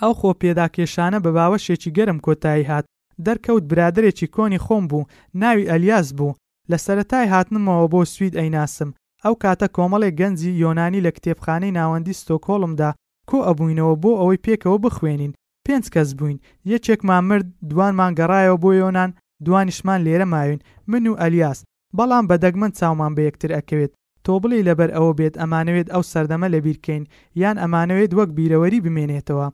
ئەو 0.00 0.12
خۆ 0.20 0.30
پێداکێشانە 0.40 1.18
بە 1.24 1.30
باوەشێکی 1.36 1.94
گەرم 1.96 2.18
کۆتایی 2.26 2.68
هات 2.70 2.86
دەرکەوت 3.26 3.64
برادرێکی 3.70 4.28
کۆنی 4.36 4.62
خۆم 4.64 4.84
بوو 4.90 5.06
ناوی 5.42 5.68
ئەلیاس 5.72 6.08
بوو 6.18 6.34
لە 6.70 6.76
سەتای 6.86 7.26
هاتنمەوە 7.32 7.86
بۆ 7.92 8.00
سوید 8.14 8.34
ئەیناسم 8.40 8.90
ئەو 9.24 9.34
کاتە 9.42 9.66
کۆمەڵێک 9.76 10.14
گەنجی 10.20 10.50
یۆنانی 10.62 11.04
لە 11.06 11.10
کتێبخانەی 11.16 11.74
ناوەندی 11.78 12.18
ستۆکۆڵمدا 12.20 12.90
کۆ 13.30 13.38
ئەبووینەوە 13.46 13.94
بۆ 14.02 14.10
ئەوەی 14.20 14.42
پێکەوە 14.44 14.78
بخوێنین 14.84 15.36
پێنج 15.66 15.84
کەس 15.94 16.08
بووین 16.18 16.38
یەکێکمان 16.72 17.22
مرد 17.30 17.46
دوانمان 17.70 18.12
گەڕایەوە 18.18 18.60
بۆ 18.62 18.70
یۆناان 18.82 19.10
دوانیشمان 19.46 20.00
لێرە 20.06 20.26
ماوین 20.32 20.60
من 20.90 21.04
و 21.10 21.18
ئەلیاس 21.22 21.58
بەڵام 21.96 22.24
بەدەگمەن 22.30 22.72
چاومان 22.78 23.12
بە 23.16 23.22
یەکتر 23.28 23.50
ئەکەوێت 23.56 23.92
تۆبڵی 24.26 24.64
لەبەر 24.68 24.90
ئەوە 24.96 25.12
بێت 25.18 25.34
ئەمانەوێت 25.40 25.88
ئەو 25.92 26.02
سەردەمە 26.12 26.48
لەبیرکەین 26.54 27.04
یان 27.42 27.56
ئەمانەوێت 27.62 28.12
وەک 28.18 28.30
بیرەوەری 28.36 28.80
بمێنێتەوە 28.84 29.46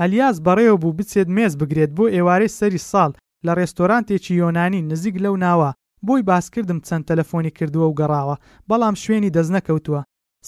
ئەلیاس 0.00 0.36
بەڕێوە 0.46 0.76
بوو 0.82 0.96
بچێت 0.98 1.28
مێز 1.36 1.52
بگرێت 1.60 1.90
بۆ 1.96 2.04
ئێوارەی 2.14 2.54
سەری 2.58 2.84
ساڵ 2.90 3.10
لە 3.46 3.52
ڕێستۆرانتێکی 3.58 4.32
یۆنانی 4.42 4.86
نزیک 4.90 5.16
لەو 5.24 5.34
ناوە 5.44 5.70
بۆی 6.06 6.22
باسکردم 6.28 6.78
چەند 6.86 7.04
تەلەفۆنی 7.10 7.54
کردووە 7.58 7.86
و 7.88 7.96
گەڕاوە 8.00 8.36
بەڵام 8.68 8.94
شوێنی 9.02 9.34
دەستنەکەوتووە 9.36 10.00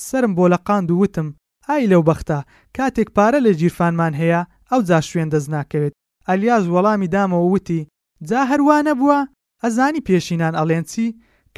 سرم 0.07 0.33
بۆ 0.37 0.45
لە 0.53 0.59
قاند 0.67 0.89
و 0.91 0.99
وتم 1.03 1.29
ئای 1.69 1.89
لەو 1.93 2.03
بەختە 2.09 2.39
کاتێک 2.77 3.09
پارە 3.17 3.39
لە 3.47 3.51
جیرفانمان 3.61 4.13
هەیە 4.21 4.41
ئەو 4.71 4.81
جا 4.89 4.99
شوێن 5.09 5.29
دەست 5.35 5.49
ناکەوێت 5.55 5.93
ئەلیاز 6.29 6.65
وەڵامی 6.75 7.11
دامەوە 7.15 7.49
وتی 7.55 7.81
جا 8.29 8.41
هەروانە 8.51 8.93
بووە 9.01 9.19
ئەزانی 9.63 10.05
پێشینان 10.09 10.55
ئەڵێنچی 10.59 11.07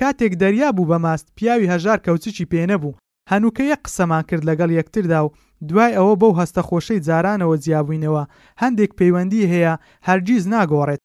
کاتێک 0.01 0.33
دەریا 0.43 0.69
بوو 0.77 0.89
بەماست 0.91 1.27
پیاوی 1.37 1.71
هەژار 1.73 1.99
کەوتچی 2.07 2.49
پێنەبوو 2.53 2.97
هەنووکە 3.31 3.63
یەک 3.73 3.81
قسەمان 3.87 4.23
کرد 4.29 4.45
لەگەڵ 4.49 4.71
یەکتردا 4.79 5.19
و 5.25 5.29
دوای 5.69 5.93
ئەوە 5.99 6.15
بەو 6.21 6.39
هەستەخۆشەی 6.41 7.05
جارانەوە 7.07 7.57
جیابووینەوە 7.65 8.23
هەندێک 8.63 8.91
پەیوەندی 8.99 9.49
هەیە 9.53 9.75
هەرگیز 10.09 10.45
ناگۆڕێت 10.55 11.01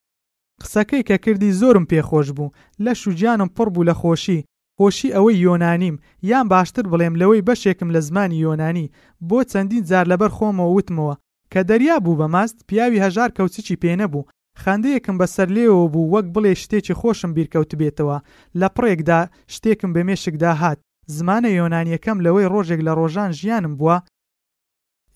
قسەکەی 0.63 1.05
کە 1.07 1.15
کردی 1.25 1.55
زۆرم 1.61 1.85
پێخۆش 1.91 2.27
بوو 2.37 2.53
لە 2.83 2.91
شوجیانم 3.01 3.49
پڕ 3.57 3.67
بوو 3.73 3.87
لە 3.89 3.95
خۆشی 4.01 4.45
خۆشی 4.79 5.13
ئەوەی 5.15 5.41
یۆنانیم 5.45 5.95
یان 6.29 6.45
باشتر 6.53 6.85
بڵێم 6.91 7.15
لەوەی 7.21 7.45
بەشێکم 7.47 7.89
لە 7.95 7.99
زمانی 8.07 8.43
یۆنانی 8.45 8.91
بۆ 9.29 9.39
چەندین 9.51 9.83
جار 9.89 10.05
لەبەر 10.11 10.31
خۆمەوە 10.37 10.71
وتمەوە 10.77 11.13
کە 11.51 11.61
دەریا 11.69 11.95
بوو 12.05 12.19
بە 12.19 12.27
ماست 12.35 12.57
پیاوی 12.67 13.01
هەژار 13.05 13.29
کەوتچی 13.37 13.79
پێنەبوو 13.83 14.27
خندەیەکم 14.61 15.15
بەسەر 15.21 15.47
لێەوە 15.55 15.83
بوو 15.93 16.11
وەک 16.13 16.27
بڵێ 16.35 16.53
شتێکی 16.61 16.95
خۆشم 16.99 17.31
بیرکەوت 17.37 17.71
بێتەوە 17.79 18.17
لە 18.59 18.67
پڕێکدا 18.75 19.21
شتێکم 19.53 19.91
بە 19.95 20.01
مێشکدا 20.07 20.51
هات 20.61 20.77
زمانە 21.15 21.49
یۆنانیەکەم 21.59 22.17
لەوەی 22.25 22.49
ڕۆژێک 22.53 22.81
لە 22.87 22.93
ڕۆژان 22.99 23.31
ژیانم 23.39 23.73
بووە 23.79 23.97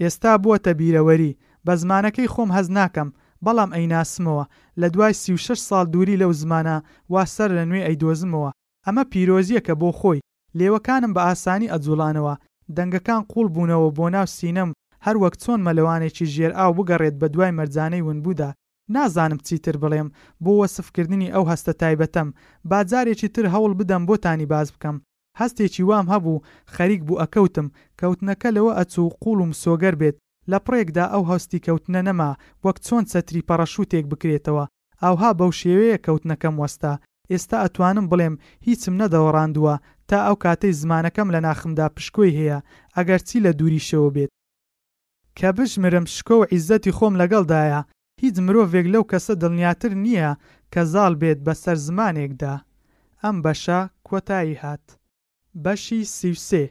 ئێستا 0.03 0.33
بووە 0.43 0.57
بیرەوەری 0.79 1.35
بە 1.65 1.73
زمانەکەی 1.81 2.31
خۆم 2.33 2.49
هەز 2.57 2.67
ناکەم 2.79 3.09
بەڵام 3.45 3.71
ئەیناسمەوە 3.77 4.45
لە 4.81 4.87
دوای 4.93 5.13
36 5.23 5.61
ساڵ 5.69 5.85
دووری 5.93 6.19
لەو 6.21 6.31
زمانە 6.41 6.77
واسەر 7.13 7.49
لە 7.57 7.63
نوێ 7.69 7.81
ئەیدۆزمەوە 7.87 8.51
ئەمە 8.85 9.03
پیرۆزیەکە 9.11 9.73
بۆ 9.81 9.89
خۆی 9.99 10.23
لێوەکانم 10.57 11.11
بە 11.15 11.21
ئاسانی 11.27 11.71
ئەجوڵانەوە 11.73 12.33
دەنگەکان 12.77 13.21
قوڵ 13.31 13.47
بوونەوە 13.53 13.87
بۆ 13.97 14.05
ناو 14.15 14.25
سینەم 14.37 14.69
هەر 15.05 15.15
وەک 15.23 15.35
چۆن 15.43 15.59
مەلەوانێکی 15.67 16.25
ژێر 16.33 16.51
ئاو 16.59 16.71
بگەڕێت 16.79 17.15
بە 17.21 17.27
دوای 17.33 17.55
مەرجانەی 17.57 18.05
ونبوودا 18.07 18.49
نازانم 18.95 19.39
چیتر 19.47 19.75
بڵێم 19.81 20.07
بۆ 20.43 20.51
وەسفکردنی 20.61 21.31
ئەو 21.33 21.43
هەستە 21.51 21.71
تایبەتەم 21.81 22.27
باجارێکی 22.69 23.29
تر 23.35 23.45
هەوڵ 23.53 23.71
بدەم 23.79 24.03
بۆتانی 24.09 24.49
باز 24.53 24.67
بکەم 24.73 24.97
هەستێکی 25.39 25.83
وام 25.89 26.05
هەبوو 26.13 26.43
خەریک 26.73 27.01
بوو 27.07 27.19
ئەکەوتم 27.23 27.67
کەوتنەکە 27.99 28.49
لەوە 28.57 28.71
ئەچوو 28.79 29.13
قوڵم 29.23 29.51
سۆگەر 29.63 29.95
بێت 30.01 30.17
لە 30.51 30.57
پڕێکدا 30.65 31.05
ئەو 31.13 31.23
هەستی 31.31 31.63
کەوتنە 31.65 32.01
نەما 32.07 32.31
وەک 32.65 32.77
چۆن 32.85 33.03
سەتری 33.13 33.45
پەڕەشوتێک 33.49 34.05
بکرێتەوە 34.11 34.65
ئاوها 35.03 35.29
بەو 35.39 35.51
شێوەیە 35.61 35.97
کەوتنەکەم 36.05 36.55
وەستا 36.61 36.93
ئێستا 37.31 37.57
ئەتوانم 37.63 38.05
بڵێم 38.11 38.35
هیچم 38.67 38.93
نەدەوەڕاندووە 39.01 39.75
تا 40.09 40.17
ئەو 40.27 40.35
کاتەی 40.43 40.77
زمانەکەم 40.81 41.27
لە 41.35 41.39
ناخمدا 41.47 41.87
پشکۆی 41.95 42.35
هەیە 42.39 42.59
ئەگەرچی 42.95 43.43
لە 43.45 43.51
دووری 43.59 43.85
شەوە 43.89 44.09
بێت 44.15 44.31
کە 45.37 45.49
بژمرم 45.57 46.05
شکۆ 46.15 46.35
و 46.39 46.47
عیزەتی 46.53 46.95
خۆم 46.97 47.13
لەگەڵدایە 47.21 47.81
هیچ 48.21 48.35
مرۆڤێک 48.45 48.87
لەو 48.93 49.03
کەسە 49.11 49.33
دڵنیاتر 49.41 49.91
نییە 50.03 50.31
کە 50.73 50.81
زاڵ 50.91 51.13
بێت 51.21 51.39
بەسەر 51.47 51.77
زمانێکدا 51.87 52.53
ئەم 53.23 53.37
بەشە 53.45 53.79
کۆتایی 54.07 54.57
هات 54.63 54.85
بەشی 55.63 56.03
سیوسێ 56.17 56.65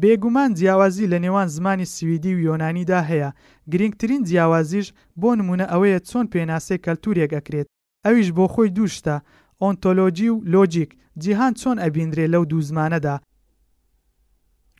بێگومان 0.00 0.50
جیاوازی 0.58 1.10
لە 1.12 1.18
نێوان 1.24 1.48
زمانی 1.56 1.90
سویدی 1.96 2.34
و 2.36 2.44
یۆنانیدا 2.48 3.00
هەیە 3.10 3.30
گرنگترین 3.72 4.22
جیاوازیش 4.28 4.86
بۆ 5.20 5.30
نمونە 5.38 5.66
ئەوەیە 5.72 5.98
چۆن 6.08 6.26
پێناسێ 6.32 6.76
کەلتورێک 6.84 7.30
ئەکرێت 7.36 7.66
ئەویش 8.04 8.28
بۆ 8.36 8.44
خۆی 8.54 8.70
دووشتە 8.76 9.16
ئۆنتۆلۆجی 9.62 10.28
و 10.34 10.42
لۆجیک 10.54 10.90
جیهان 11.22 11.52
چۆن 11.60 11.76
ئەبیندرێ 11.84 12.26
لەو 12.34 12.44
دوو 12.50 12.66
زمانەدا 12.70 13.14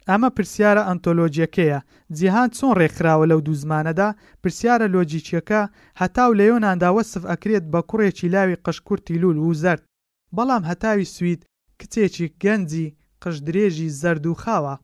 ئەمە 0.09 0.29
پرسیارە 0.37 0.83
ئەنتۆلۆژیەکەیە 0.89 1.79
جیهان 2.17 2.49
چۆن 2.57 2.73
ڕێکخراوە 2.81 3.25
لەو 3.33 3.41
دوو 3.47 3.61
زمانەدا 3.63 4.09
پرسیارە 4.43 4.87
لۆجیچیەکە 4.95 5.63
هەتاو 6.01 6.31
لە 6.39 6.45
یۆناندا 6.51 6.89
وەسف 6.97 7.23
ئەکرێت 7.33 7.65
بە 7.73 7.81
کوڕێکی 7.91 8.31
لاوی 8.35 8.61
قشکورتی 8.65 9.21
لول 9.23 9.37
و 9.39 9.55
زرد 9.63 9.83
بەڵام 10.37 10.63
هەتاوی 10.71 11.09
سوید 11.17 11.41
کچێکی 11.81 12.27
گەنجی 12.43 12.89
قش 13.25 13.37
درێژی 13.49 13.89
زەرد 14.01 14.27
و 14.27 14.33
خاوە 14.43 14.75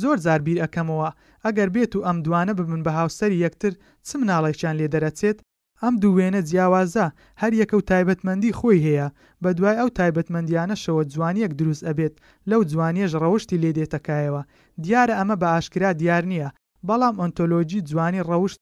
زۆر 0.00 0.16
زاربیر 0.26 0.58
ئەەکەمەوە 0.62 1.08
ئەگەر 1.44 1.68
بێت 1.76 1.92
و 1.96 2.04
ئەم 2.06 2.18
دوانە 2.24 2.52
ببن 2.58 2.80
بە 2.86 2.92
هاوسەری 2.98 3.42
یەکتر 3.46 3.72
چ 4.06 4.10
مناڵێکیان 4.20 4.76
لێ 4.80 4.86
دەرەچێت 4.94 5.38
ئەم 5.82 5.94
دوو 6.02 6.16
وێنە 6.16 6.40
جیاوازە 6.48 7.06
هەر 7.42 7.52
یەکە 7.60 7.74
و 7.78 7.86
تایبەتمەندی 7.90 8.56
خۆی 8.58 8.82
هەیە 8.86 9.08
بە 9.42 9.50
دوای 9.58 9.76
ئەو 9.80 9.90
تایبەتمەندیانەشەوە 9.98 11.02
جوانیەک 11.12 11.52
دروست 11.60 11.82
ئەبێت 11.88 12.14
لەو 12.50 12.60
جوانیەش 12.70 13.12
ڕەوشی 13.22 13.60
لێ 13.62 13.70
دێتەکایەوە 13.78 14.42
دیارە 14.84 15.14
ئەمە 15.20 15.36
بە 15.42 15.46
ئاشکرا 15.52 15.90
دیار 16.00 16.24
نییە 16.32 16.48
بەڵام 16.88 17.14
ئۆنتۆلۆجی 17.20 17.84
جوانی 17.90 18.26
ڕەوشت 18.28 18.58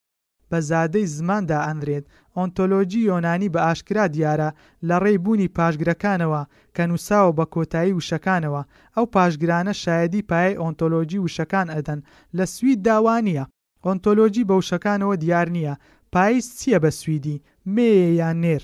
بە 0.51 0.59
زادەی 0.71 1.07
زماندا 1.17 1.59
ئەندرێت 1.67 2.07
ئۆنتۆلۆجی 2.39 3.01
یۆنانی 3.11 3.49
بە 3.51 3.57
ئاشکرا 3.69 4.05
دیارە 4.17 4.49
لە 4.89 4.97
ڕێی 5.03 5.19
بوونی 5.25 5.49
پاشگرەکانەوە 5.57 6.43
کە 6.77 6.83
نووساوە 6.91 7.33
بە 7.39 7.45
کۆتایی 7.55 7.97
وشەکانەوە 7.99 8.63
ئەو 8.97 9.07
پاشگرانە 9.15 9.73
شایەدی 9.83 10.27
پایە 10.31 10.53
ئۆنتۆلۆجی 10.61 11.23
وشەکان 11.25 11.67
ئەدەن 11.75 12.01
لە 12.37 12.45
سوید 12.55 12.79
داوانە 12.87 13.45
ئۆنتۆلۆجی 13.87 14.47
بە 14.49 14.55
وشەکانەوە 14.61 15.15
دیار 15.23 15.47
نییە 15.57 15.75
پاییز 16.13 16.47
چییە 16.59 16.79
بە 16.85 16.91
سویدی 17.01 17.43
مێیە 17.75 18.11
یان 18.21 18.37
نێر 18.45 18.63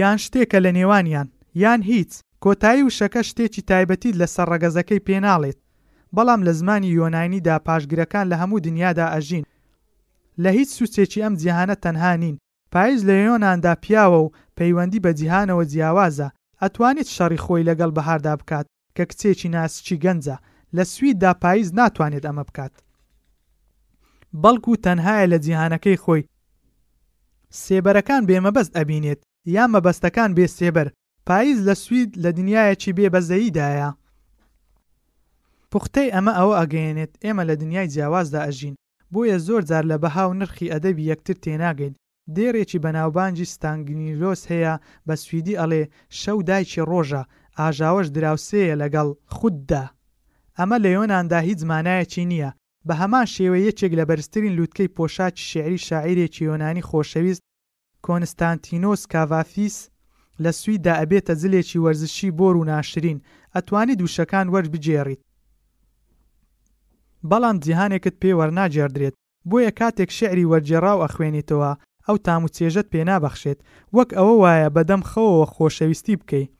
یان 0.00 0.18
شتێکە 0.24 0.58
لە 0.64 0.70
نێوانیان 0.78 1.28
یان 1.64 1.80
هیچ 1.90 2.12
کۆتایی 2.44 2.86
وشەکە 2.88 3.20
شتێکی 3.30 3.62
تایبەتیت 3.70 4.14
لە 4.20 4.26
سەرڕەگەزەکەی 4.34 5.04
پێناڵێت 5.06 5.58
بەڵام 6.16 6.40
لە 6.46 6.52
زمانی 6.60 6.94
یۆنانیدا 6.98 7.56
پاشگرەکان 7.66 8.26
لە 8.32 8.36
هەموو 8.42 8.60
دنیادا 8.66 9.06
ئەژین 9.14 9.44
لە 10.44 10.50
هیچ 10.58 10.68
سوسێکی 10.78 11.22
ئەم 11.24 11.34
جیهانە 11.40 11.76
تەنها 11.84 12.12
نین 12.22 12.36
پاییز 12.72 13.00
لە 13.08 13.14
یۆناندا 13.26 13.72
پیاوە 13.84 14.18
و 14.24 14.32
پەیوەندی 14.58 15.02
بە 15.04 15.10
جیهانەوە 15.20 15.64
جیاوازە 15.72 16.28
ئەتوانێت 16.62 17.08
شەڕی 17.16 17.42
خۆی 17.44 17.66
لەگەڵ 17.68 17.90
بەهاردا 17.96 18.34
بکات 18.40 18.66
کە 18.96 19.02
کچێکی 19.10 19.48
ناسچی 19.54 20.00
گەنجە 20.04 20.36
لە 20.76 20.82
سویددا 20.92 21.32
پاییز 21.42 21.68
ناتوانێت 21.78 22.24
ئەمە 22.26 22.44
بکات 22.48 22.74
بەڵکو 24.42 24.72
تەنهایە 24.84 25.26
لە 25.32 25.38
جیهانەکەی 25.44 26.00
خۆی 26.04 26.22
سێبەرەکان 27.62 28.22
بێمەبەست 28.28 28.72
ئەبینێت 28.78 29.20
یا 29.56 29.64
مەبەستەکان 29.74 30.30
بێ 30.36 30.46
سێبەر 30.58 30.88
پاییز 31.28 31.58
لە 31.68 31.74
سوید 31.84 32.10
لە 32.22 32.30
دنیایەکی 32.38 32.96
بێبەزەییدایە 32.96 33.90
پوختەی 35.70 36.12
ئەمە 36.14 36.32
ئەوە 36.38 36.54
ئەگەێنێت 36.60 37.12
ئێمە 37.24 37.42
لە 37.50 37.54
دنیای 37.62 37.90
جیاوازدا 37.94 38.40
ئەژین 38.46 38.74
بۆیە 39.14 39.36
زۆر 39.46 39.62
جار 39.70 39.84
لە 39.90 39.96
بەهاو 40.02 40.30
نرخی 40.40 40.70
ئەدەبی 40.72 41.08
یەکتر 41.12 41.36
تێناگەین 41.44 41.94
دێڕێکی 42.34 42.82
بەناوبانجی 42.84 43.50
ستانگنیلۆس 43.54 44.42
هەیە 44.50 44.74
بە 45.06 45.14
سویدی 45.22 45.58
ئەڵێ 45.60 45.82
شەو 46.20 46.38
دایکی 46.48 46.82
ڕۆژە 46.90 47.22
ئاژاوەش 47.58 48.06
دراوسەیە 48.16 48.78
لەگەڵ 48.82 49.08
خوددا 49.36 49.84
ئەمە 50.58 50.76
لە 50.84 50.88
یۆناندا 50.96 51.38
هیچ 51.48 51.58
زمانایەکی 51.64 52.28
نییە 52.30 52.50
بە 52.86 52.94
هەمان 53.00 53.26
شێوە 53.34 53.58
یەکێک 53.68 53.92
لە 53.98 54.04
بەرزترین 54.08 54.56
لووتکەی 54.58 54.92
پۆشاچ 54.96 55.36
شعری 55.50 55.84
شاعیرێکی 55.88 56.42
یۆنانی 56.48 56.86
خۆشەویست 56.88 57.42
کۆنستانتینۆس 58.06 59.02
کاڤافیس 59.12 59.76
لە 60.44 60.50
سویدا 60.60 60.92
ئەبێتە 61.00 61.32
زلێکی 61.42 61.82
وەرزشی 61.84 62.30
بۆر 62.38 62.54
و 62.58 62.66
ناشرین 62.70 63.18
ئەتوانی 63.54 63.98
دووشەکان 64.00 64.46
وەربجێڕیت 64.54 65.20
بەڵام 67.30 67.58
جیهانێکت 67.64 68.14
پێوەرناجێردرێت 68.22 69.14
بۆیە 69.50 69.70
کاتێک 69.78 70.10
شعری 70.18 70.48
وەرجێڕاو 70.50 71.02
ئەخوێنیتەوە 71.04 71.70
ئەو 72.06 72.16
تام 72.26 72.42
و 72.44 72.52
چێژت 72.56 72.86
پێنابەخشێت 72.92 73.58
وەک 73.96 74.08
ئەوە 74.18 74.34
وایە 74.42 74.68
بەدەم 74.76 75.02
خەوەوە 75.10 75.46
خۆشەویستی 75.54 76.18
بکەیت 76.20 76.50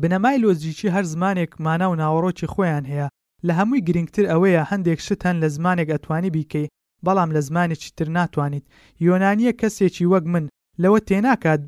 بنەمای 0.00 0.40
لۆزیچی 0.44 0.92
هەر 0.94 1.04
زمانێک 1.12 1.52
مانە 1.64 1.86
و 1.90 1.98
ناوەڕۆکی 2.02 2.50
خۆیان 2.54 2.84
هەیە 2.90 3.08
لە 3.46 3.52
هەمووی 3.58 3.84
گرنگتر 3.88 4.24
ئەوەیە 4.30 4.62
هەندێک 4.70 5.00
شت 5.06 5.20
هەن 5.26 5.36
لە 5.42 5.48
زمانێک 5.56 5.88
ئەتوانی 5.92 6.30
بیکەی 6.36 6.70
بەڵام 7.06 7.30
لە 7.36 7.40
زمانێکی 7.48 7.88
تر 7.98 8.08
ناتوانیت 8.18 8.64
یۆنانیە 9.06 9.52
کەسێکی 9.60 10.06
وەک 10.12 10.24
من 10.32 10.44
لەوە 10.82 10.98
تێناکات 11.08 11.60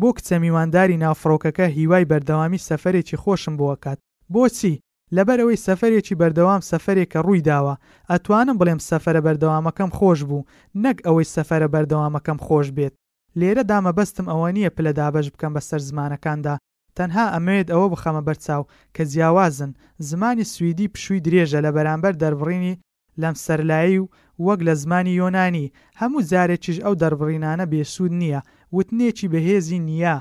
بۆ 0.00 0.08
کچە 0.16 0.36
میوانداری 0.44 1.00
نافڕۆکەکە 1.04 1.66
هیوای 1.76 2.08
بەردەوامی 2.10 2.64
سەفرێکی 2.68 3.20
خۆشم 3.22 3.54
بۆکات 3.60 3.98
بۆچی 4.32 4.74
لەبەرەوەی 5.16 5.56
سەفرێکی 5.66 6.18
بەردەوام 6.20 6.60
سەفرێک 6.70 7.08
کە 7.12 7.20
ڕووی 7.26 7.44
داوە 7.50 7.74
ئەتوانم 8.10 8.56
بڵێم 8.60 8.80
سەفرە 8.88 9.20
بەردەوامەکەم 9.26 9.90
خۆش 9.98 10.20
بوو 10.28 10.46
نەک 10.84 10.96
ئەوەی 11.06 11.30
سەفرە 11.34 11.68
بەردەوامەکەم 11.74 12.38
خۆش 12.46 12.66
بێت 12.76 12.94
لێرە 13.38 13.62
دامە 13.70 13.92
بەستم 13.98 14.26
ئەوە 14.32 14.48
نییە 14.56 14.70
پلە 14.76 14.92
دابش 14.98 15.26
بکەم 15.34 15.52
بەسەر 15.56 15.80
زمانەکاندا 15.88 16.54
تەنها 16.96 17.24
ئەمەوێت 17.34 17.68
ئەوە 17.72 17.86
بخەمە 17.92 18.22
بەرچاو 18.26 18.62
کە 18.94 19.02
جیاوازن 19.12 19.70
زمانی 20.08 20.44
سوئدی 20.54 20.90
پشووی 20.94 21.24
درێژە 21.26 21.60
لە 21.66 21.70
بەرامبەر 21.76 22.14
دەربڕینی 22.22 22.74
لەم 23.22 23.34
سەرلایی 23.44 23.98
و 24.02 24.06
وەک 24.46 24.60
لە 24.68 24.74
زمانی 24.82 25.18
یۆنانی 25.20 25.72
هەموو 26.00 26.26
جارێکیش 26.30 26.78
ئەو 26.84 26.94
دەربڕینانە 27.02 27.64
بێسوود 27.72 28.12
نییە 28.20 28.40
وتنێکی 28.76 29.30
بەهێزی 29.32 29.80
نییە 29.88 30.16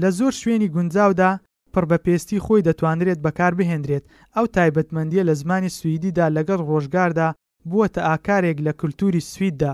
لە 0.00 0.08
زۆر 0.18 0.32
شوێنی 0.40 0.68
گونجاودا 0.74 1.30
پڕبەپێستی 1.78 2.42
خۆی 2.44 2.66
دەتوانرێت 2.68 3.18
بەکار 3.26 3.52
بهێنرێت 3.58 4.04
ئەو 4.34 4.46
تایبەتمەندیە 4.54 5.22
لە 5.28 5.34
زمانی 5.40 5.74
سوئیدیدا 5.78 6.26
لەگەڵ 6.36 6.60
ڕۆژگاردا 6.68 7.28
بووەتە 7.68 8.00
ئاکارێک 8.08 8.58
لە 8.66 8.72
کولتوری 8.80 9.26
سوئیددا 9.32 9.72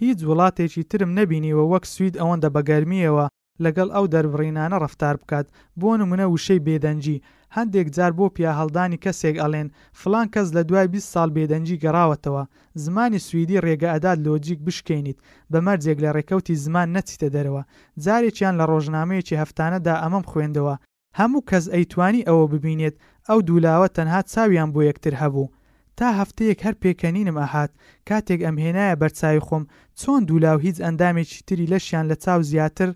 هیچ 0.00 0.18
وڵاتێکی 0.28 0.82
ترم 0.90 1.10
نەبینیوە 1.18 1.64
وەک 1.72 1.84
سوید 1.94 2.14
ئەوەندە 2.20 2.48
بەگەرمیەوە 2.56 3.26
لەگەڵ 3.62 3.88
ئەو 3.96 4.04
دەربڕینانە 4.14 4.76
ڕفتار 4.84 5.14
بکات 5.22 5.46
بۆ 5.80 5.90
نمونە 6.00 6.26
وشەی 6.34 6.64
بێدەنجی 6.66 7.22
هەندێک 7.56 7.88
جار 7.96 8.12
بۆ 8.18 8.26
پیاهڵدانی 8.36 9.02
کەسێک 9.04 9.36
ئەڵێن 9.42 9.68
فلان 10.00 10.26
کەس 10.34 10.48
لە 10.56 10.62
دوای 10.68 10.86
20 10.92 11.12
ساڵ 11.14 11.28
بێدەنجی 11.36 11.80
گەڕاوەتەوە 11.84 12.42
زمانی 12.84 13.24
سوئدی 13.26 13.62
ڕێگەئداد 13.64 14.18
لۆجیک 14.26 14.58
بشکێنیت 14.66 15.18
بە 15.52 15.58
مەرجێک 15.66 15.98
لە 16.04 16.10
ڕێکەوتی 16.16 16.60
زمان 16.64 16.88
نەچیتە 16.96 17.28
دەرەوە 17.34 17.62
جارێکیان 18.04 18.54
لە 18.60 18.64
ڕۆژنامەیەکی 18.70 19.40
هەفتانەدا 19.42 19.94
ئەمەم 20.02 20.24
خوێندەوە 20.30 20.74
هەموو 21.18 21.46
کەس 21.50 21.64
ئەیتوانی 21.74 22.26
ئەوە 22.28 22.44
ببینێت 22.52 22.94
ئەو 23.28 23.38
دوولاوە 23.46 23.88
تەنها 23.96 24.20
چاویان 24.32 24.68
بۆ 24.74 24.80
یەکتر 24.90 25.14
هەبوو. 25.22 25.52
تا 25.98 26.08
هەفتەیەک 26.18 26.58
هەر 26.66 26.74
پێکەنینم 26.82 27.36
ئاهات 27.42 27.70
کاتێک 28.08 28.40
ئەمهێنایە 28.46 28.98
بەرچوی 29.00 29.44
خۆم 29.46 29.64
چۆن 30.00 30.20
دوولاو 30.28 30.58
هیچ 30.66 30.76
ئەندامێکی 30.84 31.38
تری 31.46 31.70
لەشیان 31.72 32.04
لە 32.10 32.16
چاو 32.24 32.40
زیاتر 32.50 32.90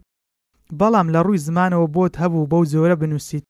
بەڵام 0.78 1.08
لە 1.14 1.20
ڕووی 1.26 1.44
زمانەوە 1.48 1.86
بۆت 1.96 2.14
هەبوو 2.22 2.48
بەو 2.50 2.62
زۆرە 2.72 2.96
بنووسیت 3.00 3.44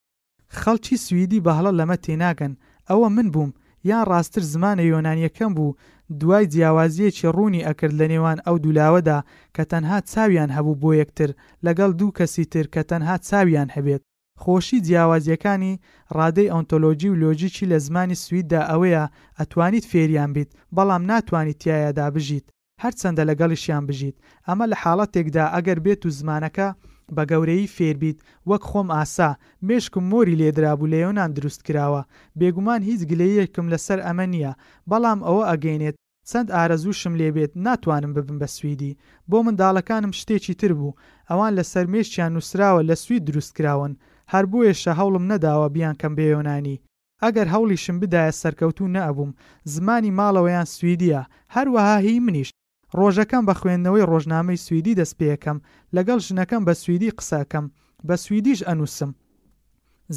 خەڵکی 0.61 0.97
سوئدی 1.07 1.45
بەهڵە 1.47 1.73
لەمە 1.79 1.97
تێناگەن 2.05 2.53
ئەوە 2.89 3.09
من 3.17 3.29
بووم 3.35 3.53
یان 3.89 4.05
ڕاستتر 4.11 4.43
زمانە 4.55 4.83
یۆنانیەکەم 4.93 5.53
بوو 5.57 5.77
دوای 6.21 6.49
جیاوازیەکی 6.53 7.33
ڕوونی 7.37 7.65
ئەکرد 7.67 7.95
لە 8.01 8.07
نێوان 8.13 8.39
ئەو 8.47 8.57
دولاوەدا 8.65 9.19
کە 9.55 9.63
تەنها 9.71 9.99
چاویان 10.13 10.51
هەبوو 10.57 10.81
بۆ 10.83 10.91
یەکتر 11.03 11.31
لەگەڵ 11.67 11.91
دوو 11.99 12.15
کەسی 12.19 12.45
تر 12.53 12.67
کە 12.75 12.83
تەنها 12.91 13.17
چاویان 13.29 13.69
هەبێت 13.77 14.03
خۆشی 14.43 14.79
جیاوازیەکانی 14.87 15.75
ڕادەی 16.17 16.53
ئۆنتۆلۆجی 16.55 17.09
و 17.13 17.19
لۆجیکی 17.23 17.69
لە 17.73 17.79
زمانی 17.87 18.21
سوئیددا 18.25 18.61
ئەوەیە 18.71 19.05
ئەتوانیت 19.39 19.85
فێریان 19.91 20.31
بیت 20.37 20.51
بەڵام 20.77 21.03
ناتوانیت 21.13 21.59
تایەدا 21.65 22.07
بژیت 22.15 22.47
هەرچەندە 22.83 23.23
لەگەڵیشیان 23.31 23.85
بژیت 23.89 24.17
ئەمە 24.47 24.67
لە 24.71 24.77
حاڵەتێکدا 24.83 25.45
ئەگەر 25.55 25.79
بێت 25.85 26.03
و 26.07 26.11
زمانەکە 26.21 26.69
بە 27.17 27.23
گەورەی 27.31 27.71
فێربیت 27.77 28.19
وەک 28.49 28.63
خۆم 28.71 28.89
ئاسا 28.97 29.31
مێشکم 29.69 30.05
مۆری 30.13 30.39
لێدرابوو 30.41 30.91
لە 30.93 30.99
یۆنان 31.05 31.31
دروست 31.39 31.61
کراوە 31.67 32.03
بێگومان 32.39 32.81
هیچ 32.89 33.01
گلەیەکم 33.11 33.67
لەسەر 33.73 33.99
ئەمە 34.07 34.27
نییە 34.33 34.53
بەڵام 34.91 35.21
ئەوە 35.27 35.43
ئەگەینێت 35.51 35.97
چەند 36.31 36.49
ئارەزووشم 36.55 37.15
لێبێت 37.21 37.53
ناتوانم 37.67 38.13
ببم 38.17 38.39
بە 38.43 38.49
سوئدی 38.57 38.97
بۆ 39.31 39.39
منداڵەکانم 39.47 40.13
شتێکی 40.21 40.55
تر 40.61 40.73
بوو 40.79 40.97
ئەوان 41.31 41.53
لە 41.59 41.65
سەرمێشتیان 41.73 42.31
نووسراوە 42.37 42.81
لە 42.89 42.95
سوید 43.05 43.27
دروستکراون 43.29 43.93
هەر 44.33 44.45
بۆیەشە 44.53 44.93
هەوڵم 45.01 45.25
نەداوە 45.33 45.69
بیان 45.75 45.95
کەم 46.01 46.13
بێ 46.19 46.27
یۆنانی 46.35 46.81
ئەگەر 47.25 47.47
هەوڵیشم 47.55 47.97
بدایە 48.03 48.33
سەرکەوتو 48.43 48.93
نەبووم 48.97 49.31
زمانی 49.75 50.15
ماڵەوەیان 50.19 50.67
سوئدیە 50.77 51.23
هەروەها 51.55 51.97
هی 52.07 52.17
منیش 52.27 52.51
ڕۆژەکەم 52.99 53.43
بە 53.49 53.55
خوێندنەوەی 53.61 54.09
ڕۆژنامەی 54.11 54.63
سوئدی 54.67 54.99
دەستپێکەم 55.01 55.59
لەگەڵ 55.97 56.19
ژنەکەم 56.27 56.63
بە 56.69 56.75
سوئدی 56.83 57.15
قساکەم 57.19 57.67
بە 58.09 58.15
سوئدیش 58.25 58.61
ئەنووسم 58.69 59.11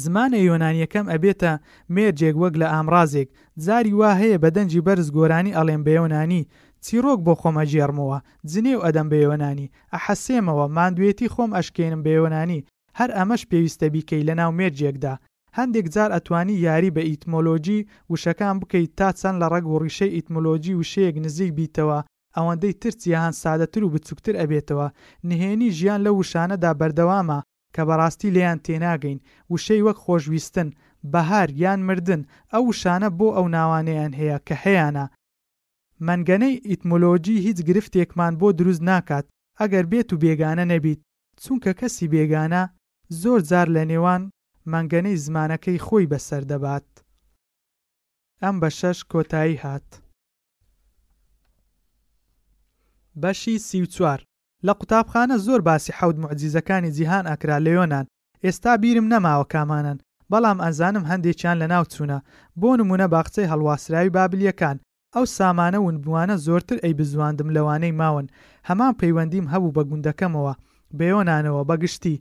زمانە 0.02 0.38
یۆنانیەکەم 0.48 1.06
ئەبێتە 1.12 1.52
مێرجێک 1.94 2.34
وەک 2.42 2.54
لە 2.62 2.66
ئامرازێک 2.74 3.28
جاری 3.64 3.92
وا 4.00 4.10
هەیە 4.20 4.36
بە 4.42 4.48
دەنجی 4.56 4.84
بەرز 4.86 5.08
گۆرانی 5.16 5.56
ئەڵێم 5.58 5.82
بە 5.86 5.92
یۆنانی 5.98 6.48
چیرۆک 6.84 7.20
بۆ 7.26 7.32
خۆمە 7.40 7.64
جێرمەوە 7.72 8.18
جنێو 8.50 8.84
ئەدەم 8.84 9.06
بە 9.12 9.18
یۆنانی 9.26 9.70
ئەحەسێمەوە 9.92 10.66
مادوێتی 10.76 11.32
خۆم 11.34 11.50
ئەشکێنم 11.56 12.00
بە 12.04 12.10
یۆنانی 12.18 12.64
هەر 12.98 13.10
ئەمەش 13.18 13.42
پێویستە 13.50 13.86
بیکەی 13.94 14.26
لە 14.28 14.34
ناو 14.40 14.50
مێرجێکدا 14.58 15.14
هەندێک 15.58 15.86
جار 15.94 16.10
ئەتوانی 16.16 16.60
یاری 16.66 16.94
بە 16.96 17.02
ئیتمۆلۆجی 17.08 17.86
وشەکان 18.12 18.56
بکەیت 18.62 18.92
تا 18.98 19.08
چەند 19.20 19.36
لە 19.42 19.46
ڕێگ 19.52 19.64
و 19.68 19.80
ڕیشەی 19.82 20.14
ئیتمۆلۆجی 20.16 20.78
وشەیەک 20.80 21.16
نزیک 21.24 21.50
بیتەوە 21.58 21.98
ئەوەندەی 22.36 22.74
تر 22.82 22.90
جیهان 23.02 23.32
سادەتر 23.42 23.82
و 23.84 23.92
بچووکتر 23.94 24.34
ئەبێتەوە 24.40 24.88
نهێنی 25.28 25.70
ژیان 25.78 26.00
لە 26.06 26.10
وشانەدا 26.18 26.70
بەردەوامە 26.80 27.38
کە 27.74 27.82
بەڕاستی 27.88 28.32
لێیان 28.36 28.58
تێناگەین 28.64 29.18
وشەی 29.52 29.84
وەک 29.86 29.98
خۆشویستن 30.04 30.68
بەهار 31.12 31.48
یان 31.62 31.80
مردن 31.88 32.22
ئەو 32.52 32.62
وشانە 32.70 33.08
بۆ 33.18 33.28
ئەو 33.36 33.46
ناوانەیان 33.56 34.12
هەیە 34.20 34.38
کە 34.46 34.54
هەیەە 34.64 35.06
مەنگەنەی 36.06 36.54
ئیتمۆلۆجی 36.70 37.42
هیچ 37.46 37.58
گرفتێکمان 37.68 38.32
بۆ 38.40 38.48
دروست 38.58 38.82
ناکات 38.90 39.24
ئەگەر 39.60 39.84
بێت 39.92 40.08
و 40.12 40.20
بێگانە 40.22 40.64
نەبیت 40.72 41.00
چونکە 41.42 41.72
کەسی 41.80 42.10
بێگانە 42.14 42.62
زۆر 43.22 43.40
جار 43.50 43.68
لە 43.76 43.82
نێوان 43.90 44.22
مەنگەنەی 44.72 45.20
زمانەکەی 45.24 45.82
خۆی 45.86 46.10
بەسەر 46.12 46.42
دەبات 46.50 46.88
ئەم 48.42 48.56
بە 48.62 48.70
شەش 48.78 48.98
کۆتایی 49.12 49.60
هات 49.64 49.88
بەشی 53.20 53.56
سیوچوار 53.68 54.20
لە 54.66 54.72
قوتابخانە 54.80 55.36
زۆر 55.46 55.60
باسی 55.68 55.92
حەود 55.98 56.16
معجززەکانی 56.22 56.90
جیهان 56.96 57.24
ئەکرا 57.32 57.58
لەیۆنان 57.66 58.04
ئێستا 58.44 58.72
بیرم 58.82 59.06
نەماوە 59.14 59.46
کامانن 59.54 59.98
بەڵام 60.30 60.58
ئەزانم 60.64 61.04
هەندێکیان 61.10 61.56
لە 61.62 61.66
ناو 61.72 61.84
چوونە 61.92 62.18
بۆ 62.60 62.70
نمونە 62.80 63.06
باخچەی 63.14 63.50
هەڵواسراوی 63.52 64.14
بابلیەکان 64.16 64.76
ئەو 65.14 65.24
سامانە 65.36 65.78
ونبووانە 65.86 66.36
زۆرتر 66.46 66.78
ئەی 66.84 66.94
بزواندم 67.00 67.48
لەوانەی 67.56 67.96
ماون 68.00 68.26
هەمان 68.68 68.92
پەیوەندیم 69.00 69.46
هەبوو 69.52 69.74
بە 69.76 69.82
گوندەکەمەوە 69.90 70.52
بەیۆنانەوە 70.98 71.62
بەگشتی 71.70 72.20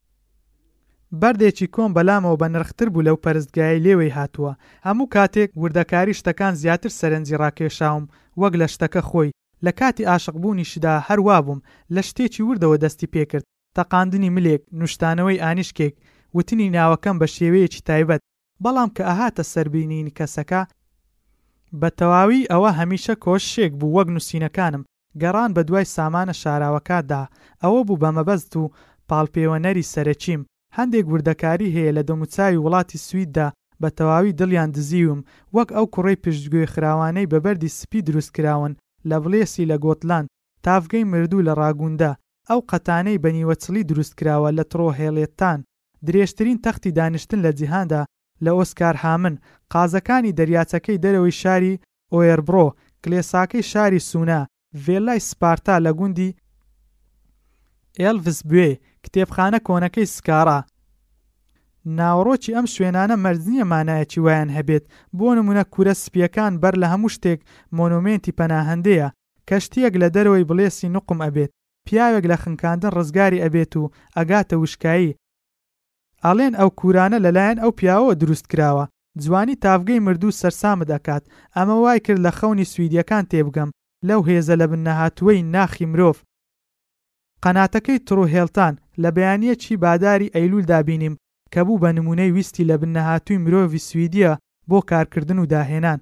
بەردێکی 1.21 1.71
کۆم 1.75 1.91
بەلامەوە 1.97 2.39
بە 2.41 2.47
نرختر 2.53 2.87
بوو 2.91 3.05
لەو 3.07 3.17
پەرستگای 3.23 3.83
لێوەی 3.85 4.15
هاتووە 4.17 4.53
هەموو 4.87 5.11
کاتێک 5.15 5.49
وردەکاری 5.61 6.17
شتەکان 6.19 6.53
زیاتر 6.61 6.91
سەرنجی 6.99 7.39
ڕاکێشاوم 7.41 8.03
وەک 8.41 8.53
لە 8.61 8.67
شتەکە 8.73 9.01
خۆی 9.09 9.31
لە 9.65 9.71
کاتی 9.79 10.03
عاشقبوونی 10.11 10.63
شدا 10.71 10.93
هەروا 11.07 11.37
بووم 11.45 11.59
لە 11.95 11.99
شتێکی 12.09 12.41
وردەوە 12.49 12.77
دەستی 12.85 13.09
پێکرد 13.15 13.43
تەقااندنی 13.77 14.29
ملێک 14.35 14.61
نوشتانەوەی 14.79 15.41
ئانیشکێک 15.43 15.93
وتنی 16.37 16.71
ناوەکەم 16.75 17.15
بە 17.21 17.27
شێوەیەکی 17.35 17.81
تایبەت 17.87 18.21
بەڵام 18.63 18.89
کە 18.95 19.01
ئەهاتە 19.09 19.41
سربینین 19.53 20.07
کەسەکە 20.17 20.61
بە 21.81 21.89
تەواوی 21.99 22.47
ئەوە 22.51 22.69
هەمیشە 22.79 23.13
کۆشێک 23.25 23.71
بوو 23.79 23.93
وەک 23.97 24.07
نووسینەکانم 24.15 24.83
گەڕان 25.21 25.49
بە 25.55 25.61
دوای 25.69 25.85
سامانە 25.95 26.33
شاراوەکەدا 26.41 27.21
ئەوە 27.63 27.81
بوو 27.87 28.01
بەمەبەست 28.03 28.51
و 28.57 28.71
پاڵپێوەنەری 29.09 29.89
سەرەکیم 29.93 30.41
هەندێک 30.77 31.05
وردەکاری 31.13 31.73
هەیە 31.75 31.91
لە 31.97 32.03
دەموچاوی 32.09 32.61
وڵاتی 32.65 33.01
سویددا 33.07 33.47
بە 33.81 33.89
تەواوی 33.97 34.35
دڵیان 34.39 34.69
دزیوم 34.75 35.19
وەک 35.55 35.69
ئەو 35.75 35.85
کوڕی 35.93 36.21
پشتگوێ 36.23 36.65
خراوانەی 36.73 37.29
بەبەری 37.31 37.69
سپی 37.79 37.99
دروستکراون 38.07 38.73
لە 39.09 39.17
بڵێسی 39.23 39.63
لە 39.71 39.77
گۆتلند 39.85 40.27
تافگەی 40.65 41.07
مردوو 41.11 41.45
لە 41.47 41.53
ڕاگووندا 41.61 42.11
ئەو 42.49 42.59
قەتانەی 42.69 43.21
بەنیوەچلی 43.23 43.87
دروستکراوە 43.89 44.49
لە 44.57 44.63
ترۆهێڵێتان 44.71 45.59
درێژترین 46.07 46.61
تەختی 46.65 46.95
دانیشتن 46.97 47.39
لە 47.45 47.51
جیهاندا 47.59 48.01
لە 48.43 48.51
ئۆسکار 48.57 48.95
هامن 49.03 49.35
قازەکانی 49.73 50.35
دەریاچەکەی 50.39 51.01
دەرەوەی 51.03 51.37
شاری 51.41 51.79
ئۆێربرۆ 52.13 52.67
کلێساکەی 53.03 53.67
شاری 53.71 53.99
سونا 54.09 54.39
ڤێلای 54.83 55.25
سپارتا 55.29 55.75
لە 55.85 55.91
گوندی 55.99 56.35
ئێلڤس 57.99 58.39
بێ 58.49 58.67
کتێبخانە 59.03 59.59
کۆنەکەی 59.67 60.11
سکارا 60.15 60.59
ناوڕۆکی 61.97 62.53
ئەم 62.55 62.65
شوێنانە 62.73 63.15
مەرزنیە 63.25 63.65
مانایەکی 63.71 64.19
وایان 64.25 64.49
هەبێت 64.57 64.83
بۆ 65.17 65.27
نمونە 65.37 65.63
کورە 65.73 65.93
سپیەکان 66.03 66.53
بەر 66.61 66.75
لە 66.81 66.87
هەموو 66.93 67.13
شتێک 67.15 67.39
مۆنومێنتی 67.77 68.35
پەناهندەیە 68.39 69.07
کەشتیەک 69.49 69.93
لە 70.01 70.07
دەرەوەی 70.15 70.47
بڵێسی 70.49 70.91
نقم 70.95 71.19
ئەبێت 71.25 71.51
پیاوێک 71.87 72.25
لە 72.31 72.37
خنکاندن 72.43 72.91
ڕزگاری 72.97 73.43
ئەبێت 73.43 73.73
و 73.77 73.83
ئەگاتە 74.17 74.55
وشکایی 74.61 75.15
ئاڵێن 76.23 76.53
ئەو 76.59 76.69
کورانە 76.79 77.17
لەلایەن 77.25 77.57
ئەو 77.61 77.71
پیاوەوە 77.79 78.13
دروست 78.21 78.45
کراوە 78.51 78.85
جوانی 79.23 79.59
تافگەی 79.63 80.03
مردوو 80.05 80.37
سەرسامە 80.41 80.85
دەکات 80.93 81.23
ئەمە 81.55 81.75
وای 81.83 81.99
کرد 82.05 82.19
لە 82.27 82.31
خەونی 82.37 82.69
سویدیەکان 82.73 83.23
تێبگەم 83.31 83.69
لەو 84.07 84.21
هێزە 84.29 84.55
لە 84.61 84.65
بن 84.71 84.81
نەهاتوەی 84.87 85.43
ناخی 85.53 85.85
مرۆڤ 85.91 86.17
قەناتەکەی 87.43 88.03
تڕوهێڵتان 88.07 88.73
لە 89.01 89.09
بەیانیەکی 89.15 89.79
باداری 89.83 90.31
ئەیلول 90.35 90.63
دابینیم 90.71 91.13
کە 91.55 91.61
بوو 91.67 91.81
بە 91.83 91.89
نمونەی 91.97 92.31
ویستی 92.37 92.67
لە 92.69 92.75
بنەهاتووی 92.81 93.43
مرۆڤی 93.45 93.85
سویدە 93.87 94.31
بۆ 94.69 94.79
کارکردن 94.89 95.39
و 95.39 95.45
داهێنان 95.53 95.99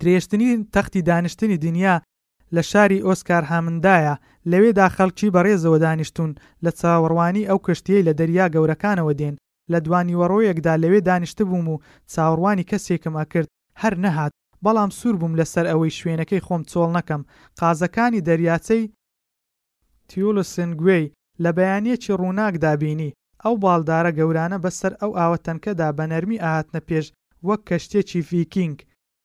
درێژتنی 0.00 0.50
تەختی 0.74 1.00
دانیشتنی 1.10 1.56
دنیا 1.66 1.94
لە 2.54 2.62
شاری 2.70 3.02
ئۆسکار 3.06 3.42
هامندایە 3.50 4.14
لەوێدا 4.50 4.86
خەڵکی 4.96 5.32
بەڕێزەوە 5.34 5.78
دانیشتون 5.84 6.30
لە 6.64 6.70
چاوەڕوانی 6.80 7.46
ئەو 7.48 7.58
کشتیەی 7.66 8.06
لە 8.08 8.12
دەریا 8.20 8.46
گەورەکانەوە 8.54 9.12
دێن 9.20 9.34
لە 9.72 9.78
دوانی 9.84 10.18
وەڕۆیەکدا 10.20 10.74
لەوێ 10.82 11.00
دانیشت 11.08 11.38
بووم 11.48 11.66
و 11.72 11.76
چاوەڕوانی 12.12 12.68
کەسێکمە 12.70 13.22
کرد 13.32 13.48
هەر 13.82 13.94
نەهات 14.04 14.32
بەڵام 14.64 14.90
سوور 14.98 15.16
بووم 15.20 15.34
لەسەر 15.40 15.64
ئەوەی 15.70 15.96
شوێنەکەی 15.98 16.44
خۆم 16.46 16.62
چۆڵ 16.70 16.90
نەکەم 16.98 17.22
قازەکانی 17.58 18.24
دەریاچەی 18.28 18.84
تیۆلسنگوێی 20.08 21.04
لە 21.44 21.50
بەیانیەکی 21.58 22.16
ڕووناکدابینی 22.20 23.10
ئەو 23.44 23.54
باڵدارە 23.64 24.10
گەورانە 24.18 24.58
بەسەر 24.64 24.92
ئەو 25.00 25.12
ئاوەتەنکەدا 25.18 25.88
بە 25.96 26.04
نەرمی 26.12 26.42
ئاهاتنە 26.44 26.80
پێش 26.88 27.06
وەک 27.46 27.60
کەشتێکی 27.68 28.26
فیکینگ 28.30 28.78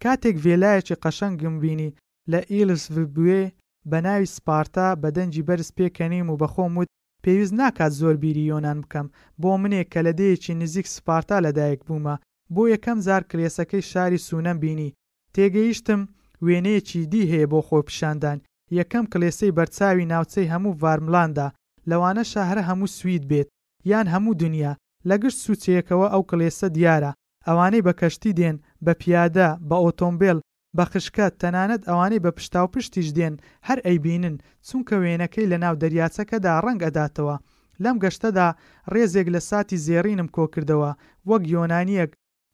کاتێک 0.03 0.35
وێلایەکی 0.45 0.99
قەشەنگم 1.03 1.55
بینی 1.63 1.89
لە 2.31 2.39
ئیلس 2.51 2.83
بوێ 3.15 3.43
بە 3.89 3.99
ناوی 4.05 4.31
سپارتا 4.35 4.87
بە 5.01 5.09
دەنجی 5.17 5.45
بەرز 5.47 5.69
پێکەنیم 5.77 6.27
و 6.29 6.39
بەخۆم 6.41 6.73
وت 6.79 6.89
پێویست 7.23 7.53
ناکات 7.59 7.93
زۆر 8.01 8.15
بیری 8.23 8.49
یۆناان 8.51 8.79
بکەم 8.83 9.07
بۆ 9.41 9.49
منێ 9.61 9.83
کە 9.91 9.99
لەدەیەکی 10.07 10.53
نزیک 10.61 10.87
سپارتا 10.95 11.37
لەدایک 11.45 11.79
بوومە 11.87 12.15
بۆ 12.55 12.63
یەکەم 12.73 12.97
زار 13.07 13.21
کرێسەکەی 13.29 13.83
شاری 13.91 14.23
سونەم 14.27 14.57
بینی 14.63 14.89
تێگەیشتم 15.35 16.01
وێنەیەکی 16.45 17.01
دی 17.11 17.23
هەیە 17.31 17.47
بۆ 17.51 17.59
خۆ 17.67 17.77
پیشاندان 17.87 18.37
یەکەم 18.79 19.05
کلێسەی 19.11 19.55
بەرچاوی 19.57 20.09
ناوچەی 20.13 20.51
هەموو 20.53 20.77
ڤارملاندا 20.81 21.47
لەوانە 21.89 22.23
شاهرە 22.33 22.63
هەموو 22.69 22.93
سوید 22.99 23.23
بێت 23.31 23.49
یان 23.91 24.07
هەموو 24.13 24.33
دنیا 24.43 24.73
لە 25.09 25.15
گشت 25.23 25.39
سوچەکەوە 25.45 26.07
ئەو 26.13 26.23
کلێسە 26.29 26.67
دیارە 26.77 27.11
ئەوانەی 27.47 27.85
بە 27.87 27.93
کەشتی 27.99 28.35
دێن 28.39 28.57
بە 28.85 28.93
پیادە 29.01 29.49
بە 29.69 29.75
ئۆتۆمبیل 29.83 30.39
بە 30.77 30.83
خشکە 30.91 31.27
تەنانەت 31.41 31.81
ئەوانەی 31.89 32.23
بە 32.25 32.31
پشتاو 32.37 32.67
پشتیش 32.73 33.07
دێن 33.17 33.35
هەر 33.67 33.79
ئەیبینن 33.87 34.35
چونکە 34.67 34.95
وێنەکەی 35.03 35.49
لە 35.51 35.57
ناو 35.63 35.75
دەریاچەکەدا 35.81 36.53
ڕەنگ 36.65 36.81
ئەداتەوە 36.85 37.35
لەم 37.83 37.95
گەشتەدا 38.03 38.47
ڕێزێک 38.93 39.27
لە 39.35 39.41
ساتی 39.49 39.81
زێڕینم 39.85 40.27
کۆ 40.35 40.43
کردەوە 40.53 40.91
وەک 41.29 41.43
یۆنانیەک 41.55 42.11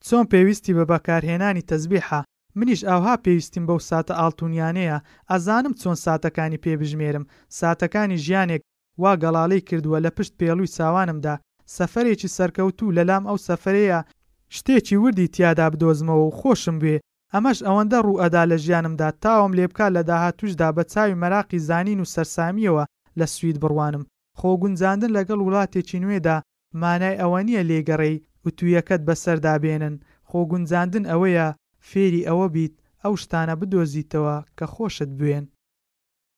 چۆن 0.08 0.26
پێویستی 0.32 0.76
بە 0.78 0.84
بەکارهێنانی 0.92 1.68
تەزبیحە 1.70 2.20
منیش 2.58 2.82
ئاها 2.90 3.16
پێویستیم 3.26 3.64
بەو 3.70 3.80
ساتە 3.90 4.14
ئاڵتونیانەیە 4.20 4.98
ئەزانم 5.32 5.74
چۆن 5.82 5.98
ساتەکانی 6.06 6.62
پێبژمێرم 6.66 7.26
ساتەکانی 7.60 8.22
ژیانێک 8.26 8.62
وا 9.02 9.14
گەڵالەی 9.24 9.66
کردووە 9.70 9.98
لە 10.06 10.10
پشت 10.18 10.34
پێڵووی 10.40 10.74
ساوانمدا 10.78 11.36
سەفرێکی 11.78 12.34
سەرکەوتوو 12.38 12.96
لەلام 12.98 13.24
ئەو 13.30 13.38
سەفرەیە 13.48 14.00
شتێکی 14.56 14.98
وردی 15.04 15.32
تیادا 15.36 15.68
بدۆزمەوە 15.74 16.24
و 16.28 16.36
خۆشم 16.40 16.78
بێ 16.84 16.96
ئەمەش 17.34 17.60
ئەوەندە 17.68 17.98
ڕوو 18.06 18.22
ئەدا 18.22 18.44
لە 18.52 18.58
ژیانمدا 18.66 19.10
تاوم 19.24 19.52
لێبکە 19.60 19.88
لە 19.96 20.02
داهاتوشدا 20.10 20.70
بە 20.76 20.84
چاوی 20.94 21.20
مەراقی 21.22 21.60
زانین 21.70 22.00
و 22.02 22.10
سەرسامیەوە 22.14 22.84
لە 23.20 23.26
سوید 23.36 23.58
بڕوانم 23.64 24.08
خۆگونجاندن 24.40 25.12
لەگەڵ 25.18 25.40
وڵاتێکی 25.44 26.02
نوێدا 26.04 26.38
مانای 26.82 27.20
ئەوە 27.22 27.40
نییە 27.48 27.64
لێگەڕێی 27.70 28.24
وتویەکەت 28.46 29.02
بەسەردابێنن 29.08 29.96
خۆگونجاندن 30.30 31.04
ئەوەیە 31.12 31.48
فێری 31.90 32.28
ئەوە 32.30 32.48
بیت 32.56 32.74
ئەو 33.04 33.14
شتانە 33.24 33.54
بدۆزیتەوە 33.62 34.38
کە 34.58 34.66
خۆشت 34.74 35.10
بوێن 35.18 35.46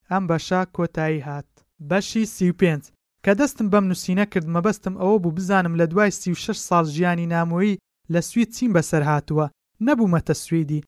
ئەم 0.10 0.24
بەشا 0.30 0.62
کۆتایی 0.76 1.24
هات 1.30 1.52
بەشی 1.90 2.26
سی 2.36 2.52
پێنج 2.60 2.84
کە 3.26 3.32
دەستم 3.40 3.68
بەم 3.74 3.86
نووسینە 3.92 4.26
کرد 4.34 4.48
مەبەستم 4.56 4.96
ئەوە 5.02 5.18
بوو 5.24 5.36
بزانم 5.38 5.74
لە 5.82 5.86
دوای 5.92 6.12
سی 6.20 6.32
شش 6.44 6.58
ساڵ 6.68 6.86
ژیانی 6.96 7.30
نامۆیی 7.36 7.80
لە 8.14 8.20
سوید 8.30 8.50
چیم 8.56 8.72
بەسەر 8.76 9.04
هاتووە 9.12 9.46
نەبوومەتە 9.88 10.34
سویدی 10.44 10.86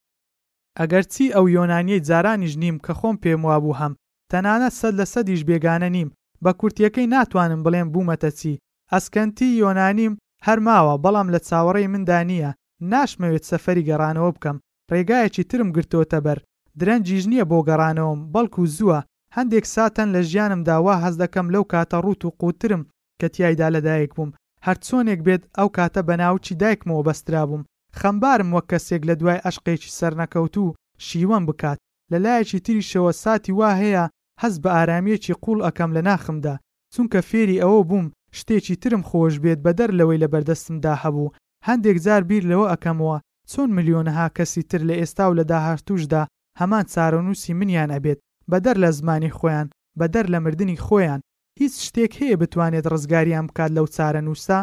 ئەگەرچی 0.80 1.34
ئەو 1.36 1.46
یۆنانیەی 1.58 2.04
جارانیش 2.10 2.54
نیم 2.64 2.78
کە 2.86 2.94
خۆم 3.00 3.16
پێم 3.24 3.42
وابوو 3.46 3.78
هەم 3.82 3.94
تەنانە 4.32 4.70
سەد 4.80 4.94
لە 5.00 5.06
سەدیش 5.14 5.42
بێگانە 5.50 5.90
نیم 5.96 6.10
بە 6.44 6.52
کورتیەکەی 6.60 7.12
ناتوانم 7.16 7.62
بڵێم 7.66 7.88
بوومەتە 7.94 8.30
چی 8.40 8.60
ئەسکەنتی 8.94 9.58
یۆنانیم 9.64 10.14
هەرماوە 10.48 10.94
بەڵام 11.04 11.28
لە 11.34 11.40
چاوەڕێی 11.48 11.92
مندا 11.94 12.20
نییە 12.30 12.52
ناشمەوێت 12.92 13.44
سەفەری 13.50 13.88
گەڕانەوە 13.90 14.30
بکەم 14.36 14.58
ڕێگایەکی 14.92 15.44
ترم 15.50 15.70
گرتۆتە 15.76 16.20
بەر 16.26 16.40
درەنجیژ 16.80 17.24
نییە 17.32 17.46
بۆ 17.52 17.58
گەڕانەوەم 17.70 18.20
بەڵکو 18.34 18.64
زووە 18.78 19.00
هەندێک 19.36 19.66
ساتەن 19.76 20.08
لە 20.16 20.22
ژیانم 20.30 20.62
داوا 20.70 20.96
هەز 21.06 21.16
دەکەم 21.24 21.48
لەو 21.54 21.64
کاتە 21.72 21.98
ڕوت 22.06 22.22
و 22.24 22.36
قوترم 22.42 22.82
کە 23.20 23.28
تیایدا 23.34 23.68
لەدایک 23.76 24.12
بووم 24.16 24.32
هەرچۆنێک 24.68 25.20
بێت 25.28 25.44
ئەو 25.58 25.68
کاتە 25.78 26.02
بە 26.08 26.16
ناوچی 26.22 26.58
دایکمەوە 26.62 27.04
بەسترا 27.08 27.44
بووم 27.50 27.68
خەمبارم 28.00 28.50
وەک 28.56 28.66
کەسێک 28.72 29.02
لە 29.10 29.14
دوای 29.20 29.44
ئەشقێکی 29.46 29.94
سەرنەکەوتو 30.00 30.76
شیوەم 31.06 31.44
بکات 31.50 31.78
لەلایەکی 32.12 32.64
تریشەوە 32.66 33.12
ساتی 33.24 33.54
وا 33.60 33.72
هەیە 33.82 34.04
هەز 34.42 34.54
بە 34.64 34.70
ئارامیەکی 34.78 35.40
قوڵ 35.44 35.60
ئەەکەم 35.66 35.90
لە 35.98 36.02
ناخمدا 36.10 36.56
چونکە 36.94 37.20
فێری 37.30 37.62
ئەوە 37.64 37.82
بووم 37.90 38.08
شتێکی 38.38 38.76
ترم 38.84 39.04
خۆش 39.10 39.36
بێت 39.44 39.60
بە 39.66 39.72
دەر 39.80 39.90
لەوەی 40.00 40.22
لە 40.24 40.28
بەردەستمدا 40.34 40.94
هەبوو 41.04 41.34
هەندێک 41.68 41.98
جار 42.06 42.22
بیر 42.30 42.44
لەوە 42.52 42.66
ئەەکەمەوە 42.72 43.18
چۆن 43.52 43.70
ملیۆنەها 43.78 44.28
کەسی 44.38 44.62
تر 44.70 44.82
لە 44.90 44.96
ئێستا 45.00 45.26
و 45.30 45.38
لە 45.40 45.44
داهاتوشدا 45.52 46.24
هەمان 46.60 46.86
چارەنووسی 46.94 47.54
منیان 47.60 47.90
ئەبێت 47.96 48.20
بەدەر 48.52 48.76
لە 48.84 48.90
زمانی 49.00 49.32
خۆیان 49.38 49.68
بەدەر 50.00 50.26
لە 50.34 50.38
مردنی 50.46 50.82
خۆیان 50.86 51.20
هیچ 51.60 51.74
شتێک 51.88 52.12
هەیە 52.22 52.36
بتوانێت 52.42 52.86
ڕزگاریان 52.94 53.46
بکات 53.50 53.72
لەو 53.78 53.86
چارە 53.96 54.22
نووسا 54.28 54.60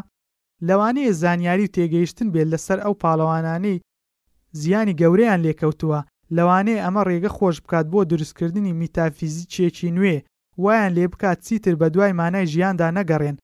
لەوانەیە 0.68 1.12
زانیاری 1.22 1.66
و 1.66 1.72
تێگەیشتن 1.76 2.28
بێت 2.34 2.48
لەسەر 2.52 2.78
ئەو 2.84 2.94
پاڵەوانانەی 3.02 3.82
زیانی 4.60 4.98
گەورەیان 5.00 5.40
لێکەوتووە 5.46 6.00
لەوانەیە 6.36 6.84
ئەمە 6.84 7.02
ڕێگە 7.08 7.30
خۆش 7.36 7.56
بکات 7.64 7.86
بۆ 7.92 8.00
دروستکردنی 8.10 8.76
میتافیزی 8.80 9.44
چێکی 9.52 9.90
نوێ 9.96 10.16
وایان 10.62 10.92
لێ 10.96 11.04
بکات 11.12 11.38
چیتر 11.46 11.74
بە 11.80 11.86
دوای 11.94 12.12
مانای 12.20 12.46
ژیاندا 12.52 12.88
نەگەڕێن 12.98 13.36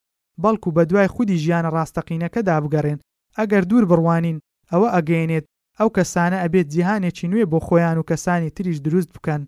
بەڵکو 0.42 0.68
بە 0.76 0.82
دوای 0.90 1.08
خودی 1.14 1.40
ژیانە 1.44 1.70
ڕاستەقینەکەدا 1.76 2.56
بگەڕێن 2.64 2.98
ئەگەر 3.38 3.62
دوور 3.70 3.84
بڕوانین 3.90 4.38
ئەوە 4.70 4.88
ئەگەێنێت 4.96 5.44
ئەو 5.78 5.88
کەسانە 5.96 6.36
ئەبێت 6.44 6.66
جیهانێکی 6.74 7.28
نوێ 7.32 7.44
بۆ 7.52 7.58
خۆیان 7.66 7.96
و 7.98 8.06
کەسانی 8.10 8.50
تریش 8.56 8.78
دروست 8.86 9.10
بکەن 9.16 9.42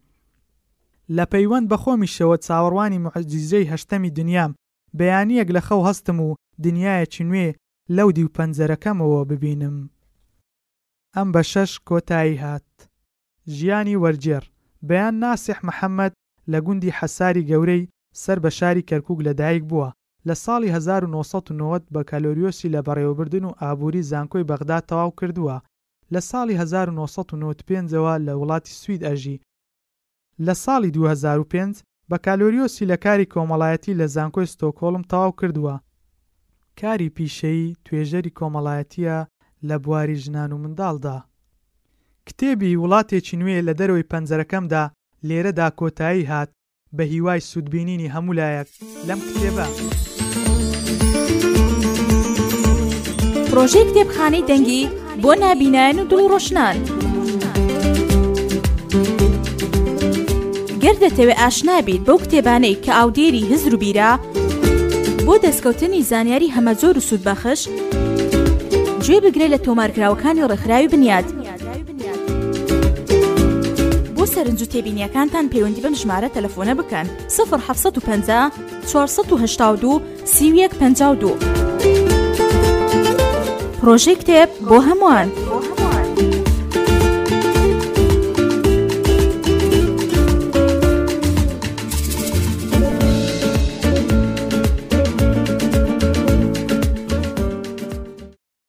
لە 1.16 1.24
پەیوەند 1.32 1.66
بە 1.70 1.76
خۆمیشەوە 1.82 2.36
چاوەڕوانی 2.46 3.02
محەجیزەی 3.06 3.68
هەشتەمی 3.72 4.14
دنیام 4.18 4.52
بەیانیەک 4.98 5.48
لە 5.56 5.60
خەو 5.66 5.80
هەستم 5.88 6.18
و 6.26 6.36
دنیایەکی 6.64 7.24
نوێ 7.30 7.48
لەو 7.96 8.08
دی 8.16 8.24
و 8.26 8.32
پەنجەرەکەمەوە 8.36 9.20
ببینم 9.30 9.76
ئەم 11.14 11.28
بە 11.34 11.42
شەش 11.52 11.70
کۆتایی 11.88 12.40
هات 12.44 12.68
ژیانی 13.56 14.00
وەرجێر 14.02 14.44
بەیان 14.88 15.14
ناسیح 15.24 15.58
محەممەد 15.68 16.12
لە 16.52 16.58
گوندی 16.66 16.94
حەساری 16.98 17.46
گەورەی 17.50 17.88
سەر 18.22 18.38
بە 18.44 18.50
شاری 18.58 18.86
کەرکک 18.88 19.18
لەدایک 19.26 19.62
بووە 19.70 19.88
لە 20.28 20.34
ساڵی 20.44 20.68
1990 20.70 21.88
بە 21.94 22.02
کالۆریۆسی 22.10 22.72
لە 22.74 22.80
بەڕێوەبردن 22.86 23.44
و 23.46 23.56
ئابووری 23.62 24.06
زانکۆی 24.10 24.48
بەغدا 24.50 24.78
تەواو 24.88 25.10
کردووە 25.18 25.56
لە 26.12 26.20
ساڵی 26.30 26.54
1995ەوە 26.62 28.14
لە 28.26 28.32
وڵاتی 28.40 28.74
سوید 28.82 29.02
ئەژی 29.08 29.36
لە 30.46 30.54
ساڵی 30.64 30.90
2005 30.90 31.82
بە 32.10 32.16
کالۆریۆسی 32.26 32.84
لە 32.90 32.96
کاری 33.04 33.26
کۆمەڵایەتی 33.34 33.96
لە 34.00 34.06
زانکۆی 34.14 34.50
ستۆکۆڵم 34.52 35.02
تاو 35.12 35.30
کردووە 35.38 35.74
کاری 36.80 37.08
پیشەی 37.16 37.74
توێژەری 37.84 38.36
کۆمەڵایەتیە 38.38 39.16
لە 39.68 39.76
بواری 39.84 40.16
ژنان 40.24 40.50
و 40.52 40.58
منداڵدا 40.62 41.16
کتێبی 42.26 42.78
وڵاتێکی 42.82 43.36
نوێ 43.40 43.58
لە 43.68 43.72
دەرەوەی 43.80 44.08
پەنجەرەکەمدا 44.10 44.84
لێرەدا 45.28 45.68
کۆتایی 45.78 46.28
هات 46.32 46.50
بە 46.96 47.02
هیوای 47.12 47.40
سوودبینینی 47.48 48.12
هەمولایەک 48.14 48.68
لەم 49.08 49.20
کتێبە. 49.28 49.66
پرۆژەی 53.50 53.84
کتێبخانەی 53.90 54.46
دەنگی 54.50 54.82
بۆ 55.22 55.30
نبینایەن 55.44 55.96
و 55.98 56.04
دڵ 56.10 56.24
ڕۆشنان. 56.32 56.76
گەر 60.84 60.96
دەتەوێت 61.04 61.38
ئاشنابیت 61.42 62.02
بەو 62.06 62.18
کتێبانەی 62.22 62.76
کە 62.84 62.92
ئاودێری 62.98 63.48
هزر 63.50 63.72
و 63.74 63.78
بیرا 63.82 64.12
بۆ 65.26 65.34
دەستکەوتنی 65.44 66.02
زانیاری 66.10 66.52
هەمە 66.56 66.72
زۆر 66.82 66.94
و 66.98 67.06
سوودبەخش 67.08 67.60
گوێ 69.04 69.18
بگرێت 69.24 69.50
لە 69.54 69.58
تۆمارکراوەکانی 69.66 70.44
ڕێکخراوی 70.50 70.88
بنیاد 70.92 71.26
بۆ 74.16 74.24
سەرنج 74.34 74.60
و 74.62 74.70
تێبینیەکانتان 74.72 75.44
پەیوەندی 75.52 75.82
بەم 75.84 75.94
ژمارە 76.00 76.28
تەلەفۆنە 76.36 76.74
بکەن 76.80 77.06
1950 77.30 78.50
482 78.86 80.00
سی52 80.34 81.26
پرۆژێک 83.82 84.18
کتێب 84.22 84.48
بۆ 84.68 84.78
هەمووان 84.88 85.28
بۆ 85.48 85.56
هەمووان 85.64 85.91